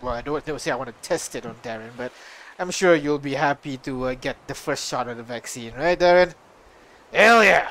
Well, 0.00 0.14
I 0.14 0.22
don't, 0.22 0.44
don't 0.44 0.60
say 0.60 0.70
I 0.70 0.76
want 0.76 0.90
to 0.90 1.08
test 1.08 1.34
it 1.34 1.44
on 1.44 1.56
Darren, 1.62 1.90
but 1.96 2.12
I'm 2.58 2.70
sure 2.70 2.94
you'll 2.94 3.18
be 3.18 3.34
happy 3.34 3.76
to 3.78 3.92
uh, 4.06 4.14
get 4.14 4.36
the 4.46 4.54
first 4.54 4.88
shot 4.88 5.08
of 5.08 5.16
the 5.16 5.22
vaccine, 5.22 5.72
right, 5.74 5.98
Darren? 5.98 6.34
Hell 7.12 7.42
yeah! 7.42 7.70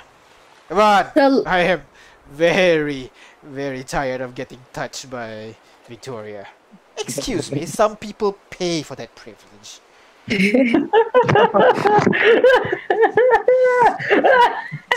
Come 0.69 0.79
on! 0.79 1.11
So, 1.13 1.43
I 1.45 1.59
am 1.59 1.81
very, 2.33 3.11
very 3.43 3.83
tired 3.83 4.21
of 4.21 4.35
getting 4.35 4.59
touched 4.73 5.09
by 5.09 5.55
Victoria. 5.87 6.47
Excuse 6.97 7.51
me, 7.51 7.65
some 7.65 7.95
people 7.97 8.37
pay 8.49 8.81
for 8.83 8.95
that 8.95 9.13
privilege. 9.15 9.79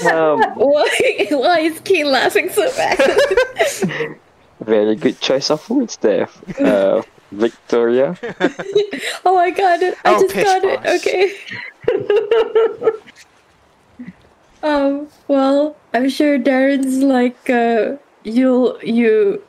Um, 0.07 0.43
why, 0.55 1.27
why 1.31 1.61
is 1.61 1.81
Keen 1.81 2.11
laughing 2.11 2.49
so 2.51 2.71
bad? 2.77 2.99
very 4.61 4.95
good 4.97 5.21
choice 5.21 5.51
of 5.51 5.69
words 5.69 5.97
there, 5.99 6.29
uh, 6.61 7.03
Victoria. 7.33 8.17
oh, 9.25 9.37
I 9.37 9.51
got 9.51 9.83
it. 9.83 9.97
I 10.05 10.15
Oh, 10.15 10.21
just 10.21 10.35
pish 10.35 10.45
got 10.45 10.65
it. 10.65 10.87
Okay. 10.87 11.35
Um. 14.67 15.09
Well, 15.29 15.77
I'm 15.95 16.09
sure 16.09 16.39
Darren's 16.39 16.99
like, 17.03 17.49
uh, 17.49 17.97
you'll 18.25 18.79
you. 18.83 19.43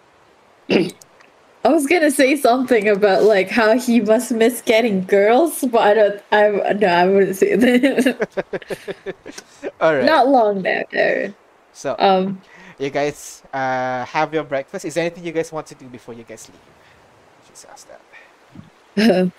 I 0.69 1.69
was 1.69 1.85
gonna 1.87 2.11
say 2.11 2.35
something 2.37 2.87
about 2.87 3.23
like 3.23 3.49
how 3.49 3.77
he 3.77 3.99
must 3.99 4.31
miss 4.31 4.61
getting 4.61 5.03
girls, 5.03 5.65
but 5.71 5.81
I 5.81 5.93
don't. 5.93 6.21
I 6.31 6.73
no, 6.73 6.87
I 6.87 7.05
wouldn't 7.07 7.35
say 7.35 7.55
that. 7.55 8.15
Alright. 9.81 10.05
Not 10.05 10.29
long 10.29 10.61
now, 10.61 10.83
Darren. 10.93 11.33
So, 11.73 11.95
Um. 11.99 12.41
you 12.79 12.89
guys 12.89 13.43
uh, 13.53 14.05
have 14.05 14.33
your 14.33 14.43
breakfast. 14.43 14.85
Is 14.85 14.93
there 14.95 15.05
anything 15.05 15.25
you 15.25 15.31
guys 15.33 15.51
want 15.51 15.67
to 15.67 15.75
do 15.75 15.85
before 15.87 16.13
you 16.13 16.23
guys 16.23 16.47
leave? 16.49 16.61
Just 17.49 17.65
ask 17.67 17.87
that. 17.91 19.31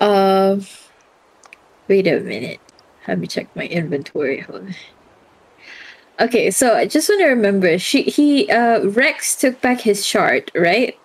um. 0.00 0.64
Wait 1.88 2.06
a 2.06 2.20
minute. 2.20 2.60
Let 3.08 3.18
me 3.18 3.26
check 3.26 3.54
my 3.56 3.66
inventory. 3.66 4.40
Hold 4.40 4.62
on. 4.62 4.74
Okay, 6.20 6.50
so 6.50 6.74
I 6.76 6.86
just 6.86 7.08
want 7.08 7.20
to 7.22 7.26
remember. 7.26 7.78
She 7.78 8.02
he 8.02 8.50
uh 8.50 8.86
Rex 8.88 9.34
took 9.36 9.60
back 9.60 9.80
his 9.80 10.06
shard, 10.06 10.50
right? 10.54 10.96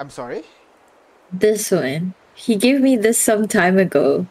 I'm 0.00 0.10
sorry? 0.10 0.44
This 1.32 1.70
one. 1.70 2.14
He 2.34 2.56
gave 2.56 2.80
me 2.80 2.96
this 2.96 3.18
some 3.18 3.46
time 3.48 3.78
ago. 3.78 4.26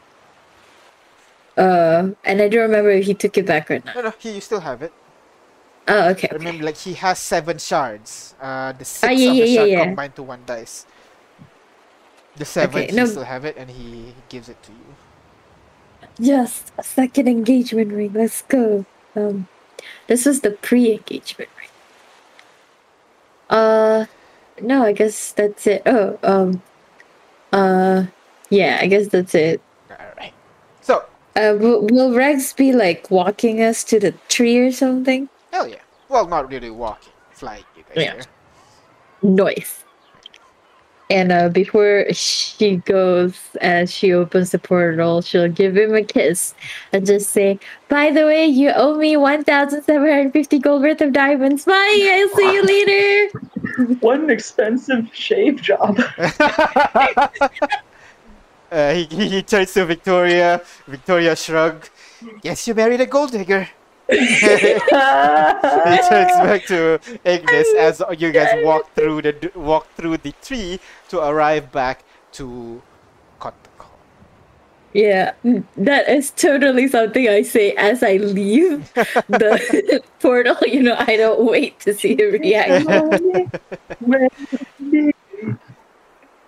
Uh, 1.58 2.12
and 2.24 2.42
I 2.42 2.48
don't 2.50 2.62
remember 2.64 2.90
if 2.92 3.06
he 3.06 3.14
took 3.14 3.38
it 3.38 3.46
back 3.46 3.70
or 3.70 3.80
not. 3.86 3.96
No, 3.96 4.02
no, 4.02 4.14
he, 4.18 4.32
you 4.36 4.42
still 4.42 4.60
have 4.62 4.82
it. 4.82 4.92
Oh, 5.88 6.10
okay. 6.10 6.28
okay. 6.28 6.38
Remember, 6.38 6.64
like 6.64 6.78
he 6.78 6.94
has 6.94 7.20
seven 7.20 7.58
shards. 7.58 8.36
Uh, 8.42 8.72
the 8.74 8.86
six 8.86 9.04
Ah, 9.04 9.10
yeah, 9.12 9.32
of 9.32 9.38
the 9.38 9.48
yeah, 9.48 9.56
shard 9.56 9.70
yeah. 9.70 9.84
combined 9.86 10.16
to 10.16 10.24
one 10.24 10.44
dice. 10.46 10.86
The 12.36 12.46
seven, 12.46 12.84
Okay, 12.84 12.92
he 12.92 12.96
no- 12.96 13.06
still 13.06 13.24
have 13.24 13.46
it, 13.46 13.58
and 13.58 13.70
he 13.70 14.14
gives 14.30 14.48
it 14.50 14.62
to 14.64 14.72
you. 14.72 14.96
Yes, 16.20 16.72
a 16.78 16.84
second 16.84 17.28
engagement 17.28 17.92
ring. 17.92 18.14
Let's 18.14 18.42
go. 18.44 18.86
Um, 19.16 19.48
this 20.08 20.26
was 20.26 20.42
the 20.42 20.52
pre-engagement 20.52 21.50
ring. 21.58 21.68
Uh, 23.50 24.06
no, 24.62 24.84
I 24.84 24.94
guess 24.94 25.32
that's 25.32 25.68
it. 25.68 25.82
Oh, 25.86 26.18
um, 26.24 26.62
uh, 27.52 28.06
yeah, 28.50 28.80
I 28.82 28.88
guess 28.88 29.08
that's 29.08 29.36
it. 29.36 29.62
All 29.90 29.98
right. 30.18 30.34
So, 30.82 31.04
Uh, 31.36 31.56
will, 31.60 31.82
will 31.88 32.14
Rex 32.14 32.54
be 32.54 32.72
like 32.72 33.10
walking 33.10 33.62
us 33.62 33.84
to 33.86 34.00
the 34.00 34.12
tree 34.30 34.58
or 34.58 34.72
something? 34.72 35.28
hell 35.52 35.68
yeah. 35.68 35.78
Well, 36.08 36.28
not 36.28 36.50
really 36.50 36.70
walking, 36.70 37.14
flying. 37.32 37.64
You 37.76 37.84
guys 37.84 38.04
Yeah. 38.04 38.14
here. 38.14 38.26
Noise. 39.24 39.81
And 41.12 41.30
uh, 41.30 41.50
before 41.50 42.06
she 42.14 42.78
goes, 42.78 43.36
as 43.60 43.94
she 43.94 44.14
opens 44.14 44.52
the 44.52 44.60
portal, 44.60 45.22
she'll 45.22 45.52
give 45.52 45.76
him 45.76 45.94
a 45.94 46.04
kiss 46.04 46.56
and 46.94 47.06
just 47.06 47.32
say, 47.32 47.60
"By 47.90 48.12
the 48.12 48.24
way, 48.26 48.46
you 48.46 48.72
owe 48.72 48.96
me 48.96 49.18
one 49.18 49.44
thousand 49.44 49.84
seven 49.84 50.08
hundred 50.08 50.32
fifty 50.32 50.58
gold 50.58 50.84
worth 50.84 51.02
of 51.02 51.12
diamonds. 51.12 51.66
Bye. 51.66 52.00
I'll 52.16 52.30
see 52.38 52.54
you 52.54 52.64
later." 52.64 53.30
What 54.00 54.20
an 54.20 54.30
expensive 54.30 55.10
shave 55.14 55.62
job. 55.62 56.00
uh, 56.18 57.34
he, 58.94 59.04
he 59.04 59.30
he 59.30 59.44
turns 59.44 59.74
to 59.74 59.86
Victoria. 59.86 60.62
Victoria 60.88 61.36
shrug. 61.36 61.90
Yes, 62.42 62.68
you 62.68 62.74
married 62.74 63.02
a 63.02 63.06
gold 63.06 63.32
digger. 63.32 63.68
He 64.12 65.98
turns 66.10 66.36
back 66.44 66.66
to 66.68 67.00
Ignis 67.24 67.74
as 67.80 68.04
you 68.18 68.32
guys 68.32 68.64
walk 68.64 68.94
through 68.94 69.22
the 69.22 69.52
walk 69.56 69.88
through 69.96 70.18
the 70.18 70.34
tree 70.44 70.80
to 71.10 71.20
arrive 71.24 71.72
back 71.72 72.04
to 72.34 72.82
Conticle. 73.40 73.92
Yeah, 74.94 75.34
that 75.78 76.10
is 76.10 76.32
totally 76.32 76.88
something 76.88 77.30
I 77.30 77.44
say 77.44 77.72
as 77.80 78.04
I 78.04 78.18
leave 78.20 78.92
the 79.32 80.04
portal. 80.20 80.58
You 80.68 80.84
know, 80.84 80.96
I 81.00 81.16
don't 81.16 81.46
wait 81.48 81.80
to 81.88 81.94
see 81.94 82.16
the 82.16 82.36
reaction. 82.36 83.52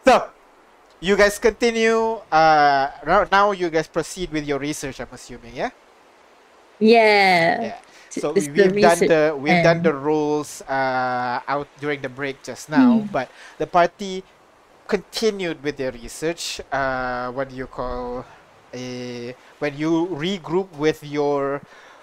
So, 0.03 0.27
you 0.99 1.15
guys 1.15 1.39
continue. 1.39 2.19
Uh, 2.27 2.91
now 3.31 3.51
you 3.55 3.69
guys 3.69 3.87
proceed 3.87 4.31
with 4.35 4.43
your 4.43 4.59
research. 4.59 4.99
I'm 4.99 5.07
assuming, 5.13 5.55
yeah. 5.55 5.71
Yeah. 7.59 7.61
Yeah. 7.61 7.79
So 8.09 8.31
It's 8.35 8.47
we, 8.47 8.49
we've 8.49 8.79
done 8.79 9.05
the 9.07 9.35
we've 9.37 9.61
done 9.61 9.81
the 9.81 9.93
rules 9.93 10.61
uh, 10.69 11.41
out 11.47 11.67
during 11.79 12.01
the 12.01 12.09
break 12.09 12.43
just 12.43 12.69
now, 12.69 13.01
Hmm. 13.01 13.09
but 13.11 13.29
the 13.57 13.67
party 13.67 14.23
continued 14.87 15.63
with 15.63 15.77
their 15.77 15.91
research. 15.91 16.61
Uh, 16.71 17.31
what 17.31 17.49
do 17.49 17.55
you 17.55 17.67
call 17.67 18.25
a 18.73 19.35
when 19.59 19.77
you 19.77 20.07
regroup 20.13 20.69
with 20.77 21.03
your 21.03 21.61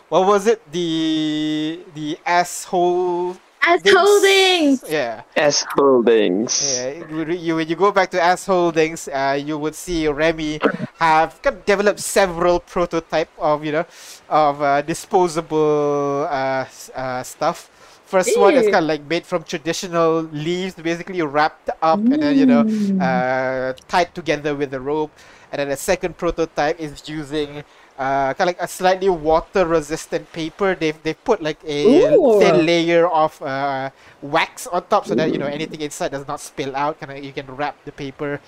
what 0.08 0.26
was 0.26 0.46
it 0.46 0.62
the 0.72 1.80
the 1.94 2.18
asshole 2.26 3.36
As 3.62 3.82
things? 3.82 3.96
holdings. 3.96 4.84
Yeah, 4.88 5.22
As 5.36 5.64
Holdings. 5.76 6.54
yeah. 6.58 7.04
You, 7.08 7.24
you 7.32 7.56
when 7.56 7.68
you 7.68 7.76
go 7.76 7.92
back 7.92 8.10
to 8.12 8.22
as 8.22 8.46
holdings, 8.46 9.08
uh, 9.08 9.38
you 9.40 9.58
would 9.58 9.74
see 9.74 10.08
Remy 10.08 10.60
have 10.98 11.40
kind 11.42 11.56
of 11.56 11.64
developed 11.64 12.00
several 12.00 12.60
prototype 12.60 13.30
of 13.38 13.64
you 13.64 13.72
know 13.72 13.86
of 14.28 14.62
uh, 14.62 14.82
disposable 14.82 16.26
uh, 16.30 16.64
uh, 16.94 17.22
stuff. 17.22 17.70
First 18.04 18.36
one 18.36 18.56
is 18.56 18.66
kind 18.66 18.84
of 18.84 18.88
like 18.88 19.02
made 19.08 19.24
from 19.26 19.44
traditional 19.44 20.22
leaves, 20.32 20.74
basically 20.74 21.22
wrapped 21.22 21.70
up 21.82 22.10
and 22.10 22.22
then 22.22 22.36
you 22.36 22.46
know 22.46 22.64
Mm. 22.64 23.00
uh, 23.00 23.74
tied 23.88 24.14
together 24.14 24.54
with 24.54 24.72
a 24.74 24.80
rope. 24.80 25.12
And 25.52 25.58
then 25.60 25.68
the 25.68 25.76
second 25.76 26.16
prototype 26.16 26.78
is 26.80 27.08
using 27.08 27.64
uh, 28.00 28.32
kind 28.32 28.48
of 28.48 28.56
like 28.56 28.62
a 28.64 28.68
slightly 28.68 29.10
water-resistant 29.12 30.32
paper. 30.32 30.74
They've 30.74 30.96
they 31.02 31.12
put 31.12 31.42
like 31.42 31.60
a 31.68 31.84
Ooh. 32.16 32.40
thin 32.40 32.64
layer 32.64 33.06
of 33.06 33.36
uh, 33.42 33.90
wax 34.22 34.66
on 34.66 34.88
top 34.88 35.04
so 35.04 35.14
that 35.14 35.30
you 35.30 35.36
know 35.36 35.46
anything 35.46 35.80
inside 35.84 36.16
does 36.16 36.26
not 36.26 36.40
spill 36.40 36.74
out. 36.74 36.98
Kind 36.98 37.12
of 37.12 37.22
you 37.22 37.32
can 37.36 37.44
wrap 37.52 37.76
the 37.84 37.92
paper. 37.92 38.40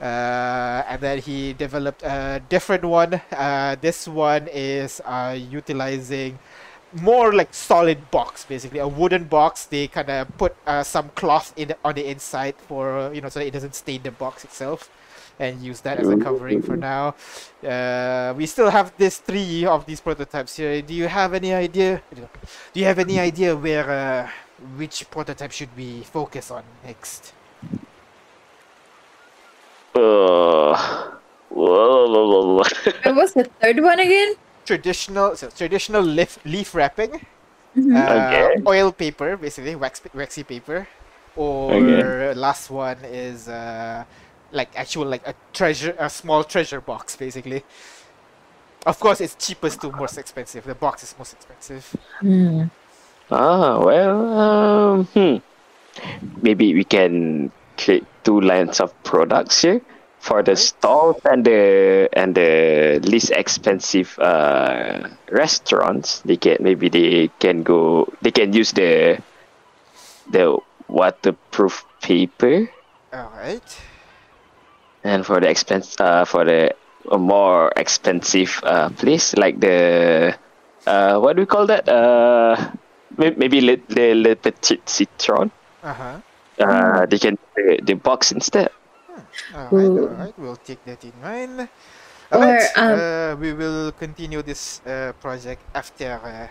Uh, 0.00 0.82
and 0.86 1.00
then 1.00 1.18
he 1.18 1.54
developed 1.54 2.02
a 2.02 2.42
different 2.48 2.84
one. 2.84 3.20
Uh, 3.32 3.74
this 3.80 4.06
one 4.06 4.46
is 4.52 5.00
uh, 5.04 5.34
utilizing 5.34 6.38
more 7.00 7.32
like 7.32 7.52
solid 7.52 7.98
box, 8.10 8.44
basically 8.44 8.78
a 8.78 8.86
wooden 8.86 9.24
box. 9.24 9.66
They 9.66 9.88
kind 9.88 10.10
of 10.10 10.36
put 10.38 10.54
uh, 10.66 10.82
some 10.82 11.10
cloth 11.10 11.52
in 11.56 11.74
on 11.84 11.94
the 11.94 12.06
inside 12.06 12.54
for 12.68 13.10
you 13.12 13.20
know 13.20 13.28
so 13.28 13.40
that 13.40 13.46
it 13.46 13.52
doesn't 13.52 13.74
stain 13.74 14.02
the 14.02 14.12
box 14.12 14.44
itself, 14.44 14.90
and 15.38 15.60
use 15.62 15.80
that 15.80 15.98
as 15.98 16.08
a 16.08 16.16
covering 16.16 16.62
for 16.62 16.76
now. 16.76 17.14
Uh, 17.66 18.34
we 18.36 18.46
still 18.46 18.70
have 18.70 18.92
this 18.96 19.18
three 19.18 19.64
of 19.66 19.84
these 19.86 20.00
prototypes 20.00 20.56
here. 20.56 20.80
Do 20.82 20.94
you 20.94 21.08
have 21.08 21.34
any 21.34 21.52
idea? 21.54 22.02
Do 22.14 22.80
you 22.80 22.86
have 22.86 22.98
any 22.98 23.18
idea 23.18 23.56
where 23.56 23.90
uh, 23.90 24.28
which 24.76 25.08
prototype 25.10 25.52
should 25.52 25.70
we 25.76 26.02
focus 26.02 26.50
on 26.50 26.62
next? 26.84 27.32
Uh, 29.94 30.74
whoa, 31.50 32.06
whoa, 32.08 32.26
whoa, 32.28 32.54
whoa. 32.54 32.92
What 33.04 33.14
was 33.16 33.32
the 33.34 33.44
third 33.60 33.80
one 33.80 34.00
again? 34.00 34.34
Traditional, 34.64 35.36
so 35.36 35.48
traditional 35.50 36.02
leaf 36.02 36.38
leaf 36.44 36.74
wrapping. 36.74 37.20
Mhm. 37.76 37.90
uh, 37.96 38.26
Okay. 38.26 38.62
oil 38.66 38.92
paper, 38.92 39.36
basically 39.36 39.74
wax 39.74 40.00
waxy 40.14 40.44
paper, 40.44 40.86
or 41.36 41.74
Okay. 41.74 42.34
last 42.34 42.70
one 42.70 42.98
is 43.04 43.48
uh, 43.48 44.04
like 44.54 44.70
actual 44.76 45.04
like 45.06 45.26
a 45.26 45.34
treasure, 45.52 45.94
a 45.98 46.08
small 46.08 46.44
treasure 46.44 46.80
box, 46.80 47.16
basically. 47.16 47.64
Of 48.86 49.00
course, 49.00 49.20
it's 49.20 49.34
cheapest 49.34 49.80
to 49.80 49.90
most 49.90 50.18
expensive. 50.18 50.64
The 50.64 50.74
box 50.74 51.02
is 51.02 51.14
most 51.18 51.34
expensive. 51.34 51.84
Hmm. 52.20 52.64
Ah, 53.30 53.82
well, 53.84 54.38
um, 54.38 55.04
hmm. 55.06 55.36
Maybe 56.42 56.74
we 56.74 56.84
can 56.84 57.50
create 57.78 58.04
two 58.24 58.40
lines 58.40 58.80
of 58.80 58.90
products 59.04 59.62
here 59.62 59.80
for 60.18 60.42
the 60.42 60.56
stalls 60.56 61.20
and 61.24 61.44
the 61.44 62.08
and 62.12 62.34
the 62.34 63.00
least 63.04 63.30
expensive 63.30 64.18
uh, 64.18 65.08
restaurants. 65.30 66.20
They 66.20 66.36
can 66.36 66.58
maybe 66.60 66.88
they 66.88 67.30
can 67.38 67.62
go. 67.62 68.08
They 68.22 68.30
can 68.30 68.52
use 68.52 68.72
the 68.72 69.22
the 70.30 70.58
waterproof 70.88 71.84
paper, 72.00 72.68
All 73.12 73.32
right. 73.36 73.80
And 75.04 75.24
for 75.26 75.40
the 75.40 75.48
expense 75.48 75.96
uh, 76.00 76.24
for 76.24 76.44
the 76.44 76.74
a 77.12 77.18
more 77.18 77.72
expensive 77.76 78.60
uh, 78.64 78.88
place 78.90 79.36
like 79.36 79.60
the 79.60 80.36
uh, 80.86 81.18
what 81.18 81.36
do 81.36 81.42
we 81.42 81.46
call 81.46 81.66
that? 81.66 81.88
Uh, 81.88 82.56
maybe 83.16 83.60
le, 83.60 83.76
le, 83.90 84.14
le 84.14 84.36
petit 84.36 84.80
citron. 84.86 85.50
Uh 85.82 85.94
huh. 85.94 86.20
Uh, 86.58 87.06
they 87.06 87.18
can 87.18 87.36
the, 87.56 87.80
the 87.84 87.94
box 87.94 88.32
instead. 88.32 88.70
All 89.54 89.70
right, 89.72 89.92
all 89.96 90.08
right, 90.08 90.34
We'll 90.38 90.56
take 90.56 90.84
that 90.84 91.04
in 91.04 91.12
mind. 91.20 91.68
All 92.32 92.40
Or, 92.40 92.46
right. 92.46 92.70
um, 92.76 93.02
uh, 93.02 93.36
we 93.38 93.52
will 93.52 93.92
continue 93.92 94.42
this 94.42 94.80
uh, 94.86 95.12
project 95.20 95.62
after 95.74 96.20
uh, 96.24 96.48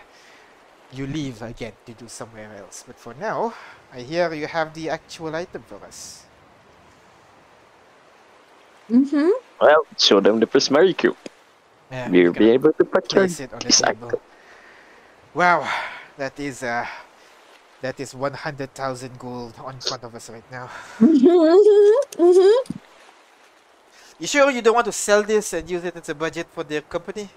you 0.92 1.06
leave 1.06 1.42
again 1.42 1.74
to 1.86 1.94
do 1.94 2.08
somewhere 2.08 2.54
else. 2.56 2.84
But 2.86 2.98
for 2.98 3.14
now, 3.14 3.54
I 3.92 4.00
hear 4.02 4.32
you 4.34 4.46
have 4.46 4.74
the 4.74 4.90
actual 4.90 5.34
item 5.36 5.62
for 5.62 5.84
us. 5.84 6.23
Mm-hmm. 8.90 9.30
Well, 9.60 9.86
show 9.98 10.20
them 10.20 10.40
the 10.40 10.46
prismatic 10.46 10.98
cube. 10.98 11.16
Yeah, 11.90 12.08
We'll 12.10 12.32
be 12.32 12.50
able 12.50 12.72
to 12.72 12.84
procure 12.84 13.22
place 13.22 13.40
it 13.40 13.52
on 13.52 13.60
the 13.60 13.66
this 13.66 13.80
table. 13.80 14.12
Wow, 15.32 15.68
that 16.16 16.38
is 16.38 16.62
uh, 16.62 16.86
that 17.80 17.98
is 18.00 18.14
one 18.14 18.34
hundred 18.34 18.74
thousand 18.74 19.18
gold 19.18 19.54
on 19.58 19.80
front 19.80 20.04
of 20.04 20.14
us 20.14 20.30
right 20.30 20.50
now. 20.50 20.68
Mm-hmm. 20.98 22.22
Mm-hmm. 22.22 22.78
You 24.18 24.26
sure 24.26 24.50
you 24.50 24.62
don't 24.62 24.74
want 24.74 24.86
to 24.86 24.92
sell 24.92 25.22
this 25.22 25.52
and 25.52 25.68
use 25.68 25.84
it 25.84 25.96
as 25.96 26.08
a 26.08 26.14
budget 26.14 26.46
for 26.52 26.62
the 26.62 26.80
company? 26.82 27.28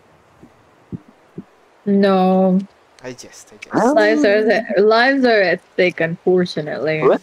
No, 1.86 2.60
I 3.04 3.14
just, 3.14 3.54
I 3.54 3.58
just. 3.58 3.96
Lives 3.96 4.24
are 4.26 4.82
lives 4.82 5.26
are 5.26 5.42
at 5.42 5.62
stake, 5.74 6.02
unfortunately. 6.02 7.02
Well, 7.02 7.22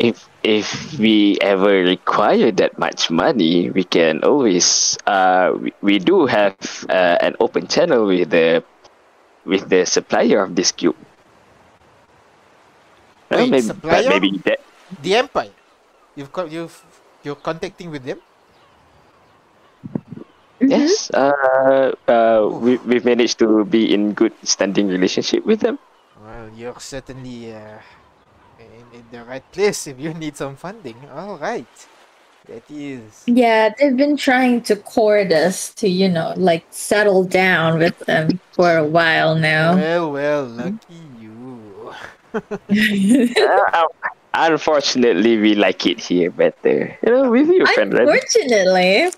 If 0.00 0.24
if 0.40 0.96
we 0.96 1.36
ever 1.44 1.84
require 1.84 2.48
that 2.56 2.80
much 2.80 3.12
money, 3.12 3.68
we 3.68 3.84
can 3.84 4.24
always. 4.24 4.96
Uh, 5.04 5.52
we, 5.60 5.76
we 5.84 6.00
do 6.00 6.24
have 6.24 6.56
uh, 6.88 7.20
an 7.20 7.36
open 7.36 7.68
channel 7.68 8.08
with 8.08 8.32
the 8.32 8.64
with 9.44 9.68
the 9.68 9.84
supplier 9.84 10.40
of 10.40 10.56
this 10.56 10.72
cube. 10.72 10.96
Well, 13.28 13.44
Wait, 13.44 13.50
maybe, 13.52 13.68
supplier? 13.68 14.08
maybe 14.08 14.40
that 14.48 14.64
The 15.04 15.20
Empire. 15.20 15.52
You've 16.16 16.32
got 16.32 16.50
you've 16.50 16.80
you're 17.22 17.38
contacting 17.38 17.92
with 17.92 18.08
them. 18.08 18.24
Yes. 20.60 21.12
Uh, 21.12 21.92
uh, 22.08 22.48
we 22.48 22.80
we've 22.88 23.04
managed 23.04 23.38
to 23.44 23.68
be 23.68 23.92
in 23.92 24.16
good 24.16 24.32
standing 24.48 24.88
relationship 24.88 25.44
with 25.44 25.60
them. 25.60 25.76
Well, 26.20 26.48
you're 26.56 26.80
certainly 26.80 27.52
uh, 27.52 27.84
in, 28.92 29.00
in 29.00 29.04
the 29.10 29.24
right 29.24 29.44
place 29.52 29.86
if 29.86 29.98
you 29.98 30.14
need 30.14 30.36
some 30.36 30.56
funding. 30.56 30.96
All 31.12 31.38
right, 31.38 31.66
that 32.48 32.62
is. 32.70 33.24
Yeah, 33.26 33.72
they've 33.78 33.96
been 33.96 34.16
trying 34.16 34.62
to 34.62 34.76
court 34.76 35.32
us 35.32 35.72
to, 35.74 35.88
you 35.88 36.08
know, 36.08 36.34
like 36.36 36.64
settle 36.70 37.24
down 37.24 37.78
with 37.78 37.98
them 38.00 38.40
for 38.52 38.76
a 38.76 38.84
while 38.84 39.34
now. 39.34 39.76
Well, 39.76 40.12
well, 40.12 40.44
lucky 40.46 41.02
you. 41.20 41.94
Uh, 43.72 43.84
unfortunately, 44.34 45.36
we 45.36 45.54
like 45.54 45.84
it 45.86 45.98
here 46.00 46.30
better. 46.30 46.96
You 47.02 47.12
know, 47.12 47.30
with 47.30 47.48
you, 47.48 47.66
friend. 47.66 47.92
Red. 47.92 48.02
Unfortunately. 48.08 49.10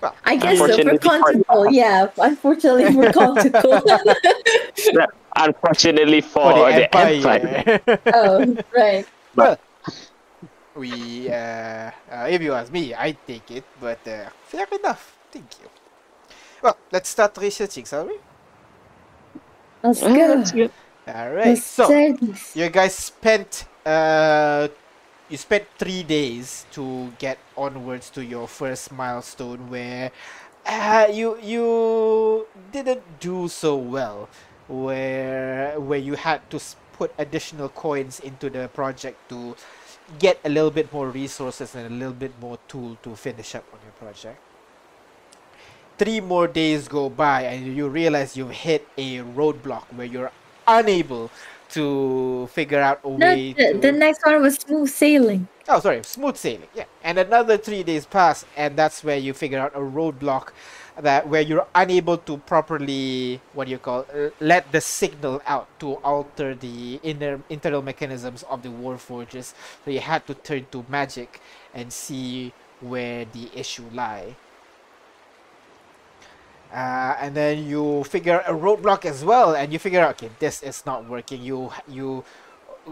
Well, 0.00 0.14
I 0.24 0.36
guess 0.36 0.58
so 0.58 0.66
for 0.66 0.72
Unfortunately 0.72 0.98
for- 0.98 1.20
Conticle, 1.22 1.72
yeah. 1.72 2.08
Unfortunately 2.18 2.92
for 2.94 3.12
Conticle. 3.12 3.82
Unfortunately 5.36 6.20
for, 6.20 6.52
for 6.52 6.70
the 6.70 6.76
the 6.76 6.96
empire. 6.96 7.62
Empire. 7.66 8.00
oh, 8.14 8.56
right. 8.74 9.06
well, 9.34 9.58
we, 10.74 11.28
uh, 11.30 11.90
uh, 12.10 12.26
if 12.28 12.42
you 12.42 12.52
ask 12.52 12.72
me, 12.72 12.94
I 12.94 13.12
take 13.26 13.50
it, 13.50 13.64
but 13.80 14.06
uh, 14.06 14.28
fair 14.44 14.66
enough. 14.72 15.16
Thank 15.30 15.48
you. 15.62 15.68
Well, 16.62 16.76
let's 16.92 17.08
start 17.08 17.36
researching, 17.38 17.84
shall 17.84 18.06
we? 18.06 18.18
Let's 19.82 20.00
go. 20.00 20.70
All 21.08 21.30
right. 21.30 21.46
Let's 21.46 21.64
So, 21.64 21.88
you 22.54 22.68
guys 22.70 22.94
spent 22.94 23.66
uh 23.84 24.68
you 25.28 25.36
spent 25.36 25.66
three 25.78 26.02
days 26.02 26.66
to 26.72 27.12
get 27.18 27.38
onwards 27.56 28.10
to 28.10 28.24
your 28.24 28.46
first 28.46 28.92
milestone 28.92 29.70
where 29.70 30.12
uh, 30.66 31.06
you 31.10 31.38
you 31.42 32.46
didn't 32.72 33.02
do 33.20 33.48
so 33.48 33.76
well 33.76 34.28
where 34.68 35.78
where 35.78 35.98
you 35.98 36.14
had 36.14 36.42
to 36.50 36.60
put 36.92 37.12
additional 37.18 37.68
coins 37.68 38.20
into 38.20 38.50
the 38.50 38.68
project 38.68 39.16
to 39.28 39.54
get 40.18 40.38
a 40.44 40.48
little 40.48 40.70
bit 40.70 40.92
more 40.92 41.08
resources 41.10 41.74
and 41.74 41.86
a 41.86 41.94
little 41.94 42.14
bit 42.14 42.32
more 42.40 42.58
tool 42.68 42.96
to 43.02 43.14
finish 43.16 43.54
up 43.54 43.64
on 43.72 43.78
your 43.84 43.92
project. 43.92 44.38
Three 45.98 46.20
more 46.20 46.46
days 46.46 46.88
go 46.88 47.08
by 47.08 47.42
and 47.42 47.74
you 47.76 47.88
realize 47.88 48.36
you've 48.36 48.50
hit 48.50 48.86
a 48.96 49.18
roadblock 49.18 49.84
where 49.94 50.06
you're 50.06 50.32
unable 50.66 51.30
to 51.76 52.46
figure 52.48 52.80
out 52.80 53.00
a 53.04 53.08
No, 53.18 53.34
way 53.34 53.54
the, 53.56 53.78
to 53.78 53.78
the 53.78 53.92
next 53.92 54.24
one 54.24 54.40
was 54.42 54.54
smooth 54.56 54.88
sailing. 54.88 55.48
Oh, 55.68 55.80
sorry, 55.80 56.02
smooth 56.04 56.36
sailing. 56.36 56.68
Yeah, 56.74 56.84
and 57.02 57.18
another 57.18 57.56
three 57.58 57.82
days 57.82 58.06
pass, 58.06 58.44
and 58.56 58.76
that's 58.76 59.02
where 59.02 59.16
you 59.18 59.32
figure 59.34 59.58
out 59.58 59.74
a 59.74 59.80
roadblock 59.80 60.50
that 61.00 61.28
where 61.28 61.42
you're 61.42 61.66
unable 61.74 62.16
to 62.18 62.38
properly 62.38 63.40
what 63.52 63.66
do 63.66 63.70
you 63.72 63.78
call 63.78 64.06
uh, 64.14 64.30
let 64.40 64.70
the 64.72 64.80
signal 64.80 65.42
out 65.46 65.68
to 65.80 65.96
alter 66.02 66.54
the 66.54 66.98
inner 67.02 67.40
internal 67.50 67.82
mechanisms 67.82 68.44
of 68.44 68.62
the 68.62 68.70
war 68.70 68.96
forges. 68.96 69.54
So 69.84 69.90
you 69.90 70.00
had 70.00 70.26
to 70.28 70.34
turn 70.34 70.66
to 70.72 70.84
magic 70.88 71.40
and 71.74 71.92
see 71.92 72.52
where 72.80 73.24
the 73.26 73.50
issue 73.54 73.84
lie. 73.92 74.36
Uh, 76.72 77.16
and 77.20 77.34
then 77.34 77.66
you 77.66 78.04
figure 78.04 78.42
a 78.46 78.52
roadblock 78.52 79.04
as 79.04 79.24
well, 79.24 79.54
and 79.54 79.72
you 79.72 79.78
figure 79.78 80.00
out 80.00 80.10
okay, 80.16 80.30
this 80.38 80.62
is 80.62 80.84
not 80.84 81.08
working. 81.08 81.42
You 81.42 81.72
you 81.88 82.24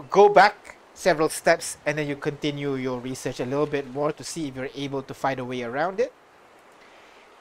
go 0.09 0.29
back 0.29 0.77
several 0.95 1.29
steps 1.29 1.77
and 1.85 1.97
then 1.97 2.07
you 2.07 2.15
continue 2.15 2.75
your 2.75 2.99
research 2.99 3.39
a 3.39 3.45
little 3.45 3.65
bit 3.65 3.89
more 3.91 4.11
to 4.13 4.23
see 4.23 4.47
if 4.47 4.55
you're 4.55 4.69
able 4.73 5.01
to 5.03 5.13
find 5.13 5.39
a 5.39 5.45
way 5.45 5.61
around 5.61 5.99
it. 5.99 6.13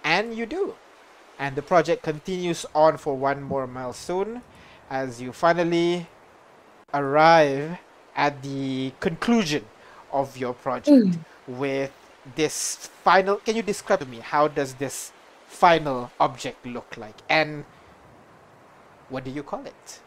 And 0.03 0.35
you 0.37 0.45
do. 0.45 0.75
And 1.39 1.57
the 1.57 1.63
project 1.63 2.03
continues 2.03 2.67
on 2.75 2.99
for 2.99 3.17
one 3.17 3.43
more 3.43 3.67
milestone 3.67 4.43
as 4.91 5.23
you 5.23 5.33
finally 5.33 6.07
arrive 6.93 7.79
at 8.15 8.43
the 8.43 8.93
conclusion 9.01 9.65
of 10.13 10.37
your 10.37 10.55
project 10.55 11.19
with 11.47 11.91
this 12.37 12.89
final 13.03 13.37
can 13.37 13.57
you 13.57 13.63
describe 13.63 13.99
to 13.99 14.07
me 14.07 14.19
how 14.19 14.47
does 14.47 14.75
this 14.75 15.13
final 15.55 16.11
object 16.21 16.67
look 16.67 16.97
like 16.97 17.17
and 17.29 17.65
what 19.09 19.25
do 19.25 19.31
you 19.31 19.43
call 19.43 19.65
it 19.67 20.01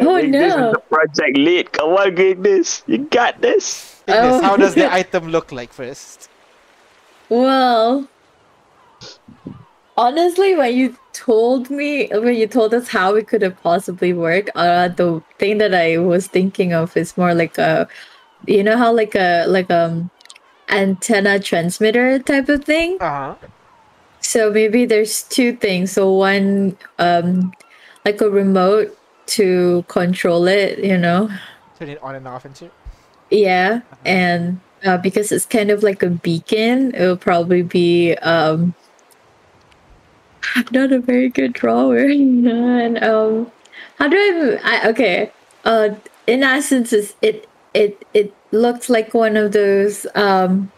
Oh, 0.00 0.14
Make 0.14 0.30
this 0.30 0.54
no. 0.54 0.70
the 0.72 0.78
project 0.78 1.36
lead. 1.36 1.72
Come 1.72 1.94
on, 2.00 2.14
Goodness. 2.14 2.84
You 2.86 2.98
got 2.98 3.40
this. 3.40 4.00
Ignis, 4.06 4.36
Oh. 4.36 4.42
how 4.42 4.56
does 4.56 4.74
the 4.76 4.86
item 4.98 5.28
look 5.36 5.50
like 5.50 5.72
first 5.72 6.28
Well, 7.28 8.06
honestly, 9.96 10.54
when 10.54 10.76
you 10.76 10.96
told 11.12 11.68
me, 11.70 12.08
when 12.12 12.36
you 12.36 12.46
told 12.46 12.74
us 12.74 12.88
how 12.88 13.16
it 13.16 13.26
could 13.26 13.42
have 13.42 13.60
possibly 13.62 14.12
worked, 14.12 14.50
uh, 14.54 14.88
the 14.88 15.20
thing 15.38 15.58
that 15.58 15.74
I 15.74 15.98
was 15.98 16.28
thinking 16.28 16.72
of 16.72 16.96
is 16.96 17.16
more 17.16 17.34
like 17.34 17.58
a, 17.58 17.88
you 18.46 18.62
know 18.62 18.76
how 18.76 18.92
like 18.92 19.14
a 19.16 19.44
like 19.48 19.70
um 19.70 20.10
antenna 20.68 21.38
transmitter 21.40 22.18
type 22.20 22.48
of 22.48 22.64
thing. 22.64 22.96
Uh 23.00 23.34
huh. 23.34 23.34
So 24.28 24.52
maybe 24.52 24.84
there's 24.84 25.22
two 25.22 25.56
things. 25.56 25.92
So 25.92 26.12
one, 26.12 26.76
um, 26.98 27.50
like 28.04 28.20
a 28.20 28.28
remote 28.28 28.94
to 29.38 29.86
control 29.88 30.46
it, 30.46 30.80
you 30.80 30.98
know. 30.98 31.30
Turn 31.78 31.88
it 31.88 32.02
on 32.02 32.14
and 32.14 32.28
off 32.28 32.44
and 32.44 32.54
shit. 32.54 32.70
Yeah, 33.30 33.80
and 34.04 34.60
uh, 34.84 34.98
because 34.98 35.32
it's 35.32 35.46
kind 35.46 35.70
of 35.70 35.82
like 35.82 36.02
a 36.02 36.10
beacon, 36.10 36.94
it 36.94 37.00
will 37.00 37.16
probably 37.16 37.62
be 37.62 38.16
um. 38.16 38.74
I'm 40.54 40.66
not 40.72 40.92
a 40.92 41.00
very 41.00 41.30
good 41.30 41.54
drawer, 41.54 41.96
and 41.96 43.02
um, 43.02 43.50
how 43.98 44.08
do 44.08 44.58
I, 44.62 44.76
I 44.76 44.88
okay? 44.90 45.32
Uh, 45.64 45.94
in 46.26 46.42
essence, 46.42 46.92
it 46.92 47.48
it 47.72 48.06
it 48.12 48.34
looks 48.52 48.90
like 48.90 49.14
one 49.14 49.38
of 49.38 49.52
those 49.52 50.06
um. 50.14 50.70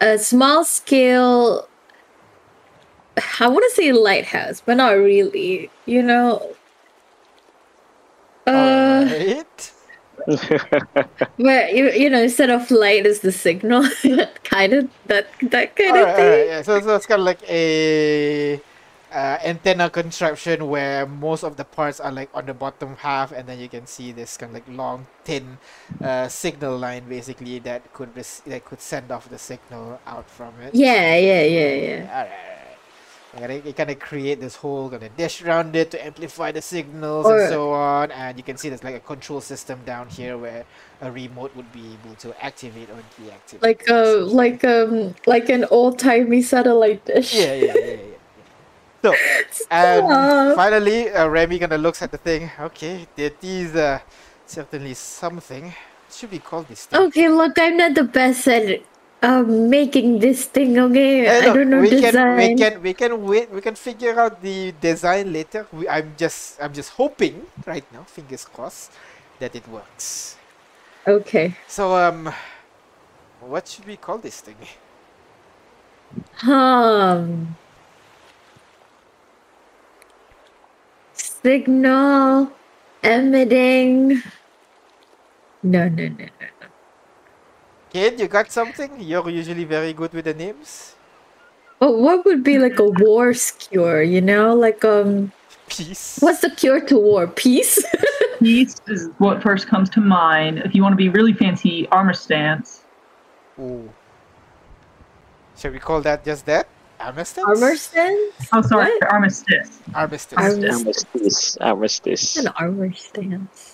A 0.00 0.16
small 0.18 0.62
scale. 0.62 1.67
I 3.40 3.48
want 3.48 3.64
to 3.68 3.74
say 3.74 3.92
lighthouse, 3.92 4.60
but 4.64 4.76
not 4.76 4.90
really. 4.92 5.70
You 5.86 6.02
know. 6.02 6.56
Uh. 8.46 9.08
Alright. 9.10 9.72
Where 11.36 11.68
you 11.70 11.90
you 11.92 12.10
know 12.10 12.22
instead 12.22 12.50
of 12.50 12.70
light 12.70 13.06
is 13.06 13.20
the 13.20 13.32
signal, 13.32 13.84
kind 14.44 14.72
of 14.74 14.90
that 15.06 15.28
that 15.42 15.76
kind 15.76 15.96
Alright, 15.96 16.08
of 16.08 16.14
thing. 16.14 16.28
alright, 16.28 16.46
yeah. 16.46 16.62
So, 16.62 16.80
so 16.80 16.94
it's 16.96 17.06
kind 17.06 17.20
of 17.20 17.26
like 17.26 17.42
a 17.48 18.56
uh, 19.10 19.38
antenna 19.44 19.88
construction 19.90 20.68
where 20.68 21.06
most 21.06 21.44
of 21.44 21.56
the 21.56 21.64
parts 21.64 22.00
are 22.00 22.12
like 22.12 22.30
on 22.34 22.46
the 22.46 22.54
bottom 22.54 22.96
half, 22.96 23.32
and 23.32 23.48
then 23.48 23.58
you 23.58 23.68
can 23.68 23.86
see 23.86 24.12
this 24.12 24.36
kind 24.36 24.50
of 24.50 24.54
like 24.54 24.68
long, 24.68 25.06
thin 25.24 25.58
uh, 26.02 26.28
signal 26.28 26.78
line 26.78 27.08
basically 27.08 27.58
that 27.60 27.92
could 27.92 28.14
that 28.14 28.64
could 28.64 28.80
send 28.80 29.10
off 29.10 29.28
the 29.28 29.38
signal 29.38 30.00
out 30.06 30.28
from 30.30 30.60
it. 30.60 30.74
Yeah, 30.74 31.16
yeah, 31.16 31.42
yeah, 31.44 31.74
yeah. 31.74 32.02
Alright, 32.10 32.30
alright. 32.30 32.57
You 33.34 33.40
gotta- 33.40 33.60
You 33.60 33.72
kind 33.74 33.90
of 33.90 33.98
create 33.98 34.40
this 34.40 34.56
whole 34.56 34.88
kind 34.90 35.02
of 35.02 35.16
dish 35.16 35.42
around 35.42 35.76
it 35.76 35.90
to 35.92 36.04
amplify 36.04 36.50
the 36.52 36.62
signals 36.62 37.26
Or- 37.26 37.40
and 37.40 37.48
so 37.52 37.72
on, 37.72 38.10
and 38.10 38.36
you 38.38 38.42
can 38.42 38.56
see 38.56 38.68
there's 38.70 38.82
like 38.84 38.94
a 38.96 39.00
control 39.00 39.40
system 39.40 39.80
down 39.84 40.08
here 40.08 40.36
where 40.38 40.64
a 41.02 41.12
remote 41.12 41.54
would 41.54 41.70
be 41.72 41.96
able 41.96 42.14
to 42.16 42.32
activate 42.44 42.88
or 42.90 43.00
deactivate. 43.20 43.62
Like 43.62 43.84
a 43.88 44.02
like 44.42 44.64
um 44.64 45.14
like 45.26 45.48
an 45.50 45.66
old 45.70 45.98
timey 45.98 46.40
satellite 46.42 47.04
dish. 47.04 47.34
Yeah, 47.34 47.54
yeah, 47.54 47.74
yeah, 47.76 47.84
yeah. 47.84 48.14
So, 49.02 49.14
and 49.70 50.54
finally, 50.56 51.08
uh, 51.10 51.28
Remy 51.28 51.58
kind 51.60 51.72
of 51.72 51.80
looks 51.80 52.02
at 52.02 52.10
the 52.10 52.18
thing. 52.18 52.50
Okay, 52.58 53.06
that 53.16 53.36
is 53.44 53.76
uh, 53.76 54.00
certainly 54.46 54.94
something. 54.94 55.64
What 55.66 56.14
should 56.16 56.32
we 56.32 56.38
call 56.40 56.62
this 56.62 56.86
thing? 56.86 56.98
Okay, 57.02 57.28
look, 57.28 57.58
I'm 57.58 57.76
not 57.76 57.94
the 57.94 58.04
best 58.04 58.48
at 58.48 58.80
um 59.22 59.68
making 59.70 60.18
this 60.20 60.46
thing. 60.46 60.78
Okay, 60.78 61.26
Hey, 61.26 61.40
I 61.40 61.50
don't 61.50 61.70
know 61.70 61.82
we 61.82 61.90
design. 61.90 61.96
can 61.96 62.34
we 62.34 62.50
can 62.50 62.82
we 62.82 62.94
can 62.94 63.22
wait. 63.24 63.50
We 63.50 63.60
can 63.60 63.74
figure 63.74 64.18
out 64.18 64.40
the 64.42 64.72
design 64.80 65.32
later. 65.32 65.66
We, 65.72 65.88
I'm 65.88 66.14
just 66.16 66.60
I'm 66.60 66.72
just 66.72 66.90
hoping 66.90 67.46
right 67.66 67.86
now, 67.92 68.04
fingers 68.04 68.44
crossed, 68.44 68.92
that 69.38 69.54
it 69.54 69.66
works. 69.68 70.38
Okay. 71.06 71.56
So 71.66 71.94
um, 71.96 72.32
what 73.40 73.68
should 73.68 73.86
we 73.86 73.96
call 73.96 74.18
this 74.18 74.40
thing? 74.40 74.56
Um. 76.46 77.56
Signal 81.12 82.52
emitting. 83.02 84.22
No, 85.62 85.88
no, 85.88 86.08
no, 86.08 86.26
no. 86.40 86.57
Kid, 87.98 88.20
you 88.20 88.28
got 88.28 88.52
something? 88.52 89.00
You're 89.00 89.28
usually 89.28 89.64
very 89.64 89.92
good 89.92 90.12
with 90.12 90.24
the 90.26 90.34
names. 90.34 90.94
Oh, 91.80 91.98
what 91.98 92.24
would 92.24 92.44
be 92.44 92.56
like 92.58 92.78
a 92.78 92.84
war 93.02 93.34
cure? 93.58 94.04
You 94.04 94.20
know, 94.20 94.54
like 94.54 94.84
um, 94.84 95.32
Peace. 95.68 96.18
what's 96.20 96.38
the 96.38 96.50
cure 96.50 96.80
to 96.80 96.96
war? 96.96 97.26
Peace. 97.26 97.82
Peace 98.38 98.80
is 98.86 99.10
what 99.18 99.42
first 99.42 99.66
comes 99.66 99.90
to 99.90 100.00
mind. 100.00 100.58
If 100.60 100.76
you 100.76 100.82
want 100.84 100.92
to 100.92 100.96
be 100.96 101.08
really 101.08 101.32
fancy, 101.32 101.88
armor 101.90 102.14
stance. 102.14 102.84
Ooh. 103.58 103.90
Shall 105.56 105.72
we 105.72 105.80
call 105.80 106.00
that 106.02 106.24
just 106.24 106.46
that? 106.46 106.68
Armistice? 107.00 107.42
Armor 107.44 107.74
stance. 107.74 108.34
Oh, 108.52 108.62
sorry, 108.62 108.92
What? 108.94 109.10
armistice. 109.12 109.82
Armistice. 109.92 110.38
Arm- 110.38 110.62
Armistice. 110.62 111.56
Armistice. 111.60 112.36
An 112.36 112.46
armor 112.62 112.92
stance. 112.92 113.67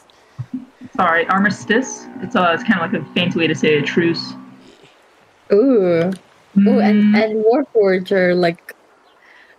Sorry, 0.97 1.27
armistice. 1.27 2.07
It's 2.21 2.37
uh, 2.37 2.53
it's 2.55 2.63
kind 2.63 2.81
of 2.81 2.93
like 2.93 3.03
a 3.03 3.05
fancy 3.15 3.39
way 3.39 3.47
to 3.49 3.55
say 3.55 3.79
a 3.79 3.83
truce. 3.83 4.35
Ooh. 5.53 6.11
Ooh, 6.57 6.79
and 6.79 7.15
Mm, 7.15 7.17
and 7.25 7.45
Warforge 7.45 8.13
are 8.13 8.35
like 8.35 8.77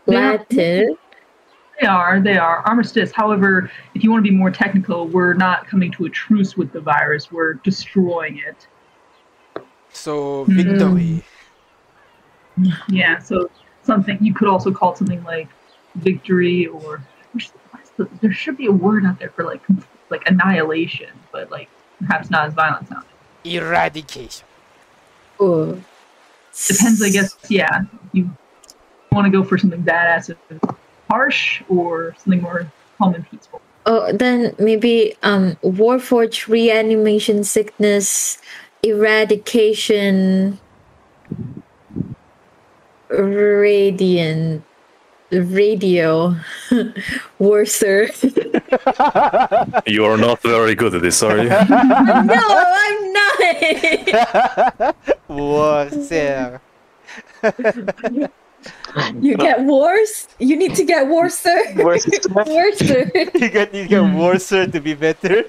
They 0.07 0.15
are- 0.15 0.38
Latin. 0.38 0.97
they 1.81 1.88
are, 1.88 2.22
they 2.22 2.38
are 2.38 2.59
armistice. 2.65 3.11
However, 3.11 3.69
if 3.95 4.03
you 4.03 4.11
want 4.11 4.23
to 4.25 4.31
be 4.31 4.35
more 4.35 4.49
technical, 4.49 5.07
we're 5.09 5.33
not 5.33 5.67
coming 5.67 5.91
to 5.93 6.05
a 6.05 6.09
truce 6.09 6.55
with 6.55 6.72
the 6.72 6.80
virus. 6.80 7.31
We're 7.33 7.55
destroying 7.55 8.38
it. 8.47 8.67
So, 9.91 10.45
Hmm. 10.45 10.55
victory. 10.55 11.23
Yeah, 12.88 13.19
so 13.19 13.49
something 13.83 14.17
you 14.22 14.33
could 14.33 14.47
also 14.47 14.72
call 14.72 14.95
something 14.95 15.22
like 15.25 15.49
victory 15.95 16.67
or 16.67 17.01
what's 17.33 17.49
the- 17.51 17.57
what's 17.72 17.89
the- 17.91 18.09
there 18.22 18.31
should 18.31 18.55
be 18.55 18.67
a 18.67 18.72
word 18.72 19.05
out 19.05 19.19
there 19.19 19.30
for 19.31 19.43
like 19.43 19.61
like 20.09 20.24
annihilation, 20.27 21.09
but 21.32 21.50
like 21.51 21.69
perhaps 22.00 22.30
not 22.30 22.48
as 22.48 22.53
violent 22.53 22.88
sounding. 22.88 23.09
Eradication. 23.43 24.45
Ooh. 25.42 25.82
Depends, 26.67 27.03
I 27.03 27.09
guess. 27.09 27.35
Yeah, 27.50 27.84
you 28.14 28.30
want 29.11 29.25
to 29.25 29.32
go 29.32 29.43
for 29.43 29.58
something 29.58 29.84
badass 29.84 30.34
and 30.50 30.59
harsh, 31.09 31.61
or 31.69 32.16
something 32.17 32.42
more 32.42 32.72
calm 32.98 33.14
and 33.14 33.30
peaceful. 33.30 33.61
Oh, 33.85 34.11
then 34.11 34.56
maybe 34.58 35.16
um 35.24 35.58
Warforge 35.64 36.48
reanimation 36.48 37.43
sickness 37.43 38.40
eradication 38.84 40.59
radiant 43.09 44.64
radio 45.31 46.35
worser. 47.39 48.09
You 49.85 50.05
are 50.05 50.17
not 50.17 50.41
very 50.41 50.75
good 50.75 50.95
at 50.95 51.01
this, 51.01 51.21
are 51.23 51.37
you? 51.37 51.49
no, 52.29 52.43
I'm 52.49 53.13
not. 53.13 53.35
Warfare. 55.27 56.61
you 59.21 59.37
get 59.37 59.63
worse. 59.63 60.27
You 60.39 60.55
need 60.55 60.75
to 60.75 60.83
get 60.83 61.07
worser. 61.07 61.57
Worse. 61.75 62.05
worser. 62.29 63.11
you 63.35 63.49
got 63.49 63.73
you 63.73 63.87
get 63.87 64.01
worser 64.15 64.67
to 64.67 64.79
be 64.79 64.93
better. 64.93 65.43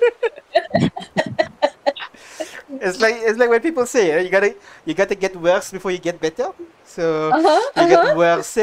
it's 2.80 3.00
like 3.00 3.16
it's 3.24 3.38
like 3.38 3.48
when 3.48 3.60
people 3.60 3.86
say 3.86 4.10
eh, 4.12 4.20
you 4.20 4.30
gotta 4.30 4.54
you 4.84 4.94
gotta 4.94 5.14
get 5.14 5.34
worse 5.36 5.70
before 5.70 5.90
you 5.90 5.98
get 5.98 6.20
better. 6.20 6.52
So 6.84 7.30
Uh-huh, 7.32 7.82
you 7.82 7.88
get 7.88 7.98
uh-huh. 8.04 8.16
worse 8.16 8.56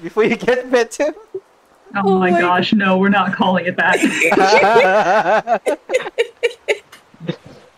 before 0.00 0.24
you 0.24 0.36
get 0.36 0.70
better. 0.70 1.14
Oh, 1.94 2.02
Oh 2.04 2.18
my 2.18 2.30
my 2.30 2.40
gosh, 2.40 2.72
no, 2.72 2.96
we're 2.98 3.08
not 3.10 3.34
calling 3.34 3.66
it 3.66 3.76
that. 3.76 3.98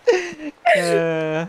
Uh, 0.76 1.46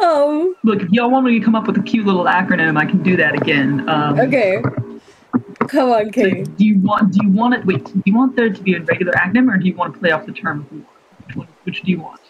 Oh, 0.00 0.54
Look, 0.64 0.82
if 0.82 0.88
y'all 0.90 1.10
want 1.10 1.24
me 1.26 1.38
to 1.38 1.44
come 1.44 1.54
up 1.54 1.66
with 1.66 1.76
a 1.78 1.82
cute 1.82 2.04
little 2.06 2.24
acronym, 2.24 2.78
I 2.78 2.84
can 2.86 3.02
do 3.02 3.16
that 3.16 3.34
again. 3.34 3.88
Um, 3.88 4.18
okay. 4.18 4.60
Come 5.68 5.90
on, 5.90 6.12
So 6.12 6.22
do 6.22 6.54
you 6.58 6.78
want? 6.80 7.12
Do 7.12 7.20
you 7.22 7.30
want 7.30 7.54
it? 7.54 7.64
Wait, 7.66 7.84
do 7.84 8.02
you 8.04 8.14
want 8.14 8.34
there 8.36 8.50
to 8.50 8.62
be 8.62 8.74
a 8.74 8.80
regular 8.82 9.12
acronym, 9.12 9.52
or 9.52 9.56
do 9.58 9.66
you 9.66 9.74
want 9.74 9.94
to 9.94 10.00
play 10.00 10.10
off 10.10 10.26
the 10.26 10.32
term 10.32 10.66
war? 10.70 10.82
Which, 11.26 11.36
one, 11.36 11.48
which 11.64 11.82
do 11.82 11.90
you 11.90 12.00
want? 12.00 12.20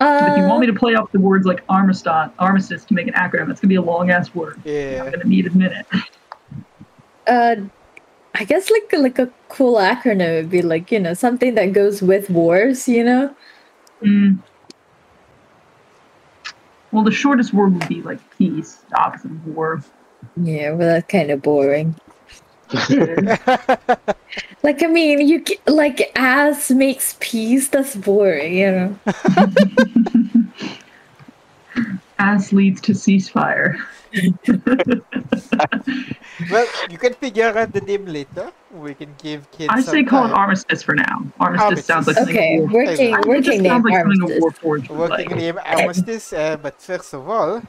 'Cause 0.00 0.28
if 0.28 0.36
you 0.36 0.44
want 0.44 0.60
me 0.60 0.68
Uh, 0.68 0.72
to 0.72 0.78
play 0.78 0.94
off 0.94 1.10
the 1.12 1.20
words 1.20 1.46
like 1.46 1.62
armistice, 1.68 2.30
armistice 2.38 2.84
to 2.86 2.94
make 2.94 3.06
an 3.08 3.14
acronym, 3.14 3.50
it's 3.50 3.60
gonna 3.60 3.68
be 3.68 3.76
a 3.76 3.82
long 3.82 4.10
ass 4.10 4.34
word. 4.34 4.60
Yeah. 4.64 5.02
I'm 5.04 5.10
gonna 5.10 5.24
need 5.24 5.46
a 5.46 5.50
minute. 5.50 5.86
uh, 7.28 7.56
I 8.34 8.44
guess 8.44 8.70
like 8.70 8.92
like 8.92 9.18
a 9.18 9.30
cool 9.48 9.76
acronym 9.76 10.36
would 10.36 10.50
be 10.50 10.62
like 10.62 10.90
you 10.90 11.00
know 11.00 11.14
something 11.14 11.54
that 11.54 11.72
goes 11.72 12.02
with 12.02 12.30
wars. 12.30 12.88
You 12.88 13.04
know. 13.04 13.36
Mm. 14.02 14.38
Well, 16.92 17.04
the 17.04 17.10
shortest 17.10 17.52
word 17.52 17.74
would 17.74 17.88
be 17.88 18.02
like 18.02 18.18
peace, 18.38 18.76
the 18.90 18.98
opposite 18.98 19.30
of 19.30 19.46
war. 19.46 19.82
Yeah, 20.36 20.70
well, 20.70 20.88
that's 20.88 21.10
kind 21.10 21.30
of 21.30 21.42
boring. 21.42 21.94
Like, 24.62 24.82
I 24.82 24.86
mean, 24.86 25.26
you 25.26 25.44
like 25.66 26.10
ass 26.16 26.70
makes 26.70 27.16
peace. 27.20 27.68
That's 27.68 27.94
boring, 27.94 28.54
you 28.54 28.70
know. 28.70 28.98
As 32.18 32.52
leads 32.52 32.80
to 32.82 32.92
ceasefire. 32.92 33.78
Well, 36.50 36.66
you 36.88 36.98
can 36.98 37.14
figure 37.14 37.46
out 37.58 37.72
the 37.72 37.80
name 37.80 38.06
later. 38.06 38.52
We 38.72 38.94
can 38.94 39.14
give 39.18 39.50
kids. 39.50 39.70
I 39.72 39.80
some 39.80 39.92
say 39.92 40.04
call 40.04 40.26
it. 40.26 40.32
Armistice 40.32 40.82
for 40.82 40.94
now. 40.94 41.26
Armistice, 41.40 41.84
sounds 41.84 42.06
like 42.06 42.16
Armistice. 42.16 42.34
Okay, 42.36 42.56
a 42.56 42.60
war- 42.60 42.68
working 42.84 43.14
Armistice 43.14 43.26
working 43.26 43.62
name 43.62 43.82
like 43.82 43.94
armistice. 43.94 44.62
Working 44.88 45.28
like. 45.28 45.36
name 45.36 45.58
Armistice, 45.66 46.32
uh, 46.32 46.56
but 46.58 46.80
first 46.80 47.12
of 47.12 47.28
all, 47.28 47.62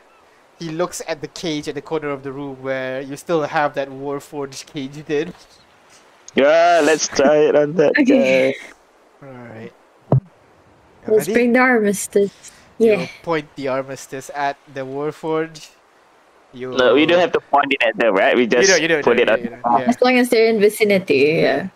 he 0.60 0.70
looks 0.70 1.02
at 1.08 1.22
the 1.22 1.28
cage 1.30 1.68
at 1.68 1.74
the 1.76 1.82
corner 1.82 2.10
of 2.10 2.22
the 2.22 2.32
room 2.32 2.62
where 2.62 3.02
you 3.02 3.18
still 3.18 3.42
have 3.44 3.74
that 3.74 3.90
Warforged 3.90 4.68
cage 4.68 4.98
in. 5.10 5.34
Yeah, 6.36 6.82
let's 6.84 7.08
try 7.08 7.38
it 7.50 7.56
on 7.56 7.74
that 7.74 7.92
Okay. 8.00 8.54
guy. 9.22 9.28
Alright. 9.28 9.74
Let's 11.08 11.28
bring 11.28 11.54
the 11.54 11.60
armistice. 11.60 12.52
You 12.78 12.92
Yeah. 12.94 13.08
point 13.24 13.48
the 13.56 13.68
Armistice 13.68 14.30
at 14.36 14.58
the 14.72 14.82
Warforged. 14.86 15.72
You 16.54 16.72
No, 16.76 16.94
we 16.96 17.06
don't 17.06 17.20
have 17.20 17.32
to 17.34 17.42
point 17.42 17.74
it 17.74 17.84
at 17.84 17.98
them, 17.98 18.16
right? 18.16 18.36
We 18.36 18.48
You 18.58 18.68
just 18.68 18.68
don't, 18.68 18.82
you 18.82 18.88
don't, 18.88 19.04
put 19.04 19.18
you 19.18 19.20
it 19.20 19.26
don't, 19.26 19.40
on. 19.40 19.42
you 19.44 19.50
don't, 19.50 19.68
yeah. 19.78 19.88
As 19.88 20.02
long 20.02 20.18
as 20.18 20.30
they're 20.30 20.48
in 20.50 20.60
vicinity, 20.60 21.40
yeah. 21.42 21.70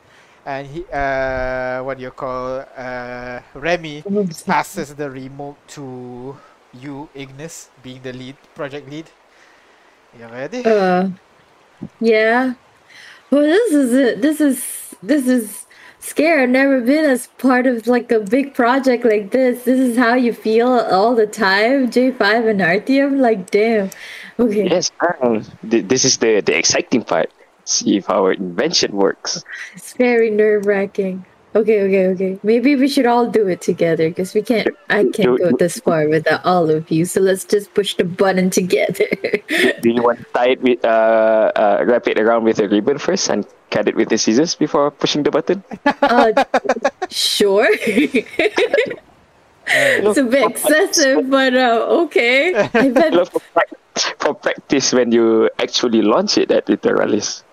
And 0.45 0.67
he, 0.67 0.85
uh, 0.91 1.83
what 1.83 1.97
do 1.97 2.03
you 2.03 2.11
call, 2.11 2.65
uh, 2.75 3.41
Remy 3.53 4.05
passes 4.45 4.95
the 4.95 5.09
remote 5.09 5.57
to 5.69 6.37
you, 6.73 7.09
Ignis, 7.15 7.69
being 7.83 8.01
the 8.01 8.13
lead, 8.13 8.37
project 8.55 8.89
lead. 8.89 9.09
You 10.19 10.27
ready? 10.27 10.63
Uh, 10.65 11.09
yeah. 11.99 12.55
Well, 13.31 13.41
this 13.43 13.73
is 13.73 13.93
it. 13.93 14.21
This 14.21 14.41
is 14.41 14.95
this 15.01 15.27
is 15.27 15.65
scary. 15.99 16.43
I've 16.43 16.49
never 16.49 16.81
been 16.81 17.05
as 17.05 17.27
part 17.39 17.67
of 17.67 17.87
like 17.87 18.11
a 18.11 18.19
big 18.19 18.53
project 18.53 19.05
like 19.05 19.31
this. 19.31 19.63
This 19.65 19.79
is 19.79 19.97
how 19.97 20.13
you 20.15 20.33
feel 20.33 20.67
all 20.69 21.15
the 21.15 21.27
time. 21.27 21.89
J 21.91 22.11
five 22.11 22.45
and 22.45 22.61
Artyom. 22.61 23.19
Like, 23.19 23.51
damn. 23.51 23.89
Okay. 24.39 24.69
Yes, 24.69 24.91
um, 25.21 25.43
th- 25.69 25.85
this 25.87 26.05
is 26.05 26.17
the 26.17 26.41
the 26.41 26.57
exciting 26.57 27.03
part. 27.03 27.31
See 27.65 27.97
if 27.97 28.09
our 28.09 28.33
invention 28.33 28.91
works. 28.91 29.43
It's 29.75 29.93
very 29.93 30.29
nerve 30.29 30.65
wracking. 30.65 31.25
Okay, 31.55 31.85
okay, 31.85 32.07
okay. 32.07 32.39
Maybe 32.41 32.75
we 32.75 32.87
should 32.87 33.05
all 33.05 33.29
do 33.29 33.47
it 33.47 33.61
together 33.61 34.09
because 34.09 34.33
we 34.33 34.41
can't. 34.41 34.73
I 34.89 35.05
can't 35.05 35.37
go 35.37 35.53
this 35.53 35.77
far 35.79 36.09
without 36.09 36.43
all 36.45 36.69
of 36.71 36.89
you. 36.89 37.05
So 37.05 37.21
let's 37.21 37.45
just 37.45 37.73
push 37.75 37.93
the 37.93 38.03
button 38.03 38.49
together. 38.49 39.05
Do 39.81 39.89
you 39.93 40.01
want 40.01 40.17
to 40.17 40.25
tie 40.33 40.57
it 40.57 40.61
with 40.61 40.83
uh, 40.83 41.53
uh 41.53 41.85
wrap 41.85 42.07
it 42.07 42.17
around 42.17 42.43
with 42.43 42.57
a 42.57 42.67
ribbon 42.67 42.97
first 42.97 43.29
and 43.29 43.45
cut 43.69 43.87
it 43.87 43.95
with 43.95 44.09
the 44.09 44.17
scissors 44.17 44.55
before 44.55 44.89
pushing 44.89 45.21
the 45.21 45.29
button? 45.29 45.63
uh, 45.85 46.33
sure. 47.09 47.69
it's 49.67 50.17
a 50.17 50.23
bit 50.23 50.49
excessive, 50.51 51.29
but 51.29 51.53
uh, 51.55 51.85
okay. 52.05 52.53
I 52.73 52.89
bet. 52.89 53.13
For, 53.29 53.41
for 54.19 54.33
practice 54.33 54.91
when 54.93 55.11
you 55.11 55.49
actually 55.59 56.01
launch 56.01 56.37
it 56.37 56.51
at 56.51 56.65
Littoralis. 56.67 57.43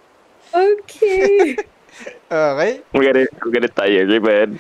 Okay. 0.55 1.57
Alright. 2.33 2.85
We're 2.93 3.13
gonna 3.13 3.27
we're 3.45 3.53
gonna 3.53 3.69
tie 3.69 3.93
a 4.01 4.05
ribbon. 4.07 4.59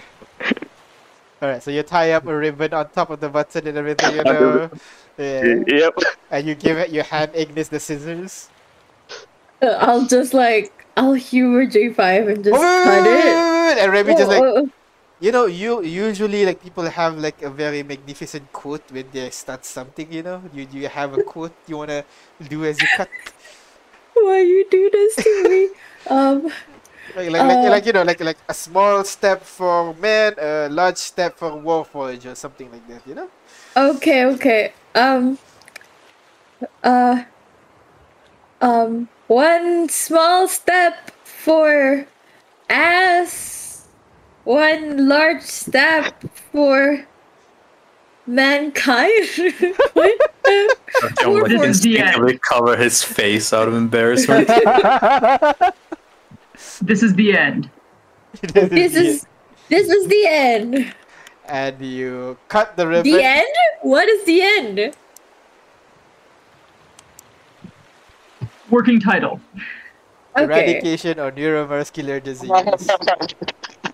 Alright, 1.42 1.62
so 1.62 1.70
you 1.70 1.82
tie 1.82 2.12
up 2.12 2.26
a 2.26 2.36
ribbon 2.36 2.74
on 2.74 2.90
top 2.90 3.08
of 3.10 3.20
the 3.20 3.28
button 3.28 3.66
and 3.66 3.78
everything, 3.78 4.16
you 4.16 4.24
know. 4.24 4.70
Yeah. 5.18 5.60
Yep. 5.66 5.98
And 6.30 6.46
you 6.48 6.54
give 6.54 6.78
it, 6.78 6.88
you 6.90 7.02
hand 7.02 7.32
Ignis 7.34 7.68
the 7.68 7.78
scissors. 7.78 8.48
I'll 9.60 10.06
just 10.06 10.32
like 10.32 10.72
I'll 10.96 11.12
humor 11.12 11.66
J 11.66 11.92
five 11.92 12.28
and 12.28 12.42
just 12.42 12.56
Oh, 12.56 12.84
wait, 12.84 12.84
cut 12.84 13.02
wait, 13.04 13.12
wait, 13.12 13.20
it. 13.28 13.34
wait, 13.36 13.74
wait, 13.76 13.82
And 13.84 13.92
Remy 13.92 14.14
just 14.14 14.28
like, 14.28 14.40
Oh, 14.40 14.54
oh, 14.64 14.70
you 15.20 15.32
know, 15.32 15.46
you 15.46 15.82
usually 15.82 16.44
like 16.46 16.60
people 16.62 16.84
have 16.88 17.18
like 17.18 17.42
a 17.42 17.50
very 17.50 17.82
magnificent 17.82 18.52
quote 18.52 18.90
when 18.90 19.10
they 19.12 19.30
start 19.30 19.64
something, 19.64 20.10
you 20.12 20.22
know. 20.22 20.42
You 20.52 20.66
you 20.70 20.88
have 20.88 21.12
a 21.14 21.18
quote 21.18 21.54
you 21.66 21.76
wanna 21.78 22.04
do 22.48 22.64
as 22.64 22.80
you 22.82 22.88
cut, 22.88 23.10
why 24.14 24.40
you 24.40 24.66
do 24.70 24.90
this 24.90 25.16
to 25.24 25.44
me? 25.48 25.70
Um. 26.06 26.50
like 27.14 27.30
like, 27.30 27.44
like, 27.44 27.62
Uh. 27.62 27.70
like 27.70 27.86
you 27.86 27.92
know, 27.92 28.02
like 28.02 28.20
like 28.20 28.38
a 28.48 28.54
small 28.54 29.04
step 29.04 29.44
for 29.44 29.94
man, 29.94 30.34
a 30.38 30.68
large 30.68 30.96
step 30.98 31.38
for 31.38 31.50
Warforge 31.52 32.24
or 32.30 32.34
something 32.34 32.70
like 32.70 32.86
that, 32.88 33.06
you 33.06 33.14
know. 33.14 33.30
Okay. 33.76 34.24
Okay. 34.26 34.74
Um. 34.94 35.38
Uh. 36.82 37.24
Um. 38.60 39.08
One 39.26 39.88
small 39.88 40.48
step 40.48 41.10
for 41.24 42.06
ass. 42.68 43.59
One 44.44 45.08
large 45.08 45.42
step 45.42 46.22
for 46.52 47.06
mankind. 48.26 49.28
what? 49.92 50.20
Artyom 51.02 51.42
like 51.42 51.50
This 51.50 51.62
is 51.62 51.80
the 51.80 51.98
end. 51.98 52.08
instinctively 52.08 52.38
cover 52.38 52.76
his 52.76 53.02
face 53.02 53.52
out 53.52 53.68
of 53.68 53.74
embarrassment. 53.74 54.48
This 56.82 57.02
is 57.02 57.14
the 57.14 57.36
end. 57.36 57.70
this 58.42 58.94
is 58.94 59.26
this 59.68 59.88
is 59.88 60.06
the 60.08 60.26
end. 60.26 60.94
and 61.46 61.80
you 61.80 62.36
cut 62.48 62.76
the 62.76 62.86
ribbon. 62.86 63.10
The 63.10 63.22
end? 63.22 63.48
What 63.82 64.08
is 64.08 64.24
the 64.24 64.42
end? 64.42 64.94
Working 68.68 69.00
title. 69.00 69.40
Okay. 70.36 70.44
Eradication 70.44 71.18
of 71.18 71.34
neuromuscular 71.34 72.22
disease. 72.22 72.50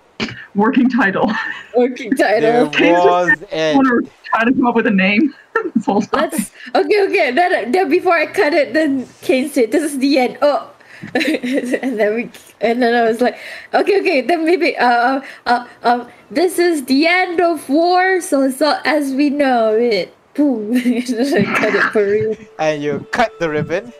Working 0.56 0.88
title. 0.88 1.30
Working 1.76 2.10
there 2.16 2.66
title. 2.66 3.04
was 3.04 3.30
I 3.52 3.56
an 3.56 3.76
want 3.76 4.06
to 4.06 4.10
try 4.24 4.44
to 4.44 4.52
come 4.52 4.66
up 4.66 4.74
with 4.74 4.86
a 4.86 4.90
name. 4.90 5.34
this 5.74 5.84
whole 5.84 6.00
time. 6.00 6.30
Let's 6.30 6.50
okay, 6.74 7.06
okay. 7.06 7.30
Then, 7.30 7.72
then 7.72 7.88
before 7.90 8.16
I 8.16 8.26
cut 8.26 8.54
it, 8.54 8.72
then 8.72 9.06
Kane 9.20 9.50
said, 9.50 9.70
"This 9.70 9.92
is 9.92 9.98
the 9.98 10.18
end." 10.18 10.38
Oh, 10.40 10.72
and 11.14 12.00
then 12.00 12.14
we, 12.14 12.30
and 12.60 12.82
then 12.82 12.94
I 12.94 13.02
was 13.02 13.20
like, 13.20 13.38
"Okay, 13.74 14.00
okay." 14.00 14.20
Then 14.22 14.44
maybe, 14.46 14.76
uh, 14.78 15.20
uh, 15.44 15.66
uh, 15.82 16.08
this 16.30 16.58
is 16.58 16.86
the 16.86 17.06
end 17.06 17.40
of 17.40 17.68
war. 17.68 18.20
So, 18.22 18.50
so 18.50 18.80
as 18.84 19.12
we 19.12 19.28
know 19.28 19.74
it, 19.74 20.16
boom. 20.34 20.72
and 20.76 21.46
cut 21.56 21.74
it 21.74 21.92
for 21.92 22.04
real. 22.04 22.36
and 22.58 22.82
you 22.82 23.06
cut 23.12 23.32
the 23.40 23.48
ribbon 23.48 23.92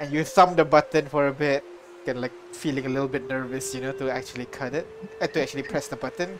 and 0.00 0.12
you 0.12 0.24
thumb 0.24 0.56
the 0.56 0.64
button 0.64 1.06
for 1.06 1.28
a 1.28 1.32
bit 1.32 1.64
kind 2.06 2.16
of 2.16 2.22
like 2.22 2.32
feeling 2.60 2.84
a 2.86 2.92
little 2.92 3.08
bit 3.08 3.24
nervous 3.28 3.74
you 3.74 3.80
know 3.80 3.92
to 3.92 4.10
actually 4.12 4.44
cut 4.52 4.74
it 4.74 4.86
uh, 5.20 5.26
to 5.26 5.40
actually 5.42 5.62
press 5.64 5.88
the 5.88 5.96
button 5.96 6.38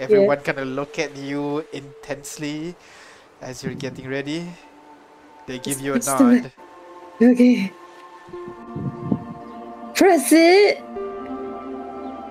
everyone 0.00 0.40
kind 0.40 0.58
of 0.58 0.68
look 0.68 0.98
at 0.98 1.12
you 1.16 1.64
intensely 1.72 2.74
as 3.40 3.62
you're 3.62 3.74
getting 3.76 4.08
ready 4.08 4.40
they 5.46 5.58
give 5.58 5.80
you 5.80 5.92
a 5.92 6.00
Let's 6.00 6.08
do 6.14 6.28
it. 6.30 6.42
nod 6.42 6.52
Okay. 7.20 7.72
Press 9.94 10.30
it. 10.32 10.78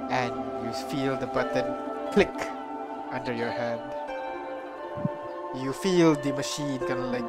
and 0.09 0.31
you 0.63 0.71
feel 0.87 1.17
the 1.19 1.27
button 1.27 1.67
click 2.15 2.31
under 3.11 3.33
your 3.35 3.51
hand 3.51 3.81
you 5.63 5.73
feel 5.73 6.15
the 6.15 6.31
machine 6.33 6.79
kind 6.87 6.99
of 7.03 7.11
like 7.11 7.27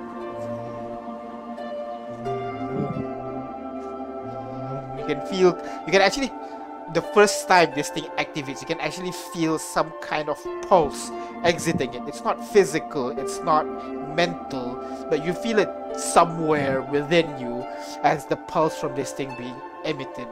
can 5.14 5.26
feel 5.26 5.56
you 5.86 5.92
can 5.92 6.02
actually 6.02 6.30
the 6.94 7.02
first 7.02 7.46
time 7.48 7.70
this 7.74 7.90
thing 7.90 8.04
activates 8.16 8.60
you 8.60 8.66
can 8.66 8.80
actually 8.80 9.12
feel 9.34 9.58
some 9.58 9.92
kind 10.00 10.28
of 10.28 10.38
pulse 10.68 11.10
exiting 11.44 11.92
it 11.92 12.02
it's 12.06 12.24
not 12.24 12.42
physical 12.52 13.10
it's 13.18 13.40
not 13.40 13.64
mental 14.16 14.76
but 15.10 15.24
you 15.24 15.32
feel 15.32 15.58
it 15.58 15.68
somewhere 15.96 16.80
within 16.82 17.26
you 17.38 17.62
as 18.02 18.24
the 18.26 18.36
pulse 18.36 18.78
from 18.78 18.94
this 18.94 19.12
thing 19.12 19.34
being 19.36 19.60
emitted 19.84 20.28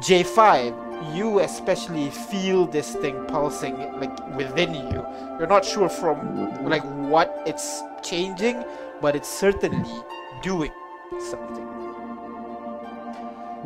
J5, 0.00 1.16
you 1.16 1.40
especially 1.40 2.10
feel 2.10 2.66
this 2.66 2.94
thing 2.96 3.24
pulsing 3.26 3.78
like 3.98 4.36
within 4.36 4.74
you. 4.74 5.06
You're 5.38 5.46
not 5.46 5.64
sure 5.64 5.88
from 5.88 6.68
like 6.68 6.82
what 7.08 7.42
it's 7.46 7.82
changing, 8.02 8.62
but 9.00 9.16
it's 9.16 9.28
certainly 9.28 10.02
doing 10.42 10.72
something. 11.18 11.75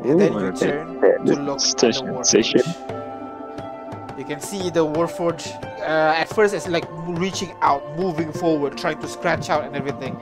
And 0.03 0.21
then 0.21 0.33
you 0.33 0.53
turn 0.53 1.01
to 1.27 1.35
look 1.37 1.61
at 1.61 1.79
the 1.79 1.93
Sensation. 1.93 2.61
Warforge. 2.61 4.19
You 4.19 4.25
can 4.25 4.41
see 4.41 4.71
the 4.71 4.85
Warforge. 4.85 5.47
Uh, 5.81 6.15
at 6.17 6.29
first, 6.29 6.55
it's 6.55 6.69
like 6.69 6.85
reaching 7.07 7.55
out, 7.61 7.83
moving 7.97 8.33
forward, 8.33 8.79
trying 8.79 8.99
to 9.01 9.09
scratch 9.09 9.51
out 9.51 9.65
and 9.65 9.77
everything. 9.77 10.19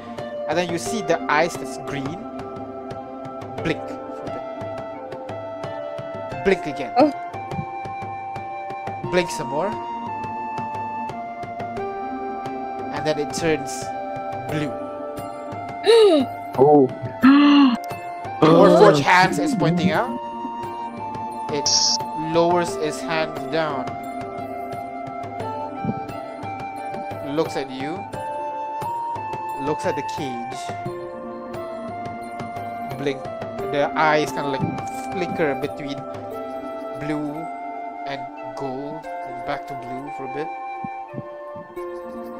And 0.48 0.58
then 0.58 0.70
you 0.70 0.78
see 0.78 1.02
the 1.02 1.20
eyes 1.31 1.55
that's 1.55 1.78
green 1.90 2.28
blink 3.62 3.86
for 3.89 4.24
a 4.24 4.31
bit. 6.32 6.44
Blink 6.44 6.66
again. 6.66 6.92
Oh. 6.98 7.12
Blink 9.10 9.31
some 9.31 9.48
more. 9.48 9.68
And 12.94 13.07
then 13.07 13.18
it 13.18 13.32
turns 13.34 13.84
blue. 14.50 14.73
Oh. 16.60 16.89
The 18.41 18.47
Warforge 18.47 19.00
hands 19.00 19.39
is 19.39 19.55
pointing 19.55 19.91
out. 19.91 20.18
It 21.50 21.68
lowers 22.34 22.75
its 22.76 23.00
hand 23.00 23.34
down. 23.50 23.86
Looks 27.34 27.57
at 27.57 27.70
you. 27.70 27.99
Looks 29.67 29.84
at 29.86 29.97
the 29.97 30.02
cage. 30.17 30.58
blink. 32.99 33.23
The 33.73 33.91
eyes 33.94 34.31
kind 34.33 34.47
of 34.47 34.52
like 34.52 34.67
flicker 35.12 35.55
between 35.60 35.99
blue 37.00 37.33
and 38.07 38.20
gold, 38.57 39.07
and 39.07 39.47
back 39.47 39.67
to 39.68 39.75
blue 39.75 40.10
for 40.17 40.25
a 40.26 40.34
bit. 40.34 40.49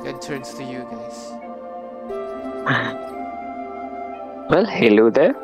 Then 0.05 0.19
turns 0.21 0.55
to 0.55 0.65
you 0.65 0.87
guys. 0.91 1.33
Well, 4.51 4.65
hello 4.65 5.11
there. 5.11 5.35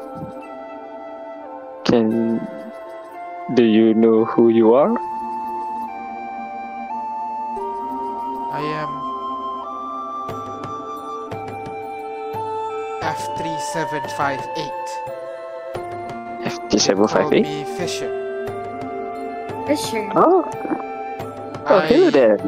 Can 1.84 2.40
do 3.54 3.62
you 3.62 3.92
know 3.92 4.24
who 4.24 4.48
you 4.48 4.72
are? 4.74 4.90
I 8.52 8.62
am 8.82 8.88
F3758. 13.02 14.72
F 16.46 16.56
seven 16.80 17.06
Call 17.06 17.08
five 17.08 17.32
eight. 17.34 17.66
Fisher. 17.76 18.10
Fisher. 19.66 20.08
Oh, 20.16 20.44
oh, 21.66 21.80
hello 21.80 22.10
there. 22.10 22.38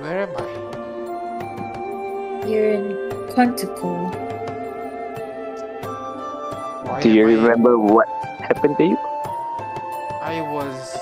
Where 0.00 0.22
am 0.22 0.36
I? 0.36 0.46
You're 2.46 2.70
in 2.70 2.96
Conticle. 3.34 4.27
Why 6.98 7.02
Do 7.04 7.10
you 7.10 7.28
am 7.28 7.28
I- 7.28 7.42
remember 7.42 7.78
what 7.78 8.08
happened 8.40 8.76
to 8.78 8.84
you? 8.84 8.96
I 10.20 10.40
was 10.42 10.98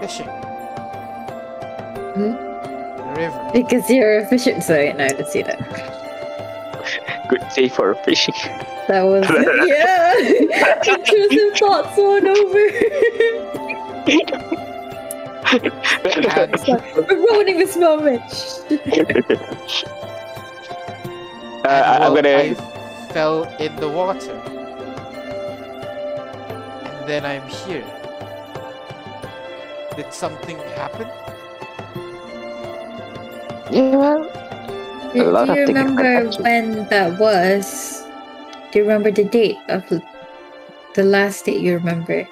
fishing. 0.00 0.26
Hmm? 2.12 2.32
The 2.98 3.14
river. 3.16 3.50
Because 3.54 3.88
you're 3.88 4.18
a 4.18 4.26
fisher. 4.26 4.60
Sorry, 4.60 4.92
no, 4.92 5.04
I 5.06 5.08
didn't 5.08 5.28
see 5.28 5.40
that. 5.42 5.58
Good 7.30 7.40
day 7.54 7.68
for 7.70 7.94
fishing. 8.04 8.34
That 8.88 9.04
was 9.04 9.24
yeah. 9.66 10.12
Intrusive 10.94 11.56
thoughts 11.58 11.98
on 11.98 12.26
over. 12.26 12.68
And 15.54 15.72
We're 17.08 17.16
ruining 17.16 17.56
this 17.56 17.76
moment. 17.78 18.22
uh, 21.64 21.68
I- 21.68 21.98
I'm 22.06 22.14
gonna. 22.14 22.28
I 22.36 22.54
fell 23.12 23.44
in 23.58 23.74
the 23.76 23.88
water. 23.88 24.38
And 27.02 27.10
then 27.10 27.26
I'm 27.26 27.48
here. 27.48 27.82
Did 29.96 30.14
something 30.14 30.56
happen? 30.78 31.08
Yeah, 33.74 33.96
well, 33.96 34.30
Do, 35.12 35.24
lot 35.24 35.46
do 35.46 35.50
of 35.50 35.58
you 35.58 35.66
remember 35.66 36.30
when 36.42 36.86
that 36.90 37.18
was? 37.18 38.04
Do 38.70 38.78
you 38.78 38.84
remember 38.84 39.10
the 39.10 39.24
date 39.24 39.58
of 39.68 39.82
the- 39.88 40.00
the 40.94 41.02
last 41.02 41.44
date 41.44 41.58
you 41.60 41.74
remember? 41.74 42.24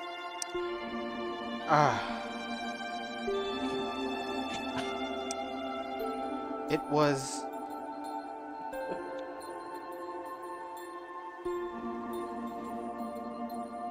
Ah. 1.68 1.98
It 6.70 6.80
was. 6.90 7.42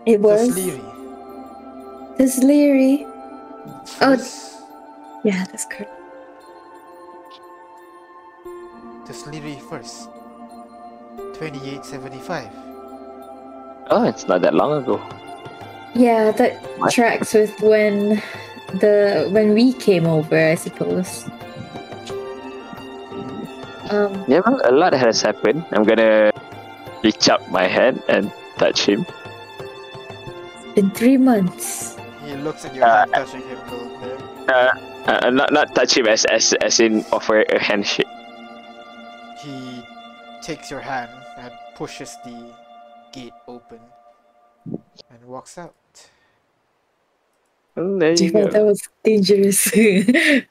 It 0.05 0.19
was 0.21 0.55
Leary. 0.55 0.81
this 2.17 2.39
Leary. 2.43 3.05
Oh. 3.05 3.83
First, 3.85 4.61
Yeah, 5.23 5.45
that's 5.51 5.65
correct. 5.65 5.91
This 9.07 9.25
Leary 9.27 9.57
first. 9.69 10.09
2875. 11.35 12.47
oh, 13.91 14.03
it's 14.07 14.27
not 14.27 14.41
that 14.41 14.53
long 14.53 14.81
ago. 14.83 14.99
Yeah, 15.95 16.31
that 16.31 16.61
What? 16.77 16.91
tracks 16.93 17.33
with 17.33 17.51
when 17.61 18.21
the 18.79 19.27
when 19.31 19.53
we 19.53 19.73
came 19.73 20.05
over, 20.05 20.37
I 20.37 20.55
suppose. 20.55 21.25
Um, 23.89 24.13
Yeah, 24.27 24.41
well, 24.45 24.61
a 24.63 24.71
lot 24.71 24.93
has 24.93 25.21
happened. 25.21 25.65
I'm 25.71 25.83
gonna 25.83 26.31
reach 27.03 27.27
up 27.29 27.41
my 27.49 27.65
hand 27.65 28.03
and 28.07 28.31
touch 28.61 28.85
him. 28.85 29.05
Been 30.79 30.91
three 30.95 31.17
months. 31.19 31.99
He 32.23 32.39
looks 32.39 32.63
at 32.63 32.71
your 32.71 32.87
Uh, 32.87 33.03
hand, 33.03 33.11
touching 33.11 33.43
him 33.43 33.59
gold 33.67 33.91
there. 33.99 34.19
Uh, 34.47 34.71
uh, 35.11 35.29
not 35.29 35.51
not 35.51 35.75
touch 35.75 35.99
him 35.99 36.07
as 36.07 36.23
as 36.31 36.55
as 36.63 36.79
in 36.79 37.03
offer 37.11 37.43
a 37.43 37.59
handshake. 37.59 38.07
He 39.43 39.83
takes 40.39 40.71
your 40.71 40.79
hand 40.79 41.11
and 41.35 41.51
pushes 41.75 42.15
the 42.23 42.55
gate 43.11 43.35
open 43.43 43.83
and 45.11 45.19
walks 45.27 45.59
out. 45.59 45.75
Oh, 47.75 47.99
there 47.99 48.15
you 48.15 48.31
you 48.31 48.31
go. 48.31 48.47
that 48.47 48.63
was 48.63 48.79
dangerous? 49.03 49.67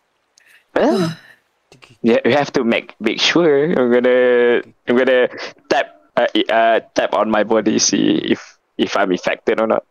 Well, 0.76 1.16
yeah, 2.07 2.20
we 2.28 2.36
have 2.36 2.52
to 2.55 2.62
make 2.62 2.92
make 3.00 3.18
sure. 3.18 3.73
I'm 3.73 3.89
gonna 3.90 4.60
I'm 4.86 4.94
gonna 4.94 5.26
tap 5.73 5.89
uh, 6.15 6.28
uh 6.52 6.84
tap 6.94 7.16
on 7.16 7.32
my 7.32 7.42
body 7.42 7.81
see 7.81 8.36
if 8.36 8.60
if 8.76 8.94
I'm 8.94 9.10
infected 9.10 9.58
or 9.58 9.66
not. 9.66 9.88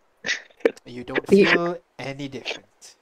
You 0.86 1.04
don't 1.04 1.24
You- 1.32 1.46
feel 1.48 1.78
any 2.00 2.28
different. 2.28 2.96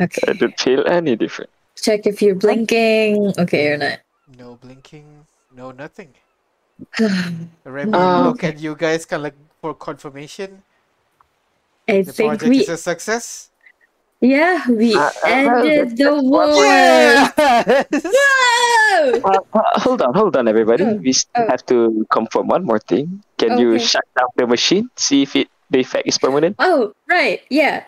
okay. 0.00 0.22
I 0.28 0.32
don't 0.34 0.58
feel 0.60 0.84
any 0.86 1.16
different. 1.16 1.50
Check 1.76 2.06
if 2.06 2.22
you're 2.22 2.34
blinking. 2.38 3.34
Okay, 3.38 3.66
you're 3.68 3.78
not. 3.78 3.98
No 4.38 4.56
blinking, 4.56 5.26
no 5.54 5.70
nothing. 5.70 6.14
I 6.98 7.32
Remy 7.64 7.92
Oh, 7.94 8.22
look 8.32 8.42
at 8.44 8.58
you 8.58 8.74
guys 8.74 9.04
kind 9.06 9.20
of 9.20 9.24
like 9.24 9.38
for 9.60 9.74
confirmation. 9.74 10.62
The 11.86 12.02
think 12.04 12.40
project 12.40 12.48
we. 12.50 12.60
is 12.60 12.68
a 12.68 12.76
success. 12.76 13.50
Yeah, 14.20 14.64
we 14.70 14.94
Uh, 14.96 15.00
uh, 15.04 15.10
ended 15.26 15.98
the 15.98 16.14
war. 16.16 16.46
Yes! 16.56 17.30
Whoa! 17.92 19.20
Uh, 19.20 19.40
uh, 19.52 19.80
hold 19.84 20.00
on, 20.00 20.14
hold 20.14 20.36
on, 20.36 20.48
everybody. 20.48 20.84
Oh, 20.84 20.94
We 20.96 21.12
still 21.12 21.44
oh. 21.44 21.50
have 21.50 21.66
to 21.66 22.06
confirm 22.10 22.48
one 22.48 22.64
more 22.64 22.78
thing. 22.78 23.22
Can 23.36 23.58
you 23.58 23.78
shut 23.78 24.04
down 24.16 24.28
the 24.36 24.46
machine? 24.46 24.88
See 24.96 25.22
if 25.22 25.36
it 25.36 25.48
the 25.70 25.80
effect 25.80 26.06
is 26.06 26.18
permanent. 26.18 26.56
Oh, 26.58 26.92
right. 27.08 27.40
Yeah. 27.50 27.84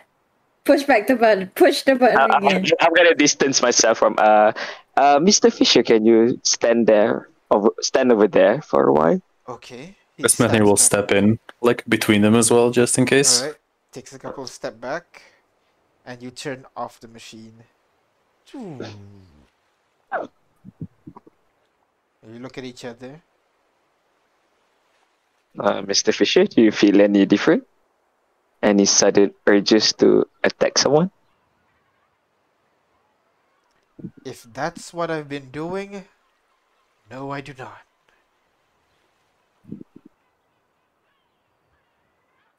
Push 0.65 0.83
back 0.83 1.07
the 1.07 1.15
button. 1.15 1.47
Push 1.55 1.83
the 1.83 1.95
button 1.95 2.19
Uh, 2.19 2.37
again. 2.39 2.65
I'm 2.81 2.93
gonna 2.93 3.15
distance 3.15 3.61
myself 3.61 3.97
from 3.99 4.15
uh, 4.17 4.51
uh, 4.97 5.19
Mr. 5.19 5.51
Fisher. 5.51 5.83
Can 5.83 6.05
you 6.05 6.39
stand 6.43 6.87
there, 6.87 7.29
over, 7.51 7.69
stand 7.81 8.11
over 8.11 8.27
there 8.27 8.61
for 8.61 8.87
a 8.87 8.93
while? 8.93 9.21
Okay. 9.47 9.95
he 10.17 10.23
Guess 10.23 10.39
Matthew 10.39 10.63
will 10.63 10.75
back. 10.75 10.79
step 10.79 11.11
in, 11.11 11.39
like 11.61 11.85
between 11.87 12.21
them 12.21 12.35
as 12.35 12.51
well, 12.51 12.69
just 12.71 12.97
in 12.97 13.05
case. 13.05 13.41
Alright. 13.41 13.55
Takes 13.93 14.11
a 14.13 14.19
couple 14.19 14.45
step 14.47 14.79
back, 14.81 15.21
and 16.05 16.21
you 16.21 16.31
turn 16.31 16.65
off 16.75 16.99
the 16.99 17.07
machine. 17.07 17.63
Choo. 18.45 18.83
You 22.27 22.39
look 22.39 22.57
at 22.57 22.65
each 22.65 22.83
other. 22.83 23.21
Uh, 25.59 25.81
Mr. 25.81 26.13
Fisher, 26.13 26.45
do 26.45 26.61
you 26.61 26.71
feel 26.71 27.01
any 27.01 27.25
different? 27.25 27.65
Any 28.61 28.85
sudden 28.85 29.33
urges 29.45 29.93
to 29.93 30.25
attack 30.43 30.77
someone? 30.77 31.09
If 34.23 34.43
that's 34.53 34.93
what 34.93 35.09
I've 35.09 35.29
been 35.29 35.49
doing, 35.49 36.05
no, 37.09 37.31
I 37.31 37.41
do 37.41 37.53
not. 37.57 37.81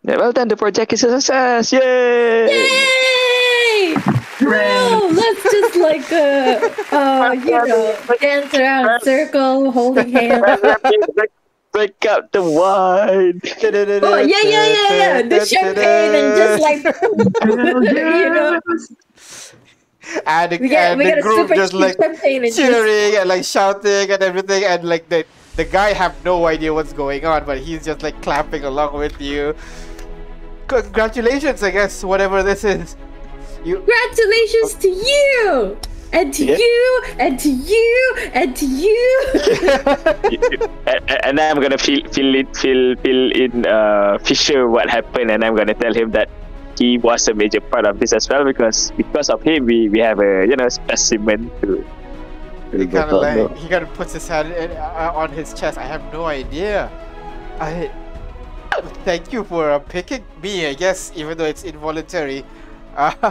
Yeah, 0.02 0.16
well 0.16 0.32
done. 0.32 0.48
The 0.48 0.56
project 0.56 0.92
is 0.92 1.04
a 1.04 1.20
success. 1.20 1.72
Yay! 1.72 2.48
Yay! 2.48 3.94
Bro, 4.40 5.10
let's 5.12 5.42
just 5.42 5.76
like 5.76 6.10
uh, 6.10 6.96
uh, 6.96 7.32
you 7.32 7.50
know, 7.68 7.96
dance 8.20 8.54
around 8.54 8.90
in 8.90 9.00
circle, 9.00 9.70
holding 9.70 10.10
hands. 10.10 10.60
break, 11.78 12.06
up 12.06 12.32
the 12.32 12.42
wine. 12.42 13.40
Oh 14.02 14.16
yeah, 14.18 14.42
yeah, 14.42 14.66
yeah, 14.66 14.92
yeah. 14.92 15.22
The 15.22 15.44
champagne 15.52 16.14
and 16.18 16.28
just 16.36 16.62
like 16.62 16.80
you 17.94 18.30
know, 18.34 18.60
and 20.26 20.60
we 20.60 20.68
get 20.68 20.92
and 20.92 20.98
we 20.98 21.04
the 21.10 21.22
group 21.22 21.48
just 21.54 21.72
like 21.72 21.96
just 21.98 22.56
cheering 22.56 23.16
and 23.16 23.28
like 23.28 23.44
shouting 23.44 24.10
and 24.10 24.22
everything. 24.22 24.64
And 24.64 24.84
like 24.84 25.08
the 25.08 25.24
the 25.56 25.64
guy 25.64 25.92
have 25.92 26.14
no 26.24 26.46
idea 26.46 26.72
what's 26.72 26.92
going 26.92 27.24
on 27.26 27.44
but 27.44 27.58
he's 27.58 27.84
just 27.84 28.02
like 28.02 28.20
clapping 28.22 28.64
along 28.64 28.94
with 28.94 29.20
you. 29.20 29.54
Congratulations 30.68 31.62
i 31.62 31.70
guess 31.70 32.04
whatever 32.04 32.42
this 32.42 32.64
is. 32.64 32.96
You 33.64 33.76
congratulations 33.76 34.74
to 34.74 34.88
you 34.88 35.78
and 36.12 36.32
to 36.34 36.44
Yeah. 36.44 36.56
you 36.56 37.02
and 37.18 37.38
to 37.40 37.50
you 37.50 38.16
and 38.32 38.56
to 38.56 38.66
you. 38.66 39.08
and, 40.86 41.24
and 41.24 41.40
I'm 41.40 41.60
gonna 41.60 41.78
fill 41.78 42.00
fill 42.12 42.34
it 42.34 42.56
fill 42.56 42.96
fill 42.96 43.30
in 43.32 43.66
uh, 43.66 44.18
Fisher 44.24 44.68
what 44.68 44.88
happened, 44.90 45.30
and 45.30 45.44
I'm 45.44 45.54
gonna 45.56 45.74
tell 45.74 45.92
him 45.94 46.10
that 46.12 46.28
he 46.78 46.98
was 46.98 47.26
a 47.28 47.34
major 47.34 47.60
part 47.60 47.86
of 47.86 47.98
this 47.98 48.12
as 48.12 48.28
well 48.28 48.44
because 48.44 48.92
because 48.96 49.28
of 49.30 49.42
him 49.42 49.66
we, 49.66 49.88
we 49.88 49.98
have 49.98 50.20
a 50.20 50.46
you 50.46 50.56
know 50.56 50.68
specimen 50.68 51.50
to 51.62 51.84
He 52.72 52.86
kind 52.86 53.10
of 53.10 53.20
like 53.22 53.56
he 53.56 53.68
kind 53.68 53.82
of 53.82 53.92
puts 53.94 54.12
his 54.12 54.28
hand 54.28 54.52
in, 54.52 54.70
uh, 54.76 55.12
on 55.14 55.30
his 55.32 55.52
chest. 55.54 55.78
I 55.78 55.84
have 55.88 56.04
no 56.12 56.24
idea. 56.26 56.90
I 57.60 57.90
thank 59.04 59.32
you 59.32 59.42
for 59.42 59.70
uh, 59.70 59.78
picking 59.80 60.22
me. 60.42 60.66
I 60.66 60.74
guess 60.74 61.10
even 61.16 61.36
though 61.38 61.46
it's 61.48 61.64
involuntary. 61.64 62.44
Uh, 62.98 63.30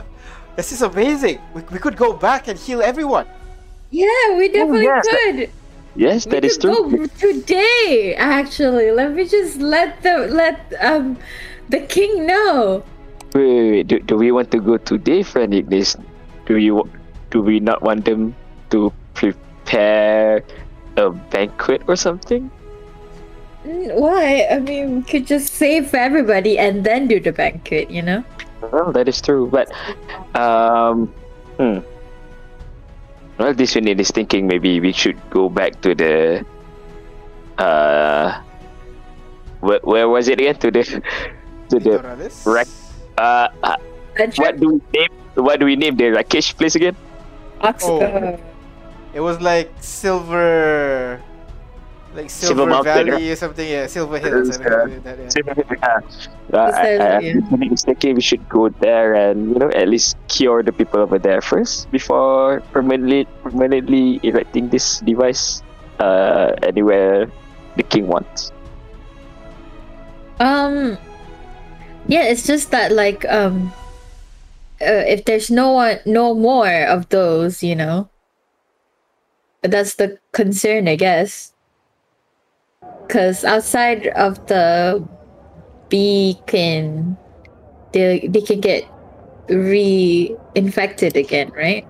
this 0.58 0.74
is 0.74 0.82
amazing. 0.82 1.40
We, 1.54 1.62
we 1.72 1.80
could 1.80 1.96
go 1.96 2.12
back 2.14 2.48
and 2.50 2.58
heal 2.60 2.82
everyone. 2.82 3.26
Yeah, 3.92 4.36
we 4.36 4.50
definitely 4.50 4.84
yes, 4.84 5.06
that- 5.08 5.20
could. 5.24 5.50
Yes, 5.96 6.26
We 6.26 6.32
that 6.34 6.46
is 6.46 6.58
could 6.58 6.74
true. 6.76 6.98
go 6.98 7.06
today. 7.18 8.14
Actually, 8.20 8.92
let 8.92 9.14
me 9.14 9.26
just 9.26 9.58
let 9.58 10.04
the 10.04 10.28
let 10.30 10.60
um 10.82 11.18
the 11.70 11.80
king 11.88 12.28
know. 12.28 12.84
Wait, 13.34 13.46
wait, 13.46 13.72
wait. 13.72 13.88
Do, 13.88 14.00
do 14.02 14.16
we 14.18 14.30
want 14.32 14.52
to 14.52 14.60
go 14.60 14.78
today, 14.78 15.24
friend 15.24 15.54
Ignis? 15.54 15.96
Do 16.46 16.58
you 16.58 16.86
do 17.32 17.42
we 17.42 17.60
not 17.60 17.82
want 17.82 18.06
them 18.06 18.36
to 18.70 18.94
prepare 19.16 20.44
a 20.98 21.10
banquet 21.34 21.82
or 21.88 21.96
something? 21.96 22.52
Mm, 23.66 23.98
Why? 23.98 24.46
I 24.52 24.60
mean, 24.60 24.98
we 24.98 25.02
could 25.02 25.26
just 25.26 25.54
save 25.54 25.90
for 25.90 25.98
everybody 25.98 26.60
and 26.60 26.84
then 26.86 27.08
do 27.08 27.20
the 27.20 27.32
banquet. 27.34 27.90
You 27.90 28.02
know? 28.04 28.24
Well, 28.72 28.92
that 28.92 29.08
is 29.08 29.22
true, 29.22 29.48
but 29.48 29.72
um, 30.36 31.14
hmm. 31.58 31.80
Well, 33.38 33.54
this 33.54 33.76
unit 33.76 34.00
is 34.00 34.10
thinking 34.10 34.48
maybe 34.48 34.80
we 34.80 34.92
should 34.92 35.18
go 35.30 35.48
back 35.50 35.80
to 35.82 35.94
the 35.94 36.46
uh, 37.58 38.42
where, 39.60 39.80
where 39.84 40.10
was 40.10 40.28
it 40.28 40.40
again? 40.40 40.56
To 40.58 40.72
the 40.72 40.84
to 41.70 41.80
the 41.80 42.02
Littoralis? 42.02 42.46
Right. 42.46 42.70
uh, 43.18 43.50
uh 43.64 43.78
what 44.36 44.60
do 44.60 44.74
we 44.74 44.82
name? 44.94 45.14
What 45.36 45.60
do 45.60 45.66
we 45.66 45.76
name 45.76 45.96
the 45.98 46.18
Rakesh 46.18 46.58
place 46.58 46.76
again? 46.76 46.96
Ox- 47.62 47.86
Oh. 47.86 48.40
It 49.14 49.22
was 49.22 49.42
like 49.42 49.72
silver, 49.80 51.22
like 52.18 52.30
Silver 52.30 52.66
Silver, 52.66 52.70
Mountain, 52.70 53.06
Valley 53.06 53.32
or 53.32 53.36
something. 53.36 53.70
Yeah, 53.70 53.86
Silver 53.88 54.18
Hills. 54.20 54.50
It's, 54.50 54.60
I 54.60 55.54
think 55.54 55.72
uh, 55.72 55.76
yeah. 55.78 56.00
Uh, 56.52 56.72
I, 56.74 56.82
I, 56.82 57.20
yeah. 57.20 57.40
I 57.54 57.68
was 57.70 57.84
thinking 57.86 58.16
we 58.16 58.22
should 58.22 58.44
go 58.50 58.70
there 58.70 59.14
and 59.14 59.54
you 59.54 59.60
know 59.60 59.70
at 59.72 59.88
least 59.88 60.18
cure 60.28 60.64
the 60.64 60.74
people 60.74 61.00
over 61.00 61.20
there 61.20 61.42
first 61.42 61.92
before 61.92 62.62
permanently 62.74 63.30
permanently 63.44 64.20
erecting 64.24 64.70
this 64.70 65.00
device 65.02 65.62
uh, 66.00 66.52
anywhere 66.64 67.30
the 67.78 67.84
king 67.84 68.08
wants. 68.08 68.52
Um, 70.40 70.98
yeah, 72.08 72.24
it's 72.26 72.46
just 72.46 72.72
that 72.72 72.92
like 72.92 73.26
um, 73.30 73.74
uh, 74.82 75.06
if 75.06 75.26
there's 75.26 75.50
no 75.50 75.72
one, 75.72 76.00
no 76.06 76.34
more 76.34 76.86
of 76.86 77.10
those, 77.10 77.64
you 77.64 77.76
know, 77.76 78.10
that's 79.62 79.96
the 79.96 80.20
concern, 80.32 80.88
I 80.88 80.96
guess. 80.96 81.54
Because 83.08 83.46
outside 83.46 84.08
of 84.08 84.46
the 84.48 85.08
beacon, 85.90 87.18
they 87.94 88.28
they 88.28 88.42
can 88.42 88.60
get 88.60 88.84
re-infected 89.50 91.16
again, 91.16 91.50
right? 91.56 91.86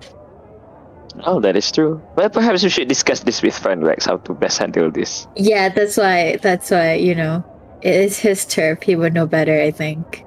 Oh, 1.25 1.39
that 1.41 1.55
is 1.55 1.71
true. 1.71 1.99
Well, 2.15 2.29
perhaps 2.29 2.61
we 2.61 2.69
should 2.69 2.87
discuss 2.87 3.21
this 3.21 3.41
with 3.41 3.57
friend 3.57 3.83
Rex 3.83 4.05
how 4.05 4.17
to 4.17 4.33
best 4.33 4.59
handle 4.59 4.91
this. 4.91 5.27
Yeah, 5.35 5.69
that's 5.69 5.97
why. 5.97 6.37
That's 6.37 6.69
why 6.69 6.93
you 6.93 7.15
know, 7.15 7.43
it 7.81 7.95
is 7.95 8.19
his 8.19 8.45
turf. 8.45 8.83
He 8.83 8.95
would 8.95 9.13
know 9.13 9.25
better, 9.25 9.59
I 9.59 9.71
think. 9.71 10.23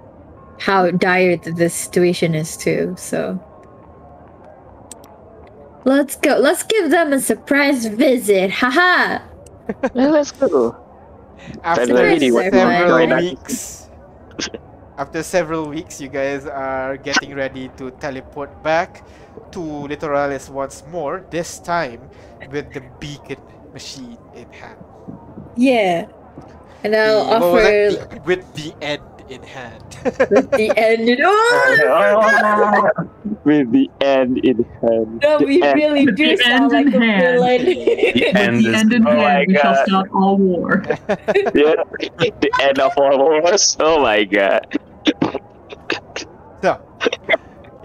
How 0.58 0.90
dire 0.90 1.36
the 1.36 1.70
situation 1.70 2.34
is 2.34 2.56
too. 2.56 2.94
So 2.98 3.38
let's 5.84 6.16
go. 6.16 6.36
Let's 6.38 6.64
give 6.64 6.90
them 6.90 7.12
a 7.12 7.20
surprise 7.20 7.86
visit. 7.86 8.50
Haha. 8.50 9.29
Yeah, 9.94 10.08
let's 10.10 10.32
go. 10.32 10.76
After 11.64 11.86
February, 11.86 12.30
what 12.30 12.44
you 12.44 12.50
several 12.50 13.06
weeks, 13.16 13.88
after 14.98 15.22
several 15.22 15.68
weeks, 15.68 16.00
you 16.00 16.08
guys 16.08 16.46
are 16.46 16.96
getting 16.98 17.34
ready 17.34 17.70
to 17.76 17.90
teleport 17.92 18.62
back 18.62 19.04
to 19.52 19.60
Littoralis 19.60 20.50
once 20.50 20.84
more. 20.92 21.24
This 21.30 21.58
time 21.58 22.10
with 22.50 22.72
the 22.72 22.82
beacon 23.00 23.40
machine 23.72 24.18
in 24.34 24.50
hand. 24.52 24.76
Yeah. 25.56 26.06
And 26.84 26.94
I'll 26.96 27.24
The- 27.24 27.30
what 27.30 27.40
was 27.40 27.64
offer 27.64 27.64
that? 27.64 28.10
The- 28.10 28.20
with 28.24 28.44
the 28.54 28.74
end 28.82 29.02
in 29.30 29.42
hand. 29.42 29.82
at 30.04 30.50
the 30.52 30.72
end. 30.76 31.08
You 31.08 31.16
know, 31.16 31.30
with 33.44 33.70
the 33.72 33.90
end 34.00 34.38
in 34.38 34.64
hand. 34.82 35.20
no, 35.22 35.38
The 35.38 35.44
we 35.46 35.62
end. 35.62 35.74
really 35.74 36.06
do 36.06 36.36
The 36.36 36.38
sound 36.38 36.72
like 36.72 36.86
a 36.92 36.94
in 36.94 37.00
hand. 37.00 37.20
villain. 37.20 37.64
The 38.14 38.24
With 38.24 38.36
end 38.36 38.58
the 38.58 38.74
end 38.74 38.92
in 38.92 39.06
oh 39.06 39.08
hand, 39.16 39.44
we 39.46 39.54
shall 39.56 39.74
God. 39.74 39.86
stop 39.86 40.06
all 40.12 40.36
war. 40.38 40.82
yeah, 41.54 41.74
the 42.18 42.50
end 42.60 42.78
of 42.80 42.92
all 42.96 43.18
wars. 43.18 43.76
Oh 43.80 44.02
my 44.02 44.24
god. 44.24 44.66
So, 46.62 46.80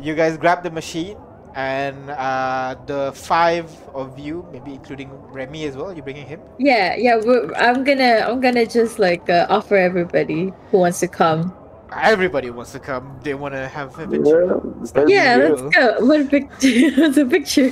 you 0.02 0.16
guys 0.16 0.38
grab 0.38 0.64
the 0.64 0.72
machine, 0.72 1.18
and 1.56 2.10
uh, 2.12 2.76
the 2.86 3.14
five 3.16 3.72
of 3.94 4.20
you, 4.20 4.46
maybe 4.52 4.74
including 4.74 5.10
Remy 5.32 5.66
as 5.66 5.78
well, 5.78 5.94
you 5.94 6.04
bringing 6.04 6.28
him? 6.28 6.42
Yeah, 6.60 6.96
yeah. 6.96 7.18
We're, 7.18 7.54
I'm 7.56 7.84
gonna, 7.84 8.26
I'm 8.28 8.42
gonna 8.42 8.66
just 8.66 9.00
like 9.00 9.30
uh, 9.30 9.48
offer 9.50 9.76
everybody 9.76 10.54
who 10.72 10.78
wants 10.80 11.00
to 11.02 11.08
come. 11.08 11.54
Everybody 11.96 12.50
wants 12.50 12.72
to 12.74 12.80
come. 12.80 13.20
They 13.24 13.34
want 13.36 13.54
to 13.54 13.68
have 13.68 13.98
adventure. 14.00 14.60
That's 14.94 15.12
Yeah, 15.12 15.36
Yeah. 15.36 15.38
let's 15.38 15.62
go. 15.62 16.06
What 16.06 16.22
a 16.22 16.26
picture! 16.30 16.92
What's 17.02 17.18
a 17.18 17.26
picture? 17.26 17.72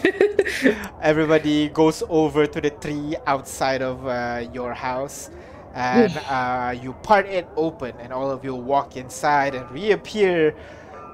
Everybody 1.02 1.70
goes 1.70 2.04
over 2.10 2.48
to 2.48 2.62
the 2.62 2.70
tree 2.72 3.16
outside 3.28 3.82
of 3.82 4.06
uh, 4.06 4.46
your 4.54 4.74
house, 4.74 5.30
and 5.74 6.18
uh, 6.28 6.76
you 6.80 6.94
part 7.04 7.26
it 7.28 7.48
open, 7.56 7.96
and 8.00 8.14
all 8.14 8.30
of 8.32 8.44
you 8.44 8.56
walk 8.56 8.96
inside 8.98 9.56
and 9.56 9.70
reappear. 9.72 10.56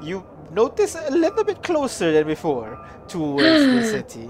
You 0.01 0.25
notice 0.51 0.95
a 0.95 1.11
little 1.11 1.43
bit 1.43 1.63
closer 1.63 2.11
than 2.11 2.27
before 2.27 2.79
towards 3.07 3.65
the 3.65 3.83
city. 3.91 4.29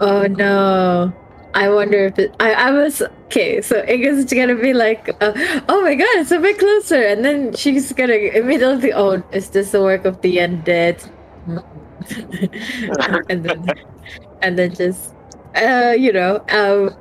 oh 0.00 0.26
no! 0.26 1.12
I 1.54 1.68
wonder 1.68 2.06
if 2.06 2.18
it. 2.18 2.34
I, 2.40 2.52
I 2.52 2.70
was 2.70 3.02
okay. 3.26 3.60
So 3.60 3.84
Inga's 3.86 4.24
gonna 4.32 4.54
be 4.54 4.72
like, 4.72 5.08
uh, 5.20 5.32
"Oh 5.68 5.82
my 5.82 5.94
god, 5.94 6.08
it's 6.16 6.30
a 6.30 6.38
bit 6.38 6.58
closer," 6.58 7.02
and 7.02 7.24
then 7.24 7.54
she's 7.54 7.92
gonna 7.92 8.14
immediately 8.14 8.92
"Oh, 8.92 9.22
is 9.32 9.50
this 9.50 9.72
the 9.72 9.82
work 9.82 10.04
of 10.04 10.20
the 10.22 10.38
undead?" 10.38 11.10
and 13.28 13.44
then, 13.44 13.66
and 14.42 14.58
then 14.58 14.74
just, 14.74 15.14
uh, 15.56 15.94
you 15.98 16.12
know, 16.12 16.42
um, 16.50 16.94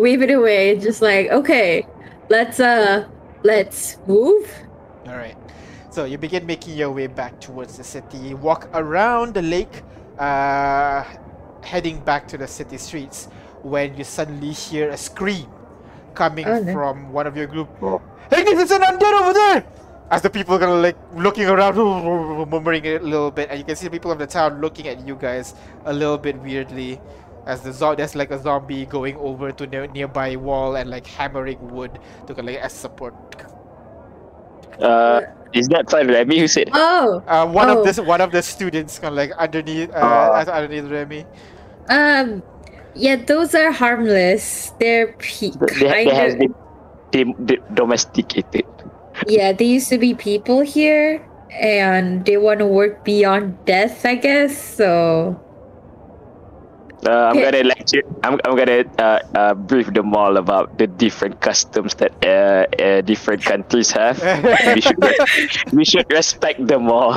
wave 0.00 0.22
it 0.22 0.30
away. 0.30 0.78
Just 0.78 1.02
like, 1.02 1.28
okay, 1.30 1.86
let's 2.28 2.60
uh, 2.60 3.08
let's 3.42 3.98
move. 4.06 4.48
All 5.06 5.16
right. 5.16 5.36
So 5.90 6.04
you 6.04 6.18
begin 6.18 6.46
making 6.46 6.76
your 6.76 6.90
way 6.92 7.06
back 7.08 7.40
towards 7.40 7.76
the 7.76 7.84
city. 7.84 8.34
Walk 8.34 8.68
around 8.74 9.34
the 9.34 9.42
lake, 9.42 9.82
uh, 10.18 11.02
heading 11.62 11.98
back 12.00 12.28
to 12.28 12.38
the 12.38 12.46
city 12.46 12.78
streets. 12.78 13.26
When 13.62 13.96
you 13.96 14.04
suddenly 14.04 14.52
hear 14.52 14.90
a 14.90 14.96
scream 14.96 15.46
coming 16.14 16.46
Oh, 16.46 16.60
no. 16.62 16.72
from 16.72 17.12
one 17.12 17.26
of 17.26 17.36
your 17.36 17.46
group. 17.46 17.68
Oh. 17.82 18.00
Hey, 18.30 18.44
there's 18.44 18.70
an 18.70 18.82
undead 18.82 19.20
over 19.20 19.32
there! 19.32 19.64
As 20.10 20.22
the 20.22 20.30
people 20.30 20.54
are 20.54 20.58
kind 20.58 20.72
of 20.72 20.82
like 20.82 20.96
looking 21.14 21.46
around, 21.46 21.76
murmuring 22.50 22.86
a 22.86 22.98
little 22.98 23.30
bit, 23.30 23.48
and 23.50 23.58
you 23.58 23.64
can 23.64 23.76
see 23.76 23.86
the 23.86 23.90
people 23.90 24.10
of 24.10 24.18
the 24.18 24.26
town 24.26 24.60
looking 24.60 24.88
at 24.88 25.06
you 25.06 25.14
guys 25.16 25.54
a 25.84 25.92
little 25.92 26.18
bit 26.18 26.36
weirdly. 26.40 27.00
As 27.46 27.60
the 27.62 27.72
zo- 27.72 27.94
there's 27.94 28.14
like 28.14 28.30
a 28.30 28.38
zombie 28.40 28.86
going 28.86 29.16
over 29.16 29.50
to 29.52 29.66
near- 29.66 29.86
nearby 29.88 30.36
wall 30.36 30.76
and 30.76 30.88
like 30.90 31.06
hammering 31.06 31.58
wood 31.70 31.98
to 32.26 32.34
kind 32.34 32.40
of 32.48 32.54
like 32.54 32.58
as 32.64 32.72
support. 32.72 33.14
Uh, 34.80 35.22
is 35.52 35.68
that 35.68 35.90
fine, 35.90 36.08
Remy? 36.08 36.38
Who 36.38 36.48
said? 36.48 36.68
Oh, 36.72 37.22
Uh, 37.26 37.46
one 37.46 37.68
Oh. 37.70 37.82
of 37.82 37.94
the 37.96 38.02
one 38.02 38.20
of 38.20 38.30
the 38.32 38.42
students 38.42 38.98
kind 38.98 39.12
of 39.12 39.16
like 39.18 39.32
underneath 39.38 39.90
uh, 39.94 40.42
Oh. 40.46 40.50
underneath 40.52 40.90
Remy. 40.90 41.26
um, 41.88 42.42
yeah, 42.94 43.16
those 43.16 43.54
are 43.54 43.70
harmless. 43.72 44.72
They're 44.78 45.14
pe- 45.18 45.50
They, 45.78 46.04
they 46.04 46.14
has 46.14 46.32
kind 46.32 46.32
of 46.32 46.38
been 46.38 46.54
dim- 47.10 47.46
di- 47.46 47.62
domesticated. 47.74 48.66
yeah. 49.26 49.52
They 49.52 49.64
used 49.66 49.88
to 49.90 49.98
be 49.98 50.14
people 50.14 50.60
here, 50.60 51.22
and 51.60 52.24
they 52.24 52.36
want 52.36 52.58
to 52.60 52.66
work 52.66 53.04
beyond 53.04 53.58
death, 53.66 54.04
I 54.06 54.14
guess. 54.16 54.56
So 54.58 55.38
Uh, 57.06 57.10
I'm 57.32 57.38
Okay. 57.38 57.42
gonna 57.42 57.62
lecture. 57.64 58.02
I'm, 58.22 58.38
I'm 58.44 58.56
gonna 58.56 58.84
uh, 58.98 59.18
uh, 59.34 59.54
brief 59.54 59.92
them 59.92 60.14
all 60.14 60.36
about 60.36 60.78
the 60.78 60.86
different 60.86 61.40
customs 61.40 61.94
that 61.96 62.12
uh, 62.24 62.66
uh, 62.82 63.00
different 63.02 63.44
countries 63.44 63.90
have. 63.92 64.20
we 64.74 64.80
should 64.80 64.98
we 65.72 65.84
should 65.84 66.06
respect 66.12 66.66
them 66.66 66.90
all. 66.90 67.16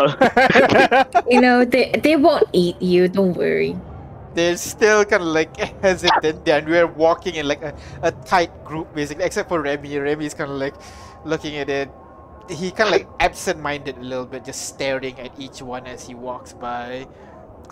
you 1.29 1.39
know, 1.39 1.65
they 1.65 1.91
they 2.01 2.15
won't 2.15 2.47
eat 2.53 2.81
you. 2.81 3.07
Don't 3.07 3.33
worry. 3.35 3.75
They're 4.35 4.57
still 4.57 5.05
kind 5.05 5.21
of 5.23 5.29
like 5.29 5.55
hesitant, 5.81 6.47
and 6.47 6.67
we're 6.67 6.87
walking 6.87 7.35
in 7.35 7.47
like 7.47 7.61
a, 7.61 7.73
a 8.01 8.11
tight 8.11 8.51
group 8.63 8.93
basically, 8.95 9.23
except 9.25 9.49
for 9.49 9.61
Remy. 9.61 9.97
Remy's 9.99 10.33
kind 10.33 10.49
of 10.51 10.57
like 10.57 10.75
looking 11.25 11.55
at 11.57 11.69
it. 11.69 11.89
He 12.49 12.71
kind 12.71 12.87
of 12.89 12.91
like 12.91 13.07
absent-minded 13.19 13.97
a 13.97 14.01
little 14.01 14.25
bit, 14.25 14.43
just 14.45 14.63
staring 14.67 15.19
at 15.19 15.31
each 15.39 15.61
one 15.61 15.87
as 15.87 16.05
he 16.07 16.13
walks 16.15 16.51
by. 16.53 17.07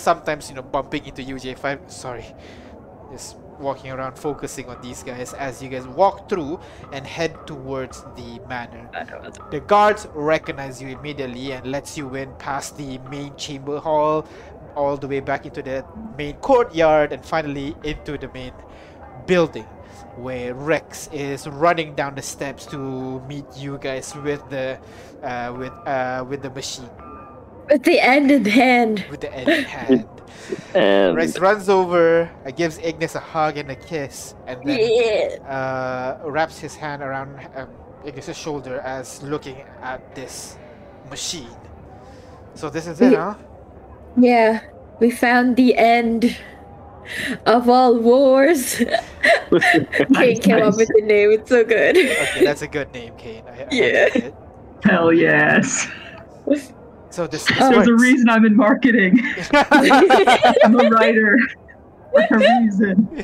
Sometimes, 0.01 0.49
you 0.49 0.55
know, 0.55 0.63
bumping 0.63 1.05
into 1.05 1.21
UJ5. 1.21 1.91
Sorry, 1.91 2.25
just 3.11 3.37
walking 3.59 3.91
around 3.91 4.17
focusing 4.17 4.67
on 4.67 4.81
these 4.81 5.03
guys 5.03 5.33
as 5.33 5.61
you 5.61 5.69
guys 5.69 5.85
walk 5.87 6.27
through 6.27 6.59
and 6.91 7.05
head 7.05 7.35
towards 7.45 8.01
the 8.15 8.39
manor. 8.49 8.89
The 9.51 9.59
guards 9.59 10.07
recognize 10.13 10.81
you 10.81 10.89
immediately 10.89 11.51
and 11.51 11.67
lets 11.67 11.97
you 11.97 12.15
in 12.15 12.33
past 12.35 12.77
the 12.77 12.97
main 13.09 13.35
chamber 13.35 13.79
hall, 13.79 14.25
all 14.75 14.97
the 14.97 15.07
way 15.07 15.19
back 15.19 15.45
into 15.45 15.61
the 15.61 15.85
main 16.17 16.35
courtyard, 16.37 17.13
and 17.13 17.23
finally 17.23 17.75
into 17.83 18.17
the 18.17 18.29
main 18.29 18.53
building, 19.27 19.67
where 20.15 20.55
Rex 20.55 21.09
is 21.13 21.47
running 21.47 21.93
down 21.93 22.15
the 22.15 22.21
steps 22.21 22.65
to 22.67 23.21
meet 23.27 23.45
you 23.55 23.77
guys 23.77 24.15
with 24.15 24.41
the 24.49 24.79
uh, 25.21 25.53
with 25.55 25.73
uh, 25.85 26.25
with 26.27 26.41
the 26.41 26.49
machine 26.49 26.89
With 27.69 27.83
the 27.83 27.99
end 27.99 28.31
in 28.31 28.45
hand. 28.45 29.05
with 29.09 29.21
the 29.21 29.33
end 29.33 29.49
in 29.49 29.63
hand. 29.63 30.07
And 30.75 31.15
Rex 31.15 31.39
runs 31.39 31.69
over, 31.69 32.29
uh, 32.45 32.51
gives 32.51 32.77
Ignis 32.79 33.15
a 33.15 33.19
hug 33.21 33.55
and 33.57 33.71
a 33.71 33.75
kiss, 33.75 34.35
and 34.47 34.59
then 34.65 34.79
Yeah. 34.79 35.47
uh, 35.47 36.29
wraps 36.29 36.59
his 36.59 36.75
hand 36.75 37.01
around 37.01 37.39
um, 37.55 37.69
Ignis's 38.03 38.35
shoulder 38.37 38.79
as 38.81 39.21
looking 39.23 39.63
at 39.81 40.13
this 40.13 40.57
machine. 41.09 41.55
So 42.55 42.69
this 42.69 42.85
is 42.87 42.99
it, 42.99 43.13
huh? 43.13 43.35
Yeah. 44.17 44.59
We 44.99 45.09
found 45.11 45.55
the 45.55 45.75
end 45.77 46.35
of 47.45 47.69
all 47.69 47.97
wars. 47.97 48.75
Kate 50.15 50.41
came 50.43 50.63
up 50.63 50.75
with 50.75 50.89
the 50.89 51.01
name. 51.03 51.31
It's 51.31 51.49
so 51.49 51.63
good. 51.63 51.95
Okay, 51.95 52.43
that's 52.43 52.61
a 52.61 52.67
good 52.67 52.91
name, 52.93 53.13
Kane. 53.17 53.43
I, 53.47 53.51
I 53.63 53.67
Yeah. 53.71 54.03
like 54.03 54.15
it. 54.17 54.33
Hell 54.83 55.13
yes. 55.13 55.87
So 57.11 57.27
this, 57.27 57.45
this 57.45 57.57
Oh. 57.59 57.69
There's 57.71 57.87
a 57.89 57.95
reason 57.95 58.29
I'm 58.29 58.45
in 58.45 58.55
marketing. 58.55 59.19
I'm 59.53 60.79
a 60.79 60.89
writer 60.89 61.37
for 62.11 62.37
a 62.37 62.39
reason. 62.39 63.23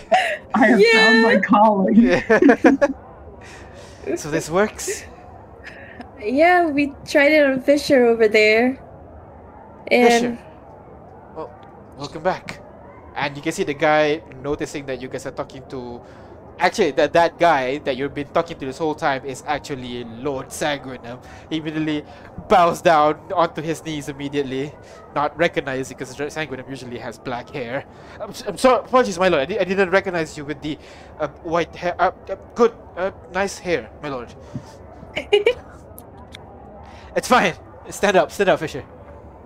I 0.54 0.66
have 0.68 0.82
found 0.94 1.24
my 1.24 1.40
calling. 1.40 1.96
Yeah. 1.96 2.20
so 4.16 4.30
this 4.30 4.50
works. 4.50 5.06
yeah, 6.20 6.68
we 6.68 6.94
tried 7.06 7.32
it 7.32 7.46
on 7.48 7.62
Fisher 7.62 8.06
over 8.06 8.28
there. 8.28 8.78
And 9.90 10.14
Fisher. 10.14 10.38
Well, 11.36 11.50
welcome 11.98 12.24
back. 12.24 12.60
And 13.16 13.36
you 13.36 13.42
can 13.42 13.54
see 13.54 13.64
the 13.64 13.74
guy 13.74 14.22
noticing 14.44 14.86
that 14.88 15.02
you 15.02 15.08
guys 15.08 15.26
are 15.26 15.32
talking 15.32 15.64
to. 15.70 16.02
Actually, 16.60 16.92
that 16.92 17.14
that 17.14 17.38
guy 17.38 17.78
that 17.80 17.98
you've 17.98 18.16
been 18.16 18.28
talking 18.30 18.58
to 18.58 18.66
this 18.66 18.80
whole 18.80 18.96
time 18.96 19.24
is 19.26 19.44
actually 19.46 20.04
Lord 20.06 20.48
Sanguinum. 20.48 21.24
He 21.52 21.58
immediately 21.58 22.04
bows 22.50 22.82
down 22.82 23.20
onto 23.34 23.62
his 23.62 23.84
knees 23.86 24.10
immediately, 24.10 24.74
not 25.14 25.38
recognizing 25.38 25.96
because 25.98 26.16
Sanguinum 26.16 26.68
usually 26.68 26.98
has 26.98 27.20
black 27.20 27.50
hair. 27.52 27.86
I'm, 28.20 28.32
s- 28.32 28.44
I'm 28.48 28.58
sorry, 28.58 28.80
apologies, 28.86 29.20
my 29.20 29.28
lord. 29.28 29.44
I, 29.44 29.46
di- 29.46 29.60
I 29.60 29.64
didn't 29.66 29.92
recognize 29.92 30.36
you 30.36 30.46
with 30.46 30.60
the 30.64 30.80
uh, 31.20 31.28
white 31.44 31.76
hair. 31.76 31.96
Uh, 32.00 32.12
uh, 32.30 32.36
good, 32.56 32.74
uh, 32.96 33.12
nice 33.34 33.60
hair, 33.60 33.90
my 34.02 34.10
lord. 34.10 34.34
It's 37.16 37.28
fine. 37.28 37.56
Stand 37.90 38.16
up, 38.18 38.32
stand 38.32 38.50
up, 38.50 38.60
Fisher. 38.60 38.84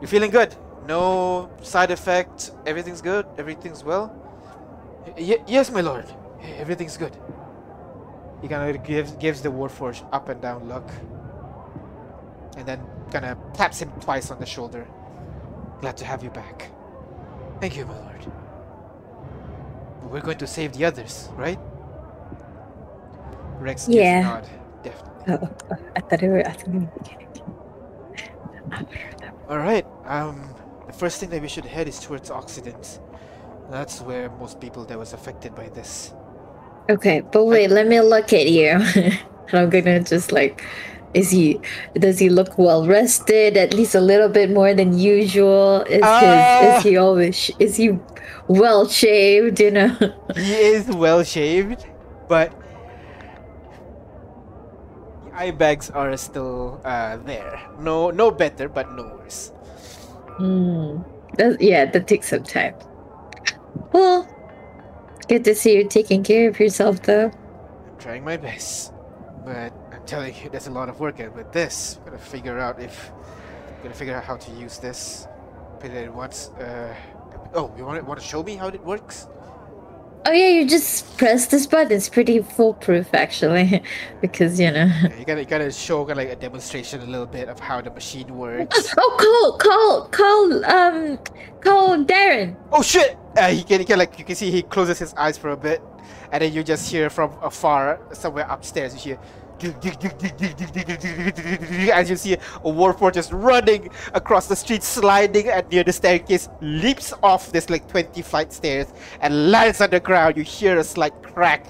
You 0.01 0.07
feeling 0.07 0.31
good? 0.31 0.55
No 0.87 1.49
side 1.61 1.91
effect. 1.91 2.51
Everything's 2.65 3.01
good. 3.01 3.25
Everything's 3.37 3.83
well. 3.83 4.11
Y- 5.17 5.37
yes, 5.47 5.71
my 5.71 5.81
lord. 5.81 6.05
Everything's 6.43 6.97
good. 6.97 7.15
He 8.41 8.47
kind 8.47 8.75
of 8.75 8.83
gives 8.83 9.11
gives 9.13 9.41
the 9.41 9.49
Warforged 9.49 10.05
up 10.11 10.29
and 10.29 10.41
down 10.41 10.67
look, 10.67 10.89
and 12.57 12.65
then 12.67 12.81
kind 13.11 13.25
of 13.25 13.37
taps 13.53 13.79
him 13.81 13.91
twice 14.01 14.31
on 14.31 14.39
the 14.39 14.45
shoulder. 14.45 14.87
Glad 15.81 15.97
to 15.97 16.05
have 16.05 16.23
you 16.23 16.29
back. 16.31 16.71
Thank 17.59 17.77
you, 17.77 17.85
my 17.85 17.97
lord. 17.99 18.25
But 19.87 20.11
we're 20.11 20.21
going 20.21 20.37
to 20.39 20.47
save 20.47 20.73
the 20.73 20.85
others, 20.85 21.29
right? 21.35 21.59
Rex 23.59 23.87
gives 23.87 24.11
a 24.11 24.13
Yeah. 24.13 24.21
nod. 24.21 24.49
Definitely. 24.83 25.33
oh, 25.35 25.49
oh, 25.71 25.77
I 25.95 25.99
thought 26.01 26.23
it 26.23 26.29
were 26.29 26.47
I 26.47 26.51
thought 26.51 26.67
it 26.75 27.03
beginning. 27.03 27.29
All 29.49 29.57
right. 29.59 29.85
Um, 30.05 30.55
the 30.87 30.93
first 30.93 31.19
thing 31.19 31.29
that 31.29 31.41
we 31.41 31.47
should 31.47 31.65
head 31.65 31.87
is 31.87 31.99
towards 31.99 32.31
Occident. 32.31 32.99
That's 33.69 34.01
where 34.01 34.29
most 34.31 34.59
people 34.59 34.85
that 34.85 34.97
was 34.97 35.13
affected 35.13 35.55
by 35.55 35.69
this. 35.69 36.13
Okay, 36.89 37.21
but 37.31 37.45
wait, 37.45 37.69
let 37.69 37.87
me 37.87 38.01
look 38.01 38.33
at 38.33 38.47
you. 38.49 38.69
and 38.71 39.19
I'm 39.53 39.69
gonna 39.69 39.99
just 40.01 40.31
like 40.31 40.63
is 41.13 41.29
he 41.29 41.59
does 41.95 42.19
he 42.19 42.29
look 42.29 42.57
well 42.57 42.87
rested 42.87 43.57
at 43.57 43.73
least 43.73 43.95
a 43.95 43.99
little 43.99 44.29
bit 44.29 44.49
more 44.49 44.73
than 44.73 44.97
usual 44.97 45.81
is 45.89 45.99
Ah. 46.03 46.19
his 46.61 46.77
is 46.77 46.83
he 46.83 46.95
always 46.97 47.35
sh- 47.35 47.51
is 47.59 47.75
he 47.75 47.99
well 48.47 48.87
shaved 48.87 49.59
you 49.59 49.71
know 49.71 49.89
He 50.35 50.55
is 50.55 50.87
well 50.87 51.21
shaved, 51.23 51.85
but 52.29 52.53
the 55.25 55.35
eye 55.35 55.51
bags 55.51 55.89
are 55.89 56.15
still 56.17 56.79
uh, 56.85 57.17
there. 57.17 57.59
No, 57.79 58.09
no 58.11 58.31
better, 58.31 58.69
but 58.69 58.91
no 58.93 59.03
worse. 59.19 59.51
Hmm. 60.39 60.99
That, 61.37 61.61
yeah, 61.61 61.85
that 61.91 62.07
takes 62.07 62.29
some 62.29 62.43
time. 62.43 62.75
Well, 63.93 64.27
good 65.31 65.45
to 65.45 65.55
see 65.55 65.77
you 65.77 65.87
taking 65.87 66.21
care 66.23 66.49
of 66.49 66.59
yourself, 66.59 67.01
though. 67.03 67.31
I'm 67.87 67.97
trying 67.99 68.25
my 68.25 68.35
best, 68.35 68.91
but 69.45 69.71
I'm 69.93 70.05
telling 70.05 70.35
you, 70.35 70.49
there's 70.49 70.67
a 70.67 70.71
lot 70.71 70.89
of 70.89 70.99
work 70.99 71.21
in 71.21 71.33
with 71.33 71.53
this. 71.53 71.99
I'm 71.99 72.03
gonna 72.03 72.17
figure 72.17 72.59
out 72.59 72.81
if, 72.81 73.11
I'm 73.77 73.81
gonna 73.81 73.95
figure 73.95 74.13
out 74.13 74.25
how 74.25 74.35
to 74.35 74.51
use 74.51 74.77
this. 74.79 75.27
Put 75.79 75.91
it 75.91 76.13
once. 76.13 76.49
Uh, 76.59 76.93
oh, 77.53 77.73
you 77.77 77.85
want 77.85 78.01
to, 78.01 78.05
want 78.05 78.19
to 78.19 78.25
show 78.27 78.43
me 78.43 78.55
how 78.57 78.67
it 78.67 78.83
works? 78.83 79.29
Oh 80.23 80.31
yeah, 80.31 80.49
you 80.49 80.67
just 80.67 81.17
press 81.17 81.47
this 81.47 81.65
button. 81.65 81.91
It's 81.91 82.07
pretty 82.07 82.41
foolproof, 82.43 83.11
actually, 83.13 83.81
because 84.21 84.59
you 84.59 84.69
know. 84.69 84.85
Yeah, 84.85 85.17
you 85.17 85.25
gotta 85.25 85.39
you 85.41 85.47
gotta 85.47 85.71
show 85.71 86.03
like 86.03 86.29
a 86.29 86.35
demonstration 86.35 87.01
a 87.01 87.05
little 87.05 87.25
bit 87.25 87.49
of 87.49 87.59
how 87.59 87.81
the 87.81 87.89
machine 87.89 88.37
works. 88.37 88.93
Oh, 88.97 89.15
call, 89.17 89.57
call, 89.57 90.07
call, 90.09 90.65
um, 90.65 91.17
call 91.61 92.05
Darren. 92.05 92.55
Oh 92.71 92.83
shit! 92.83 93.17
Uh, 93.35 93.49
he 93.49 93.63
can, 93.63 93.79
he 93.79 93.85
can 93.85 93.97
like 93.97 94.19
you 94.19 94.25
can 94.25 94.35
see 94.35 94.51
he 94.51 94.61
closes 94.61 94.99
his 94.99 95.13
eyes 95.15 95.39
for 95.39 95.49
a 95.49 95.57
bit, 95.57 95.81
and 96.31 96.43
then 96.43 96.53
you 96.53 96.63
just 96.63 96.91
hear 96.91 97.09
from 97.09 97.31
afar 97.41 97.99
somewhere 98.13 98.45
upstairs. 98.47 98.93
You 98.93 98.99
hear 99.15 99.19
as 101.93 102.09
you 102.09 102.15
see 102.15 102.33
a 102.33 102.37
warforged 102.63 103.13
just 103.13 103.31
running 103.31 103.89
across 104.13 104.47
the 104.47 104.55
street, 104.55 104.83
sliding 104.83 105.47
and 105.49 105.69
near 105.69 105.83
the 105.83 105.93
staircase, 105.93 106.49
leaps 106.61 107.13
off 107.23 107.51
this 107.51 107.69
like 107.69 107.87
twenty 107.87 108.21
flight 108.21 108.51
stairs 108.53 108.87
and 109.21 109.51
lands 109.51 109.81
on 109.81 109.89
the 109.89 109.99
ground. 109.99 110.37
You 110.37 110.43
hear 110.43 110.77
a 110.77 110.83
slight 110.83 111.13
crack. 111.21 111.67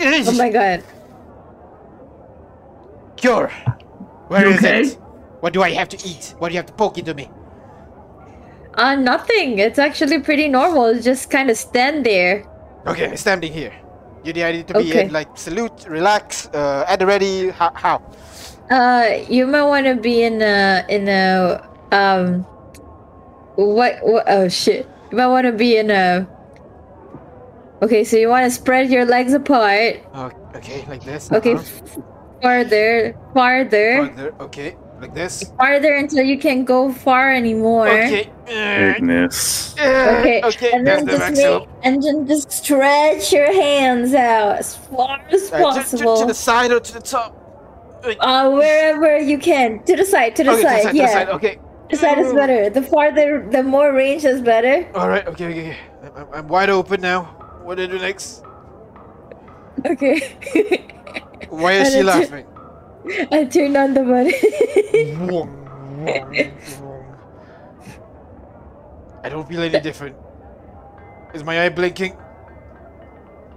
Oh 0.00 0.32
my 0.32 0.50
god. 0.50 0.82
Cure. 3.16 3.48
Where 4.28 4.46
You 4.46 4.52
is 4.54 4.58
okay? 4.58 4.80
it? 4.82 4.98
What 5.40 5.52
do 5.52 5.62
I 5.62 5.70
have 5.70 5.88
to 5.90 6.08
eat? 6.08 6.34
What 6.38 6.48
do 6.48 6.54
you 6.54 6.58
have 6.58 6.66
to 6.66 6.72
poke 6.72 6.98
into 6.98 7.14
me? 7.14 7.28
Uh, 8.74 8.96
nothing. 8.96 9.58
It's 9.58 9.78
actually 9.78 10.20
pretty 10.20 10.48
normal. 10.48 10.98
Just 11.00 11.30
kind 11.30 11.50
of 11.50 11.56
stand 11.56 12.04
there. 12.04 12.44
Okay, 12.86 13.08
I'm 13.08 13.16
standing 13.16 13.52
here. 13.52 13.72
You 14.24 14.32
need 14.32 14.66
to 14.68 14.74
be 14.74 14.88
Okay. 14.90 15.04
in, 15.06 15.12
like 15.12 15.28
salute, 15.36 15.84
relax, 15.86 16.48
uh, 16.54 16.84
at 16.88 16.98
the 16.98 17.06
ready. 17.06 17.50
How? 17.50 17.72
how? 17.74 18.02
Uh, 18.70 19.20
you 19.28 19.46
might 19.46 19.64
want 19.68 19.84
to 19.84 19.94
be 19.96 20.22
in 20.24 20.40
a 20.40 20.84
in 20.88 21.08
a 21.08 21.60
um. 21.92 22.42
What? 23.56 24.00
What? 24.02 24.24
Oh 24.26 24.48
shit! 24.48 24.88
You 25.12 25.18
might 25.18 25.28
want 25.28 25.44
to 25.46 25.52
be 25.52 25.76
in 25.76 25.90
a. 25.90 26.26
Okay, 27.82 28.02
so 28.02 28.16
you 28.16 28.28
want 28.32 28.44
to 28.44 28.50
spread 28.50 28.88
your 28.90 29.04
legs 29.04 29.34
apart. 29.34 30.00
Okay, 30.56 30.84
like 30.88 31.04
this. 31.04 31.30
Okay, 31.30 31.54
uh-huh. 31.54 32.00
farther, 32.40 33.14
farther, 33.34 34.06
Farther, 34.08 34.34
okay, 34.40 34.76
like 35.04 35.14
this. 35.14 35.44
farther 35.58 35.94
until 35.94 36.24
you 36.24 36.38
can't 36.38 36.64
go 36.64 36.92
far 36.92 37.32
anymore. 37.32 37.88
Okay. 37.88 38.30
Goodness. 38.46 39.74
Okay, 39.78 40.40
okay. 40.44 40.70
and 40.72 40.86
then 40.86 41.04
the 41.04 41.12
just 41.12 41.20
maximum. 41.20 41.60
make, 41.60 41.68
and 41.82 42.02
then 42.02 42.26
just 42.26 42.50
stretch 42.50 43.32
your 43.32 43.52
hands 43.52 44.14
out 44.14 44.58
as 44.58 44.76
far 44.76 45.20
as 45.30 45.52
Uh, 45.52 45.58
to- 45.58 45.58
to, 45.58 45.62
possible. 45.62 46.16
to, 46.20 46.26
the 46.26 46.34
side 46.34 46.70
or 46.72 46.80
to 46.80 46.92
the 46.92 47.00
top. 47.00 47.30
Uh, 48.20 48.50
wherever 48.50 49.18
you 49.18 49.38
can. 49.38 49.82
To 49.84 49.96
the 49.96 50.04
side, 50.04 50.36
to 50.36 50.44
the 50.44 50.50
okay, 50.52 50.62
side, 50.62 50.82
to 50.82 50.88
the 50.88 50.88
side, 50.88 50.96
yeah. 50.96 51.06
to 51.06 51.12
the 51.12 51.18
side. 51.18 51.28
Okay. 51.36 51.54
The 51.90 51.96
side 51.96 52.18
is 52.18 52.32
better. 52.32 52.70
The 52.70 52.82
farther, 52.82 53.46
the 53.50 53.62
more 53.62 53.92
range 53.92 54.24
is 54.24 54.40
better. 54.40 54.88
All 54.94 55.08
right. 55.08 55.26
Okay. 55.28 55.46
Okay. 55.46 55.68
okay. 55.70 55.78
I'm, 56.04 56.16
I'm- 56.16 56.28
I'm 56.34 56.48
wide 56.48 56.70
open 56.70 57.00
now. 57.00 57.24
What 57.64 57.76
do 57.76 57.84
I 57.84 57.86
do 57.86 57.98
next? 57.98 58.42
Okay. 59.86 60.16
Why 61.48 61.72
is 61.72 61.92
she 61.94 62.02
laughing? 62.02 62.46
I 63.32 63.44
turned 63.44 63.76
on 63.76 63.94
the 63.94 64.02
button. 64.02 64.32
I 69.22 69.28
don't 69.28 69.48
feel 69.48 69.62
any 69.62 69.80
different. 69.80 70.16
Is 71.34 71.44
my 71.44 71.64
eye 71.64 71.68
blinking? 71.68 72.16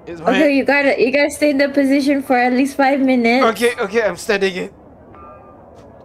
Is 0.05 0.21
my 0.21 0.31
okay, 0.31 0.55
you 0.55 0.63
gotta, 0.63 0.99
you 0.99 1.11
gotta 1.11 1.29
stay 1.29 1.49
in 1.51 1.57
the 1.57 1.69
position 1.69 2.21
for 2.23 2.37
at 2.37 2.53
least 2.53 2.75
five 2.77 2.99
minutes. 2.99 3.45
Okay, 3.45 3.75
okay, 3.79 4.03
I'm 4.03 4.17
standing 4.17 4.55
it. 4.55 4.73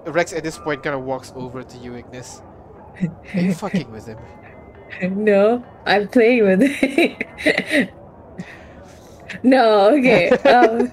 Rex 0.07 0.33
at 0.33 0.43
this 0.43 0.59
point 0.59 0.83
kind 0.83 0.97
of 0.97 1.03
walks 1.03 1.33
over 1.37 1.63
to 1.63 1.79
you, 1.79 1.95
Ignis. 1.95 2.43
Are 3.35 3.41
you 3.41 3.55
fucking 3.55 3.91
with 3.91 4.07
him? 4.07 4.19
No, 5.01 5.65
I'm 5.87 6.07
playing 6.09 6.45
with 6.45 6.61
it. 6.63 7.95
No, 9.43 9.91
okay. 9.97 10.31
Um, 10.45 10.93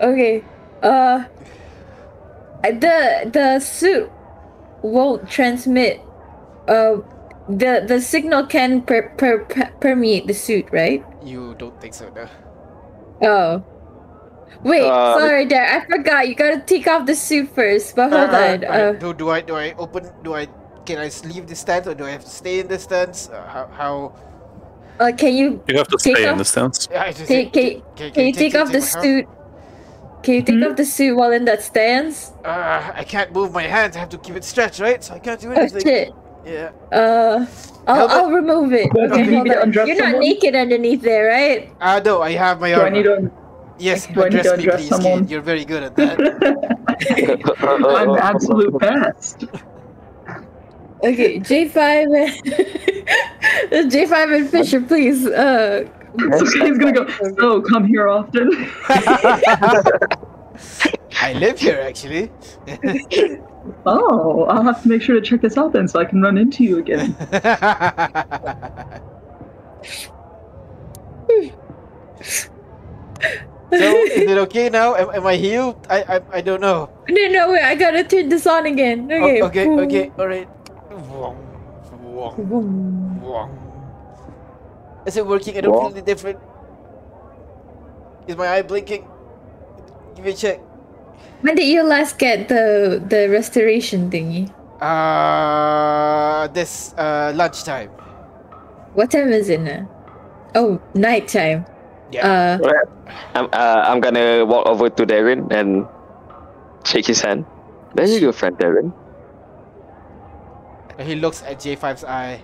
okay. 0.00 0.44
Uh 0.82 1.24
the 2.62 3.30
the 3.32 3.58
suit 3.60 4.10
won't 4.82 5.28
transmit 5.28 6.00
uh 6.68 6.96
the 7.48 7.84
the 7.86 8.00
signal 8.00 8.46
can 8.46 8.82
per, 8.82 9.08
per, 9.16 9.44
per- 9.44 9.72
permeate 9.80 10.26
the 10.26 10.34
suit, 10.34 10.66
right? 10.70 11.04
You 11.22 11.54
don't 11.58 11.78
think 11.80 11.94
so, 11.94 12.08
no? 12.14 12.28
Oh. 13.22 13.64
Wait, 14.62 14.84
Uh, 14.84 15.18
sorry 15.18 15.46
there. 15.46 15.64
I 15.66 15.84
forgot. 15.86 16.28
You 16.28 16.34
gotta 16.34 16.60
take 16.60 16.86
off 16.86 17.06
the 17.06 17.14
suit 17.14 17.48
first. 17.54 17.96
But 17.96 18.12
hold 18.12 18.30
Uh, 18.30 18.36
on. 18.36 18.64
uh, 18.64 18.68
Uh, 18.68 18.92
do, 18.92 19.14
do 19.14 19.30
I 19.30 19.40
do 19.40 19.56
I 19.56 19.74
open 19.78 20.10
do 20.22 20.34
I 20.34 20.46
can 20.84 20.98
I 20.98 21.10
leave 21.24 21.46
the 21.46 21.56
stance 21.56 21.86
or 21.86 21.94
do 21.94 22.04
I 22.04 22.10
have 22.10 22.24
to 22.24 22.30
stay 22.30 22.60
in 22.60 22.68
the 22.68 22.78
stance? 22.78 23.28
Uh, 23.32 23.42
how 23.48 23.66
how 23.72 24.12
uh, 25.00 25.12
can 25.16 25.34
you 25.34 25.62
You 25.66 25.76
have 25.78 25.88
to 25.88 25.96
Take 25.96 26.16
stay 26.18 26.28
in 26.28 26.36
the 26.36 26.44
stance. 26.44 26.88
Yeah, 26.92 27.02
I 27.08 27.12
just 27.12 27.26
Can- 27.26 27.50
can- 27.50 27.82
can 28.12 28.26
you 28.26 28.32
take 28.32 28.54
off 28.54 28.68
the 28.70 28.78
my 28.84 28.84
hand? 28.84 29.02
suit? 29.02 29.26
Can 30.22 30.34
you 30.34 30.42
take 30.42 30.56
Hmm? 30.56 30.64
off 30.64 30.76
the 30.76 30.84
suit 30.84 31.16
while 31.16 31.32
in 31.32 31.44
that 31.46 31.62
stance? 31.62 32.32
Uh, 32.44 32.92
I 32.94 33.04
can't 33.04 33.32
move 33.32 33.52
my 33.52 33.62
hands. 33.62 33.96
I 33.96 34.00
have 34.00 34.10
to 34.10 34.18
keep 34.18 34.36
it 34.36 34.44
stretched, 34.44 34.80
right? 34.80 35.02
So 35.02 35.14
I 35.14 35.18
can't 35.18 35.40
do 35.40 35.52
anything. 35.52 35.82
Oh 35.86 35.90
anything. 35.90 36.06
shit. 36.06 36.12
Yeah. 36.44 36.70
Uh, 36.92 37.46
I'll, 37.86 38.08
I'll 38.08 38.30
remove 38.30 38.72
it. 38.72 38.90
Do 38.92 39.00
I 39.00 39.04
Okay, 39.06 39.26
need 39.26 39.34
hold 39.34 39.46
to 39.48 39.56
on. 39.56 39.62
undress 39.62 39.88
You're 39.88 39.96
not 39.96 40.04
someone? 40.04 40.20
naked 40.20 40.54
underneath 40.54 41.02
there, 41.02 41.26
right? 41.28 41.72
Uh, 41.80 42.00
no, 42.04 42.22
I 42.22 42.32
have 42.32 42.60
my 42.60 42.70
Do 42.74 42.82
I 42.82 42.90
need 42.90 43.04
to? 43.04 43.30
Yes, 43.78 44.06
do 44.06 44.22
I 44.24 44.28
need 44.28 44.42
to 44.42 44.56
me, 44.56 44.64
address 44.64 44.80
please, 44.80 44.88
someone? 44.88 45.20
kid. 45.22 45.30
You're 45.30 45.40
very 45.42 45.64
good 45.64 45.82
at 45.82 45.96
that. 45.96 46.20
I'm 47.60 48.16
absolute 48.18 48.78
best. 48.78 49.44
Okay, 51.02 51.40
J5 51.40 52.30
and 53.72 53.90
J5 53.92 54.36
and 54.36 54.50
Fisher, 54.50 54.82
please. 54.82 55.26
Uh, 55.26 55.88
So 56.18 56.44
he's 56.44 56.78
gonna 56.78 56.92
go. 56.92 57.06
So 57.38 57.60
come 57.62 57.84
here 57.86 58.08
often. 58.08 58.50
I 61.22 61.32
live 61.34 61.58
here, 61.58 61.80
actually. 61.80 62.30
Oh, 63.84 64.44
I'll 64.44 64.62
have 64.62 64.82
to 64.82 64.88
make 64.88 65.02
sure 65.02 65.14
to 65.14 65.20
check 65.20 65.42
this 65.42 65.58
out 65.58 65.72
then, 65.74 65.86
so 65.86 66.00
I 66.00 66.04
can 66.06 66.22
run 66.22 66.38
into 66.38 66.64
you 66.64 66.78
again. 66.78 67.14
so, 72.22 74.04
is 74.04 74.30
it 74.30 74.38
okay 74.48 74.68
now? 74.68 74.94
Am, 74.96 75.10
am 75.14 75.26
I 75.26 75.36
healed? 75.36 75.76
I, 75.88 76.02
I 76.16 76.20
I 76.38 76.40
don't 76.40 76.60
know. 76.60 76.90
no, 77.08 77.28
no, 77.28 77.52
wait, 77.52 77.62
I 77.62 77.74
gotta 77.74 78.02
turn 78.04 78.28
this 78.28 78.46
on 78.46 78.66
again. 78.66 79.08
O- 79.12 79.16
Okay. 79.24 79.42
okay, 79.42 79.64
Boom. 79.64 79.78
okay, 79.80 80.10
alright. 80.18 80.48
Wong, 80.90 81.36
wong, 82.02 82.34
Boom. 82.48 83.20
wong. 83.22 83.69
Is 85.06 85.16
it 85.16 85.26
working? 85.26 85.56
I 85.56 85.60
don't 85.62 85.72
feel 85.72 85.96
any 85.96 86.04
different. 86.04 86.38
Is 88.26 88.36
my 88.36 88.48
eye 88.48 88.62
blinking? 88.62 89.06
Give 90.14 90.24
me 90.24 90.30
a 90.32 90.34
check. 90.34 90.60
When 91.40 91.54
did 91.56 91.66
you 91.66 91.82
last 91.82 92.18
get 92.18 92.48
the 92.48 93.00
the 93.00 93.28
restoration 93.30 94.10
thingy? 94.10 94.52
Uh, 94.80 96.48
this 96.52 96.92
uh 96.96 97.32
lunchtime. 97.34 97.88
What 98.92 99.10
time 99.10 99.32
is 99.32 99.48
it 99.48 99.60
now? 99.60 99.88
Oh, 100.54 100.80
nighttime. 100.94 101.64
Yeah. 102.12 102.58
Uh, 102.58 102.58
I'm, 103.34 103.46
uh, 103.52 103.82
I'm 103.86 104.00
gonna 104.00 104.44
walk 104.44 104.66
over 104.66 104.90
to 104.90 105.06
Darren 105.06 105.46
and 105.52 105.86
shake 106.84 107.06
his 107.06 107.20
hand. 107.20 107.46
There 107.94 108.06
you 108.06 108.20
go, 108.20 108.32
friend 108.32 108.58
Darren. 108.58 108.92
He 110.98 111.14
looks 111.14 111.42
at 111.42 111.58
J5's 111.58 112.04
eye, 112.04 112.42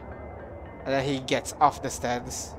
and 0.87 0.95
then 0.95 1.05
he 1.05 1.19
gets 1.21 1.53
off 1.61 1.83
the 1.83 1.91
stands. 1.91 2.55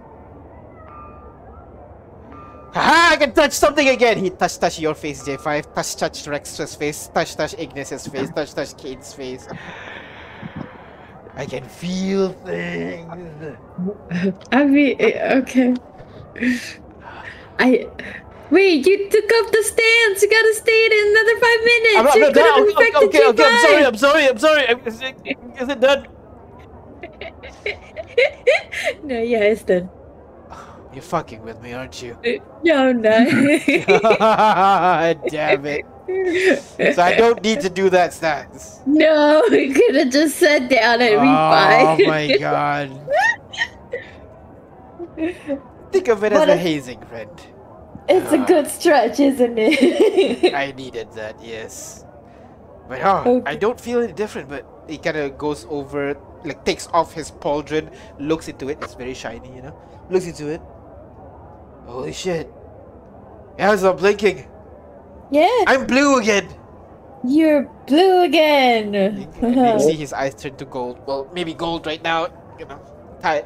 Haha! 2.74 3.14
I 3.14 3.16
can 3.16 3.32
touch 3.34 3.54
something 3.54 3.88
again. 3.88 4.18
He 4.18 4.30
touch 4.30 4.60
touch 4.60 4.78
your 4.80 4.94
face, 4.94 5.24
J5. 5.24 5.74
Touch 5.74 5.96
touch 5.96 6.28
Rex's 6.28 6.76
face. 6.76 7.08
Touch 7.08 7.36
touch 7.36 7.56
Ignis's 7.58 8.06
face. 8.08 8.30
Touch 8.30 8.54
touch 8.54 8.78
Kate's 8.78 9.14
face. 9.14 9.48
I 11.36 11.46
can 11.46 11.64
feel 11.64 12.34
things. 12.44 13.56
I 14.52 14.66
mean, 14.66 14.98
eh, 15.00 15.38
okay. 15.38 15.74
I 17.60 17.88
wait. 18.52 18.86
You 18.86 19.10
took 19.10 19.32
off 19.32 19.52
the 19.52 19.64
stance. 19.64 20.22
You 20.22 20.30
gotta 20.30 20.54
stay 20.56 20.86
in 20.86 20.92
another 21.08 21.36
five 21.40 21.62
minutes. 21.64 21.96
I'm 21.96 22.06
not, 22.06 22.16
you 22.18 22.26
I'm 22.26 22.34
could 22.34 22.44
have 22.44 22.58
not- 22.58 23.08
okay, 23.08 23.08
okay, 23.08 23.28
okay, 23.30 23.46
I'm 23.46 23.60
sorry, 23.62 23.86
I'm 23.86 23.98
sorry, 23.98 24.28
I'm 24.28 24.40
sorry. 24.40 24.64
Is 24.86 25.02
it, 25.02 25.38
is 25.62 25.70
it 25.70 25.80
done? 25.80 26.08
No, 29.04 29.22
yeah, 29.22 29.40
it's 29.40 29.64
done. 29.64 29.90
You're 30.94 31.02
fucking 31.02 31.44
with 31.44 31.62
me, 31.62 31.74
aren't 31.74 32.02
you? 32.02 32.18
Uh, 32.26 32.40
no, 32.64 32.92
no. 32.92 33.26
Damn 35.30 35.66
it. 35.66 35.86
So 36.96 37.02
I 37.02 37.16
don't 37.16 37.42
need 37.44 37.60
to 37.62 37.70
do 37.70 37.90
that 37.90 38.14
stance. 38.14 38.80
No, 38.86 39.44
we 39.52 39.74
could 39.74 39.96
have 39.96 40.10
just 40.10 40.38
sat 40.38 40.70
down 40.70 41.02
and 41.02 41.16
Oh 41.16 41.22
revive. 41.22 42.00
my 42.08 42.38
god. 42.38 42.92
Think 45.92 46.08
of 46.08 46.24
it 46.24 46.32
as 46.32 46.48
a 46.48 46.56
hazing, 46.56 47.02
friend. 47.08 47.30
It's 48.10 48.32
a 48.32 48.40
ah. 48.40 48.46
good 48.46 48.68
stretch, 48.68 49.20
isn't 49.20 49.58
it? 49.58 50.54
I 50.54 50.72
needed 50.72 51.12
that, 51.14 51.44
yes. 51.44 52.06
But 52.88 53.02
oh, 53.04 53.24
Okay. 53.26 53.52
I 53.52 53.56
don't 53.56 53.80
feel 53.80 54.02
any 54.02 54.14
different, 54.14 54.48
but 54.48 54.66
he 54.88 54.98
kind 54.98 55.18
of 55.18 55.38
goes 55.38 55.66
over, 55.70 56.16
like 56.44 56.64
takes 56.66 56.88
off 56.94 57.14
his 57.14 57.32
pauldron, 57.32 57.94
looks 58.20 58.48
into 58.48 58.70
it. 58.70 58.78
It's 58.82 58.94
very 58.96 59.14
shiny, 59.14 59.54
you 59.56 59.62
know? 59.62 59.76
Looks 60.10 60.26
into 60.28 60.48
it. 60.50 60.62
Holy 61.86 62.14
shit. 62.14 62.52
Yeah, 63.58 63.74
it's 63.74 63.84
not 63.84 63.98
blinking. 63.98 64.48
yeah, 65.32 65.64
I'm 65.68 65.88
blue 65.88 66.20
again. 66.20 66.48
you're 67.24 67.64
blue 67.88 68.24
again. 68.24 68.94
You 69.42 69.80
see 69.80 69.94
his 69.94 70.14
eyes 70.14 70.36
turn 70.36 70.56
to 70.58 70.66
gold. 70.66 71.00
Well, 71.08 71.30
maybe 71.34 71.54
gold 71.54 71.86
right 71.88 72.04
now, 72.04 72.28
you 72.60 72.66
know. 72.66 72.80
Tie, 73.22 73.46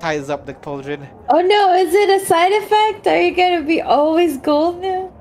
ties 0.00 0.28
up 0.28 0.44
the 0.44 0.54
pauldron. 0.54 1.08
oh 1.30 1.40
no, 1.40 1.74
is 1.74 1.94
it 1.94 2.10
a 2.22 2.26
side 2.26 2.52
effect? 2.52 3.06
Are 3.06 3.20
you 3.20 3.34
gonna 3.34 3.62
be 3.62 3.80
always 3.80 4.38
gold 4.38 4.80
now? 4.80 5.12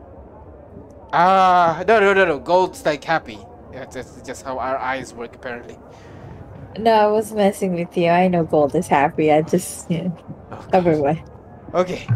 Ah, 1.14 1.84
no, 1.88 2.00
no, 2.00 2.14
no, 2.14 2.26
no. 2.26 2.40
Gold's 2.40 2.84
like 2.86 3.04
happy. 3.04 3.38
Yeah, 3.72 3.86
that's 3.86 4.22
just 4.22 4.44
how 4.44 4.58
our 4.58 4.78
eyes 4.78 5.14
work, 5.14 5.36
apparently. 5.36 5.78
No, 6.78 6.92
I 6.92 7.08
was 7.08 7.34
messing 7.34 7.76
with 7.76 7.96
you. 7.98 8.10
I 8.10 8.28
know 8.28 8.44
gold 8.44 8.76
is 8.76 8.88
happy. 8.88 9.32
I 9.32 9.42
just 9.42 9.90
you 9.92 10.04
know, 10.04 10.18
Oh. 10.52 11.18
Okay. 11.74 12.08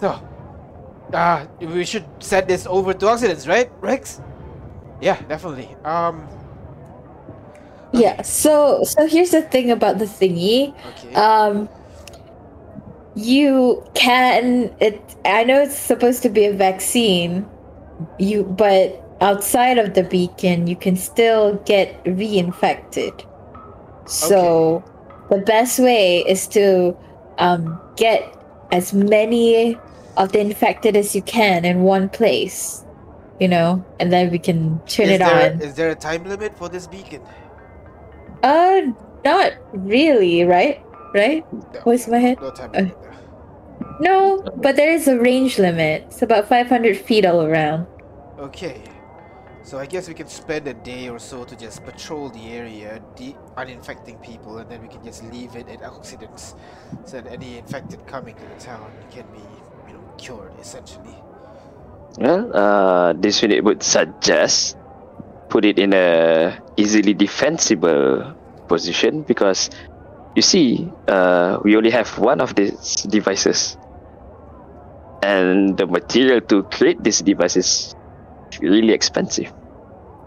So, 0.00 0.20
uh, 1.12 1.46
we 1.60 1.84
should 1.84 2.04
send 2.20 2.48
this 2.48 2.66
over 2.66 2.94
to 2.94 3.08
Occidents, 3.08 3.46
right, 3.46 3.70
Rex? 3.80 4.20
Yeah, 5.00 5.20
definitely. 5.28 5.76
Um, 5.84 6.28
Yeah. 7.92 8.22
So 8.22 8.84
so 8.84 9.06
here's 9.06 9.30
the 9.30 9.42
thing 9.42 9.70
about 9.70 9.98
the 9.98 10.06
thingy. 10.06 10.74
okay. 10.88 11.14
Um, 11.14 11.68
you 13.14 13.84
can 13.94 14.74
it. 14.80 15.00
I 15.24 15.44
know 15.44 15.62
it's 15.62 15.76
supposed 15.76 16.22
to 16.22 16.28
be 16.30 16.44
a 16.46 16.52
vaccine. 16.52 17.46
You 18.18 18.44
but 18.44 19.02
outside 19.20 19.78
of 19.78 19.94
the 19.94 20.02
beacon, 20.02 20.66
you 20.66 20.76
can 20.76 20.96
still 20.96 21.56
get 21.64 22.02
reinfected. 22.04 23.25
So 24.06 24.84
the 25.30 25.38
best 25.38 25.78
way 25.78 26.20
is 26.26 26.46
to 26.48 26.96
um, 27.38 27.80
get 27.96 28.36
as 28.72 28.92
many 28.92 29.78
of 30.16 30.32
the 30.32 30.40
infected 30.40 30.96
as 30.96 31.14
you 31.14 31.22
can 31.22 31.64
in 31.64 31.82
one 31.82 32.08
place. 32.08 32.84
You 33.38 33.48
know, 33.48 33.84
and 34.00 34.10
then 34.10 34.30
we 34.30 34.38
can 34.38 34.80
turn 34.86 35.06
is 35.06 35.12
it 35.12 35.18
there, 35.18 35.52
on. 35.52 35.60
Is 35.60 35.74
there 35.74 35.90
a 35.90 35.94
time 35.94 36.24
limit 36.24 36.56
for 36.56 36.70
this 36.70 36.86
beacon? 36.86 37.20
Uh, 38.42 38.80
not 39.26 39.52
really, 39.72 40.44
right? 40.44 40.82
Right? 41.12 41.44
No, 41.52 41.92
in 41.92 42.10
my 42.10 42.18
head? 42.18 42.40
No 42.40 42.50
time 42.50 42.70
Uh, 42.74 42.78
limit. 42.78 42.96
No, 44.00 44.42
but 44.56 44.76
there 44.76 44.90
is 44.90 45.06
a 45.08 45.18
range 45.18 45.58
limit. 45.58 46.04
It's 46.06 46.22
about 46.22 46.48
500 46.48 46.96
feet 46.96 47.26
all 47.26 47.42
around. 47.42 47.86
Okay. 48.38 48.82
So 49.66 49.80
I 49.80 49.86
guess 49.86 50.06
we 50.06 50.14
can 50.14 50.28
spend 50.28 50.68
a 50.68 50.74
day 50.74 51.08
or 51.08 51.18
so 51.18 51.42
to 51.42 51.56
just 51.56 51.84
patrol 51.84 52.30
the 52.30 52.54
area, 52.54 53.02
uninfecting 53.56 54.14
people, 54.18 54.58
and 54.58 54.70
then 54.70 54.80
we 54.80 54.86
can 54.86 55.02
just 55.02 55.24
leave 55.24 55.56
it 55.56 55.66
at 55.68 55.82
Occidents, 55.82 56.54
so 57.04 57.20
that 57.20 57.26
any 57.32 57.58
infected 57.58 58.06
coming 58.06 58.36
to 58.36 58.42
the 58.46 58.54
town 58.62 58.92
can 59.10 59.26
be, 59.34 59.42
you 59.90 59.94
know, 59.94 60.04
cured 60.18 60.52
essentially. 60.60 61.18
Well, 62.16 62.54
uh, 62.54 63.14
this 63.14 63.42
unit 63.42 63.64
would 63.64 63.82
suggest 63.82 64.76
put 65.48 65.64
it 65.64 65.80
in 65.80 65.92
a 65.94 66.62
easily 66.76 67.12
defensible 67.12 68.36
position 68.68 69.22
because 69.22 69.68
you 70.36 70.42
see, 70.42 70.88
uh, 71.08 71.58
we 71.64 71.74
only 71.74 71.90
have 71.90 72.16
one 72.20 72.40
of 72.40 72.54
these 72.54 73.02
devices, 73.02 73.76
and 75.24 75.76
the 75.76 75.88
material 75.88 76.40
to 76.42 76.62
create 76.70 77.02
this 77.02 77.20
device 77.20 77.95
is 78.62 78.70
really 78.70 78.92
expensive. 78.92 79.52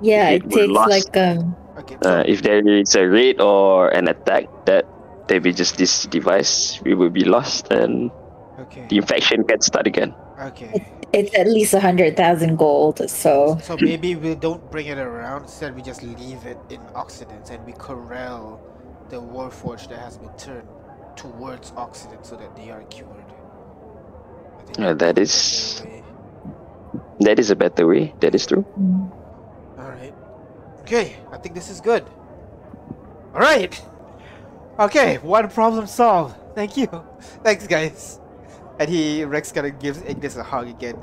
Yeah, 0.02 0.30
It 0.30 0.44
it 0.44 0.50
takes 0.50 0.68
last. 0.68 0.90
like 0.90 1.16
um 1.18 1.56
Okay. 1.80 1.98
Uh, 2.04 2.24
if 2.28 2.42
there 2.42 2.60
is 2.68 2.96
a 2.96 3.08
raid 3.08 3.40
or 3.40 3.90
an 3.90 4.08
attack, 4.08 4.46
that 4.66 4.86
damages 5.28 5.72
this 5.74 6.06
device, 6.08 6.80
we 6.84 6.94
will 6.96 7.10
be 7.10 7.24
lost 7.24 7.72
and 7.72 8.12
Okay. 8.60 8.88
the 8.90 8.98
infection 8.98 9.44
can 9.46 9.62
start 9.62 9.88
again. 9.88 10.14
Okay. 10.40 10.76
It's 11.12 11.34
at 11.38 11.48
least 11.48 11.74
a 11.74 11.80
hundred 11.80 12.16
thousand 12.16 12.58
gold, 12.58 13.02
so 13.10 13.58
So 13.60 13.78
maybe 13.78 14.16
we 14.16 14.36
don't 14.36 14.70
bring 14.72 14.88
it 14.88 14.98
around. 14.98 15.44
Instead, 15.44 15.76
we 15.76 15.82
just 15.82 16.04
leave 16.04 16.46
it 16.46 16.60
in 16.70 16.82
Occident 16.96 17.50
and 17.50 17.66
we 17.66 17.74
corral 17.74 18.62
the 19.10 19.22
Warforged 19.22 19.90
that 19.90 20.00
has 20.00 20.18
been 20.18 20.34
turned 20.38 20.68
towards 21.16 21.74
Occident 21.76 22.26
so 22.26 22.36
that 22.38 22.56
they 22.56 22.70
are 22.70 22.84
cured. 22.84 23.34
I 24.60 24.64
think 24.64 24.80
Uh, 24.80 24.94
that 24.96 25.18
that's 25.18 25.20
is 25.20 25.84
way. 25.84 26.04
That 27.20 27.40
is 27.40 27.52
a 27.52 27.56
better 27.56 27.88
way. 27.88 28.14
That 28.20 28.36
is 28.36 28.46
true. 28.46 28.66
All 29.78 29.90
right. 29.90 30.14
Okay, 30.82 31.18
I 31.32 31.38
think 31.38 31.56
this 31.56 31.70
is 31.70 31.82
good. 31.82 32.06
All 33.34 33.40
right. 33.42 33.80
Okay, 34.80 35.18
one 35.18 35.50
problem 35.50 35.88
solved. 35.88 36.36
Thank 36.56 36.78
you. 36.78 36.88
Thanks, 37.44 37.68
guys. 37.68 38.20
And 38.80 38.90
he 38.90 39.24
Rex 39.26 39.52
kind 39.52 39.68
of 39.68 39.78
gives 39.80 40.02
Ignis 40.04 40.38
a 40.38 40.44
hug 40.44 40.68
again. 40.70 40.96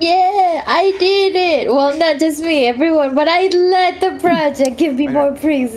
yeah, 0.00 0.62
I 0.66 0.94
did 0.98 1.34
it. 1.34 1.68
Well, 1.72 1.96
not 1.96 2.18
just 2.20 2.42
me, 2.42 2.66
everyone, 2.66 3.14
but 3.14 3.28
I 3.28 3.46
led 3.48 4.00
the 4.00 4.18
project. 4.20 4.76
Give 4.76 4.94
me 4.94 5.08
more 5.08 5.30
know. 5.30 5.36
praise. 5.40 5.74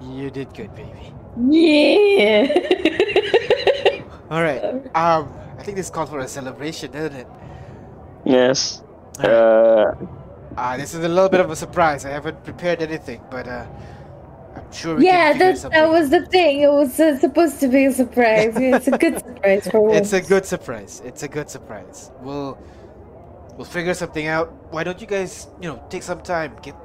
You 0.00 0.30
did 0.30 0.54
good, 0.54 0.74
baby. 0.74 1.12
Yeah. 1.50 2.46
All 4.30 4.42
right. 4.42 4.62
Um, 4.94 5.32
I 5.58 5.62
think 5.62 5.76
this 5.76 5.90
calls 5.90 6.10
for 6.10 6.20
a 6.20 6.28
celebration, 6.28 6.92
doesn't 6.92 7.14
it? 7.14 7.26
Yes. 8.28 8.82
All 9.20 9.30
right. 9.30 9.44
Uh, 9.44 9.94
Ah, 10.56 10.76
this 10.76 10.94
is 10.94 11.04
a 11.04 11.08
little 11.08 11.30
bit 11.30 11.40
of 11.40 11.50
a 11.50 11.56
surprise. 11.56 12.04
I 12.06 12.10
haven't 12.10 12.44
prepared 12.44 12.82
anything, 12.82 13.22
but 13.30 13.48
uh, 13.48 13.66
I'm 14.56 14.72
sure 14.72 14.96
we 14.96 15.06
yeah, 15.06 15.32
can 15.32 15.32
figure 15.32 15.54
that 15.54 15.58
something. 15.58 15.82
that 15.82 15.88
was 15.90 16.10
the 16.10 16.26
thing. 16.26 16.60
It 16.60 16.72
was 16.72 17.00
uh, 17.00 17.18
supposed 17.18 17.60
to 17.60 17.68
be 17.68 17.86
a 17.86 17.92
surprise. 17.92 18.54
It's 18.58 18.88
a 18.88 18.92
good 18.92 19.18
surprise 19.26 19.68
for 19.68 19.94
It's 19.94 20.12
a 20.14 20.22
good 20.22 20.46
surprise. 20.46 21.02
It's 21.04 21.22
a 21.24 21.28
good 21.28 21.50
surprise. 21.50 22.12
We'll 22.22 22.58
we'll 23.56 23.66
figure 23.66 23.94
something 23.94 24.26
out. 24.28 24.52
Why 24.72 24.84
don't 24.84 25.00
you 25.00 25.06
guys, 25.08 25.48
you 25.60 25.68
know, 25.68 25.82
take 25.90 26.04
some 26.04 26.22
time, 26.22 26.56
get 26.62 26.76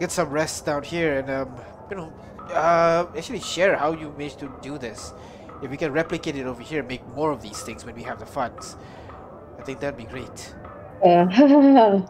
get 0.00 0.12
some 0.12 0.30
rest 0.30 0.66
down 0.66 0.84
here, 0.84 1.18
and 1.20 1.30
um, 1.30 1.56
you 1.90 1.96
know, 1.96 2.12
uh, 2.50 3.06
actually 3.16 3.40
share 3.40 3.76
how 3.76 3.92
you 3.92 4.12
managed 4.18 4.40
to 4.40 4.52
do 4.62 4.78
this. 4.78 5.14
If 5.62 5.70
we 5.70 5.78
can 5.78 5.92
replicate 5.92 6.36
it 6.36 6.46
over 6.46 6.62
here, 6.62 6.82
make 6.84 7.06
more 7.16 7.32
of 7.32 7.42
these 7.42 7.62
things 7.62 7.84
when 7.84 7.96
we 7.96 8.04
have 8.04 8.20
the 8.20 8.26
funds, 8.26 8.76
I 9.58 9.62
think 9.62 9.80
that'd 9.80 9.96
be 9.98 10.04
great. 10.06 10.54
Uh, 11.02 12.00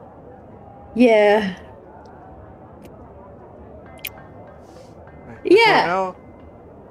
yeah. 0.95 1.57
Right, 5.27 5.39
but 5.49 5.61
for 5.61 5.67
Yeah. 5.67 5.81
now, 5.81 6.17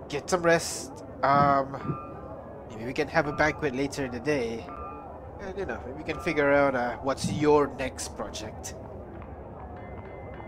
get 0.09 0.30
some 0.30 0.42
rest. 0.43 1.03
Um, 1.24 1.77
maybe 2.69 2.85
we 2.85 2.93
can 2.93 3.08
have 3.08 3.27
a 3.27 3.34
banquet 3.34 3.76
later 3.76 4.06
in 4.06 4.11
the 4.11 4.19
day. 4.19 4.66
And, 5.40 5.58
you 5.58 5.66
know, 5.66 5.80
we 5.98 6.03
can 6.03 6.19
figure 6.19 6.51
out 6.51 6.76
uh, 6.76 6.98
what's 7.01 7.32
your 7.32 7.67
next 7.77 8.16
project. 8.16 8.76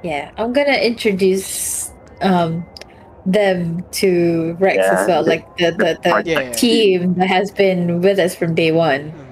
Yeah, 0.03 0.31
I'm 0.37 0.53
gonna 0.53 0.77
introduce 0.77 1.93
um 2.21 2.67
them 3.25 3.85
to 3.91 4.55
Rex 4.59 4.75
Yeah, 4.75 4.91
as 4.91 5.05
well, 5.07 5.25
like 5.25 5.45
the 5.57 5.71
the, 5.71 5.97
the 6.03 6.23
Yeah, 6.25 6.39
yeah. 6.41 6.51
team 6.55 7.13
that 7.15 7.27
has 7.29 7.51
been 7.51 8.01
with 8.01 8.19
us 8.19 8.35
from 8.35 8.55
day 8.55 8.71
one. 8.71 9.15
Mhm. 9.15 9.28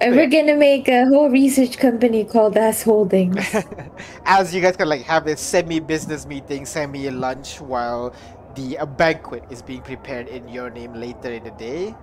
And 0.00 0.16
we're 0.16 0.28
gonna 0.30 0.56
make 0.56 0.88
a 0.88 1.04
whole 1.06 1.28
research 1.28 1.76
company 1.78 2.24
called 2.24 2.56
Ass 2.56 2.82
Holdings. 2.82 3.54
As 4.24 4.54
you 4.54 4.62
guys 4.62 4.76
can 4.76 4.88
like 4.88 5.02
have 5.02 5.24
this 5.26 5.40
semi-business 5.42 6.24
meeting, 6.26 6.64
semi-lunch, 6.64 7.60
while 7.60 8.14
the 8.54 8.78
uh, 8.78 8.86
banquet 8.86 9.44
is 9.50 9.60
being 9.60 9.82
prepared 9.82 10.26
in 10.28 10.48
your 10.48 10.70
name 10.70 10.94
later 10.94 11.30
in 11.30 11.44
the 11.44 11.50
day. 11.52 11.94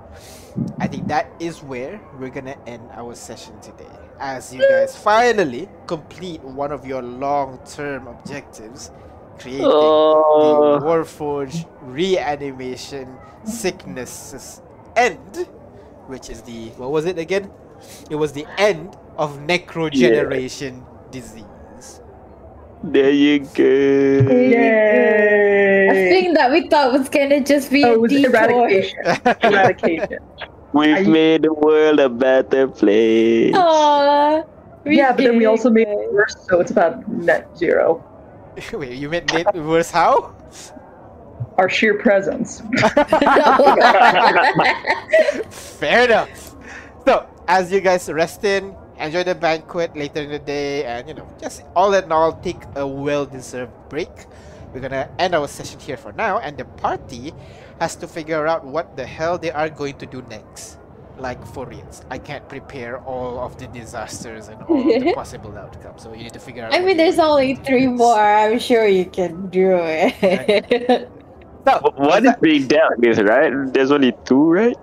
I 0.80 0.88
think 0.88 1.08
that 1.08 1.32
is 1.40 1.64
where 1.64 2.00
we're 2.20 2.30
gonna 2.30 2.56
end 2.68 2.88
our 2.94 3.16
session 3.16 3.60
today. 3.62 3.90
As 4.20 4.54
you 4.54 4.62
guys 4.70 4.96
finally 5.04 5.68
complete 5.88 6.42
one 6.44 6.72
of 6.72 6.86
your 6.86 7.02
long-term 7.02 8.08
objectives, 8.08 8.92
creating 9.40 9.66
Oh. 9.66 10.78
the 10.80 10.86
Warforge 10.86 11.66
reanimation 11.82 13.18
sicknesses 13.44 14.62
end, 14.96 15.48
which 16.06 16.30
is 16.30 16.42
the 16.44 16.70
what 16.78 16.92
was 16.92 17.06
it 17.06 17.18
again? 17.18 17.50
It 18.10 18.16
was 18.16 18.32
the 18.34 18.46
end 18.58 18.96
of 19.18 19.38
necrogeneration 19.40 20.84
disease. 21.12 22.02
there 22.84 23.10
you 23.12 23.40
go. 23.40 23.64
Yay. 23.64 25.88
A 25.90 25.94
thing 26.10 26.34
that 26.36 26.52
we 26.52 26.68
thought 26.70 26.92
was 26.94 27.10
gonna 27.10 27.42
just 27.42 27.72
be 27.72 27.84
Oh, 27.84 27.90
a 27.90 27.94
it 27.94 28.00
was 28.02 28.14
eradication. 28.14 29.00
eradication. 29.44 30.20
We've 30.74 30.98
I- 30.98 31.04
made 31.04 31.42
the 31.44 31.54
world 31.54 32.00
a 32.00 32.10
better 32.10 32.68
place. 32.68 33.54
Aww. 33.56 34.46
Yeah, 34.86 35.12
but 35.14 35.24
then 35.24 35.38
we 35.38 35.46
also 35.46 35.70
made 35.70 35.88
it. 35.88 35.98
it 35.98 36.14
worse, 36.14 36.36
so 36.48 36.60
it's 36.62 36.72
about 36.72 37.08
net 37.10 37.48
zero. 37.58 38.04
Wait, 38.74 38.94
you 38.94 39.10
meant 39.10 39.34
made 39.34 39.48
worse 39.56 39.90
how? 39.92 40.34
Our 41.58 41.70
sheer 41.70 41.96
presence. 41.98 42.62
Fair 45.50 46.06
enough. 46.06 46.56
So, 47.06 47.26
as 47.48 47.72
you 47.72 47.82
guys 47.82 48.10
rest 48.12 48.44
in, 48.44 48.76
enjoy 49.00 49.24
the 49.24 49.36
banquet 49.36 49.96
later 49.96 50.22
in 50.22 50.30
the 50.32 50.40
day, 50.40 50.84
and 50.86 51.08
you 51.08 51.14
know, 51.14 51.28
just 51.42 51.64
all 51.76 51.94
in 51.94 52.12
all, 52.12 52.34
take 52.34 52.62
a 52.76 52.86
well-deserved 52.88 53.72
break. 53.90 54.10
We're 54.74 54.82
gonna 54.82 55.10
end 55.18 55.34
our 55.36 55.48
session 55.48 55.80
here 55.80 55.98
for 55.98 56.12
now, 56.14 56.40
and 56.40 56.58
the 56.58 56.66
party 56.66 57.34
has 57.80 57.96
to 57.98 58.08
figure 58.08 58.48
out 58.48 58.66
what 58.66 58.96
the 58.98 59.06
hell 59.06 59.38
they 59.38 59.52
are 59.52 59.70
going 59.70 59.98
to 60.00 60.06
do 60.06 60.22
next. 60.30 60.78
Like 61.18 61.44
for 61.48 61.66
reals, 61.66 62.04
I 62.12 62.20
can't 62.20 62.48
prepare 62.48 63.00
all 63.00 63.40
of 63.40 63.58
the 63.58 63.66
disasters 63.68 64.50
and 64.50 64.62
all 64.64 65.00
the 65.00 65.12
possible 65.16 65.58
outcomes, 65.58 66.04
so 66.04 66.14
you 66.14 66.24
need 66.24 66.34
to 66.34 66.40
figure 66.40 66.64
out. 66.66 66.74
I 66.74 66.80
mean, 66.80 66.98
there's 66.98 67.18
only 67.18 67.56
three 67.56 67.88
more. 67.88 68.20
I'm 68.20 68.60
sure 68.60 68.86
you 68.88 69.06
can 69.06 69.50
do 69.50 69.72
it. 69.80 71.10
So, 71.68 71.80
Wh- 71.80 72.00
What 72.00 72.24
is 72.24 72.26
is 72.26 72.36
being 72.42 72.68
dealt 72.68 72.98
with, 72.98 73.20
right? 73.20 73.52
There's 73.74 73.92
only 73.92 74.14
two, 74.26 74.52
right? 74.52 74.78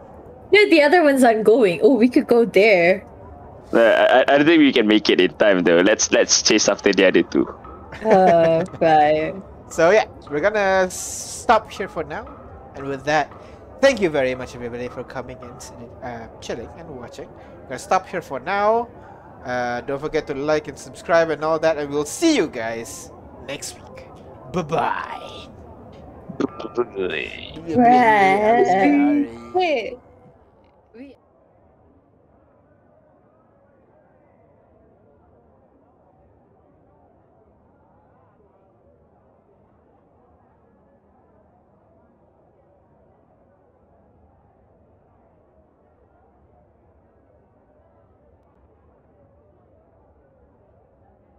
Yeah, 0.53 0.65
the 0.71 0.83
other 0.83 1.03
one's 1.03 1.25
ongoing. 1.25 1.81
Oh, 1.83 1.95
we 1.95 2.09
could 2.09 2.27
go 2.27 2.45
there. 2.45 3.07
Uh, 3.73 3.79
I, 4.29 4.35
I 4.35 4.39
don't 4.39 4.47
think 4.47 4.61
we 4.61 4.73
can 4.73 4.87
make 4.87 5.09
it 5.11 5.21
in 5.21 5.35
time 5.35 5.65
though. 5.65 5.79
Let's 5.81 6.13
let's 6.13 6.43
chase 6.43 6.69
after 6.69 6.93
the 6.93 7.07
other 7.09 7.23
two. 7.23 7.47
Oh, 8.05 8.65
fine. 8.81 9.43
So 9.71 9.91
yeah, 9.91 10.07
we're 10.31 10.41
gonna 10.41 10.91
stop 10.91 11.71
here 11.71 11.89
for 11.89 12.05
now. 12.05 12.27
And 12.75 12.87
with 12.87 13.05
that, 13.05 13.33
thank 13.81 14.01
you 14.01 14.11
very 14.11 14.35
much 14.35 14.55
everybody 14.55 14.89
for 14.89 15.05
coming 15.05 15.39
and 15.43 15.63
uh, 16.03 16.27
chilling 16.41 16.71
and 16.77 16.89
watching. 16.91 17.29
We're 17.63 17.69
gonna 17.69 17.79
stop 17.79 18.07
here 18.09 18.21
for 18.23 18.41
now. 18.41 18.89
Uh, 19.45 19.81
don't 19.83 20.01
forget 20.01 20.27
to 20.29 20.35
like 20.35 20.69
and 20.69 20.79
subscribe 20.79 21.31
and 21.31 21.45
all 21.45 21.59
that, 21.61 21.79
and 21.79 21.91
we'll 21.91 22.05
see 22.05 22.35
you 22.37 22.49
guys 22.49 23.11
next 23.47 23.77
week. 23.77 24.07
Bye 24.53 24.63
bye. 24.63 25.47
Right. 27.77 29.29
Wait. 29.55 29.99